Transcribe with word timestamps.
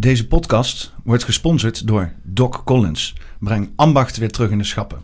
Deze 0.00 0.26
podcast 0.26 0.92
wordt 1.04 1.24
gesponsord 1.24 1.86
door 1.86 2.12
Doc 2.22 2.62
Collins. 2.64 3.14
Breng 3.40 3.72
ambacht 3.76 4.16
weer 4.16 4.30
terug 4.30 4.50
in 4.50 4.58
de 4.58 4.64
schappen. 4.64 4.98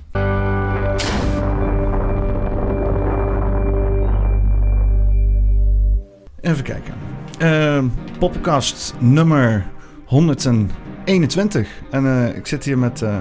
Even 6.40 6.64
kijken. 6.64 6.94
Uh, 7.38 7.84
podcast 8.18 8.94
nummer 8.98 9.66
121. 10.04 11.68
En 11.90 12.04
uh, 12.04 12.36
ik 12.36 12.46
zit 12.46 12.64
hier 12.64 12.78
met 12.78 13.00
uh, 13.00 13.18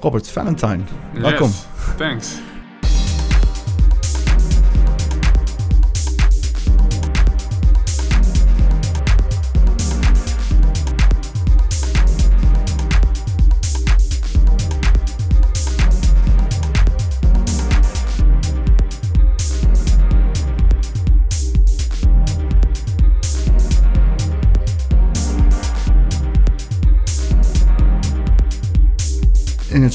Robert 0.00 0.30
Valentine. 0.30 0.80
Welkom. 1.12 1.48
Yes, 1.48 1.66
thanks. 1.96 2.38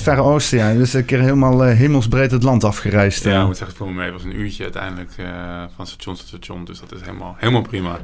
Het 0.06 0.10
Verre 0.14 0.30
Oosten, 0.30 0.58
ja. 0.58 0.74
Dus 0.74 0.94
een 0.94 1.06
keer 1.06 1.20
helemaal 1.20 1.68
uh, 1.68 1.78
hemelsbreed 1.78 2.32
het 2.32 2.44
land 2.44 2.64
afgereisd. 2.64 3.24
Ja, 3.24 3.34
uh. 3.34 3.40
ik 3.40 3.46
moet 3.46 3.58
zeggen, 3.58 3.78
voor 3.78 3.88
me 3.88 3.94
mee. 3.94 4.12
Was 4.12 4.24
een 4.24 4.40
uurtje 4.40 4.64
uiteindelijk 4.64 5.12
uh, 5.20 5.28
van 5.76 5.88
station 5.88 6.16
tot 6.16 6.28
station. 6.28 6.66
Dus 6.66 6.80
dat 6.80 6.92
is 6.92 7.02
helemaal, 7.02 7.36
helemaal 7.38 7.62
prima. 7.62 8.00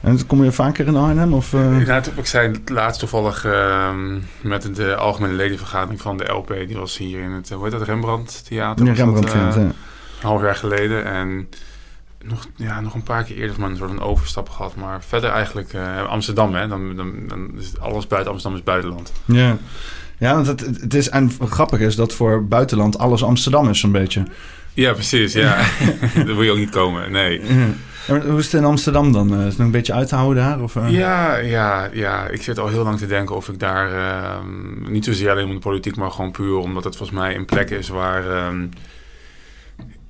En 0.00 0.26
kom 0.26 0.44
je 0.44 0.52
vaker 0.52 0.86
in 0.86 0.96
Arnhem? 0.96 1.34
Of, 1.34 1.52
uh... 1.52 1.86
Ja, 1.86 2.02
ik 2.16 2.26
zei 2.26 2.52
laatst 2.64 3.00
toevallig 3.00 3.44
ehm, 3.44 4.18
met 4.40 4.76
de 4.76 4.96
algemene 4.96 5.34
ledenvergadering 5.34 6.00
van 6.00 6.16
de 6.16 6.32
LP. 6.32 6.54
Die 6.66 6.76
was 6.76 6.98
hier 6.98 7.20
in 7.20 7.30
het, 7.30 7.50
hoe 7.50 7.62
heet 7.62 7.72
dat, 7.72 7.82
Rembrandt 7.82 8.44
Theater? 8.46 8.86
Ja, 8.86 8.92
Rembrandt 8.92 9.32
dat. 9.32 9.56
Een 9.56 9.72
half 10.20 10.42
jaar 10.42 10.56
geleden. 10.56 11.04
En 11.04 11.48
nog, 12.24 12.46
ja, 12.56 12.80
nog 12.80 12.94
een 12.94 13.02
paar 13.02 13.24
keer 13.24 13.36
eerder 13.36 13.60
maar 13.60 13.70
een 13.70 13.76
soort 13.76 13.90
van 13.90 14.02
overstap 14.02 14.48
gehad. 14.48 14.76
Maar 14.76 15.02
verder 15.02 15.30
eigenlijk 15.30 15.74
Amsterdam, 16.08 16.54
hè. 16.54 16.68
Dan, 16.68 16.96
dan, 16.96 17.12
dan 17.28 17.50
is 17.58 17.78
alles 17.78 18.06
buiten 18.06 18.32
Amsterdam 18.32 18.58
is 18.58 18.64
buitenland. 18.64 19.12
Ja. 19.24 19.56
Ja, 20.20 20.34
want 20.34 20.46
het, 20.46 20.60
het 20.60 20.94
is, 20.94 21.08
en 21.08 21.30
grappig 21.48 21.80
is 21.80 21.96
dat 21.96 22.14
voor 22.14 22.44
buitenland 22.44 22.98
alles 22.98 23.22
Amsterdam 23.24 23.68
is 23.68 23.80
zo'n 23.80 23.92
beetje. 23.92 24.22
Ja, 24.74 24.92
precies. 24.92 25.32
Ja. 25.32 25.56
Daar 26.14 26.24
wil 26.24 26.42
je 26.42 26.50
ook 26.50 26.58
niet 26.58 26.70
komen, 26.70 27.12
nee. 27.12 27.40
Ja. 28.06 28.20
Hoe 28.20 28.38
is 28.38 28.44
het 28.44 28.54
in 28.54 28.64
Amsterdam 28.64 29.12
dan? 29.12 29.38
Is 29.38 29.44
het 29.44 29.56
nog 29.56 29.66
een 29.66 29.72
beetje 29.72 29.92
uit 29.92 30.08
te 30.08 30.14
houden 30.14 30.42
daar? 30.42 30.60
Of, 30.62 30.74
uh? 30.74 30.90
Ja, 30.90 31.36
ja, 31.36 31.88
ja, 31.92 32.26
ik 32.26 32.42
zit 32.42 32.58
al 32.58 32.68
heel 32.68 32.84
lang 32.84 32.98
te 32.98 33.06
denken 33.06 33.36
of 33.36 33.48
ik 33.48 33.58
daar... 33.58 33.92
Uh, 33.92 34.36
niet 34.88 35.04
zozeer 35.04 35.30
alleen 35.30 35.46
om 35.46 35.54
de 35.54 35.58
politiek, 35.58 35.96
maar 35.96 36.10
gewoon 36.10 36.30
puur 36.30 36.56
omdat 36.56 36.84
het 36.84 36.96
volgens 36.96 37.18
mij 37.18 37.36
een 37.36 37.44
plek 37.44 37.70
is 37.70 37.88
waar... 37.88 38.46
Um, 38.46 38.70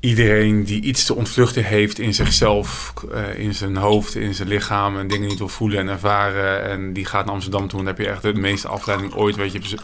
iedereen 0.00 0.64
die 0.64 0.82
iets 0.82 1.04
te 1.04 1.14
ontvluchten 1.14 1.64
heeft 1.64 1.98
in 1.98 2.14
zichzelf, 2.14 2.92
uh, 3.12 3.38
in 3.38 3.54
zijn 3.54 3.76
hoofd, 3.76 4.14
in 4.14 4.34
zijn 4.34 4.48
lichaam 4.48 4.98
en 4.98 5.08
dingen 5.08 5.28
niet 5.28 5.38
wil 5.38 5.48
voelen 5.48 5.78
en 5.78 5.88
ervaren. 5.88 6.62
En 6.64 6.92
die 6.92 7.04
gaat 7.04 7.24
naar 7.24 7.34
Amsterdam 7.34 7.68
toe 7.68 7.78
en 7.78 7.84
dan 7.84 7.94
heb 7.94 8.04
je 8.04 8.12
echt 8.12 8.22
de 8.22 8.34
meeste 8.34 8.68
afleiding 8.68 9.14
ooit. 9.14 9.36
Weet 9.36 9.52
je, 9.52 9.78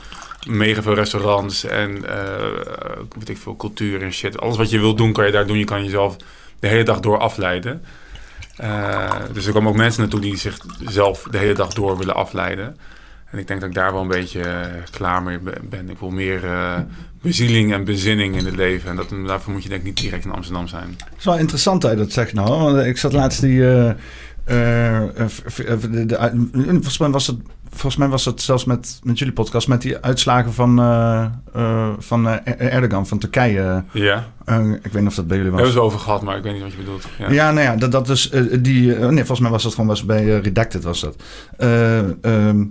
mega 0.49 0.83
veel 0.83 0.95
restaurants 0.95 1.65
en 1.65 1.97
uh, 1.97 2.07
weet 3.19 3.29
ik 3.29 3.39
veel, 3.39 3.57
cultuur 3.57 4.03
en 4.03 4.13
shit. 4.13 4.41
Alles 4.41 4.57
wat 4.57 4.71
je 4.71 4.79
wilt 4.79 4.99
doen, 4.99 5.13
kan 5.13 5.27
je 5.27 5.33
daar 5.33 5.47
doen. 5.47 5.59
Je 5.59 5.65
kan 5.65 5.85
jezelf 5.85 6.17
de 6.61 6.69
hele 6.69 6.85
dag 6.85 7.01
door 7.01 7.19
afleiden. 7.19 7.85
Uh, 8.61 9.13
dus 9.33 9.47
er 9.47 9.53
komen 9.53 9.71
ook 9.71 9.77
mensen 9.77 10.01
naartoe 10.01 10.21
die 10.21 10.37
zichzelf 10.37 11.23
de 11.31 11.39
hele 11.39 11.55
dag 11.55 11.73
door 11.73 11.99
willen 11.99 12.15
afleiden. 12.15 12.77
En 13.31 13.39
ik 13.39 13.47
denk 13.47 13.61
dat 13.61 13.69
ik 13.69 13.75
daar 13.75 13.93
wel 13.93 14.03
een 14.03 14.09
beetje 14.09 14.41
uh, 14.41 14.83
klaar 14.91 15.23
mee 15.23 15.39
ben. 15.69 15.91
Ik 15.91 15.99
wil 15.99 16.11
meer 16.11 16.45
uh, 16.45 16.79
bezieling 17.23 17.73
en 17.73 17.85
bezinning 17.85 18.37
in 18.37 18.45
het 18.45 18.57
leven. 18.57 18.91
En 18.91 18.97
dat, 18.97 19.09
daarvoor 19.27 19.53
moet 19.53 19.63
je 19.63 19.69
denk 19.69 19.81
ik 19.81 19.87
niet 19.87 20.01
direct 20.01 20.25
in 20.25 20.33
Amsterdam 20.33 20.69
zijn. 20.69 20.89
Het 20.99 21.19
is 21.19 21.25
wel 21.25 21.39
interessant 21.39 21.83
dat 21.83 21.91
je 21.91 21.97
dat 21.97 22.13
zegt 22.13 22.33
nou. 22.33 22.49
Want 22.49 22.87
ik 22.87 22.99
zat 22.99 23.13
laatst 23.13 23.41
die... 23.41 23.59
Uh, 23.59 23.91
de, 24.45 25.05
de, 26.07 26.17
volgens 26.71 26.99
mij 26.99 27.11
was 27.11 27.27
het 27.27 27.39
volgens 27.71 27.97
mij 27.97 28.09
was 28.09 28.25
het 28.25 28.43
zelfs 28.43 28.65
met, 28.65 29.01
met 29.03 29.19
jullie 29.19 29.35
podcast, 29.35 29.69
met 29.69 29.83
die 29.83 29.99
uitslagen 29.99 30.53
van, 30.53 30.77
van 31.99 32.27
uh, 32.27 32.37
Erdogan 32.45 33.07
van 33.07 33.19
Turkije. 33.19 33.85
Ja. 33.93 34.27
Ik 34.83 34.93
weet 34.93 35.03
niet 35.03 35.07
of 35.07 35.15
dat 35.15 35.27
bij 35.27 35.37
jullie 35.37 35.53
was. 35.53 35.61
Hebben 35.61 35.79
we 35.79 35.85
het 35.85 35.93
over 35.93 36.05
gehad, 36.05 36.23
maar 36.23 36.37
ik 36.37 36.43
weet 36.43 36.53
niet 36.53 36.63
wat 36.63 36.71
je 36.71 36.79
bedoelt. 36.79 37.07
Ja, 37.19 37.31
ja 37.31 37.53
nou 37.53 37.67
ja, 37.67 37.77
dat, 37.77 37.93
dat 37.93 38.07
dus 38.07 38.31
die. 38.61 38.87
nee, 38.87 39.17
volgens 39.17 39.41
mij 39.41 39.51
was 39.51 39.63
dat 39.63 39.73
gewoon 39.73 39.87
was 39.87 40.05
bij 40.05 40.25
Redacted 40.25 40.83
was 40.83 41.01
dat. 41.01 41.17
Ehm, 41.57 42.65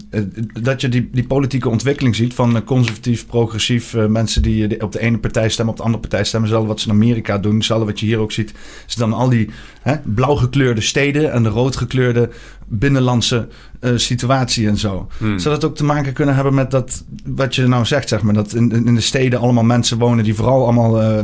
dat 0.62 0.81
je 0.81 0.90
die, 0.90 1.09
die 1.12 1.28
politieke 1.28 1.69
ontwikkeling 1.69 2.16
ziet 2.16 2.34
van 2.34 2.63
conservatief, 2.63 3.25
progressief, 3.25 3.96
mensen 4.08 4.41
die 4.41 4.81
op 4.81 4.91
de 4.91 5.00
ene 5.00 5.18
partij 5.18 5.50
stemmen, 5.50 5.74
op 5.74 5.80
de 5.80 5.86
andere 5.86 6.02
partij 6.02 6.24
stemmen. 6.24 6.50
Zelfs 6.50 6.68
wat 6.68 6.80
ze 6.80 6.88
in 6.88 6.94
Amerika 6.94 7.38
doen, 7.38 7.63
zelfs 7.63 7.86
wat 7.86 8.00
je 8.00 8.06
hier 8.06 8.19
ook 8.19 8.31
ziet, 8.31 8.53
is 8.88 8.96
dan 8.96 9.13
al 9.13 9.30
die 9.30 9.50
hè, 9.81 9.96
blauw 10.03 10.36
gekleurde 10.36 10.81
steden 10.81 11.31
en 11.31 11.44
de 11.44 11.50
rood 11.50 11.75
gekleurde 11.75 12.30
binnenlandse 12.68 13.47
situatie 13.96 14.68
en 14.68 14.78
zo. 14.78 15.07
Hmm. 15.18 15.40
Zou 15.40 15.56
dat 15.56 15.66
ook 15.66 15.75
te 15.75 15.84
maken 15.84 16.13
kunnen 16.13 16.36
hebben 16.36 16.53
met 16.53 16.72
dat, 16.72 17.03
wat 17.25 17.56
je 17.56 17.68
nou 17.68 17.86
zegt, 17.86 18.09
zeg 18.09 18.22
maar, 18.22 18.34
dat 18.34 18.53
in, 18.53 18.86
in 18.86 18.96
de 18.96 19.02
steden 19.02 19.40
allemaal 19.40 19.63
mensen 19.63 19.97
wonen 19.97 20.24
die 20.24 20.36
vooral 20.36 20.63
allemaal 20.63 21.24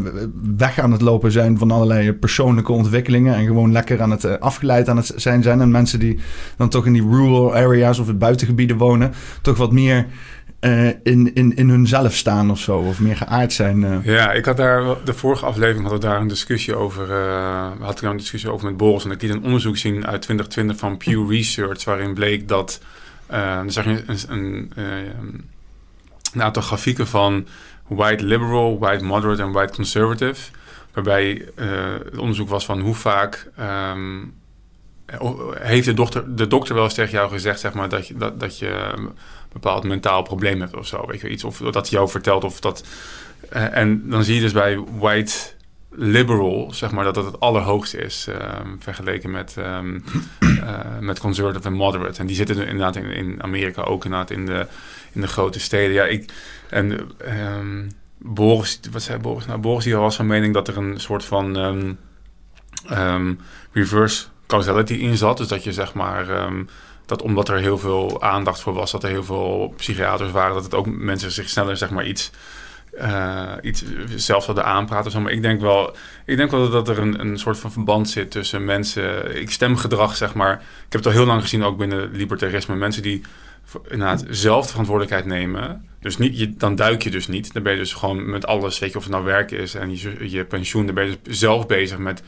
weg 0.57 0.79
aan 0.79 0.91
het 0.91 1.01
lopen 1.01 1.31
zijn 1.31 1.57
van 1.57 1.71
allerlei 1.71 2.13
persoonlijke 2.13 2.71
ontwikkelingen 2.71 3.35
en 3.35 3.45
gewoon 3.45 3.71
lekker 3.71 4.01
aan 4.01 4.11
het 4.11 4.23
uh, 4.23 4.33
afgeleid 4.39 4.89
aan 4.89 4.97
het 4.97 5.13
zijn 5.15 5.43
zijn. 5.43 5.61
En 5.61 5.71
mensen 5.71 5.99
die 5.99 6.19
dan 6.57 6.69
toch 6.69 6.85
in 6.85 6.93
die 6.93 7.07
rural 7.09 7.55
areas 7.55 7.99
of 7.99 8.07
het 8.07 8.19
buitengebieden 8.19 8.77
wonen, 8.77 9.13
toch 9.41 9.57
wat 9.57 9.71
meer 9.71 10.05
uh, 10.61 10.87
in, 11.03 11.33
in, 11.33 11.55
in 11.55 11.69
hunzelf 11.69 12.13
staan 12.15 12.51
of 12.51 12.59
zo, 12.59 12.77
of 12.77 12.99
meer 12.99 13.17
geaard 13.17 13.53
zijn. 13.53 13.81
Uh. 13.81 14.05
Ja, 14.05 14.31
ik 14.31 14.45
had 14.45 14.57
daar, 14.57 14.83
de 15.05 15.13
vorige 15.13 15.45
aflevering 15.45 15.81
hadden 15.81 16.01
we 16.01 16.07
daar 16.07 16.21
een 16.21 16.27
discussie 16.27 16.75
over, 16.75 17.09
uh, 17.09 17.67
had 17.79 18.01
ik 18.01 18.09
een 18.09 18.17
discussie 18.17 18.51
over 18.51 18.67
met 18.67 18.77
Boris 18.77 19.05
en 19.05 19.11
ik 19.11 19.21
liet 19.21 19.31
een 19.31 19.43
onderzoek 19.43 19.77
zien 19.77 20.07
uit 20.07 20.21
2020 20.21 20.77
van 20.77 20.97
Pew 20.97 21.31
Research, 21.31 21.83
waarin 21.83 22.13
bleek 22.13 22.47
dat 22.47 22.81
dan 23.31 23.71
zag 23.71 23.85
je 23.85 24.03
een, 24.05 24.17
een, 24.27 24.71
een, 26.33 26.41
aantal 26.41 26.61
grafieken 26.61 27.07
van 27.07 27.47
white 27.95 28.25
liberal, 28.25 28.79
white 28.79 29.03
moderate 29.03 29.41
en 29.41 29.51
white 29.51 29.73
conservative. 29.73 30.51
Waarbij 30.93 31.47
uh, 31.55 31.93
het 32.03 32.17
onderzoek 32.17 32.49
was 32.49 32.65
van 32.65 32.79
hoe 32.79 32.95
vaak 32.95 33.51
um, 33.59 34.33
heeft 35.59 35.85
de 35.85 35.93
dokter, 35.93 36.35
de 36.35 36.47
dokter 36.47 36.75
wel 36.75 36.83
eens 36.83 36.93
tegen 36.93 37.11
jou 37.11 37.29
gezegd 37.29 37.59
zeg 37.59 37.73
maar, 37.73 37.89
dat, 37.89 38.07
je, 38.07 38.17
dat, 38.17 38.39
dat 38.39 38.59
je 38.59 38.67
een 38.95 39.09
bepaald 39.51 39.83
mentaal 39.83 40.21
probleem 40.21 40.59
hebt 40.59 40.75
of 40.75 40.87
zo. 40.87 41.07
Weet 41.07 41.21
je, 41.21 41.29
iets, 41.29 41.43
of 41.43 41.57
dat 41.57 41.73
hij 41.73 41.97
jou 41.99 42.09
vertelt 42.09 42.43
of 42.43 42.59
dat. 42.59 42.83
Uh, 43.53 43.77
en 43.77 44.09
dan 44.09 44.23
zie 44.23 44.35
je 44.35 44.41
dus 44.41 44.51
bij 44.51 44.83
white 44.97 45.33
liberal, 45.91 46.73
zeg 46.73 46.91
maar, 46.91 47.03
dat 47.03 47.15
dat 47.15 47.25
het 47.25 47.39
allerhoogste 47.39 47.97
is 47.97 48.27
um, 48.29 48.77
vergeleken 48.79 49.31
met, 49.31 49.55
um, 49.57 50.03
uh, 50.39 50.79
met 50.99 51.19
conservative 51.19 51.67
en 51.67 51.73
moderate. 51.73 52.19
En 52.19 52.25
die 52.25 52.35
zitten 52.35 52.67
inderdaad 52.67 52.95
in, 52.95 53.11
in 53.11 53.43
Amerika 53.43 53.81
ook 53.81 54.05
inderdaad 54.05 54.31
in 54.31 54.45
de, 54.45 54.67
in 55.11 55.21
de 55.21 55.27
grote 55.27 55.59
steden. 55.59 55.93
Ja, 55.93 56.05
ik, 56.05 56.31
en 56.69 57.11
um, 57.55 57.91
Boris, 58.17 58.79
wat 58.91 59.01
zei 59.01 59.19
Boris? 59.19 59.45
Nou, 59.45 59.59
Boris 59.59 59.83
die 59.83 59.95
was 59.95 60.15
van 60.15 60.27
mening 60.27 60.53
dat 60.53 60.67
er 60.67 60.77
een 60.77 60.99
soort 60.99 61.25
van 61.25 61.97
reverse 63.71 64.25
causality 64.47 64.93
in 64.93 65.17
zat. 65.17 65.37
Dus 65.37 65.47
dat 65.47 65.63
je 65.63 65.73
zeg 65.73 65.93
maar 65.93 66.25
dat 67.05 67.21
omdat 67.21 67.49
er 67.49 67.57
heel 67.57 67.77
veel 67.77 68.21
aandacht 68.21 68.61
voor 68.61 68.73
was, 68.73 68.91
dat 68.91 69.03
er 69.03 69.09
heel 69.09 69.23
veel 69.23 69.73
psychiaters 69.77 70.31
waren, 70.31 70.53
dat 70.53 70.63
het 70.63 70.73
ook 70.73 70.85
mensen 70.85 71.31
zich 71.31 71.49
sneller 71.49 71.77
zeg 71.77 71.89
maar 71.89 72.05
iets 72.05 72.31
uh, 72.93 73.53
iets 73.61 73.83
zelf 74.15 74.43
zouden 74.43 74.65
aanpraten. 74.65 75.11
Zo. 75.11 75.19
Maar 75.19 75.31
ik 75.31 75.41
denk 75.41 75.61
wel, 75.61 75.95
ik 76.25 76.37
denk 76.37 76.51
wel 76.51 76.69
dat 76.69 76.89
er 76.89 76.99
een, 76.99 77.19
een 77.19 77.39
soort 77.39 77.59
van 77.59 77.71
verband 77.71 78.09
zit 78.09 78.31
tussen 78.31 78.65
mensen. 78.65 79.35
Ik 79.41 79.51
stemgedrag, 79.51 80.15
zeg 80.15 80.33
maar. 80.33 80.53
Ik 80.53 80.91
heb 80.91 81.03
het 81.03 81.05
al 81.05 81.11
heel 81.11 81.25
lang 81.25 81.41
gezien, 81.41 81.63
ook 81.63 81.77
binnen 81.77 82.11
libertarisme. 82.11 82.75
Mensen 82.75 83.01
die 83.01 83.21
inderdaad 83.89 84.25
zelf 84.29 84.63
de 84.63 84.69
verantwoordelijkheid 84.69 85.25
nemen. 85.25 85.89
Dus 85.99 86.17
niet, 86.17 86.39
je, 86.39 86.55
dan 86.55 86.75
duik 86.75 87.03
je 87.03 87.11
dus 87.11 87.27
niet. 87.27 87.53
Dan 87.53 87.63
ben 87.63 87.71
je 87.71 87.77
dus 87.77 87.93
gewoon 87.93 88.29
met 88.29 88.45
alles, 88.45 88.79
weet 88.79 88.91
je, 88.91 88.97
of 88.97 89.03
het 89.03 89.13
nou 89.13 89.25
werk 89.25 89.51
is 89.51 89.75
en 89.75 89.97
je, 89.97 90.29
je 90.29 90.45
pensioen. 90.45 90.85
Dan 90.85 90.95
ben 90.95 91.09
je 91.09 91.17
dus 91.23 91.39
zelf 91.39 91.67
bezig 91.67 91.97
met 91.97 92.23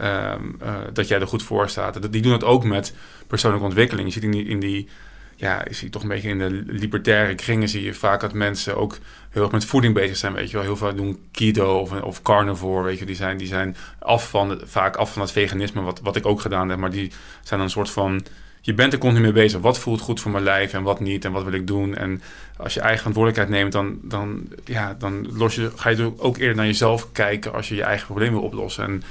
uh, 0.00 0.32
uh, 0.62 0.74
dat 0.92 1.08
jij 1.08 1.20
er 1.20 1.26
goed 1.26 1.42
voor 1.42 1.68
staat. 1.68 2.12
Die 2.12 2.22
doen 2.22 2.32
het 2.32 2.44
ook 2.44 2.64
met 2.64 2.94
persoonlijke 3.26 3.66
ontwikkeling. 3.66 4.06
Je 4.06 4.12
ziet 4.12 4.22
in 4.22 4.30
die, 4.30 4.44
in 4.44 4.60
die 4.60 4.88
ja, 5.36 5.64
je 5.68 5.74
ziet 5.74 5.92
toch 5.92 6.02
een 6.02 6.08
beetje 6.08 6.28
in 6.28 6.38
de 6.38 6.62
libertaire 6.66 7.34
kringen 7.34 7.68
zie 7.68 7.82
je 7.82 7.94
vaak 7.94 8.20
dat 8.20 8.32
mensen 8.32 8.76
ook 8.76 8.98
heel 9.30 9.42
erg 9.42 9.52
met 9.52 9.64
voeding 9.64 9.94
bezig 9.94 10.16
zijn, 10.16 10.32
weet 10.32 10.50
je 10.50 10.56
wel. 10.56 10.64
Heel 10.64 10.76
veel 10.76 10.94
doen 10.94 11.18
keto 11.30 11.78
of, 11.78 12.02
of 12.02 12.22
carnivore, 12.22 12.84
weet 12.84 12.98
je. 12.98 13.04
Die 13.04 13.16
zijn, 13.16 13.36
die 13.36 13.46
zijn 13.46 13.76
af 13.98 14.28
van 14.28 14.60
vaak 14.64 14.96
af 14.96 15.12
van 15.12 15.22
het 15.22 15.30
veganisme, 15.30 15.82
wat, 15.82 16.00
wat 16.00 16.16
ik 16.16 16.26
ook 16.26 16.40
gedaan 16.40 16.68
heb. 16.68 16.78
Maar 16.78 16.90
die 16.90 17.12
zijn 17.42 17.60
een 17.60 17.70
soort 17.70 17.90
van... 17.90 18.24
Je 18.60 18.74
bent 18.74 18.92
er 18.92 18.98
continu 18.98 19.22
mee 19.22 19.32
bezig. 19.32 19.60
Wat 19.60 19.78
voelt 19.78 20.00
goed 20.00 20.20
voor 20.20 20.30
mijn 20.30 20.44
lijf 20.44 20.72
en 20.72 20.82
wat 20.82 21.00
niet 21.00 21.24
en 21.24 21.32
wat 21.32 21.44
wil 21.44 21.52
ik 21.52 21.66
doen? 21.66 21.94
En 21.94 22.22
als 22.56 22.74
je 22.74 22.80
eigen 22.80 22.98
verantwoordelijkheid 22.98 23.60
neemt, 23.60 23.72
dan, 23.72 23.98
dan, 24.02 24.48
ja, 24.64 24.94
dan 24.98 25.26
los 25.36 25.54
je, 25.54 25.70
ga 25.76 25.90
je 25.90 26.12
ook 26.16 26.36
eerder 26.36 26.56
naar 26.56 26.66
jezelf 26.66 27.12
kijken 27.12 27.52
als 27.52 27.68
je 27.68 27.74
je 27.74 27.82
eigen 27.82 28.06
probleem 28.06 28.32
wil 28.32 28.42
oplossen. 28.42 28.84
En 28.84 29.02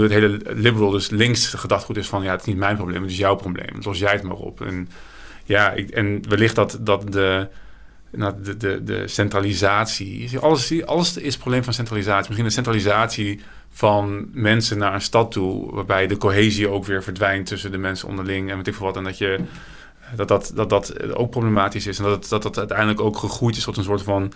het 0.00 0.10
hele 0.10 0.40
liberal, 0.44 0.90
dus 0.90 1.10
links 1.10 1.46
gedachtegoed 1.46 1.96
is 1.96 2.08
van... 2.08 2.22
ja, 2.22 2.30
het 2.30 2.40
is 2.40 2.46
niet 2.46 2.56
mijn 2.56 2.76
probleem, 2.76 3.02
het 3.02 3.10
is 3.10 3.16
jouw 3.16 3.34
probleem. 3.34 3.78
Los 3.82 3.98
jij 3.98 4.12
het 4.12 4.22
maar 4.22 4.36
op. 4.36 4.60
En 4.60 4.88
ja, 5.46 5.72
ik, 5.72 5.90
en 5.90 6.28
wellicht 6.28 6.54
dat, 6.54 6.78
dat 6.80 7.12
de, 7.12 7.48
nou, 8.10 8.34
de, 8.42 8.56
de, 8.56 8.84
de 8.84 9.08
centralisatie... 9.08 10.38
Alles, 10.38 10.84
alles 10.84 11.16
is 11.16 11.32
het 11.32 11.38
probleem 11.38 11.64
van 11.64 11.72
centralisatie. 11.72 12.26
Misschien 12.26 12.44
de 12.44 12.54
centralisatie 12.54 13.40
van 13.70 14.28
mensen 14.32 14.78
naar 14.78 14.94
een 14.94 15.00
stad 15.00 15.32
toe... 15.32 15.74
waarbij 15.74 16.06
de 16.06 16.16
cohesie 16.16 16.68
ook 16.68 16.84
weer 16.84 17.02
verdwijnt 17.02 17.46
tussen 17.46 17.70
de 17.70 17.78
mensen 17.78 18.08
onderling... 18.08 18.50
en 18.50 18.56
weet 18.56 18.66
ik 18.66 18.74
veel 18.74 18.86
wat. 18.86 18.96
En 18.96 19.04
dat 19.04 19.18
je 19.18 19.40
dat 20.14 20.28
dat, 20.28 20.52
dat, 20.54 20.70
dat 20.70 21.14
ook 21.14 21.30
problematisch 21.30 21.86
is. 21.86 21.98
En 21.98 22.04
dat, 22.04 22.28
dat 22.28 22.42
dat 22.42 22.58
uiteindelijk 22.58 23.00
ook 23.00 23.16
gegroeid 23.16 23.56
is 23.56 23.64
tot 23.64 23.76
een 23.76 23.84
soort 23.84 24.02
van 24.02 24.32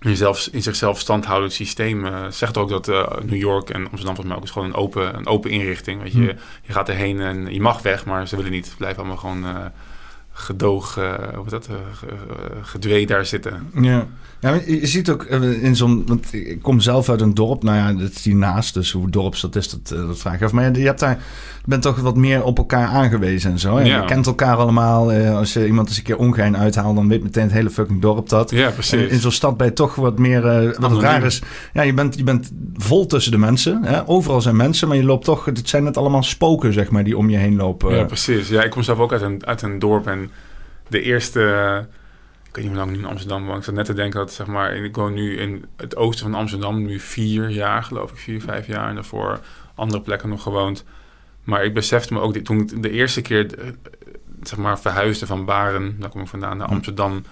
in, 0.00 0.16
zelfs, 0.16 0.50
in 0.50 0.62
zichzelf 0.62 0.98
standhoudend 0.98 1.52
systeem. 1.52 2.04
Uh, 2.04 2.26
zegt 2.30 2.56
ook 2.56 2.68
dat 2.68 2.88
uh, 2.88 3.06
New 3.22 3.40
York 3.40 3.70
en 3.70 3.88
Amsterdam 3.90 4.14
volgens 4.14 4.26
mij 4.26 4.36
ook 4.36 4.44
is 4.44 4.50
gewoon 4.50 4.68
een 4.68 4.74
open, 4.74 5.16
een 5.16 5.26
open 5.26 5.50
inrichting. 5.50 6.02
Weet 6.02 6.12
je, 6.12 6.18
hmm. 6.18 6.38
je 6.62 6.72
gaat 6.72 6.88
erheen 6.88 7.20
en 7.20 7.52
je 7.52 7.60
mag 7.60 7.82
weg, 7.82 8.04
maar 8.04 8.28
ze 8.28 8.36
willen 8.36 8.50
niet. 8.50 8.74
Blijven 8.78 8.98
allemaal 8.98 9.16
gewoon 9.16 9.44
uh, 9.44 9.56
gedoog, 10.34 10.94
hoe 11.34 11.48
dat, 11.48 11.68
gedwee 12.62 13.06
daar 13.06 13.26
zitten. 13.26 13.70
Ja. 13.80 14.06
Ja, 14.40 14.60
je 14.66 14.86
ziet 14.86 15.10
ook 15.10 15.24
in 15.24 15.76
zo'n. 15.76 16.04
Want 16.06 16.32
ik 16.32 16.62
kom 16.62 16.80
zelf 16.80 17.08
uit 17.08 17.20
een 17.20 17.34
dorp. 17.34 17.62
Nou 17.62 17.76
ja, 17.76 18.00
dat 18.02 18.10
is 18.10 18.24
hiernaast. 18.24 18.74
Dus 18.74 18.92
hoe 18.92 19.10
dorps 19.10 19.40
dat 19.40 19.56
is, 19.56 19.68
dat, 19.68 19.88
dat 19.88 20.18
vraag 20.18 20.34
ik 20.34 20.42
af. 20.42 20.52
Maar 20.52 20.78
je 20.78 20.86
hebt 20.86 21.00
daar 21.00 21.22
bent 21.70 21.82
toch 21.82 22.00
wat 22.00 22.16
meer 22.16 22.44
op 22.44 22.58
elkaar 22.58 22.88
aangewezen 22.88 23.50
en 23.50 23.58
zo. 23.58 23.80
Ja. 23.80 24.00
Je 24.00 24.04
kent 24.04 24.26
elkaar 24.26 24.56
allemaal. 24.56 25.12
Eh, 25.12 25.36
als 25.36 25.52
je 25.52 25.66
iemand 25.66 25.88
eens 25.88 25.96
een 25.96 26.02
keer 26.02 26.16
ongein 26.16 26.56
uithaalt, 26.56 26.96
dan 26.96 27.08
weet 27.08 27.22
meteen 27.22 27.42
het 27.42 27.52
hele 27.52 27.70
fucking 27.70 28.00
dorp 28.00 28.28
dat. 28.28 28.50
Ja, 28.50 28.70
precies. 28.70 29.10
in 29.10 29.18
zo'n 29.18 29.30
stad 29.30 29.56
ben 29.56 29.66
je 29.66 29.72
toch 29.72 29.94
wat 29.94 30.18
meer... 30.18 30.64
Uh, 30.64 30.76
wat 30.78 31.00
raar 31.00 31.22
is, 31.22 31.42
ja, 31.72 31.82
je 31.82 31.94
bent, 31.94 32.16
je 32.16 32.24
bent 32.24 32.52
vol 32.74 33.06
tussen 33.06 33.32
de 33.32 33.38
mensen. 33.38 33.84
Hè? 33.84 34.08
Overal 34.08 34.40
zijn 34.40 34.56
mensen, 34.56 34.88
maar 34.88 34.96
je 34.96 35.04
loopt 35.04 35.24
toch... 35.24 35.44
Het 35.44 35.68
zijn 35.68 35.84
net 35.84 35.96
allemaal 35.96 36.22
spoken, 36.22 36.72
zeg 36.72 36.90
maar, 36.90 37.04
die 37.04 37.16
om 37.16 37.30
je 37.30 37.36
heen 37.36 37.56
lopen. 37.56 37.96
Ja, 37.96 38.04
precies. 38.04 38.48
Ja, 38.48 38.62
ik 38.62 38.70
kom 38.70 38.82
zelf 38.82 38.98
ook 38.98 39.12
uit 39.12 39.22
een, 39.22 39.46
uit 39.46 39.62
een 39.62 39.78
dorp 39.78 40.06
en 40.06 40.30
de 40.88 41.02
eerste... 41.02 41.40
Ik 42.48 42.60
weet 42.60 42.64
niet 42.64 42.74
hoe 42.74 42.84
lang 42.84 42.96
nu 42.96 43.02
in 43.04 43.10
Amsterdam 43.10 43.46
woon. 43.46 43.56
Ik 43.56 43.64
zat 43.64 43.74
net 43.74 43.84
te 43.84 43.94
denken 43.94 44.18
dat, 44.18 44.32
zeg 44.32 44.46
maar... 44.46 44.76
Ik 44.76 44.96
woon 44.96 45.14
nu 45.14 45.36
in 45.36 45.64
het 45.76 45.96
oosten 45.96 46.30
van 46.30 46.34
Amsterdam 46.34 46.82
nu 46.82 46.98
vier 46.98 47.50
jaar, 47.50 47.82
geloof 47.82 48.10
ik. 48.10 48.16
Vier, 48.16 48.40
vijf 48.40 48.66
jaar. 48.66 48.88
En 48.88 48.94
daarvoor 48.94 49.40
andere 49.74 50.02
plekken 50.02 50.28
nog 50.28 50.42
gewoond. 50.42 50.84
Maar 51.44 51.64
ik 51.64 51.74
besefte 51.74 52.12
me 52.12 52.20
ook, 52.20 52.36
toen 52.36 52.60
ik 52.60 52.82
de 52.82 52.90
eerste 52.90 53.22
keer 53.22 53.58
eh, 53.58 53.68
zeg 54.42 54.58
maar, 54.58 54.80
verhuisde 54.80 55.26
van 55.26 55.44
Baren, 55.44 55.96
daar 56.00 56.10
kom 56.10 56.20
ik 56.20 56.28
vandaan, 56.28 56.56
naar 56.56 56.66
hm. 56.68 56.72
Amsterdam, 56.72 57.24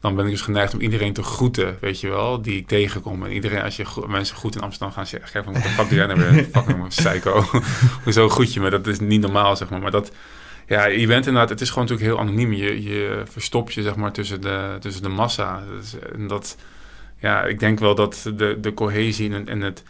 dan 0.00 0.14
ben 0.14 0.24
ik 0.24 0.30
dus 0.30 0.40
geneigd 0.40 0.74
om 0.74 0.80
iedereen 0.80 1.12
te 1.12 1.22
groeten, 1.22 1.76
weet 1.80 2.00
je 2.00 2.08
wel, 2.08 2.42
die 2.42 2.56
ik 2.56 2.66
tegenkom. 2.66 3.24
En 3.24 3.32
iedereen, 3.32 3.62
als 3.62 3.76
je 3.76 3.86
mensen 4.06 4.36
goed 4.36 4.54
in 4.54 4.60
Amsterdam 4.60 4.94
gaan 4.94 5.06
zeggen, 5.06 5.44
van, 5.44 5.52
wat 5.52 5.62
de 5.62 5.68
fuck 5.68 5.88
doe 5.88 5.98
jij 5.98 6.06
nou 6.06 6.20
weer? 6.20 6.48
Psycho. 6.88 7.44
Hoezo 8.04 8.28
groet 8.28 8.54
je 8.54 8.60
me? 8.60 8.70
Dat 8.70 8.86
is 8.86 9.00
niet 9.00 9.20
normaal, 9.20 9.56
zeg 9.56 9.70
maar. 9.70 9.80
Maar 9.80 9.90
dat, 9.90 10.12
ja, 10.66 10.84
je 10.84 11.06
bent 11.06 11.26
inderdaad, 11.26 11.48
het 11.48 11.60
is 11.60 11.68
gewoon 11.68 11.88
natuurlijk 11.88 12.10
heel 12.10 12.20
anoniem. 12.20 12.52
Je, 12.52 12.82
je 12.82 13.22
verstopt 13.30 13.74
je, 13.74 13.82
zeg 13.82 13.96
maar, 13.96 14.12
tussen 14.12 14.40
de, 14.40 14.76
tussen 14.80 15.02
de 15.02 15.08
massa. 15.08 15.62
en 16.12 16.26
dat, 16.26 16.56
ja, 17.18 17.44
ik 17.44 17.58
denk 17.58 17.78
wel 17.78 17.94
dat 17.94 18.30
de, 18.36 18.58
de 18.60 18.74
cohesie 18.74 19.34
en, 19.34 19.48
en 19.48 19.60
het, 19.60 19.82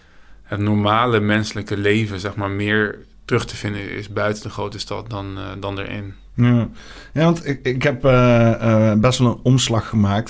het 0.43 0.61
normale 0.61 1.21
menselijke 1.21 1.77
leven, 1.77 2.21
zeg 2.21 2.35
maar, 2.35 2.51
meer 2.51 2.99
terug 3.25 3.47
te 3.47 3.57
vinden 3.57 3.91
is 3.91 4.09
buiten 4.09 4.43
de 4.43 4.51
grote 4.51 4.79
stad 4.79 5.11
dan, 5.11 5.39
uh, 5.39 5.45
dan 5.61 5.79
erin. 5.79 6.15
Ja. 6.37 6.69
ja, 7.13 7.25
want 7.25 7.47
ik, 7.47 7.61
ik 7.63 7.83
heb 7.83 8.05
uh, 8.05 8.11
uh, 8.11 8.93
best 8.93 9.19
wel 9.19 9.29
een 9.29 9.41
omslag 9.43 9.89
gemaakt 9.89 10.29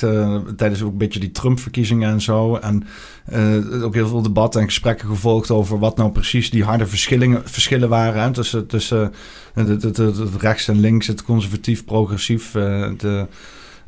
tijdens 0.56 0.82
ook 0.82 0.92
een 0.92 0.98
beetje 0.98 1.20
die 1.20 1.30
Trump-verkiezingen 1.30 2.10
en 2.10 2.20
zo. 2.20 2.56
En 2.56 2.86
ook 3.82 3.94
heel 3.94 4.08
veel 4.08 4.22
debatten 4.22 4.60
en 4.60 4.66
gesprekken 4.66 5.08
gevolgd 5.08 5.50
over 5.50 5.78
wat 5.78 5.96
nou 5.96 6.10
precies 6.10 6.50
die 6.50 6.64
harde 6.64 6.86
verschillen, 6.86 7.42
verschillen 7.44 7.88
waren 7.88 8.32
tussen, 8.32 8.66
tussen 8.66 9.12
het, 9.54 9.82
het, 9.82 9.96
het, 9.96 10.36
rechts 10.38 10.68
en 10.68 10.80
links, 10.80 11.06
het 11.06 11.22
conservatief, 11.22 11.84
progressief, 11.84 12.50
de 12.50 13.26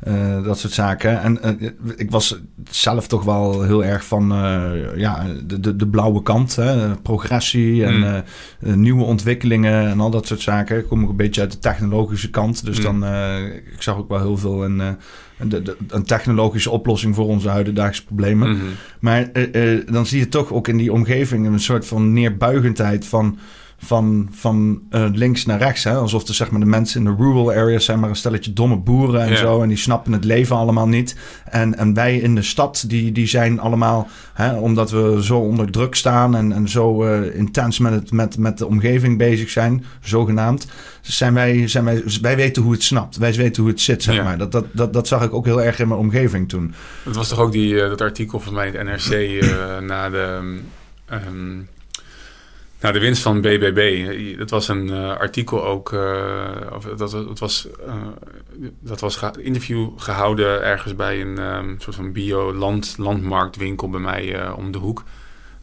uh, 0.03 0.43
dat 0.43 0.59
soort 0.59 0.73
zaken. 0.73 1.21
En 1.21 1.39
uh, 1.61 1.69
ik 1.95 2.11
was 2.11 2.39
zelf 2.69 3.07
toch 3.07 3.23
wel 3.23 3.63
heel 3.63 3.83
erg 3.83 4.05
van 4.05 4.31
uh, 4.31 4.71
ja, 4.95 5.25
de, 5.45 5.59
de, 5.59 5.75
de, 5.75 5.87
blauwe 5.87 6.21
kant. 6.21 6.55
Hè? 6.55 6.95
Progressie 6.95 7.85
en 7.85 8.25
mm. 8.59 8.81
nieuwe 8.81 9.03
ontwikkelingen 9.03 9.89
en 9.89 9.99
al 9.99 10.09
dat 10.09 10.27
soort 10.27 10.41
zaken. 10.41 10.77
Ik 10.77 10.87
kom 10.87 11.03
ook 11.03 11.09
een 11.09 11.15
beetje 11.15 11.41
uit 11.41 11.51
de 11.51 11.59
technologische 11.59 12.29
kant. 12.29 12.65
Dus 12.65 12.77
mm. 12.77 12.83
dan, 12.83 13.03
ik 13.73 13.81
zag 13.81 13.97
ook 13.97 14.09
wel 14.09 14.19
heel 14.19 14.37
veel 14.37 14.63
in, 14.63 14.97
de, 15.47 15.61
de, 15.61 15.77
een 15.87 16.03
technologische 16.03 16.69
oplossing 16.69 17.15
voor 17.15 17.27
onze 17.27 17.49
huidige 17.49 18.05
problemen. 18.05 18.49
Mm 18.49 18.59
-hmm. 18.59 18.69
Maar 18.99 19.31
dan 19.91 20.05
zie 20.05 20.19
je 20.19 20.29
toch 20.29 20.53
ook 20.53 20.67
in 20.67 20.77
die 20.77 20.91
omgeving 20.93 21.45
een 21.45 21.59
soort 21.59 21.87
van 21.87 22.13
neerbuigendheid 22.13 23.05
van 23.05 23.37
van, 23.77 24.27
van 24.31 24.81
uh, 24.91 25.05
links 25.13 25.45
naar 25.45 25.59
rechts. 25.59 25.83
Hè? 25.83 25.95
Alsof 25.95 26.23
de, 26.23 26.33
zeg 26.33 26.51
maar, 26.51 26.59
de 26.59 26.65
mensen 26.65 26.99
in 26.99 27.05
de 27.05 27.23
rural 27.23 27.51
areas 27.51 27.85
zijn 27.85 27.99
maar 27.99 28.09
een 28.09 28.15
stelletje 28.15 28.53
domme 28.53 28.77
boeren 28.77 29.21
en 29.21 29.37
zo. 29.37 29.61
En 29.61 29.67
die 29.67 29.77
snappen 29.77 30.11
het 30.11 30.23
leven 30.23 30.55
allemaal 30.55 30.87
niet. 30.87 31.15
En, 31.45 31.77
en 31.77 31.93
wij 31.93 32.17
in 32.17 32.35
de 32.35 32.41
stad, 32.41 32.83
die, 32.87 33.11
die 33.11 33.27
zijn 33.27 33.59
allemaal, 33.59 34.07
hè, 34.33 34.57
omdat 34.57 34.91
we 34.91 35.17
zo 35.21 35.37
onder 35.37 35.71
druk 35.71 35.95
staan 35.95 36.35
en, 36.35 36.51
en 36.51 36.69
zo 36.69 37.05
uh, 37.05 37.35
intens 37.35 37.79
met, 37.79 37.93
het, 37.93 38.11
met, 38.11 38.37
met 38.37 38.57
de 38.57 38.67
omgeving 38.67 39.17
bezig 39.17 39.49
zijn, 39.49 39.85
zogenaamd. 40.01 40.67
Zijn 41.01 41.33
wij, 41.33 41.67
zijn 41.67 41.85
wij, 41.85 42.03
wij 42.21 42.35
weten 42.35 42.63
hoe 42.63 42.71
het 42.71 42.83
snapt. 42.83 43.17
Wij 43.17 43.33
weten 43.33 43.63
hoe 43.63 43.71
het 43.71 43.81
zit, 43.81 44.03
zeg 44.03 44.23
maar. 44.23 44.37
Dat, 44.37 44.51
dat, 44.51 44.65
dat, 44.71 44.93
dat 44.93 45.07
zag 45.07 45.23
ik 45.23 45.33
ook 45.33 45.45
heel 45.45 45.61
erg 45.61 45.79
in 45.79 45.87
mijn 45.87 45.99
omgeving 45.99 46.49
toen. 46.49 46.73
Het 47.03 47.15
was 47.15 47.27
toch 47.27 47.39
ook 47.39 47.51
die, 47.51 47.73
uh, 47.73 47.81
dat 47.81 48.01
artikel 48.01 48.39
van 48.39 48.53
mij 48.53 48.71
in 48.71 48.87
het 48.87 49.09
NRC 49.09 49.41
na 49.81 50.09
de... 50.09 50.57
Um, 51.27 51.67
nou, 52.79 52.93
de 52.93 52.99
winst 52.99 53.21
van 53.21 53.41
BBB. 53.41 54.37
Dat 54.37 54.49
was 54.49 54.67
een 54.67 54.87
uh, 54.87 55.17
artikel 55.17 55.65
ook. 55.65 55.91
Uh, 55.91 56.45
of 56.73 56.83
dat, 56.83 57.39
was, 57.39 57.67
uh, 57.87 57.93
dat 58.79 58.99
was 58.99 59.21
een 59.21 59.43
interview 59.43 59.89
gehouden 59.97 60.63
ergens 60.63 60.95
bij 60.95 61.21
een 61.21 61.37
um, 61.37 61.75
soort 61.79 61.95
van 61.95 62.11
bio-landmarktwinkel 62.11 63.89
bij 63.89 63.99
mij 63.99 64.51
om 64.51 64.71
de 64.71 64.77
hoek. 64.77 65.03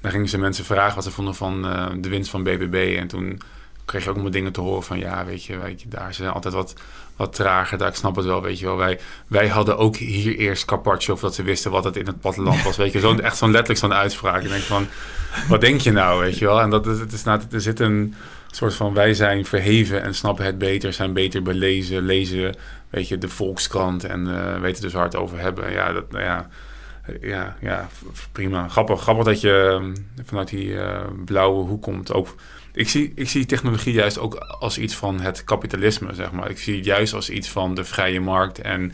Daar 0.00 0.12
gingen 0.12 0.28
ze 0.28 0.38
mensen 0.38 0.64
vragen 0.64 0.94
wat 0.94 1.04
ze 1.04 1.10
vonden 1.10 1.34
van 1.34 1.62
de 2.00 2.08
winst 2.08 2.30
van 2.30 2.42
BBB. 2.42 2.96
En 2.98 3.06
toen 3.06 3.40
kreeg 3.84 4.02
je 4.02 4.08
ook 4.08 4.14
allemaal 4.14 4.32
dingen 4.32 4.52
te 4.52 4.60
horen 4.60 4.82
van... 4.82 4.98
ja, 4.98 5.24
weet 5.24 5.44
je, 5.44 5.58
weet 5.58 5.82
je 5.82 5.88
daar 5.88 6.14
zijn 6.14 6.30
altijd 6.30 6.54
wat, 6.54 6.74
wat 7.16 7.32
trager. 7.32 7.78
Daar, 7.78 7.88
ik 7.88 7.94
snap 7.94 8.16
het 8.16 8.24
wel, 8.24 8.42
weet 8.42 8.58
je 8.58 8.66
wel. 8.66 8.76
Wij, 8.76 9.00
wij 9.26 9.48
hadden 9.48 9.78
ook 9.78 9.96
hier 9.96 10.36
eerst 10.36 10.64
carpaccio... 10.64 11.14
of 11.14 11.20
dat 11.20 11.34
ze 11.34 11.42
wisten 11.42 11.70
wat 11.70 11.84
het 11.84 11.96
in 11.96 12.06
het 12.06 12.20
platteland 12.20 12.62
was. 12.62 12.76
Weet 12.76 12.92
je, 12.92 13.00
zo, 13.00 13.16
echt 13.16 13.36
zo'n 13.36 13.50
letterlijk 13.50 13.80
zo'n 13.80 13.94
uitspraak. 13.94 14.42
En 14.42 14.48
denk 14.48 14.62
van, 14.62 14.86
wat 15.48 15.60
denk 15.60 15.80
je 15.80 15.92
nou, 15.92 16.20
weet 16.20 16.38
je 16.38 16.44
wel? 16.44 16.60
En 16.60 16.70
dat, 16.70 16.84
het 16.84 17.12
is, 17.12 17.24
nou, 17.24 17.40
er 17.50 17.60
zit 17.60 17.80
een 17.80 18.14
soort 18.50 18.74
van... 18.74 18.94
wij 18.94 19.14
zijn 19.14 19.44
verheven 19.44 20.02
en 20.02 20.14
snappen 20.14 20.44
het 20.44 20.58
beter... 20.58 20.92
zijn 20.92 21.12
beter 21.12 21.42
belezen, 21.42 22.02
lezen, 22.02 22.56
weet 22.90 23.08
je, 23.08 23.18
de 23.18 23.28
Volkskrant... 23.28 24.04
en 24.04 24.26
uh, 24.26 24.60
weten 24.60 24.82
dus 24.82 24.92
hard 24.92 25.16
over 25.16 25.38
hebben. 25.38 25.72
Ja, 25.72 25.92
dat, 25.92 26.10
nou 26.10 26.24
ja... 26.24 26.48
Ja, 27.20 27.56
ja, 27.60 27.88
prima. 28.32 28.68
Grappig, 28.68 29.00
grappig 29.00 29.24
dat 29.24 29.40
je 29.40 29.78
ehm, 29.80 29.94
vanuit 30.24 30.48
die 30.48 30.66
uh, 30.66 31.00
blauwe 31.24 31.64
hoek 31.64 31.82
komt. 31.82 32.12
Ook 32.12 32.34
ik 32.74 32.88
zie, 32.88 33.12
ik 33.14 33.28
zie 33.28 33.46
technologie 33.46 33.92
juist 33.92 34.18
ook 34.18 34.34
als 34.34 34.78
iets 34.78 34.94
van 34.94 35.20
het 35.20 35.44
kapitalisme, 35.44 36.14
zeg 36.14 36.32
maar. 36.32 36.50
Ik 36.50 36.58
zie 36.58 36.76
het 36.76 36.84
juist 36.84 37.14
als 37.14 37.30
iets 37.30 37.48
van 37.48 37.74
de 37.74 37.84
vrije 37.84 38.20
markt 38.20 38.58
en 38.58 38.92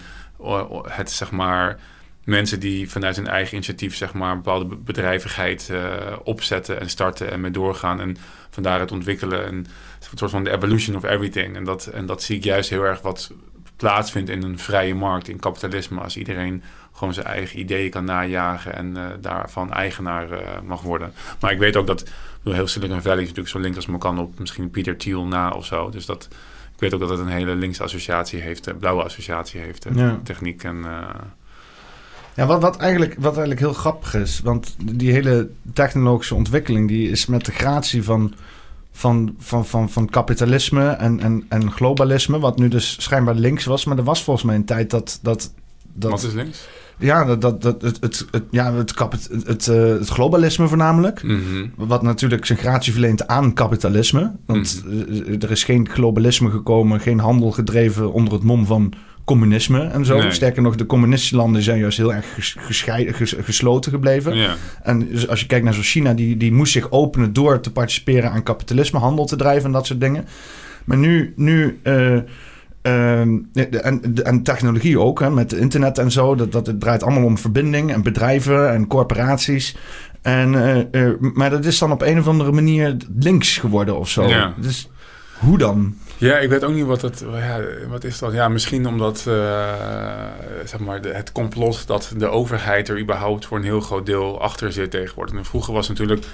het, 0.82 1.10
zeg 1.10 1.30
maar, 1.30 1.78
mensen 2.25 2.60
die 2.60 2.90
vanuit 2.90 3.16
hun 3.16 3.26
eigen 3.26 3.54
initiatief, 3.54 3.96
zeg 3.96 4.12
maar, 4.12 4.37
bepaalde 4.37 4.76
bedrijvigheid 4.76 5.68
uh, 5.72 6.16
opzetten 6.25 6.80
en 6.80 6.90
starten 6.90 7.30
en 7.30 7.40
mee 7.40 7.50
doorgaan. 7.50 8.00
En 8.00 8.16
vandaar 8.50 8.80
het 8.80 8.92
ontwikkelen. 8.92 9.46
En 9.46 9.54
een 9.54 10.18
soort 10.18 10.30
van 10.30 10.44
de 10.44 10.50
evolution 10.50 10.96
of 10.96 11.04
everything. 11.04 11.56
En 11.56 11.64
dat, 11.64 11.87
en 11.87 12.06
dat 12.06 12.22
zie 12.22 12.37
ik 12.37 12.44
juist 12.44 12.70
heel 12.70 12.84
erg 12.84 13.00
wat 13.00 13.32
plaatsvindt 13.76 14.30
in 14.30 14.42
een 14.42 14.58
vrije 14.58 14.94
markt, 14.94 15.28
in 15.28 15.38
kapitalisme. 15.38 16.00
Als 16.00 16.16
iedereen 16.16 16.62
gewoon 17.00 17.14
zijn 17.14 17.26
eigen 17.26 17.59
ideeën 17.59 17.90
kan 17.90 18.04
najagen 18.04 18.75
en 18.75 18.97
uh, 18.97 19.07
daarvan 19.21 19.73
eigenaar 19.73 20.30
uh, 20.30 20.38
mag 20.64 20.83
worden. 20.83 21.12
Maar 21.40 21.52
ik 21.52 21.59
weet 21.59 21.76
ook 21.76 21.87
dat 21.87 22.04
bedoel, 22.42 22.54
heel 22.54 22.66
Silicon 22.66 23.02
Valley 23.02 23.23
is 23.23 23.28
natuurlijk 23.28 23.49
zo 23.49 23.59
link 23.59 23.76
als 23.76 23.87
maar 23.87 23.99
kan 23.99 24.19
op 24.19 24.38
misschien 24.38 24.71
Peter 24.71 24.97
Thiel 24.97 25.26
na 25.26 25.50
of 25.50 25.64
zo. 25.64 25.90
Dus 25.90 26.07
dat, 26.07 26.28
ik 26.75 26.80
weet 26.80 26.95
ook 26.95 27.00
dat 27.00 27.09
het 27.09 27.19
een 27.19 27.28
hele 27.28 27.54
linkse 27.54 27.83
associatie 27.83 28.40
heeft, 28.40 28.66
een 28.66 28.73
eh, 28.73 28.78
blauwe 28.78 29.02
associatie 29.02 29.61
heeft, 29.61 29.87
ja. 29.95 30.21
techniek 30.23 30.62
en... 30.64 30.76
Uh... 30.76 31.09
Ja, 32.35 32.47
wat, 32.47 32.61
wat, 32.61 32.76
eigenlijk, 32.76 33.14
wat 33.14 33.33
eigenlijk 33.33 33.61
heel 33.61 33.73
grappig 33.73 34.14
is, 34.14 34.40
want 34.40 34.76
die 34.78 35.12
hele 35.12 35.50
technologische 35.73 36.35
ontwikkeling 36.35 36.88
die 36.88 37.11
is 37.11 37.26
met 37.26 37.45
de 37.45 37.52
gratie 37.52 38.02
van, 38.02 38.35
van, 38.92 39.35
van, 39.38 39.66
van, 39.66 39.90
van 39.90 40.09
kapitalisme 40.09 40.88
en, 40.88 41.21
en, 41.21 41.45
en 41.49 41.73
globalisme, 41.73 42.38
wat 42.38 42.59
nu 42.59 42.69
dus 42.69 43.02
schijnbaar 43.02 43.35
links 43.35 43.64
was, 43.64 43.85
maar 43.85 43.99
er 43.99 44.04
was 44.04 44.25
volgens 44.25 44.47
mij 44.47 44.54
een 44.54 44.64
tijd 44.64 44.90
dat. 44.90 45.19
dat, 45.23 45.52
dat 45.92 46.11
wat 46.11 46.23
is 46.23 46.33
links? 46.33 46.69
Ja, 47.00 47.25
dat, 47.25 47.40
dat, 47.40 47.62
dat, 47.62 47.83
het, 47.83 47.99
het, 48.00 48.26
het, 48.30 48.42
ja, 48.50 48.75
het, 48.75 48.95
het, 48.99 49.28
het, 49.47 49.66
uh, 49.66 49.83
het 49.83 50.09
globalisme 50.09 50.69
voornamelijk. 50.69 51.23
Mhm. 51.23 51.66
Wat 51.76 52.02
natuurlijk 52.02 52.47
zijn 52.47 52.59
gratie 52.59 52.92
verleent 52.92 53.26
aan 53.26 53.52
kapitalisme. 53.52 54.33
Want 54.47 54.83
mm 54.85 54.88
er 55.40 55.50
is 55.50 55.64
geen 55.64 55.88
globalisme 55.88 56.50
gekomen, 56.50 57.00
geen 57.00 57.19
handel 57.19 57.50
gedreven 57.50 58.12
onder 58.12 58.33
het 58.33 58.42
mom 58.42 58.66
van 58.66 58.92
communisme 59.25 59.83
en 59.83 60.04
zo. 60.04 60.30
Sterker 60.30 60.62
nog, 60.62 60.76
de 60.76 60.87
communistische 60.87 61.37
landen 61.37 61.62
zijn 61.62 61.78
juist 61.78 61.99
heel 61.99 62.14
erg 62.14 62.26
gescheiden, 62.57 63.14
gesloten 63.45 63.92
gebleven. 63.92 64.37
Ja. 64.37 64.57
En 64.83 64.99
dus 65.09 65.28
als 65.28 65.40
je 65.40 65.47
kijkt 65.47 65.64
naar 65.64 65.75
zo 65.75 65.80
China, 65.83 66.14
die, 66.14 66.37
die 66.37 66.52
moest 66.52 66.73
zich 66.73 66.90
openen 66.90 67.33
door 67.33 67.61
te 67.61 67.73
participeren 67.73 68.30
aan 68.30 68.42
kapitalisme, 68.42 68.99
handel 68.99 69.25
te 69.25 69.37
drijven 69.37 69.64
en 69.64 69.73
dat 69.73 69.87
soort 69.87 70.00
dingen. 70.00 70.26
Maar 70.85 70.99
nu, 70.99 71.33
nu 71.37 71.80
uh, 71.83 72.19
Ehm, 72.82 73.38
en, 73.52 74.14
en 74.22 74.42
technologie 74.42 74.99
ook, 74.99 75.20
hè, 75.20 75.30
met 75.30 75.52
internet 75.52 75.99
en 75.99 76.10
zo. 76.10 76.34
Dat, 76.34 76.52
dat, 76.52 76.66
het 76.66 76.80
draait 76.80 77.02
allemaal 77.02 77.25
om 77.25 77.38
verbinding 77.38 77.92
en 77.92 78.02
bedrijven 78.02 78.72
en 78.72 78.87
corporaties. 78.87 79.76
En, 80.22 80.54
eh, 80.54 81.06
eh, 81.06 81.14
maar 81.18 81.50
dat 81.50 81.64
is 81.64 81.78
dan 81.78 81.92
op 81.92 82.02
een 82.02 82.18
of 82.18 82.28
andere 82.28 82.52
manier 82.52 82.96
links 83.18 83.58
geworden 83.58 83.99
of 83.99 84.08
zo. 84.08 84.28
Ja. 84.28 84.54
Dus 84.56 84.88
hoe 85.38 85.58
dan? 85.58 85.96
Ja, 86.18 86.38
ik 86.38 86.49
weet 86.49 86.64
ook 86.64 86.75
niet 86.75 86.87
wat 86.87 87.02
het... 87.02 87.25
Ja, 87.32 87.60
wat 87.88 88.04
is 88.04 88.18
dat? 88.18 88.32
Ja, 88.32 88.49
misschien 88.49 88.87
omdat 88.87 89.25
eh, 89.28 89.75
zeg 90.64 90.80
maar 90.80 91.00
het 91.00 91.32
complot 91.32 91.87
dat 91.87 92.12
de 92.16 92.28
overheid 92.28 92.88
er 92.88 93.00
überhaupt 93.00 93.46
voor 93.46 93.56
een 93.56 93.64
heel 93.64 93.80
groot 93.80 94.06
deel 94.06 94.40
achter 94.40 94.72
zit 94.72 94.90
tegenwoordig. 94.90 95.34
En 95.34 95.44
vroeger 95.44 95.75
was 95.75 95.88
natuurlijk, 95.88 96.25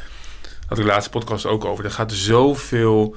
had 0.67 0.79
ik 0.79 0.85
de 0.85 0.91
laatste 0.91 1.11
podcast 1.11 1.47
ook 1.47 1.65
over, 1.65 1.85
er 1.85 1.91
gaat 1.91 2.13
zoveel, 2.13 3.17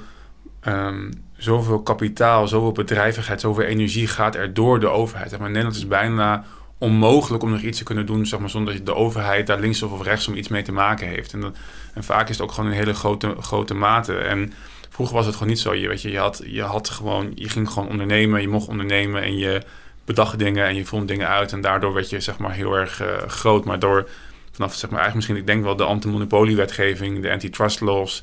um, 0.66 1.10
zoveel 1.36 1.82
kapitaal, 1.82 2.48
zoveel 2.48 2.72
bedrijvigheid, 2.72 3.40
zoveel 3.40 3.64
energie 3.64 4.06
gaat 4.06 4.34
er 4.34 4.54
door 4.54 4.80
de 4.80 4.88
overheid. 4.88 5.30
Zeg 5.30 5.38
maar 5.38 5.48
Nederland 5.48 5.76
is 5.76 5.86
bijna 5.86 6.44
onmogelijk 6.78 7.42
om 7.42 7.50
nog 7.50 7.60
iets 7.60 7.78
te 7.78 7.84
kunnen 7.84 8.06
doen, 8.06 8.26
zeg 8.26 8.40
maar, 8.40 8.50
zonder 8.50 8.74
dat 8.74 8.86
de 8.86 8.94
overheid 8.94 9.46
daar 9.46 9.60
links 9.60 9.82
of 9.82 10.02
rechts 10.02 10.28
om 10.28 10.34
iets 10.34 10.48
mee 10.48 10.62
te 10.62 10.72
maken 10.72 11.06
heeft. 11.06 11.32
En, 11.32 11.40
dat, 11.40 11.56
en 11.94 12.04
vaak 12.04 12.28
is 12.28 12.38
het 12.38 12.46
ook 12.46 12.52
gewoon 12.52 12.70
een 12.70 12.76
hele 12.76 12.94
grote, 12.94 13.34
grote 13.40 13.74
mate. 13.74 14.14
En 14.16 14.52
vroeger 14.88 15.16
was 15.16 15.26
het 15.26 15.34
gewoon 15.34 15.48
niet 15.48 15.60
zo. 15.60 15.74
Je, 15.74 15.88
weet 15.88 16.02
je, 16.02 16.10
je, 16.10 16.18
had, 16.18 16.42
je 16.46 16.62
had 16.62 16.88
gewoon, 16.88 17.32
je 17.34 17.48
ging 17.48 17.70
gewoon 17.70 17.88
ondernemen, 17.88 18.40
je 18.40 18.48
mocht 18.48 18.68
ondernemen 18.68 19.22
en 19.22 19.36
je 19.36 19.62
bedacht 20.04 20.38
dingen 20.38 20.66
en 20.66 20.74
je 20.74 20.84
vond 20.84 21.08
dingen 21.08 21.28
uit. 21.28 21.52
En 21.52 21.60
daardoor 21.60 21.92
werd 21.92 22.10
je 22.10 22.20
zeg 22.20 22.38
maar 22.38 22.52
heel 22.52 22.74
erg 22.74 23.02
uh, 23.02 23.08
groot. 23.26 23.64
Maar 23.64 23.78
door 23.78 24.08
vanaf 24.52 24.74
zeg 24.74 24.90
maar 24.90 25.00
eigenlijk 25.00 25.14
misschien, 25.14 25.36
ik 25.36 25.46
denk 25.46 25.64
wel 25.64 25.76
de 25.76 25.84
anti-monopoliewetgeving, 25.84 27.22
de 27.22 27.30
antitrust 27.30 27.80
laws, 27.80 28.22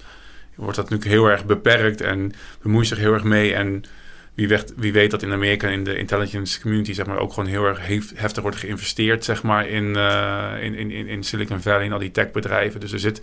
wordt 0.57 0.75
dat 0.75 0.89
natuurlijk 0.89 1.19
heel 1.19 1.29
erg 1.29 1.45
beperkt 1.45 2.01
en 2.01 2.33
bemoeit 2.61 2.87
zich 2.87 2.97
heel 2.97 3.13
erg 3.13 3.23
mee. 3.23 3.53
En 3.53 3.83
wie, 4.33 4.47
weet, 4.47 4.73
wie 4.75 4.93
weet 4.93 5.11
dat 5.11 5.23
in 5.23 5.31
Amerika 5.31 5.67
in 5.67 5.83
de 5.83 5.97
intelligence 5.97 6.61
community 6.61 6.93
zeg 6.93 7.05
maar, 7.05 7.19
ook 7.19 7.33
gewoon 7.33 7.49
heel 7.49 7.65
erg 7.65 7.79
heftig 8.15 8.41
wordt 8.41 8.57
geïnvesteerd 8.57 9.25
zeg 9.25 9.43
maar, 9.43 9.67
in, 9.67 9.85
uh, 9.85 10.51
in, 10.59 10.75
in, 10.75 10.91
in 10.91 11.23
Silicon 11.23 11.61
Valley, 11.61 11.85
in 11.85 11.91
al 11.91 11.99
die 11.99 12.11
techbedrijven. 12.11 12.79
Dus 12.79 12.91
er 12.91 12.99
zit 12.99 13.21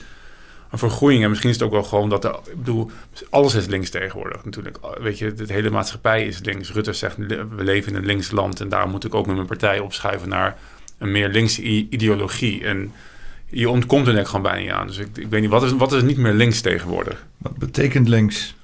een 0.71 0.79
vergroeiing. 0.79 1.23
En 1.23 1.29
misschien 1.29 1.51
is 1.51 1.57
het 1.57 1.65
ook 1.65 1.73
wel 1.73 1.83
gewoon 1.83 2.09
dat 2.09 2.23
de, 2.23 2.29
ik 2.29 2.57
bedoel, 2.57 2.91
alles 3.31 3.55
is 3.55 3.67
links 3.67 3.91
tegenwoordig 3.91 4.45
natuurlijk. 4.45 4.79
Weet 5.01 5.19
je, 5.19 5.35
de 5.35 5.53
hele 5.53 5.71
maatschappij 5.71 6.27
is 6.27 6.41
links. 6.43 6.73
Rutte 6.73 6.93
zegt, 6.93 7.17
we 7.27 7.47
leven 7.57 7.93
in 7.93 7.99
een 7.99 8.07
links 8.07 8.31
land 8.31 8.61
en 8.61 8.69
daar 8.69 8.89
moet 8.89 9.05
ik 9.05 9.15
ook 9.15 9.27
met 9.27 9.35
mijn 9.35 9.49
partij 9.49 9.79
opschuiven 9.79 10.29
naar 10.29 10.57
een 10.99 11.13
meer 11.13 11.29
linkse 11.29 11.63
ideologie. 11.63 12.65
En 12.65 12.93
je 13.47 13.69
ontkomt 13.69 14.07
er 14.07 14.13
denk 14.13 14.25
ik 14.25 14.31
gewoon 14.31 14.43
bijna 14.43 14.61
niet 14.61 14.71
aan. 14.71 14.87
Dus 14.87 14.99
ik, 14.99 15.09
ik 15.15 15.27
weet 15.29 15.41
niet, 15.41 15.51
wat 15.51 15.63
is, 15.63 15.73
wat 15.73 15.93
is 15.93 16.03
niet 16.03 16.17
meer 16.17 16.33
links 16.33 16.61
tegenwoordig? 16.61 17.27
Wat 17.39 17.57
betekent 17.57 18.09
links? 18.09 18.55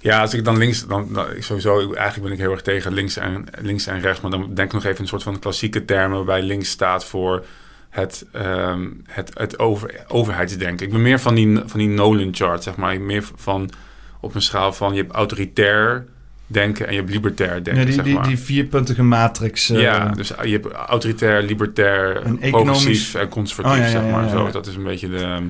Ja, 0.00 0.20
als 0.20 0.34
ik 0.34 0.44
dan 0.44 0.58
links, 0.58 0.86
dan, 0.86 1.12
dan 1.12 1.26
sowieso, 1.38 1.92
eigenlijk 1.92 2.22
ben 2.22 2.32
ik 2.32 2.38
heel 2.38 2.50
erg 2.50 2.62
tegen 2.62 2.92
links 2.92 3.16
en, 3.16 3.46
links 3.60 3.86
en 3.86 4.00
rechts. 4.00 4.20
Maar 4.20 4.30
dan 4.30 4.54
denk 4.54 4.68
ik 4.68 4.72
nog 4.74 4.84
even 4.84 5.00
een 5.00 5.08
soort 5.08 5.22
van 5.22 5.38
klassieke 5.38 5.84
termen 5.84 6.16
waarbij 6.16 6.42
links 6.42 6.70
staat 6.70 7.04
voor 7.04 7.44
het, 7.90 8.26
um, 8.36 9.02
het, 9.06 9.30
het 9.34 9.58
over, 9.58 10.04
overheidsdenken. 10.08 10.86
Ik 10.86 10.92
ben 10.92 11.02
meer 11.02 11.20
van 11.20 11.34
die, 11.34 11.60
van 11.66 11.78
die 11.78 11.88
Nolan-chart, 11.88 12.62
zeg 12.62 12.76
maar. 12.76 13.00
Meer 13.00 13.24
van 13.34 13.70
op 14.20 14.34
een 14.34 14.42
schaal 14.42 14.72
van 14.72 14.94
je 14.94 15.02
hebt 15.02 15.14
autoritair 15.14 16.06
denken 16.54 16.86
en 16.86 16.92
je 16.92 16.98
hebt 16.98 17.12
libertair 17.12 17.64
denken. 17.64 17.76
Ja, 17.76 17.84
die, 17.84 17.94
zeg 17.94 18.04
die, 18.04 18.14
maar. 18.14 18.26
die 18.26 18.38
vierpuntige 18.38 19.02
matrix. 19.02 19.70
Uh, 19.70 19.80
ja, 19.80 20.08
dus 20.08 20.28
je 20.28 20.50
hebt 20.50 20.72
autoritair, 20.72 21.42
libertair, 21.42 22.26
Een 22.26 22.38
progressief 22.38 23.14
en 23.14 23.28
conservatief, 23.28 23.72
Oh, 23.72 23.78
ja, 23.78 23.90
zeg 23.90 24.10
maar. 24.10 24.28
Zo, 24.28 24.50
dat 24.50 24.66
is 24.66 24.74
een 24.74 24.82
beetje 24.82 25.08
de, 25.08 25.48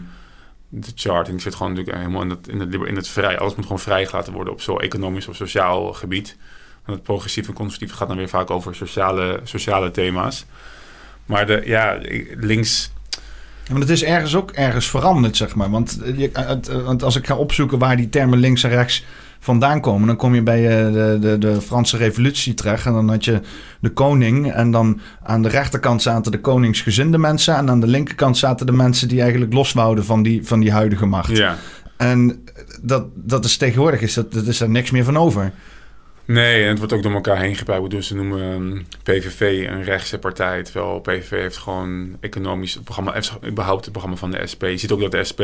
de 0.68 0.92
chart. 0.94 1.28
En 1.28 1.34
ik 1.34 1.40
zit 1.40 1.54
gewoon 1.54 1.72
natuurlijk 1.72 1.98
helemaal 1.98 2.22
in 2.22 2.30
het, 2.30 2.48
in 2.48 2.60
het, 2.60 2.74
in 2.88 2.96
het 2.96 3.08
vrij. 3.08 3.38
Alles 3.38 3.54
moet 3.54 3.64
gewoon 3.64 3.80
vrijgelaten 3.80 4.32
worden 4.32 4.52
op 4.52 4.60
zo 4.60 4.76
economisch 4.76 5.28
of 5.28 5.36
sociaal 5.36 5.92
gebied. 5.92 6.36
En 6.84 6.92
het 6.92 7.02
progressief 7.02 7.48
en 7.48 7.54
conservatief 7.54 7.96
gaat 7.96 8.08
dan 8.08 8.16
weer 8.16 8.28
vaak 8.28 8.50
over 8.50 8.74
sociale, 8.74 9.40
sociale 9.44 9.90
thema's. 9.90 10.46
Maar 11.26 11.46
de, 11.46 11.62
ja, 11.64 11.98
links... 12.36 12.92
Ja, 13.64 13.72
maar 13.72 13.80
het 13.80 13.90
is 13.90 14.04
ergens 14.04 14.34
ook 14.34 14.50
ergens 14.50 14.86
veranderd, 14.86 15.36
zeg 15.36 15.54
maar. 15.54 15.70
Want, 15.70 16.02
eh, 16.02 16.24
eh, 16.32 16.84
want 16.84 17.02
als 17.02 17.16
ik 17.16 17.26
ga 17.26 17.36
opzoeken 17.36 17.78
waar 17.78 17.96
die 17.96 18.08
termen 18.08 18.38
links 18.38 18.62
en 18.62 18.70
rechts 18.70 19.04
vandaan 19.44 19.80
komen, 19.80 20.06
dan 20.06 20.16
kom 20.16 20.34
je 20.34 20.42
bij 20.42 20.68
eh, 20.68 20.92
de, 20.92 21.18
de, 21.20 21.38
de 21.38 21.60
Franse 21.60 21.96
Revolutie 21.96 22.54
terecht. 22.54 22.86
En 22.86 22.92
dan 22.92 23.08
had 23.08 23.24
je 23.24 23.40
de 23.80 23.90
koning. 23.90 24.52
En 24.52 24.70
dan 24.70 25.00
aan 25.22 25.42
de 25.42 25.48
rechterkant 25.48 26.02
zaten 26.02 26.32
de 26.32 26.40
koningsgezinde 26.40 27.18
mensen. 27.18 27.56
En 27.56 27.70
aan 27.70 27.80
de 27.80 27.86
linkerkant 27.86 28.36
zaten 28.36 28.66
de 28.66 28.72
mensen 28.72 29.08
die 29.08 29.20
eigenlijk 29.20 29.52
los 29.52 29.72
wouden 29.72 30.04
van 30.04 30.22
die, 30.22 30.46
van 30.46 30.60
die 30.60 30.72
huidige 30.72 31.06
macht. 31.06 31.36
Ja. 31.36 31.56
En 31.96 32.44
dat, 32.82 33.06
dat 33.14 33.44
is 33.44 33.56
tegenwoordig, 33.56 34.00
is 34.00 34.14
dat, 34.14 34.32
dat 34.32 34.46
is 34.46 34.60
er 34.60 34.70
niks 34.70 34.90
meer 34.90 35.04
van 35.04 35.16
over. 35.16 35.52
Nee, 36.26 36.62
en 36.62 36.68
het 36.68 36.78
wordt 36.78 36.92
ook 36.92 37.02
door 37.02 37.12
elkaar 37.12 37.38
heen 37.38 37.56
gebruikt. 37.56 37.90
Dus 37.90 38.06
ze 38.06 38.14
noemen 38.14 38.52
ehm, 38.52 38.82
PVV 39.02 39.66
een 39.68 39.82
rechtse 39.82 40.18
partij. 40.18 40.62
Terwijl 40.62 41.00
PVV 41.00 41.30
heeft 41.30 41.56
gewoon 41.56 42.16
economisch 42.20 42.74
het 42.74 42.84
programma, 42.84 43.12
heeft 43.12 43.32
überhaupt 43.46 43.82
het 43.84 43.92
programma 43.92 44.18
van 44.18 44.30
de 44.30 44.46
SP. 44.52 44.62
Je 44.62 44.76
ziet 44.76 44.92
ook 44.92 45.00
dat 45.00 45.10
de 45.10 45.24
SP 45.30 45.42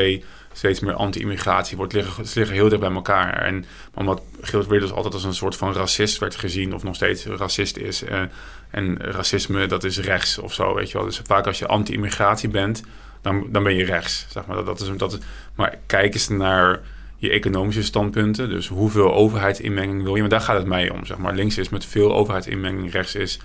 steeds 0.52 0.80
meer 0.80 0.94
anti-immigratie 0.94 1.76
wordt. 1.76 1.92
Liggen, 1.92 2.26
ze 2.26 2.38
liggen 2.38 2.56
heel 2.56 2.68
dicht 2.68 2.80
bij 2.80 2.90
elkaar. 2.92 3.42
En 3.42 3.64
omdat 3.94 4.22
Geert 4.40 4.66
Wilders 4.66 4.92
altijd 4.92 5.14
als 5.14 5.24
een 5.24 5.34
soort 5.34 5.56
van 5.56 5.72
racist 5.72 6.18
werd 6.18 6.34
gezien, 6.34 6.74
of 6.74 6.82
nog 6.82 6.94
steeds 6.94 7.26
racist 7.26 7.76
is. 7.76 8.04
eh, 8.04 8.22
en 8.70 8.98
racisme, 8.98 9.66
dat 9.66 9.84
is 9.84 9.98
rechts 9.98 10.38
of 10.38 10.52
zo, 10.52 10.74
weet 10.74 10.90
je 10.90 10.96
wel. 10.96 11.06
Dus 11.06 11.20
vaak 11.24 11.46
als 11.46 11.58
je 11.58 11.66
anti-immigratie 11.66 12.48
bent, 12.48 12.82
dan, 13.22 13.46
dan 13.50 13.62
ben 13.62 13.74
je 13.74 13.84
rechts. 13.84 14.26
Zeg 14.28 14.46
maar. 14.46 14.56
dat, 14.56 14.66
dat 14.66 14.80
is, 14.80 14.88
dat 14.96 15.18
maar 15.54 15.78
kijk 15.86 16.14
eens 16.14 16.28
naar 16.28 16.80
je 17.20 17.30
economische 17.30 17.82
standpunten. 17.82 18.48
Dus 18.48 18.68
hoeveel 18.68 19.14
overheidsinmenging 19.14 20.02
wil 20.02 20.14
je? 20.14 20.20
Maar 20.20 20.30
daar 20.30 20.40
gaat 20.40 20.56
het 20.56 20.66
mij 20.66 20.90
om. 20.90 21.06
Zeg 21.06 21.18
maar. 21.18 21.34
Links 21.34 21.58
is 21.58 21.68
met 21.68 21.84
veel 21.84 22.14
overheidsinmenging, 22.14 22.92
rechts 22.92 23.14
is 23.14 23.40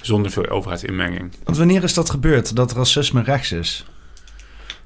zonder 0.00 0.30
veel 0.30 0.48
overheidsinmenging. 0.48 1.32
Want 1.44 1.56
wanneer 1.56 1.82
is 1.82 1.94
dat 1.94 2.10
gebeurd, 2.10 2.56
dat 2.56 2.72
racisme 2.72 3.22
rechts 3.22 3.52
is? 3.52 3.84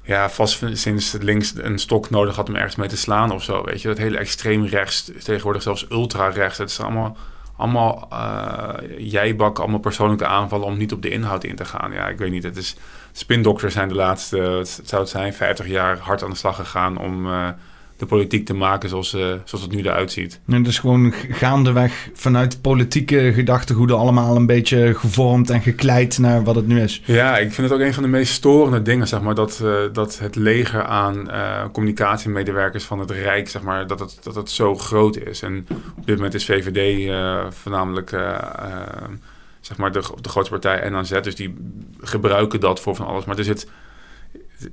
Ja, 0.01 0.29
vast 0.29 0.63
sinds 0.73 1.11
links 1.11 1.53
een 1.55 1.79
stok 1.79 2.09
nodig 2.09 2.35
had 2.35 2.49
om 2.49 2.55
ergens 2.55 2.75
mee 2.75 2.87
te 2.87 2.97
slaan 2.97 3.31
of 3.31 3.43
zo. 3.43 3.63
Weet 3.63 3.81
je, 3.81 3.87
dat 3.87 3.97
hele 3.97 4.17
extreem 4.17 4.65
rechts, 4.65 5.11
tegenwoordig 5.23 5.61
zelfs 5.61 5.85
ultra 5.91 6.29
rechts. 6.29 6.57
Het 6.57 6.69
is 6.69 6.79
allemaal, 6.79 7.17
allemaal 7.57 8.07
uh, 8.11 8.73
jijbak, 8.97 9.59
allemaal 9.59 9.79
persoonlijke 9.79 10.25
aanvallen 10.25 10.65
om 10.65 10.77
niet 10.77 10.93
op 10.93 11.01
de 11.01 11.09
inhoud 11.09 11.43
in 11.43 11.55
te 11.55 11.65
gaan. 11.65 11.91
Ja, 11.91 12.07
ik 12.07 12.17
weet 12.17 12.31
niet. 12.31 12.43
Het 12.43 12.57
is, 12.57 12.75
spindokters 13.11 13.73
zijn 13.73 13.87
de 13.87 13.95
laatste, 13.95 14.37
het 14.37 14.81
zou 14.83 15.01
het 15.01 15.11
zijn, 15.11 15.33
50 15.33 15.67
jaar 15.67 15.97
hard 15.97 16.23
aan 16.23 16.29
de 16.29 16.35
slag 16.35 16.55
gegaan 16.55 16.97
om... 16.97 17.25
Uh, 17.25 17.49
de 17.97 18.05
politiek 18.05 18.45
te 18.45 18.53
maken 18.53 18.89
zoals, 18.89 19.13
uh, 19.13 19.21
zoals 19.21 19.63
het 19.63 19.71
nu 19.71 19.79
eruit 19.79 20.11
ziet. 20.11 20.39
En 20.47 20.63
dus 20.63 20.79
gewoon 20.79 21.13
gaandeweg 21.29 22.09
vanuit 22.13 22.61
politieke 22.61 23.31
gedachtegoeden 23.33 23.97
allemaal 23.97 24.35
een 24.35 24.45
beetje 24.45 24.93
gevormd 24.95 25.49
en 25.49 25.61
gekleid 25.61 26.17
naar 26.17 26.43
wat 26.43 26.55
het 26.55 26.67
nu 26.67 26.81
is. 26.81 27.01
Ja, 27.05 27.37
ik 27.37 27.51
vind 27.51 27.69
het 27.69 27.79
ook 27.79 27.85
een 27.85 27.93
van 27.93 28.03
de 28.03 28.09
meest 28.09 28.33
storende 28.33 28.81
dingen, 28.81 29.07
zeg 29.07 29.21
maar, 29.21 29.35
dat, 29.35 29.61
uh, 29.63 29.75
dat 29.93 30.19
het 30.19 30.35
leger 30.35 30.83
aan 30.83 31.27
uh, 31.27 31.63
communicatiemedewerkers 31.71 32.83
van 32.83 32.99
het 32.99 33.11
Rijk, 33.11 33.49
zeg 33.49 33.61
maar, 33.61 33.87
dat 33.87 33.99
het, 33.99 34.17
dat 34.23 34.35
het 34.35 34.49
zo 34.49 34.75
groot 34.75 35.17
is. 35.17 35.41
En 35.41 35.67
op 35.97 36.05
dit 36.05 36.15
moment 36.15 36.33
is 36.33 36.45
VVD 36.45 37.11
voornamelijk 37.49 38.09
zeg 39.61 39.77
maar 39.77 39.91
de, 39.91 40.03
de 40.21 40.29
grootste 40.29 40.59
partij 40.59 40.89
NAZ, 40.89 41.21
dus 41.21 41.35
die 41.35 41.55
gebruiken 42.01 42.59
dat 42.59 42.79
voor 42.79 42.95
van 42.95 43.05
alles. 43.05 43.25
Maar 43.25 43.37
er 43.37 43.43
zit 43.43 43.67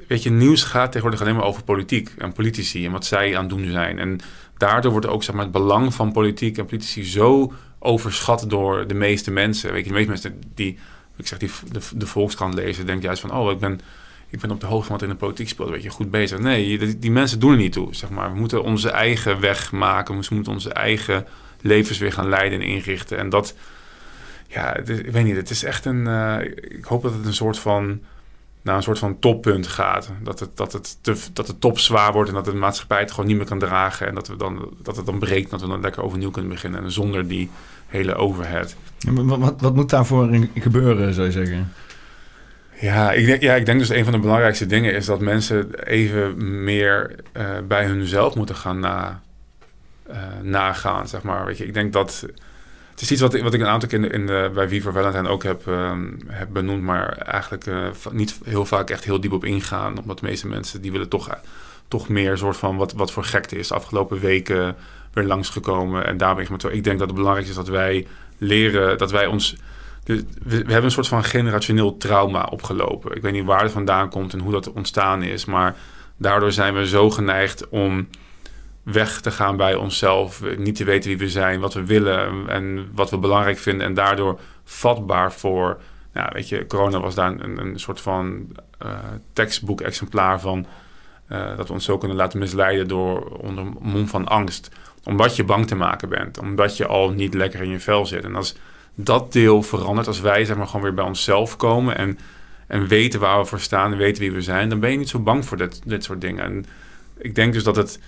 weet 0.08 0.22
je, 0.22 0.30
nieuws 0.30 0.62
gaat 0.62 0.86
tegenwoordig 0.86 1.20
alleen 1.20 1.34
maar 1.34 1.44
over 1.44 1.62
politiek 1.62 2.10
en 2.18 2.32
politici 2.32 2.84
en 2.84 2.92
wat 2.92 3.04
zij 3.04 3.36
aan 3.36 3.44
het 3.44 3.50
doen 3.50 3.70
zijn. 3.70 3.98
En 3.98 4.20
daardoor 4.56 4.90
wordt 4.90 5.06
ook 5.06 5.22
zeg 5.22 5.34
maar, 5.34 5.44
het 5.44 5.52
belang 5.52 5.94
van 5.94 6.12
politiek 6.12 6.58
en 6.58 6.66
politici 6.66 7.04
zo 7.04 7.52
overschat 7.78 8.44
door 8.48 8.86
de 8.86 8.94
meeste 8.94 9.30
mensen. 9.30 9.72
Weet 9.72 9.84
je, 9.84 9.88
de 9.88 9.94
meeste 9.94 10.10
mensen 10.10 10.40
die, 10.54 10.78
ik 11.16 11.26
zeg, 11.26 11.38
die 11.38 11.50
de, 11.72 11.80
de 11.94 12.06
Volkskrant 12.06 12.54
lezen, 12.54 12.86
denken 12.86 13.04
juist 13.04 13.20
van, 13.20 13.32
oh, 13.32 13.50
ik 13.50 13.58
ben, 13.58 13.80
ik 14.28 14.40
ben 14.40 14.50
op 14.50 14.60
de 14.60 14.66
hoogte 14.66 14.86
van 14.86 14.96
wat 14.96 15.02
in 15.02 15.12
de 15.12 15.20
politiek 15.20 15.48
speelt, 15.48 15.70
weet 15.70 15.82
je, 15.82 15.90
goed 15.90 16.10
bezig. 16.10 16.38
Nee, 16.38 16.98
die, 16.98 17.10
mensen 17.10 17.40
doen 17.40 17.50
er 17.50 17.56
niet 17.56 17.72
toe, 17.72 17.94
zeg 17.94 18.10
maar. 18.10 18.32
We 18.32 18.38
moeten 18.38 18.62
onze 18.62 18.90
eigen 18.90 19.40
weg 19.40 19.72
maken, 19.72 20.20
we 20.20 20.34
moeten 20.34 20.52
onze 20.52 20.72
eigen 20.72 21.26
levens 21.60 21.98
weer 21.98 22.12
gaan 22.12 22.28
leiden 22.28 22.60
en 22.60 22.66
inrichten. 22.66 23.18
En 23.18 23.28
dat, 23.28 23.54
ja, 24.48 24.76
ik 24.76 25.10
weet 25.10 25.24
niet, 25.24 25.36
het 25.36 25.50
is 25.50 25.64
echt 25.64 25.84
een, 25.84 26.06
uh, 26.06 26.40
ik 26.78 26.84
hoop 26.84 27.02
dat 27.02 27.12
het 27.12 27.26
een 27.26 27.34
soort 27.34 27.58
van 27.58 28.00
naar 28.64 28.76
een 28.76 28.82
soort 28.82 28.98
van 28.98 29.18
toppunt 29.18 29.66
gaat. 29.66 30.10
Dat 30.22 30.40
het, 30.40 30.56
dat 30.56 30.72
het, 30.72 30.98
te, 31.00 31.16
dat 31.32 31.46
het 31.46 31.60
top 31.60 31.78
zwaar 31.78 32.12
wordt 32.12 32.28
en 32.28 32.34
dat 32.34 32.44
de 32.44 32.54
maatschappij 32.54 33.00
het 33.00 33.10
gewoon 33.10 33.26
niet 33.26 33.36
meer 33.36 33.46
kan 33.46 33.58
dragen. 33.58 34.06
En 34.06 34.14
dat, 34.14 34.28
we 34.28 34.36
dan, 34.36 34.74
dat 34.82 34.96
het 34.96 35.06
dan 35.06 35.18
breekt, 35.18 35.50
dat 35.50 35.60
we 35.60 35.66
dan 35.66 35.80
lekker 35.80 36.02
overnieuw 36.02 36.30
kunnen 36.30 36.50
beginnen. 36.50 36.82
En 36.82 36.92
zonder 36.92 37.28
die 37.28 37.50
hele 37.86 38.14
overhead. 38.14 38.76
Wat, 39.10 39.38
wat, 39.38 39.60
wat 39.60 39.74
moet 39.74 39.90
daarvoor 39.90 40.38
gebeuren, 40.54 41.14
zou 41.14 41.26
je 41.26 41.32
zeggen? 41.32 41.72
Ja 42.80 43.12
ik, 43.12 43.26
denk, 43.26 43.42
ja, 43.42 43.54
ik 43.54 43.66
denk 43.66 43.78
dus 43.78 43.88
een 43.88 44.04
van 44.04 44.12
de 44.12 44.18
belangrijkste 44.18 44.66
dingen 44.66 44.94
is 44.94 45.06
dat 45.06 45.20
mensen 45.20 45.84
even 45.84 46.64
meer 46.64 47.14
uh, 47.36 47.44
bij 47.68 47.84
hunzelf 47.84 48.34
moeten 48.34 48.56
gaan 48.56 48.78
na, 48.78 49.22
uh, 50.10 50.16
nagaan, 50.42 51.08
zeg 51.08 51.22
maar. 51.22 51.44
Weet 51.44 51.58
je, 51.58 51.66
ik 51.66 51.74
denk 51.74 51.92
dat 51.92 52.26
het 52.94 53.02
is 53.02 53.10
iets 53.10 53.20
wat, 53.20 53.34
ik 53.34 53.60
een 53.60 53.66
aantal 53.66 53.88
keer 53.88 53.98
in 53.98 54.10
in 54.10 54.52
bij 54.54 54.80
voor 54.80 54.92
Valentine 54.92 55.28
ook 55.28 55.42
heb, 55.42 55.66
um, 55.66 56.18
heb 56.26 56.48
benoemd, 56.52 56.82
maar 56.82 57.16
eigenlijk 57.18 57.66
uh, 57.66 57.86
niet 58.10 58.38
heel 58.44 58.64
vaak 58.64 58.90
echt 58.90 59.04
heel 59.04 59.20
diep 59.20 59.32
op 59.32 59.44
ingaan. 59.44 59.98
Omdat 59.98 60.18
de 60.18 60.26
meeste 60.26 60.46
mensen 60.46 60.82
die 60.82 60.92
willen 60.92 61.08
toch, 61.08 61.38
toch 61.88 62.08
meer 62.08 62.38
soort 62.38 62.56
van 62.56 62.76
wat, 62.76 62.92
wat 62.92 63.12
voor 63.12 63.24
gekte 63.24 63.58
is. 63.58 63.68
De 63.68 63.74
afgelopen 63.74 64.20
weken 64.20 64.76
weer 65.12 65.24
langsgekomen. 65.24 66.06
En 66.06 66.16
daar 66.16 66.34
ben 66.34 66.44
ik 66.44 66.50
met 66.50 66.64
Ik 66.64 66.84
denk 66.84 66.98
dat 66.98 67.08
het 67.08 67.16
belangrijk 67.16 67.48
is 67.48 67.54
dat 67.54 67.68
wij 67.68 68.06
leren, 68.38 68.98
dat 68.98 69.10
wij 69.10 69.26
ons... 69.26 69.56
We, 70.04 70.24
we 70.42 70.56
hebben 70.56 70.84
een 70.84 70.90
soort 70.90 71.08
van 71.08 71.24
generationeel 71.24 71.96
trauma 71.96 72.44
opgelopen. 72.50 73.16
Ik 73.16 73.22
weet 73.22 73.32
niet 73.32 73.44
waar 73.44 73.62
het 73.62 73.72
vandaan 73.72 74.10
komt 74.10 74.32
en 74.32 74.40
hoe 74.40 74.52
dat 74.52 74.72
ontstaan 74.72 75.22
is, 75.22 75.44
maar 75.44 75.76
daardoor 76.16 76.52
zijn 76.52 76.74
we 76.74 76.86
zo 76.86 77.10
geneigd 77.10 77.68
om 77.68 78.08
weg 78.84 79.20
te 79.20 79.30
gaan 79.30 79.56
bij 79.56 79.74
onszelf, 79.74 80.42
niet 80.56 80.76
te 80.76 80.84
weten 80.84 81.08
wie 81.08 81.18
we 81.18 81.28
zijn, 81.28 81.60
wat 81.60 81.74
we 81.74 81.84
willen 81.84 82.48
en 82.48 82.88
wat 82.94 83.10
we 83.10 83.18
belangrijk 83.18 83.58
vinden 83.58 83.86
en 83.86 83.94
daardoor 83.94 84.40
vatbaar 84.64 85.32
voor, 85.32 85.80
nou, 86.12 86.28
weet 86.32 86.48
je, 86.48 86.66
corona 86.66 87.00
was 87.00 87.14
daar 87.14 87.30
een, 87.30 87.58
een 87.58 87.78
soort 87.78 88.00
van 88.00 88.46
uh, 88.84 88.90
tekstboek-exemplaar 89.32 90.40
van, 90.40 90.66
uh, 91.28 91.56
dat 91.56 91.66
we 91.66 91.72
ons 91.72 91.84
zo 91.84 91.98
kunnen 91.98 92.16
laten 92.16 92.38
misleiden 92.38 92.88
door 92.88 93.24
onder 93.24 93.64
mond 93.80 94.10
van 94.10 94.28
angst, 94.28 94.70
omdat 95.04 95.36
je 95.36 95.44
bang 95.44 95.66
te 95.66 95.74
maken 95.74 96.08
bent, 96.08 96.38
omdat 96.38 96.76
je 96.76 96.86
al 96.86 97.10
niet 97.10 97.34
lekker 97.34 97.62
in 97.62 97.70
je 97.70 97.80
vel 97.80 98.06
zit. 98.06 98.24
En 98.24 98.36
als 98.36 98.56
dat 98.94 99.32
deel 99.32 99.62
verandert, 99.62 100.06
als 100.06 100.20
wij 100.20 100.44
zeg 100.44 100.56
maar 100.56 100.66
gewoon 100.66 100.82
weer 100.82 100.94
bij 100.94 101.04
onszelf 101.04 101.56
komen 101.56 101.96
en, 101.96 102.18
en 102.66 102.86
weten 102.86 103.20
waar 103.20 103.38
we 103.38 103.44
voor 103.44 103.60
staan 103.60 103.92
en 103.92 103.98
weten 103.98 104.22
wie 104.22 104.32
we 104.32 104.40
zijn, 104.40 104.68
dan 104.68 104.80
ben 104.80 104.90
je 104.90 104.98
niet 104.98 105.08
zo 105.08 105.18
bang 105.18 105.44
voor 105.44 105.56
dit, 105.56 105.80
dit 105.84 106.04
soort 106.04 106.20
dingen. 106.20 106.44
En 106.44 106.66
ik 107.18 107.34
denk 107.34 107.52
dus 107.52 107.64
dat 107.64 107.76
het 107.76 107.98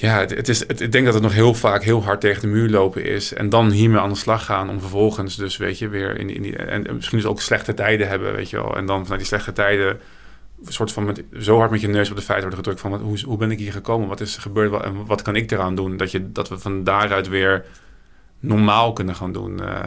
ja, 0.00 0.18
het, 0.18 0.48
is, 0.48 0.66
het, 0.66 0.80
ik 0.80 0.92
denk 0.92 1.04
dat 1.04 1.14
het 1.14 1.22
nog 1.22 1.32
heel 1.32 1.54
vaak 1.54 1.82
heel 1.82 2.04
hard 2.04 2.20
tegen 2.20 2.40
de 2.40 2.46
muur 2.46 2.68
lopen 2.68 3.04
is. 3.04 3.32
En 3.34 3.48
dan 3.48 3.70
hiermee 3.70 4.00
aan 4.00 4.08
de 4.08 4.14
slag 4.14 4.44
gaan 4.44 4.70
om 4.70 4.80
vervolgens 4.80 5.36
dus, 5.36 5.56
weet 5.56 5.78
je, 5.78 5.88
weer 5.88 6.18
in, 6.18 6.30
in 6.30 6.42
die... 6.42 6.56
En, 6.56 6.94
misschien 6.94 7.18
dus 7.18 7.26
ook 7.26 7.40
slechte 7.40 7.74
tijden 7.74 8.08
hebben, 8.08 8.34
weet 8.34 8.50
je 8.50 8.56
wel. 8.56 8.76
En 8.76 8.86
dan 8.86 9.02
vanuit 9.02 9.18
die 9.18 9.28
slechte 9.28 9.52
tijden 9.52 10.00
een 10.64 10.72
soort 10.72 10.92
van 10.92 11.04
met, 11.04 11.24
zo 11.40 11.58
hard 11.58 11.70
met 11.70 11.80
je 11.80 11.88
neus 11.88 12.10
op 12.10 12.16
de 12.16 12.22
feiten 12.22 12.48
worden 12.48 12.64
gedrukt 12.64 12.80
van... 12.80 12.90
Wat, 12.90 13.00
hoe, 13.00 13.18
hoe 13.24 13.38
ben 13.38 13.50
ik 13.50 13.58
hier 13.58 13.72
gekomen? 13.72 14.08
Wat 14.08 14.20
is 14.20 14.36
er 14.36 14.42
gebeurd? 14.42 14.82
En 14.82 15.06
wat 15.06 15.22
kan 15.22 15.36
ik 15.36 15.50
eraan 15.50 15.74
doen? 15.74 15.96
Dat, 15.96 16.10
je, 16.10 16.32
dat 16.32 16.48
we 16.48 16.58
van 16.58 16.84
daaruit 16.84 17.28
weer 17.28 17.64
normaal 18.40 18.92
kunnen 18.92 19.14
gaan 19.14 19.32
doen 19.32 19.60
uh, 19.60 19.80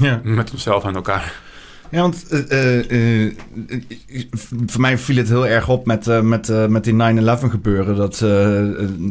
ja. 0.00 0.20
met 0.22 0.50
onszelf 0.50 0.84
en 0.84 0.94
elkaar. 0.94 1.40
Ja, 1.90 2.00
want 2.00 2.24
uh, 2.50 2.90
uh, 2.90 3.32
voor 4.66 4.80
mij 4.80 4.98
viel 4.98 5.16
het 5.16 5.28
heel 5.28 5.46
erg 5.46 5.68
op 5.68 5.86
met, 5.86 6.22
met, 6.22 6.68
met 6.68 6.84
die 6.84 6.94
9-11 6.94 6.96
gebeuren. 7.50 7.96
Dat, 7.96 8.18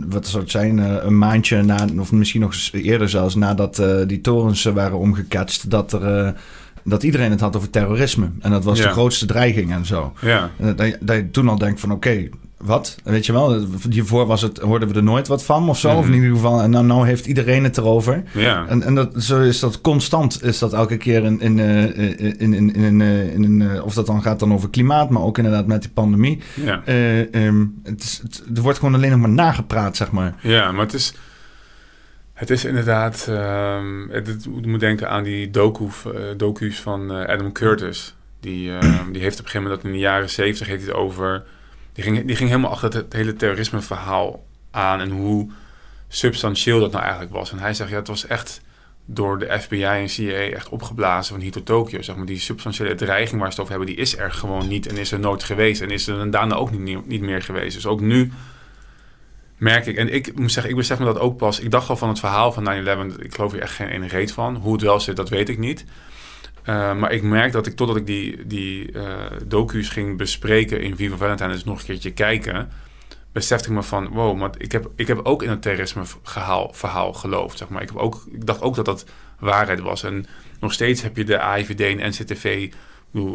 wat 0.10 0.27
zou 0.27 0.43
het 0.43 0.51
zijn, 0.51 0.77
een 0.77 1.17
maandje 1.17 1.63
na, 1.63 1.88
of 2.00 2.12
misschien 2.12 2.41
nog 2.41 2.53
eerder 2.72 3.10
zelfs, 3.10 3.36
nadat 3.36 3.84
die 4.07 4.22
torens 4.22 4.63
waren 4.63 4.98
omgeketst, 4.98 5.69
dat 5.69 5.93
er 5.93 6.36
dat 6.84 7.03
iedereen 7.03 7.31
het 7.31 7.39
had 7.39 7.55
over 7.55 7.69
terrorisme. 7.69 8.29
En 8.39 8.51
dat 8.51 8.63
was 8.63 8.81
de 8.81 8.89
grootste 8.89 9.25
dreiging 9.25 9.72
en 9.72 9.86
zo. 9.86 10.13
Ja. 10.22 10.51
Dat, 10.57 10.77
dat, 11.00 11.15
je 11.15 11.29
toen 11.31 11.50
al 11.50 11.57
denkt 11.57 11.79
van 11.79 11.91
oké, 11.91 12.29
wat? 12.57 12.95
Weet 13.03 13.25
je 13.25 13.33
wel, 13.33 13.65
hiervoor 13.89 14.25
was 14.25 14.41
het, 14.41 14.57
hoorden 14.57 14.89
we 14.89 14.95
er 14.95 15.03
nooit 15.03 15.27
wat 15.27 15.43
van 15.43 15.69
of 15.69 15.79
zo. 15.79 15.89
Of 15.89 16.03
in 16.03 16.11
mhm. 16.11 16.13
ieder 16.13 16.35
geval, 16.35 16.61
en 16.61 16.69
nou, 16.69 16.85
nou 16.85 17.07
heeft 17.07 17.25
iedereen 17.25 17.63
het 17.63 17.77
erover. 17.77 18.23
Ja. 18.31 18.67
En, 18.67 18.83
en 18.83 18.95
dat, 18.95 19.23
zo 19.23 19.41
is 19.41 19.59
dat 19.59 19.81
constant, 19.81 20.43
is 20.43 20.59
dat 20.59 20.73
elke 20.73 20.97
keer 20.97 21.23
in, 21.23 21.39
in, 21.39 21.59
in, 21.59 22.37
in, 22.37 22.53
in, 22.53 22.75
in, 22.75 23.01
in, 23.01 23.43
in 23.43 23.81
of 23.81 23.93
dat 23.93 24.05
dan 24.05 24.21
gaat 24.21 24.39
dan 24.39 24.53
over 24.53 24.69
klimaat, 24.69 25.09
maar 25.09 25.21
ook 25.21 25.37
inderdaad 25.37 25.67
met 25.67 25.81
die 25.81 25.91
pandemie. 25.91 26.41
Ja. 26.53 26.81
Uh, 26.85 27.45
um, 27.45 27.79
het 27.83 28.03
is, 28.03 28.19
het, 28.23 28.43
er 28.55 28.61
wordt 28.61 28.79
gewoon 28.79 28.95
alleen 28.95 29.11
nog 29.11 29.19
maar 29.19 29.29
nagepraat, 29.29 29.95
zeg 29.95 30.11
maar. 30.11 30.35
Ja, 30.41 30.71
maar 30.71 30.85
het 30.85 30.93
is... 30.93 31.13
Het 32.33 32.49
is 32.49 32.65
inderdaad, 32.65 33.27
um, 33.29 34.09
het, 34.11 34.47
moet 34.65 34.79
denken 34.79 35.09
aan 35.09 35.23
die 35.23 35.49
docu, 35.49 35.87
docu's 36.37 36.79
van 36.79 37.11
Adam 37.11 37.51
Curtis. 37.51 38.15
Die, 38.39 38.69
uh, 38.69 38.79
die 39.11 39.21
heeft 39.21 39.39
op 39.39 39.45
een 39.45 39.51
gegeven 39.51 39.61
moment 39.61 39.75
dat 39.75 39.83
in 39.83 39.91
de 39.91 39.97
jaren 39.97 40.29
zeventig 40.29 40.67
heeft 40.67 40.85
het 40.85 40.93
over 40.93 41.43
die 41.98 42.06
ging, 42.06 42.25
die 42.25 42.36
ging 42.36 42.50
helemaal 42.50 42.72
achter 42.72 42.94
het, 42.94 43.13
hele 43.13 43.34
terrorisme 43.34 43.82
verhaal 43.82 44.46
aan 44.72 45.00
en 45.00 45.10
hoe 45.10 45.50
substantieel 46.08 46.80
dat 46.80 46.92
nou 46.92 47.04
eigenlijk 47.04 47.34
was. 47.34 47.51
En 47.51 47.60
hij 47.60 47.74
zegt, 47.74 47.89
ja, 47.89 47.96
het 47.96 48.08
was 48.08 48.27
echt 48.27 48.62
door 49.06 49.39
de 49.39 49.60
FBI 49.60 49.84
en 49.84 50.10
CIA 50.10 50.50
echt 50.50 50.70
opgeblazen 50.70 51.34
van 51.34 51.44
hier 51.44 51.51
tot 51.51 51.66
Tokio. 51.66 52.01
Zeg 52.01 52.16
maar, 52.16 52.25
die 52.25 52.39
substantiële 52.39 52.96
dreiging 52.96 53.42
waar 53.42 53.51
ze 53.51 53.60
het 53.60 53.60
over 53.60 53.70
hebben, 53.70 53.96
die 53.96 54.04
is 54.04 54.18
er 54.18 54.31
gewoon 54.31 54.68
niet 54.68 54.88
en 54.88 54.98
is 54.98 55.12
er 55.12 55.20
nooit 55.20 55.44
geweest. 55.44 55.81
En 55.81 55.90
is 55.90 56.07
er 56.07 56.31
daarna 56.31 56.55
ook 56.55 56.72
niet, 56.72 57.07
niet 57.07 57.22
meer 57.22 57.42
geweest. 57.42 57.75
Dus 57.75 57.86
ook 57.86 58.01
nu 58.01 58.31
merk 59.57 59.86
ik, 59.86 59.98
en 59.98 60.14
ik 60.14 60.40
moet 60.40 60.51
zeggen, 60.51 60.72
ik 60.72 60.77
besef 60.77 61.00
me 61.00 61.05
dat 61.05 61.20
ook 61.20 61.38
pas. 61.38 61.60
Ik 61.60 61.72
dacht 61.72 61.90
al 61.90 61.98
van 61.98 62.10
het 62.10 62.20
verhaal 62.20 62.51
van 62.51 62.86
9-11, 63.14 63.20
ik 63.20 63.36
geloof 63.36 63.51
hier 63.51 63.62
echt 63.62 63.75
geen 63.75 63.88
ene 63.88 64.07
reet 64.07 64.31
van. 64.31 64.55
Hoe 64.55 64.74
het 64.74 64.81
wel 64.81 65.00
zit, 65.00 65.16
dat 65.16 65.29
weet 65.29 65.50
ik 65.50 65.57
niet. 65.57 65.86
Uh, 66.70 66.96
maar 66.96 67.12
ik 67.12 67.24
merk 67.24 67.51
dat 67.51 67.68
ik 67.68 67.75
totdat 67.75 67.96
ik 67.96 68.06
die, 68.06 68.48
die 68.48 68.92
uh, 68.92 69.03
docu's 69.46 69.90
ging 69.90 70.18
bespreken 70.18 70.82
in 70.82 70.96
Viva 70.96 71.16
Valentine, 71.16 71.51
dus 71.51 71.64
nog 71.64 71.80
een 71.80 71.86
keertje 71.86 72.12
kijken, 72.12 72.70
besefte 73.32 73.70
ik 73.70 73.75
me 73.75 73.84
van, 73.84 74.08
wow, 74.08 74.38
maar 74.38 74.50
ik 74.58 74.72
heb, 74.72 74.90
ik 74.96 75.08
heb 75.08 75.20
ook 75.24 75.44
in 75.44 75.50
het 75.50 75.62
terrorisme 75.62 76.03
verhaal, 76.24 76.74
verhaal 76.74 77.14
geloofd, 77.14 77.58
zeg 77.58 77.70
maar. 77.70 77.82
Ik, 77.82 77.88
heb 77.88 77.98
ook, 77.98 78.25
ik 78.32 78.46
dacht 78.46 78.62
ook 78.62 78.75
dat 78.75 78.86
dat 78.86 79.06
waarheid 79.40 79.80
was. 79.80 80.03
En 80.03 80.25
nog 80.60 80.74
steeds 80.74 81.01
heb 81.01 81.18
je 81.18 81.24
de 81.24 81.40
AIVD 81.40 81.82
en 81.82 82.10
NCTV, 82.10 82.72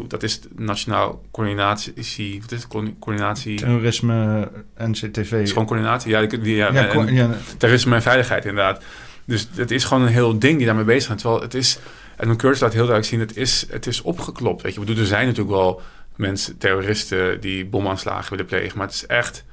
dat 0.07 0.23
is 0.23 0.39
Nationaal 0.55 1.21
Coördinatie, 1.31 2.41
wat 2.41 2.51
is 2.51 2.63
het, 2.63 2.97
coördinatie? 2.99 3.57
Terrorisme, 3.57 4.51
NCTV. 4.77 5.29
Het 5.29 5.41
is 5.41 5.51
gewoon 5.51 5.67
coördinatie, 5.67 6.11
ja, 6.11 6.25
die, 6.25 6.55
ja, 6.55 6.73
ja, 6.73 6.87
en, 6.87 7.13
ja, 7.13 7.29
terrorisme 7.57 7.95
en 7.95 8.01
veiligheid 8.01 8.45
inderdaad. 8.45 8.83
Dus 9.25 9.47
het 9.55 9.71
is 9.71 9.83
gewoon 9.83 10.03
een 10.03 10.13
heel 10.13 10.39
ding 10.39 10.57
die 10.57 10.65
daarmee 10.65 10.83
bezig 10.83 11.15
is. 11.15 11.21
Terwijl 11.21 11.41
het 11.41 11.53
is 11.53 11.79
en 12.17 12.29
een 12.29 12.37
Curtis 12.37 12.59
laat 12.59 12.73
heel 12.73 12.87
duidelijk 12.87 13.09
zien, 13.09 13.19
het 13.19 13.37
is, 13.37 13.65
het 13.69 13.87
is 13.87 14.01
opgeklopt. 14.01 14.61
Weet 14.61 14.73
je, 14.73 14.79
bedoel, 14.79 14.97
er 14.97 15.05
zijn 15.05 15.25
natuurlijk 15.27 15.55
wel 15.55 15.81
mensen, 16.15 16.57
terroristen, 16.57 17.41
die 17.41 17.65
bomaanslagen 17.65 18.29
willen 18.29 18.45
plegen. 18.45 18.77
Maar 18.77 18.87
het 18.87 18.95
is 18.95 19.05
echt 19.05 19.45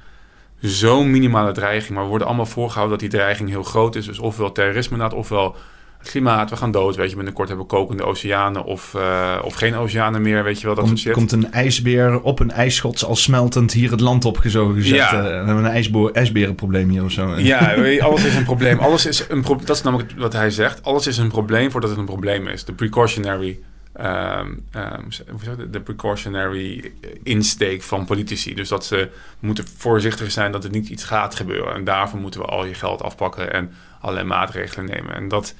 zo'n 0.59 1.11
minimale 1.11 1.51
dreiging. 1.51 1.93
Maar 1.93 2.03
we 2.03 2.09
worden 2.09 2.27
allemaal 2.27 2.45
voorgehouden 2.45 2.99
dat 2.99 3.09
die 3.09 3.19
dreiging 3.19 3.49
heel 3.49 3.63
groot 3.63 3.95
is. 3.95 4.05
Dus 4.05 4.19
ofwel 4.19 4.51
terrorisme, 4.51 5.15
ofwel 5.15 5.55
klimaat, 6.03 6.49
we 6.49 6.55
gaan 6.55 6.71
dood. 6.71 6.95
Weet 6.95 7.09
je, 7.09 7.15
binnenkort 7.15 7.47
hebben 7.47 7.65
we 7.65 7.73
kokende 7.73 8.03
oceanen 8.03 8.63
of, 8.63 8.93
uh, 8.95 9.39
of 9.43 9.53
geen 9.53 9.75
oceanen 9.75 10.21
meer. 10.21 10.43
Weet 10.43 10.59
je 10.59 10.65
wel, 10.65 10.75
dat 10.75 10.85
komt, 10.85 10.99
soort 10.99 11.15
komt 11.15 11.31
een 11.31 11.51
ijsbeer 11.51 12.21
op 12.21 12.39
een 12.39 12.51
ijsschots 12.51 13.05
al 13.05 13.15
smeltend 13.15 13.73
hier 13.73 13.91
het 13.91 13.99
land 13.99 14.25
opgezogen 14.25 14.75
gezet. 14.75 14.95
Ja. 14.95 15.13
Uh, 15.13 15.21
we 15.21 15.27
hebben 15.27 15.57
een 15.57 15.65
ijsboer, 15.65 16.11
ijsberenprobleem 16.11 16.89
hier 16.89 17.03
of 17.03 17.11
zo. 17.11 17.35
Ja, 17.51 17.75
alles 17.99 18.25
is 18.25 18.35
een 18.35 18.43
probleem. 18.43 18.79
Alles 18.79 19.05
is 19.05 19.25
een 19.29 19.41
pro 19.41 19.55
dat 19.65 19.75
is 19.75 19.81
namelijk 19.81 20.11
wat 20.17 20.33
hij 20.33 20.49
zegt. 20.49 20.83
Alles 20.83 21.07
is 21.07 21.17
een 21.17 21.29
probleem 21.29 21.71
voordat 21.71 21.89
het 21.89 21.99
een 21.99 22.05
probleem 22.05 22.47
is. 22.47 22.65
De 22.65 22.73
precautionary 22.73 23.59
Um, 23.99 24.65
um, 24.75 25.71
de 25.71 25.81
precautionary 25.81 26.91
insteek 27.23 27.81
van 27.81 28.05
politici. 28.05 28.53
Dus 28.53 28.69
dat 28.69 28.85
ze 28.85 29.09
moeten 29.39 29.67
voorzichtig 29.77 30.31
zijn 30.31 30.51
dat 30.51 30.63
er 30.63 30.69
niet 30.69 30.89
iets 30.89 31.03
gaat 31.03 31.35
gebeuren. 31.35 31.73
En 31.73 31.83
daarvoor 31.83 32.19
moeten 32.19 32.39
we 32.39 32.45
al 32.45 32.65
je 32.65 32.73
geld 32.73 33.01
afpakken 33.01 33.53
en 33.53 33.73
allerlei 33.99 34.27
maatregelen 34.27 34.85
nemen. 34.85 35.15
En 35.15 35.27
dat, 35.27 35.55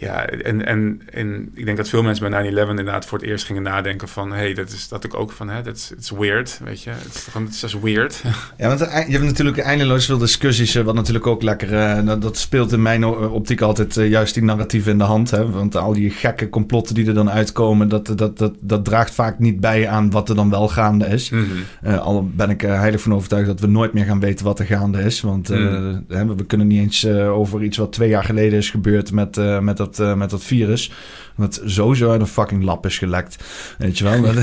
ja, 0.00 0.26
en, 0.26 0.66
en, 0.66 1.00
en 1.12 1.50
ik 1.54 1.64
denk 1.64 1.76
dat 1.76 1.88
veel 1.88 2.02
mensen 2.02 2.30
bij 2.30 2.52
9-11 2.66 2.68
inderdaad 2.68 3.06
voor 3.06 3.18
het 3.18 3.26
eerst 3.26 3.44
gingen 3.44 3.62
nadenken 3.62 4.08
van... 4.08 4.30
hé, 4.30 4.36
hey, 4.36 4.54
dat 4.54 4.68
is 4.68 4.88
dat 4.88 5.04
ik 5.04 5.14
ook 5.14 5.32
van, 5.32 5.48
hè, 5.48 5.62
dat 5.62 5.94
is 5.98 6.10
weird, 6.10 6.60
weet 6.64 6.82
je. 6.82 6.90
Het 6.90 7.14
is, 7.14 7.60
het 7.60 7.62
is 7.62 7.80
weird. 7.80 8.22
Ja, 8.56 8.68
want 8.68 8.80
je 8.80 9.12
hebt 9.12 9.24
natuurlijk 9.24 9.58
eindeloos 9.58 10.06
veel 10.06 10.18
discussies... 10.18 10.74
wat 10.74 10.94
natuurlijk 10.94 11.26
ook 11.26 11.42
lekker... 11.42 11.72
Uh, 11.72 12.20
dat 12.20 12.38
speelt 12.38 12.72
in 12.72 12.82
mijn 12.82 13.04
optiek 13.04 13.60
altijd 13.60 13.96
uh, 13.96 14.08
juist 14.08 14.34
die 14.34 14.42
narratief 14.42 14.86
in 14.86 14.98
de 14.98 15.04
hand. 15.04 15.30
Hè? 15.30 15.50
Want 15.50 15.76
al 15.76 15.92
die 15.92 16.10
gekke 16.10 16.48
complotten 16.48 16.94
die 16.94 17.06
er 17.06 17.14
dan 17.14 17.30
uitkomen... 17.30 17.88
Dat, 17.88 18.06
dat, 18.16 18.38
dat, 18.38 18.54
dat 18.60 18.84
draagt 18.84 19.14
vaak 19.14 19.38
niet 19.38 19.60
bij 19.60 19.88
aan 19.88 20.10
wat 20.10 20.28
er 20.28 20.34
dan 20.34 20.50
wel 20.50 20.68
gaande 20.68 21.06
is. 21.06 21.30
Mm 21.30 21.44
-hmm. 21.44 21.90
uh, 21.90 21.98
al 21.98 22.28
ben 22.34 22.50
ik 22.50 22.60
heilig 22.60 23.00
van 23.00 23.14
overtuigd 23.14 23.46
dat 23.46 23.60
we 23.60 23.66
nooit 23.66 23.92
meer 23.92 24.04
gaan 24.04 24.20
weten 24.20 24.44
wat 24.44 24.58
er 24.58 24.66
gaande 24.66 25.00
is. 25.00 25.20
Want 25.20 25.48
mm. 25.48 26.04
we 26.08 26.44
kunnen 26.46 26.66
niet 26.66 26.80
eens 26.80 27.06
over 27.06 27.62
iets 27.62 27.76
wat 27.76 27.92
twee 27.92 28.08
jaar 28.08 28.24
geleden 28.24 28.58
is 28.58 28.70
gebeurd... 28.70 29.12
met, 29.12 29.36
met 29.60 29.76
dat 29.76 29.89
dat, 29.96 30.08
uh, 30.08 30.14
met 30.14 30.30
dat 30.30 30.42
virus. 30.42 30.92
Wat 31.34 31.62
sowieso 31.64 32.10
uit 32.10 32.20
een 32.20 32.26
fucking 32.26 32.62
lap 32.62 32.86
is 32.86 32.98
gelekt. 32.98 33.44
Weet 33.78 33.98
je 33.98 34.04
wel? 34.04 34.24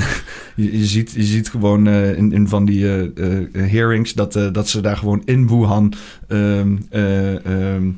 je, 0.56 0.80
je, 0.80 0.86
ziet, 0.86 1.12
je 1.12 1.24
ziet 1.24 1.50
gewoon 1.50 1.88
uh, 1.88 2.18
in, 2.18 2.32
in 2.32 2.48
van 2.48 2.66
die 2.66 3.14
uh, 3.14 3.72
hearings 3.72 4.14
dat, 4.14 4.40
dat 4.52 4.68
ze 4.68 4.82
daar 4.82 4.98
gewoon 4.98 5.22
in 5.26 5.48
Wuhan 5.48 5.94
um, 6.28 6.88
um, 6.92 7.96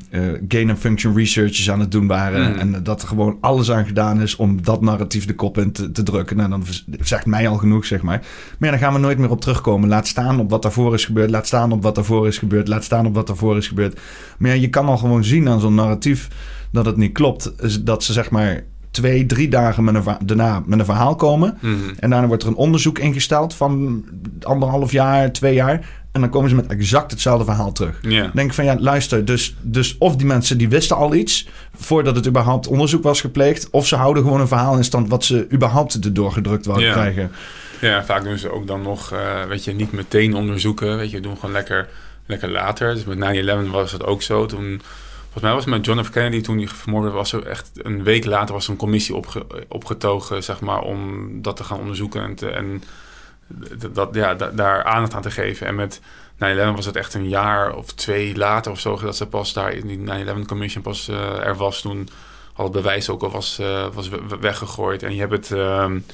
gain 0.48 0.70
and 0.70 0.80
function 0.80 1.16
researches 1.16 1.72
aan 1.72 1.80
het 1.80 1.92
doen 1.92 2.08
waren. 2.08 2.52
Mm. 2.52 2.60
En 2.60 2.84
dat 2.84 3.02
er 3.02 3.08
gewoon 3.08 3.38
alles 3.42 3.72
aan 3.72 3.86
gedaan 3.86 4.22
is 4.22 4.36
om 4.36 4.64
dat 4.64 4.82
narratief 4.82 5.26
de 5.26 5.36
kop 5.36 5.58
in 5.58 5.72
te, 5.72 5.92
te 5.92 6.04
drukken. 6.04 6.38
Nou, 6.38 6.50
dan 6.50 6.64
zegt 7.02 7.26
mij 7.26 7.48
al 7.48 7.58
genoeg, 7.58 7.86
zeg 7.86 8.02
maar. 8.02 8.20
Maar 8.58 8.70
ja, 8.70 8.70
daar 8.70 8.80
gaan 8.86 8.94
we 8.94 9.00
nooit 9.00 9.18
meer 9.18 9.30
op 9.30 9.42
terugkomen. 9.42 9.90
Laat 9.90 10.08
staan 10.08 10.40
op 10.40 10.50
wat 10.50 10.62
daarvoor 10.62 10.94
is 10.94 11.06
gebeurd. 11.06 11.30
Laat 11.30 11.48
staan 11.48 11.72
op 11.72 11.84
wat 11.84 11.96
daarvoor 11.96 12.28
is 12.28 12.38
gebeurd. 12.38 12.68
Laat 12.68 12.84
staan 12.84 13.06
op 13.06 13.14
wat 13.16 13.28
daarvoor 13.28 13.58
is 13.58 13.68
gebeurd. 13.68 14.00
Maar 14.38 14.56
ja, 14.56 14.62
je 14.62 14.70
kan 14.70 14.86
al 14.86 14.98
gewoon 14.98 15.24
zien 15.24 15.50
aan 15.50 15.60
zo'n 15.60 15.76
narratief 15.76 16.28
dat 16.72 16.86
het 16.86 16.98
niet 16.98 17.14
klopt. 17.14 17.52
Dat 17.86 18.04
ze 18.04 18.14
zeg 18.14 18.30
maar 18.30 18.64
twee, 18.92 19.26
drie 19.26 19.50
dagen 19.50 19.84
met 19.84 19.96
een 19.96 20.18
daarna 20.26 20.64
met 20.66 20.80
een 20.80 20.86
verhaal 20.86 21.16
komen. 21.16 21.58
Mhm. 21.62 21.76
En 22.00 22.10
daarna 22.10 22.28
wordt 22.28 22.44
er 22.44 22.50
een 22.50 22.56
onderzoek 22.56 23.00
ingesteld 23.00 23.54
van 23.54 24.04
anderhalf 24.42 24.92
jaar, 24.92 25.32
twee 25.32 25.54
jaar. 25.54 25.88
En 26.12 26.22
dan 26.22 26.30
komen 26.30 26.50
ze 26.50 26.56
met 26.56 26.68
exact 26.68 27.12
hetzelfde 27.12 27.46
verhaal 27.46 27.72
terug. 27.72 28.00
Yeah. 28.02 28.34
Denk 28.34 28.54
van 28.54 28.66
ja, 28.66 28.76
luister, 28.80 29.26
dus, 29.26 29.56
dus 29.62 29.98
of 29.98 30.16
die 30.16 30.28
mensen 30.28 30.58
die 30.58 30.70
wisten 30.70 30.96
al 30.96 31.14
iets 31.14 31.48
voordat 31.76 32.16
het 32.16 32.28
überhaupt 32.28 32.68
onderzoek 32.68 33.04
was 33.04 33.22
gepleegd, 33.22 33.70
of 33.70 33.88
ze 33.88 33.96
houden 33.96 34.24
gewoon 34.24 34.40
een 34.40 34.48
verhaal 34.48 34.78
in 34.78 34.84
stand 34.84 35.10
wat 35.10 35.24
ze 35.24 35.48
überhaupt 35.52 36.06
erdoor 36.06 36.32
gedrukt 36.32 36.66
wilden 36.66 36.92
krijgen. 36.92 37.32
Ja, 37.82 38.06
vaak 38.06 38.24
doen 38.24 38.38
ze 38.38 38.52
ook 38.52 38.68
dan 38.68 38.82
nog, 38.82 39.14
uh, 39.14 39.44
weet 39.44 39.64
je, 39.64 39.74
niet 39.74 39.92
meteen 39.92 40.36
onderzoeken. 40.36 40.98
Weet 40.98 41.12
je, 41.12 41.20
doen 41.20 41.36
gewoon 41.36 41.52
lekker 41.52 41.88
lekker 42.30 42.50
later. 42.50 42.94
Dus 42.94 43.04
met 43.06 43.68
9-11 43.68 43.70
was 43.72 43.92
het 43.92 44.06
ook 44.06 44.22
zo. 44.22 44.46
Toen, 44.46 44.82
volgens 45.32 45.44
mij 45.44 45.54
was 45.54 45.66
met 45.66 45.86
John 45.86 46.04
F. 46.04 46.10
Kennedy, 46.10 46.42
toen 46.42 46.58
hij 46.58 46.68
vermoord 46.68 47.12
was 47.12 47.34
er 47.34 47.46
echt 47.46 47.72
een 47.74 48.04
week 48.04 48.26
later 48.26 48.54
was 48.54 48.66
er 48.66 48.72
een 48.72 48.78
commissie 48.78 49.16
opge, 49.16 49.46
opgetogen, 49.68 50.44
zeg 50.44 50.60
maar, 50.60 50.82
om 50.82 51.28
dat 51.42 51.56
te 51.56 51.64
gaan 51.64 51.80
onderzoeken 51.80 52.22
en, 52.22 52.54
en 52.54 52.84
dat, 53.94 54.10
ja, 54.16 54.34
daar 54.34 54.84
aandacht 54.84 55.14
aan 55.14 55.22
te 55.22 55.32
geven. 55.32 55.68
En 55.68 55.76
met 55.76 56.02
9-11 56.02 56.06
was 56.76 56.86
het 56.86 56.96
echt 56.96 57.14
een 57.14 57.30
jaar 57.30 57.76
of 57.76 57.94
twee 57.94 58.38
later 58.38 58.72
of 58.72 58.80
zo 58.80 59.00
dat 59.00 59.16
ze 59.16 59.28
pas 59.28 59.54
daar 59.54 59.74
in 59.74 59.88
die 59.88 60.26
9-11 60.44 60.46
commission 60.48 60.84
pas 60.84 61.10
uh, 61.10 61.46
er 61.46 61.56
was. 61.56 61.82
Toen 61.82 62.10
al 62.54 62.64
het 62.64 62.74
bewijs 62.74 63.10
ook 63.10 63.24
al 63.24 63.32
was, 63.32 63.60
uh, 63.60 63.88
was 63.94 64.10
weggegooid. 64.40 65.04
En 65.04 65.14
je 65.14 65.20
hebt 65.20 65.32
het 65.32 65.50
um, 65.50 66.06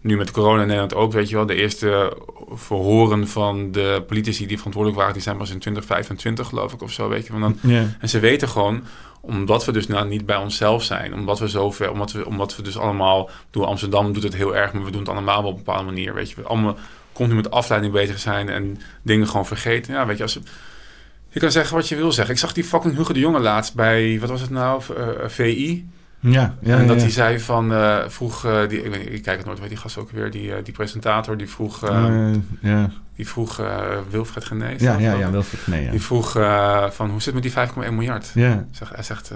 nu 0.00 0.16
met 0.16 0.30
corona 0.30 0.60
in 0.60 0.66
Nederland 0.66 0.94
ook, 0.94 1.12
weet 1.12 1.28
je 1.28 1.34
wel. 1.34 1.46
De 1.46 1.54
eerste 1.54 2.16
verhoren 2.52 3.28
van 3.28 3.72
de 3.72 4.02
politici 4.06 4.46
die 4.46 4.56
verantwoordelijk 4.56 5.00
waren, 5.00 5.14
die 5.14 5.24
zijn 5.24 5.36
pas 5.36 5.50
in 5.50 5.58
2025 5.58 6.48
geloof 6.48 6.72
ik 6.72 6.82
of 6.82 6.92
zo, 6.92 7.08
weet 7.08 7.26
je. 7.26 7.38
Want 7.38 7.42
dan, 7.42 7.70
Yeah. 7.72 7.84
En 8.00 8.08
ze 8.08 8.18
weten 8.18 8.48
gewoon, 8.48 8.82
omdat 9.20 9.64
we 9.64 9.72
dus 9.72 9.86
nou 9.86 10.08
niet 10.08 10.26
bij 10.26 10.36
onszelf 10.36 10.82
zijn, 10.82 11.14
omdat 11.14 11.38
we 11.38 11.48
zover, 11.48 11.90
omdat 11.90 12.12
we, 12.12 12.26
omdat 12.26 12.56
we 12.56 12.62
dus 12.62 12.78
allemaal, 12.78 13.30
door 13.50 13.64
Amsterdam 13.64 14.12
doet 14.12 14.22
het 14.22 14.34
heel 14.34 14.56
erg, 14.56 14.72
maar 14.72 14.84
we 14.84 14.90
doen 14.90 15.00
het 15.00 15.08
allemaal 15.08 15.42
op 15.42 15.50
een 15.50 15.64
bepaalde 15.64 15.84
manier, 15.84 16.14
weet 16.14 16.30
je. 16.30 16.36
We 16.36 16.42
allemaal 16.42 16.76
continu 17.12 17.36
met 17.36 17.50
afleiding 17.50 17.92
bezig 17.92 18.18
zijn 18.18 18.48
en 18.48 18.80
dingen 19.02 19.28
gewoon 19.28 19.46
vergeten. 19.46 19.94
Ja, 19.94 20.06
weet 20.06 20.16
je, 20.16 20.22
als 20.22 20.38
je 21.30 21.40
kan 21.40 21.50
zeggen 21.50 21.76
wat 21.76 21.88
je 21.88 21.96
wil 21.96 22.12
zeggen. 22.12 22.34
Ik 22.34 22.40
zag 22.40 22.52
die 22.52 22.64
fucking 22.64 22.96
Hugo 22.96 23.12
de 23.12 23.18
Jonge 23.18 23.40
laatst 23.40 23.74
bij, 23.74 24.20
wat 24.20 24.28
was 24.28 24.40
het 24.40 24.50
nou, 24.50 24.82
uh, 24.98 25.08
VI. 25.26 25.88
Ja, 26.32 26.54
ja, 26.60 26.78
en 26.78 26.86
dat 26.86 27.00
hij 27.00 27.10
zei 27.10 27.40
van, 27.40 27.72
uh, 27.72 27.98
vroeg, 28.06 28.46
uh, 28.46 28.68
die, 28.68 28.82
ik, 28.82 28.90
weet, 28.90 29.12
ik 29.12 29.22
kijk 29.22 29.36
het 29.36 29.46
nooit, 29.46 29.60
weet 29.60 29.68
die 29.68 29.78
gast 29.78 29.98
ook 29.98 30.10
weer, 30.10 30.30
die, 30.30 30.48
uh, 30.48 30.54
die 30.62 30.74
presentator, 30.74 31.36
die 31.36 31.48
vroeg, 31.48 31.90
ja. 32.60 32.90
die 33.16 33.28
vroeg 33.28 33.60
Wilfred 34.10 34.44
Genees. 34.44 34.80
Ja, 34.80 34.98
ja, 34.98 35.14
ja, 35.14 35.30
Wilfred 35.30 35.60
Genees. 35.60 35.90
Die 35.90 36.02
vroeg 36.02 36.30
van, 36.90 37.10
hoe 37.10 37.22
zit 37.22 37.34
het 37.34 37.54
met 37.54 37.72
die 37.74 37.86
5,1 37.88 37.92
miljard? 37.92 38.30
Ja. 38.34 38.64
Zeg, 38.70 38.90
hij 38.94 39.02
zegt, 39.02 39.32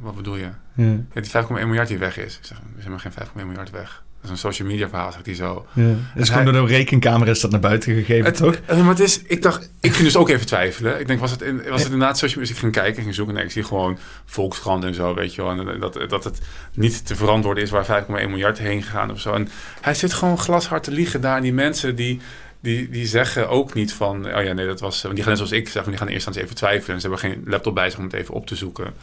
wat 0.00 0.16
bedoel 0.16 0.36
je? 0.36 0.48
Ja. 0.74 0.84
ja 1.12 1.20
die 1.20 1.30
5,1 1.30 1.48
miljard 1.48 1.88
die 1.88 1.98
weg 1.98 2.18
is. 2.18 2.36
Ik 2.38 2.44
zeg, 2.44 2.58
er 2.58 2.64
is 2.76 2.84
helemaal 2.84 2.98
geen 2.98 3.12
5,1 3.12 3.46
miljard 3.46 3.70
weg. 3.70 4.04
Een 4.30 4.36
social 4.36 4.68
media 4.68 4.88
verhaal, 4.88 5.12
zegt 5.12 5.26
hij 5.26 5.34
zo. 5.34 5.66
Ja. 5.72 5.82
Het 5.82 6.22
is 6.22 6.28
gewoon 6.28 6.44
door 6.44 6.66
de 6.66 6.74
rekencamera 6.74 7.30
is 7.30 7.40
dat 7.40 7.50
naar 7.50 7.60
buiten 7.60 7.94
gegeven, 7.94 8.24
het, 8.24 8.36
toch? 8.36 8.60
Het, 8.64 8.78
maar 8.78 8.88
het 8.88 9.00
is, 9.00 9.22
ik 9.22 9.42
dacht, 9.42 9.70
ik 9.80 9.92
ging 9.92 10.04
dus 10.04 10.16
ook 10.16 10.28
even 10.28 10.46
twijfelen. 10.46 11.00
Ik 11.00 11.06
denk, 11.06 11.20
was 11.20 11.30
het, 11.30 11.42
in, 11.42 11.56
was 11.68 11.82
het 11.82 11.92
inderdaad 11.92 12.18
social 12.18 12.40
media? 12.40 12.54
Ik 12.54 12.60
ging 12.60 12.72
kijken, 12.72 13.02
ging 13.02 13.14
zoeken. 13.14 13.34
Nee, 13.34 13.44
ik 13.44 13.50
zie 13.50 13.64
gewoon 13.64 13.98
Volkskrant 14.24 14.84
en 14.84 14.94
zo, 14.94 15.14
weet 15.14 15.34
je 15.34 15.42
wel. 15.42 15.50
En 15.50 15.80
dat, 15.80 15.98
dat 16.08 16.24
het 16.24 16.40
niet 16.74 17.06
te 17.06 17.16
verantwoorden 17.16 17.62
is 17.62 17.70
waar 17.70 18.04
5,1 18.04 18.06
miljard 18.08 18.58
heen 18.58 18.82
gegaan 18.82 19.10
of 19.10 19.20
zo. 19.20 19.32
En 19.32 19.48
hij 19.80 19.94
zit 19.94 20.12
gewoon 20.12 20.38
glashard 20.38 20.82
te 20.82 20.90
liegen 20.90 21.20
daar. 21.20 21.36
En 21.36 21.42
die 21.42 21.52
mensen 21.52 21.96
die, 21.96 22.20
die, 22.60 22.88
die 22.88 23.06
zeggen 23.06 23.48
ook 23.48 23.74
niet 23.74 23.92
van, 23.92 24.16
oh 24.34 24.42
ja, 24.42 24.52
nee, 24.52 24.66
dat 24.66 24.80
was... 24.80 25.02
Want 25.02 25.14
die 25.14 25.24
gaan 25.24 25.32
net 25.32 25.48
zoals 25.48 25.62
ik 25.62 25.68
zeggen, 25.68 25.90
die 25.90 26.00
gaan 26.00 26.08
eerst 26.08 26.26
eens 26.26 26.36
even 26.36 26.54
twijfelen. 26.54 26.94
En 26.94 27.00
ze 27.00 27.08
hebben 27.08 27.30
geen 27.30 27.42
laptop 27.46 27.74
bij 27.74 27.90
zich 27.90 27.98
om 27.98 28.04
het 28.04 28.14
even 28.14 28.34
op 28.34 28.46
te 28.46 28.56
zoeken. 28.56 28.94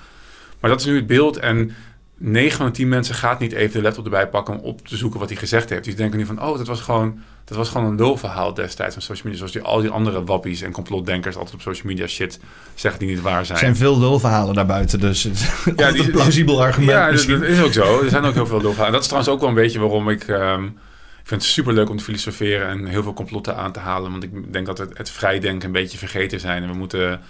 Maar 0.59 0.69
dat 0.69 0.79
is 0.79 0.85
nu 0.85 0.95
het 0.95 1.07
beeld 1.07 1.37
en... 1.37 1.75
9 2.17 2.57
van 2.57 2.65
de 2.65 2.71
10 2.71 2.87
mensen 2.87 3.15
gaat 3.15 3.39
niet 3.39 3.51
even 3.51 3.73
de 3.73 3.81
laptop 3.81 4.03
erbij 4.03 4.27
pakken 4.27 4.53
om 4.53 4.59
op 4.59 4.87
te 4.87 4.97
zoeken 4.97 5.19
wat 5.19 5.29
hij 5.29 5.37
gezegd 5.37 5.69
heeft. 5.69 5.83
Die 5.83 5.95
denken 5.95 6.17
nu 6.17 6.25
van, 6.25 6.41
oh, 6.41 6.57
dat 6.57 6.67
was 6.67 6.81
gewoon, 6.81 7.19
dat 7.45 7.57
was 7.57 7.69
gewoon 7.69 7.87
een 7.87 7.95
lulverhaal 7.95 8.53
destijds 8.53 8.93
van 8.93 9.01
social 9.01 9.23
media. 9.23 9.37
Zoals 9.37 9.51
die, 9.51 9.61
al 9.61 9.81
die 9.81 9.89
andere 9.89 10.23
wappies 10.23 10.61
en 10.61 10.71
complotdenkers 10.71 11.35
altijd 11.35 11.55
op 11.55 11.61
social 11.61 11.87
media 11.87 12.07
shit 12.07 12.39
zeggen 12.75 12.99
die 12.99 13.09
niet 13.09 13.21
waar 13.21 13.45
zijn. 13.45 13.57
Er 13.57 13.63
zijn 13.63 13.75
veel 13.75 13.99
lulverhalen 13.99 14.55
daarbuiten, 14.55 14.99
dus 14.99 15.23
het 15.23 15.33
is 15.33 15.47
ja, 15.75 15.91
die, 15.91 16.03
een 16.03 16.11
plausibel 16.11 16.61
argument. 16.61 16.91
Ja, 16.91 17.11
dat, 17.11 17.25
dat, 17.25 17.41
is 17.41 17.61
ook 17.61 17.73
zo. 17.73 18.01
Er 18.01 18.09
zijn 18.09 18.23
ook 18.23 18.33
heel 18.33 18.47
veel 18.47 18.61
lulverhalen. 18.61 18.85
En 18.85 18.91
dat 18.91 19.01
is 19.01 19.07
trouwens 19.07 19.33
ook 19.33 19.39
wel 19.39 19.49
een 19.49 19.55
beetje 19.55 19.79
waarom 19.79 20.09
ik... 20.09 20.27
Um, 20.27 20.77
ik 21.23 21.29
vind 21.29 21.41
het 21.41 21.51
super 21.51 21.73
leuk 21.73 21.89
om 21.89 21.97
te 21.97 22.03
filosoferen 22.03 22.67
en 22.67 22.85
heel 22.85 23.03
veel 23.03 23.13
complotten 23.13 23.55
aan 23.55 23.71
te 23.71 23.79
halen. 23.79 24.11
Want 24.11 24.23
ik 24.23 24.53
denk 24.53 24.65
dat 24.65 24.77
het, 24.77 24.97
het 24.97 25.09
vrijdenken 25.09 25.65
een 25.65 25.73
beetje 25.73 25.97
vergeten 25.97 26.39
zijn. 26.39 26.63
En 26.63 26.69
we 26.69 26.75
moeten 26.75 27.21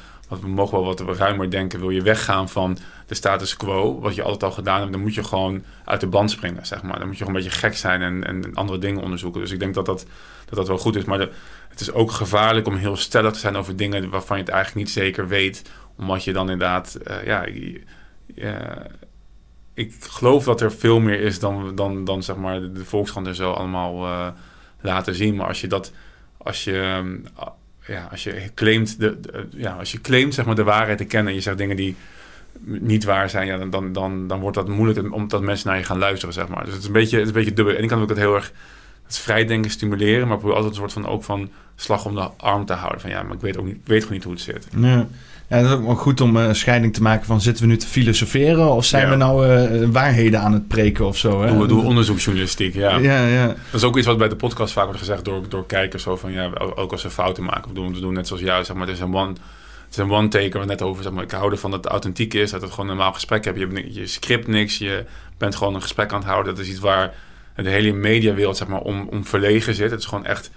we 0.41 0.48
mogen 0.48 0.78
wel 0.78 0.86
wat 0.86 1.17
ruimer 1.17 1.52
denken. 1.52 1.80
Wil 1.80 1.89
je 1.89 2.02
weggaan 2.02 2.50
van 2.50 2.78
de 3.06 3.15
status 3.15 3.58
quo, 3.58 4.00
wat 4.00 4.15
je 4.15 4.24
altijd 4.24 4.43
al 4.43 4.52
gedaan 4.52 4.80
hebt, 4.80 4.91
dan 4.91 5.02
moet 5.02 5.13
je 5.13 5.24
gewoon 5.24 5.63
uit 5.86 6.00
de 6.00 6.08
band 6.08 6.32
springen, 6.32 6.65
zeg 6.65 6.84
maar. 6.84 6.98
Dan 6.98 7.08
moet 7.08 7.17
je 7.17 7.24
gewoon 7.24 7.39
een 7.39 7.43
beetje 7.43 7.60
gek 7.60 7.76
zijn 7.76 8.02
en, 8.02 8.28
en 8.28 8.54
andere 8.54 8.80
dingen 8.80 9.02
onderzoeken. 9.02 9.41
Dus 9.41 9.52
ik 9.52 9.60
denk 9.60 9.74
dat 9.74 9.86
dat, 9.86 10.06
dat, 10.46 10.56
dat 10.56 10.67
wel 10.67 10.78
goed 10.78 10.96
is. 10.96 11.04
Maar 11.04 11.19
het 11.69 11.80
is 11.80 11.91
ook 11.91 12.12
gevaarlijk 12.12 12.67
om 12.67 12.76
heel 12.76 12.96
stellig 12.96 13.34
te 13.34 13.39
zijn 13.39 13.56
over 13.56 13.76
dingen 13.76 14.10
waarvan 14.10 14.38
je 14.38 14.43
het 14.43 14.52
eigenlijk 14.52 14.86
niet 14.86 14.96
zeker 14.96 15.28
weet. 15.28 15.62
Omdat 15.98 16.24
je 16.24 16.34
dan 16.34 16.50
inderdaad, 16.50 16.98
uh, 17.08 17.26
ja, 17.26 17.48
uh, 17.48 18.54
ik 19.74 19.96
geloof 20.00 20.43
dat 20.43 20.62
er 20.62 20.72
veel 20.72 21.00
meer 21.00 21.19
is 21.19 21.39
dan, 21.39 21.76
dan, 21.76 22.04
dan 22.04 22.24
zeg 22.24 22.36
maar 22.36 22.74
de, 22.74 22.86
Volkskrant 22.86 23.28
en 23.28 23.36
zo 23.36 23.52
allemaal 23.52 24.06
uh, 24.06 24.28
laten 24.82 25.15
zien. 25.15 25.36
Maar 25.36 25.48
als 25.48 25.62
je 25.62 25.67
dat, 25.67 25.91
als 26.38 26.63
je 26.63 27.04
ja, 27.88 28.08
als 28.12 28.24
je 28.24 28.52
claimt, 28.56 29.00
de, 29.00 29.17
ja, 29.50 29.72
als 29.72 29.91
je 29.91 30.02
claimt 30.02 30.34
zeg 30.34 30.46
maar, 30.46 30.56
de 30.56 30.63
waarheid 30.63 30.98
te 30.98 31.06
kennen 31.06 31.30
en 31.30 31.36
je 31.36 31.43
zegt 31.43 31.58
dingen 31.58 31.76
die 31.76 31.96
niet 32.60 33.04
waar 33.04 33.30
zijn, 33.30 33.48
ja, 33.48 33.58
dan, 33.58 33.91
dan, 33.93 34.28
dan, 34.28 34.39
wordt 34.39 34.58
dat 34.58 34.67
moeilijk 34.67 35.13
omdat 35.13 35.41
mensen 35.41 35.67
naar 35.67 35.78
je 35.78 35.84
gaan 35.84 35.98
luisteren, 35.98 36.34
zeg 36.34 36.48
maar. 36.48 36.63
Dus 36.63 36.74
het 36.74 36.82
is 36.82 36.88
een 36.88 36.93
beetje, 36.93 37.17
het 37.17 37.28
is 37.28 37.34
een 37.34 37.39
beetje 37.39 37.54
dubbel. 37.54 37.76
En 37.76 37.84
ik 37.84 37.89
kan 37.89 38.02
ook 38.02 38.10
het 38.10 38.17
heel 38.17 38.36
erg 38.36 38.52
het 39.06 39.18
vrijdenken 39.18 39.72
stimuleren, 39.72 40.28
maar 40.28 40.38
probeer 40.38 40.56
altijd 40.56 40.74
een 40.74 40.80
soort 40.80 40.94
van 40.94 41.08
ook 41.08 41.24
van 41.24 41.50
slag 41.76 42.06
om 42.06 42.16
de 42.16 42.30
arm 42.38 42.66
te 42.66 42.74
houden. 42.74 43.02
Van 43.02 43.10
ja, 43.10 43.24
maar 43.24 43.36
ik 43.36 43.42
weet 43.42 43.58
ook 43.58 43.66
niet, 43.66 43.78
weet 43.84 44.02
gewoon 44.02 44.13
niet 44.13 44.24
hoe 44.24 44.34
het 44.34 44.42
zit. 44.42 44.68
Ja. 44.76 45.08
Ja, 45.54 45.62
dat 45.62 45.70
is 45.70 45.76
ook 45.76 45.86
wel 45.86 45.96
goed 45.96 46.22
om 46.22 46.36
een 46.36 46.48
uh, 46.48 46.54
scheiding 46.54 46.94
te 46.94 47.02
maken 47.02 47.26
van 47.26 47.42
zitten 47.42 47.63
we 47.63 47.70
nu 47.70 47.78
te 47.78 47.88
filosoferen 47.88 48.72
of 48.72 48.86
zijn 48.86 49.04
ja. 49.04 49.10
we 49.10 49.16
nou 49.16 49.48
uh, 49.48 49.89
waarheden 49.92 50.39
aan 50.39 50.54
het 50.54 50.68
preken 50.68 51.06
of 51.06 51.18
zo. 51.18 51.42
Hè? 51.42 51.48
Doen 51.48 51.60
we 51.60 51.68
doen 51.68 51.86
onderzoeksjournalistiek, 51.86 52.74
ja. 52.74 52.98
ja. 52.98 53.26
Ja, 53.26 53.48
Dat 53.48 53.58
is 53.72 53.84
ook 53.84 53.98
iets 53.98 54.08
wat 54.08 54.18
bij 54.18 54.30
de 54.30 54.36
podcast 54.36 54.74
vaak 54.74 54.84
wordt 54.86 55.00
gezegd 55.00 55.26
door, 55.26 55.50
door 55.50 55.66
kijkers. 55.66 56.04
Zo 56.04 56.16
van 56.16 56.32
ja, 56.32 56.50
ook 56.76 56.92
als 56.92 57.02
ze 57.02 57.10
fouten 57.10 57.44
maken. 57.44 57.68
We 57.68 57.74
doen, 57.74 57.94
we 57.94 58.00
doen 58.00 58.13
net 58.13 58.28
zoals 58.28 58.42
jou, 58.42 58.63
zeg 58.63 58.76
maar, 58.76 58.88
het 58.88 58.96
is 58.96 59.02
een 59.02 59.16
one, 59.16 59.30
het 59.30 59.92
is 59.92 59.98
een 59.98 60.12
one 60.12 60.28
taker 60.28 60.60
we 60.60 60.66
net 60.66 60.82
over. 60.82 61.04
Zeg 61.04 61.12
maar, 61.12 61.24
ik 61.24 61.32
hou 61.32 61.52
ervan 61.52 61.72
dat 61.72 61.84
het 61.84 61.92
authentiek 61.92 62.34
is, 62.34 62.52
dat 62.52 62.62
het 62.62 62.70
gewoon 62.70 62.89
een 62.89 62.96
normaal 62.96 63.13
gesprek 63.13 63.46
hebt. 63.46 63.60
Je, 63.60 63.68
hebt, 63.68 63.96
je 63.96 64.08
script 64.08 64.48
niks, 64.48 64.78
je 64.78 65.06
bent 65.38 65.56
gewoon 65.56 65.76
een 65.76 65.82
gesprek 65.82 66.12
aan 66.12 66.20
het 66.20 66.28
houden. 66.28 66.56
Dat 66.56 66.63
is 66.63 66.70
iets 66.70 66.80
waar 66.80 67.13
de 67.56 67.70
hele 67.70 67.92
mediawereld 67.92 68.58
zeg 68.58 68.68
maar, 68.68 68.82
om, 68.82 69.08
om 69.08 69.26
verlegen 69.26 69.76
zit. 69.76 69.92
Het 69.92 70.00
is 70.00 70.06
gewoon 70.06 70.26
echt 70.26 70.52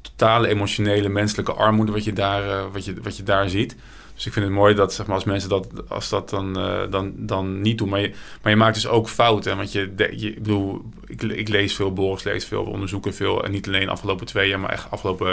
totale 0.00 0.48
emotionele, 0.48 1.08
menselijke 1.08 1.52
armoede 1.52 1.92
wat 1.92 2.04
je 2.04 2.12
daar, 2.12 2.46
uh, 2.46 2.64
wat 2.72 2.84
je, 2.84 2.94
wat 3.02 3.16
je 3.16 3.22
daar 3.22 3.48
ziet. 3.48 3.76
Dus 4.14 4.26
ik 4.26 4.32
vind 4.32 4.44
het 4.44 4.54
mooi 4.54 4.74
dat 4.74 4.94
zeg 4.94 5.06
maar, 5.06 5.14
als 5.14 5.24
mensen 5.24 5.48
dat, 5.48 5.68
als 5.88 6.08
dat 6.08 6.30
dan, 6.30 6.58
uh, 6.58 6.90
dan, 6.90 7.12
dan 7.16 7.60
niet 7.60 7.78
doen. 7.78 7.88
Maar 7.88 8.00
je, 8.00 8.12
maar 8.42 8.52
je 8.52 8.58
maakt 8.58 8.74
dus 8.74 8.86
ook 8.86 9.08
fouten. 9.08 9.56
Want 9.56 9.72
je, 9.72 9.92
ik 9.96 10.34
bedoel, 10.34 10.84
ik, 11.06 11.22
ik, 11.22 11.48
lees 11.48 11.74
veel 11.74 11.90
blogs, 11.90 12.22
lees 12.22 12.44
veel, 12.44 12.64
onderzoeken 12.64 13.14
veel. 13.14 13.44
En 13.44 13.50
niet 13.50 13.66
alleen 13.66 13.84
de 13.84 13.90
afgelopen 13.90 14.26
twee 14.26 14.48
jaar, 14.48 14.60
maar 14.60 14.70
echt 14.70 14.90
afgelopen, 14.90 15.26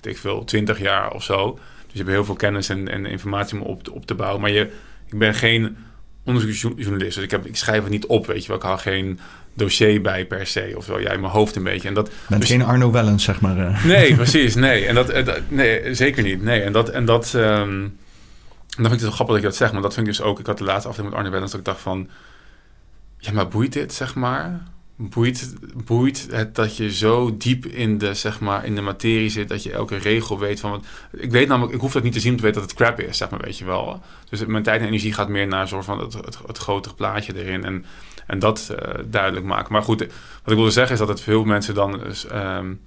weet 0.00 0.14
ik 0.14 0.18
veel, 0.18 0.44
twintig 0.44 0.80
jaar 0.80 1.12
of 1.12 1.22
zo. 1.22 1.52
Dus 1.52 1.92
je 1.92 1.98
hebt 1.98 2.10
heel 2.10 2.24
veel 2.24 2.34
kennis 2.34 2.68
en, 2.68 2.88
en 2.88 3.06
informatie 3.06 3.60
om 3.60 3.66
op, 3.66 3.90
op 3.90 4.06
te 4.06 4.14
bouwen. 4.14 4.40
Maar 4.40 4.50
je, 4.50 4.72
ik 5.06 5.18
ben 5.18 5.34
geen 5.34 5.76
onderzoeksjournalist. 6.24 7.14
Dus 7.14 7.24
ik, 7.24 7.30
heb, 7.30 7.46
ik 7.46 7.56
schrijf 7.56 7.82
het 7.82 7.90
niet 7.90 8.06
op, 8.06 8.26
weet 8.26 8.42
je 8.42 8.48
wel. 8.48 8.56
Ik 8.56 8.62
hou 8.62 8.78
geen 8.78 9.18
dossier 9.56 10.00
bij 10.00 10.26
per 10.26 10.46
se 10.46 10.72
of 10.76 10.84
zo. 10.84 11.00
Ja, 11.00 11.10
in 11.10 11.20
mijn 11.20 11.32
hoofd 11.32 11.56
een 11.56 11.62
beetje. 11.62 11.88
En 11.88 11.94
dat, 11.94 12.10
Bent 12.28 12.40
dus, 12.40 12.50
geen 12.50 12.62
Arno 12.62 12.90
Wellens, 12.90 13.24
zeg 13.24 13.40
maar. 13.40 13.58
Uh. 13.58 13.84
Nee, 13.84 14.14
precies. 14.22 14.54
Nee, 14.54 14.86
en 14.86 14.94
dat, 14.94 15.06
dat, 15.24 15.40
nee, 15.48 15.94
zeker 15.94 16.22
niet. 16.22 16.42
Nee, 16.42 16.60
en 16.60 16.72
dat... 16.72 16.88
En 16.88 17.04
dat 17.04 17.32
um, 17.34 17.98
en 18.76 18.82
dan 18.82 18.90
vind 18.90 19.00
ik 19.02 19.06
het 19.06 19.16
wel 19.18 19.26
grappig 19.26 19.34
dat 19.34 19.44
je 19.44 19.48
dat 19.48 19.56
zegt, 19.56 19.72
maar 19.72 19.82
dat 19.82 19.94
vind 19.94 20.06
ik 20.06 20.12
dus 20.12 20.22
ook... 20.22 20.38
Ik 20.38 20.46
had 20.46 20.58
de 20.58 20.64
laatste 20.64 20.88
aflevering 20.88 21.10
met 21.10 21.18
Arne 21.18 21.30
Wellens 21.30 21.50
dat 21.50 21.60
ik 21.60 21.66
dacht 21.66 21.80
van... 21.80 22.08
Ja, 23.18 23.32
maar 23.32 23.48
boeit 23.48 23.72
dit, 23.72 23.94
zeg 23.94 24.14
maar? 24.14 24.62
Boeit, 24.96 25.54
boeit 25.84 26.26
het 26.30 26.54
dat 26.54 26.76
je 26.76 26.92
zo 26.92 27.36
diep 27.36 27.66
in 27.66 27.98
de, 27.98 28.14
zeg 28.14 28.40
maar, 28.40 28.64
in 28.64 28.74
de 28.74 28.80
materie 28.80 29.28
zit... 29.28 29.48
dat 29.48 29.62
je 29.62 29.72
elke 29.72 29.96
regel 29.96 30.38
weet 30.38 30.60
van... 30.60 30.84
Ik 31.12 31.30
weet 31.30 31.48
namelijk, 31.48 31.74
ik 31.74 31.80
hoef 31.80 31.92
dat 31.92 32.02
niet 32.02 32.12
te 32.12 32.20
zien 32.20 32.30
om 32.30 32.36
te 32.36 32.42
weten 32.42 32.60
dat 32.60 32.70
het 32.70 32.78
crap 32.78 33.00
is, 33.00 33.16
zeg 33.16 33.30
maar, 33.30 33.40
weet 33.40 33.58
je 33.58 33.64
wel. 33.64 34.02
Dus 34.28 34.46
mijn 34.46 34.62
tijd 34.62 34.80
en 34.80 34.86
energie 34.86 35.12
gaat 35.12 35.28
meer 35.28 35.46
naar 35.46 35.68
soort 35.68 35.84
van 35.84 35.98
het, 35.98 36.12
het, 36.12 36.38
het 36.46 36.58
grotere 36.58 36.94
plaatje 36.94 37.44
erin... 37.44 37.64
En, 37.64 37.84
en 38.26 38.38
dat 38.38 38.68
uh, 38.70 38.94
duidelijk 39.06 39.46
maken. 39.46 39.72
Maar 39.72 39.82
goed, 39.82 40.00
wat 40.00 40.08
ik 40.52 40.54
wilde 40.54 40.70
zeggen 40.70 40.92
is 40.92 40.98
dat 40.98 41.08
het 41.08 41.20
veel 41.20 41.44
mensen 41.44 41.74
dan... 41.74 41.98
Dus, 41.98 42.26
um, 42.32 42.80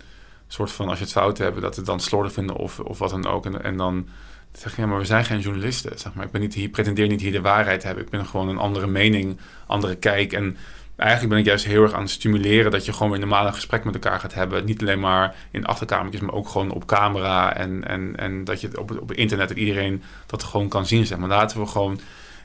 soort 0.54 0.72
van, 0.72 0.90
als 0.90 0.98
je 0.98 1.04
het 1.04 1.14
fout 1.14 1.38
hebt, 1.38 1.62
dat 1.62 1.76
het 1.76 1.86
dan 1.86 2.00
slordig 2.00 2.32
vinden 2.34 2.56
of, 2.56 2.80
of 2.80 3.00
wat 3.00 3.10
dan 3.10 3.28
ook. 3.28 3.46
En, 3.46 3.64
en 3.64 3.78
dan 3.78 4.08
zeg 4.52 4.76
je, 4.76 4.82
ja, 4.82 4.88
maar 4.88 5.00
we 5.00 5.06
zijn 5.06 5.26
geen 5.26 5.40
journalisten. 5.40 6.00
Zeg 6.00 6.14
maar. 6.14 6.26
Ik 6.26 6.32
ben 6.32 6.42
niet 6.42 6.54
hier, 6.54 6.70
pretendeer 6.70 7.08
niet 7.08 7.22
hier 7.22 7.32
de 7.32 7.42
waarheid 7.42 7.80
te 7.80 7.86
hebben. 7.86 8.06
Ik 8.06 8.10
ben 8.10 8.26
gewoon 8.26 8.50
een 8.50 8.58
andere 8.58 8.88
mening, 8.88 9.38
andere 9.68 9.96
kijk. 9.96 10.34
En 10.34 10.58
eigenlijk 10.96 11.30
ben 11.30 11.40
ik 11.40 11.46
juist 11.46 11.66
heel 11.66 11.84
erg 11.84 11.94
aan 11.94 12.02
het 12.02 12.10
stimuleren 12.10 12.72
dat 12.72 12.86
je 12.86 12.94
gewoon 12.94 13.10
weer 13.12 13.20
normaal 13.20 13.48
een 13.48 13.54
gesprek 13.54 13.84
met 13.84 13.94
elkaar 13.94 14.20
gaat 14.20 14.34
hebben. 14.34 14.66
Niet 14.66 14.82
alleen 14.82 15.00
maar 15.00 15.36
in 15.52 15.66
achterkamertjes, 15.66 16.22
maar 16.22 16.34
ook 16.34 16.50
gewoon 16.50 16.72
op 16.72 16.86
camera. 16.86 17.56
En, 17.56 17.88
en, 17.88 18.16
en 18.16 18.44
dat 18.44 18.62
je 18.62 18.80
op, 18.80 19.00
op 19.02 19.12
internet 19.12 19.48
dat 19.48 19.58
iedereen 19.58 20.04
dat 20.26 20.44
gewoon 20.44 20.68
kan 20.68 20.86
zien. 20.86 21.06
Zeg 21.06 21.18
maar. 21.18 21.30
Laten 21.30 21.60
we 21.60 21.66
gewoon. 21.66 22.00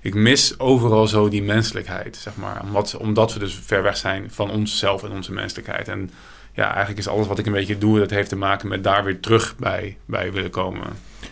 Ik 0.04 0.14
mis 0.14 0.58
overal 0.58 1.06
zo 1.06 1.28
die 1.28 1.42
menselijkheid, 1.42 2.16
zeg 2.16 2.36
maar. 2.36 2.62
Omdat, 2.64 2.96
omdat 2.96 3.32
we 3.32 3.38
dus 3.38 3.54
ver 3.62 3.82
weg 3.82 3.96
zijn 3.96 4.30
van 4.30 4.50
onszelf 4.50 5.02
en 5.02 5.10
onze 5.10 5.32
menselijkheid. 5.32 5.88
En 5.88 6.10
ja, 6.52 6.68
eigenlijk 6.68 6.98
is 6.98 7.08
alles 7.08 7.26
wat 7.26 7.38
ik 7.38 7.46
een 7.46 7.52
beetje 7.52 7.78
doe, 7.78 7.98
dat 7.98 8.10
heeft 8.10 8.28
te 8.28 8.36
maken 8.36 8.68
met 8.68 8.84
daar 8.84 9.04
weer 9.04 9.20
terug 9.20 9.56
bij, 9.56 9.96
bij 10.04 10.32
willen 10.32 10.50
komen. 10.50 10.86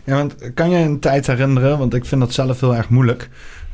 Ja, 0.05 0.15
want 0.17 0.55
kan 0.55 0.71
je 0.71 0.77
een 0.77 1.01
tijd 1.01 1.27
herinneren, 1.27 1.79
want 1.79 1.95
ik 1.95 2.05
vind 2.05 2.21
dat 2.21 2.33
zelf 2.33 2.61
heel 2.61 2.75
erg 2.75 2.89
moeilijk. 2.89 3.29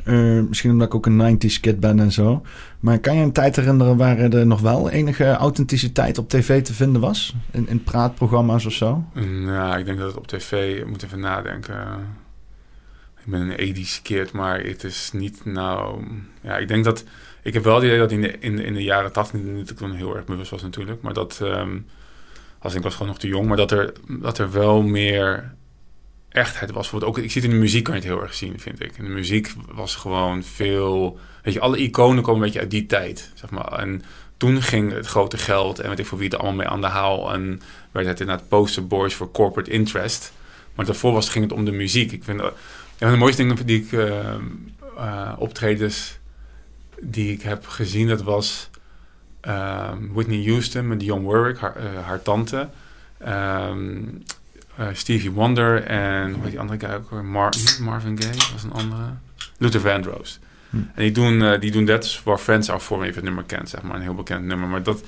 Uh, 0.05 0.43
misschien 0.49 0.71
omdat 0.71 0.87
ik 0.87 0.95
ook 0.95 1.07
een 1.07 1.39
90s 1.39 1.61
kid 1.61 1.81
ben 1.81 2.01
en 2.01 2.13
zo. 2.13 2.43
Maar 2.81 2.99
kan 2.99 3.17
je 3.17 3.23
een 3.23 3.33
tijd 3.33 3.57
herinneren 3.57 3.97
waar 3.97 4.19
er 4.19 4.47
nog 4.47 4.61
wel 4.61 4.91
enige 4.91 5.33
authenticiteit 5.33 6.19
op 6.19 6.29
tv 6.29 6.63
te 6.63 6.75
vinden 6.75 7.01
was? 7.01 7.35
In, 7.51 7.69
in 7.69 7.83
praatprogramma's 7.83 8.67
of 8.67 8.73
zo? 8.73 9.05
Nou, 9.45 9.79
ik 9.79 9.85
denk 9.85 9.99
dat 9.99 10.07
het 10.07 10.17
op 10.17 10.27
tv... 10.27 10.79
Ik 10.79 10.87
moet 10.87 11.03
even 11.03 11.21
nadenken. 11.21 11.77
Ik 13.29 13.35
ben 13.35 13.59
een 13.61 13.77
80s 13.77 14.03
kid, 14.03 14.33
maar 14.33 14.61
het 14.61 14.85
is 14.85 15.11
niet 15.13 15.45
nou... 15.45 16.05
Ja, 16.41 16.57
ik 16.57 16.69
denk 16.69 16.85
dat... 16.85 17.05
Ik 17.43 17.55
heb 17.55 17.65
wel 17.65 17.75
het 17.75 17.85
idee 17.85 17.99
dat 17.99 18.13
in 18.13 18.21
de, 18.21 18.39
in, 18.39 18.59
in 18.59 18.75
de 18.75 18.83
jaren 18.83 19.13
80... 19.13 19.41
Niet 19.41 19.79
dat 19.79 19.91
ik 19.91 19.97
heel 19.97 20.17
erg 20.17 20.25
bewust 20.25 20.51
was 20.51 20.63
natuurlijk. 20.63 21.03
Maar 21.03 21.13
dat... 21.13 21.39
Um, 21.43 21.87
als 22.59 22.75
ik 22.75 22.83
was 22.83 22.93
gewoon 22.93 23.09
nog 23.09 23.19
te 23.19 23.29
jong. 23.29 23.49
Maar 23.49 23.57
dat 23.57 23.71
er, 23.71 23.93
dat 24.09 24.39
er 24.39 24.53
wel 24.53 24.83
meer 24.83 25.55
echtheid 26.29 26.71
was. 26.71 26.93
Ook, 26.93 27.19
ik 27.19 27.31
zie 27.31 27.43
het 27.43 27.51
in 27.51 27.57
de 27.57 27.63
muziek 27.63 27.85
kan 27.85 27.95
je 27.95 28.01
het 28.01 28.09
heel 28.09 28.23
erg 28.23 28.35
zien, 28.35 28.61
vind 28.61 28.83
ik. 28.83 28.97
De 28.97 29.03
muziek 29.03 29.53
was 29.73 29.95
gewoon 29.95 30.43
veel... 30.43 31.19
Weet 31.43 31.55
je, 31.55 31.61
alle 31.61 31.79
iconen 31.79 32.23
komen 32.23 32.41
een 32.41 32.47
beetje 32.47 32.61
uit 32.61 32.71
die 32.71 32.87
tijd, 32.87 33.33
zeg 33.35 33.51
maar. 33.51 33.73
En 33.73 34.03
toen 34.37 34.63
ging 34.63 34.93
het 34.93 35.07
grote 35.07 35.39
geld 35.39 35.79
en 35.79 35.89
weet 35.89 35.99
ik 35.99 36.07
voor 36.07 36.19
wie 36.19 36.29
het 36.29 36.39
allemaal 36.39 36.57
mee 36.57 36.69
aan 36.69 36.81
de 36.81 36.87
haal. 36.87 37.33
En 37.33 37.61
werd 37.91 38.07
het 38.07 38.21
inderdaad 38.21 38.49
poster 38.49 38.87
boys 38.87 39.15
voor 39.15 39.31
corporate 39.31 39.71
interest. 39.71 40.33
Maar 40.75 40.87
daarvoor 40.87 41.13
was, 41.13 41.29
ging 41.29 41.45
het 41.45 41.53
om 41.53 41.65
de 41.65 41.73
muziek. 41.73 42.13
Ik 42.13 42.25
vind, 42.25 42.41
een 42.41 42.51
van 42.99 43.11
de 43.11 43.17
mooiste 43.17 43.43
dingen 43.43 43.67
die 43.67 43.83
ik... 43.83 43.93
Uh, 43.93 45.33
optredens 45.39 46.19
die 47.01 47.33
ik 47.33 47.43
heb 47.43 47.67
gezien, 47.67 48.09
dat 48.09 48.23
was... 48.23 48.71
Um, 49.49 50.13
Whitney 50.13 50.45
Houston 50.45 50.89
met 50.89 51.01
Dionne 51.01 51.29
Warwick, 51.29 51.59
haar, 51.59 51.77
uh, 51.77 52.07
haar 52.07 52.23
tante. 52.23 52.69
Um, 53.29 54.23
uh, 54.81 54.87
Stevie 54.93 55.31
Wonder 55.31 55.83
en 55.83 56.33
hoe 56.33 56.43
heet 56.43 56.51
die 56.51 56.61
andere 56.61 56.87
guy 56.87 56.95
ook 56.95 57.23
Mar 57.23 57.53
Marvin 57.81 58.23
Gaye 58.23 58.53
was 58.53 58.63
een 58.63 58.73
andere. 58.73 59.03
Luther 59.59 59.81
Vandross. 59.81 60.39
Hm. 60.71 60.77
En 60.77 61.03
die 61.03 61.13
doen, 61.13 61.61
die 61.61 61.71
doen 61.71 61.85
That's 61.85 62.23
Where 62.23 62.39
Friends 62.39 62.71
Are 62.71 62.81
For 62.81 62.99
Me, 62.99 63.05
even 63.05 63.15
het 63.15 63.25
nummer 63.25 63.45
kent, 63.45 63.69
zeg 63.69 63.83
maar. 63.83 63.97
Een 63.97 64.03
heel 64.03 64.15
bekend 64.15 64.45
nummer. 64.45 64.69
Maar 64.69 64.83
dat, 64.83 65.03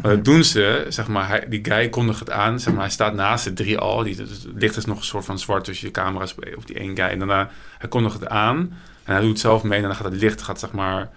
maar 0.00 0.10
dat 0.10 0.24
doen 0.24 0.44
ze, 0.44 0.86
zeg 0.88 1.08
maar, 1.08 1.28
hij, 1.28 1.46
die 1.48 1.64
guy 1.64 1.88
kondigt 1.88 2.20
het 2.20 2.30
aan, 2.30 2.60
zeg 2.60 2.72
maar, 2.72 2.82
hij 2.82 2.92
staat 2.92 3.14
naast 3.14 3.44
de 3.44 3.52
drie 3.52 3.78
al. 3.78 4.02
Die, 4.02 4.16
het 4.16 4.46
licht 4.54 4.76
is 4.76 4.84
nog 4.84 4.98
een 4.98 5.04
soort 5.04 5.24
van 5.24 5.38
zwart 5.38 5.64
tussen 5.64 5.86
je 5.86 5.92
camera's 5.92 6.34
op 6.56 6.66
die 6.66 6.76
één 6.76 6.96
guy. 6.96 7.06
En 7.06 7.18
daarna, 7.18 7.50
hij 7.78 7.88
kondigt 7.88 8.20
het 8.20 8.28
aan 8.28 8.56
en 9.04 9.12
hij 9.12 9.20
doet 9.20 9.30
het 9.30 9.40
zelf 9.40 9.62
mee 9.62 9.78
en 9.78 9.84
dan 9.84 9.94
gaat 9.94 10.12
het 10.12 10.20
licht, 10.20 10.42
gaat 10.42 10.60
zeg 10.60 10.72
maar... 10.72 11.10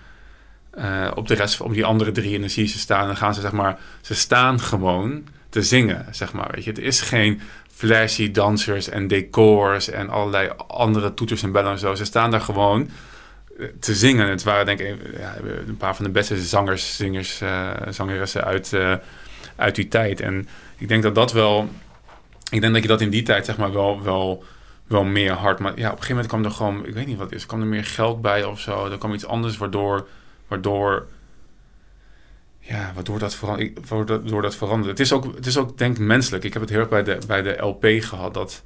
Uh, 0.77 1.11
op 1.15 1.27
de 1.27 1.33
rest, 1.33 1.61
op 1.61 1.73
die 1.73 1.85
andere 1.85 2.11
drie 2.11 2.35
en 2.35 2.39
dan 2.39 2.49
zie 2.49 2.63
je 2.63 2.69
ze 2.69 2.79
staan 2.79 3.01
en 3.01 3.07
dan 3.07 3.17
gaan 3.17 3.33
ze 3.33 3.41
zeg 3.41 3.51
maar, 3.51 3.79
ze 4.01 4.15
staan 4.15 4.59
gewoon 4.59 5.23
te 5.49 5.61
zingen, 5.61 6.05
zeg 6.11 6.33
maar, 6.33 6.49
weet 6.51 6.63
je. 6.63 6.69
Het 6.69 6.79
is 6.79 7.01
geen 7.01 7.41
flashy 7.71 8.31
dansers 8.31 8.89
en 8.89 9.07
decors 9.07 9.89
en 9.89 10.09
allerlei 10.09 10.51
andere 10.67 11.13
toeters 11.13 11.43
en 11.43 11.51
bellen 11.51 11.71
en 11.71 11.79
zo. 11.79 11.95
Ze 11.95 12.05
staan 12.05 12.31
daar 12.31 12.41
gewoon 12.41 12.81
eh, 12.81 12.89
te 13.79 13.95
zingen. 13.95 14.29
Het 14.29 14.43
waren 14.43 14.65
denk 14.65 14.79
ik 14.79 14.97
ja, 15.17 15.35
een 15.67 15.77
paar 15.77 15.95
van 15.95 16.05
de 16.05 16.11
beste 16.11 16.37
zangers, 16.37 16.95
zingers, 16.95 17.41
uh, 17.41 17.71
zangeressen 17.89 18.43
uit, 18.43 18.71
uh, 18.71 18.95
uit 19.55 19.75
die 19.75 19.87
tijd. 19.87 20.21
En 20.21 20.47
ik 20.77 20.87
denk 20.87 21.03
dat 21.03 21.15
dat 21.15 21.31
wel... 21.31 21.69
Ik 22.49 22.61
denk 22.61 22.73
dat 22.73 22.81
je 22.81 22.87
dat 22.87 23.01
in 23.01 23.09
die 23.09 23.23
tijd 23.23 23.45
zeg 23.45 23.57
maar 23.57 23.73
wel, 23.73 24.03
wel, 24.03 24.43
wel 24.87 25.03
meer 25.03 25.31
hard... 25.31 25.59
Maar 25.59 25.71
ja, 25.77 25.91
op 25.91 25.97
een 25.97 26.03
gegeven 26.03 26.15
moment 26.15 26.27
kwam 26.27 26.45
er 26.45 26.51
gewoon... 26.51 26.85
Ik 26.85 26.93
weet 26.93 27.07
niet 27.07 27.17
wat 27.17 27.31
is. 27.31 27.45
kwam 27.45 27.61
er 27.61 27.67
meer 27.67 27.85
geld 27.85 28.21
bij 28.21 28.43
of 28.43 28.59
zo. 28.59 28.91
Er 28.91 28.97
kwam 28.97 29.13
iets 29.13 29.25
anders 29.25 29.57
waardoor... 29.57 30.07
waardoor 30.47 31.07
ja, 32.59 32.91
waardoor 32.93 33.19
dat, 33.19 33.35
verander, 33.35 33.71
waardoor 33.87 34.41
dat 34.41 34.55
verandert. 34.55 34.89
Het 34.89 34.99
is, 34.99 35.13
ook, 35.13 35.35
het 35.35 35.45
is 35.45 35.57
ook, 35.57 35.77
denk 35.77 35.97
ik, 35.97 36.03
menselijk. 36.03 36.43
Ik 36.43 36.53
heb 36.53 36.61
het 36.61 36.71
heel 36.71 36.79
erg 36.79 36.89
bij 36.89 37.03
de, 37.03 37.17
bij 37.27 37.41
de 37.41 37.57
LP 37.57 37.85
gehad 37.99 38.33
dat... 38.33 38.63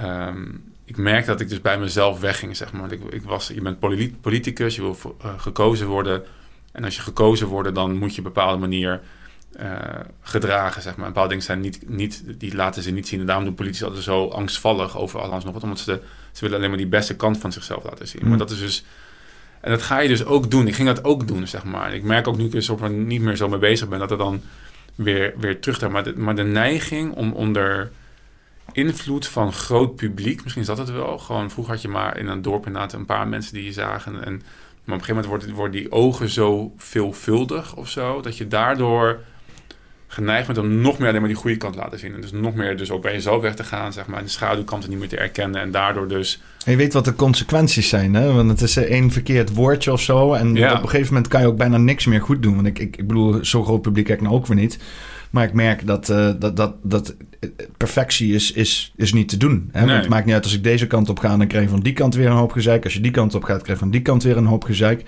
Um, 0.00 0.71
ik 0.84 0.96
merk 0.96 1.26
dat 1.26 1.40
ik 1.40 1.48
dus 1.48 1.60
bij 1.60 1.78
mezelf 1.78 2.20
wegging, 2.20 2.56
zeg 2.56 2.72
maar. 2.72 2.92
Ik, 2.92 3.00
ik 3.10 3.22
was, 3.22 3.48
je 3.48 3.62
bent 3.62 3.78
politicus, 4.20 4.74
je 4.74 4.80
wil 4.80 4.96
uh, 5.24 5.40
gekozen 5.40 5.86
worden. 5.86 6.22
En 6.72 6.84
als 6.84 6.96
je 6.96 7.02
gekozen 7.02 7.46
wordt, 7.46 7.74
dan 7.74 7.96
moet 7.96 8.14
je 8.14 8.20
op 8.20 8.26
een 8.26 8.32
bepaalde 8.32 8.58
manier 8.58 9.00
uh, 9.60 9.78
gedragen, 10.20 10.82
zeg 10.82 10.96
maar. 10.96 11.06
Een 11.06 11.12
bepaalde 11.12 11.28
dingen 11.28 11.44
zijn 11.44 11.60
niet, 11.60 11.88
niet, 11.88 12.24
die 12.38 12.54
laten 12.54 12.82
ze 12.82 12.90
niet 12.90 13.08
zien. 13.08 13.20
En 13.20 13.26
daarom 13.26 13.44
doen 13.44 13.54
politici 13.54 13.84
altijd 13.84 14.02
zo 14.02 14.28
angstvallig 14.28 14.98
over 14.98 15.20
alles 15.20 15.44
nog 15.44 15.52
wat. 15.52 15.62
Omdat 15.62 15.78
ze, 15.78 16.00
ze 16.32 16.40
willen 16.40 16.56
alleen 16.56 16.68
maar 16.68 16.78
die 16.78 16.86
beste 16.86 17.16
kant 17.16 17.38
van 17.38 17.52
zichzelf 17.52 17.84
laten 17.84 18.08
zien. 18.08 18.22
Mm. 18.22 18.28
Maar 18.28 18.38
dat 18.38 18.50
is 18.50 18.58
dus 18.58 18.84
en 19.62 19.70
dat 19.70 19.82
ga 19.82 19.98
je 19.98 20.08
dus 20.08 20.24
ook 20.24 20.50
doen. 20.50 20.66
Ik 20.66 20.74
ging 20.74 20.88
dat 20.88 21.04
ook 21.04 21.28
doen, 21.28 21.46
zeg 21.46 21.64
maar. 21.64 21.94
Ik 21.94 22.02
merk 22.02 22.28
ook 22.28 22.36
nu 22.36 22.44
ik 22.44 22.54
er 22.54 22.62
soort 22.62 22.92
niet 22.92 23.20
meer 23.20 23.36
zo 23.36 23.48
mee 23.48 23.58
bezig 23.58 23.88
ben, 23.88 23.98
dat 23.98 24.10
er 24.10 24.18
dan 24.18 24.42
weer, 24.94 25.34
weer 25.36 25.60
terug 25.60 25.90
Maar 25.90 26.04
de, 26.04 26.16
maar 26.16 26.34
de 26.36 26.42
neiging 26.42 27.14
om 27.14 27.32
onder 27.32 27.90
invloed 28.72 29.26
van 29.26 29.52
groot 29.52 29.96
publiek, 29.96 30.42
misschien 30.42 30.62
is 30.62 30.68
dat 30.68 30.78
het 30.78 30.90
wel. 30.90 31.18
Gewoon 31.18 31.50
vroeger 31.50 31.72
had 31.72 31.82
je 31.82 31.88
maar 31.88 32.18
in 32.18 32.26
een 32.26 32.42
dorp 32.42 32.66
inderdaad 32.66 32.92
een 32.92 33.04
paar 33.04 33.28
mensen 33.28 33.54
die 33.54 33.64
je 33.64 33.72
zagen. 33.72 34.24
En, 34.24 34.32
maar 34.84 34.96
op 34.96 35.00
een 35.00 35.06
gegeven 35.06 35.14
moment 35.14 35.26
worden, 35.26 35.54
worden 35.54 35.80
die 35.80 35.92
ogen 35.92 36.28
zo 36.28 36.72
veelvuldig 36.76 37.76
of 37.76 37.88
zo, 37.88 38.20
dat 38.20 38.36
je 38.36 38.48
daardoor 38.48 39.20
geneigd 40.06 40.46
bent 40.46 40.58
om 40.58 40.80
nog 40.80 40.98
meer 40.98 41.08
alleen 41.08 41.20
maar 41.20 41.30
die 41.30 41.38
goede 41.38 41.56
kant 41.56 41.72
te 41.74 41.78
laten 41.78 41.98
zien. 41.98 42.14
En 42.14 42.20
dus 42.20 42.32
nog 42.32 42.54
meer 42.54 42.76
dus 42.76 42.90
ook 42.90 43.02
bij 43.02 43.12
jezelf 43.12 43.42
weg 43.42 43.54
te 43.54 43.64
gaan, 43.64 43.92
zeg 43.92 44.06
maar, 44.06 44.18
en 44.18 44.24
de 44.24 44.30
schaduwkanten 44.30 44.90
niet 44.90 44.98
meer 44.98 45.08
te 45.08 45.16
erkennen. 45.16 45.60
En 45.60 45.70
daardoor 45.70 46.08
dus... 46.08 46.42
En 46.64 46.70
je 46.70 46.76
weet 46.76 46.92
wat 46.92 47.04
de 47.04 47.14
consequenties 47.14 47.88
zijn, 47.88 48.14
hè? 48.14 48.32
Want 48.32 48.50
het 48.50 48.60
is 48.60 48.76
één 48.76 49.10
verkeerd 49.10 49.54
woordje 49.54 49.92
of 49.92 50.00
zo. 50.00 50.32
En 50.32 50.54
ja. 50.54 50.74
op 50.74 50.82
een 50.82 50.88
gegeven 50.88 51.14
moment 51.14 51.32
kan 51.32 51.40
je 51.40 51.46
ook 51.46 51.56
bijna 51.56 51.76
niks 51.76 52.06
meer 52.06 52.20
goed 52.20 52.42
doen. 52.42 52.54
Want 52.54 52.66
ik, 52.66 52.78
ik, 52.78 52.96
ik 52.96 53.06
bedoel, 53.06 53.44
zo 53.44 53.64
groot 53.64 53.82
publiek 53.82 54.08
heb 54.08 54.16
ik 54.16 54.22
nou 54.22 54.34
ook 54.34 54.46
weer 54.46 54.56
niet. 54.56 54.78
Maar 55.30 55.44
ik 55.44 55.52
merk 55.52 55.86
dat, 55.86 56.08
uh, 56.10 56.30
dat, 56.38 56.56
dat, 56.56 56.74
dat 56.82 57.14
perfectie 57.76 58.34
is, 58.34 58.52
is, 58.52 58.92
is 58.96 59.12
niet 59.12 59.28
te 59.28 59.36
doen. 59.36 59.68
Hè? 59.72 59.84
Nee. 59.84 59.96
Het 59.96 60.08
maakt 60.08 60.24
niet 60.24 60.34
uit 60.34 60.44
als 60.44 60.54
ik 60.54 60.64
deze 60.64 60.86
kant 60.86 61.08
op 61.08 61.18
ga, 61.18 61.36
dan 61.36 61.46
krijg 61.46 61.64
je 61.64 61.70
van 61.70 61.80
die 61.80 61.92
kant 61.92 62.14
weer 62.14 62.26
een 62.26 62.36
hoop 62.36 62.52
gezeik. 62.52 62.84
Als 62.84 62.92
je 62.92 63.00
die 63.00 63.10
kant 63.10 63.34
op 63.34 63.44
gaat, 63.44 63.62
krijg 63.62 63.78
je 63.78 63.84
van 63.84 63.92
die 63.92 64.02
kant 64.02 64.22
weer 64.22 64.36
een 64.36 64.46
hoop 64.46 64.64
gezeik. 64.64 65.04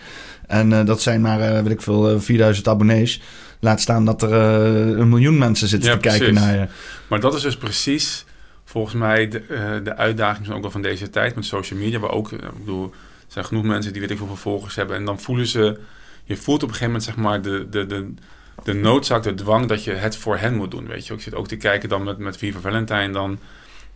En 0.47 0.71
uh, 0.71 0.85
dat 0.85 1.03
zijn 1.03 1.21
maar, 1.21 1.41
uh, 1.41 1.61
weet 1.61 1.73
ik 1.73 1.83
veel, 1.83 2.21
4000 2.21 2.69
abonnees. 2.69 3.21
Laat 3.61 3.81
staan 3.81 4.05
dat 4.05 4.23
er 4.23 4.33
een 4.33 5.09
miljoen 5.09 5.39
mensen 5.39 5.69
zitten 5.69 5.89
ja, 5.89 5.95
te 5.95 6.01
precies. 6.01 6.19
kijken 6.19 6.41
naar 6.43 6.55
je. 6.55 6.67
Maar 7.09 7.21
dat 7.21 7.35
is 7.35 7.43
dus 7.43 7.57
precies 7.57 8.25
volgens 8.65 8.95
mij 8.95 9.29
de, 9.29 9.81
de 9.85 9.97
uitdaging 9.97 10.51
ook 10.51 10.63
wel 10.63 10.71
van 10.71 10.83
deze 10.83 11.11
tijd 11.11 11.35
met 11.35 11.45
social 11.45 11.79
media. 11.79 11.99
Waar 11.99 12.11
ook, 12.11 12.33
ik 12.33 12.59
bedoel, 12.59 12.85
er 12.85 12.93
zijn 13.27 13.45
genoeg 13.45 13.65
mensen 13.65 13.93
die 13.93 14.01
weet 14.01 14.11
ik 14.11 14.19
veel 14.19 14.37
volgers 14.37 14.75
hebben. 14.75 14.97
En 14.97 15.05
dan 15.05 15.21
voelen 15.21 15.47
ze, 15.47 15.79
je 16.25 16.37
voelt 16.37 16.63
op 16.63 16.69
een 16.69 16.75
gegeven 16.75 16.87
moment 16.87 17.05
zeg 17.05 17.17
maar 17.17 17.43
de, 17.43 17.67
de, 17.71 17.87
de, 17.87 18.15
de 18.63 18.75
noodzaak, 18.75 19.23
de 19.23 19.35
dwang 19.35 19.67
dat 19.67 19.85
je 19.85 19.93
het 19.93 20.17
voor 20.17 20.37
hen 20.37 20.55
moet 20.55 20.71
doen. 20.71 20.87
Weet 20.87 21.07
je, 21.07 21.15
ik 21.15 21.21
zit 21.21 21.35
ook 21.35 21.49
te 21.49 21.57
kijken 21.57 21.89
dan 21.89 22.03
met, 22.03 22.19
met 22.19 22.37
Viva 22.37 22.61
Valentine 22.61 23.11
dan... 23.11 23.39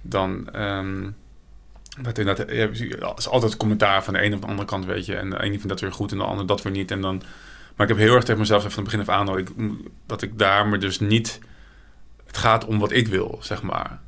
dan 0.00 0.60
um, 0.60 1.16
dat 2.02 2.18
inderdaad, 2.18 2.50
ja, 2.50 3.12
is 3.16 3.28
altijd 3.28 3.56
commentaar 3.56 4.04
van 4.04 4.14
de 4.14 4.20
ene 4.20 4.34
of 4.34 4.40
de 4.40 4.46
andere 4.46 4.68
kant, 4.68 4.84
weet 4.84 5.06
je. 5.06 5.16
En 5.16 5.30
de 5.30 5.42
ene 5.42 5.52
vindt 5.52 5.68
dat 5.68 5.80
weer 5.80 5.92
goed 5.92 6.12
en 6.12 6.18
de 6.18 6.24
andere 6.24 6.46
dat 6.46 6.62
weer 6.62 6.72
niet. 6.72 6.90
En 6.90 7.00
dan 7.00 7.22
maar 7.78 7.88
ik 7.88 7.96
heb 7.96 8.02
heel 8.06 8.14
erg 8.14 8.24
tegen 8.24 8.40
mezelf 8.40 8.62
van 8.62 8.72
het 8.72 8.84
begin 8.84 9.00
af 9.00 9.08
aan 9.08 9.26
dat 9.26 9.36
ik, 9.36 9.48
dat 10.06 10.22
ik 10.22 10.38
daar 10.38 10.66
me 10.66 10.78
dus 10.78 11.00
niet. 11.00 11.38
Het 12.26 12.36
gaat 12.36 12.64
om 12.64 12.78
wat 12.78 12.92
ik 12.92 13.08
wil, 13.08 13.38
zeg 13.42 13.62
maar. 13.62 13.98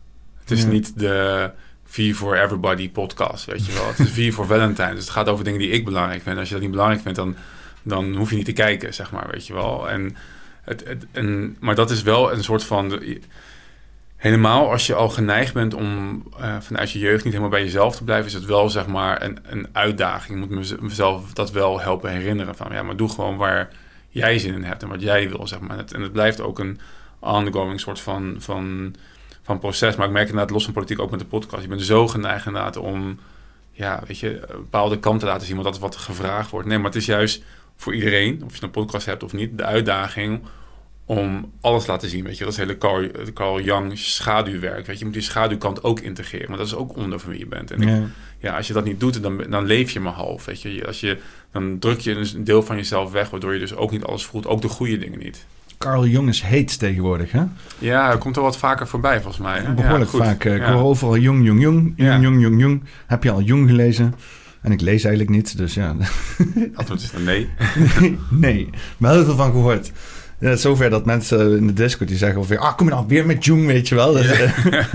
Het 0.41 0.51
is 0.51 0.65
niet 0.65 0.99
de 0.99 1.51
V 1.85 2.15
for 2.15 2.43
Everybody 2.43 2.91
podcast, 2.91 3.45
weet 3.45 3.67
je 3.67 3.73
wel. 3.73 3.87
Het 3.87 3.99
is 3.99 4.11
V 4.11 4.33
for 4.33 4.47
Valentine. 4.47 4.95
Dus 4.95 5.01
het 5.01 5.11
gaat 5.11 5.29
over 5.29 5.45
dingen 5.45 5.59
die 5.59 5.71
ik 5.71 5.85
belangrijk 5.85 6.23
vind. 6.23 6.39
Als 6.39 6.47
je 6.49 6.55
dat 6.55 6.63
niet 6.63 6.71
belangrijk 6.71 7.03
vindt, 7.03 7.19
dan, 7.19 7.37
dan 7.83 8.15
hoef 8.15 8.31
je 8.31 8.37
niet 8.37 8.45
te 8.45 8.53
kijken, 8.53 8.95
zeg 8.95 9.13
maar, 9.13 9.29
weet 9.31 9.47
je 9.47 9.53
wel. 9.53 9.91
En 9.91 10.17
maar 11.61 11.75
dat 11.75 11.91
is 11.91 12.03
wel 12.03 12.33
een 12.33 12.45
soort 12.45 12.65
van. 12.65 13.03
Helemaal 14.17 14.71
als 14.71 14.87
je 14.87 14.95
al 14.95 15.09
geneigd 15.09 15.55
bent 15.55 15.75
om 15.75 16.23
uh, 16.41 16.57
vanuit 16.61 16.91
je 16.91 16.99
jeugd 16.99 17.25
niet 17.25 17.33
helemaal 17.33 17.53
bij 17.53 17.65
jezelf 17.65 17.97
te 17.97 18.05
blijven, 18.05 18.27
is 18.27 18.33
het 18.33 18.45
wel 18.45 18.71
zeg 18.71 18.87
maar 18.87 19.23
een, 19.23 19.39
een 19.43 19.69
uitdaging. 19.73 20.43
Ik 20.43 20.51
moet 20.51 20.81
mezelf 20.81 21.33
dat 21.33 21.51
wel 21.51 21.81
helpen 21.81 22.11
herinneren 22.11 22.57
van 22.57 22.73
ja, 22.73 22.83
maar 22.83 22.97
doe 22.97 23.09
gewoon 23.09 23.37
waar 23.37 23.69
jij 24.09 24.39
zin 24.39 24.55
in 24.55 24.65
hebt 24.65 24.83
en 24.83 24.89
wat 24.89 25.03
jij 25.03 25.29
wil, 25.29 25.47
zeg 25.47 25.61
maar. 25.61 25.85
En 25.93 26.01
het, 26.03 26.13
blijft 26.13 26.41
ook 26.41 26.59
een 26.59 26.81
ongoing 27.19 27.81
soort 27.81 28.01
van, 28.01 28.35
van, 28.39 28.95
van 29.43 29.59
proces. 29.59 29.97
Maar 29.97 30.07
ik 30.07 30.13
merk 30.13 30.29
inderdaad 30.29 30.51
los 30.51 30.65
van 30.65 30.73
politiek 30.73 31.01
ook 31.01 31.11
met 31.11 31.21
de 31.21 31.27
podcast. 31.27 31.63
Je 31.63 31.69
bent 31.69 31.83
zo 31.83 32.09
geneigd 32.09 32.47
inderdaad 32.47 32.77
om 32.77 33.19
ja, 33.73 34.03
weet 34.07 34.19
je, 34.19 34.41
een 34.41 34.61
bepaalde 34.61 34.99
kant 34.99 35.21
te 35.21 35.27
laten 35.27 35.47
zien, 35.47 35.57
want 35.57 35.69
dat 35.69 35.79
wat 35.79 35.97
gevraagd 35.97 36.51
wordt. 36.51 36.69
Nee, 36.69 36.77
maar 36.77 36.87
het 36.87 36.97
is 36.97 37.07
juist 37.07 37.43
voor 37.81 37.95
iedereen, 37.95 38.43
of 38.45 38.57
je 38.57 38.63
een 38.63 38.71
podcast 38.71 39.07
hebt 39.07 39.23
of 39.23 39.33
niet, 39.33 39.59
de 39.59 39.65
uitdaging 39.65 40.41
om 41.05 41.53
alles 41.61 41.85
te 41.85 41.91
laten 41.91 42.09
zien. 42.09 42.25
Weet 42.25 42.39
je, 42.39 42.45
dat 42.45 42.53
is 42.53 42.59
hele 42.59 42.79
Carl, 42.79 43.11
Carl 43.35 43.61
Jung 43.61 43.99
schaduwwerk. 43.99 44.87
Weet 44.87 44.87
je, 44.87 44.99
je 44.99 45.05
moet 45.05 45.15
die 45.15 45.23
schaduwkant 45.23 45.83
ook 45.83 46.01
integreren. 46.01 46.49
Maar 46.49 46.59
dat 46.59 46.67
is 46.67 46.75
ook 46.75 46.97
onder 46.97 47.21
van 47.21 47.31
wie 47.31 47.39
je 47.39 47.47
bent. 47.47 47.71
En 47.71 47.81
ja. 47.81 47.97
Ik, 47.97 48.03
ja, 48.39 48.57
als 48.57 48.67
je 48.67 48.73
dat 48.73 48.85
niet 48.85 49.01
doet, 49.01 49.23
dan, 49.23 49.45
dan 49.51 49.65
leef 49.65 49.91
je 49.91 50.01
maar 50.01 50.13
half. 50.13 50.45
Weet 50.45 50.63
je, 50.63 50.87
als 50.87 51.01
je, 51.01 51.19
dan 51.53 51.79
druk 51.79 52.01
je 52.01 52.15
een 52.35 52.45
deel 52.45 52.63
van 52.63 52.77
jezelf 52.77 53.13
weg, 53.13 53.31
waardoor 53.31 53.53
je 53.53 53.59
dus 53.59 53.75
ook 53.75 53.91
niet 53.91 54.05
alles 54.05 54.25
voelt, 54.25 54.47
ook 54.47 54.63
de 54.63 54.69
goede 54.69 54.99
dingen 54.99 55.19
niet. 55.19 55.47
Carl 55.79 56.07
Jung 56.07 56.29
is 56.29 56.43
heet 56.43 56.79
tegenwoordig, 56.79 57.33
hè? 57.33 57.43
Ja, 57.79 58.07
hij 58.07 58.19
komt 58.19 58.37
er 58.37 58.43
wat 58.43 58.59
vaker 58.59 58.87
voorbij, 58.87 59.21
volgens 59.21 59.43
mij. 59.43 59.61
Hè? 59.61 59.73
Behoorlijk 59.73 60.11
vaak. 60.11 60.45
Uh, 60.45 60.55
ik 60.55 60.63
hoor 60.63 60.83
overal 60.83 61.17
Jung, 61.17 61.45
Jung, 61.45 61.61
Jung, 61.61 61.93
Jung, 61.97 62.23
Jung, 62.23 62.41
Jung, 62.41 62.61
Jung. 62.61 62.83
Heb 63.07 63.23
je 63.23 63.31
al 63.31 63.41
Jung 63.41 63.69
gelezen? 63.69 64.15
En 64.63 64.73
ik 64.73 64.81
lees 64.81 65.05
eigenlijk 65.05 65.37
niet, 65.37 65.57
dus 65.57 65.75
ja. 65.75 65.97
Antwoord 66.75 67.01
is 67.01 67.11
dan 67.11 67.25
nee. 67.25 67.51
nee, 68.31 68.71
maar 68.97 69.13
heel 69.13 69.25
veel 69.25 69.37
van 69.37 69.51
gehoord. 69.51 69.93
Ja, 70.39 70.57
zover 70.57 70.91
dat 70.91 71.05
mensen 71.05 71.57
in 71.57 71.67
de 71.67 71.73
Discord 71.73 72.09
die 72.09 72.19
zeggen 72.19 72.39
ongeveer... 72.39 72.59
Ah, 72.59 72.77
kom 72.77 72.87
je 72.87 72.93
nou 72.93 73.07
weer 73.09 73.27
met 73.27 73.45
Jung, 73.45 73.67
weet 73.67 73.89
je 73.89 73.95
wel. 73.95 74.19
Ja. 74.19 74.53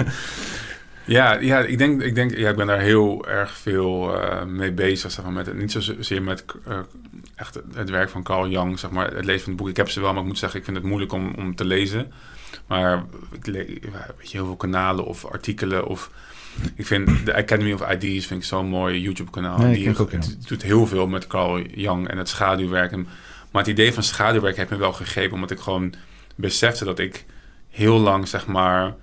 Ja, 1.05 1.33
ja 1.33 1.59
ik 1.59 1.77
denk, 1.77 2.01
ik, 2.01 2.15
denk 2.15 2.35
ja, 2.37 2.49
ik 2.49 2.55
ben 2.55 2.67
daar 2.67 2.79
heel 2.79 3.27
erg 3.27 3.57
veel 3.57 4.15
uh, 4.15 4.43
mee 4.43 4.71
bezig. 4.71 5.11
Zeg 5.11 5.25
maar, 5.25 5.33
met, 5.33 5.53
niet 5.53 5.71
zozeer 5.71 6.23
met 6.23 6.45
uh, 6.67 6.79
echt 7.35 7.59
het 7.73 7.89
werk 7.89 8.09
van 8.09 8.23
Carl 8.23 8.49
Jung, 8.49 8.79
zeg 8.79 8.91
maar, 8.91 9.13
het 9.13 9.25
lezen 9.25 9.43
van 9.43 9.51
het 9.51 9.61
boek. 9.61 9.69
Ik 9.69 9.77
heb 9.77 9.89
ze 9.89 10.01
wel, 10.01 10.13
maar 10.13 10.21
ik 10.21 10.27
moet 10.27 10.37
zeggen, 10.37 10.59
ik 10.59 10.65
vind 10.65 10.77
het 10.77 10.85
moeilijk 10.85 11.11
om, 11.11 11.33
om 11.37 11.55
te 11.55 11.65
lezen. 11.65 12.11
Maar 12.67 13.03
ik 13.31 13.45
lees 13.45 13.67
weet 14.17 14.31
je, 14.31 14.37
heel 14.37 14.45
veel 14.45 14.55
kanalen 14.55 15.05
of 15.05 15.25
artikelen 15.25 15.87
of... 15.87 16.11
Ik 16.75 16.85
vind 16.85 17.25
de 17.25 17.35
Academy 17.35 17.71
of 17.71 17.91
Ideas 17.91 18.25
vind 18.25 18.41
ik 18.41 18.47
zo'n 18.47 18.67
mooi 18.67 19.01
YouTube-kanaal. 19.01 19.57
Nee, 19.57 19.75
die 19.75 19.97
ook, 19.97 20.11
ja. 20.11 20.19
doet 20.47 20.61
heel 20.61 20.87
veel 20.87 21.07
met 21.07 21.27
Carl 21.27 21.61
Jung 21.61 22.07
en 22.07 22.17
het 22.17 22.29
schaduwwerk. 22.29 22.95
Maar 22.95 23.63
het 23.63 23.67
idee 23.67 23.93
van 23.93 24.03
schaduwwerk 24.03 24.57
heeft 24.57 24.69
me 24.69 24.77
wel 24.77 24.93
gegrepen, 24.93 25.33
omdat 25.33 25.51
ik 25.51 25.59
gewoon 25.59 25.93
besefte 26.35 26.85
dat 26.85 26.99
ik 26.99 27.25
heel 27.69 27.99
lang, 27.99 28.27
zeg 28.27 28.45
maar, 28.47 28.95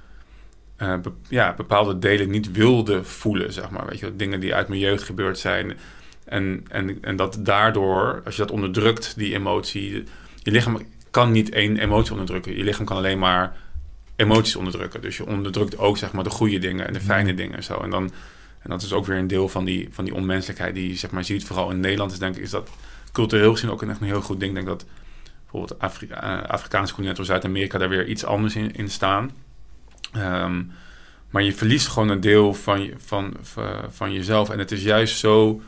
uh, 0.78 0.98
be 0.98 1.12
ja, 1.28 1.54
bepaalde 1.54 1.98
delen 1.98 2.30
niet 2.30 2.52
wilde 2.52 3.04
voelen, 3.04 3.52
zeg 3.52 3.70
maar. 3.70 3.86
Weet 3.86 3.98
je, 3.98 4.16
dingen 4.16 4.40
die 4.40 4.54
uit 4.54 4.68
mijn 4.68 4.80
jeugd 4.80 5.02
gebeurd 5.02 5.38
zijn. 5.38 5.76
En, 6.24 6.64
en, 6.68 6.98
en 7.00 7.16
dat 7.16 7.38
daardoor, 7.40 8.22
als 8.24 8.36
je 8.36 8.42
dat 8.42 8.50
onderdrukt, 8.50 9.16
die 9.16 9.34
emotie, 9.34 10.04
je 10.42 10.50
lichaam 10.50 10.78
kan 11.10 11.32
niet 11.32 11.50
één 11.50 11.76
emotie 11.76 12.12
onderdrukken. 12.12 12.56
Je 12.56 12.64
lichaam 12.64 12.84
kan 12.84 12.96
alleen 12.96 13.18
maar 13.18 13.56
emoties 14.22 14.56
onderdrukken. 14.56 15.00
Dus 15.00 15.16
je 15.16 15.26
onderdrukt 15.26 15.78
ook 15.78 15.98
zeg 15.98 16.12
maar 16.12 16.24
de 16.24 16.30
goede 16.30 16.58
dingen 16.58 16.86
en 16.86 16.92
de 16.92 17.00
fijne 17.00 17.34
dingen 17.34 17.56
en 17.56 17.64
zo. 17.64 17.74
En 17.74 17.90
dan 17.90 18.12
en 18.62 18.70
dat 18.70 18.82
is 18.82 18.92
ook 18.92 19.06
weer 19.06 19.16
een 19.16 19.26
deel 19.26 19.48
van 19.48 19.64
die, 19.64 19.88
van 19.90 20.04
die 20.04 20.14
onmenselijkheid 20.14 20.74
die 20.74 20.88
je 20.88 20.94
zeg 20.94 21.10
maar 21.10 21.24
ziet. 21.24 21.44
Vooral 21.44 21.70
in 21.70 21.80
Nederland 21.80 22.12
is 22.12 22.18
denk 22.18 22.36
ik 22.36 22.42
is 22.42 22.50
dat 22.50 22.70
cultureel 23.12 23.52
gezien 23.52 23.70
ook 23.70 23.82
een 23.82 23.90
echt 23.90 24.00
een 24.00 24.06
heel 24.06 24.20
goed 24.20 24.40
ding. 24.40 24.50
Ik 24.50 24.64
denk 24.64 24.78
dat 24.78 24.88
bijvoorbeeld 25.40 25.78
Afri 25.78 26.06
uh, 26.10 26.42
Afrikaanse 26.42 26.92
continent 26.92 27.20
of 27.20 27.26
Zuid-Amerika 27.26 27.78
daar 27.78 27.88
weer 27.88 28.06
iets 28.06 28.24
anders 28.24 28.56
in, 28.56 28.72
in 28.72 28.90
staan. 28.90 29.30
Um, 30.16 30.72
maar 31.30 31.42
je 31.42 31.52
verliest 31.52 31.88
gewoon 31.88 32.08
een 32.08 32.20
deel 32.20 32.54
van, 32.54 32.90
van, 32.96 33.36
van, 33.40 33.74
van 33.90 34.12
jezelf. 34.12 34.50
En 34.50 34.58
het 34.58 34.72
is 34.72 34.82
juist 34.82 35.18
zo 35.18 35.62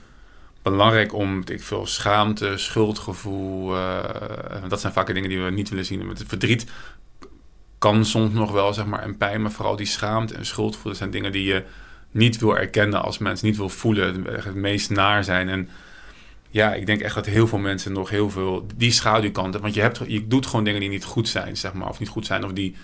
belangrijk 0.62 1.12
om, 1.14 1.42
ik 1.44 1.62
veel, 1.62 1.86
schaamte, 1.86 2.56
schuldgevoel. 2.56 3.76
Uh, 3.76 3.98
dat 4.68 4.80
zijn 4.80 4.92
vaak 4.92 5.14
dingen 5.14 5.28
die 5.28 5.40
we 5.40 5.50
niet 5.50 5.68
willen 5.68 5.84
zien. 5.84 6.06
Met 6.06 6.18
het 6.18 6.28
verdriet 6.28 6.66
kan 7.84 8.04
soms 8.04 8.32
nog 8.32 8.52
wel, 8.52 8.74
zeg 8.74 8.86
maar, 8.86 9.02
en 9.02 9.16
pijn. 9.16 9.42
Maar 9.42 9.50
vooral 9.50 9.76
die 9.76 9.86
schaamte 9.86 10.34
en 10.34 10.46
schuldgevoel, 10.46 10.90
dat 10.90 11.00
zijn 11.00 11.10
dingen 11.10 11.32
die 11.32 11.44
je 11.44 11.62
niet 12.10 12.38
wil 12.38 12.56
erkennen 12.58 13.02
als 13.02 13.18
mens, 13.18 13.42
niet 13.42 13.56
wil 13.56 13.68
voelen, 13.68 14.24
het 14.24 14.54
meest 14.54 14.90
naar 14.90 15.24
zijn. 15.24 15.48
En 15.48 15.68
ja, 16.48 16.74
ik 16.74 16.86
denk 16.86 17.00
echt 17.00 17.14
dat 17.14 17.26
heel 17.26 17.46
veel 17.46 17.58
mensen 17.58 17.92
nog 17.92 18.10
heel 18.10 18.30
veel 18.30 18.66
die 18.76 18.90
schaduwkanten. 18.90 19.60
Want 19.60 19.74
je, 19.74 19.80
hebt, 19.80 20.00
je 20.06 20.26
doet 20.26 20.46
gewoon 20.46 20.64
dingen 20.64 20.80
die 20.80 20.88
niet 20.88 21.04
goed 21.04 21.28
zijn, 21.28 21.56
zeg 21.56 21.72
maar. 21.72 21.88
Of 21.88 21.98
niet 21.98 22.08
goed 22.08 22.26
zijn, 22.26 22.44
of 22.44 22.52
die, 22.52 22.76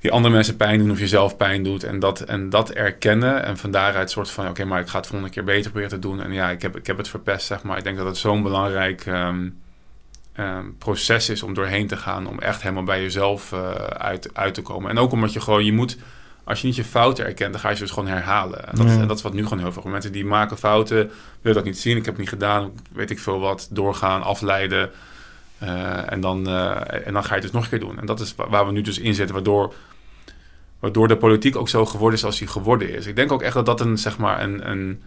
die 0.00 0.10
andere 0.10 0.34
mensen 0.34 0.56
pijn 0.56 0.78
doen 0.78 0.90
of 0.90 0.98
jezelf 0.98 1.36
pijn 1.36 1.62
doet. 1.62 1.84
En 1.84 1.98
dat, 1.98 2.20
en 2.20 2.50
dat 2.50 2.70
erkennen. 2.70 3.44
En 3.44 3.56
van 3.58 3.70
daaruit 3.70 4.10
soort 4.10 4.30
van, 4.30 4.48
oké, 4.48 4.64
maar 4.64 4.80
ik 4.80 4.88
ga 4.88 4.98
het 4.98 5.06
volgende 5.06 5.32
keer 5.32 5.44
beter 5.44 5.70
proberen 5.70 6.00
te 6.00 6.08
doen. 6.08 6.22
En 6.22 6.32
ja, 6.32 6.50
ik 6.50 6.62
heb, 6.62 6.76
ik 6.76 6.86
heb 6.86 6.96
het 6.96 7.08
verpest, 7.08 7.46
zeg 7.46 7.62
maar. 7.62 7.78
Ik 7.78 7.84
denk 7.84 7.96
dat 7.96 8.06
het 8.06 8.16
zo'n 8.16 8.42
belangrijk 8.42 9.06
um, 9.06 9.61
um, 10.36 10.76
proces 10.78 11.28
is 11.28 11.42
om 11.42 11.54
doorheen 11.54 11.86
te 11.86 11.96
gaan. 11.96 12.26
Om 12.26 12.38
echt 12.38 12.62
helemaal 12.62 12.84
bij 12.84 13.02
jezelf 13.02 13.52
uh, 13.52 13.70
uit, 13.84 14.34
uit 14.34 14.54
te 14.54 14.62
komen. 14.62 14.90
En 14.90 14.98
ook 14.98 15.12
omdat 15.12 15.32
je 15.32 15.40
gewoon, 15.40 15.64
je 15.64 15.72
moet 15.72 15.98
als 16.44 16.60
je 16.60 16.66
niet 16.66 16.76
je 16.76 16.84
fouten 16.84 17.26
erkent, 17.26 17.52
dan 17.52 17.60
ga 17.60 17.68
je 17.68 17.74
ze 17.74 17.82
dus 17.82 17.90
gewoon 17.90 18.08
herhalen. 18.08 18.68
En 18.68 18.76
dat, 18.76 18.86
ja. 18.86 19.00
en 19.00 19.06
dat 19.06 19.16
is 19.16 19.22
wat 19.22 19.32
nu 19.32 19.42
gewoon 19.42 19.58
heel 19.58 19.72
veel 19.72 19.90
mensen 19.90 20.12
die 20.12 20.24
maken 20.24 20.58
fouten, 20.58 21.10
willen 21.40 21.56
dat 21.56 21.64
niet 21.64 21.78
zien. 21.78 21.96
Ik 21.96 22.04
heb 22.04 22.14
het 22.14 22.22
niet 22.22 22.32
gedaan, 22.32 22.70
weet 22.92 23.10
ik 23.10 23.18
veel 23.18 23.40
wat, 23.40 23.68
doorgaan, 23.70 24.22
afleiden. 24.22 24.90
Uh, 25.62 26.12
en, 26.12 26.20
dan, 26.20 26.48
uh, 26.48 27.06
en 27.06 27.12
dan 27.12 27.24
ga 27.24 27.28
je 27.28 27.34
het 27.34 27.42
dus 27.42 27.50
nog 27.50 27.62
een 27.62 27.68
keer 27.68 27.80
doen. 27.80 27.98
En 27.98 28.06
dat 28.06 28.20
is 28.20 28.34
waar 28.34 28.66
we 28.66 28.72
nu 28.72 28.80
dus 28.80 28.98
in 28.98 29.14
zitten, 29.14 29.34
waardoor, 29.34 29.74
waardoor 30.78 31.08
de 31.08 31.16
politiek 31.16 31.56
ook 31.56 31.68
zo 31.68 31.86
geworden 31.86 32.18
is 32.18 32.24
als 32.24 32.38
die 32.38 32.48
geworden 32.48 32.94
is. 32.94 33.06
Ik 33.06 33.16
denk 33.16 33.32
ook 33.32 33.42
echt 33.42 33.54
dat 33.54 33.66
dat 33.66 33.80
een, 33.80 33.98
zeg 33.98 34.18
maar, 34.18 34.42
een, 34.42 34.70
een 34.70 35.02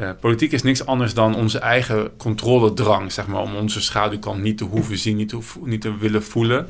uh, 0.00 0.10
politiek 0.20 0.52
is 0.52 0.62
niks 0.62 0.86
anders 0.86 1.14
dan 1.14 1.34
onze 1.34 1.58
eigen 1.58 2.16
controledrang, 2.16 3.12
zeg 3.12 3.26
maar, 3.26 3.40
om 3.40 3.54
onze 3.54 3.80
schaduwkant 3.80 4.42
niet 4.42 4.58
te 4.58 4.64
hoeven 4.64 4.98
zien, 4.98 5.16
niet 5.16 5.28
te, 5.28 5.38
niet 5.64 5.98
willen 5.98 6.22
voelen. 6.22 6.68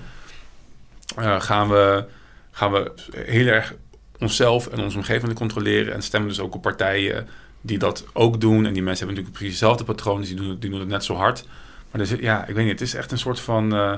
gaan 1.38 1.68
we 1.68 2.04
gaan 2.50 2.72
we 2.72 2.92
heel 3.14 3.46
erg 3.46 3.74
onszelf 4.18 4.66
en 4.66 4.80
onze 4.80 4.96
omgeving 4.96 5.34
controleren. 5.34 5.94
En 5.94 6.02
stemmen 6.02 6.28
dus 6.28 6.40
ook 6.40 6.54
op 6.54 6.62
partijen 6.62 7.28
die 7.60 7.78
dat 7.78 8.04
ook 8.12 8.40
doen. 8.40 8.66
En 8.66 8.72
die 8.72 8.82
mensen 8.82 9.06
hebben 9.06 9.06
natuurlijk 9.06 9.32
precies 9.32 9.52
dezelfde 9.52 9.84
patronen, 9.84 10.20
dus 10.20 10.28
die 10.28 10.38
doen, 10.38 10.58
die 10.58 10.70
doen 10.70 10.80
het 10.80 10.88
net 10.88 11.04
zo 11.04 11.14
hard. 11.14 11.46
Maar 11.90 12.00
dus, 12.00 12.10
ja, 12.20 12.46
ik 12.46 12.54
weet 12.54 12.64
niet, 12.64 12.72
het 12.72 12.88
is 12.88 12.94
echt 12.94 13.12
een 13.12 13.18
soort 13.18 13.40
van 13.40 13.74
uh, 13.74 13.94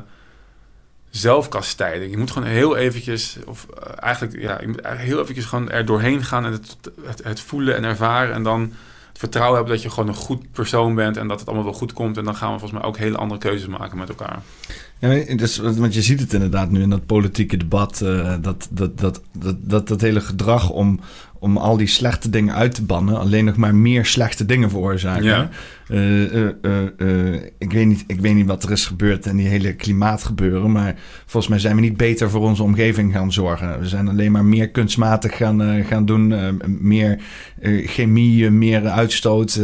zelfkastijding. 1.10 2.10
Je 2.10 2.16
moet 2.16 2.30
gewoon 2.30 2.48
heel 2.48 2.76
eventjes, 2.76 3.36
of 3.46 3.66
eigenlijk, 4.00 4.40
ja, 4.40 4.60
je 4.60 4.68
moet 4.68 4.86
heel 4.86 5.20
eventjes 5.20 5.44
gewoon 5.44 5.70
er 5.70 5.84
doorheen 5.84 6.24
gaan 6.24 6.44
en 6.44 6.52
het, 6.52 6.76
het, 7.04 7.24
het 7.24 7.40
voelen 7.40 7.76
en 7.76 7.84
ervaren. 7.84 8.34
En 8.34 8.42
dan 8.42 8.72
het 9.12 9.20
vertrouwen 9.20 9.56
hebben 9.56 9.74
dat 9.74 9.82
je 9.82 9.90
gewoon 9.90 10.08
een 10.08 10.14
goed 10.14 10.52
persoon 10.52 10.94
bent 10.94 11.16
en 11.16 11.28
dat 11.28 11.38
het 11.38 11.48
allemaal 11.48 11.66
wel 11.66 11.74
goed 11.74 11.92
komt. 11.92 12.16
En 12.16 12.24
dan 12.24 12.36
gaan 12.36 12.52
we 12.52 12.58
volgens 12.58 12.80
mij 12.80 12.88
ook 12.88 12.96
hele 12.96 13.16
andere 13.16 13.40
keuzes 13.40 13.68
maken 13.68 13.98
met 13.98 14.08
elkaar. 14.08 14.42
Ja, 14.98 15.36
dus, 15.36 15.58
want 15.58 15.94
je 15.94 16.02
ziet 16.02 16.20
het 16.20 16.32
inderdaad 16.32 16.70
nu 16.70 16.82
in 16.82 16.90
dat 16.90 17.06
politieke 17.06 17.56
debat. 17.56 18.00
Uh, 18.04 18.34
dat, 18.40 18.68
dat, 18.70 18.98
dat, 18.98 19.20
dat, 19.38 19.56
dat, 19.60 19.88
dat 19.88 20.00
hele 20.00 20.20
gedrag 20.20 20.70
om, 20.70 21.00
om 21.38 21.56
al 21.56 21.76
die 21.76 21.86
slechte 21.86 22.30
dingen 22.30 22.54
uit 22.54 22.74
te 22.74 22.82
bannen, 22.82 23.18
alleen 23.18 23.44
nog 23.44 23.56
maar 23.56 23.74
meer 23.74 24.06
slechte 24.06 24.46
dingen 24.46 24.70
veroorzaken. 24.70 25.24
Ja. 25.24 25.48
Uh, 25.92 26.32
uh, 26.96 27.34
ik, 27.58 27.72
weet 27.72 27.86
niet, 27.86 28.04
ik 28.06 28.20
weet 28.20 28.34
niet 28.34 28.46
wat 28.46 28.62
er 28.62 28.70
is 28.70 28.86
gebeurd 28.86 29.26
in 29.26 29.36
die 29.36 29.48
hele 29.48 29.74
klimaatgebeuren, 29.74 30.72
maar 30.72 30.94
volgens 31.26 31.48
mij 31.48 31.58
zijn 31.58 31.74
we 31.74 31.80
niet 31.80 31.96
beter 31.96 32.30
voor 32.30 32.40
onze 32.40 32.62
omgeving 32.62 33.12
gaan 33.12 33.32
zorgen. 33.32 33.80
We 33.80 33.88
zijn 33.88 34.08
alleen 34.08 34.32
maar 34.32 34.44
meer 34.44 34.70
kunstmatig 34.70 35.36
gaan, 35.36 35.84
gaan 35.84 36.06
doen, 36.06 36.34
meer 36.80 37.20
chemie, 37.84 38.50
meer 38.50 38.88
uitstoot. 38.88 39.60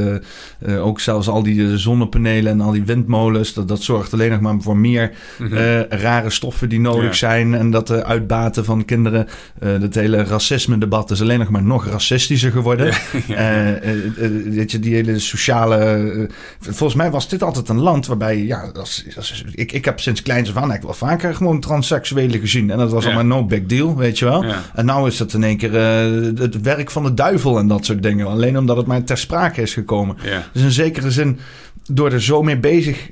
ook 0.79 1.01
zelfs 1.01 1.29
al 1.29 1.43
die 1.43 1.79
zonnepanelen 1.79 2.53
en 2.53 2.61
al 2.61 2.73
die 2.73 2.85
windmolens, 2.85 3.55
dat, 3.55 3.69
dat 3.69 3.83
zorgt 3.83 4.12
alleen 4.12 4.31
nog 4.31 4.41
maar 4.41 4.61
voor 4.61 4.77
meer 4.77 5.12
mm 5.38 5.47
-hmm. 5.47 5.87
rare 5.88 6.31
stoffen 6.31 6.69
die 6.69 6.81
nodig 6.81 7.05
ja. 7.05 7.12
zijn 7.12 7.55
en 7.55 7.71
dat 7.71 7.87
de 7.87 8.05
uitbaten 8.05 8.64
van 8.64 8.85
kinderen, 8.85 9.27
dat 9.59 9.95
hele 9.95 10.25
racisme-debat 10.25 11.11
is 11.11 11.23
alleen 11.23 11.38
nog 11.38 11.51
maar 11.51 11.62
nog 11.62 11.87
racistischer 11.87 12.51
geworden. 12.51 12.93
Ja, 13.27 13.79
weet 14.59 14.71
je, 14.71 14.79
die 14.79 14.95
hele 14.95 15.19
sociale... 15.19 16.17
Uh, 16.18 16.28
volgens 16.61 16.94
mij 16.94 17.11
was 17.11 17.28
dit 17.28 17.42
altijd 17.42 17.68
een 17.68 17.78
land 17.78 18.07
waarbij... 18.07 18.44
Ja, 18.44 18.72
dat 18.72 18.87
is, 18.87 19.04
dat 19.14 19.24
is, 19.24 19.44
ik, 19.52 19.72
ik 19.72 19.85
heb 19.85 20.00
sinds 20.00 20.22
kleins 20.22 20.48
af 20.48 20.57
aan 20.57 20.70
eigenlijk 20.70 21.00
wel 21.00 21.09
vaker 21.09 21.35
gewoon 21.35 21.61
transseksuelen 21.61 22.40
gezien. 22.40 22.70
En 22.70 22.78
dat 22.78 22.90
was 22.90 23.04
ja. 23.04 23.12
allemaal 23.12 23.38
no 23.38 23.46
big 23.46 23.66
deal, 23.66 23.96
weet 23.96 24.18
je 24.18 24.24
wel. 24.24 24.44
En 24.74 24.85
nou 24.85 25.09
is 25.09 25.16
dat 25.16 25.33
in 25.33 25.44
één 25.44 25.57
keer 25.57 25.72
het 26.40 26.61
werk 26.61 26.90
van 26.90 27.02
de 27.02 27.14
duivel 27.14 27.59
en 27.59 27.68
dat 27.68 27.85
soort 27.85 28.02
dingen. 28.02 28.26
Alleen 28.26 28.59
omdat 28.59 28.76
het 28.76 28.87
maar 28.87 29.04
ter 29.04 29.18
sprake 29.18 29.62
is 29.62 29.74
gekomen. 29.74 30.16
Dus 30.52 30.62
in 30.62 30.70
zekere 30.70 31.11
zin, 31.11 31.38
door 31.87 32.12
er 32.12 32.22
zo 32.22 32.42
mee 32.42 32.59
bezig... 32.59 33.11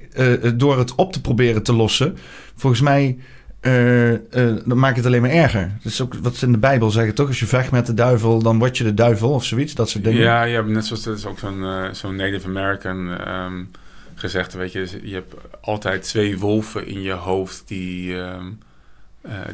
door 0.55 0.79
het 0.79 0.95
op 0.95 1.13
te 1.13 1.21
proberen 1.21 1.63
te 1.63 1.73
lossen... 1.73 2.17
Volgens 2.57 2.83
mij... 2.83 3.19
Uh, 3.61 4.13
uh, 4.13 4.19
dan 4.65 4.79
maakt 4.79 4.97
het 4.97 5.07
alleen 5.07 5.21
maar 5.21 5.31
erger. 5.31 5.73
Dat 5.83 5.93
is 5.93 6.01
ook 6.03 6.15
wat 6.15 6.37
ze 6.37 6.47
in 6.47 6.53
de 6.53 6.59
Bijbel 6.59 6.91
zeggen, 6.91 7.15
toch? 7.15 7.29
Als 7.29 7.41
je 7.41 7.47
vecht 7.47 7.71
met 7.71 7.87
de 7.87 7.95
duivel, 7.95 8.43
dan 8.43 8.59
word 8.59 8.79
je 8.79 8.85
de 8.85 8.95
duivel 8.95 9.31
of 9.31 9.45
zoiets. 9.45 9.75
Dat 9.75 9.91
soort 9.91 10.05
dingen. 10.05 10.21
Ja, 10.21 10.43
ja 10.43 10.61
net 10.61 10.87
zoals 10.87 11.03
dat 11.03 11.17
is 11.17 11.27
ook 11.27 11.39
zo'n 11.39 11.59
uh, 11.59 11.93
zo'n 11.93 12.17
Native 12.17 12.47
American 12.47 13.29
um, 13.29 13.71
gezegd. 14.15 14.55
Weet 14.55 14.73
je, 14.73 14.89
je 15.03 15.15
hebt 15.15 15.35
altijd 15.61 16.03
twee 16.03 16.39
wolven 16.39 16.87
in 16.87 17.03
je 17.03 17.13
hoofd 17.13 17.63
die, 17.67 18.15
um, 18.15 18.59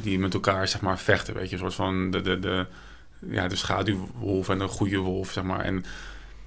die 0.03 0.19
met 0.19 0.35
elkaar 0.35 0.69
zeg 0.69 0.81
maar 0.81 0.99
vechten. 0.99 1.35
Weet 1.35 1.49
je, 1.49 1.53
een 1.53 1.61
soort 1.61 1.75
van 1.75 2.11
de, 2.11 2.21
de, 2.21 2.39
de, 2.39 2.67
ja, 3.31 3.49
de 3.49 3.57
schaduwwolf 3.57 4.49
en 4.49 4.59
de 4.59 4.69
goede 4.69 4.99
wolf, 4.99 5.31
zeg 5.31 5.45
maar. 5.45 5.61
En 5.61 5.85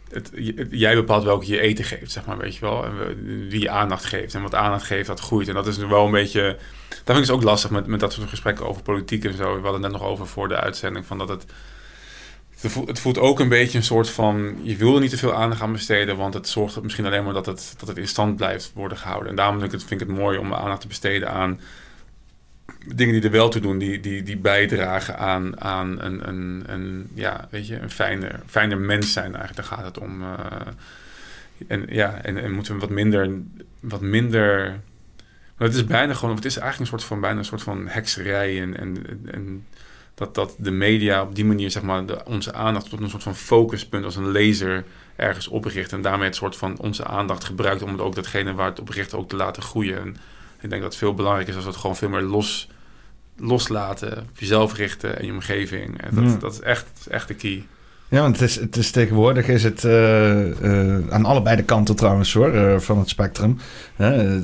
het, 0.10 0.32
jij 0.70 0.96
bepaalt 0.96 1.24
welke 1.24 1.48
je 1.48 1.60
eten 1.60 1.86
geeft, 1.86 2.12
zeg 2.12 2.26
maar, 2.26 2.38
weet 2.38 2.56
je 2.56 2.62
wel. 2.62 2.86
En 2.86 2.94
wie 3.50 3.62
je 3.62 3.70
aandacht 3.70 4.06
geeft. 4.06 4.34
En 4.34 4.42
wat 4.42 4.56
aandacht 4.56 4.86
geeft, 4.86 5.08
dat 5.08 5.20
groeit. 5.20 5.48
En 5.48 5.54
dat 5.54 5.68
is 5.68 5.78
wel 5.78 6.06
een 6.06 6.12
beetje... 6.12 6.58
Vind 7.06 7.18
ik 7.18 7.24
dus 7.26 7.36
ook 7.36 7.44
lastig 7.44 7.70
met, 7.70 7.88
met 7.88 8.00
dat 8.00 8.14
soort 8.14 8.30
gesprekken 8.30 8.68
over 8.68 8.82
politiek 8.82 9.26
en 9.26 9.34
zo. 9.34 9.44
We 9.44 9.62
hadden 9.62 9.72
het 9.72 9.82
net 9.82 9.92
nog 9.92 10.04
over 10.04 10.28
voor 10.28 10.48
de 10.48 10.60
uitzending. 10.60 11.06
Van 11.06 11.18
dat 11.18 11.30
het, 11.30 11.46
het 12.86 13.00
voelt 13.00 13.18
ook 13.18 13.40
een 13.40 13.50
beetje 13.50 13.78
een 13.78 13.84
soort 13.84 14.10
van... 14.10 14.58
Je 14.62 14.76
wil 14.76 14.96
er 14.96 15.02
niet 15.02 15.10
te 15.10 15.18
veel 15.18 15.34
aandacht 15.34 15.62
aan 15.62 15.72
besteden. 15.72 16.18
Want 16.18 16.34
het 16.34 16.48
zorgt 16.48 16.82
misschien 16.82 17.06
alleen 17.06 17.24
maar 17.24 17.34
dat 17.34 17.46
het, 17.46 17.74
dat 17.78 17.88
het 17.88 17.98
in 17.98 18.08
stand 18.08 18.36
blijft 18.36 18.72
worden 18.74 18.98
gehouden. 18.98 19.30
En 19.30 19.36
daarom 19.36 19.60
vind 19.60 19.74
ik 19.74 19.80
het, 19.80 19.88
vind 19.88 20.02
ik 20.02 20.08
het 20.08 20.18
mooi 20.18 20.38
om 20.38 20.54
aandacht 20.54 20.82
te 20.82 20.88
besteden 20.88 21.32
aan 21.32 21.60
dingen 22.96 23.14
die 23.14 23.24
er 23.24 23.32
wel 23.32 23.50
toe 23.50 23.62
doen, 23.62 23.78
die, 23.78 24.00
die, 24.00 24.24
die 24.24 24.38
bijdragen 24.38 25.18
aan, 25.18 25.62
aan 25.62 26.02
een, 26.02 26.28
een, 26.28 26.64
een, 26.68 27.10
ja, 27.14 27.48
weet 27.50 27.68
je, 27.68 27.80
een 27.80 27.92
fijner, 27.92 28.40
fijner 28.46 28.78
mens 28.78 29.14
zijn 29.14 29.36
eigenlijk. 29.36 29.56
Daar 29.56 29.78
gaat 29.78 29.86
het 29.86 29.98
om. 29.98 30.22
Uh, 30.22 30.28
en 31.68 31.86
ja, 31.90 32.22
en, 32.22 32.38
en 32.38 32.52
moeten 32.52 32.74
we 32.74 32.80
wat 32.80 32.90
minder, 32.90 33.30
wat 33.80 34.02
minder. 34.02 34.80
Het 35.58 35.74
is 35.76 35.86
bijna 35.86 36.14
gewoon, 36.14 36.36
het 36.36 36.46
is 36.46 36.58
eigenlijk 36.58 36.92
een 36.92 36.98
soort 36.98 37.10
van 37.10 37.20
bijna 37.22 37.38
een 37.40 37.46
soort 37.46 37.64
van 37.64 37.88
hekserij. 37.88 38.62
En, 38.62 38.78
en, 38.78 39.06
en 39.26 39.66
dat, 40.16 40.36
dat 40.36 40.56
de 40.58 40.72
media 40.72 41.22
op 41.22 41.36
die 41.36 41.46
manier, 41.46 41.72
zeg 41.72 41.84
maar, 41.84 42.06
de, 42.06 42.26
onze 42.26 42.54
aandacht 42.54 42.90
tot 42.90 43.02
een 43.02 43.10
soort 43.10 43.24
van 43.24 43.36
focuspunt 43.36 44.06
als 44.06 44.16
een 44.16 44.32
laser 44.32 44.84
ergens 45.16 45.48
opricht. 45.48 45.92
En 45.92 46.02
daarmee 46.02 46.28
het 46.28 46.36
soort 46.36 46.56
van 46.56 46.78
onze 46.80 47.06
aandacht 47.06 47.44
gebruikt 47.44 47.82
om 47.82 47.92
het 47.92 48.02
ook 48.02 48.16
datgene 48.16 48.54
waar 48.54 48.70
het 48.70 48.80
op 48.80 48.90
richt 48.90 49.14
ook 49.14 49.30
te 49.30 49.36
laten 49.36 49.64
groeien. 49.64 50.00
En 50.00 50.18
ik 50.62 50.70
denk 50.70 50.82
dat 50.82 50.92
het 50.92 50.96
veel 50.96 51.14
belangrijker 51.14 51.50
is 51.50 51.56
als 51.56 51.66
we 51.66 51.72
het 51.72 51.80
gewoon 51.80 51.96
veel 51.96 52.10
meer 52.10 52.22
los 52.22 52.70
loslaten, 53.38 54.18
op 54.18 54.38
jezelf 54.40 54.76
richten 54.76 55.20
en 55.20 55.26
je 55.26 55.32
omgeving. 55.32 56.02
En 56.02 56.16
dat, 56.16 56.24
Ja. 56.24 56.38
dat 56.38 56.54
is 56.54 56.60
echt, 56.60 56.86
dat 56.94 57.00
is 57.00 57.08
echt 57.08 57.28
de 57.28 57.34
key. 57.34 57.66
Ja, 58.16 58.22
want 58.22 58.40
het 58.40 58.50
is, 58.50 58.56
het 58.56 58.76
is 58.76 58.92
tegenwoordig 58.92 59.48
is 59.48 59.64
het 59.64 59.84
eh, 59.84 60.50
eh, 60.50 61.04
aan 61.10 61.26
allebei 61.26 61.56
de 61.56 61.64
kanten 61.64 61.96
trouwens 61.96 62.34
hoor, 62.34 62.54
eh, 62.54 62.80
van 62.80 62.98
het 62.98 63.10
spectrum. 63.10 63.58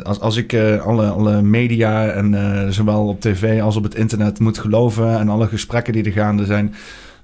Als, 0.04 0.20
als 0.20 0.38
ik 0.38 0.56
alle, 0.84 1.08
alle 1.08 1.42
media 1.42 2.08
en 2.08 2.74
zowel 2.74 3.08
op 3.08 3.22
tv 3.22 3.62
als 3.62 3.76
op 3.76 3.84
het 3.84 3.96
internet 3.96 4.40
moet 4.40 4.58
geloven 4.58 5.20
en 5.20 5.30
alle 5.30 5.48
gesprekken 5.48 5.94
die 5.94 6.04
er 6.04 6.12
gaande 6.12 6.46
zijn, 6.46 6.76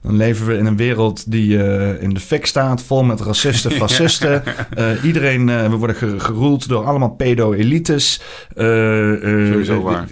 dan 0.07 0.15
leven 0.17 0.45
we 0.47 0.57
in 0.57 0.65
een 0.65 0.77
wereld 0.77 1.31
die 1.31 1.63
eh, 1.63 2.01
in 2.03 2.13
de 2.13 2.19
fik 2.19 2.45
staat, 2.45 2.81
vol 2.83 3.03
met 3.03 3.21
racisten, 3.21 3.71
fascisten. 3.81 4.43
Eh, 4.75 4.85
iedereen, 5.03 5.49
eh, 5.49 5.69
we 5.69 5.75
worden 5.75 5.95
ge- 5.95 6.19
geroeld 6.19 6.67
door 6.67 6.83
allemaal 6.85 7.09
pedo-elites. 7.09 8.21
Sowieso 8.55 9.81
waar. 9.81 10.05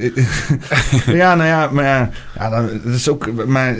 ja, 1.22 1.36
nou 1.36 1.48
ja, 1.50 1.70
maar 1.72 2.12
ja, 2.38 2.50
dat 2.84 2.94
is 2.94 3.10
ook, 3.10 3.46
maar, 3.46 3.76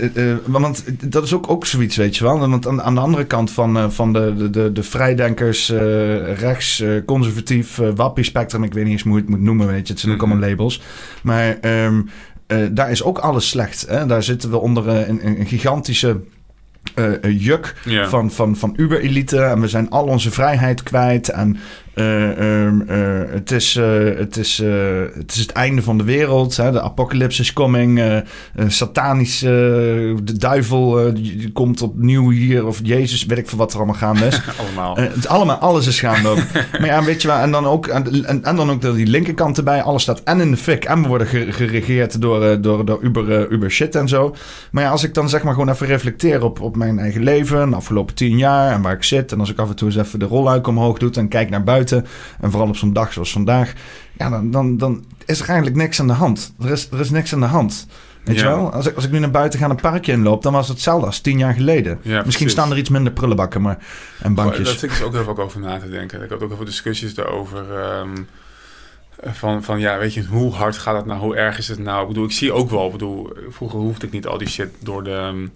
want 0.46 0.84
dat 1.12 1.24
is 1.24 1.34
ook, 1.34 1.50
ook 1.50 1.66
zoiets, 1.66 1.96
weet 1.96 2.18
je 2.18 2.24
wel. 2.24 2.40
Want 2.40 2.68
aan, 2.68 2.82
aan 2.82 2.96
de 2.96 3.02
andere 3.02 3.26
kant 3.26 3.52
van, 3.52 3.92
van 3.92 4.14
de, 4.14 4.34
de, 4.38 4.50
de, 4.50 4.72
de 4.72 4.84
vrijdenkers, 4.84 5.70
rechts, 6.40 6.84
conservatief, 7.06 7.80
eh, 7.80 7.88
wappie-spectrum, 7.96 8.64
ik 8.64 8.74
weet 8.74 8.84
niet 8.84 8.94
eens 8.94 9.04
hoe 9.04 9.14
je 9.14 9.20
het 9.20 9.30
moet 9.30 9.42
noemen, 9.42 9.68
weet 9.68 9.88
je. 9.88 9.94
Het 9.94 10.02
zijn 10.02 10.14
ook 10.14 10.22
Mhm. 10.22 10.32
allemaal 10.32 10.50
labels. 10.50 10.82
Maar 11.24 11.58
ehm, 11.62 12.02
eh, 12.48 12.58
daar 12.72 12.92
is 12.92 13.04
ook 13.04 13.18
alles 13.18 13.50
slecht. 13.50 13.86
Hè? 13.88 14.06
Daar 14.06 14.24
zitten 14.24 14.50
we 14.50 14.58
onder 14.58 14.88
eh, 14.90 15.08
een, 15.08 15.28
een 15.28 15.46
gigantische 15.46 16.20
eh, 16.96 17.06
juk 17.22 17.76
Ja. 17.86 18.10
van, 18.10 18.32
van, 18.32 18.56
van 18.56 18.74
Uber-elite. 18.78 19.42
En 19.42 19.62
we 19.62 19.68
zijn 19.68 19.90
al 19.90 20.06
onze 20.06 20.32
vrijheid 20.32 20.84
kwijt. 20.84 21.30
En 21.30 21.58
het, 23.34 23.52
is, 23.52 23.76
eh, 23.76 24.18
het, 24.18 24.38
is, 24.38 24.60
eh, 24.60 24.70
het 25.14 25.32
is 25.34 25.40
het 25.40 25.52
einde 25.52 25.82
van 25.82 25.98
de 25.98 26.04
wereld. 26.04 26.58
Hè? 26.58 26.72
De 26.72 26.82
apocalypse 26.82 27.42
is 27.42 27.54
coming. 27.54 28.00
eh, 28.00 28.18
eh, 28.18 28.24
satanisch, 28.68 29.44
eh, 29.44 29.50
de 30.24 30.38
duivel 30.38 31.00
eh, 31.08 31.14
komt 31.54 31.82
opnieuw 31.82 32.30
hier. 32.30 32.66
Of 32.68 32.80
Jezus, 32.84 33.26
weet 33.26 33.38
ik 33.38 33.50
veel 33.50 33.58
wat 33.58 33.72
er 33.72 33.78
allemaal 33.78 33.96
gaande 33.96 34.26
is. 34.26 34.42
Allemaal. 34.62 34.98
Eh, 34.98 35.04
het 35.04 35.16
is 35.16 35.28
allemaal, 35.28 35.56
alles 35.58 35.88
is 35.88 36.00
gaande 36.00 36.28
ook. 36.30 36.38
maar 36.80 36.86
ja, 36.86 37.04
weet 37.04 37.22
je 37.22 37.28
wel, 37.28 37.38
en 37.38 37.52
dan 37.52 37.66
ook, 37.66 37.88
en, 37.88 38.42
dan 38.42 38.70
ook 38.72 38.82
die 38.82 39.08
linkerkant 39.08 39.58
erbij. 39.58 39.82
Alles 39.82 40.02
staat 40.02 40.24
en 40.24 40.40
in 40.40 40.52
de 40.52 40.58
fik. 40.58 40.84
En 40.86 41.02
we 41.02 41.08
worden 41.08 41.28
ge- 41.28 41.52
geregeerd 41.52 42.22
door, 42.22 42.44
eh, 42.46 42.58
door, 42.62 42.86
door 42.86 43.00
Uber, 43.04 43.32
eh, 43.32 43.52
Uber 43.52 43.72
shit 43.72 43.96
en 43.96 44.08
zo. 44.08 44.36
Maar 44.72 44.84
ja, 44.84 44.90
als 44.90 45.04
ik 45.04 45.14
dan 45.14 45.30
zeg 45.30 45.44
maar 45.44 45.54
gewoon 45.54 45.70
even 45.70 45.88
reflecteer 45.88 46.44
op, 46.44 46.62
op 46.62 46.76
mijn 46.76 47.00
eigen 47.00 47.24
leven. 47.24 47.70
De 47.70 47.76
afgelopen 47.76 48.16
tien 48.16 48.38
jaar 48.38 48.72
en 48.72 48.82
waar 48.82 48.94
ik 48.94 49.04
zit. 49.04 49.32
En 49.32 49.40
als 49.40 49.50
ik 49.52 49.60
af 49.60 49.70
en 49.70 49.76
toe 49.76 49.88
eens 49.88 49.98
even 49.98 50.20
de 50.20 50.26
rolluik 50.26 50.68
omhoog 50.68 50.98
doe 50.98 51.12
en 51.12 51.28
kijk 51.28 51.50
naar 51.50 51.64
buiten. 51.64 51.85
En 51.92 52.52
vooral 52.52 52.68
op 52.68 52.76
zo'n 52.78 52.94
dag 52.94 53.14
zoals 53.14 53.32
vandaag. 53.32 53.74
Ja, 54.18 54.30
dan, 54.30 54.52
dan, 54.52 54.78
dan 54.78 55.06
is 55.26 55.40
er 55.40 55.48
eigenlijk 55.48 55.78
niks 55.78 56.00
aan 56.00 56.08
de 56.08 56.14
hand. 56.14 56.54
Er 56.64 56.72
is, 56.72 56.90
er 56.92 57.00
is 57.00 57.10
niks 57.10 57.34
aan 57.34 57.40
de 57.40 57.46
hand. 57.46 57.88
Weet 58.24 58.36
je 58.40 58.44
Ja. 58.44 58.56
wel? 58.56 58.72
Als 58.72 58.86
ik, 58.88 58.96
als 58.96 59.06
ik 59.06 59.12
nu 59.12 59.20
naar 59.20 59.32
buiten 59.32 59.60
ga 59.60 59.70
een 59.70 59.76
parkje 59.76 60.12
inloop, 60.12 60.44
dan 60.44 60.54
was 60.54 60.68
het 60.68 60.76
hetzelfde 60.76 61.06
als 61.06 61.20
tien 61.20 61.38
jaar 61.38 61.54
geleden. 61.54 61.92
Ja, 62.02 62.10
Misschien 62.12 62.24
precies. 62.30 62.52
staan 62.52 62.72
er 62.72 62.78
iets 62.78 62.90
minder 62.90 63.14
prullenbakken 63.14 63.62
maar, 63.62 63.78
en 64.22 64.34
bankjes. 64.34 64.66
Daar 64.66 64.74
zit 64.74 64.84
ik 64.84 64.90
dus 64.90 65.02
ook 65.02 65.14
heel 65.14 65.24
veel 65.24 65.38
over 65.38 65.60
na 65.60 65.80
te 65.80 65.90
denken. 65.90 66.24
Ik 66.24 66.30
had 66.30 66.42
ook 66.42 66.48
heel 66.48 66.58
veel 66.58 66.66
discussies 66.66 67.14
daarover. 67.16 67.80
ehm, 67.80 68.16
van, 69.24 69.64
van 69.64 69.80
ja, 69.80 69.98
weet 69.98 70.14
je, 70.14 70.26
hoe 70.26 70.54
hard 70.54 70.78
gaat 70.78 70.96
het 70.96 71.06
nou? 71.06 71.20
Hoe 71.20 71.36
erg 71.36 71.58
is 71.58 71.68
het 71.68 71.80
nou? 71.80 72.02
Ik 72.02 72.08
bedoel, 72.08 72.26
ik 72.26 72.32
zie 72.32 72.52
ook 72.54 72.70
wel, 72.70 72.86
ik 72.86 72.92
bedoel, 72.92 73.34
vroeger 73.50 73.80
hoefde 73.80 74.06
ik 74.06 74.12
niet 74.12 74.28
al 74.28 74.38
die 74.38 74.48
shit 74.48 74.70
door 74.80 75.04
de 75.04 75.12
ehm, 75.12 75.48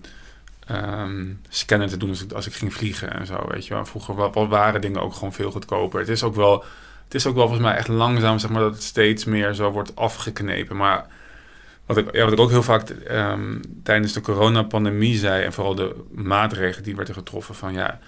ehm, 0.70 1.26
scanner 1.50 1.88
te 1.90 1.98
doen 1.98 2.10
als 2.10 2.24
ik, 2.24 2.32
als 2.32 2.48
ik 2.48 2.54
ging 2.54 2.74
vliegen 2.74 3.14
en 3.14 3.26
zo, 3.26 3.46
weet 3.48 3.68
je 3.68 3.74
wel. 3.74 3.86
Vroeger 3.86 4.16
wa- 4.16 4.30
wa- 4.30 4.48
waren 4.48 4.82
dingen 4.82 5.02
ook 5.02 5.14
gewoon 5.14 5.34
veel 5.34 5.52
goedkoper. 5.52 6.00
Het 6.00 6.10
is 6.10 6.24
ook 6.24 6.36
wel, 6.36 6.64
het 7.04 7.14
is 7.16 7.26
ook 7.26 7.36
wel 7.36 7.48
volgens 7.48 7.68
mij 7.68 7.76
echt 7.78 7.88
langzaam, 7.88 8.40
zeg 8.40 8.50
maar, 8.50 8.62
dat 8.62 8.74
het 8.74 8.84
steeds 8.84 9.26
meer 9.26 9.54
zo 9.54 9.72
wordt 9.72 9.96
afgeknepen. 9.96 10.76
Maar 10.78 11.06
wat 11.86 11.98
ik, 11.98 12.16
ja, 12.16 12.24
wat 12.24 12.34
ik 12.34 12.40
ook 12.40 12.50
heel 12.50 12.64
vaak 12.64 12.90
ehm, 12.90 13.60
tijdens 13.84 14.14
de 14.14 14.22
coronapandemie 14.22 15.18
zei, 15.18 15.44
en 15.44 15.54
vooral 15.54 15.76
de 15.76 15.96
maatregelen 16.12 16.84
die 16.84 16.96
werden 16.96 17.14
getroffen, 17.14 17.56
van 17.56 17.74
ja, 17.74 18.00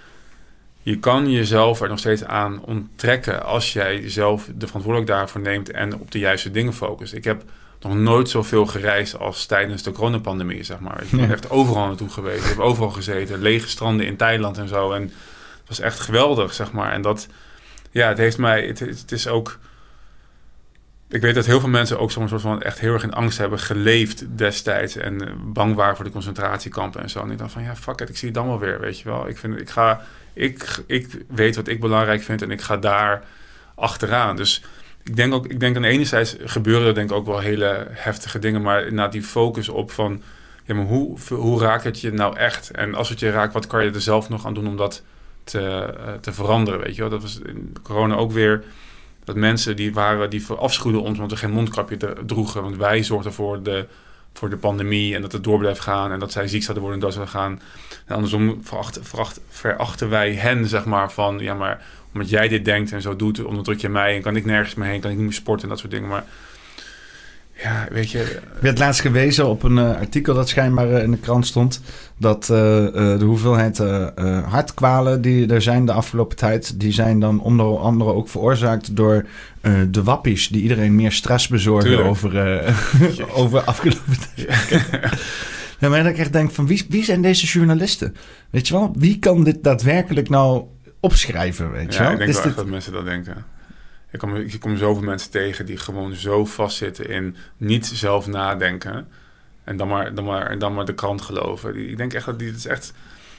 je 0.84 1.00
kan 1.00 1.32
jezelf 1.32 1.82
er 1.82 1.90
nog 1.90 2.00
steeds 2.00 2.24
aan 2.24 2.62
onttrekken 2.66 3.44
als 3.46 3.74
jij 3.74 4.10
zelf 4.10 4.50
de 4.56 4.68
verantwoordelijkheid 4.68 5.20
daarvoor 5.20 5.42
neemt 5.42 5.72
en 5.72 6.00
op 6.00 6.12
de 6.12 6.20
juiste 6.20 6.52
dingen 6.52 6.74
focust. 6.74 7.14
Ik 7.14 7.24
heb 7.24 7.44
nog 7.84 7.96
nooit 7.96 8.30
zoveel 8.30 8.66
gereisd 8.66 9.18
als 9.20 9.46
tijdens 9.46 9.84
de 9.84 9.92
coronapandemie, 9.92 10.64
zeg 10.64 10.80
maar. 10.80 11.04
Ik 11.04 11.12
ben 11.12 11.32
echt 11.32 11.50
overal 11.50 11.88
naartoe 11.88 12.10
geweest. 12.10 12.44
Ik 12.44 12.50
heb 12.50 12.60
overal 12.60 12.90
gezeten, 12.90 13.42
lege 13.42 13.68
stranden 13.68 14.06
in 14.06 14.18
Thailand 14.18 14.58
en 14.58 14.68
zo. 14.68 14.92
En 14.92 15.02
het 15.02 15.68
was 15.68 15.80
echt 15.80 16.00
geweldig, 16.00 16.54
zeg 16.54 16.72
maar. 16.72 16.92
En 16.92 17.02
dat, 17.02 17.28
ja, 17.92 18.08
het 18.08 18.18
heeft 18.18 18.38
mij, 18.38 18.66
het, 18.68 18.80
het 18.80 19.12
is 19.12 19.28
ook... 19.28 19.60
Ik 21.10 21.22
weet 21.22 21.36
dat 21.36 21.46
heel 21.46 21.60
veel 21.60 21.70
mensen 21.70 22.00
ook 22.00 22.12
zo'n 22.12 22.28
soort 22.28 22.42
van 22.42 22.62
echt 22.62 22.80
heel 22.80 22.94
erg 22.94 23.04
in 23.04 23.14
angst 23.14 23.38
hebben 23.38 23.60
geleefd 23.60 24.26
destijds. 24.38 24.96
En 24.96 25.34
bang 25.54 25.76
waren 25.76 25.96
voor 25.96 26.06
de 26.06 26.12
concentratiekampen 26.12 27.02
en 27.02 27.10
zo. 27.10 27.22
En 27.22 27.32
ik 27.32 27.38
dacht 27.38 27.52
van, 27.52 27.64
ja, 27.64 27.76
fuck 27.76 28.02
it, 28.02 28.10
ik 28.10 28.18
zie 28.18 28.28
het 28.28 28.38
dan 28.38 28.48
wel 28.48 28.60
weer, 28.60 28.80
weet 28.80 29.00
je 29.00 29.10
wel. 29.10 29.28
Ik, 29.28 29.38
vind, 29.38 29.60
ik, 29.60 29.70
ga, 29.70 30.02
ik, 30.34 30.84
ik 30.86 31.26
weet 31.28 31.56
wat 31.56 31.68
ik 31.68 31.80
belangrijk 31.80 32.22
vind 32.22 32.42
en 32.42 32.52
ik 32.52 32.62
ga 32.62 32.78
daar 32.78 33.24
achteraan. 33.76 34.36
Dus 34.36 34.64
ik 35.04 35.16
denk 35.16 35.34
ook, 35.34 35.48
ik 35.48 35.60
denk 35.60 35.76
aan 35.76 35.82
de 35.82 35.88
ene 35.88 36.06
zijde 36.06 36.38
gebeuren 36.46 36.88
er 36.88 36.94
denk 36.94 37.10
ik 37.10 37.16
ook 37.16 37.26
wel 37.26 37.40
hele 37.40 37.88
heftige 37.90 38.40
dingen. 38.40 38.62
Maar 38.62 38.82
inderdaad 38.82 39.12
die 39.12 39.24
focus 39.24 39.70
op 39.70 39.92
van, 39.92 40.22
ja, 40.66 40.74
maar 40.74 40.86
hoe, 40.86 41.18
hoe 41.30 41.60
raakt 41.60 41.84
het 41.84 42.00
je 42.00 42.12
nou 42.12 42.38
echt? 42.38 42.72
En 42.72 42.96
als 42.96 43.10
het 43.10 43.20
je 43.20 43.32
raakt, 43.32 43.54
wat 43.54 43.68
kan 43.68 43.84
je 43.84 43.92
er 43.92 44.02
zelf 44.02 44.30
nog 44.30 44.46
aan 44.46 44.54
doen 44.54 44.68
om 44.68 44.78
dat 44.78 45.04
te, 45.44 45.60
eh, 45.60 46.14
te 46.14 46.34
veranderen, 46.34 46.80
weet 46.80 46.96
je 46.96 47.02
wel? 47.02 47.10
Dat 47.10 47.22
was 47.22 47.40
in 47.46 47.76
corona 47.84 48.16
ook 48.16 48.32
weer 48.32 48.64
dat 49.24 49.36
mensen 49.36 49.76
die 49.76 49.94
waren, 49.94 50.30
die 50.30 50.46
verafschuwden 50.46 51.02
ons 51.02 51.18
omdat 51.18 51.32
we 51.32 51.38
geen 51.38 51.52
mondkapje 51.52 51.98
droegen. 52.26 52.62
Want 52.62 52.78
wij 52.78 53.04
zorgden 53.04 53.34
voor 53.34 53.64
de, 53.64 53.88
voor 54.34 54.50
de 54.50 54.58
pandemie 54.58 55.16
en 55.16 55.22
dat 55.22 55.32
het 55.32 55.44
door 55.44 55.58
bleef 55.58 55.78
gaan 55.78 56.12
en 56.12 56.20
dat 56.20 56.32
zij 56.32 56.48
ziek 56.48 56.64
zouden 56.64 56.84
worden 56.84 57.02
en 57.02 57.06
dat 57.06 57.16
zouden 57.16 57.34
gaan. 57.34 57.62
En 58.06 58.16
andersom 58.16 58.60
verachten, 58.64 59.06
veracht, 59.06 59.40
verachten 59.50 60.10
wij 60.10 60.34
hen, 60.34 60.66
zeg 60.68 60.86
maar, 60.86 61.12
van 61.12 61.40
ja, 61.40 61.54
maar 61.54 61.86
omdat 62.14 62.30
jij 62.30 62.48
dit 62.48 62.66
denkt 62.66 62.92
en 62.92 63.02
zo 63.02 63.16
doet, 63.16 63.44
onderdruk 63.44 63.80
je 63.80 63.90
mij 63.90 64.16
en 64.16 64.22
kan 64.22 64.36
ik 64.36 64.46
nergens 64.46 64.76
meer 64.76 64.88
heen, 64.88 65.00
kan 65.00 65.12
ik 65.12 65.18
niet 65.18 65.26
meer 65.26 65.36
sporten 65.36 65.64
en 65.64 65.70
dat 65.70 65.80
soort 65.80 65.92
dingen. 65.92 66.10
Maar 66.10 66.24
ja, 67.64 67.88
weet 67.92 68.12
je, 68.12 68.20
Ik 68.56 68.62
werd 68.62 68.80
laatst 68.80 69.02
gewezen 69.02 69.48
op 69.48 69.64
een 69.64 69.78
eh, 69.78 69.96
artikel 69.96 70.34
dat 70.34 70.50
schijnbaar 70.50 70.94
eh, 70.94 71.04
in 71.04 71.12
de 71.12 71.18
krant 71.18 71.48
stond. 71.48 71.82
Dat 72.18 72.42
eh, 72.42 72.50
de 72.96 73.24
hoeveelheid 73.26 73.78
hartkwalen 74.46 75.22
die 75.22 75.54
er 75.54 75.62
zijn 75.62 75.86
de 75.86 75.92
afgelopen 75.92 76.38
tijd. 76.38 76.80
die 76.80 76.92
zijn 76.92 77.20
dan 77.20 77.42
onder 77.42 77.78
andere 77.78 78.14
ook 78.14 78.30
veroorzaakt 78.30 78.96
door 78.96 79.26
de 79.90 80.04
wappies. 80.04 80.48
die 80.48 80.62
iedereen 80.62 80.96
meer 80.96 81.12
stress 81.12 81.48
bezorgen 81.48 81.90
Tuurlijk. 81.90 82.10
over, 82.10 82.64
over 83.42 83.62
afgelopen 83.62 84.18
tijd. 84.36 84.48
Ja, 85.80 85.90
maar 85.90 86.06
ik 86.06 86.18
echt 86.18 86.34
denk 86.34 86.52
van 86.52 86.68
wie, 86.68 86.86
wie 86.90 87.04
zijn 87.04 87.22
deze 87.22 87.46
journalisten? 87.46 88.16
Weet 88.50 88.68
je 88.68 88.74
wel, 88.74 88.94
wie 88.98 89.20
kan 89.20 89.44
dit 89.44 89.64
daadwerkelijk 89.64 90.30
nou 90.30 90.64
opschrijven? 91.02 91.72
Weet 91.72 91.94
je 91.94 92.00
ja, 92.00 92.04
wel? 92.04 92.12
ik 92.12 92.18
denk 92.18 92.30
Is 92.30 92.36
wel 92.36 92.46
dit- 92.46 92.56
dat 92.56 92.66
mensen 92.66 92.94
dat 92.94 93.06
denken. 93.06 93.46
Ik 94.12 94.20
kom, 94.20 94.36
ik 94.36 94.60
kom 94.60 94.78
zoveel 94.78 95.04
mensen 95.04 95.32
tegen 95.32 95.66
die 95.66 95.78
gewoon 95.78 96.14
zo 96.16 96.46
vastzitten 96.46 97.10
in 97.10 97.36
niet 97.58 97.86
zelf 97.86 98.28
nadenken. 98.28 99.08
En 99.64 99.78
dan 99.78 99.88
maar, 99.88 100.14
dan 100.14 100.24
maar, 100.24 100.58
dan 100.58 100.74
maar 100.74 100.86
de 100.86 100.94
krant 100.94 101.22
geloven. 101.22 101.90
Ik 101.90 101.98
denk 101.98 102.14
echt 102.14 102.26
dat 102.26 102.40
die, 102.40 102.48
dat 102.48 102.58
is 102.58 102.66
echt, 102.66 102.94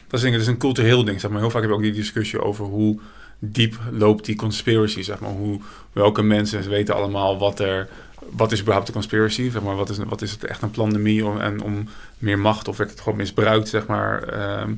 dat 0.07 0.13
is, 0.13 0.21
denk 0.21 0.33
ik, 0.33 0.33
dat 0.33 0.41
is 0.41 0.47
een 0.47 0.59
cultureel 0.59 1.05
ding. 1.05 1.21
Zeg 1.21 1.31
maar. 1.31 1.41
Heel 1.41 1.51
vaak 1.51 1.61
heb 1.61 1.71
je 1.71 1.77
ook 1.77 1.83
die 1.83 1.93
discussie 1.93 2.41
over 2.43 2.65
hoe 2.65 3.01
diep 3.39 3.79
loopt 3.91 4.25
die 4.25 4.37
conspiracy. 4.37 5.03
Zeg 5.03 5.21
maar. 5.21 5.31
hoe, 5.31 5.61
welke 5.93 6.23
mensen 6.23 6.69
weten 6.69 6.95
allemaal 6.95 7.39
wat 7.39 7.61
er, 7.61 7.89
wat 8.31 8.53
is 8.53 8.61
überhaupt 8.61 8.87
de 8.87 8.93
conspiracy? 8.93 9.51
Maar, 9.62 9.77
wat, 9.77 9.89
is, 9.89 9.99
wat 9.99 10.23
is 10.23 10.31
het 10.31 10.45
echt 10.45 10.62
een 10.62 10.70
pandemie 10.70 11.27
om, 11.27 11.41
en 11.41 11.62
om 11.62 11.89
meer 12.18 12.39
macht 12.39 12.68
of 12.68 12.77
werd 12.77 12.91
het 12.91 13.01
gewoon 13.01 13.18
misbruikt? 13.18 13.68
Zeg 13.68 13.87
maar. 13.87 14.23
Ehm, 14.23 14.75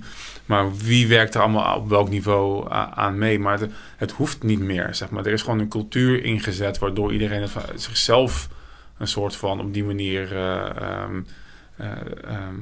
maar 0.47 0.77
wie 0.77 1.09
werkt 1.09 1.35
er 1.35 1.41
allemaal 1.41 1.77
op 1.77 1.89
welk 1.89 2.09
niveau 2.09 2.67
aan 2.95 3.19
mee? 3.19 3.39
Maar 3.39 3.61
het, 3.61 3.71
het 3.97 4.13
hoeft 4.13 4.43
niet 4.43 4.61
meer. 4.61 4.95
Zeg 4.95 5.11
maar. 5.11 5.27
Er 5.27 5.33
is 5.33 5.43
gewoon 5.43 5.59
een 5.59 5.69
cultuur 5.69 6.25
ingezet 6.25 6.79
waardoor 6.79 7.13
iedereen 7.13 7.43
het 7.43 7.53
zichzelf 7.75 8.49
een 8.99 9.09
soort 9.09 9.37
van 9.37 9.61
op 9.61 9.73
die 9.73 9.85
manier. 9.85 10.37
eh, 10.37 10.77
ehm, 10.77 11.21
eh, 11.77 11.91
ehm, 12.25 12.55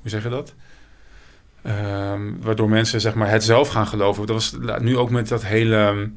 hoe 0.00 0.10
zeg 0.10 0.22
je 0.22 0.28
dat? 0.28 0.54
Waardoor 2.40 2.68
mensen 2.68 3.00
zeg 3.00 3.14
maar, 3.14 3.30
het 3.30 3.44
zelf 3.44 3.68
gaan 3.68 3.86
geloven. 3.86 4.26
Dat 4.26 4.36
was 4.36 4.56
nu 4.80 4.96
ook 4.96 5.10
met 5.10 5.28
dat 5.28 5.44
hele. 5.44 6.10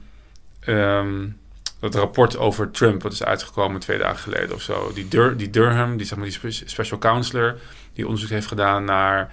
Dat 1.80 1.96
rapport 1.96 2.38
over 2.38 2.72
Trump, 2.72 3.02
wat 3.04 3.12
is 3.14 3.24
uitgekomen 3.24 3.80
twee 3.80 3.98
dagen 3.98 4.18
geleden 4.20 4.56
of 4.56 4.62
zo. 4.62 4.92
Die, 4.94 5.08
Dur 5.08 5.38
die 5.38 5.50
Durham, 5.50 5.98
die, 5.98 6.06
zeg 6.06 6.18
maar, 6.18 6.28
die 6.28 6.34
spe- 6.52 6.68
special 6.70 7.00
counselor, 7.00 7.58
die 7.94 8.06
onderzoek 8.06 8.30
heeft 8.30 8.48
gedaan 8.48 8.84
naar. 8.86 9.32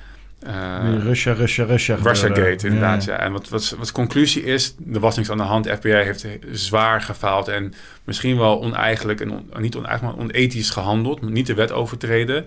Die 0.90 0.98
Russia, 0.98 1.32
Russia, 1.32 1.64
Russia. 1.64 1.94
Russiagate, 1.94 2.40
gebeuren. 2.40 2.64
inderdaad. 2.64 3.04
Ja. 3.04 3.12
Ja. 3.12 3.18
En 3.18 3.32
wat, 3.32 3.48
wat, 3.48 3.74
wat 3.78 3.86
de 3.86 3.92
conclusie 3.92 4.42
is, 4.44 4.74
er 4.92 5.00
was 5.00 5.16
niks 5.16 5.30
aan 5.30 5.36
de 5.36 5.42
hand. 5.42 5.64
De 5.64 5.76
FBI 5.76 5.88
heeft 5.92 6.26
zwaar 6.52 7.00
gefaald 7.02 7.48
en 7.48 7.74
misschien 8.04 8.38
wel 8.38 8.62
oneigenlijk 8.62 9.20
en 9.20 9.30
on- 9.30 9.50
niet 9.58 9.76
oneigenlijk, 9.76 10.16
maar 10.16 10.24
onethisch 10.26 10.70
gehandeld. 10.70 11.22
Niet 11.22 11.46
de 11.46 11.54
wet 11.54 11.72
overtreden. 11.72 12.44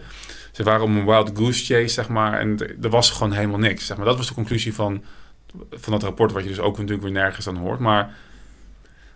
Ze 0.51 0.63
waren 0.63 0.81
op 0.81 0.87
een 0.89 1.05
wild 1.05 1.31
goose 1.33 1.65
chase, 1.65 1.87
zeg 1.93 2.07
maar. 2.07 2.39
En 2.39 2.57
er 2.81 2.89
was 2.89 3.09
gewoon 3.09 3.31
helemaal 3.31 3.59
niks. 3.59 3.85
Zeg 3.85 3.97
maar. 3.97 4.05
Dat 4.05 4.17
was 4.17 4.27
de 4.27 4.33
conclusie 4.33 4.73
van, 4.73 5.03
van 5.71 5.93
dat 5.93 6.03
rapport, 6.03 6.31
wat 6.31 6.43
je 6.43 6.49
dus 6.49 6.59
ook 6.59 6.75
natuurlijk 6.77 7.03
weer 7.03 7.11
nergens 7.11 7.47
aan 7.47 7.55
hoort. 7.57 7.79
Maar 7.79 8.09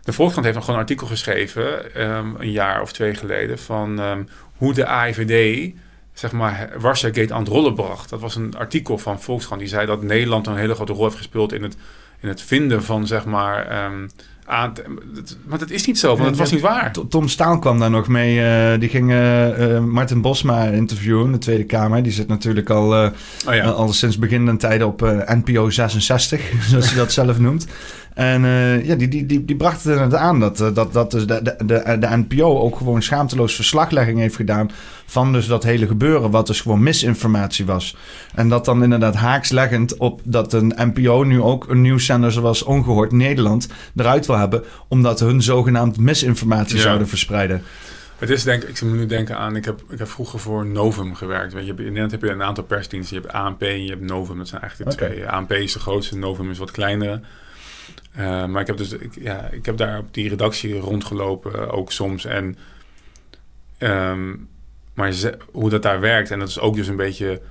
de 0.04 0.14
Volkskrant 0.14 0.45
heeft 0.45 0.58
nog 0.58 0.66
gewoon 0.66 0.80
een 0.80 0.86
artikel 0.86 1.08
geschreven, 1.08 1.95
ehm, 1.95 2.28
een 2.38 2.52
jaar 2.52 2.82
of 2.82 2.91
twee 2.91 3.16
geleden, 3.16 3.60
van 3.60 3.99
ehm, 3.99 4.24
hoe 4.58 4.74
de 4.74 4.86
AIVD 4.86 5.74
zeg 6.14 6.32
maar, 6.32 6.70
Russia-gate 6.80 7.34
aan 7.34 7.43
het 7.43 7.52
rollen 7.52 7.74
bracht. 7.74 8.10
Dat 8.10 8.20
was 8.20 8.36
een 8.36 8.56
artikel 8.56 8.97
van 8.97 9.22
Volkskrant 9.22 9.62
die 9.62 9.70
zei 9.70 9.86
dat 9.86 10.04
Nederland 10.04 10.47
een 10.47 10.56
hele 10.56 10.76
grote 10.76 10.93
rol 10.93 11.04
heeft 11.04 11.16
gespeeld 11.16 11.54
in 11.54 11.64
het, 11.64 11.78
in 12.20 12.28
het 12.28 12.41
vinden 12.41 12.84
van, 12.84 13.08
zeg 13.08 13.26
maar, 13.26 13.68
ehm, 13.68 14.08
aan. 14.45 14.74
Maar 15.45 15.60
dat 15.60 15.70
is 15.70 15.86
niet 15.86 15.99
zo, 15.99 16.16
want 16.16 16.30
het 16.30 16.38
was 16.38 16.52
niet 16.52 16.62
waar. 16.62 16.91
Tom 17.10 17.28
Staal 17.28 17.60
kwam 17.60 17.80
daar 17.80 17.89
nog 17.89 18.08
mee. 18.08 18.38
Uh, 18.38 18.80
die 18.80 18.89
ging 18.89 19.12
uh, 19.12 19.80
Martin 19.80 20.22
Bosma 20.22 20.64
interviewen 20.64 21.26
in 21.26 21.32
de 21.32 21.38
Tweede 21.38 21.64
Kamer. 21.64 22.04
Die 22.04 22.12
zit 22.12 22.28
natuurlijk 22.28 22.70
al, 22.70 22.93
oh 22.93 23.12
ja. 23.54 23.70
al 23.70 23.93
sinds 23.93 24.18
begin 24.18 24.58
tijden 24.58 24.88
op 24.88 25.02
NPO 25.26 25.70
66, 25.70 26.41
zoals 26.70 26.88
hij 26.88 26.97
dat 26.97 27.12
zelf 27.12 27.39
noemt. 27.39 27.68
En 28.14 28.43
uh, 28.43 28.86
ja, 28.86 28.95
die, 28.95 29.07
die, 29.07 29.26
die, 29.26 29.45
die 29.45 29.55
bracht 29.55 29.84
het 29.84 30.16
aan 30.16 30.39
dat, 30.39 30.57
dat, 30.57 30.93
dat 30.93 31.12
dus 31.12 31.28
de, 31.28 31.41
de, 31.41 31.55
de, 31.66 31.97
de 31.99 32.07
NPO 32.09 32.59
ook 32.59 32.78
gewoon 32.78 33.01
schaamteloos 33.01 33.55
verslaglegging 33.55 34.20
heeft 34.20 34.36
gedaan 34.36 34.70
van 35.05 35.34
dus 35.34 35.47
dat 35.47 35.64
hele 35.64 35.88
gebeuren, 35.88 36.32
wat 36.32 36.47
dus 36.47 36.62
gewoon 36.62 36.84
misinformatie 36.84 37.66
was. 37.66 37.95
En 38.36 38.49
dat 38.49 38.66
dan 38.66 38.84
inderdaad 38.84 39.16
haaksleggend 39.16 39.97
op 39.97 40.22
dat 40.24 40.53
een 40.53 40.74
NPO 40.76 41.24
nu 41.24 41.41
ook 41.41 41.70
een 41.70 41.82
nieuwszender 41.82 42.32
zoals 42.32 42.64
Ongehoord 42.64 43.12
Nederland 43.12 43.68
eruit 43.95 44.26
wil 44.26 44.38
hebben, 44.38 44.64
omdat 44.88 45.20
hun 45.20 45.41
zogenaamd 45.41 45.97
misinformatie 45.97 46.80
zouden 46.80 47.07
verspreiden. 47.07 47.64
Het 48.18 48.30
is 48.30 48.43
denk 48.43 48.64
ik, 48.64 48.82
moet 48.82 48.93
nu 48.93 49.05
denken 49.05 49.38
aan, 49.38 49.55
ik 49.55 49.66
heb, 49.66 49.82
ik 49.89 49.97
heb 49.97 50.09
vroeger 50.09 50.39
voor 50.39 50.66
Novum 50.66 51.16
gewerkt. 51.16 51.53
Weet 51.53 51.66
je, 51.66 51.72
in 51.72 51.84
Nederland 51.84 52.12
heb 52.12 52.22
je 52.22 52.30
een 52.30 52.43
aantal 52.43 52.64
persdiensten. 52.64 53.16
Je 53.16 53.22
hebt 53.22 53.34
ANP 53.34 53.62
en 53.62 53.84
je 53.84 53.89
hebt 53.89 54.01
Novum. 54.01 54.38
Dat 54.38 54.47
zijn 54.47 54.62
eigenlijk 54.62 54.91
de 54.91 54.97
twee. 54.97 55.28
ANP 55.28 55.51
is 55.51 55.74
de 55.74 55.80
grootste, 55.80 56.18
Novum 56.18 56.51
is 56.51 56.57
wat 56.57 56.72
kleinere. 56.72 57.22
Uh, 58.18 58.45
maar 58.45 58.62
ik 58.62 58.68
heb, 58.68 58.78
dus, 58.78 58.91
ik, 58.91 59.16
ja, 59.20 59.49
ik 59.51 59.66
heb 59.66 59.78
daar 59.78 59.99
op 59.99 60.14
die 60.14 60.30
redactie 60.30 60.80
rondgelopen, 60.80 61.72
ook 61.72 61.91
soms. 61.91 62.26
En 62.26 62.57
um, 63.80 64.49
maar 64.93 65.14
hoe 65.51 65.70
dat 65.70 65.82
daar 65.82 65.99
werkt, 65.99 66.32
en 66.32 66.39
dat 66.39 66.47
is 66.47 66.59
ook 66.59 66.76
dus 66.76 66.88
een 66.88 66.95
beetje. 66.95 67.41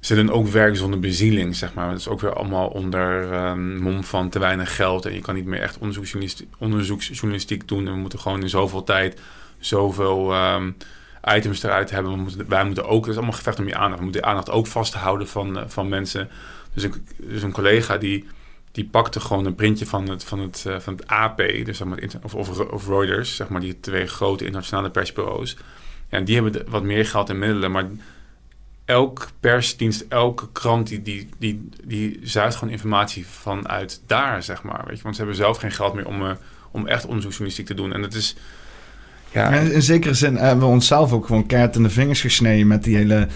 Ze 0.00 0.14
doen 0.14 0.30
ook 0.30 0.46
werk 0.46 0.76
zonder 0.76 1.00
bezieling, 1.00 1.56
zeg 1.56 1.74
maar. 1.74 1.90
Dat 1.90 1.98
is 1.98 2.08
ook 2.08 2.20
weer 2.20 2.32
allemaal 2.32 2.68
onder 2.68 3.32
um, 3.48 3.80
mom 3.80 4.04
van 4.04 4.28
te 4.28 4.38
weinig 4.38 4.76
geld. 4.76 5.06
En 5.06 5.14
je 5.14 5.20
kan 5.20 5.34
niet 5.34 5.44
meer 5.44 5.60
echt 5.60 5.78
onderzoeksjournalistiek, 5.78 6.48
onderzoeksjournalistiek 6.58 7.68
doen. 7.68 7.86
En 7.86 7.92
we 7.92 7.98
moeten 7.98 8.18
gewoon 8.18 8.42
in 8.42 8.48
zoveel 8.48 8.84
tijd 8.84 9.20
zoveel 9.58 10.34
um, 10.34 10.76
items 11.24 11.62
eruit 11.62 11.90
hebben. 11.90 12.12
We 12.12 12.18
moeten, 12.18 12.48
wij 12.48 12.64
moeten 12.64 12.88
ook, 12.88 13.00
het 13.00 13.10
is 13.10 13.16
allemaal 13.16 13.36
gevecht 13.36 13.58
om 13.58 13.66
je 13.66 13.74
aandacht. 13.74 13.98
We 13.98 14.04
moeten 14.04 14.22
de 14.22 14.28
aandacht 14.28 14.50
ook 14.50 14.66
vasthouden 14.66 15.28
van, 15.28 15.56
uh, 15.56 15.62
van 15.66 15.88
mensen. 15.88 16.28
Dus, 16.74 16.88
dus 17.16 17.42
een 17.42 17.52
collega 17.52 17.96
die, 17.96 18.24
die 18.76 18.84
pakte 18.84 19.20
gewoon 19.20 19.44
een 19.44 19.54
printje 19.54 19.86
van 19.86 20.08
het, 20.08 20.24
van 20.24 20.38
het, 20.38 20.64
uh, 20.66 20.78
van 20.78 20.92
het 20.92 21.06
AP, 21.06 21.36
dus 21.36 21.76
zeg 21.76 21.86
maar, 21.86 21.98
of, 22.22 22.34
of, 22.34 22.58
of 22.58 22.88
Reuters, 22.88 23.36
zeg 23.36 23.48
maar, 23.48 23.60
die 23.60 23.80
twee 23.80 24.06
grote 24.06 24.44
internationale 24.44 24.90
persbureaus. 24.90 25.56
En 26.08 26.24
die 26.24 26.34
hebben 26.34 26.64
wat 26.68 26.82
meer 26.82 27.06
geld 27.06 27.30
en 27.30 27.38
middelen, 27.38 27.70
maar 27.70 27.86
elk 28.84 29.28
persdienst, 29.40 30.04
elke 30.08 30.52
krant, 30.52 30.88
die, 30.88 31.02
die, 31.02 31.28
die, 31.38 31.68
die 31.84 32.20
zuigt 32.22 32.56
gewoon 32.56 32.72
informatie 32.72 33.26
vanuit 33.26 34.00
daar, 34.06 34.42
zeg 34.42 34.62
maar. 34.62 34.84
Weet 34.86 34.96
je? 34.96 35.02
Want 35.02 35.14
ze 35.14 35.20
hebben 35.20 35.40
zelf 35.40 35.56
geen 35.58 35.72
geld 35.72 35.94
meer 35.94 36.06
om, 36.06 36.22
uh, 36.22 36.30
om 36.70 36.86
echt 36.86 37.04
onderzoeksjournalistiek 37.04 37.66
te 37.66 37.74
doen. 37.74 37.92
En 37.92 38.02
dat 38.02 38.14
is... 38.14 38.36
Ja. 39.30 39.50
in 39.50 39.82
zekere 39.82 40.14
zin 40.14 40.36
hebben 40.36 40.66
we 40.66 40.72
onszelf 40.72 41.12
ook 41.12 41.26
gewoon 41.26 41.46
kaart 41.46 41.76
in 41.76 41.82
de 41.82 41.90
vingers 41.90 42.20
gesneden 42.20 42.66
met 42.66 42.84
die 42.84 42.96
hele 42.96 43.28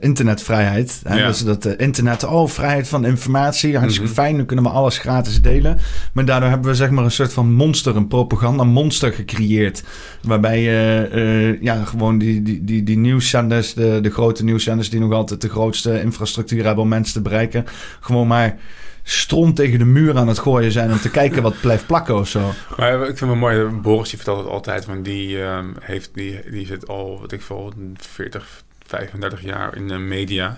internetvrijheid. 0.00 1.00
Hè? 1.04 1.26
Dus 1.26 1.44
dat 1.44 1.66
uh, 1.66 1.72
internet, 1.76 2.24
oh, 2.24 2.48
vrijheid 2.48 2.88
van 2.88 3.04
informatie, 3.04 3.76
hartstikke 3.76 4.08
mm 4.08 4.14
fijn, 4.14 4.36
nu 4.36 4.44
kunnen 4.44 4.64
we 4.64 4.70
alles 4.70 4.98
gratis 4.98 5.42
delen. 5.42 5.78
Maar 6.12 6.24
daardoor 6.24 6.48
hebben 6.48 6.70
we 6.70 6.76
zeg 6.76 6.90
maar 6.90 7.04
een 7.04 7.10
soort 7.10 7.32
van 7.32 7.52
monster, 7.52 7.96
een 7.96 8.08
propaganda 8.08 8.64
monster 8.64 9.12
gecreëerd. 9.12 9.82
Waarbij 10.22 10.62
je 10.62 11.58
ja, 11.60 11.84
gewoon 11.84 12.18
die, 12.18 12.42
die, 12.42 12.64
die, 12.64 12.82
die 12.82 12.98
nieuwszenders, 12.98 13.74
de, 13.74 13.98
de 14.02 14.10
grote 14.10 14.44
nieuwszenders 14.44 14.90
die 14.90 15.00
nog 15.00 15.12
altijd 15.12 15.40
de 15.40 15.48
grootste 15.48 16.00
infrastructuur 16.00 16.64
hebben 16.64 16.82
om 16.82 16.88
mensen 16.88 17.14
te 17.14 17.20
bereiken, 17.20 17.64
gewoon 18.00 18.26
maar 18.26 18.56
stront 19.02 19.56
tegen 19.56 19.78
de 19.78 19.84
muur 19.84 20.16
aan 20.16 20.28
het 20.28 20.38
gooien 20.38 20.72
zijn 20.72 20.92
om 20.92 20.98
te 20.98 21.10
kijken 21.10 21.42
wat 21.42 21.60
blijft 21.60 21.86
plakken 21.86 22.16
of 22.16 22.28
zo. 22.28 22.52
Maar 22.76 23.08
ik 23.08 23.18
vind 23.18 23.30
het 23.30 23.40
mooi, 23.40 23.64
Boris 23.64 24.08
die 24.08 24.18
vertelt 24.18 24.38
het 24.38 24.48
altijd, 24.48 24.86
want 24.86 25.04
die, 25.04 25.38
um, 25.38 25.74
heeft, 25.80 26.10
die, 26.14 26.50
die 26.50 26.66
zit 26.66 26.88
al, 26.88 27.18
wat 27.20 27.32
ik 27.32 27.42
veel, 27.42 27.72
40, 27.96 28.62
35 28.92 29.42
jaar 29.42 29.76
in 29.76 29.88
de 29.88 29.98
media. 29.98 30.56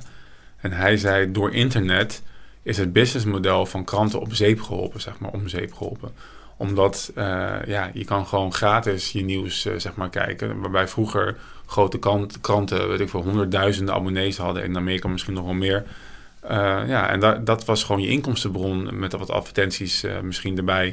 En 0.61 0.73
hij 0.73 0.97
zei, 0.97 1.33
door 1.33 1.53
internet 1.53 2.23
is 2.63 2.79
het 2.79 2.93
businessmodel 2.93 3.67
van 3.67 3.85
kranten 3.85 4.21
op 4.21 4.35
zeep 4.35 4.61
geholpen, 4.61 5.01
zeg 5.01 5.19
maar, 5.19 5.31
om 5.31 5.49
zeep 5.49 5.73
geholpen. 5.73 6.13
Omdat, 6.57 7.13
uh, 7.17 7.25
ja, 7.67 7.91
je 7.93 8.05
kan 8.05 8.27
gewoon 8.27 8.53
gratis 8.53 9.13
je 9.13 9.25
nieuws, 9.25 9.67
uh, 9.67 9.75
zeg 9.77 9.95
maar, 9.95 10.11
kijken. 10.11 10.61
Waarbij 10.61 10.89
vroeger 10.89 11.37
grote 11.67 11.99
kranten, 12.41 12.89
weet 12.89 13.01
ik 13.01 13.09
veel, 13.09 13.23
honderdduizenden 13.23 13.95
abonnees 13.95 14.37
hadden. 14.37 14.65
In 14.65 14.77
Amerika 14.77 15.09
misschien 15.09 15.35
nog 15.35 15.45
wel 15.45 15.55
meer. 15.55 15.85
Uh, 16.45 16.51
ja, 16.87 17.09
en 17.09 17.21
da 17.21 17.35
dat 17.35 17.65
was 17.65 17.85
gewoon 17.85 18.03
je 18.03 18.09
inkomstenbron 18.09 18.99
met 18.99 19.13
wat 19.13 19.31
advertenties 19.31 20.05
misschien 20.23 20.57
erbij. 20.57 20.87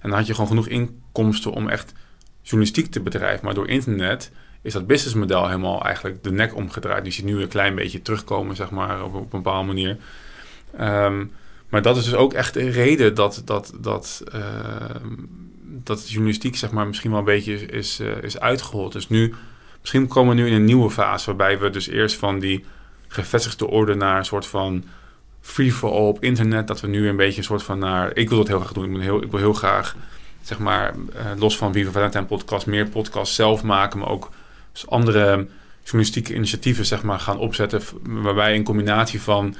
En 0.00 0.08
dan 0.08 0.18
had 0.18 0.26
je 0.26 0.32
gewoon 0.32 0.48
genoeg 0.48 0.68
inkomsten 0.68 1.52
om 1.52 1.68
echt 1.68 1.92
journalistiek 2.42 2.90
te 2.90 3.00
bedrijven. 3.00 3.44
Maar 3.44 3.54
door 3.54 3.68
internet 3.68 4.30
is 4.66 4.72
dat 4.72 4.86
businessmodel 4.86 5.46
helemaal 5.46 5.84
eigenlijk 5.84 6.22
de 6.22 6.32
nek 6.32 6.54
omgedraaid. 6.54 7.04
Dus 7.04 7.16
je 7.16 7.24
nu 7.24 7.40
een 7.40 7.48
klein 7.48 7.74
beetje 7.74 8.02
terugkomen, 8.02 8.56
zeg 8.56 8.70
maar, 8.70 9.02
op, 9.04 9.14
op 9.14 9.32
een 9.32 9.42
bepaalde 9.42 9.66
manier. 9.66 9.96
Um, 10.80 11.32
maar 11.68 11.82
dat 11.82 11.96
is 11.96 12.04
dus 12.04 12.14
ook 12.14 12.32
echt 12.32 12.56
een 12.56 12.70
reden 12.70 13.14
dat, 13.14 13.42
dat, 13.44 13.72
dat, 13.80 14.24
uh, 14.34 14.40
dat 15.62 16.10
journalistiek, 16.10 16.56
zeg 16.56 16.70
maar, 16.70 16.86
misschien 16.86 17.10
wel 17.10 17.18
een 17.18 17.24
beetje 17.24 17.54
is, 17.54 18.00
uh, 18.00 18.22
is 18.22 18.40
uitgehold. 18.40 18.92
Dus 18.92 19.08
nu, 19.08 19.34
misschien 19.80 20.06
komen 20.06 20.36
we 20.36 20.42
nu 20.42 20.48
in 20.48 20.52
een 20.52 20.64
nieuwe 20.64 20.90
fase, 20.90 21.26
waarbij 21.26 21.58
we 21.58 21.70
dus 21.70 21.88
eerst 21.88 22.16
van 22.16 22.38
die 22.38 22.64
gevestigde 23.08 23.66
orde 23.66 23.94
naar 23.94 24.18
een 24.18 24.24
soort 24.24 24.46
van 24.46 24.84
free 25.40 25.72
for 25.72 25.90
all 25.90 26.06
op 26.06 26.22
internet, 26.22 26.66
dat 26.66 26.80
we 26.80 26.86
nu 26.86 27.08
een 27.08 27.16
beetje 27.16 27.38
een 27.38 27.44
soort 27.44 27.62
van 27.62 27.78
naar, 27.78 28.16
ik 28.16 28.28
wil 28.28 28.38
dat 28.38 28.48
heel 28.48 28.58
graag 28.58 28.72
doen, 28.72 28.84
ik, 28.84 28.90
wil 28.90 29.00
heel, 29.00 29.22
ik 29.22 29.30
wil 29.30 29.40
heel 29.40 29.52
graag, 29.52 29.96
zeg 30.42 30.58
maar, 30.58 30.94
uh, 30.94 31.40
los 31.40 31.56
van 31.56 31.72
Viva 31.72 31.90
Valentine 31.90 32.24
podcast, 32.24 32.66
meer 32.66 32.88
podcasts 32.88 33.34
zelf 33.34 33.62
maken, 33.62 33.98
maar 33.98 34.08
ook 34.08 34.30
dus 34.76 34.90
andere 34.90 35.46
journalistieke 35.82 36.34
initiatieven 36.34 36.86
zeg 36.86 37.02
maar, 37.02 37.20
gaan 37.20 37.38
opzetten. 37.38 37.82
Waarbij 38.02 38.54
een 38.54 38.64
combinatie 38.64 39.20
van 39.20 39.56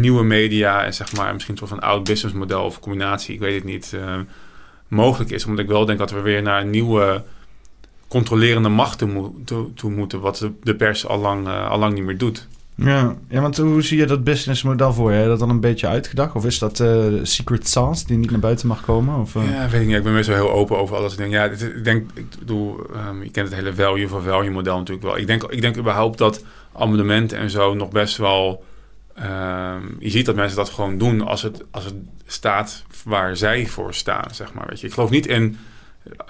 nieuwe 0.00 0.24
media 0.24 0.84
en 0.84 0.94
zeg 0.94 1.16
maar, 1.16 1.32
misschien 1.32 1.54
toch 1.54 1.70
een 1.70 1.80
oud 1.80 2.04
businessmodel 2.04 2.64
of 2.64 2.80
combinatie, 2.80 3.34
ik 3.34 3.40
weet 3.40 3.54
het 3.54 3.64
niet, 3.64 3.92
uh, 3.94 4.16
mogelijk 4.88 5.30
is. 5.30 5.44
Omdat 5.44 5.64
ik 5.64 5.70
wel 5.70 5.84
denk 5.84 5.98
dat 5.98 6.10
we 6.10 6.20
weer 6.20 6.42
naar 6.42 6.60
een 6.60 6.70
nieuwe 6.70 7.24
controlerende 8.08 8.68
macht 8.68 8.98
toe, 9.74 9.90
moeten, 9.90 10.20
wat 10.20 10.50
de, 10.62 10.74
pers 10.74 11.06
al 11.06 11.18
lang, 11.18 11.46
uh, 11.46 11.70
al 11.70 11.78
lang 11.78 11.94
niet 11.94 12.04
meer 12.04 12.18
doet. 12.18 12.48
Ja, 12.80 13.16
ja, 13.28 13.40
want 13.40 13.56
hoe 13.56 13.82
zie 13.82 13.98
je 13.98 14.06
dat 14.06 14.24
businessmodel 14.24 14.92
voor 14.92 15.12
je? 15.12 15.26
Dat 15.26 15.38
dan 15.38 15.50
een 15.50 15.60
beetje 15.60 15.86
uitgedacht? 15.86 16.34
Of 16.34 16.44
is 16.44 16.58
dat 16.58 16.78
uh, 16.78 17.04
secret 17.22 17.68
sauce 17.68 18.06
die 18.06 18.16
niet 18.16 18.30
naar 18.30 18.40
buiten 18.40 18.68
mag 18.68 18.80
komen? 18.80 19.20
Of, 19.20 19.34
uh... 19.34 19.50
Ja, 19.50 19.68
weet 19.68 19.80
ik 19.80 19.86
niet. 19.86 19.96
Ik 19.96 20.02
ben 20.02 20.12
meestal 20.12 20.34
heel 20.34 20.52
open 20.52 20.78
over 20.78 20.96
alles. 20.96 21.12
Ik 21.12 21.18
denk, 21.18 21.32
ja, 21.32 21.44
ik 21.44 21.84
denk, 21.84 22.10
ik 22.14 22.26
bedoel, 22.38 22.80
um, 23.08 23.22
je 23.22 23.30
kent 23.30 23.48
het 23.48 23.56
hele 23.56 23.74
value 23.74 24.08
for 24.08 24.22
value 24.22 24.50
model 24.50 24.76
natuurlijk 24.76 25.06
wel. 25.06 25.18
Ik 25.18 25.26
denk, 25.26 25.42
ik 25.42 25.60
denk 25.60 25.76
überhaupt 25.76 26.18
dat 26.18 26.44
amendementen 26.72 27.38
en 27.38 27.50
zo 27.50 27.74
nog 27.74 27.90
best 27.90 28.16
wel... 28.16 28.64
Um, 29.18 29.96
je 29.98 30.10
ziet 30.10 30.26
dat 30.26 30.34
mensen 30.34 30.56
dat 30.56 30.68
gewoon 30.68 30.98
doen 30.98 31.20
als 31.20 31.42
het, 31.42 31.64
als 31.70 31.84
het 31.84 31.94
staat 32.26 32.84
waar 33.04 33.36
zij 33.36 33.66
voor 33.66 33.94
staan, 33.94 34.28
zeg 34.32 34.54
maar. 34.54 34.66
Weet 34.68 34.80
je. 34.80 34.86
Ik 34.86 34.92
geloof 34.92 35.10
niet 35.10 35.26
in, 35.26 35.58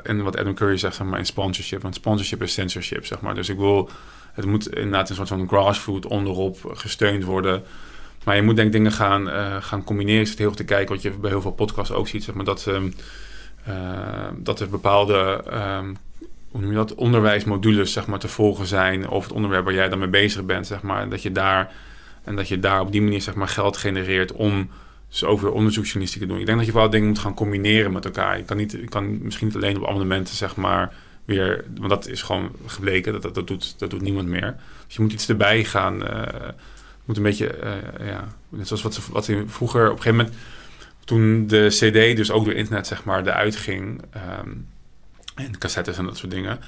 in 0.03 0.23
wat 0.23 0.37
Adam 0.37 0.55
Curry 0.55 0.77
zegt, 0.77 0.95
zeg 0.95 1.07
maar, 1.07 1.19
in 1.19 1.27
sponsorship. 1.27 1.83
Want 1.83 1.95
sponsorship 1.95 2.43
is 2.43 2.53
censorship, 2.53 3.07
zeg 3.07 3.21
maar. 3.21 3.35
Dus 3.35 3.49
ik 3.49 3.57
wil 3.57 3.91
het 4.39 4.47
moet 4.47 4.75
inderdaad 4.75 5.09
een 5.09 5.15
soort 5.15 5.29
van 5.29 5.49
grassroot 5.49 6.07
onderop 6.07 6.59
gesteund 6.75 7.25
worden. 7.25 7.63
Maar 8.25 8.37
je 8.37 8.43
moet 8.43 8.57
denk 8.57 8.67
ik 8.67 8.73
dingen 8.73 8.93
gaan, 8.93 9.29
uh, 9.29 9.57
gaan 9.61 9.85
combineren. 9.85 10.21
Ik 10.21 10.27
zit 10.27 10.39
heel 10.39 10.47
erg 10.47 10.57
te 10.57 10.65
kijken 10.65 10.95
wat 10.95 11.03
je 11.03 11.11
bij 11.11 11.31
heel 11.31 11.41
veel 11.41 11.53
podcasts 11.53 11.93
ook 11.93 12.09
ziet. 12.09 12.25
Zeg 12.25 12.35
maar, 12.35 12.45
dat, 12.45 12.71
uh, 13.69 13.75
dat 14.37 14.61
er 14.61 14.69
bepaalde 14.69 15.45
um, 15.53 15.97
hoe 16.51 16.61
noem 16.61 16.71
je 16.71 16.77
dat, 16.77 16.95
onderwijsmodules 16.95 17.93
zeg 17.93 18.07
maar, 18.07 18.19
te 18.19 18.29
volgen 18.29 18.67
zijn. 18.67 19.09
Of 19.09 19.25
het 19.25 19.33
onderwerp 19.33 19.65
waar 19.65 19.75
jij 19.75 19.89
dan 19.89 19.99
mee 19.99 20.09
bezig 20.09 20.45
bent. 20.45 20.67
Zeg 20.67 20.83
maar, 20.83 21.09
dat 21.09 21.23
je 21.23 21.33
daar, 21.33 21.73
en 22.25 22.37
dat 22.37 22.49
je 22.49 22.59
daar 22.59 22.81
op 22.81 22.93
die 22.93 23.03
manier 23.03 23.23
zeg 23.23 23.35
maar, 23.35 23.49
geld 23.49 23.77
genereert 23.77 24.33
om 24.33 24.71
ook 25.25 25.41
weer 25.41 25.53
onderzoeksjournalistiek 25.53 26.23
te 26.23 26.29
doen. 26.29 26.39
Ik 26.39 26.47
denk 26.47 26.59
dat 26.59 26.67
je 26.67 26.73
wel 26.73 26.91
dingen 26.91 27.09
moet 27.09 27.19
gaan 27.19 27.35
combineren 27.35 27.93
met 27.93 28.05
elkaar. 28.05 28.37
Je 28.37 28.45
kan, 28.45 28.57
niet, 28.57 28.73
je 28.73 28.89
kan 28.89 29.23
misschien 29.23 29.47
niet 29.47 29.57
alleen 29.57 29.77
op 29.77 29.87
abonnementen 29.87 30.35
zeg 30.35 30.57
maar, 30.57 30.95
weer, 31.29 31.65
want 31.77 31.91
dat 31.91 32.07
is 32.07 32.23
gewoon 32.23 32.51
gebleken, 32.67 33.13
dat, 33.13 33.23
dat, 33.23 33.35
dat, 33.35 33.47
doet, 33.47 33.79
dat 33.79 33.91
doet 33.91 34.01
niemand 34.01 34.29
meer. 34.29 34.57
Dus 34.87 34.97
je 34.97 35.03
moet 35.03 35.13
iets 35.13 35.29
erbij 35.29 35.65
gaan, 35.65 36.03
uh, 36.03 36.23
moet 37.05 37.17
een 37.17 37.23
beetje, 37.23 37.59
uh, 37.63 38.07
ja, 38.07 38.29
net 38.49 38.67
zoals 38.67 38.83
wat 38.83 38.95
ze, 38.95 39.01
wat 39.11 39.31
vroeger 39.47 39.91
op 39.91 39.97
een 39.97 40.03
gegeven 40.03 40.17
moment, 40.17 40.37
toen 41.05 41.47
de 41.47 41.67
CD 41.69 42.17
dus 42.17 42.31
ook 42.31 42.45
door 42.45 42.55
internet 42.55 42.87
zeg 42.87 43.05
maar 43.05 43.27
eruit 43.27 43.57
ging, 43.57 44.03
um, 44.41 44.67
en 45.35 45.59
cassettes 45.59 45.99
en 45.99 46.05
dat 46.05 46.17
soort 46.17 46.31
dingen, 46.31 46.61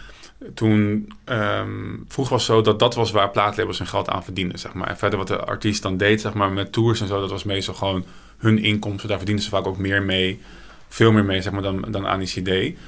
toen 0.55 1.13
um, 1.25 2.05
vroeger 2.09 2.35
was 2.35 2.45
zo 2.45 2.61
dat 2.61 2.79
dat 2.79 2.95
was 2.95 3.11
waar 3.11 3.31
plaatlabels 3.31 3.79
hun 3.79 3.87
geld 3.87 4.09
aan 4.09 4.25
verdienden, 4.25 4.59
zeg 4.59 4.73
maar. 4.73 4.89
En 4.89 4.99
verder 4.99 5.19
wat 5.19 5.29
de 5.29 5.45
artiest 5.45 5.83
dan 5.83 5.97
deed, 5.97 6.21
zeg 6.21 6.35
maar, 6.35 6.53
met 6.53 6.73
tours 6.73 7.01
en 7.01 7.07
zo, 7.07 7.21
dat 7.21 7.31
was 7.31 7.45
meestal 7.45 7.75
gewoon 7.75 8.05
hun 8.39 8.59
inkomsten. 8.59 9.09
Daar 9.09 9.17
verdienden 9.17 9.45
ze 9.45 9.51
vaak 9.51 9.67
ook 9.67 9.79
meer 9.79 10.03
mee, 10.03 10.41
veel 10.89 11.13
meer 11.13 11.25
mee, 11.25 11.43
zeg 11.43 11.53
maar, 11.53 11.63
dan, 11.63 11.87
dan 11.91 12.07
aan 12.07 12.19
die 12.19 12.43
CD. 12.43 12.79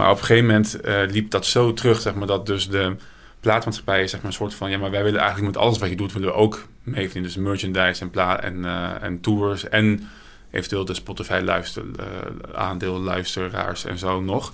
Maar 0.00 0.10
op 0.10 0.18
een 0.18 0.24
gegeven 0.24 0.46
moment 0.46 0.80
eh, 0.80 1.02
liep 1.08 1.30
dat 1.30 1.46
zo 1.46 1.72
terug, 1.72 2.00
zeg 2.00 2.14
maar, 2.14 2.26
dat 2.26 2.46
dus 2.46 2.68
de 2.68 2.96
plaatmaatschappijen 3.40 4.08
zeg 4.08 4.20
maar, 4.20 4.30
een 4.30 4.36
soort 4.36 4.54
van... 4.54 4.70
ja, 4.70 4.78
maar 4.78 4.90
wij 4.90 5.02
willen 5.02 5.20
eigenlijk 5.20 5.54
met 5.54 5.62
alles 5.62 5.78
wat 5.78 5.88
je 5.88 5.96
doet, 5.96 6.12
willen 6.12 6.28
we 6.28 6.34
ook 6.34 6.66
meevinden. 6.82 7.22
Dus 7.22 7.36
merchandise 7.36 8.02
en, 8.02 8.10
pla 8.10 8.40
en, 8.40 8.56
uh, 8.56 9.02
en 9.02 9.20
tours 9.20 9.68
en 9.68 10.08
eventueel 10.50 10.84
de 10.84 10.94
Spotify 10.94 11.40
luister, 11.44 11.84
uh, 11.84 12.54
aandeel 12.54 13.00
luisteraars 13.00 13.84
en 13.84 13.98
zo 13.98 14.20
nog. 14.20 14.52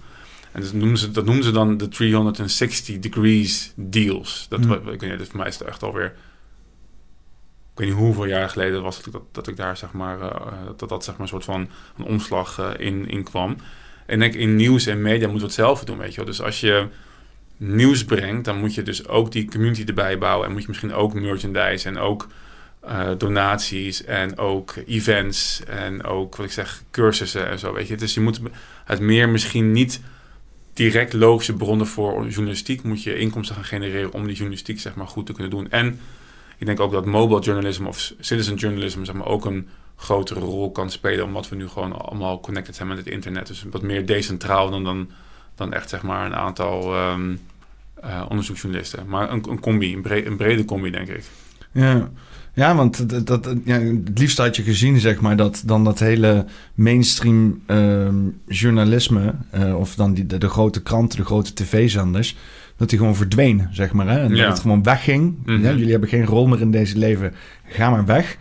En 0.52 0.60
dat 0.60 0.72
noemen 0.72 0.98
ze, 0.98 1.10
dat 1.10 1.24
noemen 1.24 1.44
ze 1.44 1.50
dan 1.50 1.76
de 1.76 1.88
360 1.88 2.98
degrees 2.98 3.72
deals. 3.76 4.46
Dat, 4.48 4.60
mm. 4.60 4.72
ik 4.72 5.00
weet 5.00 5.18
niet, 5.18 5.28
voor 5.28 5.38
mij 5.38 5.48
is 5.48 5.58
het 5.58 5.68
echt 5.68 5.82
alweer... 5.82 6.14
Ik 7.72 7.82
weet 7.82 7.88
niet 7.88 7.96
hoeveel 7.96 8.26
jaar 8.26 8.48
geleden 8.48 8.82
was 8.82 9.02
dat, 9.02 9.12
dat, 9.12 9.22
dat 9.32 9.46
ik 9.46 9.56
daar 9.56 9.76
zeg 9.76 9.92
maar... 9.92 10.20
Uh, 10.20 10.28
dat 10.76 10.88
dat 10.88 11.04
zeg 11.04 11.14
maar 11.14 11.22
een 11.22 11.28
soort 11.28 11.44
van 11.44 11.68
een 11.98 12.04
omslag 12.04 12.76
in, 12.78 13.08
in 13.08 13.24
kwam. 13.24 13.56
En 14.06 14.18
denk 14.18 14.34
in 14.34 14.56
nieuws 14.56 14.86
en 14.86 15.02
media 15.02 15.28
moeten 15.28 15.48
we 15.48 15.54
hetzelfde 15.54 15.86
doen, 15.86 15.98
weet 15.98 16.10
je 16.10 16.16
wel. 16.16 16.24
Dus 16.24 16.42
als 16.42 16.60
je 16.60 16.86
nieuws 17.56 18.04
brengt, 18.04 18.44
dan 18.44 18.58
moet 18.58 18.74
je 18.74 18.82
dus 18.82 19.08
ook 19.08 19.32
die 19.32 19.50
community 19.50 19.84
erbij 19.86 20.18
bouwen. 20.18 20.46
En 20.46 20.52
moet 20.52 20.62
je 20.62 20.68
misschien 20.68 20.94
ook 20.94 21.14
merchandise 21.14 21.88
en 21.88 21.98
ook 21.98 22.28
uh, 22.84 23.10
donaties 23.18 24.04
en 24.04 24.38
ook 24.38 24.74
events 24.86 25.62
en 25.64 26.04
ook, 26.04 26.36
wat 26.36 26.46
ik 26.46 26.52
zeg, 26.52 26.82
cursussen 26.90 27.48
en 27.48 27.58
zo, 27.58 27.72
weet 27.72 27.88
je. 27.88 27.96
Dus 27.96 28.14
je 28.14 28.20
moet 28.20 28.40
het 28.84 29.00
meer 29.00 29.28
misschien 29.28 29.72
niet 29.72 30.00
direct 30.72 31.12
logische 31.12 31.54
bronnen 31.54 31.86
voor 31.86 32.26
journalistiek 32.28 32.82
moet 32.82 33.02
je 33.02 33.18
inkomsten 33.18 33.54
gaan 33.54 33.64
genereren 33.64 34.12
om 34.12 34.26
die 34.26 34.34
journalistiek 34.34 34.80
zeg 34.80 34.94
maar 34.94 35.06
goed 35.06 35.26
te 35.26 35.32
kunnen 35.32 35.50
doen. 35.50 35.70
En 35.70 36.00
ik 36.58 36.66
denk 36.66 36.80
ook 36.80 36.92
dat 36.92 37.06
mobile 37.06 37.40
journalism 37.40 37.86
of 37.86 38.12
citizen 38.20 38.54
journalism 38.54 39.04
zeg 39.04 39.14
maar 39.14 39.26
ook 39.26 39.44
een 39.44 39.68
grotere 39.96 40.40
rol 40.40 40.70
kan 40.70 40.90
spelen 40.90 41.24
omdat 41.24 41.48
we 41.48 41.56
nu 41.56 41.68
gewoon 41.68 41.98
allemaal 41.98 42.40
connected 42.40 42.74
zijn 42.76 42.88
met 42.88 42.98
het 42.98 43.06
internet. 43.06 43.46
Dus 43.46 43.64
wat 43.70 43.82
meer 43.82 44.06
decentraal 44.06 44.70
dan, 44.70 44.84
dan, 44.84 45.10
dan 45.54 45.72
echt 45.72 45.88
zeg 45.88 46.02
maar 46.02 46.26
een 46.26 46.34
aantal 46.34 47.10
um, 47.10 47.40
uh, 48.04 48.22
onderzoeksjournalisten. 48.28 49.06
Maar 49.06 49.32
een, 49.32 49.50
een 49.50 49.60
combi, 49.60 49.94
een, 49.94 50.02
bre 50.02 50.26
een 50.26 50.36
brede 50.36 50.64
combi 50.64 50.90
denk 50.90 51.08
ik. 51.08 51.24
Ja, 51.72 52.10
ja, 52.56 52.74
want 52.74 53.08
dat, 53.10 53.26
dat, 53.26 53.54
ja, 53.64 53.78
het 53.80 54.18
liefst 54.18 54.38
had 54.38 54.56
je 54.56 54.62
gezien, 54.62 55.00
zeg 55.00 55.20
maar, 55.20 55.36
dat 55.36 55.62
dan 55.66 55.84
dat 55.84 55.98
hele 55.98 56.44
mainstream 56.74 57.60
uh, 57.66 58.08
journalisme, 58.46 59.34
uh, 59.54 59.78
of 59.78 59.94
dan 59.94 60.14
die, 60.14 60.26
de, 60.26 60.38
de, 60.38 60.48
grote 60.48 60.82
kranten, 60.82 61.18
de 61.18 61.24
grote 61.24 61.54
tv-zenders, 61.54 62.36
dat 62.76 62.88
die 62.88 62.98
gewoon 62.98 63.16
verdween, 63.16 63.68
zeg 63.70 63.92
maar. 63.92 64.08
Hè? 64.08 64.18
En 64.18 64.34
ja. 64.34 64.42
dat 64.42 64.52
het 64.52 64.60
gewoon 64.60 64.82
wegging. 64.82 65.22
Mm 65.22 65.54
-hmm. 65.54 65.64
ja, 65.64 65.70
jullie 65.70 65.90
hebben 65.90 66.08
geen 66.08 66.24
rol 66.24 66.46
meer 66.46 66.60
in 66.60 66.70
deze 66.70 66.98
leven, 66.98 67.34
ga 67.64 67.90
maar 67.90 68.04
weg. 68.04 68.36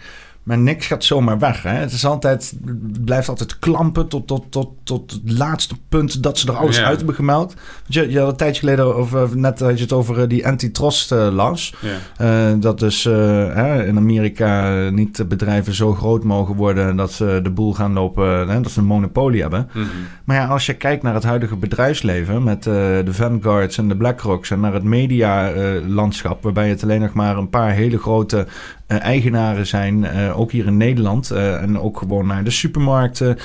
Maar 0.46 0.58
niks 0.58 0.88
gaat 0.88 1.04
zomaar 1.04 1.40
weg. 1.40 1.64
Hè? 1.64 1.70
Het, 1.70 1.92
is 1.92 2.06
altijd, 2.06 2.54
het 2.66 3.06
blijft 3.06 3.30
altijd 3.30 3.60
klampen 3.60 4.08
tot, 4.08 4.28
tot, 4.28 4.52
tot, 4.52 4.70
tot 4.84 5.12
het 5.12 5.32
laatste 5.38 5.76
punt 5.90 6.24
dat 6.24 6.38
ze 6.38 6.48
er 6.48 6.58
alles 6.58 6.78
ja. 6.78 6.84
uit 6.84 6.98
hebben 6.98 7.16
gemeld. 7.16 7.54
Je, 7.88 8.12
je 8.12 8.20
had 8.20 8.30
een 8.30 8.36
tijdje 8.36 8.60
geleden 8.60 8.96
over, 8.96 9.38
net 9.38 9.60
had 9.60 9.78
je 9.78 9.84
het 9.84 9.94
over 9.94 10.28
die 10.28 10.48
antitrust 10.48 11.12
uh. 11.12 11.34
Ja. 11.38 12.52
Uh, 12.52 12.60
dat 12.60 12.80
dus 12.80 13.06
uh, 13.06 13.88
in 13.88 13.98
Amerika 13.98 14.90
niet 14.90 15.30
bedrijven 15.30 15.74
zo 15.74 15.94
groot 15.94 16.24
mogen 16.24 16.56
worden 16.56 16.96
dat 16.96 17.12
ze 17.12 17.40
de 17.44 17.52
boel 17.52 17.74
gaan 17.74 17.94
lopen, 17.94 18.48
dat 18.64 18.72
ze 18.72 18.80
een 18.80 18.86
monopolie 18.86 19.42
hebben. 19.42 19.70
Mm 19.74 19.82
-hmm. 19.82 19.90
Maar 20.24 20.36
ja, 20.36 20.46
als 20.46 20.66
je 20.66 20.74
kijkt 20.74 21.04
naar 21.04 21.14
het 21.14 21.24
huidige 21.24 21.56
bedrijfsleven 21.56 22.44
met 22.44 22.64
de 22.64 23.04
Vanguards 23.10 23.78
en 23.78 23.88
de 23.88 23.96
BlackRocks 23.96 24.52
en 24.52 24.60
naar 24.60 24.74
het 24.74 24.84
medialandschap, 24.84 26.44
waarbij 26.44 26.70
het 26.70 26.84
alleen 26.84 27.02
nog 27.02 27.14
maar 27.14 27.38
een 27.38 27.50
paar 27.50 27.72
hele 27.72 27.98
grote 27.98 28.48
eigenaren 28.88 29.68
zijn, 29.68 30.04
uh, 30.04 30.40
ook 30.40 30.52
hier 30.52 30.66
in 30.66 30.78
Nederland. 30.78 31.32
Uh, 31.32 31.62
en 31.62 31.80
ook 31.80 31.98
gewoon 31.98 32.28
naar 32.28 32.44
de 32.44 32.50
supermarkten, 32.50 33.38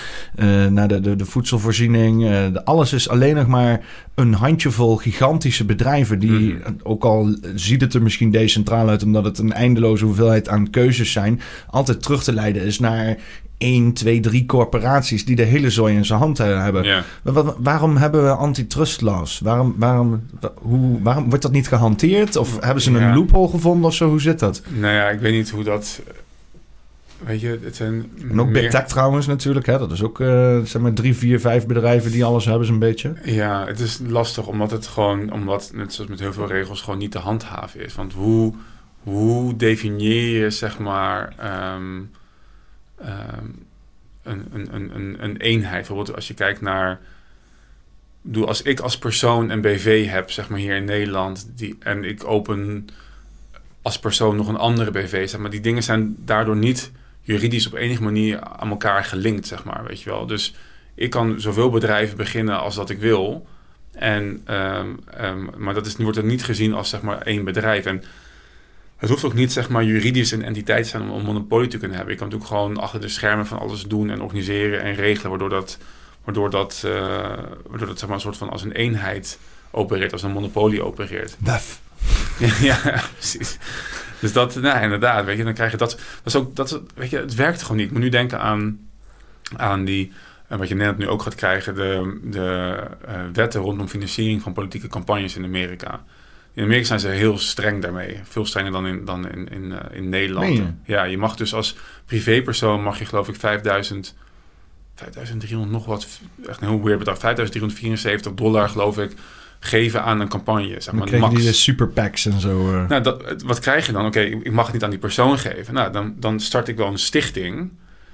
naar 0.70 0.88
de, 0.88 1.00
de, 1.00 1.16
de 1.16 1.24
voedselvoorziening. 1.24 2.22
De, 2.22 2.64
alles 2.64 2.92
is 2.92 3.08
alleen 3.08 3.34
nog 3.34 3.46
maar 3.46 3.80
een 4.14 4.34
handjevol 4.34 4.96
gigantische 4.96 5.64
bedrijven. 5.64 6.18
Die, 6.18 6.30
mm 6.30 6.60
-hmm. 6.62 6.76
ook 6.82 7.04
al 7.04 7.36
ziet 7.54 7.80
het 7.80 7.94
er 7.94 8.02
misschien 8.02 8.30
decentraal 8.30 8.88
uit, 8.88 9.02
omdat 9.02 9.24
het 9.24 9.38
een 9.38 9.52
eindeloze 9.52 10.04
hoeveelheid 10.04 10.48
aan 10.48 10.70
keuzes 10.70 11.12
zijn, 11.12 11.40
altijd 11.66 12.02
terug 12.02 12.22
te 12.22 12.32
leiden 12.32 12.62
is 12.62 12.78
naar 12.78 13.16
één, 13.60 13.92
twee, 13.92 14.20
drie 14.20 14.46
corporaties 14.46 15.24
die 15.24 15.36
de 15.36 15.42
hele 15.42 15.70
zooi 15.70 15.94
in 15.94 16.04
zijn 16.04 16.18
hand 16.18 16.38
hebben. 16.38 16.84
Yeah. 16.84 17.02
Waar, 17.22 17.52
waarom 17.58 17.96
hebben 17.96 18.22
we 18.22 18.30
antitrust 18.30 19.00
laws? 19.00 19.40
Waarom, 19.40 19.74
waarom, 19.76 20.22
hoe, 20.54 21.02
waarom 21.02 21.28
wordt 21.28 21.42
dat 21.42 21.52
niet 21.52 21.68
gehanteerd? 21.68 22.36
Of 22.36 22.60
hebben 22.60 22.82
ze 22.82 22.90
een 22.90 23.00
ja. 23.00 23.14
loophole 23.14 23.48
gevonden 23.48 23.84
of 23.84 23.94
zo? 23.94 24.08
Hoe 24.08 24.20
zit 24.20 24.38
dat? 24.38 24.62
Nou 24.68 24.94
ja, 24.94 25.08
ik 25.08 25.20
weet 25.20 25.32
niet 25.32 25.50
hoe 25.50 25.64
dat... 25.64 26.00
Weet 27.24 27.40
je, 27.40 27.58
het 27.62 27.76
zijn... 27.76 28.10
En 28.30 28.40
ook 28.40 28.48
meer... 28.48 28.62
Big 28.62 28.70
Tech 28.70 28.86
trouwens 28.86 29.26
natuurlijk. 29.26 29.66
Hè? 29.66 29.78
Dat 29.78 29.92
is 29.92 30.02
ook 30.02 30.20
uh, 30.20 30.58
zeg 30.64 30.82
maar 30.82 30.92
drie, 30.92 31.16
vier, 31.16 31.40
vijf 31.40 31.66
bedrijven 31.66 32.10
die 32.10 32.24
alles 32.24 32.44
hebben 32.44 32.66
zo'n 32.66 32.78
beetje. 32.78 33.12
Ja, 33.24 33.66
het 33.66 33.80
is 33.80 34.00
lastig 34.06 34.46
omdat 34.46 34.70
het 34.70 34.86
gewoon... 34.86 35.32
Omdat, 35.32 35.70
net 35.74 35.92
zoals 35.92 36.10
met 36.10 36.20
heel 36.20 36.32
veel 36.32 36.46
regels, 36.46 36.80
gewoon 36.80 36.98
niet 36.98 37.10
te 37.12 37.18
handhaven 37.18 37.84
is. 37.84 37.94
Want 37.94 38.12
hoe, 38.12 38.54
hoe 39.02 39.56
definieer 39.56 40.42
je, 40.42 40.50
zeg 40.50 40.78
maar... 40.78 41.34
Um, 41.74 42.10
een, 44.22 44.48
een, 44.52 44.94
een, 44.94 45.16
een 45.24 45.36
eenheid. 45.36 45.86
Bijvoorbeeld 45.86 46.14
als 46.14 46.28
je 46.28 46.34
kijkt 46.34 46.60
naar. 46.60 47.00
Doe, 48.22 48.46
als 48.46 48.62
ik 48.62 48.80
als 48.80 48.98
persoon 48.98 49.50
een 49.50 49.60
BV 49.60 50.08
heb, 50.08 50.30
zeg 50.30 50.48
maar 50.48 50.58
hier 50.58 50.76
in 50.76 50.84
Nederland, 50.84 51.50
die, 51.56 51.76
en 51.78 52.04
ik 52.04 52.24
open 52.24 52.86
als 53.82 53.98
persoon 53.98 54.36
nog 54.36 54.48
een 54.48 54.56
andere 54.56 54.90
BV, 54.90 55.28
zeg 55.28 55.40
maar, 55.40 55.50
die 55.50 55.60
dingen 55.60 55.82
zijn 55.82 56.16
daardoor 56.18 56.56
niet 56.56 56.90
juridisch 57.20 57.66
op 57.66 57.74
enige 57.74 58.02
manier 58.02 58.40
aan 58.40 58.70
elkaar 58.70 59.04
gelinkt, 59.04 59.46
zeg 59.46 59.64
maar, 59.64 59.84
weet 59.84 60.02
je 60.02 60.10
wel. 60.10 60.26
Dus 60.26 60.54
ik 60.94 61.10
kan 61.10 61.40
zoveel 61.40 61.70
bedrijven 61.70 62.16
beginnen 62.16 62.60
als 62.60 62.74
dat 62.74 62.90
ik 62.90 62.98
wil. 62.98 63.46
En, 63.92 64.42
um, 64.50 64.98
um, 65.20 65.50
maar 65.56 65.74
dat 65.74 65.86
is, 65.86 65.96
wordt 65.96 66.18
er 66.18 66.24
niet 66.24 66.44
gezien 66.44 66.74
als 66.74 66.88
zeg 66.88 67.02
maar 67.02 67.22
één 67.22 67.44
bedrijf. 67.44 67.84
En 67.84 68.02
het 69.00 69.10
hoeft 69.10 69.24
ook 69.24 69.34
niet 69.34 69.52
zeg 69.52 69.68
maar, 69.68 69.84
juridisch 69.84 70.30
een 70.30 70.44
entiteit 70.44 70.82
te 70.84 70.90
zijn 70.90 71.02
om 71.02 71.10
een 71.10 71.24
monopolie 71.24 71.68
te 71.68 71.78
kunnen 71.78 71.96
hebben. 71.96 72.14
Je 72.14 72.20
kan 72.20 72.28
natuurlijk 72.28 72.56
gewoon 72.56 72.76
achter 72.76 73.00
de 73.00 73.08
schermen 73.08 73.46
van 73.46 73.58
alles 73.58 73.82
doen 73.82 74.10
en 74.10 74.22
organiseren 74.22 74.82
en 74.82 74.94
regelen, 74.94 75.30
waardoor 75.30 75.48
dat, 75.48 75.78
waardoor 76.24 76.50
dat, 76.50 76.82
uh, 76.86 76.92
waardoor 77.66 77.86
dat 77.86 77.98
zeg 77.98 78.08
maar, 78.08 78.16
een 78.16 78.22
soort 78.22 78.36
van 78.36 78.50
als 78.50 78.62
een 78.62 78.72
eenheid 78.72 79.38
opereert, 79.70 80.12
als 80.12 80.22
een 80.22 80.30
monopolie 80.30 80.84
opereert. 80.84 81.36
Wef. 81.38 81.80
ja, 82.60 83.02
precies. 83.12 83.58
Dus 84.18 84.32
dat, 84.32 84.54
nou 84.54 84.82
inderdaad, 84.82 85.24
weet 85.24 85.36
je, 85.36 85.44
dan 85.44 85.54
krijg 85.54 85.70
je 85.70 85.76
dat. 85.76 85.90
Dat 85.90 86.00
is 86.24 86.36
ook, 86.36 86.56
dat, 86.56 86.80
weet 86.94 87.10
je, 87.10 87.18
het 87.18 87.34
werkt 87.34 87.62
gewoon 87.62 87.76
niet. 87.76 87.86
Ik 87.86 87.92
moet 87.92 88.02
nu 88.02 88.08
denken 88.08 88.40
aan, 88.40 88.88
aan 89.56 89.84
die, 89.84 90.12
en 90.46 90.58
wat 90.58 90.68
je 90.68 90.74
net 90.74 90.98
nu 90.98 91.08
ook 91.08 91.22
gaat 91.22 91.34
krijgen, 91.34 91.74
de, 91.74 92.20
de 92.22 92.76
uh, 93.08 93.14
wetten 93.32 93.60
rondom 93.60 93.88
financiering 93.88 94.42
van 94.42 94.52
politieke 94.52 94.88
campagnes 94.88 95.36
in 95.36 95.44
Amerika. 95.44 96.04
In 96.54 96.62
Amerika 96.62 96.86
zijn 96.86 97.00
ze 97.00 97.08
heel 97.08 97.38
streng 97.38 97.82
daarmee. 97.82 98.20
Veel 98.22 98.46
strenger 98.46 98.72
dan 98.72 98.86
in, 98.86 99.04
dan 99.04 99.30
in, 99.30 99.48
in, 99.48 99.64
uh, 99.64 99.78
in 99.92 100.08
Nederland. 100.08 100.48
Nee. 100.48 100.74
Ja, 100.84 101.04
je 101.04 101.18
mag 101.18 101.36
dus 101.36 101.54
als 101.54 101.76
privépersoon 102.06 102.82
mag 102.82 102.98
je 102.98 103.04
geloof 103.04 103.28
ik 103.28 103.36
5000, 103.36 104.14
5300 104.94 105.72
nog 105.72 105.84
wat, 105.84 106.06
echt 106.46 106.60
een 106.60 106.68
heel 106.68 106.82
weird 106.82 106.98
bedrag, 106.98 107.18
5374 107.18 108.34
dollar 108.34 108.68
geloof 108.68 108.98
ik, 108.98 109.12
geven 109.60 110.02
aan 110.02 110.20
een 110.20 110.28
campagne. 110.28 110.80
Zeg 110.80 110.94
maar, 110.94 111.10
dan 111.10 111.20
max. 111.20 111.34
die 111.34 111.44
de 111.44 111.52
superpacks 111.52 112.26
en 112.26 112.40
zo. 112.40 112.72
Uh. 112.74 112.88
Nou, 112.88 113.02
dat, 113.02 113.42
wat 113.42 113.58
krijg 113.58 113.86
je 113.86 113.92
dan? 113.92 114.06
Oké, 114.06 114.18
okay, 114.18 114.40
ik 114.42 114.52
mag 114.52 114.64
het 114.64 114.74
niet 114.74 114.84
aan 114.84 114.90
die 114.90 114.98
persoon 114.98 115.38
geven. 115.38 115.74
Nou, 115.74 115.92
dan, 115.92 116.14
dan 116.18 116.40
start 116.40 116.68
ik 116.68 116.76
wel 116.76 116.86
een 116.86 116.98
stichting. 116.98 117.70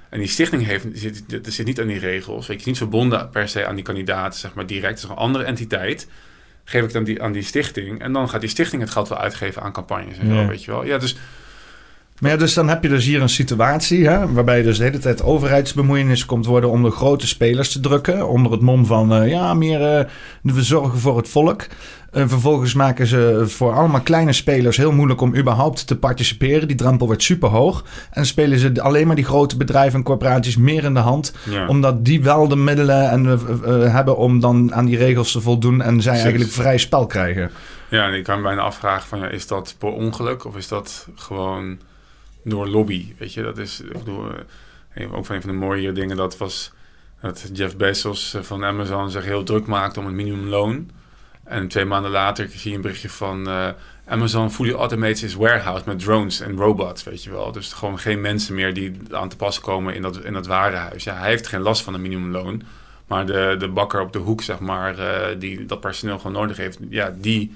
En 0.09 0.19
die 0.19 0.29
stichting 0.29 0.65
heeft, 0.65 0.87
zit, 0.93 1.25
zit 1.43 1.67
niet 1.67 1.81
aan 1.81 1.87
die 1.87 1.99
regels. 1.99 2.47
Weet 2.47 2.61
je, 2.61 2.69
niet 2.69 2.79
verbonden 2.79 3.31
per 3.31 3.49
se 3.49 3.67
aan 3.67 3.75
die 3.75 3.85
kandidaten, 3.85 4.39
zeg 4.39 4.55
maar 4.55 4.67
direct. 4.67 5.01
Het 5.01 5.03
is 5.03 5.09
een 5.09 5.17
andere 5.17 5.45
entiteit 5.45 6.09
geef 6.69 6.85
ik 6.85 6.93
dan 6.93 7.05
die, 7.05 7.23
aan 7.23 7.33
die 7.33 7.43
stichting. 7.43 8.01
En 8.01 8.13
dan 8.13 8.29
gaat 8.29 8.41
die 8.41 8.51
stichting 8.51 8.83
het 8.83 8.91
geld 8.91 9.09
wel 9.09 9.19
uitgeven 9.19 9.63
aan 9.63 9.73
campagnes. 9.73 10.19
En 10.19 10.29
ja. 10.29 10.43
zo, 10.43 10.49
weet 10.49 10.65
je 10.65 10.71
wel. 10.71 10.85
Ja, 10.85 10.99
dus... 10.99 11.17
Maar 12.21 12.31
ja, 12.31 12.37
dus 12.37 12.55
dan 12.55 12.69
heb 12.69 12.83
je 12.83 12.89
dus 12.89 13.05
hier 13.05 13.23
een 13.23 13.29
situatie 13.29 14.09
hè, 14.09 14.33
waarbij 14.33 14.63
dus 14.63 14.79
de 14.79 14.85
hele 14.85 14.99
tijd 14.99 15.23
overheidsbemoeienis 15.23 16.27
komt 16.27 16.47
worden 16.47 16.71
om 16.71 16.83
de 16.83 16.91
grote 16.91 17.27
spelers 17.27 17.73
te 17.73 17.81
drukken. 17.81 18.29
Onder 18.29 18.53
het 18.53 18.61
mom 18.61 18.87
van 18.87 19.23
uh, 19.23 19.31
ja, 19.31 19.55
meer 19.55 19.81
uh, 19.81 20.05
we 20.55 20.63
zorgen 20.63 20.99
voor 20.99 21.17
het 21.17 21.29
volk. 21.29 21.67
En 22.17 22.29
vervolgens 22.29 22.75
maken 22.75 23.07
ze 23.07 23.45
voor 23.47 23.73
allemaal 23.73 24.01
kleine 24.01 24.33
spelers 24.33 24.77
heel 24.77 24.93
moeilijk 24.93 25.21
om 25.21 25.37
überhaupt 25.37 25.87
te 25.87 25.99
participeren. 25.99 26.69
Die 26.69 26.77
drempel 26.77 27.07
wordt 27.07 27.23
super 27.23 27.49
hoog. 27.49 27.85
En 28.11 28.27
spelen 28.27 28.59
ze 28.59 28.83
alleen 28.83 29.07
maar 29.07 29.17
die 29.17 29.25
grote 29.25 29.57
bedrijven 29.57 29.99
en 29.99 30.05
corporaties 30.05 30.57
meer 30.57 30.85
in 30.85 30.95
de 30.95 31.01
hand. 31.01 31.35
Ja. 31.51 31.67
Omdat 31.67 32.05
die 32.05 32.23
wel 32.23 32.49
de 32.49 32.57
middelen 32.57 33.11
en, 33.11 33.25
uh, 33.25 33.93
hebben 33.93 34.17
om 34.17 34.41
dan 34.41 34.75
aan 34.75 34.85
die 34.85 34.97
regels 34.97 35.33
te 35.33 35.41
voldoen. 35.41 35.83
En 35.83 36.03
zij 36.03 36.21
eigenlijk 36.21 36.51
vrij 36.51 36.79
spel 36.79 37.07
krijgen. 37.07 37.51
Ja, 37.89 38.07
en 38.07 38.15
ik 38.15 38.25
kan 38.25 38.37
me 38.37 38.43
bijna 38.43 38.63
afvragen 38.63 39.09
van 39.09 39.19
ja, 39.19 39.29
is 39.29 39.47
dat 39.47 39.75
per 39.79 39.93
ongeluk 39.93 40.45
of 40.45 40.57
is 40.57 40.69
dat 40.69 41.09
gewoon 41.15 41.79
door 42.45 42.69
lobby? 42.69 43.15
Weet 43.19 43.35
je, 43.35 43.43
dat 43.43 43.59
is 43.59 43.81
ik 43.81 43.93
bedoel, 43.93 44.25
ook 45.13 45.27
van 45.27 45.35
een 45.35 45.43
van 45.43 45.51
de 45.51 45.57
mooie 45.57 45.93
dingen 45.93 46.17
dat 46.17 46.39
was 46.39 46.73
dat 47.21 47.51
Jeff 47.53 47.77
Bezos 47.77 48.37
van 48.41 48.65
Amazon 48.65 49.11
zich 49.11 49.25
heel 49.25 49.43
druk 49.43 49.67
maakte 49.67 50.01
om 50.01 50.07
het 50.07 50.15
minimumloon. 50.15 50.91
En 51.47 51.69
twee 51.69 51.85
maanden 51.85 52.11
later 52.11 52.49
zie 52.49 52.71
je 52.71 52.77
een 52.77 52.83
berichtje 52.83 53.09
van 53.09 53.49
uh, 53.49 53.69
Amazon 54.07 54.51
Fully 54.51 54.73
Automated 54.73 55.23
is 55.23 55.35
warehouse 55.35 55.83
met 55.87 55.99
drones 55.99 56.41
en 56.41 56.57
robots, 56.57 57.05
weet 57.05 57.25
je 57.25 57.31
wel. 57.31 57.53
Dus 57.53 57.73
gewoon 57.73 57.99
geen 57.99 58.21
mensen 58.21 58.55
meer 58.55 58.75
die 58.75 58.97
aan 59.11 59.29
te 59.29 59.37
pas 59.37 59.61
komen 59.61 59.95
in 59.95 60.03
dat, 60.03 60.25
in 60.25 60.33
dat 60.33 60.47
warenhuis. 60.47 61.05
Ja, 61.05 61.15
hij 61.15 61.29
heeft 61.29 61.47
geen 61.47 61.61
last 61.61 61.83
van 61.83 61.95
een 61.95 62.03
minimumloon, 62.03 62.63
Maar 63.07 63.27
de, 63.27 63.57
de 63.59 63.69
bakker 63.69 64.01
op 64.01 64.13
de 64.13 64.19
hoek, 64.19 64.43
zeg 64.43 64.59
maar, 64.59 64.99
eh, 64.99 65.39
die 65.39 65.67
dat 65.67 65.81
personeel 65.81 66.17
gewoon 66.17 66.33
nodig 66.33 66.57
heeft, 66.57 66.79
ja, 66.89 67.15
die 67.19 67.55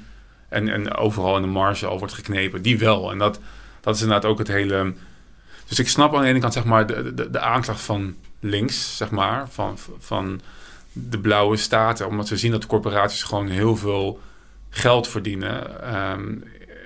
en, 0.49 0.69
en 0.69 0.95
overal 0.95 1.37
in 1.37 1.43
de 1.43 1.49
marge 1.49 1.87
al 1.87 1.99
wordt 1.99 2.15
geknepen, 2.15 2.63
die 2.63 2.79
wel. 2.79 3.11
En 3.11 3.19
dat, 3.19 3.41
dat 3.81 3.95
is 3.95 4.03
inderdaad 4.03 4.31
ook 4.31 4.39
het 4.39 4.49
hele. 4.49 4.95
Dus 5.69 5.79
ik 5.79 5.89
snap 5.89 6.15
aan 6.15 6.23
de 6.23 6.29
ene 6.29 6.41
kant, 6.41 6.53
zeg 6.53 6.65
maar, 6.65 6.87
de, 6.87 7.15
de, 7.15 7.31
de 7.31 7.41
aanklacht 7.41 7.81
van 7.81 8.17
links, 8.41 8.97
zeg 8.97 9.11
maar, 9.11 9.49
van, 9.49 9.79
van 9.99 10.41
de 10.93 11.19
blauwe 11.19 11.57
staten, 11.57 12.07
omdat 12.07 12.29
we 12.29 12.37
zien 12.37 12.51
dat 12.51 12.67
corporaties 12.67 13.23
gewoon 13.23 13.49
heel 13.49 13.77
veel 13.77 14.21
geld 14.71 15.09
verdienen 15.09 15.83
ehm, 15.83 16.35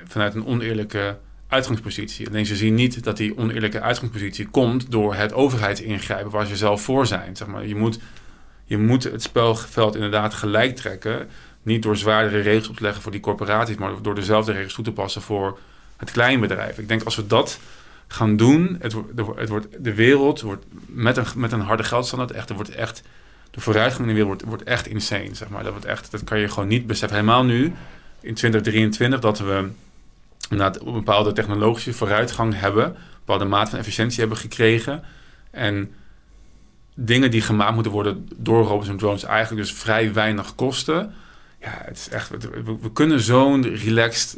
vanuit 0.04 0.34
een 0.34 0.46
oneerlijke 0.46 1.16
uitgangspositie. 1.48 2.28
Alleen 2.28 2.46
ze 2.46 2.56
zien 2.56 2.74
niet 2.74 3.04
dat 3.04 3.16
die 3.16 3.38
oneerlijke 3.38 3.80
uitgangspositie 3.80 4.48
komt 4.48 4.90
door 4.90 5.14
het 5.14 5.32
overheidsingrijpen 5.32 6.30
waar 6.30 6.46
ze 6.46 6.56
zelf 6.56 6.82
voor 6.82 7.06
zijn. 7.06 7.36
Zeg 7.36 7.48
maar. 7.48 7.66
je, 7.66 7.74
moet, 7.74 7.98
je 8.64 8.78
moet 8.78 9.04
het 9.04 9.22
spelveld 9.22 9.94
inderdaad 9.94 10.34
gelijk 10.34 10.76
trekken. 10.76 11.28
Niet 11.62 11.82
door 11.82 11.96
zwaardere 11.96 12.40
regels 12.40 12.68
op 12.68 12.76
te 12.76 12.82
leggen 12.82 13.02
voor 13.02 13.12
die 13.12 13.20
corporaties, 13.20 13.76
maar 13.76 14.02
door 14.02 14.14
dezelfde 14.14 14.52
regels 14.52 14.74
toe 14.74 14.84
te 14.84 14.92
passen 14.92 15.22
voor 15.22 15.58
het 15.96 16.10
kleinbedrijf. 16.10 16.78
Ik 16.78 16.88
denk 16.88 17.02
als 17.02 17.16
we 17.16 17.26
dat 17.26 17.58
gaan 18.06 18.36
doen, 18.36 18.76
het, 18.80 18.94
het 19.36 19.48
wordt, 19.48 19.66
de 19.84 19.94
wereld 19.94 20.40
wordt 20.40 20.64
met 20.86 21.16
een, 21.16 21.26
met 21.36 21.52
een 21.52 21.60
harde 21.60 21.84
geldstandaard 21.84 22.30
echt, 22.30 22.48
er 22.48 22.54
wordt 22.54 22.70
echt, 22.70 23.02
de 23.54 23.60
vooruitgang 23.60 24.00
in 24.00 24.14
de 24.14 24.22
wereld 24.22 24.28
wordt, 24.28 24.44
wordt 24.44 24.62
echt 24.62 24.86
insane. 24.86 25.34
Zeg 25.34 25.48
maar. 25.48 25.62
dat, 25.62 25.72
wordt 25.72 25.86
echt, 25.86 26.10
dat 26.10 26.24
kan 26.24 26.38
je 26.38 26.48
gewoon 26.48 26.68
niet 26.68 26.86
beseffen. 26.86 27.18
Helemaal 27.18 27.44
nu, 27.44 27.72
in 28.20 28.34
2023, 28.34 29.20
dat 29.20 29.38
we 29.38 29.68
een 30.48 30.72
bepaalde 30.84 31.32
technologische 31.32 31.92
vooruitgang 31.92 32.60
hebben, 32.60 32.84
een 32.84 32.94
bepaalde 33.18 33.44
maat 33.44 33.68
van 33.68 33.78
efficiëntie 33.78 34.20
hebben 34.20 34.38
gekregen. 34.38 35.02
En 35.50 35.94
dingen 36.94 37.30
die 37.30 37.40
gemaakt 37.40 37.74
moeten 37.74 37.92
worden 37.92 38.28
door 38.36 38.64
robots 38.64 38.88
en 38.88 38.96
drones 38.96 39.24
eigenlijk 39.24 39.66
dus 39.66 39.76
vrij 39.76 40.12
weinig 40.12 40.54
kosten. 40.54 41.14
Ja, 41.60 41.82
het 41.84 41.96
is 41.96 42.08
echt, 42.08 42.30
we, 42.30 42.76
we 42.80 42.92
kunnen 42.92 43.20
zo'n 43.20 43.62
relaxed 43.62 44.36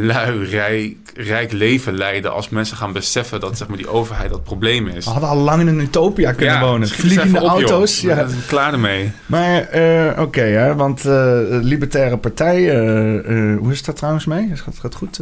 lui, 0.00 0.44
rijk, 0.44 0.96
rijk 1.14 1.52
leven 1.52 1.94
leiden 1.94 2.32
als 2.32 2.48
mensen 2.48 2.76
gaan 2.76 2.92
beseffen 2.92 3.40
dat 3.40 3.58
zeg 3.58 3.68
maar, 3.68 3.76
die 3.76 3.88
overheid 3.88 4.30
dat 4.30 4.44
probleem 4.44 4.86
is. 4.86 5.04
We 5.04 5.10
hadden 5.10 5.28
al 5.28 5.36
lang 5.36 5.60
in 5.60 5.66
een 5.66 5.80
utopia 5.80 6.32
kunnen 6.32 6.60
wonen. 6.60 6.88
Vliegende 6.88 7.38
auto's. 7.38 8.00
Ja. 8.00 8.28
Zijn 8.28 8.46
klaar 8.46 8.72
ermee. 8.72 9.12
Maar 9.26 9.76
uh, 9.76 10.10
oké, 10.10 10.20
okay, 10.20 10.74
want 10.74 11.04
uh, 11.06 11.12
Libertaire 11.48 12.16
Partij, 12.16 12.60
uh, 12.60 13.58
hoe 13.58 13.72
is 13.72 13.82
dat 13.82 13.96
trouwens 13.96 14.24
mee? 14.24 14.50
Gaat 14.54 14.64
het 14.64 14.78
gaat 14.78 14.94
goed? 14.94 15.20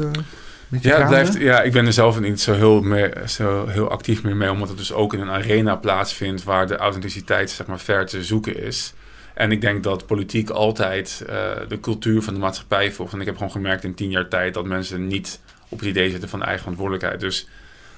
ja, 0.80 0.98
het 0.98 1.08
blijft, 1.08 1.38
ja, 1.38 1.62
ik 1.62 1.72
ben 1.72 1.86
er 1.86 1.92
zelf 1.92 2.20
niet 2.20 2.40
zo 2.40 2.52
heel, 2.52 2.80
mee, 2.80 3.10
zo 3.26 3.66
heel 3.68 3.90
actief 3.90 4.22
meer 4.22 4.36
mee, 4.36 4.50
omdat 4.50 4.68
het 4.68 4.78
dus 4.78 4.92
ook 4.92 5.14
in 5.14 5.20
een 5.20 5.30
arena 5.30 5.76
plaatsvindt 5.76 6.44
waar 6.44 6.66
de 6.66 6.76
authenticiteit 6.76 7.50
zeg 7.50 7.66
maar, 7.66 7.78
ver 7.78 8.06
te 8.06 8.24
zoeken 8.24 8.62
is. 8.62 8.94
En 9.36 9.52
ik 9.52 9.60
denk 9.60 9.82
dat 9.82 10.06
politiek 10.06 10.50
altijd 10.50 11.22
uh, 11.22 11.28
de 11.68 11.80
cultuur 11.80 12.22
van 12.22 12.34
de 12.34 12.40
maatschappij 12.40 12.92
volgt. 12.92 13.12
En 13.12 13.20
ik 13.20 13.26
heb 13.26 13.36
gewoon 13.36 13.50
gemerkt 13.50 13.84
in 13.84 13.94
tien 13.94 14.10
jaar 14.10 14.28
tijd 14.28 14.54
dat 14.54 14.64
mensen 14.64 15.06
niet 15.06 15.40
op 15.68 15.78
het 15.78 15.88
idee 15.88 16.10
zitten 16.10 16.28
van 16.28 16.42
eigen 16.42 16.60
verantwoordelijkheid. 16.60 17.20
Dus 17.20 17.48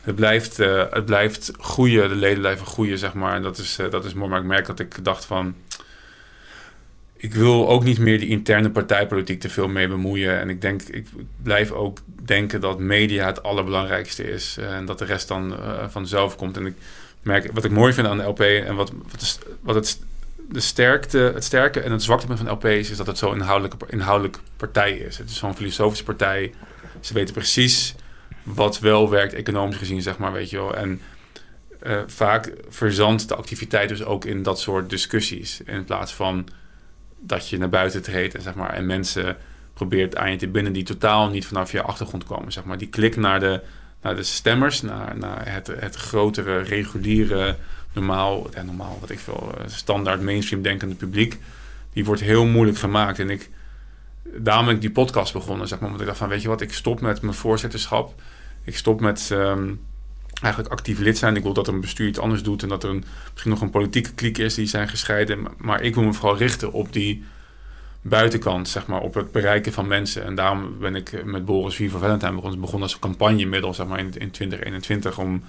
het 0.01 0.15
blijft, 0.15 0.61
uh, 0.61 0.85
het 0.91 1.05
blijft 1.05 1.53
groeien, 1.59 2.09
de 2.09 2.15
leden 2.15 2.39
blijven 2.39 2.67
groeien, 2.67 2.99
zeg 2.99 3.15
maar. 3.15 3.35
En 3.35 3.43
dat 3.43 3.59
is, 3.59 3.79
uh, 3.79 3.91
dat 3.91 4.05
is 4.05 4.15
mooi. 4.15 4.31
Maar 4.31 4.41
ik 4.41 4.47
merk 4.47 4.67
dat 4.67 4.79
ik 4.79 5.05
dacht 5.05 5.25
van... 5.25 5.55
Ik 7.17 7.35
wil 7.35 7.69
ook 7.69 7.85
niet 7.85 7.99
meer 7.99 8.19
die 8.19 8.29
interne 8.29 8.71
partijpolitiek 8.71 9.41
te 9.41 9.49
veel 9.49 9.69
mee 9.69 9.89
bemoeien. 9.89 10.41
En 10.41 10.49
ik 10.49 10.61
denk, 10.61 10.83
ik 10.83 11.07
blijf 11.43 11.71
ook 11.71 11.99
denken 12.07 12.61
dat 12.61 12.79
media 12.79 13.27
het 13.27 13.43
allerbelangrijkste 13.43 14.31
is. 14.31 14.57
en 14.61 14.85
dat 14.85 14.99
de 14.99 15.05
rest 15.05 15.29
dan 15.29 15.57
vanzelf 15.89 16.37
komt. 16.37 16.57
En 16.57 16.67
ik 16.67 16.75
merk, 17.23 17.53
wat 17.53 17.65
ik 17.65 17.71
mooi 17.71 17.93
vind 17.93 18.07
aan 18.07 18.19
de 18.19 18.25
LP 18.25 18.41
en 18.41 18.75
wat, 18.75 18.93
wat, 19.11 19.21
is, 19.21 19.39
wat 19.61 19.75
het 19.75 19.99
de 20.49 20.61
sterkte, 20.61 21.19
het 21.19 21.45
sterke 21.45 21.81
en 21.81 21.93
het 21.93 22.03
zwakte 22.03 22.37
van 22.37 22.51
LP 22.51 22.65
is, 22.65 22.97
dat 22.97 23.07
het 23.07 23.19
zo'n 23.19 23.35
inhoudelijke, 23.35 23.87
inhoudelijke 23.89 24.39
partij 24.57 24.93
is. 24.93 25.19
Het 25.19 25.31
is 25.31 25.37
zo'n 25.37 25.57
filosofische 25.57 26.05
partij. 26.05 26.55
Ze 27.01 27.15
weten 27.15 27.35
precies 27.35 27.95
wat 28.43 28.79
wel 28.79 29.11
werkt, 29.11 29.35
economisch 29.35 29.77
gezien, 29.77 30.03
zeg 30.03 30.19
maar, 30.19 30.33
weet 30.33 30.51
je 30.51 30.57
wel. 30.57 30.77
En 30.77 31.01
uh, 31.87 32.01
vaak 32.07 32.53
verzandt 32.69 33.29
de 33.29 33.35
activiteit 33.35 33.89
dus 33.89 34.05
ook 34.05 34.25
in 34.25 34.43
dat 34.43 34.61
soort 34.61 34.91
discussies. 34.91 35.61
In 35.65 35.85
plaats 35.85 36.15
van 36.15 36.49
dat 37.19 37.49
je 37.49 37.59
naar 37.59 37.69
buiten 37.69 38.03
treedt 38.03 38.35
en, 38.35 38.43
zeg 38.43 38.55
maar, 38.55 38.73
en 38.73 38.87
mensen 38.87 39.37
probeert 39.75 40.17
aan 40.17 40.31
je 40.31 40.37
te 40.37 40.49
binden 40.49 40.73
die 40.73 40.83
totaal 40.83 41.29
niet 41.29 41.47
vanaf 41.47 41.73
je 41.73 41.83
achtergrond 41.83 42.25
komen. 42.25 42.53
Zeg 42.53 42.65
maar. 42.65 42.79
Die 42.79 42.89
klik 42.89 43.17
naar 43.17 43.41
de, 43.41 43.61
naar 44.03 44.17
de 44.17 44.23
stemmers, 44.23 44.83
naar, 44.83 45.19
naar 45.19 45.53
het, 45.53 45.67
het 45.67 45.95
grotere, 45.95 46.59
reguliere 46.59 47.57
normaal, 47.93 48.47
ja, 48.55 48.63
normaal 48.63 48.99
wat 49.01 49.11
ik 49.11 49.19
veel, 49.19 49.53
eh, 49.59 49.65
standaard 49.67 50.23
mainstream 50.23 50.63
denkende 50.63 50.95
publiek, 50.95 51.39
die 51.93 52.05
wordt 52.05 52.21
heel 52.21 52.47
moeilijk 52.47 52.79
gemaakt. 52.79 53.19
En 53.19 53.31
ik, 53.31 53.51
daarom 54.37 54.67
ben 54.67 54.75
ik 54.75 54.81
die 54.81 54.91
podcast 54.91 55.33
begonnen, 55.33 55.69
zeg 55.69 55.79
maar, 55.79 55.87
omdat 55.87 56.03
ik 56.03 56.09
dacht 56.09 56.19
van, 56.19 56.29
weet 56.29 56.43
je 56.43 56.49
wat, 56.49 56.61
ik 56.61 56.73
stop 56.73 57.01
met 57.01 57.23
mijn 57.23 57.35
voorzitterschap. 57.35 58.15
Ik 58.65 58.77
stop 58.77 59.01
met 59.01 59.29
ehm, 59.33 59.73
eigenlijk 60.43 60.73
actief 60.73 60.99
lid 60.99 61.19
zijn. 61.19 61.37
Ik 61.37 61.43
wil 61.43 61.53
dat 61.53 61.69
een 61.69 61.81
bestuur 61.81 62.09
iets 62.09 62.19
anders 62.19 62.43
doet 62.43 62.63
en 62.63 62.69
dat 62.69 62.85
er 62.85 62.91
een, 62.91 63.05
misschien 63.31 63.51
nog 63.51 63.61
een 63.61 63.71
politieke 63.71 64.13
kliek 64.13 64.39
is 64.39 64.55
die 64.55 64.67
zijn 64.67 64.89
gescheiden. 64.89 65.47
Maar 65.57 65.83
ik 65.83 65.95
wil 65.95 66.05
me 66.05 66.13
vooral 66.13 66.37
richten 66.37 66.73
op 66.73 66.93
die 66.93 67.25
buitenkant, 68.01 68.69
zeg 68.69 68.87
maar, 68.87 69.01
op 69.01 69.15
het 69.15 69.33
bereiken 69.33 69.73
van 69.73 69.87
mensen. 69.87 70.25
En 70.25 70.35
daarom 70.35 70.79
ben 70.79 70.95
ik 70.95 71.25
met 71.25 71.45
Boris 71.45 71.75
Vier 71.75 71.91
van 71.91 72.01
Valentijn 72.01 72.35
begonnen, 72.35 72.61
begonnen 72.61 72.89
als 72.89 72.99
campagnemiddel, 72.99 73.75
zeg 73.75 73.87
maar, 73.87 73.99
in, 73.99 74.13
in 74.19 74.31
2021 74.31 75.19
om 75.19 75.43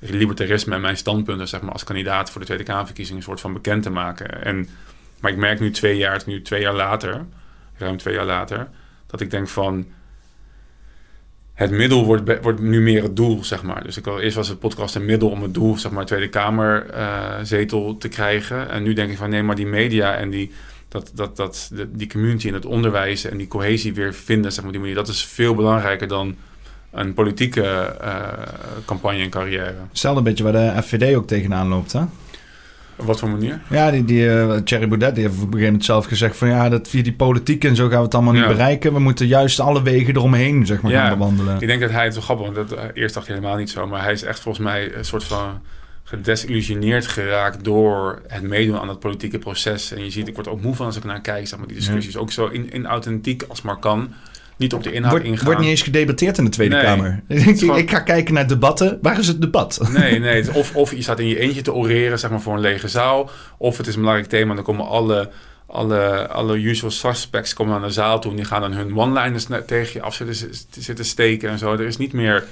libertarisme 0.00 0.74
en 0.74 0.80
mijn 0.80 0.96
standpunten 0.96 1.48
zeg 1.48 1.60
maar, 1.60 1.72
als 1.72 1.84
kandidaat 1.84 2.30
voor 2.30 2.40
de 2.40 2.46
Tweede 2.46 2.64
Kamerverkiezingen 2.64 3.20
een 3.20 3.26
soort 3.26 3.40
van 3.40 3.52
bekend 3.52 3.82
te 3.82 3.90
maken. 3.90 4.44
En, 4.44 4.68
maar 5.20 5.30
ik 5.30 5.36
merk 5.36 5.60
nu 5.60 5.70
twee 5.70 5.96
jaar, 5.96 6.22
nu 6.26 6.42
twee 6.42 6.60
jaar 6.60 6.74
later, 6.74 7.24
ruim 7.76 7.96
twee 7.96 8.14
jaar 8.14 8.26
later, 8.26 8.68
dat 9.06 9.20
ik 9.20 9.30
denk 9.30 9.48
van 9.48 9.86
het 11.56 11.70
middel 11.70 12.04
wordt, 12.04 12.42
wordt 12.42 12.60
nu 12.60 12.80
meer 12.80 13.02
het 13.02 13.16
doel, 13.16 13.44
zeg 13.44 13.62
maar. 13.62 13.84
Dus 13.84 13.96
ik 13.96 14.06
eerst 14.06 14.36
was 14.36 14.48
het 14.48 14.58
podcast 14.58 14.94
een 14.94 15.04
middel 15.04 15.30
om 15.30 15.42
het 15.42 15.54
doel, 15.54 15.78
zeg 15.78 15.92
maar, 15.92 16.06
Tweede 16.06 16.28
Kamer 16.28 16.86
uh, 16.94 17.34
zetel 17.42 17.96
te 17.96 18.08
krijgen. 18.08 18.70
En 18.70 18.82
nu 18.82 18.92
denk 18.92 19.10
ik 19.10 19.16
van 19.16 19.30
nee, 19.30 19.42
maar 19.42 19.56
die 19.56 19.66
media 19.66 20.16
en 20.16 20.30
die, 20.30 20.52
dat, 20.88 21.10
dat, 21.14 21.36
dat, 21.36 21.70
die 21.88 22.08
community 22.08 22.48
en 22.48 22.54
het 22.54 22.64
onderwijs 22.64 23.24
en 23.24 23.36
die 23.36 23.48
cohesie 23.48 23.94
weer 23.94 24.14
vinden, 24.14 24.52
zeg 24.52 24.62
maar, 24.62 24.72
die 24.72 24.80
manier, 24.80 24.96
dat 24.96 25.08
is 25.08 25.24
veel 25.24 25.54
belangrijker 25.54 26.08
dan 26.08 26.36
een 26.96 27.14
politieke 27.14 27.96
uh, 28.02 28.22
campagne 28.84 29.22
en 29.22 29.30
carrière. 29.30 29.74
Hetzelfde 29.88 30.22
beetje 30.22 30.44
waar 30.44 30.52
de 30.52 30.82
FVD 30.82 31.16
ook 31.16 31.26
tegenaan 31.26 31.68
loopt, 31.68 31.92
hè? 31.92 32.00
Op 32.98 33.06
wat 33.06 33.18
voor 33.18 33.28
manier? 33.28 33.60
Ja, 33.70 33.90
die, 33.90 34.04
die 34.04 34.24
uh, 34.24 34.56
Thierry 34.56 34.88
Baudet 34.88 35.14
die 35.14 35.24
heeft 35.24 35.36
op 35.36 35.42
een 35.42 35.46
gegeven 35.46 35.66
moment 35.66 35.84
zelf 35.84 36.06
gezegd 36.06 36.36
van 36.36 36.48
ja, 36.48 36.68
dat 36.68 36.88
via 36.88 37.02
die 37.02 37.12
politiek 37.12 37.64
en 37.64 37.76
zo 37.76 37.88
gaan 37.88 37.98
we 37.98 38.04
het 38.04 38.14
allemaal 38.14 38.32
niet 38.32 38.46
bereiken. 38.46 38.92
We 38.92 38.98
moeten 38.98 39.26
juist 39.26 39.60
alle 39.60 39.82
wegen 39.82 40.16
eromheen, 40.16 40.66
zeg 40.66 40.80
maar, 40.80 40.92
ja, 40.92 41.06
gaan 41.06 41.18
bewandelen. 41.18 41.60
Ik 41.60 41.66
denk 41.66 41.80
dat 41.80 41.90
hij 41.90 42.04
het 42.04 42.14
wel 42.14 42.22
grappig, 42.22 42.44
want 42.44 42.68
dat, 42.68 42.78
uh, 42.78 42.84
eerst 42.94 43.14
dacht 43.14 43.26
hij 43.26 43.36
helemaal 43.36 43.58
niet 43.58 43.70
zo, 43.70 43.86
maar 43.86 44.02
hij 44.02 44.12
is 44.12 44.22
echt 44.22 44.40
volgens 44.40 44.64
mij 44.64 44.94
een 44.94 45.04
soort 45.04 45.24
van 45.24 45.60
gedesillusioneerd 46.04 47.06
geraakt 47.06 47.64
door 47.64 48.22
het 48.26 48.42
meedoen 48.42 48.78
aan 48.78 48.88
het 48.88 48.98
politieke 48.98 49.38
proces. 49.38 49.92
En 49.92 50.04
je 50.04 50.10
ziet, 50.10 50.28
ik 50.28 50.34
word 50.34 50.48
ook 50.48 50.62
moe 50.62 50.74
van 50.74 50.86
als 50.86 50.96
ik 50.96 51.04
naar 51.04 51.20
kijk, 51.20 51.48
zeg 51.48 51.58
maar, 51.58 51.68
die 51.68 51.76
discussies. 51.76 52.16
Ook 52.16 52.32
zo 52.32 52.46
in, 52.46 52.70
in 52.70 52.86
authentiek 52.86 53.44
als 53.48 53.62
maar 53.62 53.76
kan 53.76 54.12
niet 54.56 54.74
op 54.74 54.82
de 54.82 54.92
inhoud 54.92 55.12
wordt, 55.12 55.26
ingaan. 55.26 55.44
Wordt 55.44 55.60
niet 55.60 55.68
eens 55.68 55.82
gedebatteerd 55.82 56.38
in 56.38 56.44
de 56.44 56.50
Tweede 56.50 56.80
Kamer. 56.80 57.22
ik, 57.28 57.60
ik, 57.60 57.90
ga 57.90 58.00
kijken 58.00 58.34
naar 58.34 58.46
debatten. 58.46 58.98
Waar 59.02 59.18
is 59.18 59.28
het 59.28 59.40
debat? 59.40 59.88
Nee, 59.92 60.18
nee. 60.18 60.52
Of, 60.54 60.76
of 60.76 60.94
je 60.94 61.02
staat 61.02 61.18
in 61.18 61.28
je 61.28 61.38
eentje 61.38 61.62
te 61.62 61.72
oreren, 61.72 62.18
zeg 62.18 62.30
maar, 62.30 62.40
voor 62.40 62.54
een 62.54 62.60
lege 62.60 62.88
zaal. 62.88 63.30
Of 63.58 63.76
het 63.76 63.86
is 63.86 63.94
een 63.94 64.00
belangrijk 64.00 64.30
thema 64.30 64.50
en 64.50 64.56
dan 64.56 64.64
komen 64.64 64.86
alle, 64.86 65.30
alle, 65.66 66.28
alle 66.28 66.56
usual 66.56 66.90
suspects 66.90 67.54
komen 67.54 67.72
naar 67.72 67.88
de 67.88 67.94
zaal 67.94 68.20
toe... 68.20 68.30
en 68.30 68.36
die 68.36 68.46
gaan 68.46 68.60
dan 68.60 68.72
hun 68.72 68.98
one-liners 68.98 69.46
tegen 69.66 69.92
je 69.92 70.02
af 70.02 70.14
zitten, 70.14 70.54
zitten 70.78 71.04
steken 71.04 71.50
en 71.50 71.58
zo. 71.58 71.72
Er 71.72 71.80
is 71.80 71.96
niet 71.96 72.12
meer 72.12 72.44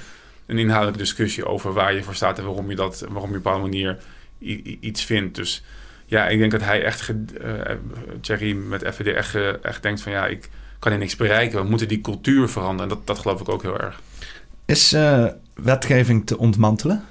een 0.45 0.57
inhoudelijke 0.57 0.99
discussie 0.99 1.45
over 1.45 1.73
waar 1.73 1.93
je 1.93 2.03
voor 2.03 2.15
staat... 2.15 2.37
en 2.37 2.45
waarom 2.45 2.69
je, 2.69 2.75
dat, 2.75 2.99
waarom 2.99 3.15
je 3.15 3.19
op 3.19 3.25
een 3.27 3.41
bepaalde 3.41 3.61
manier 3.61 3.97
iets 4.79 5.03
vindt. 5.03 5.35
Dus 5.35 5.63
ja, 6.05 6.27
ik 6.27 6.39
denk 6.39 6.51
dat 6.51 6.61
hij 6.61 6.83
echt... 6.83 7.09
Uh, 7.09 7.51
Thierry 8.21 8.53
met 8.53 8.83
FVD 8.93 9.15
echt, 9.15 9.35
echt 9.61 9.81
denkt 9.83 10.01
van 10.01 10.11
ja... 10.11 10.25
ik 10.25 10.49
kan 10.85 10.93
je 10.93 10.99
niks 10.99 11.15
bereiken. 11.15 11.61
We 11.61 11.69
moeten 11.69 11.87
die 11.87 12.01
cultuur 12.01 12.49
veranderen. 12.49 12.91
En 12.91 12.97
dat, 12.97 13.07
dat 13.07 13.19
geloof 13.19 13.41
ik 13.41 13.49
ook 13.49 13.61
heel 13.61 13.79
erg. 13.79 13.99
Is 14.65 14.93
uh, 14.93 15.25
wetgeving 15.53 16.25
te 16.25 16.37
ontmantelen? 16.37 17.03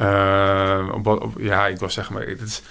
Uh, 0.00 0.88
op, 0.94 1.06
op, 1.06 1.34
ja, 1.38 1.66
ik 1.66 1.78
wil 1.78 1.90
zeggen, 1.90 2.14
maar 2.14 2.26
het, 2.26 2.40
is, 2.40 2.54
het 2.54 2.64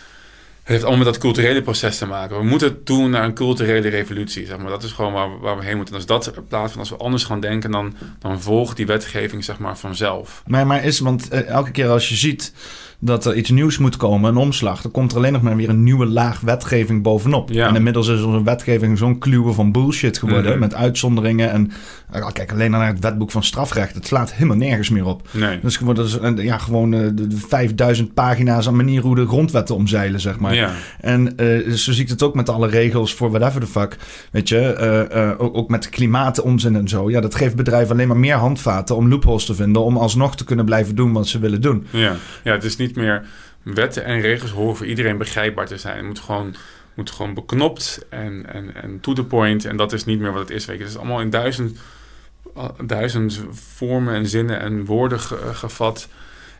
heeft 0.63 0.81
allemaal 0.81 1.03
met 1.03 1.13
dat 1.13 1.21
culturele 1.21 1.61
proces 1.61 1.97
te 1.97 2.05
maken. 2.05 2.37
We 2.37 2.43
moeten 2.43 2.83
toe 2.83 3.07
naar 3.07 3.23
een 3.23 3.33
culturele 3.33 3.89
revolutie. 3.89 4.45
Zeg 4.45 4.57
maar. 4.57 4.69
Dat 4.69 4.83
is 4.83 4.91
gewoon 4.91 5.13
waar, 5.13 5.39
waar 5.39 5.57
we 5.57 5.63
heen 5.63 5.75
moeten. 5.75 5.93
En 5.95 5.99
als 5.99 6.25
dat 6.25 6.47
plaatsvindt, 6.47 6.89
als 6.89 6.99
we 6.99 7.05
anders 7.05 7.23
gaan 7.23 7.39
denken, 7.39 7.71
dan, 7.71 7.95
dan 8.19 8.41
volgt 8.41 8.75
die 8.75 8.85
wetgeving 8.85 9.43
zeg 9.43 9.57
maar, 9.57 9.77
vanzelf. 9.77 10.43
Maar, 10.47 10.67
maar 10.67 10.83
is, 10.83 10.99
want 10.99 11.33
uh, 11.33 11.47
elke 11.47 11.71
keer 11.71 11.89
als 11.89 12.09
je 12.09 12.15
ziet 12.15 12.53
dat 13.05 13.25
er 13.25 13.35
iets 13.35 13.49
nieuws 13.49 13.77
moet 13.77 13.97
komen, 13.97 14.29
een 14.29 14.37
omslag. 14.37 14.81
Dan 14.81 14.91
komt 14.91 15.11
er 15.11 15.17
alleen 15.17 15.33
nog 15.33 15.41
maar 15.41 15.55
weer 15.55 15.69
een 15.69 15.83
nieuwe 15.83 16.05
laag 16.05 16.39
wetgeving 16.39 17.03
bovenop. 17.03 17.49
Ja. 17.51 17.67
En 17.67 17.75
inmiddels 17.75 18.07
is 18.07 18.21
onze 18.21 18.43
wetgeving 18.43 18.97
zo'n 18.97 19.17
kluwe 19.19 19.53
van 19.53 19.71
bullshit 19.71 20.17
geworden. 20.17 20.51
Mhm. 20.51 20.59
Met 20.59 20.75
uitzonderingen. 20.75 21.51
En 21.51 21.71
eh, 22.11 22.27
kijk 22.31 22.51
alleen 22.51 22.71
naar 22.71 22.87
het 22.87 22.99
wetboek 22.99 23.31
van 23.31 23.43
strafrecht. 23.43 23.95
Het 23.95 24.07
slaat 24.07 24.33
helemaal 24.33 24.57
nergens 24.57 24.89
meer 24.89 25.05
op. 25.05 25.27
Nee. 25.31 25.59
Dus 25.61 25.77
gewoon, 25.77 25.95
dat 25.95 26.05
is, 26.07 26.17
een- 26.21 26.37
ja, 26.37 26.57
gewoon 26.57 26.93
eh, 26.93 26.99
de, 27.13 27.27
de 27.27 27.37
5000 27.37 28.13
pagina's 28.13 28.67
aan 28.67 28.75
manier 28.75 29.01
hoe 29.01 29.15
de 29.15 29.27
grondwet 29.27 29.65
te 29.65 29.73
omzeilen, 29.73 30.19
zeg 30.19 30.39
maar. 30.39 30.55
ja. 30.55 30.71
En 31.01 31.37
eh, 31.37 31.71
zo 31.71 31.91
zie 31.91 32.03
ik 32.03 32.09
het 32.09 32.23
ook 32.23 32.35
met 32.35 32.49
alle 32.49 32.67
regels 32.67 33.13
voor 33.13 33.29
whatever 33.31 33.61
the 33.61 33.67
fuck. 33.67 33.97
Weet 34.31 34.49
je, 34.49 35.35
ook, 35.37 35.57
ook 35.57 35.69
met 35.69 35.89
klimaatonzin 35.89 36.75
en 36.75 36.87
zo. 36.87 37.09
Ja, 37.09 37.21
dat 37.21 37.35
geeft 37.35 37.55
bedrijven 37.55 37.91
alleen 37.95 38.07
maar 38.07 38.17
meer 38.17 38.35
handvaten 38.35 38.95
om 38.95 39.09
loopholes 39.09 39.45
te 39.45 39.55
vinden. 39.55 39.83
Om 39.83 39.97
alsnog 39.97 40.35
te 40.35 40.43
kunnen 40.43 40.65
blijven 40.65 40.95
doen 40.95 41.11
wat 41.13 41.27
ze 41.27 41.39
willen 41.39 41.61
doen. 41.61 41.85
Ja. 41.89 42.15
ja, 42.43 42.51
het 42.51 42.63
is 42.63 42.75
niet 42.75 42.94
meer 42.95 43.25
wetten 43.61 44.03
en 44.03 44.21
regels 44.21 44.51
horen 44.51 44.75
voor 44.75 44.85
iedereen 44.85 45.17
begrijpbaar 45.17 45.65
te 45.65 45.77
zijn. 45.77 45.97
Het 45.97 46.05
moet 46.05 46.19
gewoon, 46.19 46.55
moet 46.93 47.11
gewoon 47.11 47.33
beknopt 47.33 48.05
en, 48.09 48.45
en, 48.53 48.75
en 48.75 48.99
to 48.99 49.13
the 49.13 49.23
point. 49.23 49.65
En 49.65 49.77
dat 49.77 49.93
is 49.93 50.05
niet 50.05 50.19
meer 50.19 50.31
wat 50.31 50.41
het 50.41 50.57
is. 50.57 50.65
Weet 50.65 50.77
je. 50.77 50.83
Het 50.83 50.91
is 50.91 50.97
allemaal 50.97 51.21
in 51.21 51.29
duizend, 51.29 51.77
uh, 52.57 52.69
duizend 52.83 53.41
vormen 53.51 54.13
en 54.13 54.27
zinnen 54.27 54.59
en 54.59 54.85
woorden 54.85 55.19
ge- 55.19 55.53
gevat. 55.53 56.07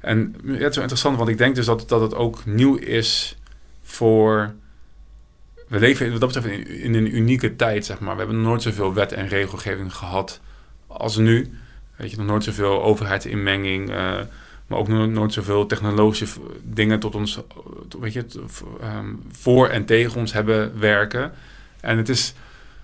En 0.02 0.36
het 0.46 0.52
is 0.52 0.60
wel 0.60 0.82
interessant, 0.82 1.18
want 1.18 1.30
ik 1.30 1.38
denk 1.38 1.56
dus 1.56 1.66
dat, 1.66 1.90
dat 1.90 2.02
het 2.02 2.16
ook 2.16 2.46
nieuw 2.46 2.76
is 2.76 3.38
voor... 3.84 4.54
We 5.68 5.80
leven 5.80 6.12
wat 6.12 6.20
dat 6.20 6.34
betreft 6.34 6.58
in, 6.58 6.68
in 6.68 6.94
een 6.94 7.16
unieke 7.16 7.56
tijd, 7.56 7.86
zeg 7.86 8.00
maar. 8.00 8.14
We 8.14 8.22
hebben 8.22 8.42
nooit 8.42 8.62
zoveel 8.62 8.94
wet 8.94 9.12
en 9.12 9.28
regelgeving 9.28 9.94
gehad 9.94 10.40
als 10.88 11.18
nu. 11.18 11.58
Weet 11.96 12.12
je, 12.12 12.18
nog 12.18 12.26
nooit 12.26 12.44
zoveel 12.44 12.84
overheidsinmenging... 12.84 13.90
eh, 13.92 14.20
maar 14.68 14.78
ook 14.78 14.88
no- 14.88 15.06
nooit 15.06 15.34
zoveel 15.34 15.66
technologische 15.66 16.26
dingen 16.64 17.00
tot 17.00 17.16
ons, 17.16 17.40
weet 18.00 18.14
je, 18.14 18.26
ehm, 18.82 19.06
voor 19.32 19.68
en 19.68 19.86
tegen 19.86 20.20
ons 20.20 20.34
hebben 20.34 20.80
werken. 20.80 21.32
En 21.80 21.98
het 21.98 22.10
is 22.10 22.34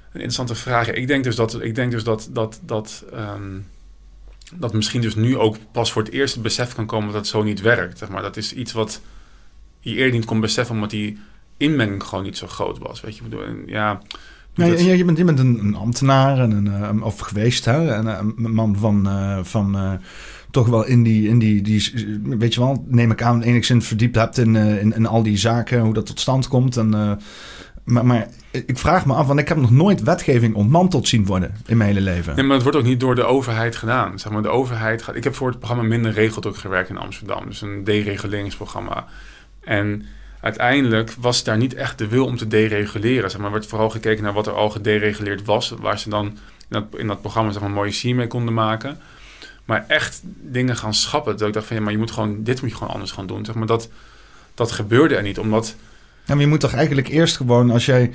een 0.06 0.12
interessante 0.22 0.56
vraag. 0.56 0.92
Ik 0.92 1.08
denk 1.08 1.24
dus 1.24 1.36
dat, 1.36 1.62
ik 1.64 1.76
denk 1.76 1.92
dus 1.92 2.04
dat, 2.04 2.30
dat, 2.32 2.60
dat, 2.66 3.04
ehm, 3.14 3.60
dat 4.54 4.74
misschien 4.74 5.02
dus 5.02 5.16
nu 5.16 5.38
ook 5.38 5.56
pas 5.72 5.92
voor 5.92 6.04
het 6.04 6.12
eerst 6.12 6.34
het 6.34 6.44
besef 6.44 6.76
kan 6.76 6.86
komen 6.86 7.08
dat 7.08 7.16
het 7.16 7.28
zo 7.28 7.44
niet 7.44 7.62
werkt. 7.62 7.98
Zeg 7.98 8.10
maar. 8.10 8.22
Dat 8.22 8.38
is 8.38 8.54
iets 8.54 8.72
wat 8.72 9.02
je 9.80 9.96
eerder 9.96 10.14
niet 10.14 10.26
kon 10.26 10.40
beseffen, 10.40 10.76
omdat 10.76 10.90
die 10.90 11.20
inmenging 11.58 12.04
gewoon 12.04 12.24
niet 12.24 12.38
zo 12.38 12.48
groot 12.48 12.78
was. 12.78 13.02
Weet 13.02 13.16
je, 13.18 13.24
bedoel, 13.24 13.44
en 13.44 13.64
ja. 13.66 14.02
Nee, 14.56 14.70
dat- 14.70 14.80
je, 14.80 14.98
je 14.98 15.06
bent, 15.06 15.18
je 15.18 15.24
bent 15.24 15.40
een, 15.40 15.60
een 15.60 15.76
ambtenaar 15.76 16.40
en 16.40 16.52
een, 16.52 17.00
eh, 17.00 17.06
of 17.06 17.20
geweest, 17.20 17.66
hè? 17.66 17.92
En, 17.94 18.08
eh, 18.08 18.18
een 18.38 18.54
man 18.54 18.76
van, 18.78 19.08
eh, 19.08 19.40
van 19.44 19.76
eh, 19.76 19.94
toch 20.52 20.68
wel 20.68 20.86
in 20.86 21.04
die, 21.04 21.28
in 21.28 21.40
die, 21.40 21.62
die, 21.62 21.92
weet 22.24 22.54
je 22.54 22.60
wel, 22.60 22.86
neem 22.88 23.12
ik 23.12 23.22
aan, 23.22 23.42
enigszins 23.42 23.88
verdiept 23.88 24.16
hebt 24.16 24.38
in, 24.38 24.56
eh, 24.56 24.82
in, 24.82 24.94
in 24.96 25.06
al 25.06 25.24
die 25.24 25.38
zaken, 25.38 25.80
hoe 25.80 25.94
dat 25.94 26.06
tot 26.06 26.20
stand 26.20 26.48
komt. 26.48 26.78
En, 26.78 26.94
eh, 26.94 27.12
maar, 27.84 28.06
maar 28.06 28.28
ik 28.52 28.78
vraag 28.78 29.06
me 29.06 29.14
af, 29.14 29.28
want 29.28 29.40
ik 29.40 29.48
heb 29.48 29.58
nog 29.58 29.72
nooit 29.72 30.04
wetgeving 30.04 30.56
ontmanteld 30.56 31.08
zien 31.08 31.26
worden 31.26 31.56
in 31.66 31.78
mijn 31.78 31.90
hele 31.90 32.02
leven. 32.02 32.36
Nee, 32.36 32.46
maar 32.46 32.54
het 32.54 32.64
wordt 32.64 32.78
ook 32.78 32.84
niet 32.84 33.00
door 33.00 33.16
de 33.16 33.24
overheid 33.24 33.76
gedaan. 33.76 34.20
Zeg 34.20 34.32
maar, 34.32 34.42
de 34.42 34.50
overheid 34.50 35.02
gaat. 35.02 35.16
Ik 35.16 35.24
heb 35.24 35.36
voor 35.36 35.50
het 35.50 35.58
programma 35.58 35.84
Minder 35.84 36.12
Regeldruk 36.12 36.58
gewerkt 36.58 36.90
in 36.90 36.98
Amsterdam. 36.98 37.46
Dus 37.46 37.62
een 37.62 37.84
dereguleringsprogramma. 37.84 39.06
En 39.60 40.06
uiteindelijk 40.42 41.14
was 41.20 41.44
daar 41.44 41.58
niet 41.58 41.74
echt 41.74 41.98
de 41.98 42.08
wil 42.08 42.26
om 42.26 42.38
te 42.38 42.48
dereguleren. 42.48 43.30
Zeg 43.30 43.40
maar, 43.40 43.48
er 43.48 43.54
werd 43.54 43.68
vooral 43.68 43.90
gekeken 43.90 44.24
naar 44.24 44.34
wat 44.34 44.48
er 44.48 44.54
al 44.54 44.70
gedereguleerd 44.70 45.46
was. 45.46 45.74
Waar 45.80 46.00
ze 46.00 46.10
dan 46.10 46.26
in 46.28 46.36
dat, 46.70 46.86
in 46.98 47.08
dat 47.08 47.22
programma 47.22 47.52
zeg 47.52 47.62
maar, 47.62 47.70
een 47.70 47.76
mooie 47.76 47.92
sier 47.92 48.16
mee 48.16 48.28
konden 48.28 48.54
maken. 48.54 48.98
Maar 49.66 49.86
echt 49.88 50.22
dingen 50.24 50.76
gaan 50.78 50.94
schappen. 50.94 51.38
Dat 51.38 51.48
ik 51.48 51.54
dacht 51.54 51.66
van 51.66 51.76
ja, 51.76 51.82
maar 51.82 51.92
je 51.92 51.98
moet 51.98 52.12
gewoon, 52.12 52.44
dit 52.44 52.62
moet 52.62 52.70
je 52.70 52.76
gewoon 52.76 52.94
anders 52.94 53.12
gaan 53.12 53.28
doen. 53.28 53.46
Zeg 53.46 53.56
maar, 53.56 53.68
dat, 53.68 53.90
dat 54.54 54.72
gebeurde 54.72 55.16
er 55.16 55.24
niet. 55.24 55.40
Omdat 55.40 55.76
Ja, 56.26 56.34
maar 56.34 56.44
je 56.44 56.50
moet 56.50 56.60
toch 56.60 56.74
eigenlijk 56.74 57.08
eerst 57.08 57.36
gewoon, 57.38 57.72
als 57.72 57.86
jij 57.86 58.12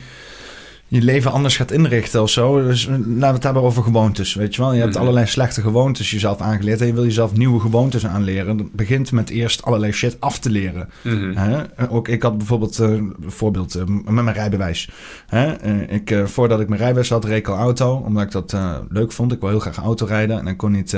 je 0.88 1.02
leven 1.02 1.32
anders 1.32 1.56
gaat 1.56 1.70
inrichten 1.70 2.22
of 2.22 2.30
zo. 2.30 2.62
Dus 2.66 2.86
eh, 2.86 2.92
laten 2.92 3.18
we 3.18 3.26
het 3.26 3.42
hebben 3.42 3.62
over 3.62 3.82
gewoontes, 3.82 4.34
weet 4.34 4.54
je 4.54 4.60
wel. 4.62 4.72
Je 4.72 4.80
hebt 4.80 4.92
Mhm. 4.92 5.00
allerlei 5.02 5.26
slechte 5.26 5.60
gewoontes 5.60 6.10
jezelf 6.10 6.40
aangeleerd 6.40 6.80
en 6.80 6.86
je 6.86 6.92
wil 6.92 7.04
jezelf 7.04 7.32
nieuwe 7.36 7.60
gewoontes 7.60 8.06
aanleren. 8.06 8.56
Dat 8.56 8.72
begint 8.72 9.12
met 9.12 9.30
eerst 9.30 9.62
allerlei 9.62 9.92
shit 9.92 10.16
af 10.20 10.38
te 10.38 10.50
leren. 10.50 10.88
mhm, 11.02 11.36
Hè? 11.36 11.62
Ook 11.90 12.08
ik 12.08 12.22
had 12.22 12.38
bijvoorbeeld 12.38 12.78
een 12.78 13.14
voorbeeld 13.26 13.74
eh, 13.74 13.84
met 13.86 14.24
mijn 14.24 14.32
rijbewijs. 14.32 14.88
Hè? 15.26 15.62
Ik, 15.88 16.14
voordat 16.24 16.60
ik 16.60 16.68
mijn 16.68 16.80
rijbewijs 16.80 17.10
had, 17.10 17.24
reed 17.24 17.38
ik 17.38 17.48
al 17.48 17.56
auto, 17.56 17.94
omdat 17.96 18.22
ik 18.22 18.30
dat 18.30 18.56
leuk 18.88 19.12
vond. 19.12 19.32
Ik 19.32 19.40
wil 19.40 19.48
heel 19.48 19.60
graag 19.60 19.76
auto 19.78 20.06
rijden 20.06 20.38
en 20.38 20.46
ik 20.46 20.56
kon 20.56 20.72
niet, 20.72 20.96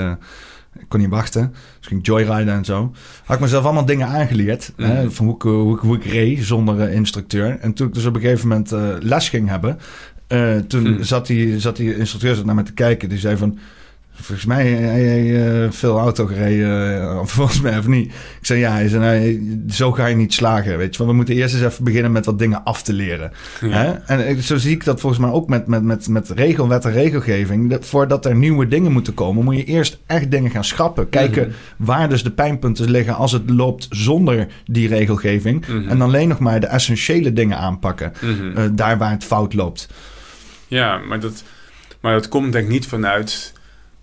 ik 0.78 0.84
kon 0.88 1.00
niet 1.00 1.08
wachten. 1.10 1.52
Dus 1.78 1.86
ging 1.88 2.06
joyriden 2.06 2.54
en 2.54 2.64
zo. 2.64 2.92
Had 3.24 3.36
ik 3.36 3.42
mezelf 3.42 3.64
allemaal 3.64 3.84
dingen 3.86 4.06
aangeleerd. 4.06 4.72
Hè? 4.76 5.02
Mhm. 5.02 5.10
Van 5.10 5.26
hoe 5.26 5.34
ik, 5.34 5.42
hoe, 5.42 5.74
ik, 5.74 5.80
hoe 5.80 5.96
ik 5.96 6.04
reed 6.04 6.44
zonder 6.44 6.80
eh, 6.80 6.94
instructeur. 6.94 7.58
En 7.60 7.72
toen 7.72 7.86
ik 7.88 7.94
dus 7.94 8.04
op 8.06 8.14
een 8.14 8.20
gegeven 8.20 8.48
moment 8.48 8.72
eh, 8.72 8.88
les 9.00 9.28
ging 9.28 9.48
hebben, 9.48 9.78
eh, 10.26 10.56
toen 10.56 10.82
Mhm. 10.92 11.02
zat, 11.02 11.26
die, 11.26 11.60
zat 11.60 11.76
die 11.76 11.96
instructeur 11.96 12.34
zat 12.34 12.44
naar 12.44 12.54
me 12.54 12.62
te 12.62 12.72
kijken. 12.72 13.08
Die 13.08 13.18
zei 13.18 13.36
van... 13.36 13.58
Volgens 14.20 14.46
mij 14.46 14.74
eh, 15.64 15.70
veel 15.70 15.98
auto 15.98 16.26
gereden, 16.26 17.00
eh, 17.10 17.18
of 17.20 17.30
volgens 17.38 17.60
mij 17.60 17.78
of 17.78 17.86
niet. 17.86 18.06
Ik 18.06 18.46
zei 18.46 18.60
ja, 18.60 18.72
hij 18.72 18.88
zei, 18.88 19.00
nou, 19.02 19.64
zo 19.70 19.92
ga 19.92 20.06
je 20.06 20.14
niet 20.16 20.34
slagen, 20.34 20.78
weet 20.78 20.92
je. 20.92 20.98
Want 20.98 21.10
we 21.10 21.16
moeten 21.16 21.34
eerst 21.34 21.54
eens 21.54 21.64
even 21.64 21.84
beginnen 21.84 22.12
met 22.12 22.24
wat 22.26 22.38
dingen 22.38 22.64
af 22.64 22.82
te 22.82 22.92
leren. 22.92 23.32
ja. 23.60 23.68
Hè? 23.68 23.92
En 23.92 24.28
ik- 24.28 24.42
zo 24.42 24.56
zie 24.56 24.70
ik 24.74 24.84
dat 24.84 25.00
volgens 25.00 25.20
mij 25.22 25.30
ook 25.30 25.48
met, 25.48 25.66
met, 25.66 25.82
met, 25.82 26.08
met 26.08 26.28
regelwet 26.30 26.84
en 26.84 26.92
regelgeving. 26.92 27.70
Dat 27.70 27.86
voordat 27.86 28.26
er 28.26 28.36
nieuwe 28.36 28.68
dingen 28.68 28.92
moeten 28.92 29.14
komen, 29.14 29.44
moet 29.44 29.56
je 29.56 29.64
eerst 29.64 29.98
echt 30.06 30.30
dingen 30.30 30.50
gaan 30.50 30.64
schrappen. 30.64 31.08
Kijken 31.08 31.46
Mhm. 31.46 31.56
waar 31.76 32.08
dus 32.08 32.22
de 32.22 32.30
pijnpunten 32.30 32.90
liggen 32.90 33.14
als 33.16 33.32
het 33.32 33.50
loopt 33.50 33.86
zonder 33.90 34.46
die 34.66 34.88
regelgeving. 34.88 35.66
Mhm. 35.66 35.88
En 35.88 36.00
alleen 36.00 36.28
nog 36.28 36.38
maar 36.38 36.60
de 36.60 36.66
essentiële 36.66 37.32
dingen 37.32 37.58
aanpakken. 37.58 38.12
Mhm. 38.20 38.56
eh, 38.56 38.64
daar 38.72 38.98
waar 38.98 39.10
het 39.10 39.24
fout 39.24 39.54
loopt. 39.54 39.88
Ja, 40.66 40.96
maar 40.98 41.20
dat, 41.20 41.42
maar 42.00 42.12
dat 42.12 42.28
komt 42.28 42.52
denk 42.52 42.64
ik 42.64 42.70
niet 42.70 42.86
vanuit 42.86 43.52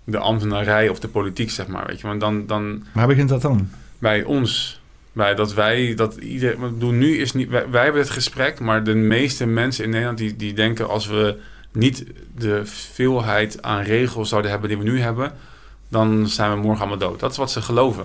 de 0.06 0.18
ambtenarij 0.18 0.88
of 0.88 0.98
de 0.98 1.08
politiek, 1.08 1.50
zeg 1.50 1.66
maar. 1.66 1.86
Weet 1.86 2.00
je, 2.00 2.06
want 2.06 2.20
dan, 2.20 2.46
dan 2.46 2.84
Waar 2.92 3.06
begint 3.06 3.28
dat 3.28 3.42
dan? 3.42 3.68
bij 3.98 4.24
ons, 4.24 4.80
bij 5.12 5.34
dat 5.34 5.54
wij, 5.54 5.94
dat 5.94 6.16
iedereen, 6.16 6.58
want 6.58 6.72
ik 6.72 6.78
bedoel, 6.78 6.94
nu 6.94 7.18
is 7.18 7.32
niet, 7.32 7.48
wij, 7.48 7.70
wij 7.70 7.82
hebben 7.82 8.00
het 8.00 8.10
gesprek, 8.10 8.60
maar 8.60 8.84
de 8.84 8.94
meeste 8.94 9.46
mensen 9.46 9.84
in 9.84 9.90
Nederland 9.90 10.18
die, 10.18 10.36
die 10.36 10.52
denken 10.52 10.88
als 10.88 11.06
we 11.06 11.38
niet 11.72 12.06
de 12.36 12.60
veelheid 12.64 13.62
aan 13.62 13.82
regels 13.82 14.28
zouden 14.28 14.50
hebben 14.50 14.68
die 14.68 14.78
we 14.78 14.84
nu 14.84 15.00
hebben, 15.00 15.32
dan 15.88 16.28
zijn 16.28 16.50
we 16.50 16.56
morgen 16.56 16.80
allemaal 16.80 17.08
dood. 17.08 17.20
Dat 17.20 17.30
is 17.30 17.36
wat 17.36 17.50
ze 17.50 17.62
geloven. 17.62 18.04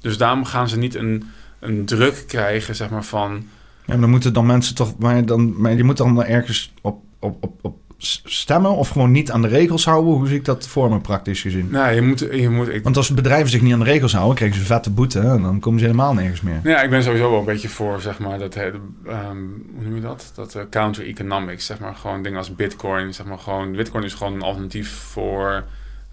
Dus 0.00 0.18
daarom 0.18 0.44
gaan 0.44 0.68
ze 0.68 0.78
niet 0.78 0.94
een, 0.94 1.30
een 1.58 1.84
druk 1.84 2.24
krijgen, 2.26 2.76
zeg 2.76 2.90
maar, 2.90 3.04
van 3.04 3.32
Ja, 3.32 3.42
maar 3.86 4.00
dan 4.00 4.10
moeten 4.10 4.32
dan 4.32 4.46
mensen 4.46 4.74
toch. 4.74 4.98
Maar, 4.98 5.26
dan, 5.26 5.60
maar 5.60 5.74
je 5.74 5.84
moet 5.84 5.96
dan 5.96 6.24
ergens 6.24 6.72
op, 6.80 7.02
op, 7.18 7.44
op, 7.44 7.58
op 7.62 7.78
stemmen 8.24 8.70
of 8.70 8.88
gewoon 8.88 9.10
niet 9.10 9.30
aan 9.30 9.42
de 9.42 9.48
regels 9.48 9.84
houden. 9.84 10.12
Hoe 10.12 10.26
zie 10.26 10.36
ik 10.36 10.44
dat 10.44 10.68
voor 10.68 10.90
me 10.90 11.00
praktisch 11.00 11.40
gezien? 11.40 11.68
nou, 11.70 11.94
je 11.94 12.02
moet, 12.02 12.18
je 12.18 12.48
moet, 12.48 12.68
ik, 12.68 12.82
Want 12.82 12.96
als 12.96 13.14
bedrijven 13.14 13.50
zich 13.50 13.62
niet 13.62 13.72
aan 13.72 13.78
de 13.78 13.84
regels 13.84 14.12
houden, 14.12 14.36
krijgen 14.36 14.58
ze 14.58 14.64
vette 14.64 14.90
boete 14.90 15.20
en 15.20 15.42
dan 15.42 15.60
komen 15.60 15.78
ze 15.78 15.84
helemaal 15.84 16.14
nergens 16.14 16.40
meer. 16.40 16.60
Ja, 16.64 16.82
ik 16.82 16.90
ben 16.90 17.02
sowieso 17.02 17.30
wel 17.30 17.38
een 17.38 17.44
beetje 17.44 17.68
voor, 17.68 18.00
zeg 18.00 18.18
maar, 18.18 18.38
dat, 18.38 18.54
hele, 18.54 18.80
ehm, 19.06 19.36
hoe 19.74 19.84
noem 19.84 19.94
je 19.94 20.00
dat? 20.00 20.32
Dat 20.34 20.54
eh, 20.54 20.62
counter 20.70 21.06
economics, 21.06 21.66
zeg 21.66 21.78
maar, 21.78 21.94
gewoon 21.94 22.22
dingen 22.22 22.38
als 22.38 22.54
bitcoin, 22.54 23.14
zeg 23.14 23.26
maar, 23.26 23.38
gewoon, 23.38 23.72
bitcoin 23.72 24.04
is 24.04 24.14
gewoon 24.14 24.32
een 24.32 24.42
alternatief 24.42 24.90
voor, 24.90 25.64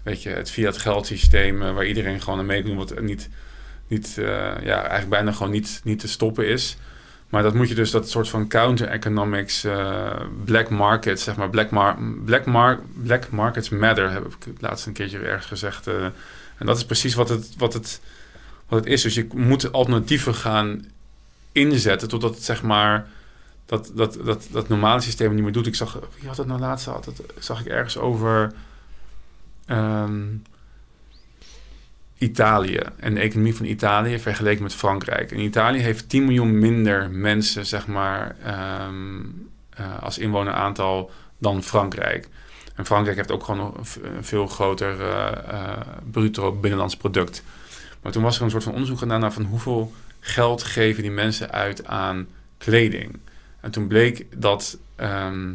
weet 0.02 0.22
je, 0.22 0.28
het 0.28 0.50
fiat 0.50 0.78
geldsysteem, 0.78 1.62
eh, 1.62 1.74
waar 1.74 1.86
iedereen 1.86 2.20
gewoon 2.20 2.38
aan 2.38 2.46
mee 2.46 2.62
kan 2.62 2.70
doen, 2.70 2.78
wat 2.78 3.00
niet, 3.00 3.28
niet 3.88 4.18
eh, 4.18 4.24
ja, 4.62 4.78
eigenlijk 4.78 5.08
bijna 5.08 5.32
gewoon 5.32 5.52
niet, 5.52 5.80
niet 5.84 5.98
te 5.98 6.08
stoppen 6.08 6.48
is. 6.48 6.76
Maar 7.28 7.42
dat 7.42 7.54
moet 7.54 7.68
je 7.68 7.74
dus, 7.74 7.90
dat 7.90 8.10
soort 8.10 8.28
van 8.28 8.48
counter 8.48 8.88
economics, 8.88 9.64
eh, 9.64 10.20
black 10.44 10.70
markets, 10.70 11.24
zeg 11.24 11.36
maar, 11.36 11.50
black, 11.50 11.70
mar 11.70 11.98
black, 12.24 12.44
mar 12.46 12.80
black 13.02 13.30
markets 13.30 13.68
matter, 13.68 14.10
heb 14.10 14.26
ik 14.26 14.60
laatst 14.60 14.86
een 14.86 14.92
keertje 14.92 15.18
ergens 15.18 15.46
gezegd. 15.46 15.86
eh. 15.86 16.04
en 16.56 16.66
dat 16.66 16.76
is 16.76 16.84
precies 16.84 17.14
wat 17.14 17.28
het, 17.28 17.54
wat 17.56 17.72
het, 17.72 18.00
wat 18.68 18.78
het 18.78 18.88
is. 18.88 19.02
Dus 19.02 19.14
je 19.14 19.26
moet 19.34 19.72
alternatieven 19.72 20.34
gaan 20.34 20.84
inzetten 21.52 22.08
totdat 22.08 22.34
het 22.34 22.44
zeg 22.44 22.62
maar 22.62 23.06
dat, 23.66 23.90
dat, 23.94 24.18
dat, 24.24 24.46
dat 24.50 24.68
normale 24.68 25.00
systeem 25.00 25.34
niet 25.34 25.42
meer 25.42 25.52
doet. 25.52 25.66
Ik 25.66 25.74
zag, 25.74 25.98
wie 26.18 26.28
had 26.28 26.36
het 26.36 26.46
nou 26.46 26.60
laatst 26.60 26.86
had 26.86 27.04
het, 27.04 27.22
zag 27.38 27.60
ik 27.60 27.66
ergens 27.66 27.98
over 27.98 28.52
ehm, 29.66 30.26
Italië 32.18 32.80
en 32.96 33.14
de 33.14 33.20
economie 33.20 33.54
van 33.54 33.66
Italië 33.66 34.18
vergeleken 34.18 34.62
met 34.62 34.74
Frankrijk. 34.74 35.32
En 35.32 35.40
Italië 35.40 35.78
heeft 35.78 36.08
10 36.08 36.24
miljoen 36.24 36.58
minder 36.58 37.10
mensen, 37.10 37.66
zeg 37.66 37.86
maar, 37.86 38.36
ehm, 38.44 39.20
eh, 39.70 40.02
als 40.02 40.18
inwoneraantal 40.18 41.10
dan 41.38 41.62
Frankrijk. 41.62 42.28
En 42.74 42.86
Frankrijk 42.86 43.16
heeft 43.16 43.30
ook 43.30 43.44
gewoon 43.44 43.74
een, 43.76 44.24
veel 44.24 44.46
groter 44.46 45.00
eh, 45.00 45.28
eh, 45.48 45.80
bruto 46.10 46.52
binnenlands 46.52 46.96
product. 46.96 47.42
Maar 48.02 48.12
toen 48.12 48.22
was 48.22 48.36
er 48.36 48.42
een 48.42 48.50
soort 48.50 48.62
van 48.62 48.72
onderzoek 48.72 48.98
gedaan 48.98 49.20
naar 49.20 49.32
van 49.32 49.44
hoeveel 49.44 49.92
geld 50.20 50.62
geven 50.62 51.02
die 51.02 51.10
mensen 51.10 51.50
uit 51.50 51.86
aan 51.86 52.26
kleding. 52.58 53.18
En 53.60 53.70
toen 53.70 53.86
bleek 53.86 54.26
dat 54.36 54.78
ehm, 54.96 55.54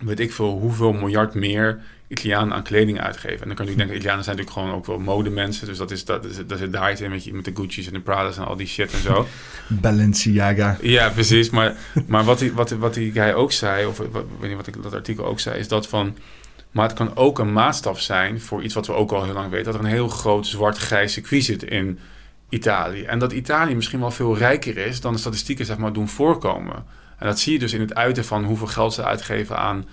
weet 0.00 0.20
ik 0.20 0.32
veel, 0.32 0.58
hoeveel 0.58 0.92
miljard 0.92 1.34
meer 1.34 1.80
Italianen 2.08 2.54
aan 2.54 2.62
kleding 2.62 3.00
uitgeven. 3.00 3.40
En 3.40 3.46
dan 3.46 3.56
kan 3.56 3.66
je 3.66 3.74
denken, 3.74 3.94
Italianen 3.94 4.24
zijn 4.24 4.36
natuurlijk 4.36 4.64
gewoon 4.64 4.78
ook 4.78 4.86
wel 4.86 4.98
modemensen. 4.98 5.66
Dus 5.66 5.78
dat 5.78 5.90
is, 5.90 6.04
dat 6.04 6.22
dat 6.46 6.58
zit 6.58 6.72
daar 6.72 6.92
iets 6.92 7.00
in 7.00 7.10
met, 7.10 7.24
je, 7.24 7.34
met 7.34 7.44
de 7.44 7.52
Gucci's 7.54 7.86
en 7.86 7.92
de 7.92 8.00
Prada's 8.00 8.36
en 8.36 8.44
al 8.44 8.56
die 8.56 8.66
shit 8.66 8.92
en 8.92 9.00
zo. 9.00 9.26
Balenciaga. 9.68 10.76
Ja, 10.80 11.08
precies. 11.08 11.50
Maar, 11.50 11.76
maar 12.06 12.24
wat, 12.24 12.40
hij, 12.40 12.52
wat, 12.52 12.70
wat 12.70 12.94
die 12.94 13.12
guy 13.12 13.32
ook 13.32 13.52
zei, 13.52 13.86
of 13.86 13.98
wat, 13.98 14.24
weet 14.40 14.48
niet 14.48 14.56
wat 14.56 14.66
ik 14.66 14.82
dat 14.82 14.94
artikel 14.94 15.26
ook 15.26 15.40
zei, 15.40 15.58
is 15.58 15.68
dat 15.68 15.88
van... 15.88 16.16
Maar 16.70 16.88
het 16.88 16.96
kan 16.96 17.16
ook 17.16 17.38
een 17.38 17.52
maatstaf 17.52 18.00
zijn 18.00 18.40
voor 18.40 18.62
iets 18.62 18.74
wat 18.74 18.86
we 18.86 18.92
ook 18.92 19.12
al 19.12 19.24
heel 19.24 19.32
lang 19.34 19.50
weten. 19.50 19.64
Dat 19.64 19.74
er 19.74 19.80
een 19.80 19.92
heel 19.92 20.08
groot 20.08 20.46
zwart-grijs 20.46 21.12
circuit 21.12 21.44
zit 21.44 21.62
in 21.62 21.98
Italië. 22.48 23.02
En 23.02 23.18
dat 23.18 23.32
Italië 23.32 23.74
misschien 23.74 24.00
wel 24.00 24.10
veel 24.10 24.36
rijker 24.36 24.76
is 24.76 25.00
dan 25.00 25.12
de 25.12 25.18
statistieken 25.18 25.66
zeg 25.66 25.76
maar, 25.76 25.92
doen 25.92 26.08
voorkomen. 26.08 26.84
En 27.18 27.26
dat 27.26 27.38
zie 27.38 27.52
je 27.52 27.58
dus 27.58 27.72
in 27.72 27.80
het 27.80 27.94
uiten 27.94 28.24
van 28.24 28.44
hoeveel 28.44 28.66
geld 28.66 28.94
ze 28.94 29.04
uitgeven 29.04 29.58
aan, 29.58 29.84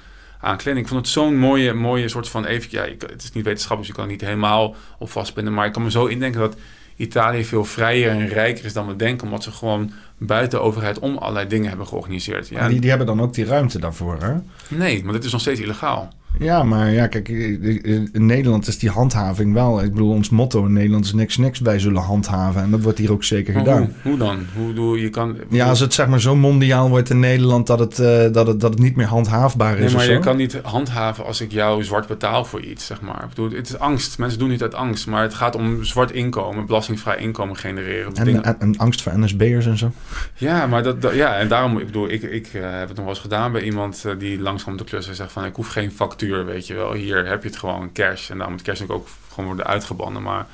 aan 0.44 0.58
kleding. 0.58 0.86
Ik 0.86 0.92
vond 0.92 1.06
het 1.06 1.14
zo'n 1.14 1.38
mooie, 1.38 1.74
mooie 1.74 2.10
soort 2.10 2.30
van... 2.30 2.46
Even, 2.46 2.68
ja, 2.72 2.82
het 2.82 3.24
is 3.24 3.32
niet 3.32 3.44
wetenschappelijk, 3.44 3.80
dus 3.80 3.88
je 3.88 3.94
kan 3.94 4.04
het 4.04 4.12
niet 4.12 4.22
helemaal 4.22 4.76
op 5.00 5.10
vastbinden. 5.10 5.54
Maar 5.54 5.66
ik 5.66 5.74
kan 5.74 5.84
me 5.84 5.92
zo 5.92 6.06
indenken 6.06 6.40
dat 6.40 6.56
Italië 6.96 7.46
veel 7.46 7.66
vrijer 7.66 8.10
en 8.10 8.28
rijker 8.28 8.66
is 8.66 8.74
dan 8.74 8.88
we 8.88 8.96
denken. 8.96 9.28
Omdat 9.28 9.44
ze 9.44 9.52
gewoon 9.52 9.92
buiten 10.18 10.60
de 10.60 10.66
overheid 10.66 11.00
om 11.00 11.18
allerlei 11.18 11.48
dingen 11.48 11.70
hebben 11.70 11.88
georganiseerd. 11.88 12.48
Ja. 12.48 12.68
Die, 12.68 12.80
die 12.80 12.90
hebben 12.90 13.08
dan 13.08 13.22
ook 13.22 13.34
die 13.34 13.46
ruimte 13.46 13.80
daarvoor, 13.80 14.18
hè? 14.22 14.34
Nee, 14.68 15.04
maar 15.04 15.14
dit 15.14 15.24
is 15.24 15.32
nog 15.32 15.42
steeds 15.42 15.60
illegaal. 15.60 16.14
Ja, 16.40 16.64
maar 16.64 16.92
ja, 16.92 17.08
kijk, 17.08 17.30
in 17.30 18.26
Nederland 18.26 18.68
is 18.68 18.80
die 18.80 18.90
handhaving 18.90 19.54
wel. 19.54 19.84
Ik 19.84 19.92
bedoel, 19.92 20.12
ons 20.12 20.30
motto 20.30 20.66
in 20.66 20.74
Nederland 20.74 21.06
is 21.06 21.14
niks, 21.14 21.38
niks 21.38 21.60
bij 21.60 21.80
zullen 21.80 22.02
handhaven. 22.02 22.62
En 22.62 22.72
dat 22.72 22.82
wordt 22.82 22.98
hier 22.98 23.12
ook 23.12 23.24
zeker 23.24 23.54
gedaan. 23.54 23.82
Hoe, 23.82 24.12
hoe, 24.12 24.18
dan? 24.18 24.46
Hoe 24.56 24.74
doe 24.74 25.02
je 25.02 25.10
kan. 25.10 25.38
Ja, 25.50 25.70
als 25.70 25.80
het 25.80 25.94
zeg 25.94 26.08
maar 26.08 26.22
zo 26.22 26.36
mondiaal 26.36 26.90
wordt 26.90 27.10
in 27.10 27.20
Nederland 27.20 27.68
dat 27.68 27.80
het, 27.80 28.00
uh, 28.00 28.32
dat 28.32 28.48
het, 28.48 28.60
dat 28.60 28.72
het 28.72 28.80
niet 28.80 28.96
meer 28.96 29.06
handhaafbaar 29.06 29.78
is. 29.78 29.86
Nee, 29.86 29.96
maar 29.96 30.12
je 30.12 30.20
kan 30.20 30.38
niet 30.38 30.60
handhaven 30.64 31.26
als 31.26 31.42
ik 31.42 31.52
jou 31.52 31.84
zwart 31.84 32.08
betaal 32.08 32.46
voor 32.46 32.62
iets, 32.62 32.86
zeg 32.86 33.02
maar. 33.02 33.24
Ik 33.24 33.30
bedoel, 33.30 33.52
het 33.52 33.70
is 33.70 33.80
angst. 33.80 34.18
Mensen 34.18 34.40
doen 34.40 34.50
niet 34.50 34.62
uit 34.62 34.74
angst, 34.74 35.08
maar 35.08 35.22
het 35.22 35.34
gaat 35.34 35.56
om 35.56 35.84
zwart 35.84 36.12
inkomen, 36.12 36.66
belastingvrij 36.66 37.18
inkomen 37.18 37.58
genereren. 37.58 38.14
En, 38.14 38.60
en, 38.60 38.78
angst 38.78 39.02
voor 39.02 39.20
NSB'ers 39.20 39.66
en 39.66 39.78
zo. 39.78 39.92
Ja, 40.36 40.68
maar 40.68 40.84
dat, 40.84 41.14
ja, 41.14 41.38
en 41.38 41.48
daarom, 41.48 41.80
ik 41.80 41.86
bedoel, 41.86 42.10
ik, 42.10 42.22
ik 42.22 42.54
uh, 42.54 42.62
heb 42.62 42.88
het 42.88 42.98
nog 42.98 43.06
wel 43.06 43.08
eens 43.08 43.20
gedaan 43.20 43.52
bij 43.52 43.62
iemand 43.62 44.04
uh, 44.06 44.14
die 44.20 44.40
langskomt 44.40 44.78
de 44.78 44.84
klus 44.84 45.08
en 45.08 45.16
zegt 45.16 45.32
van, 45.32 45.46
ik 45.46 45.56
hoef 45.56 45.68
geen 45.68 45.92
factuur 45.92 46.23
weet 46.30 46.68
je 46.68 46.74
wel. 46.74 46.94
Hier 46.94 47.26
heb 47.26 47.44
je 47.44 47.50
het 47.50 47.58
gewoon 47.58 47.92
cash. 47.92 48.30
En 48.30 48.38
daar 48.38 48.50
moet 48.50 48.62
cash 48.62 48.82
ook 48.88 49.08
gewoon 49.30 49.46
worden 49.46 49.66
uitgebannen. 49.66 50.22
Maar 50.22 50.46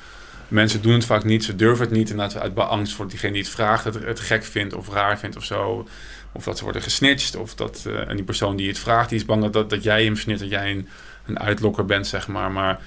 mensen 0.48 0.82
doen 0.82 0.92
het 0.92 1.04
vaak 1.04 1.24
niet. 1.24 1.44
Ze 1.44 1.56
durven 1.56 1.84
het 1.84 1.94
niet. 1.94 2.10
Inderdaad 2.10 2.42
uit 2.42 2.58
angst 2.58 2.94
voor 2.94 3.08
diegene 3.08 3.32
die 3.32 3.42
het 3.42 3.50
vraagt, 3.50 3.84
het, 3.84 3.94
het 3.94 4.20
gek 4.20 4.44
vindt 4.44 4.74
of 4.74 4.88
raar 4.88 5.18
vindt 5.18 5.36
of 5.36 5.44
zo. 5.44 5.88
Of 6.32 6.44
dat 6.44 6.58
ze 6.58 6.64
worden 6.64 6.82
gesnitcht. 6.82 7.36
Of 7.36 7.54
dat 7.54 7.84
uh, 7.86 8.08
en 8.08 8.16
die 8.16 8.24
persoon 8.24 8.56
die 8.56 8.68
het 8.68 8.78
vraagt, 8.78 9.08
die 9.08 9.18
is 9.18 9.24
bang 9.24 9.50
dat, 9.50 9.70
dat 9.70 9.82
jij 9.82 10.04
hem 10.04 10.16
snit. 10.16 10.38
Dat 10.38 10.50
jij 10.50 10.70
een, 10.70 10.88
een 11.26 11.38
uitlokker 11.38 11.84
bent, 11.84 12.06
zeg 12.06 12.28
maar. 12.28 12.50
Maar 12.52 12.80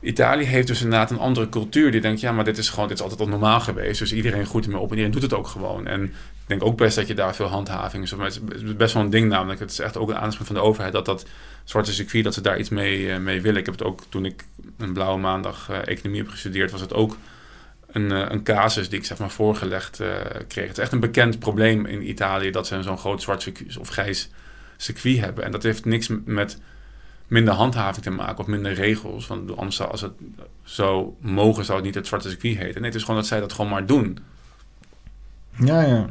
Italië 0.00 0.44
heeft 0.44 0.66
dus 0.66 0.82
inderdaad 0.82 1.10
een 1.10 1.18
andere 1.18 1.48
cultuur. 1.48 1.90
Die 1.90 2.00
denkt, 2.00 2.20
ja, 2.20 2.32
maar 2.32 2.44
dit 2.44 2.58
is 2.58 2.68
gewoon, 2.68 2.88
dit 2.88 2.96
is 2.96 3.02
altijd 3.02 3.20
al 3.20 3.28
normaal 3.28 3.60
geweest. 3.60 3.98
Dus 3.98 4.12
iedereen 4.12 4.46
groeit 4.46 4.64
ermee 4.64 4.80
op 4.80 4.90
en 4.90 4.90
iedereen 4.90 5.12
doet 5.12 5.22
het 5.22 5.34
ook 5.34 5.46
gewoon. 5.46 5.86
En 5.86 6.04
ik 6.04 6.46
denk 6.46 6.64
ook 6.64 6.76
best 6.76 6.96
dat 6.96 7.06
je 7.06 7.14
daar 7.14 7.34
veel 7.34 7.46
handhaving 7.46 8.04
is. 8.04 8.10
Het 8.10 8.40
is 8.54 8.76
best 8.76 8.94
wel 8.94 9.02
een 9.02 9.10
ding 9.10 9.28
namelijk. 9.28 9.60
Het 9.60 9.70
is 9.70 9.78
echt 9.78 9.96
ook 9.96 10.08
een 10.08 10.16
aanspraak 10.16 10.46
van 10.46 10.54
de 10.54 10.62
overheid 10.62 10.92
dat 10.92 11.04
dat 11.04 11.26
zwarte 11.64 11.92
circuit, 11.92 12.24
dat 12.24 12.34
ze 12.34 12.40
daar 12.40 12.58
iets 12.58 12.68
mee, 12.68 13.00
uh, 13.00 13.18
mee 13.18 13.40
willen. 13.40 13.58
Ik 13.60 13.66
heb 13.66 13.78
het 13.78 13.86
ook, 13.86 14.02
toen 14.08 14.24
ik 14.24 14.44
een 14.78 14.92
blauwe 14.92 15.20
maandag 15.20 15.68
uh, 15.70 15.78
economie 15.84 16.20
heb 16.20 16.30
gestudeerd, 16.30 16.70
was 16.70 16.80
het 16.80 16.94
ook 16.94 17.16
een, 17.86 18.12
uh, 18.12 18.26
een 18.28 18.42
casus 18.42 18.88
die 18.88 18.98
ik 18.98 19.04
zeg 19.04 19.18
maar 19.18 19.30
voorgelegd 19.30 20.00
kreeg. 20.48 20.66
Het 20.66 20.76
is 20.76 20.82
echt 20.82 20.92
een 20.92 21.00
bekend 21.00 21.38
probleem 21.38 21.86
in 21.86 22.08
Italië 22.08 22.50
dat 22.50 22.66
ze 22.66 22.82
zo'n 22.82 22.98
groot 22.98 23.22
zwart 23.22 23.42
circuit, 23.42 23.76
of 23.76 23.88
grijs 23.88 24.30
circuit 24.76 25.18
hebben. 25.18 25.44
En 25.44 25.50
dat 25.50 25.62
heeft 25.62 25.84
niks 25.84 26.08
met 26.24 26.58
minder 27.30 27.54
handhaving 27.54 28.04
te 28.04 28.10
maken 28.10 28.38
of 28.38 28.46
minder 28.46 28.72
regels. 28.72 29.26
Want 29.26 29.56
anders 29.56 29.82
als 29.82 30.00
het 30.00 30.12
zo 30.62 31.16
mogen, 31.20 31.64
zou 31.64 31.76
het 31.76 31.86
niet 31.86 31.94
het 31.94 32.06
zwarte 32.06 32.28
circuit 32.28 32.56
heten. 32.56 32.80
Nee, 32.80 32.90
het 32.90 32.94
is 32.94 33.04
gewoon 33.04 33.20
dat 33.20 33.28
zij 33.28 33.40
dat 33.40 33.52
gewoon 33.52 33.70
maar 33.70 33.86
doen. 33.86 34.18
Ja, 35.56 35.82
ja. 35.82 36.06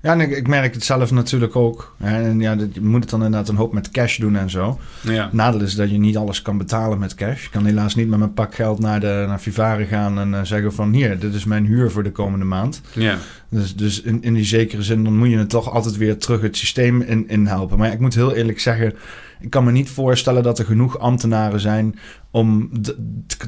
Ja, 0.00 0.12
en 0.12 0.20
ik, 0.20 0.30
ik, 0.30 0.48
merk 0.48 0.74
het 0.74 0.84
zelf 0.84 1.10
natuurlijk 1.10 1.56
ook. 1.56 1.94
En 1.98 2.40
ja, 2.40 2.56
je 2.72 2.80
moet 2.80 3.00
het 3.00 3.10
dan 3.10 3.24
inderdaad 3.24 3.48
een 3.48 3.56
hoop 3.56 3.72
met 3.72 3.90
cash 3.90 4.18
doen 4.18 4.36
en 4.36 4.50
zo. 4.50 4.78
Ja. 5.00 5.28
Nadeel 5.32 5.60
is 5.60 5.74
dat 5.74 5.90
je 5.90 5.98
niet 5.98 6.16
alles 6.16 6.42
kan 6.42 6.58
betalen 6.58 6.98
met 6.98 7.14
cash. 7.14 7.44
Ik 7.44 7.50
kan 7.50 7.64
helaas 7.64 7.94
niet 7.94 8.08
met 8.08 8.18
mijn 8.18 8.34
pak 8.34 8.54
geld 8.54 8.78
naar, 8.78 9.00
de, 9.00 9.24
naar 9.28 9.40
Vivare 9.40 9.84
gaan 9.84 10.18
en 10.18 10.30
uh, 10.30 10.40
zeggen 10.42 10.72
van... 10.72 10.92
hier, 10.92 11.18
dit 11.18 11.34
is 11.34 11.44
mijn 11.44 11.66
huur 11.66 11.90
voor 11.90 12.02
de 12.02 12.12
komende 12.12 12.44
maand. 12.44 12.80
Ja. 12.92 13.18
Dus, 13.48 13.76
dus 13.76 14.00
in, 14.02 14.22
in 14.22 14.34
die 14.34 14.44
zekere 14.44 14.82
zin, 14.82 15.04
dan 15.04 15.16
moet 15.16 15.30
je 15.30 15.38
het 15.38 15.48
toch 15.48 15.70
altijd 15.70 15.96
weer 15.96 16.18
terug 16.18 16.40
het 16.40 16.56
systeem 16.56 17.02
in, 17.02 17.28
in 17.28 17.46
helpen. 17.46 17.78
Maar 17.78 17.92
ik 17.92 18.00
moet 18.00 18.14
heel 18.14 18.34
eerlijk 18.34 18.60
zeggen 18.60 18.94
ik 19.40 19.50
kan 19.50 19.64
me 19.64 19.72
niet 19.72 19.90
voorstellen 19.90 20.42
dat 20.42 20.58
er 20.58 20.64
genoeg 20.64 20.98
ambtenaren 20.98 21.60
zijn 21.60 21.98
om 22.30 22.68
de, 22.72 22.96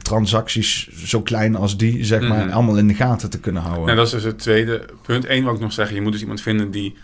transacties 0.03 0.89
zo 0.89 1.22
klein 1.22 1.57
als 1.57 1.76
die, 1.76 2.05
zeg 2.05 2.28
maar, 2.28 2.45
mhm. 2.45 2.55
allemaal 2.55 2.78
in 2.78 2.89
de 2.89 2.95
gaten 2.95 3.30
te 3.30 3.41
kunnen 3.41 3.62
houden. 3.62 3.84
Nou, 3.84 3.97
dat 3.97 4.07
is 4.07 4.12
dus 4.12 4.22
het 4.22 4.39
tweede 4.39 4.84
punt. 5.03 5.28
Eén 5.28 5.45
wat 5.45 5.55
ik 5.55 5.61
nog 5.61 5.72
zeggen, 5.72 5.95
je 5.95 6.01
moet 6.01 6.12
dus 6.12 6.20
iemand 6.20 6.41
vinden 6.41 6.70
die, 6.70 6.97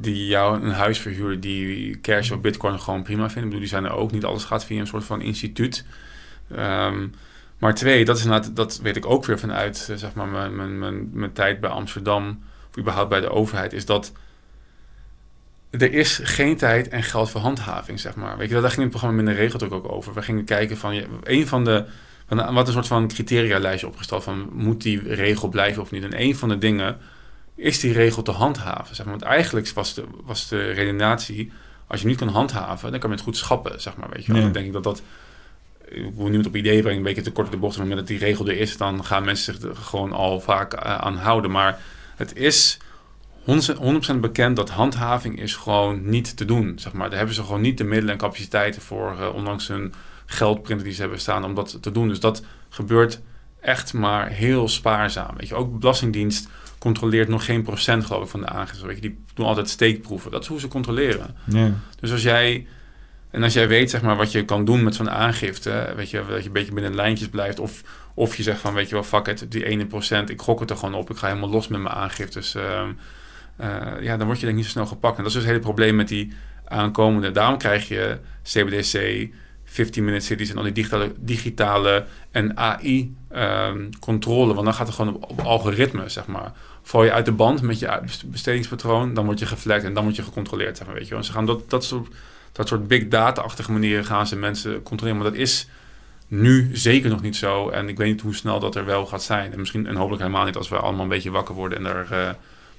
die 0.00 0.26
jou 0.26 0.62
een 0.62 0.70
huis 0.70 0.98
verhuurt, 0.98 1.42
die 1.42 2.00
cash 2.00 2.30
of 2.30 2.40
bitcoin 2.40 2.80
gewoon 2.80 3.02
prima 3.02 3.22
vindt. 3.22 3.36
Ik 3.36 3.44
bedoel, 3.44 3.60
die 3.60 3.68
zijn 3.68 3.84
er 3.84 3.92
ook. 3.92 4.12
Niet 4.12 4.24
alles 4.24 4.44
gaat 4.44 4.64
via 4.64 4.80
een 4.80 4.86
soort 4.86 5.04
van 5.04 5.20
instituut. 5.20 5.84
Um, 6.58 7.12
maar 7.58 7.74
twee, 7.74 8.04
dat, 8.04 8.18
is 8.18 8.26
dat 8.52 8.80
weet 8.82 8.96
ik 8.96 9.06
ook 9.06 9.24
weer 9.24 9.38
vanuit 9.38 9.88
eh, 9.90 9.96
zeg 9.96 10.14
maar, 10.14 10.28
mijn, 10.28 10.56
mijn, 10.56 10.78
mijn, 10.78 11.10
mijn 11.12 11.32
tijd 11.32 11.60
bij 11.60 11.70
Amsterdam, 11.70 12.42
of 12.70 12.78
überhaupt 12.78 13.08
bij 13.08 13.20
de 13.20 13.30
overheid, 13.30 13.72
is 13.72 13.86
dat 13.86 14.12
er 15.70 15.92
is 15.92 16.20
geen 16.22 16.56
tijd 16.56 16.88
en 16.88 17.02
geld 17.02 17.30
voor 17.30 17.40
handhaving, 17.40 18.00
zeg 18.00 18.14
maar. 18.14 18.36
Weet 18.36 18.48
je, 18.48 18.60
daar 18.60 18.70
ging 18.70 18.80
het 18.80 18.90
programma 18.90 19.16
minder 19.16 19.34
regeldruk 19.34 19.72
ook 19.72 19.92
over. 19.92 20.14
We 20.14 20.22
gingen 20.22 20.44
kijken 20.44 20.76
van, 20.76 21.02
een 21.22 21.46
van 21.46 21.64
de, 21.64 21.84
van, 22.26 22.54
wat 22.54 22.66
een 22.66 22.72
soort 22.72 22.86
van 22.86 23.08
criteria-lijstje 23.08 23.86
opgesteld 23.86 24.24
van, 24.24 24.48
moet 24.52 24.82
die 24.82 25.14
regel 25.14 25.48
blijven 25.48 25.82
of 25.82 25.90
niet? 25.90 26.04
En 26.04 26.20
een 26.20 26.36
van 26.36 26.48
de 26.48 26.58
dingen 26.58 26.98
is 27.54 27.80
die 27.80 27.92
regel 27.92 28.22
te 28.22 28.30
handhaven, 28.30 28.96
zeg 28.96 29.06
maar. 29.06 29.18
Want 29.18 29.30
eigenlijk 29.30 29.68
was 29.68 29.94
de, 29.94 30.04
was 30.24 30.48
de 30.48 30.70
redenatie, 30.70 31.52
als 31.86 32.00
je 32.00 32.06
niet 32.06 32.18
kan 32.18 32.28
handhaven, 32.28 32.90
dan 32.90 33.00
kan 33.00 33.10
je 33.10 33.16
het 33.16 33.24
goed 33.24 33.36
schappen, 33.36 33.80
zeg 33.80 33.96
maar, 33.96 34.08
weet 34.08 34.24
je 34.24 34.32
Dan 34.32 34.52
denk 34.52 34.66
ik 34.66 34.72
dat 34.72 34.84
dat, 34.84 35.02
ik 35.88 36.14
wil 36.14 36.24
niemand 36.24 36.46
op 36.46 36.56
idee 36.56 36.80
brengen, 36.80 36.98
een 36.98 37.04
beetje 37.04 37.22
te 37.22 37.32
kort 37.32 37.50
de 37.50 37.56
bocht, 37.56 37.78
maar 37.78 37.96
dat 37.96 38.06
die 38.06 38.18
regel 38.18 38.48
er 38.48 38.58
is, 38.58 38.76
dan 38.76 39.04
gaan 39.04 39.24
mensen 39.24 39.54
zich 39.54 39.62
er 39.62 39.76
gewoon 39.76 40.12
al 40.12 40.40
vaak 40.40 40.74
uh, 40.74 40.96
aan 40.96 41.16
houden. 41.16 41.50
Maar 41.50 41.78
het 42.16 42.36
is 42.36 42.78
100% 43.46 44.20
bekend 44.20 44.56
dat 44.56 44.70
handhaving 44.70 45.40
is 45.40 45.54
gewoon 45.54 46.08
niet 46.08 46.36
te 46.36 46.44
doen. 46.44 46.78
Zeg 46.78 46.92
maar. 46.92 47.08
Daar 47.08 47.18
hebben 47.18 47.34
ze 47.34 47.42
gewoon 47.42 47.60
niet 47.60 47.78
de 47.78 47.84
middelen 47.84 48.12
en 48.12 48.18
capaciteiten 48.18 48.82
voor, 48.82 49.16
uh, 49.20 49.34
ondanks 49.34 49.68
hun 49.68 49.92
geldprinter 50.26 50.84
die 50.84 50.94
ze 50.94 51.00
hebben 51.00 51.20
staan, 51.20 51.44
om 51.44 51.54
dat 51.54 51.82
te 51.82 51.90
doen. 51.90 52.08
Dus 52.08 52.20
dat 52.20 52.42
gebeurt 52.68 53.20
echt 53.60 53.92
maar 53.92 54.28
heel 54.28 54.68
spaarzaam. 54.68 55.36
Weet 55.36 55.48
je. 55.48 55.54
Ook 55.54 55.78
Belastingdienst 55.78 56.48
controleert 56.78 57.28
nog 57.28 57.44
geen 57.44 57.62
procent, 57.62 58.04
geloof 58.04 58.22
ik, 58.22 58.28
van 58.28 58.40
de 58.40 58.48
aangifte. 58.48 58.86
Weet 58.86 58.96
je. 58.96 59.02
Die 59.02 59.18
doen 59.34 59.46
altijd 59.46 59.68
steekproeven. 59.68 60.30
Dat 60.30 60.42
is 60.42 60.48
hoe 60.48 60.60
ze 60.60 60.68
controleren. 60.68 61.36
Dus 62.00 62.12
als 62.12 62.22
jij... 62.22 62.66
En 63.30 63.42
als 63.42 63.52
jij 63.52 63.68
weet 63.68 63.90
zeg 63.90 64.02
maar, 64.02 64.16
wat 64.16 64.32
je 64.32 64.44
kan 64.44 64.64
doen 64.64 64.82
met 64.82 64.94
zo'n 64.94 65.10
aangifte, 65.10 65.92
weet 65.96 66.10
je, 66.10 66.24
dat 66.28 66.40
je 66.40 66.46
een 66.46 66.52
beetje 66.52 66.72
binnen 66.72 66.94
lijntjes 66.94 67.28
blijft, 67.28 67.58
of, 67.58 67.82
of 68.14 68.36
je 68.36 68.42
zegt 68.42 68.60
van, 68.60 68.74
weet 68.74 68.88
je 68.88 68.94
wel, 68.94 69.04
fuck 69.04 69.26
it, 69.26 69.46
die 69.48 69.64
ene 69.64 69.86
procent, 69.86 70.30
ik 70.30 70.40
gok 70.40 70.60
het 70.60 70.70
er 70.70 70.76
gewoon 70.76 70.94
op, 70.94 71.10
ik 71.10 71.16
ga 71.16 71.26
helemaal 71.26 71.48
los 71.50 71.68
met 71.68 71.80
mijn 71.80 71.94
aangiftes. 71.94 72.54
Uh, 72.54 72.82
ja, 74.00 74.16
dan 74.16 74.26
word 74.26 74.40
je 74.40 74.46
denk 74.46 74.48
ik 74.48 74.54
niet 74.54 74.64
zo 74.64 74.70
snel 74.70 74.86
gepakt. 74.86 75.16
En 75.16 75.22
dat 75.22 75.32
is 75.32 75.38
dus 75.38 75.42
het 75.42 75.52
hele 75.52 75.64
probleem 75.64 75.96
met 75.96 76.08
die 76.08 76.32
aankomende. 76.64 77.30
Daarom 77.30 77.58
krijg 77.58 77.88
je 77.88 78.18
CBDC, 78.42 79.28
15-minute 79.66 80.24
cities 80.24 80.50
en 80.50 80.56
al 80.56 80.62
die 80.62 80.72
digitale, 80.72 81.12
digitale 81.18 82.04
en 82.30 82.56
AI-controle. 82.56 84.46
Ehm, 84.46 84.54
want 84.54 84.64
dan 84.64 84.74
gaat 84.74 84.86
het 84.86 84.96
gewoon 84.96 85.14
op, 85.14 85.30
op 85.30 85.40
algoritme, 85.40 86.08
zeg 86.08 86.26
maar. 86.26 86.52
Val 86.82 87.04
je 87.04 87.12
uit 87.12 87.24
de 87.24 87.32
band 87.32 87.62
met 87.62 87.78
je 87.78 88.00
bestedingspatroon, 88.26 89.14
dan 89.14 89.24
word 89.24 89.38
je 89.38 89.46
geflekt 89.46 89.84
en 89.84 89.94
dan 89.94 90.04
word 90.04 90.16
je 90.16 90.22
gecontroleerd, 90.22 90.76
zeg 90.76 90.86
maar, 90.86 90.96
weet 90.96 91.08
je. 91.08 91.14
En 91.14 91.24
ze 91.24 91.32
gaan 91.32 91.46
dat, 91.46 91.70
dat, 91.70 91.84
soort, 91.84 92.14
dat 92.52 92.68
soort 92.68 92.88
big 92.88 93.08
data-achtige 93.08 93.72
manieren 93.72 94.04
gaan 94.04 94.26
ze 94.26 94.36
mensen 94.36 94.82
controleren. 94.82 95.22
Maar 95.22 95.30
dat 95.30 95.40
is 95.40 95.68
nu 96.28 96.70
zeker 96.72 97.10
nog 97.10 97.22
niet 97.22 97.36
zo. 97.36 97.68
En 97.68 97.88
ik 97.88 97.96
weet 97.96 98.08
niet 98.08 98.20
hoe 98.20 98.34
snel 98.34 98.60
dat 98.60 98.74
er 98.74 98.84
wel 98.84 99.06
gaat 99.06 99.22
zijn. 99.22 99.52
En 99.52 99.58
misschien 99.58 99.86
en 99.86 99.96
hopelijk 99.96 100.22
helemaal 100.22 100.44
niet 100.44 100.56
als 100.56 100.68
we 100.68 100.76
allemaal 100.76 101.02
een 101.02 101.08
beetje 101.08 101.30
wakker 101.30 101.54
worden 101.54 101.78
en 101.78 101.84
daar... 101.84 102.36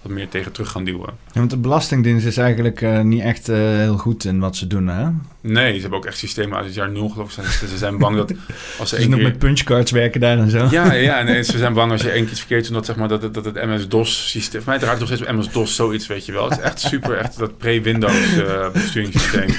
wat 0.08 0.18
meer 0.18 0.30
tegen 0.30 0.52
terug 0.52 0.72
gaan 0.72 0.84
duwen. 0.84 1.10
Ja, 1.32 1.40
want 1.40 1.50
de 1.50 1.58
Belastingdienst 1.58 2.26
is 2.26 2.38
eigenlijk 2.38 2.82
uh, 2.82 3.02
niet 3.02 3.22
echt 3.22 3.50
uh, 3.50 3.56
heel 3.58 3.98
goed 3.98 4.26
in 4.26 4.40
wat 4.40 4.56
ze 4.56 4.68
doen, 4.68 4.88
hè? 4.88 5.10
Nee, 5.42 5.74
ze 5.74 5.82
hebben 5.82 6.00
ook 6.00 6.06
echt 6.06 6.18
systemen 6.18 6.58
uit 6.58 6.66
het 6.66 6.76
jaar 6.76 6.92
nul, 6.92 7.10
geloof 7.10 7.38
ik. 7.38 7.44
Ze 7.44 7.78
zijn 7.78 7.98
bang 7.98 8.16
dat 8.16 8.34
als 8.80 8.90
ze, 8.90 9.02
ze 9.02 9.10
nog 9.10 9.20
keer... 9.20 9.28
met 9.28 9.38
punchcards 9.38 9.92
werken 9.92 10.22
daar 10.22 10.38
en 10.38 10.50
zo. 10.50 10.68
Ja, 10.72 10.94
ja 10.94 11.22
nee, 11.22 11.44
ze 11.44 11.58
zijn 11.58 11.74
bang 11.74 11.92
als 11.92 12.02
je 12.02 12.10
één 12.10 12.26
keer 12.26 12.36
verkeerd 12.36 12.64
doet, 12.64 12.74
dat, 12.74 12.86
zeg 12.86 12.96
maar, 12.96 13.08
dat, 13.08 13.34
dat 13.34 13.46
het 13.46 13.66
MS-DOS-systeem... 13.66 14.62
Voor 14.62 14.72
mij 14.72 14.80
draait 14.80 15.00
nog 15.00 15.08
steeds 15.08 15.32
MS-DOS 15.32 15.76
zoiets, 15.76 16.08
weet 16.08 16.26
je 16.26 16.32
wel. 16.32 16.50
Het 16.50 16.58
is 16.60 16.64
echt 16.64 16.80
super, 16.80 17.18
echt 17.18 17.38
dat 17.38 17.58
pre-Windows 17.58 18.34
uh, 18.36 18.70
besturingssysteem. 18.72 19.50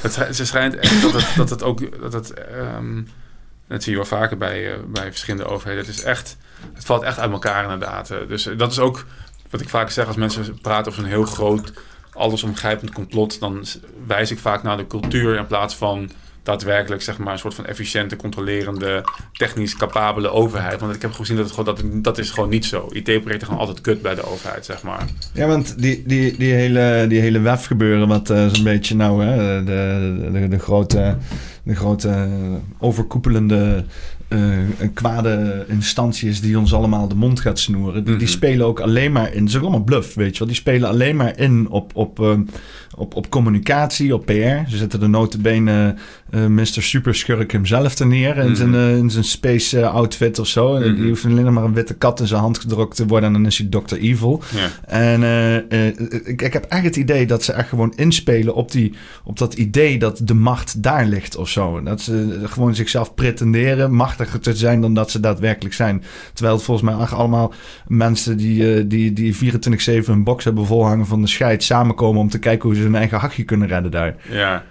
Het, 0.00 0.36
ze 0.36 0.46
schijnt 0.46 0.76
echt 0.76 1.02
dat 1.02 1.12
het, 1.12 1.26
dat 1.36 1.50
het 1.50 1.62
ook... 1.62 2.00
Dat 2.00 2.12
het, 2.12 2.34
um, 2.76 3.06
dat 3.68 3.82
zie 3.82 3.92
je 3.92 3.98
wel 3.98 4.06
vaker 4.06 4.36
bij, 4.36 4.74
bij 4.86 5.04
verschillende 5.04 5.44
overheden. 5.44 5.84
Het 5.84 5.94
is 5.94 6.02
echt... 6.02 6.36
Het 6.74 6.84
valt 6.84 7.02
echt 7.02 7.18
uit 7.18 7.30
elkaar 7.30 7.62
inderdaad. 7.62 8.12
Dus 8.28 8.48
dat 8.56 8.70
is 8.70 8.78
ook 8.78 9.04
wat 9.50 9.60
ik 9.60 9.68
vaak 9.68 9.90
zeg 9.90 10.06
als 10.06 10.16
mensen 10.16 10.60
praten 10.60 10.92
over 10.92 11.02
zo'n 11.02 11.10
heel 11.10 11.24
groot 11.24 11.72
allesomgrijpend 12.12 12.92
complot, 12.92 13.40
dan 13.40 13.64
wijs 14.06 14.30
ik 14.30 14.38
vaak 14.38 14.62
naar 14.62 14.76
de 14.76 14.86
cultuur 14.86 15.36
in 15.36 15.46
plaats 15.46 15.76
van 15.76 16.10
daadwerkelijk 16.42 17.02
zeg 17.02 17.18
maar, 17.18 17.32
een 17.32 17.38
soort 17.38 17.54
van 17.54 17.66
efficiënte, 17.66 18.16
controlerende, 18.16 19.04
technisch 19.32 19.76
capabele 19.76 20.28
overheid. 20.28 20.80
Want 20.80 20.94
ik 20.94 21.02
heb 21.02 21.12
gezien 21.12 21.36
dat 21.36 21.44
het 21.44 21.54
gewoon, 21.54 22.02
dat, 22.02 22.18
is 22.18 22.30
gewoon 22.30 22.48
niet 22.48 22.64
zo. 22.64 22.88
IT-projecten 22.92 23.46
gaan 23.48 23.58
altijd 23.58 23.80
kut 23.80 24.02
bij 24.02 24.14
de 24.14 24.24
overheid, 24.24 24.64
zeg 24.64 24.82
maar. 24.82 25.04
Ja, 25.34 25.46
want 25.46 25.80
die, 25.80 26.02
die, 26.06 26.36
die 26.36 26.52
hele, 26.52 27.06
die 27.08 27.20
hele 27.20 27.40
WEF 27.40 27.66
gebeuren, 27.66 28.08
wat 28.08 28.30
uh, 28.30 28.46
zo'n 28.48 28.64
beetje 28.64 28.96
nou, 28.96 29.24
hè, 29.24 29.64
de, 29.64 30.30
de, 30.32 30.48
de, 30.48 30.58
grote, 30.58 31.16
de 31.62 31.74
grote 31.74 32.28
overkoepelende 32.78 33.84
uh, 34.32 34.88
kwade 34.94 35.64
instanties 35.68 36.40
die 36.40 36.58
ons 36.58 36.74
allemaal 36.74 37.08
de 37.08 37.14
mond 37.14 37.40
gaat 37.40 37.58
snoeren. 37.58 38.04
Die, 38.04 38.16
die 38.16 38.26
mhm. 38.26 38.36
spelen 38.36 38.66
ook 38.66 38.80
alleen 38.80 39.12
maar 39.12 39.34
in. 39.34 39.44
Ze 39.44 39.50
zijn 39.50 39.62
allemaal 39.62 39.84
bluff, 39.84 40.14
weet 40.14 40.32
je 40.32 40.38
wel. 40.38 40.48
Die 40.48 40.56
spelen 40.56 40.88
alleen 40.88 41.16
maar 41.16 41.38
in 41.38 41.68
op, 41.68 41.96
op, 41.96 42.20
uh, 42.20 42.32
op, 42.96 43.14
op 43.14 43.30
communicatie, 43.30 44.14
op 44.14 44.26
PR. 44.26 44.68
Ze 44.68 44.76
zetten 44.76 45.00
de 45.00 45.06
notenbenen 45.06 45.98
uh, 46.30 46.46
Mr. 46.46 46.66
Superschurk 46.66 47.52
hemzelf 47.52 47.94
te 47.94 48.06
neer 48.06 48.36
in, 48.36 48.56
zijn, 48.56 48.74
uh, 48.74 48.96
in 48.96 49.10
zijn 49.10 49.24
space 49.24 49.86
outfit 49.86 50.38
of 50.38 50.46
zo. 50.46 50.76
Mm 50.76 50.82
-hmm. 50.82 50.94
Die 50.94 51.08
hoeft 51.08 51.24
alleen 51.24 51.52
maar 51.52 51.64
een 51.64 51.74
witte 51.74 51.94
kat 51.94 52.20
in 52.20 52.26
zijn 52.26 52.40
hand 52.40 52.58
gedrukt 52.58 52.96
te 52.96 53.06
worden 53.06 53.28
en 53.28 53.32
dan 53.32 53.46
is 53.46 53.58
hij 53.58 53.66
Dr. 53.68 53.96
Evil. 53.96 54.42
En 54.86 55.22
ik, 56.24 56.42
ik 56.42 56.52
heb 56.52 56.64
echt 56.64 56.84
het 56.84 56.96
idee 56.96 57.26
dat 57.26 57.42
ze 57.42 57.52
echt 57.52 57.68
gewoon 57.68 57.92
inspelen 57.96 58.54
op, 58.54 58.72
die, 58.72 58.94
op 59.24 59.38
dat 59.38 59.54
idee 59.54 59.98
dat 59.98 60.20
de 60.24 60.34
macht 60.34 60.82
daar 60.82 61.06
ligt 61.06 61.36
of 61.36 61.48
zo. 61.48 61.82
Dat 61.82 62.00
ze 62.00 62.40
gewoon 62.44 62.74
zichzelf 62.74 63.14
pretenderen, 63.14 63.94
te 64.40 64.56
zijn 64.56 64.80
dan 64.80 64.94
dat 64.94 65.10
ze 65.10 65.20
daadwerkelijk 65.20 65.74
zijn. 65.74 66.04
Terwijl 66.32 66.56
het 66.56 66.64
volgens 66.64 66.90
mij 66.90 67.06
allemaal 67.06 67.52
mensen 67.86 68.36
die, 68.36 68.86
die, 68.86 69.12
die 69.12 69.36
24-7 70.04 70.06
een 70.06 70.24
box 70.24 70.44
hebben 70.44 70.66
volhangen 70.66 71.06
van 71.06 71.20
de 71.20 71.28
scheid 71.28 71.62
samenkomen 71.62 72.20
om 72.20 72.28
te 72.28 72.38
kijken 72.38 72.68
hoe 72.68 72.76
ze 72.76 72.82
hun 72.82 72.94
eigen 72.94 73.18
hachje 73.18 73.44
kunnen 73.44 73.68
redden 73.68 73.90
daar. 73.90 74.16
Ja, 74.30 74.64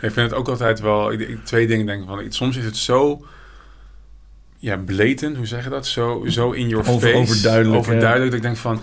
ik 0.00 0.10
vind 0.10 0.30
het 0.30 0.34
ook 0.34 0.48
altijd 0.48 0.80
wel... 0.80 1.12
Twee 1.44 1.66
dingen 1.66 1.86
denk 1.86 2.02
ik 2.02 2.08
van. 2.08 2.24
Soms 2.28 2.56
is 2.56 2.64
het 2.64 2.76
zo... 2.76 3.24
Ja, 4.56 4.76
blatant, 4.76 5.36
hoe 5.36 5.46
zeg 5.46 5.64
je 5.64 5.70
dat? 5.70 5.86
Zo, 5.86 6.24
zo 6.26 6.50
in 6.50 6.68
your 6.68 6.88
Over, 6.88 7.08
face. 7.08 7.20
Overduidelijk. 7.20 7.78
Overduidelijk. 7.78 8.30
Dat 8.30 8.40
ik 8.40 8.46
denk 8.46 8.56
van 8.56 8.80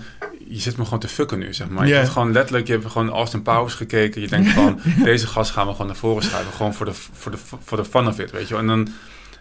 je 0.50 0.60
zit 0.60 0.76
me 0.76 0.84
gewoon 0.84 0.98
te 0.98 1.08
fucken 1.08 1.38
nu, 1.38 1.54
zeg 1.54 1.68
maar. 1.68 1.86
Je 1.86 1.94
hebt 1.94 2.08
gewoon 2.08 2.32
letterlijk, 2.32 2.66
je 2.66 2.72
hebt 2.72 2.86
gewoon 2.86 3.10
Austin 3.10 3.42
Powers 3.42 3.74
gekeken. 3.74 4.20
Je 4.20 4.28
denkt 4.28 4.50
van, 4.50 4.80
deze 5.04 5.26
gast 5.26 5.50
gaan 5.50 5.66
we 5.66 5.72
gewoon 5.72 5.86
naar 5.86 5.96
voren 5.96 6.22
schuiven. 6.22 6.52
Gewoon 6.52 6.74
voor 6.74 6.86
de, 6.86 6.92
voor 6.94 7.30
de, 7.30 7.38
voor 7.64 7.76
de 7.76 7.84
fun 7.84 8.06
of 8.06 8.18
it, 8.18 8.30
weet 8.30 8.48
je 8.48 8.56
En 8.56 8.66
dan, 8.66 8.88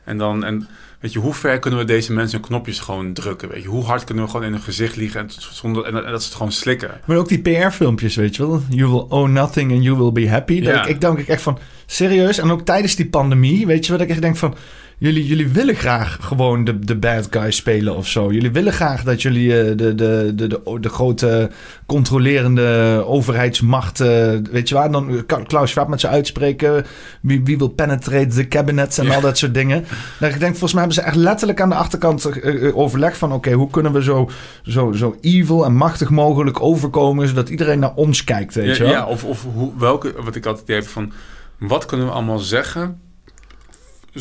en 0.09 0.17
dan, 0.17 0.43
en 0.43 0.67
weet 0.99 1.13
je, 1.13 1.19
hoe 1.19 1.33
ver 1.33 1.59
kunnen 1.59 1.79
we 1.79 1.85
deze 1.85 2.13
mensen 2.13 2.39
knopjes 2.39 2.79
gewoon 2.79 3.13
drukken, 3.13 3.49
weet 3.49 3.61
je? 3.63 3.67
Hoe 3.67 3.83
hard 3.83 4.03
kunnen 4.03 4.23
we 4.23 4.29
gewoon 4.29 4.45
in 4.45 4.51
hun 4.51 4.61
gezicht 4.61 4.95
liegen 4.95 5.19
en, 5.19 5.29
zonder, 5.29 5.83
en, 5.83 5.93
dat 5.93 6.21
ze 6.21 6.27
het 6.27 6.37
gewoon 6.37 6.51
slikken? 6.51 7.01
Maar 7.05 7.17
ook 7.17 7.27
die 7.27 7.41
PR-filmpjes, 7.41 8.15
weet 8.15 8.35
je 8.35 8.47
wel? 8.47 8.61
You 8.69 8.91
will 8.91 9.05
own 9.09 9.31
nothing 9.31 9.71
and 9.71 9.83
you 9.83 9.97
will 9.97 10.11
be 10.11 10.29
happy. 10.29 10.53
Ja. 10.53 10.83
ik, 10.83 10.89
ik 10.89 11.01
denk 11.01 11.19
echt 11.19 11.41
van, 11.41 11.59
serieus? 11.85 12.37
En 12.37 12.51
ook 12.51 12.61
tijdens 12.61 12.95
die 12.95 13.09
pandemie, 13.09 13.65
weet 13.65 13.85
je 13.85 13.91
wat 13.91 14.01
ik 14.01 14.09
echt 14.09 14.21
denk 14.21 14.37
van 14.37 14.55
jullie, 14.99 15.25
jullie 15.25 15.47
willen 15.47 15.75
graag 15.75 16.17
gewoon 16.21 16.63
de, 16.63 16.79
de 16.79 16.95
bad 16.95 17.27
guy 17.29 17.51
spelen 17.51 17.95
of 17.95 18.07
zo. 18.07 18.31
Jullie 18.31 18.51
willen 18.51 18.73
graag 18.73 19.03
dat 19.03 19.21
jullie 19.21 19.47
uh, 19.47 19.77
de, 19.77 19.95
de, 19.95 19.95
de, 20.35 20.47
de, 20.47 20.79
de, 20.79 20.89
grote 20.89 21.49
controlerende 21.85 23.03
overheidsmacht, 23.05 23.99
uh, 23.99 24.07
weet 24.51 24.69
je 24.69 24.75
waar, 24.75 24.91
dan 24.91 25.25
kan 25.25 25.45
Klaus 25.45 25.69
Schwab 25.69 25.87
met 25.87 25.99
ze 25.99 26.07
uitspreken. 26.07 26.85
Wie, 27.21 27.43
wie 27.43 27.57
wil 27.57 27.67
penetrate 27.67 28.27
the 28.27 28.47
cabinets 28.47 28.97
en 28.97 29.11
al 29.11 29.21
dat 29.21 29.37
soort 29.37 29.53
dingen. 29.53 29.85
Nou, 30.19 30.33
ik 30.33 30.39
denk, 30.39 30.51
volgens 30.51 30.73
mij 30.73 30.81
hebben 30.81 31.03
ze 31.03 31.07
echt 31.09 31.15
letterlijk 31.15 31.61
aan 31.61 31.69
de 31.69 31.75
achterkant 31.75 32.29
uh, 32.43 32.77
overleg 32.77 33.17
van, 33.17 33.33
oké, 33.33 33.51
hoe 33.51 33.69
kunnen 33.69 33.91
we 33.91 34.03
zo, 34.03 34.29
zo, 34.63 34.91
zo 34.91 35.17
evil 35.21 35.65
en 35.65 35.75
machtig 35.75 36.09
mogelijk 36.09 36.61
overkomen, 36.61 37.27
zodat 37.27 37.49
iedereen 37.49 37.79
naar 37.79 37.93
ons 37.95 38.23
kijkt, 38.23 38.55
weet 38.55 38.77
ja, 38.77 38.85
je 38.85 38.91
Ja, 38.91 39.05
of, 39.05 39.23
of 39.23 39.45
hoe, 39.53 39.71
welke, 39.77 40.13
wat 40.23 40.35
ik 40.35 40.45
altijd 40.45 40.67
heb 40.67 40.87
van, 40.87 41.11
wat 41.57 41.85
kunnen 41.85 42.05
we 42.05 42.11
allemaal 42.11 42.39
zeggen 42.39 43.07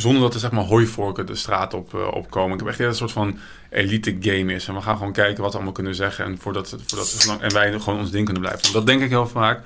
zonder 0.01 0.23
dat 0.23 0.35
er 0.35 0.41
zeg 0.41 0.51
maar 0.51 0.65
hooivorken 0.65 1.27
de 1.27 1.35
straat 1.35 1.75
op, 1.75 1.95
uh, 1.95 2.07
opkomen. 2.13 2.53
Ik 2.53 2.59
heb 2.59 2.69
echt 2.69 2.79
een 2.79 2.95
soort 2.95 3.13
van 3.13 3.39
elite 3.71 4.17
game 4.21 4.53
is. 4.53 4.69
En 4.69 4.75
we 4.75 4.81
gaan 4.81 4.97
gewoon 4.97 5.13
kijken 5.13 5.43
wat 5.43 5.51
we 5.51 5.57
allemaal 5.57 5.75
kunnen 5.75 5.95
zeggen. 5.95 6.25
En, 6.25 6.39
voordat, 6.39 6.77
voordat, 6.87 7.37
en 7.41 7.53
wij 7.53 7.81
gewoon 7.81 7.99
ons 7.99 8.11
ding 8.11 8.25
kunnen 8.25 8.43
blijven. 8.43 8.73
Dat 8.73 8.87
denk 8.87 9.03
ik 9.03 9.09
heel 9.09 9.27
vaak. 9.27 9.61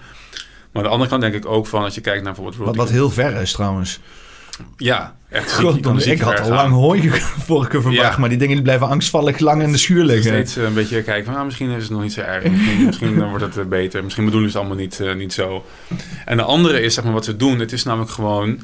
Maar 0.72 0.82
aan 0.82 0.88
de 0.88 0.88
andere 0.88 1.10
kant 1.10 1.22
denk 1.22 1.34
ik 1.34 1.46
ook 1.46 1.66
van 1.66 1.82
als 1.82 1.94
je 1.94 2.00
kijkt 2.00 2.24
naar 2.24 2.32
bijvoorbeeld... 2.32 2.66
Wat, 2.66 2.76
wat 2.76 2.90
heel 2.90 3.10
ver 3.10 3.40
is 3.40 3.52
trouwens. 3.52 4.00
Ja, 4.76 5.16
echt. 5.28 5.52
God, 5.52 6.06
ik 6.06 6.20
had 6.20 6.40
al 6.40 6.48
lang 6.48 6.72
hooivorken 6.72 7.82
verwacht, 7.82 8.18
maar 8.18 8.28
die 8.28 8.38
dingen 8.38 8.54
die 8.54 8.64
blijven 8.64 8.88
angstvallig 8.88 9.38
lang 9.38 9.62
in 9.62 9.72
de 9.72 9.78
schuur 9.78 10.04
liggen. 10.04 10.32
Steeds 10.32 10.56
uh, 10.56 10.64
een 10.64 10.74
beetje 10.74 11.02
kijken 11.02 11.24
van, 11.24 11.32
nou, 11.32 11.46
misschien 11.46 11.70
is 11.70 11.82
het 11.82 11.92
nog 11.92 12.02
niet 12.02 12.12
zo 12.12 12.20
erg. 12.20 12.50
Misschien, 12.50 12.84
misschien 12.86 13.18
dan 13.18 13.28
wordt 13.28 13.44
het 13.44 13.56
uh, 13.56 13.64
beter. 13.64 14.02
Misschien 14.04 14.24
bedoelen 14.24 14.50
ze 14.50 14.58
het 14.58 14.66
allemaal 14.66 14.84
niet, 14.84 15.00
uh, 15.02 15.14
niet 15.14 15.32
zo. 15.32 15.64
En 16.24 16.36
de 16.36 16.42
andere 16.42 16.80
is, 16.80 16.94
zeg 16.94 17.04
maar, 17.04 17.12
wat 17.12 17.24
ze 17.24 17.36
doen. 17.36 17.58
Het 17.58 17.72
is 17.72 17.82
namelijk 17.82 18.10
gewoon 18.10 18.62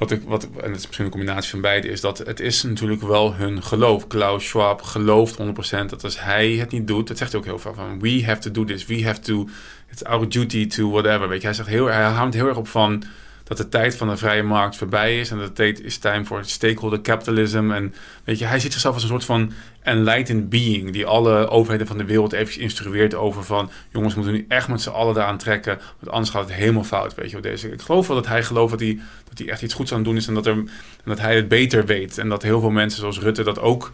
wat 0.00 0.10
ik, 0.10 0.22
wat, 0.26 0.48
en 0.56 0.70
het 0.70 0.78
is 0.78 0.86
misschien 0.86 1.04
een 1.04 1.10
combinatie 1.10 1.50
van 1.50 1.60
beide, 1.60 1.88
is 1.88 2.00
dat 2.00 2.18
het 2.18 2.40
is 2.40 2.62
natuurlijk 2.62 3.02
wel 3.02 3.34
hun 3.34 3.62
geloof. 3.62 4.06
Klaus 4.06 4.48
Schwab 4.48 4.82
gelooft 4.82 5.36
100% 5.38 5.40
dat 5.86 6.04
als 6.04 6.20
hij 6.20 6.50
het 6.50 6.70
niet 6.70 6.86
doet, 6.86 7.08
dat 7.08 7.18
zegt 7.18 7.32
hij 7.32 7.40
ook 7.40 7.46
heel 7.46 7.58
vaak 7.58 7.74
van, 7.74 8.00
we 8.00 8.24
have 8.24 8.40
to 8.40 8.50
do 8.50 8.64
this, 8.64 8.86
we 8.86 9.04
have 9.04 9.20
to, 9.20 9.48
it's 9.90 10.04
our 10.04 10.28
duty 10.28 10.66
to 10.66 10.90
whatever. 10.90 11.28
Weet 11.28 11.40
je, 11.40 11.46
hij 11.46 11.56
zegt 11.56 11.68
heel, 11.68 11.86
hij 11.86 12.02
houdt 12.02 12.34
heel 12.34 12.46
erg 12.46 12.56
op 12.56 12.68
van 12.68 13.02
dat 13.50 13.58
de 13.58 13.68
tijd 13.68 13.96
van 13.96 14.08
de 14.08 14.16
vrije 14.16 14.42
markt 14.42 14.76
voorbij 14.76 15.20
is 15.20 15.30
en 15.30 15.38
dat 15.38 15.54
tijd 15.54 15.84
is 15.84 15.98
time 15.98 16.24
voor 16.24 16.44
stakeholder 16.44 17.00
capitalism. 17.00 17.70
En 17.70 17.94
weet 18.24 18.38
je, 18.38 18.44
hij 18.44 18.60
ziet 18.60 18.72
zichzelf 18.72 18.94
als 18.94 19.02
een 19.02 19.08
soort 19.08 19.24
van 19.24 19.52
enlightened 19.82 20.48
being 20.48 20.92
die 20.92 21.06
alle 21.06 21.48
overheden 21.48 21.86
van 21.86 21.98
de 21.98 22.04
wereld 22.04 22.32
even 22.32 22.60
instrueert 22.60 23.14
over 23.14 23.44
van 23.44 23.70
jongens, 23.92 24.14
moeten 24.14 24.32
nu 24.32 24.44
echt 24.48 24.68
met 24.68 24.80
z'n 24.80 24.90
allen 24.90 25.14
daaraan 25.14 25.38
trekken, 25.38 25.78
want 25.98 26.12
anders 26.12 26.30
gaat 26.30 26.42
het 26.48 26.52
helemaal 26.52 26.84
fout, 26.84 27.14
weet 27.14 27.30
je. 27.30 27.40
Deze, 27.40 27.72
ik 27.72 27.80
geloof 27.80 28.06
wel 28.06 28.16
dat 28.16 28.26
hij 28.26 28.42
gelooft 28.42 28.70
dat 28.70 28.80
hij, 28.80 28.98
dat 29.28 29.38
hij 29.38 29.48
echt 29.48 29.62
iets 29.62 29.74
goeds 29.74 29.90
aan 29.90 29.98
het 29.98 30.06
doen 30.06 30.16
is 30.16 30.26
en 30.26 30.34
dat, 30.34 30.46
er, 30.46 30.52
en 30.52 30.68
dat 31.04 31.20
hij 31.20 31.36
het 31.36 31.48
beter 31.48 31.86
weet 31.86 32.18
en 32.18 32.28
dat 32.28 32.42
heel 32.42 32.60
veel 32.60 32.70
mensen 32.70 33.00
zoals 33.00 33.20
Rutte 33.20 33.42
dat 33.42 33.60
ook 33.60 33.92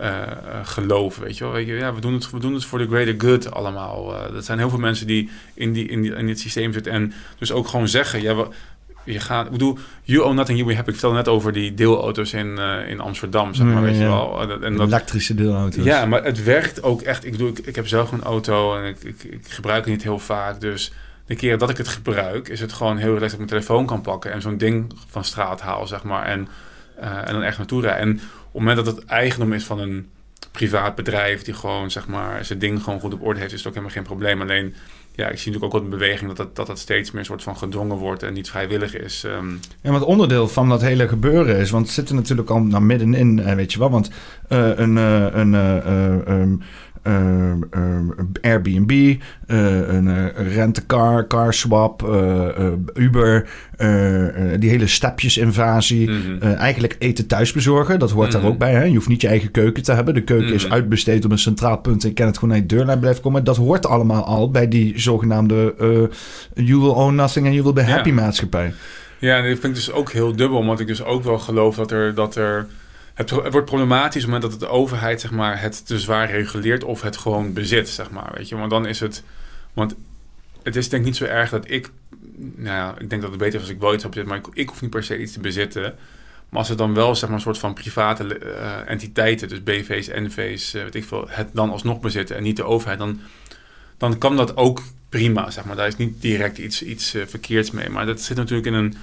uh, 0.00 0.22
geloven, 0.62 1.22
weet 1.22 1.38
je 1.38 1.44
wel. 1.44 1.58
Ja, 1.58 1.94
we 1.94 2.00
doen 2.00 2.12
het, 2.12 2.30
we 2.30 2.38
doen 2.38 2.54
het 2.54 2.64
voor 2.64 2.78
de 2.78 2.86
greater 2.86 3.14
good 3.18 3.50
allemaal. 3.50 4.14
Uh, 4.14 4.32
dat 4.32 4.44
zijn 4.44 4.58
heel 4.58 4.68
veel 4.68 4.78
mensen 4.78 5.06
die 5.06 5.30
in, 5.54 5.72
die, 5.72 5.88
in, 5.88 6.02
die, 6.02 6.14
in 6.14 6.26
dit 6.26 6.40
systeem 6.40 6.72
zitten 6.72 6.92
en 6.92 7.12
dus 7.38 7.52
ook 7.52 7.68
gewoon 7.68 7.88
zeggen, 7.88 8.22
ja, 8.22 8.36
we, 8.36 8.48
je 9.06 9.20
gaat, 9.20 9.46
ik 9.46 9.52
bedoel, 9.52 9.78
you 10.02 10.24
own 10.24 10.34
nothing, 10.34 10.58
you 10.58 10.74
happy. 10.74 10.88
Ik 10.88 10.94
vertelde 10.94 11.16
net 11.16 11.28
over 11.28 11.52
die 11.52 11.74
deelauto's 11.74 12.32
in, 12.32 12.46
uh, 12.46 12.88
in 12.88 13.00
Amsterdam, 13.00 13.54
zeg 13.54 13.66
maar, 13.66 13.82
weet 13.82 13.96
je 13.96 14.02
wel. 14.02 14.52
En 14.62 14.76
dat, 14.76 14.86
Elektrische 14.86 15.34
deelauto's. 15.34 15.84
Ja, 15.84 16.06
maar 16.06 16.24
het 16.24 16.44
werkt 16.44 16.82
ook 16.82 17.02
echt. 17.02 17.24
Ik, 17.24 17.30
bedoel, 17.30 17.48
ik, 17.48 17.58
ik 17.58 17.74
heb 17.74 17.88
zelf 17.88 18.12
een 18.12 18.22
auto 18.22 18.76
en 18.76 18.84
ik, 18.84 19.02
ik, 19.02 19.24
ik, 19.24 19.46
gebruik 19.48 19.84
het 19.84 19.94
niet 19.94 20.02
heel 20.02 20.18
vaak. 20.18 20.60
Dus 20.60 20.92
de 21.26 21.34
keer 21.34 21.58
dat 21.58 21.70
ik 21.70 21.76
het 21.76 21.88
gebruik, 21.88 22.48
is 22.48 22.60
het 22.60 22.72
gewoon 22.72 22.96
heel 22.96 23.14
relaxed 23.14 23.38
dat 23.38 23.40
ik 23.40 23.50
mijn 23.50 23.62
telefoon 23.62 23.86
kan 23.86 24.00
pakken 24.00 24.32
en 24.32 24.40
zo'n 24.40 24.58
ding 24.58 24.92
van 25.08 25.24
straat 25.24 25.60
haal, 25.60 25.86
zeg 25.86 26.02
maar. 26.02 26.26
En, 26.26 26.48
uh, 27.00 27.28
en 27.28 27.32
dan 27.32 27.42
echt 27.42 27.58
naartoe 27.58 27.80
rijden. 27.80 28.00
En 28.00 28.10
op 28.10 28.18
het 28.18 28.52
moment 28.52 28.76
dat 28.76 28.86
het 28.86 29.04
eigendom 29.04 29.52
is 29.52 29.64
van 29.64 29.78
een 29.78 30.08
privaat 30.50 30.94
bedrijf 30.94 31.42
die 31.42 31.54
gewoon, 31.54 31.90
zeg 31.90 32.06
maar, 32.06 32.44
zijn 32.44 32.58
ding 32.58 32.82
gewoon 32.82 33.00
goed 33.00 33.12
op 33.12 33.22
orde 33.22 33.40
heeft, 33.40 33.52
is 33.52 33.58
het 33.58 33.66
ook 33.66 33.74
helemaal 33.74 33.94
geen 33.94 34.04
probleem. 34.04 34.40
Alleen 34.40 34.74
ja, 35.16 35.28
ik 35.28 35.38
zie 35.38 35.52
natuurlijk 35.52 35.64
ook 35.64 35.72
wel 35.72 35.82
een 35.82 35.98
beweging 35.98 36.32
dat 36.32 36.56
dat, 36.56 36.66
dat 36.66 36.78
steeds 36.78 37.10
meer 37.10 37.20
een 37.20 37.26
soort 37.26 37.42
van 37.42 37.56
gedwongen 37.56 37.96
wordt 37.96 38.22
en 38.22 38.32
niet 38.32 38.50
vrijwillig 38.50 38.96
is. 38.96 39.24
Um... 39.26 39.60
Ja, 39.80 39.90
wat 39.90 40.02
onderdeel 40.02 40.48
van 40.48 40.68
dat 40.68 40.80
hele 40.80 41.08
gebeuren 41.08 41.56
is, 41.56 41.70
want 41.70 41.86
het 41.86 41.94
zit 41.94 42.08
er 42.08 42.14
natuurlijk 42.14 42.50
al 42.50 42.60
naar 42.60 42.82
middenin, 42.82 43.38
eh, 43.38 43.54
weet 43.54 43.72
je 43.72 43.78
wel. 43.78 43.90
Want 43.90 44.10
uh, 44.48 44.70
een, 44.74 44.96
uh, 44.96 45.26
een 45.32 45.52
uh, 45.52 46.64
Airbnb, 48.40 48.90
uh, 48.90 49.16
een 49.88 50.32
rentecar, 50.34 51.26
car 51.26 51.54
swap, 51.54 52.02
Uber, 52.94 53.48
die 54.58 54.70
hele 54.70 54.86
stapjesinvasie. 54.86 56.10
Mm 56.10 56.24
eigenlijk 56.56 56.96
eten 56.98 57.26
thuis 57.26 57.52
bezorgen, 57.52 57.98
dat 57.98 58.10
hoort 58.10 58.32
daar 58.32 58.40
mhm. 58.40 58.50
ook 58.50 58.58
bij. 58.58 58.72
Hè? 58.72 58.84
Je 58.84 58.94
hoeft 58.94 59.08
niet 59.08 59.20
je 59.20 59.28
eigen 59.28 59.50
keuken 59.50 59.82
te 59.82 59.92
hebben. 59.92 60.14
De 60.14 60.22
keuken 60.22 60.54
is 60.54 60.64
mhm. 60.64 60.72
uitbesteed 60.72 61.24
op 61.24 61.30
een 61.30 61.38
centraal 61.38 61.78
punt 61.78 62.04
en 62.04 62.14
kan 62.14 62.26
het 62.26 62.34
gewoon 62.34 62.50
naar 62.50 62.58
je 62.58 62.66
deurlijn 62.66 62.98
blijven 62.98 63.22
komen. 63.22 63.44
Dat 63.44 63.56
hoort 63.56 63.86
allemaal 63.86 64.24
al 64.24 64.50
bij 64.50 64.68
die 64.68 65.00
zogenaamde 65.00 65.74
you 66.54 66.80
will 66.80 66.94
own 66.94 67.14
nothing 67.14 67.46
and 67.46 67.54
you 67.54 67.64
will 67.64 67.84
be 67.84 67.90
happy 67.90 68.10
maatschappij. 68.10 68.72
Ja, 69.18 69.36
en 69.36 69.42
dat 69.42 69.58
vind 69.58 69.64
ik 69.64 69.74
dus 69.74 69.92
ook 69.92 70.12
heel 70.12 70.36
dubbel, 70.36 70.58
omdat 70.58 70.80
ik 70.80 70.86
dus 70.86 71.04
ook 71.04 71.22
wel 71.22 71.38
geloof 71.38 71.76
dat 71.76 71.90
er... 71.90 72.14
Dat 72.14 72.36
er 72.36 72.66
het, 73.16 73.30
wordt 73.30 73.64
problematisch 73.64 74.24
op 74.24 74.30
het 74.30 74.40
moment 74.40 74.60
dat 74.60 74.68
de 74.68 74.74
overheid 74.74 75.20
zeg 75.20 75.30
maar, 75.30 75.60
het 75.60 75.86
te 75.86 75.98
zwaar 75.98 76.30
reguleert 76.30 76.84
of 76.84 77.02
het 77.02 77.16
gewoon 77.16 77.52
bezit, 77.52 77.88
zeg 77.88 78.10
maar. 78.10 78.32
Weet 78.34 78.48
je? 78.48 78.56
Want 78.56 78.70
dan 78.70 78.86
is 78.86 79.00
het. 79.00 79.22
Want 79.72 79.94
het 80.62 80.76
is 80.76 80.88
denk 80.88 81.02
ik 81.02 81.08
niet 81.08 81.16
zo 81.16 81.24
erg 81.24 81.50
dat 81.50 81.70
ik. 81.70 81.90
Nou 82.36 82.76
ja, 82.76 82.94
ik 82.98 83.10
denk 83.10 83.22
dat 83.22 83.30
het 83.30 83.40
beter 83.40 83.54
is 83.54 83.60
als 83.60 83.74
ik 83.74 83.80
wel 83.80 83.94
iets 83.94 84.02
heb 84.02 84.24
maar 84.24 84.40
ik, 84.52 84.68
hoef 84.68 84.80
niet 84.80 84.90
per 84.90 85.04
se 85.04 85.18
iets 85.18 85.32
te 85.32 85.40
bezitten. 85.40 85.82
Maar 86.48 86.58
als 86.58 86.68
het 86.68 86.78
dan 86.78 86.94
wel 86.94 87.14
zeg 87.14 87.28
maar, 87.28 87.38
een 87.38 87.44
soort 87.44 87.58
van 87.58 87.74
private 87.74 88.40
uh, 88.44 88.90
entiteiten, 88.90 89.48
dus 89.48 89.62
BV's, 89.62 90.06
NV's, 90.06 90.74
uh, 90.74 90.82
weet 90.82 90.94
ik 90.94 91.04
veel, 91.04 91.26
het 91.28 91.48
dan 91.52 91.70
alsnog 91.70 92.00
bezitten 92.00 92.36
en 92.36 92.42
niet 92.42 92.56
de 92.56 92.64
overheid, 92.64 92.98
dan, 92.98 93.20
dan 93.96 94.18
kan 94.18 94.36
dat 94.36 94.56
ook 94.56 94.82
prima. 95.08 95.50
Zeg 95.50 95.64
maar. 95.64 95.76
Daar 95.76 95.86
is 95.86 95.96
niet 95.96 96.20
direct 96.20 96.58
iets, 96.58 96.82
iets 96.82 97.14
uh, 97.14 97.26
verkeerds 97.26 97.70
mee. 97.70 97.88
Maar 97.88 98.06
dat 98.06 98.20
zit 98.20 98.36
natuurlijk 98.36 98.66
in 98.66 98.74
een 98.74 98.94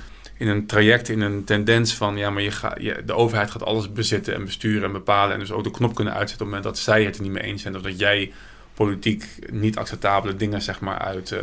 in 0.44 0.50
een 0.50 0.66
traject, 0.66 1.10
in 1.10 1.22
een 1.22 1.44
tendens 1.44 1.94
van 1.94 2.18
ja, 2.18 2.30
maar 2.30 2.42
je 2.42 2.52
gaat, 2.52 2.80
de 3.06 3.14
overheid 3.14 3.52
gaat 3.52 3.64
alles 3.64 3.92
bezitten 3.92 4.34
en 4.34 4.46
besturen 4.46 4.84
en 4.84 4.92
bepalen. 4.92 5.34
En 5.34 5.40
dus 5.40 5.52
ook 5.52 5.64
de 5.64 5.72
knop 5.72 5.96
kunnen 5.96 6.14
uitzetten 6.14 6.46
op 6.46 6.52
het 6.52 6.62
moment 6.62 6.76
dat 6.76 6.84
zij 6.84 7.04
het 7.04 7.16
er 7.16 7.22
niet 7.22 7.32
mee 7.32 7.44
eens 7.44 7.62
zijn. 7.62 7.76
Of 7.76 7.82
dat 7.82 8.00
jij 8.00 8.32
politiek 8.74 9.26
niet 9.52 9.78
acceptabele 9.78 10.36
dingen 10.36 10.62
zeg 10.62 10.80
maar 10.80 10.98
uit. 10.98 11.32
Uh, 11.32 11.40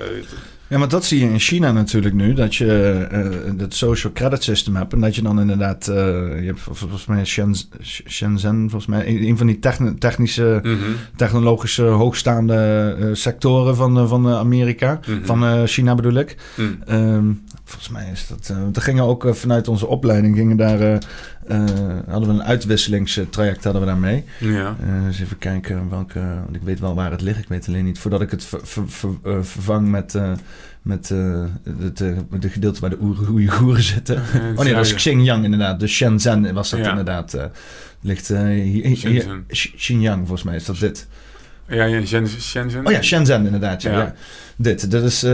ja, 0.69 0.78
maar 0.78 0.89
dat 0.89 1.05
zie 1.05 1.20
je 1.20 1.31
in 1.31 1.39
China 1.39 1.73
natuurlijk 1.73 2.15
nu. 2.15 2.35
Dat 2.35 2.55
je 2.55 3.07
uh, 3.12 3.61
het 3.61 3.74
social 3.74 4.12
credit 4.12 4.43
system 4.43 4.77
hebt. 4.77 4.93
En 4.93 5.01
dat 5.01 5.15
je 5.15 5.23
dan 5.23 5.40
inderdaad... 5.40 5.89
Uh, 5.89 5.94
je 6.40 6.47
hebt 6.47 6.61
volgens 6.61 7.07
mij 7.07 7.24
Shenzhen, 7.24 8.70
volgens 8.70 8.86
mij... 8.86 9.07
Een 9.07 9.36
van 9.36 9.47
die 9.47 9.59
technische, 9.98 10.61
mm 10.62 10.78
-hmm. 10.78 10.94
technologische 11.16 11.82
hoogstaande 11.82 13.11
sectoren 13.12 13.77
van, 13.77 14.09
van 14.09 14.28
Amerika. 14.28 15.01
Mm 15.07 15.15
-hmm. 15.15 15.27
Van 15.27 15.66
China 15.66 15.94
bedoel 15.94 16.15
ik. 16.15 16.36
Mm. 16.57 16.78
Um, 16.89 17.44
volgens 17.65 17.89
mij 17.89 18.09
is 18.12 18.27
dat... 18.28 18.55
we 18.73 18.81
gingen 18.81 19.05
ook 19.05 19.28
vanuit 19.31 19.69
onze 19.69 19.86
opleiding... 19.86 20.36
Gingen 20.36 20.57
daar, 20.57 21.02
hadden 22.09 22.28
we 22.28 22.35
een 22.35 22.43
uitwisselingstraject 22.43 23.64
hadden 23.64 23.82
we 23.82 23.89
daarmee. 23.89 24.24
Ja. 24.39 24.77
eens 25.06 25.20
even 25.20 25.39
kijken 25.39 25.90
welke... 25.90 26.20
Want 26.20 26.56
ik 26.56 26.62
weet 26.62 26.81
wel 26.81 26.94
waar 26.94 27.10
het 27.10 27.20
ligt. 27.20 27.39
Ik 27.39 27.48
weet 27.48 27.68
alleen 27.68 27.85
niet... 27.85 27.98
Voordat 27.98 28.20
ik 28.20 28.31
het 28.31 28.44
ver, 28.44 28.60
ver, 28.62 28.89
ver, 28.89 29.44
vervang 29.44 29.90
met 29.90 30.14
met 30.82 31.10
uh, 31.10 31.44
het, 31.81 31.98
de 32.40 32.48
gedeelte 32.48 32.81
waar 32.81 32.90
de 32.90 33.01
Oeigoeren 33.01 33.82
zitten. 33.82 34.22
oh 34.56 34.64
nee, 34.64 34.74
dat 34.74 34.85
is 34.85 34.94
Xinjiang 34.94 35.44
inderdaad. 35.44 35.81
Dus 35.81 35.93
Shenzhen 35.93 36.55
was 36.55 36.70
dat 36.70 36.86
inderdaad. 36.86 37.35
Uh, 37.35 37.44
ligt 38.01 38.28
hier, 38.28 38.86
hier, 38.86 39.43
Xinjiang 39.77 40.18
volgens 40.18 40.43
mij 40.43 40.56
is 40.56 40.64
dat 40.64 40.78
dit. 40.78 41.06
Ja, 41.68 41.85
ja 41.85 42.05
Shenzhen. 42.40 42.86
Oh 42.86 42.93
ja, 42.93 43.02
Shenzhen 43.02 43.44
inderdaad. 43.44 43.82
Ja. 43.82 43.93
ja. 43.93 44.14
Dit, 44.56 44.90
dit 44.90 45.02
is, 45.02 45.27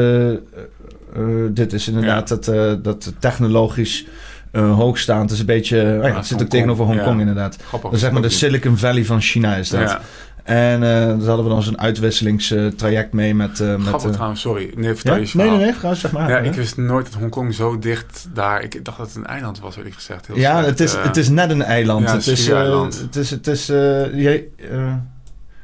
dit 1.51 1.73
is 1.73 1.89
inderdaad 1.89 2.29
dat, 2.29 2.45
dat 2.85 3.13
technologisch 3.19 4.07
hoogstaand. 4.53 5.23
Het 5.23 5.31
is 5.31 5.39
een 5.39 5.47
beetje... 5.47 5.77
Ja, 6.03 6.17
het 6.17 6.27
zit 6.27 6.43
ook 6.43 6.49
tegenover 6.49 6.85
Hongkong 6.85 7.21
inderdaad. 7.21 7.57
Grappig. 7.63 7.91
Dat 7.91 8.01
zeg 8.01 8.11
maar 8.11 8.23
de 8.23 8.29
Silicon 8.29 8.77
Valley 8.77 9.05
van 9.05 9.21
China 9.21 9.55
is 9.55 9.69
dat. 9.69 9.99
En 10.43 10.83
uh, 10.83 10.89
daar 10.89 11.09
hadden 11.09 11.45
we 11.45 11.51
dan 11.51 11.63
zo'n 11.63 11.81
uitwisselingstraject 11.81 13.13
mee 13.13 13.35
met... 13.35 13.61
Uh, 13.61 13.77
met 13.77 14.05
uh, 14.05 14.11
trouwens, 14.11 14.41
sorry. 14.41 14.73
Nee, 14.75 14.95
vertel 14.95 15.15
ja? 15.15 15.21
je 15.21 15.31
Nee, 15.33 15.51
nee, 15.51 15.59
nee, 15.59 15.73
ga 15.73 15.95
zeg 15.95 16.13
maar. 16.13 16.31
Ja, 16.31 16.39
ik 16.39 16.53
wist 16.53 16.77
nooit 16.77 17.05
dat 17.05 17.21
Hongkong 17.21 17.55
zo 17.55 17.79
dicht 17.79 18.29
daar... 18.35 18.63
Ik 18.63 18.85
dacht 18.85 18.99
dat 18.99 19.07
het 19.07 19.17
een 19.17 19.27
eiland 19.27 19.61
was, 19.61 19.77
eerlijk 19.77 19.95
gezegd. 19.95 20.27
Heel 20.27 20.37
ja, 20.37 20.65
het 20.65 20.81
is, 20.81 20.95
het 20.97 21.17
is 21.17 21.29
net 21.29 21.51
een 21.51 21.63
eiland. 21.63 22.09
Ja, 22.09 22.15
het, 22.15 22.27
is, 22.27 22.49
eiland. 22.49 23.01
het 23.01 23.17
is... 23.17 23.31
Het 23.31 23.47
is, 23.47 23.67
je, 23.67 24.49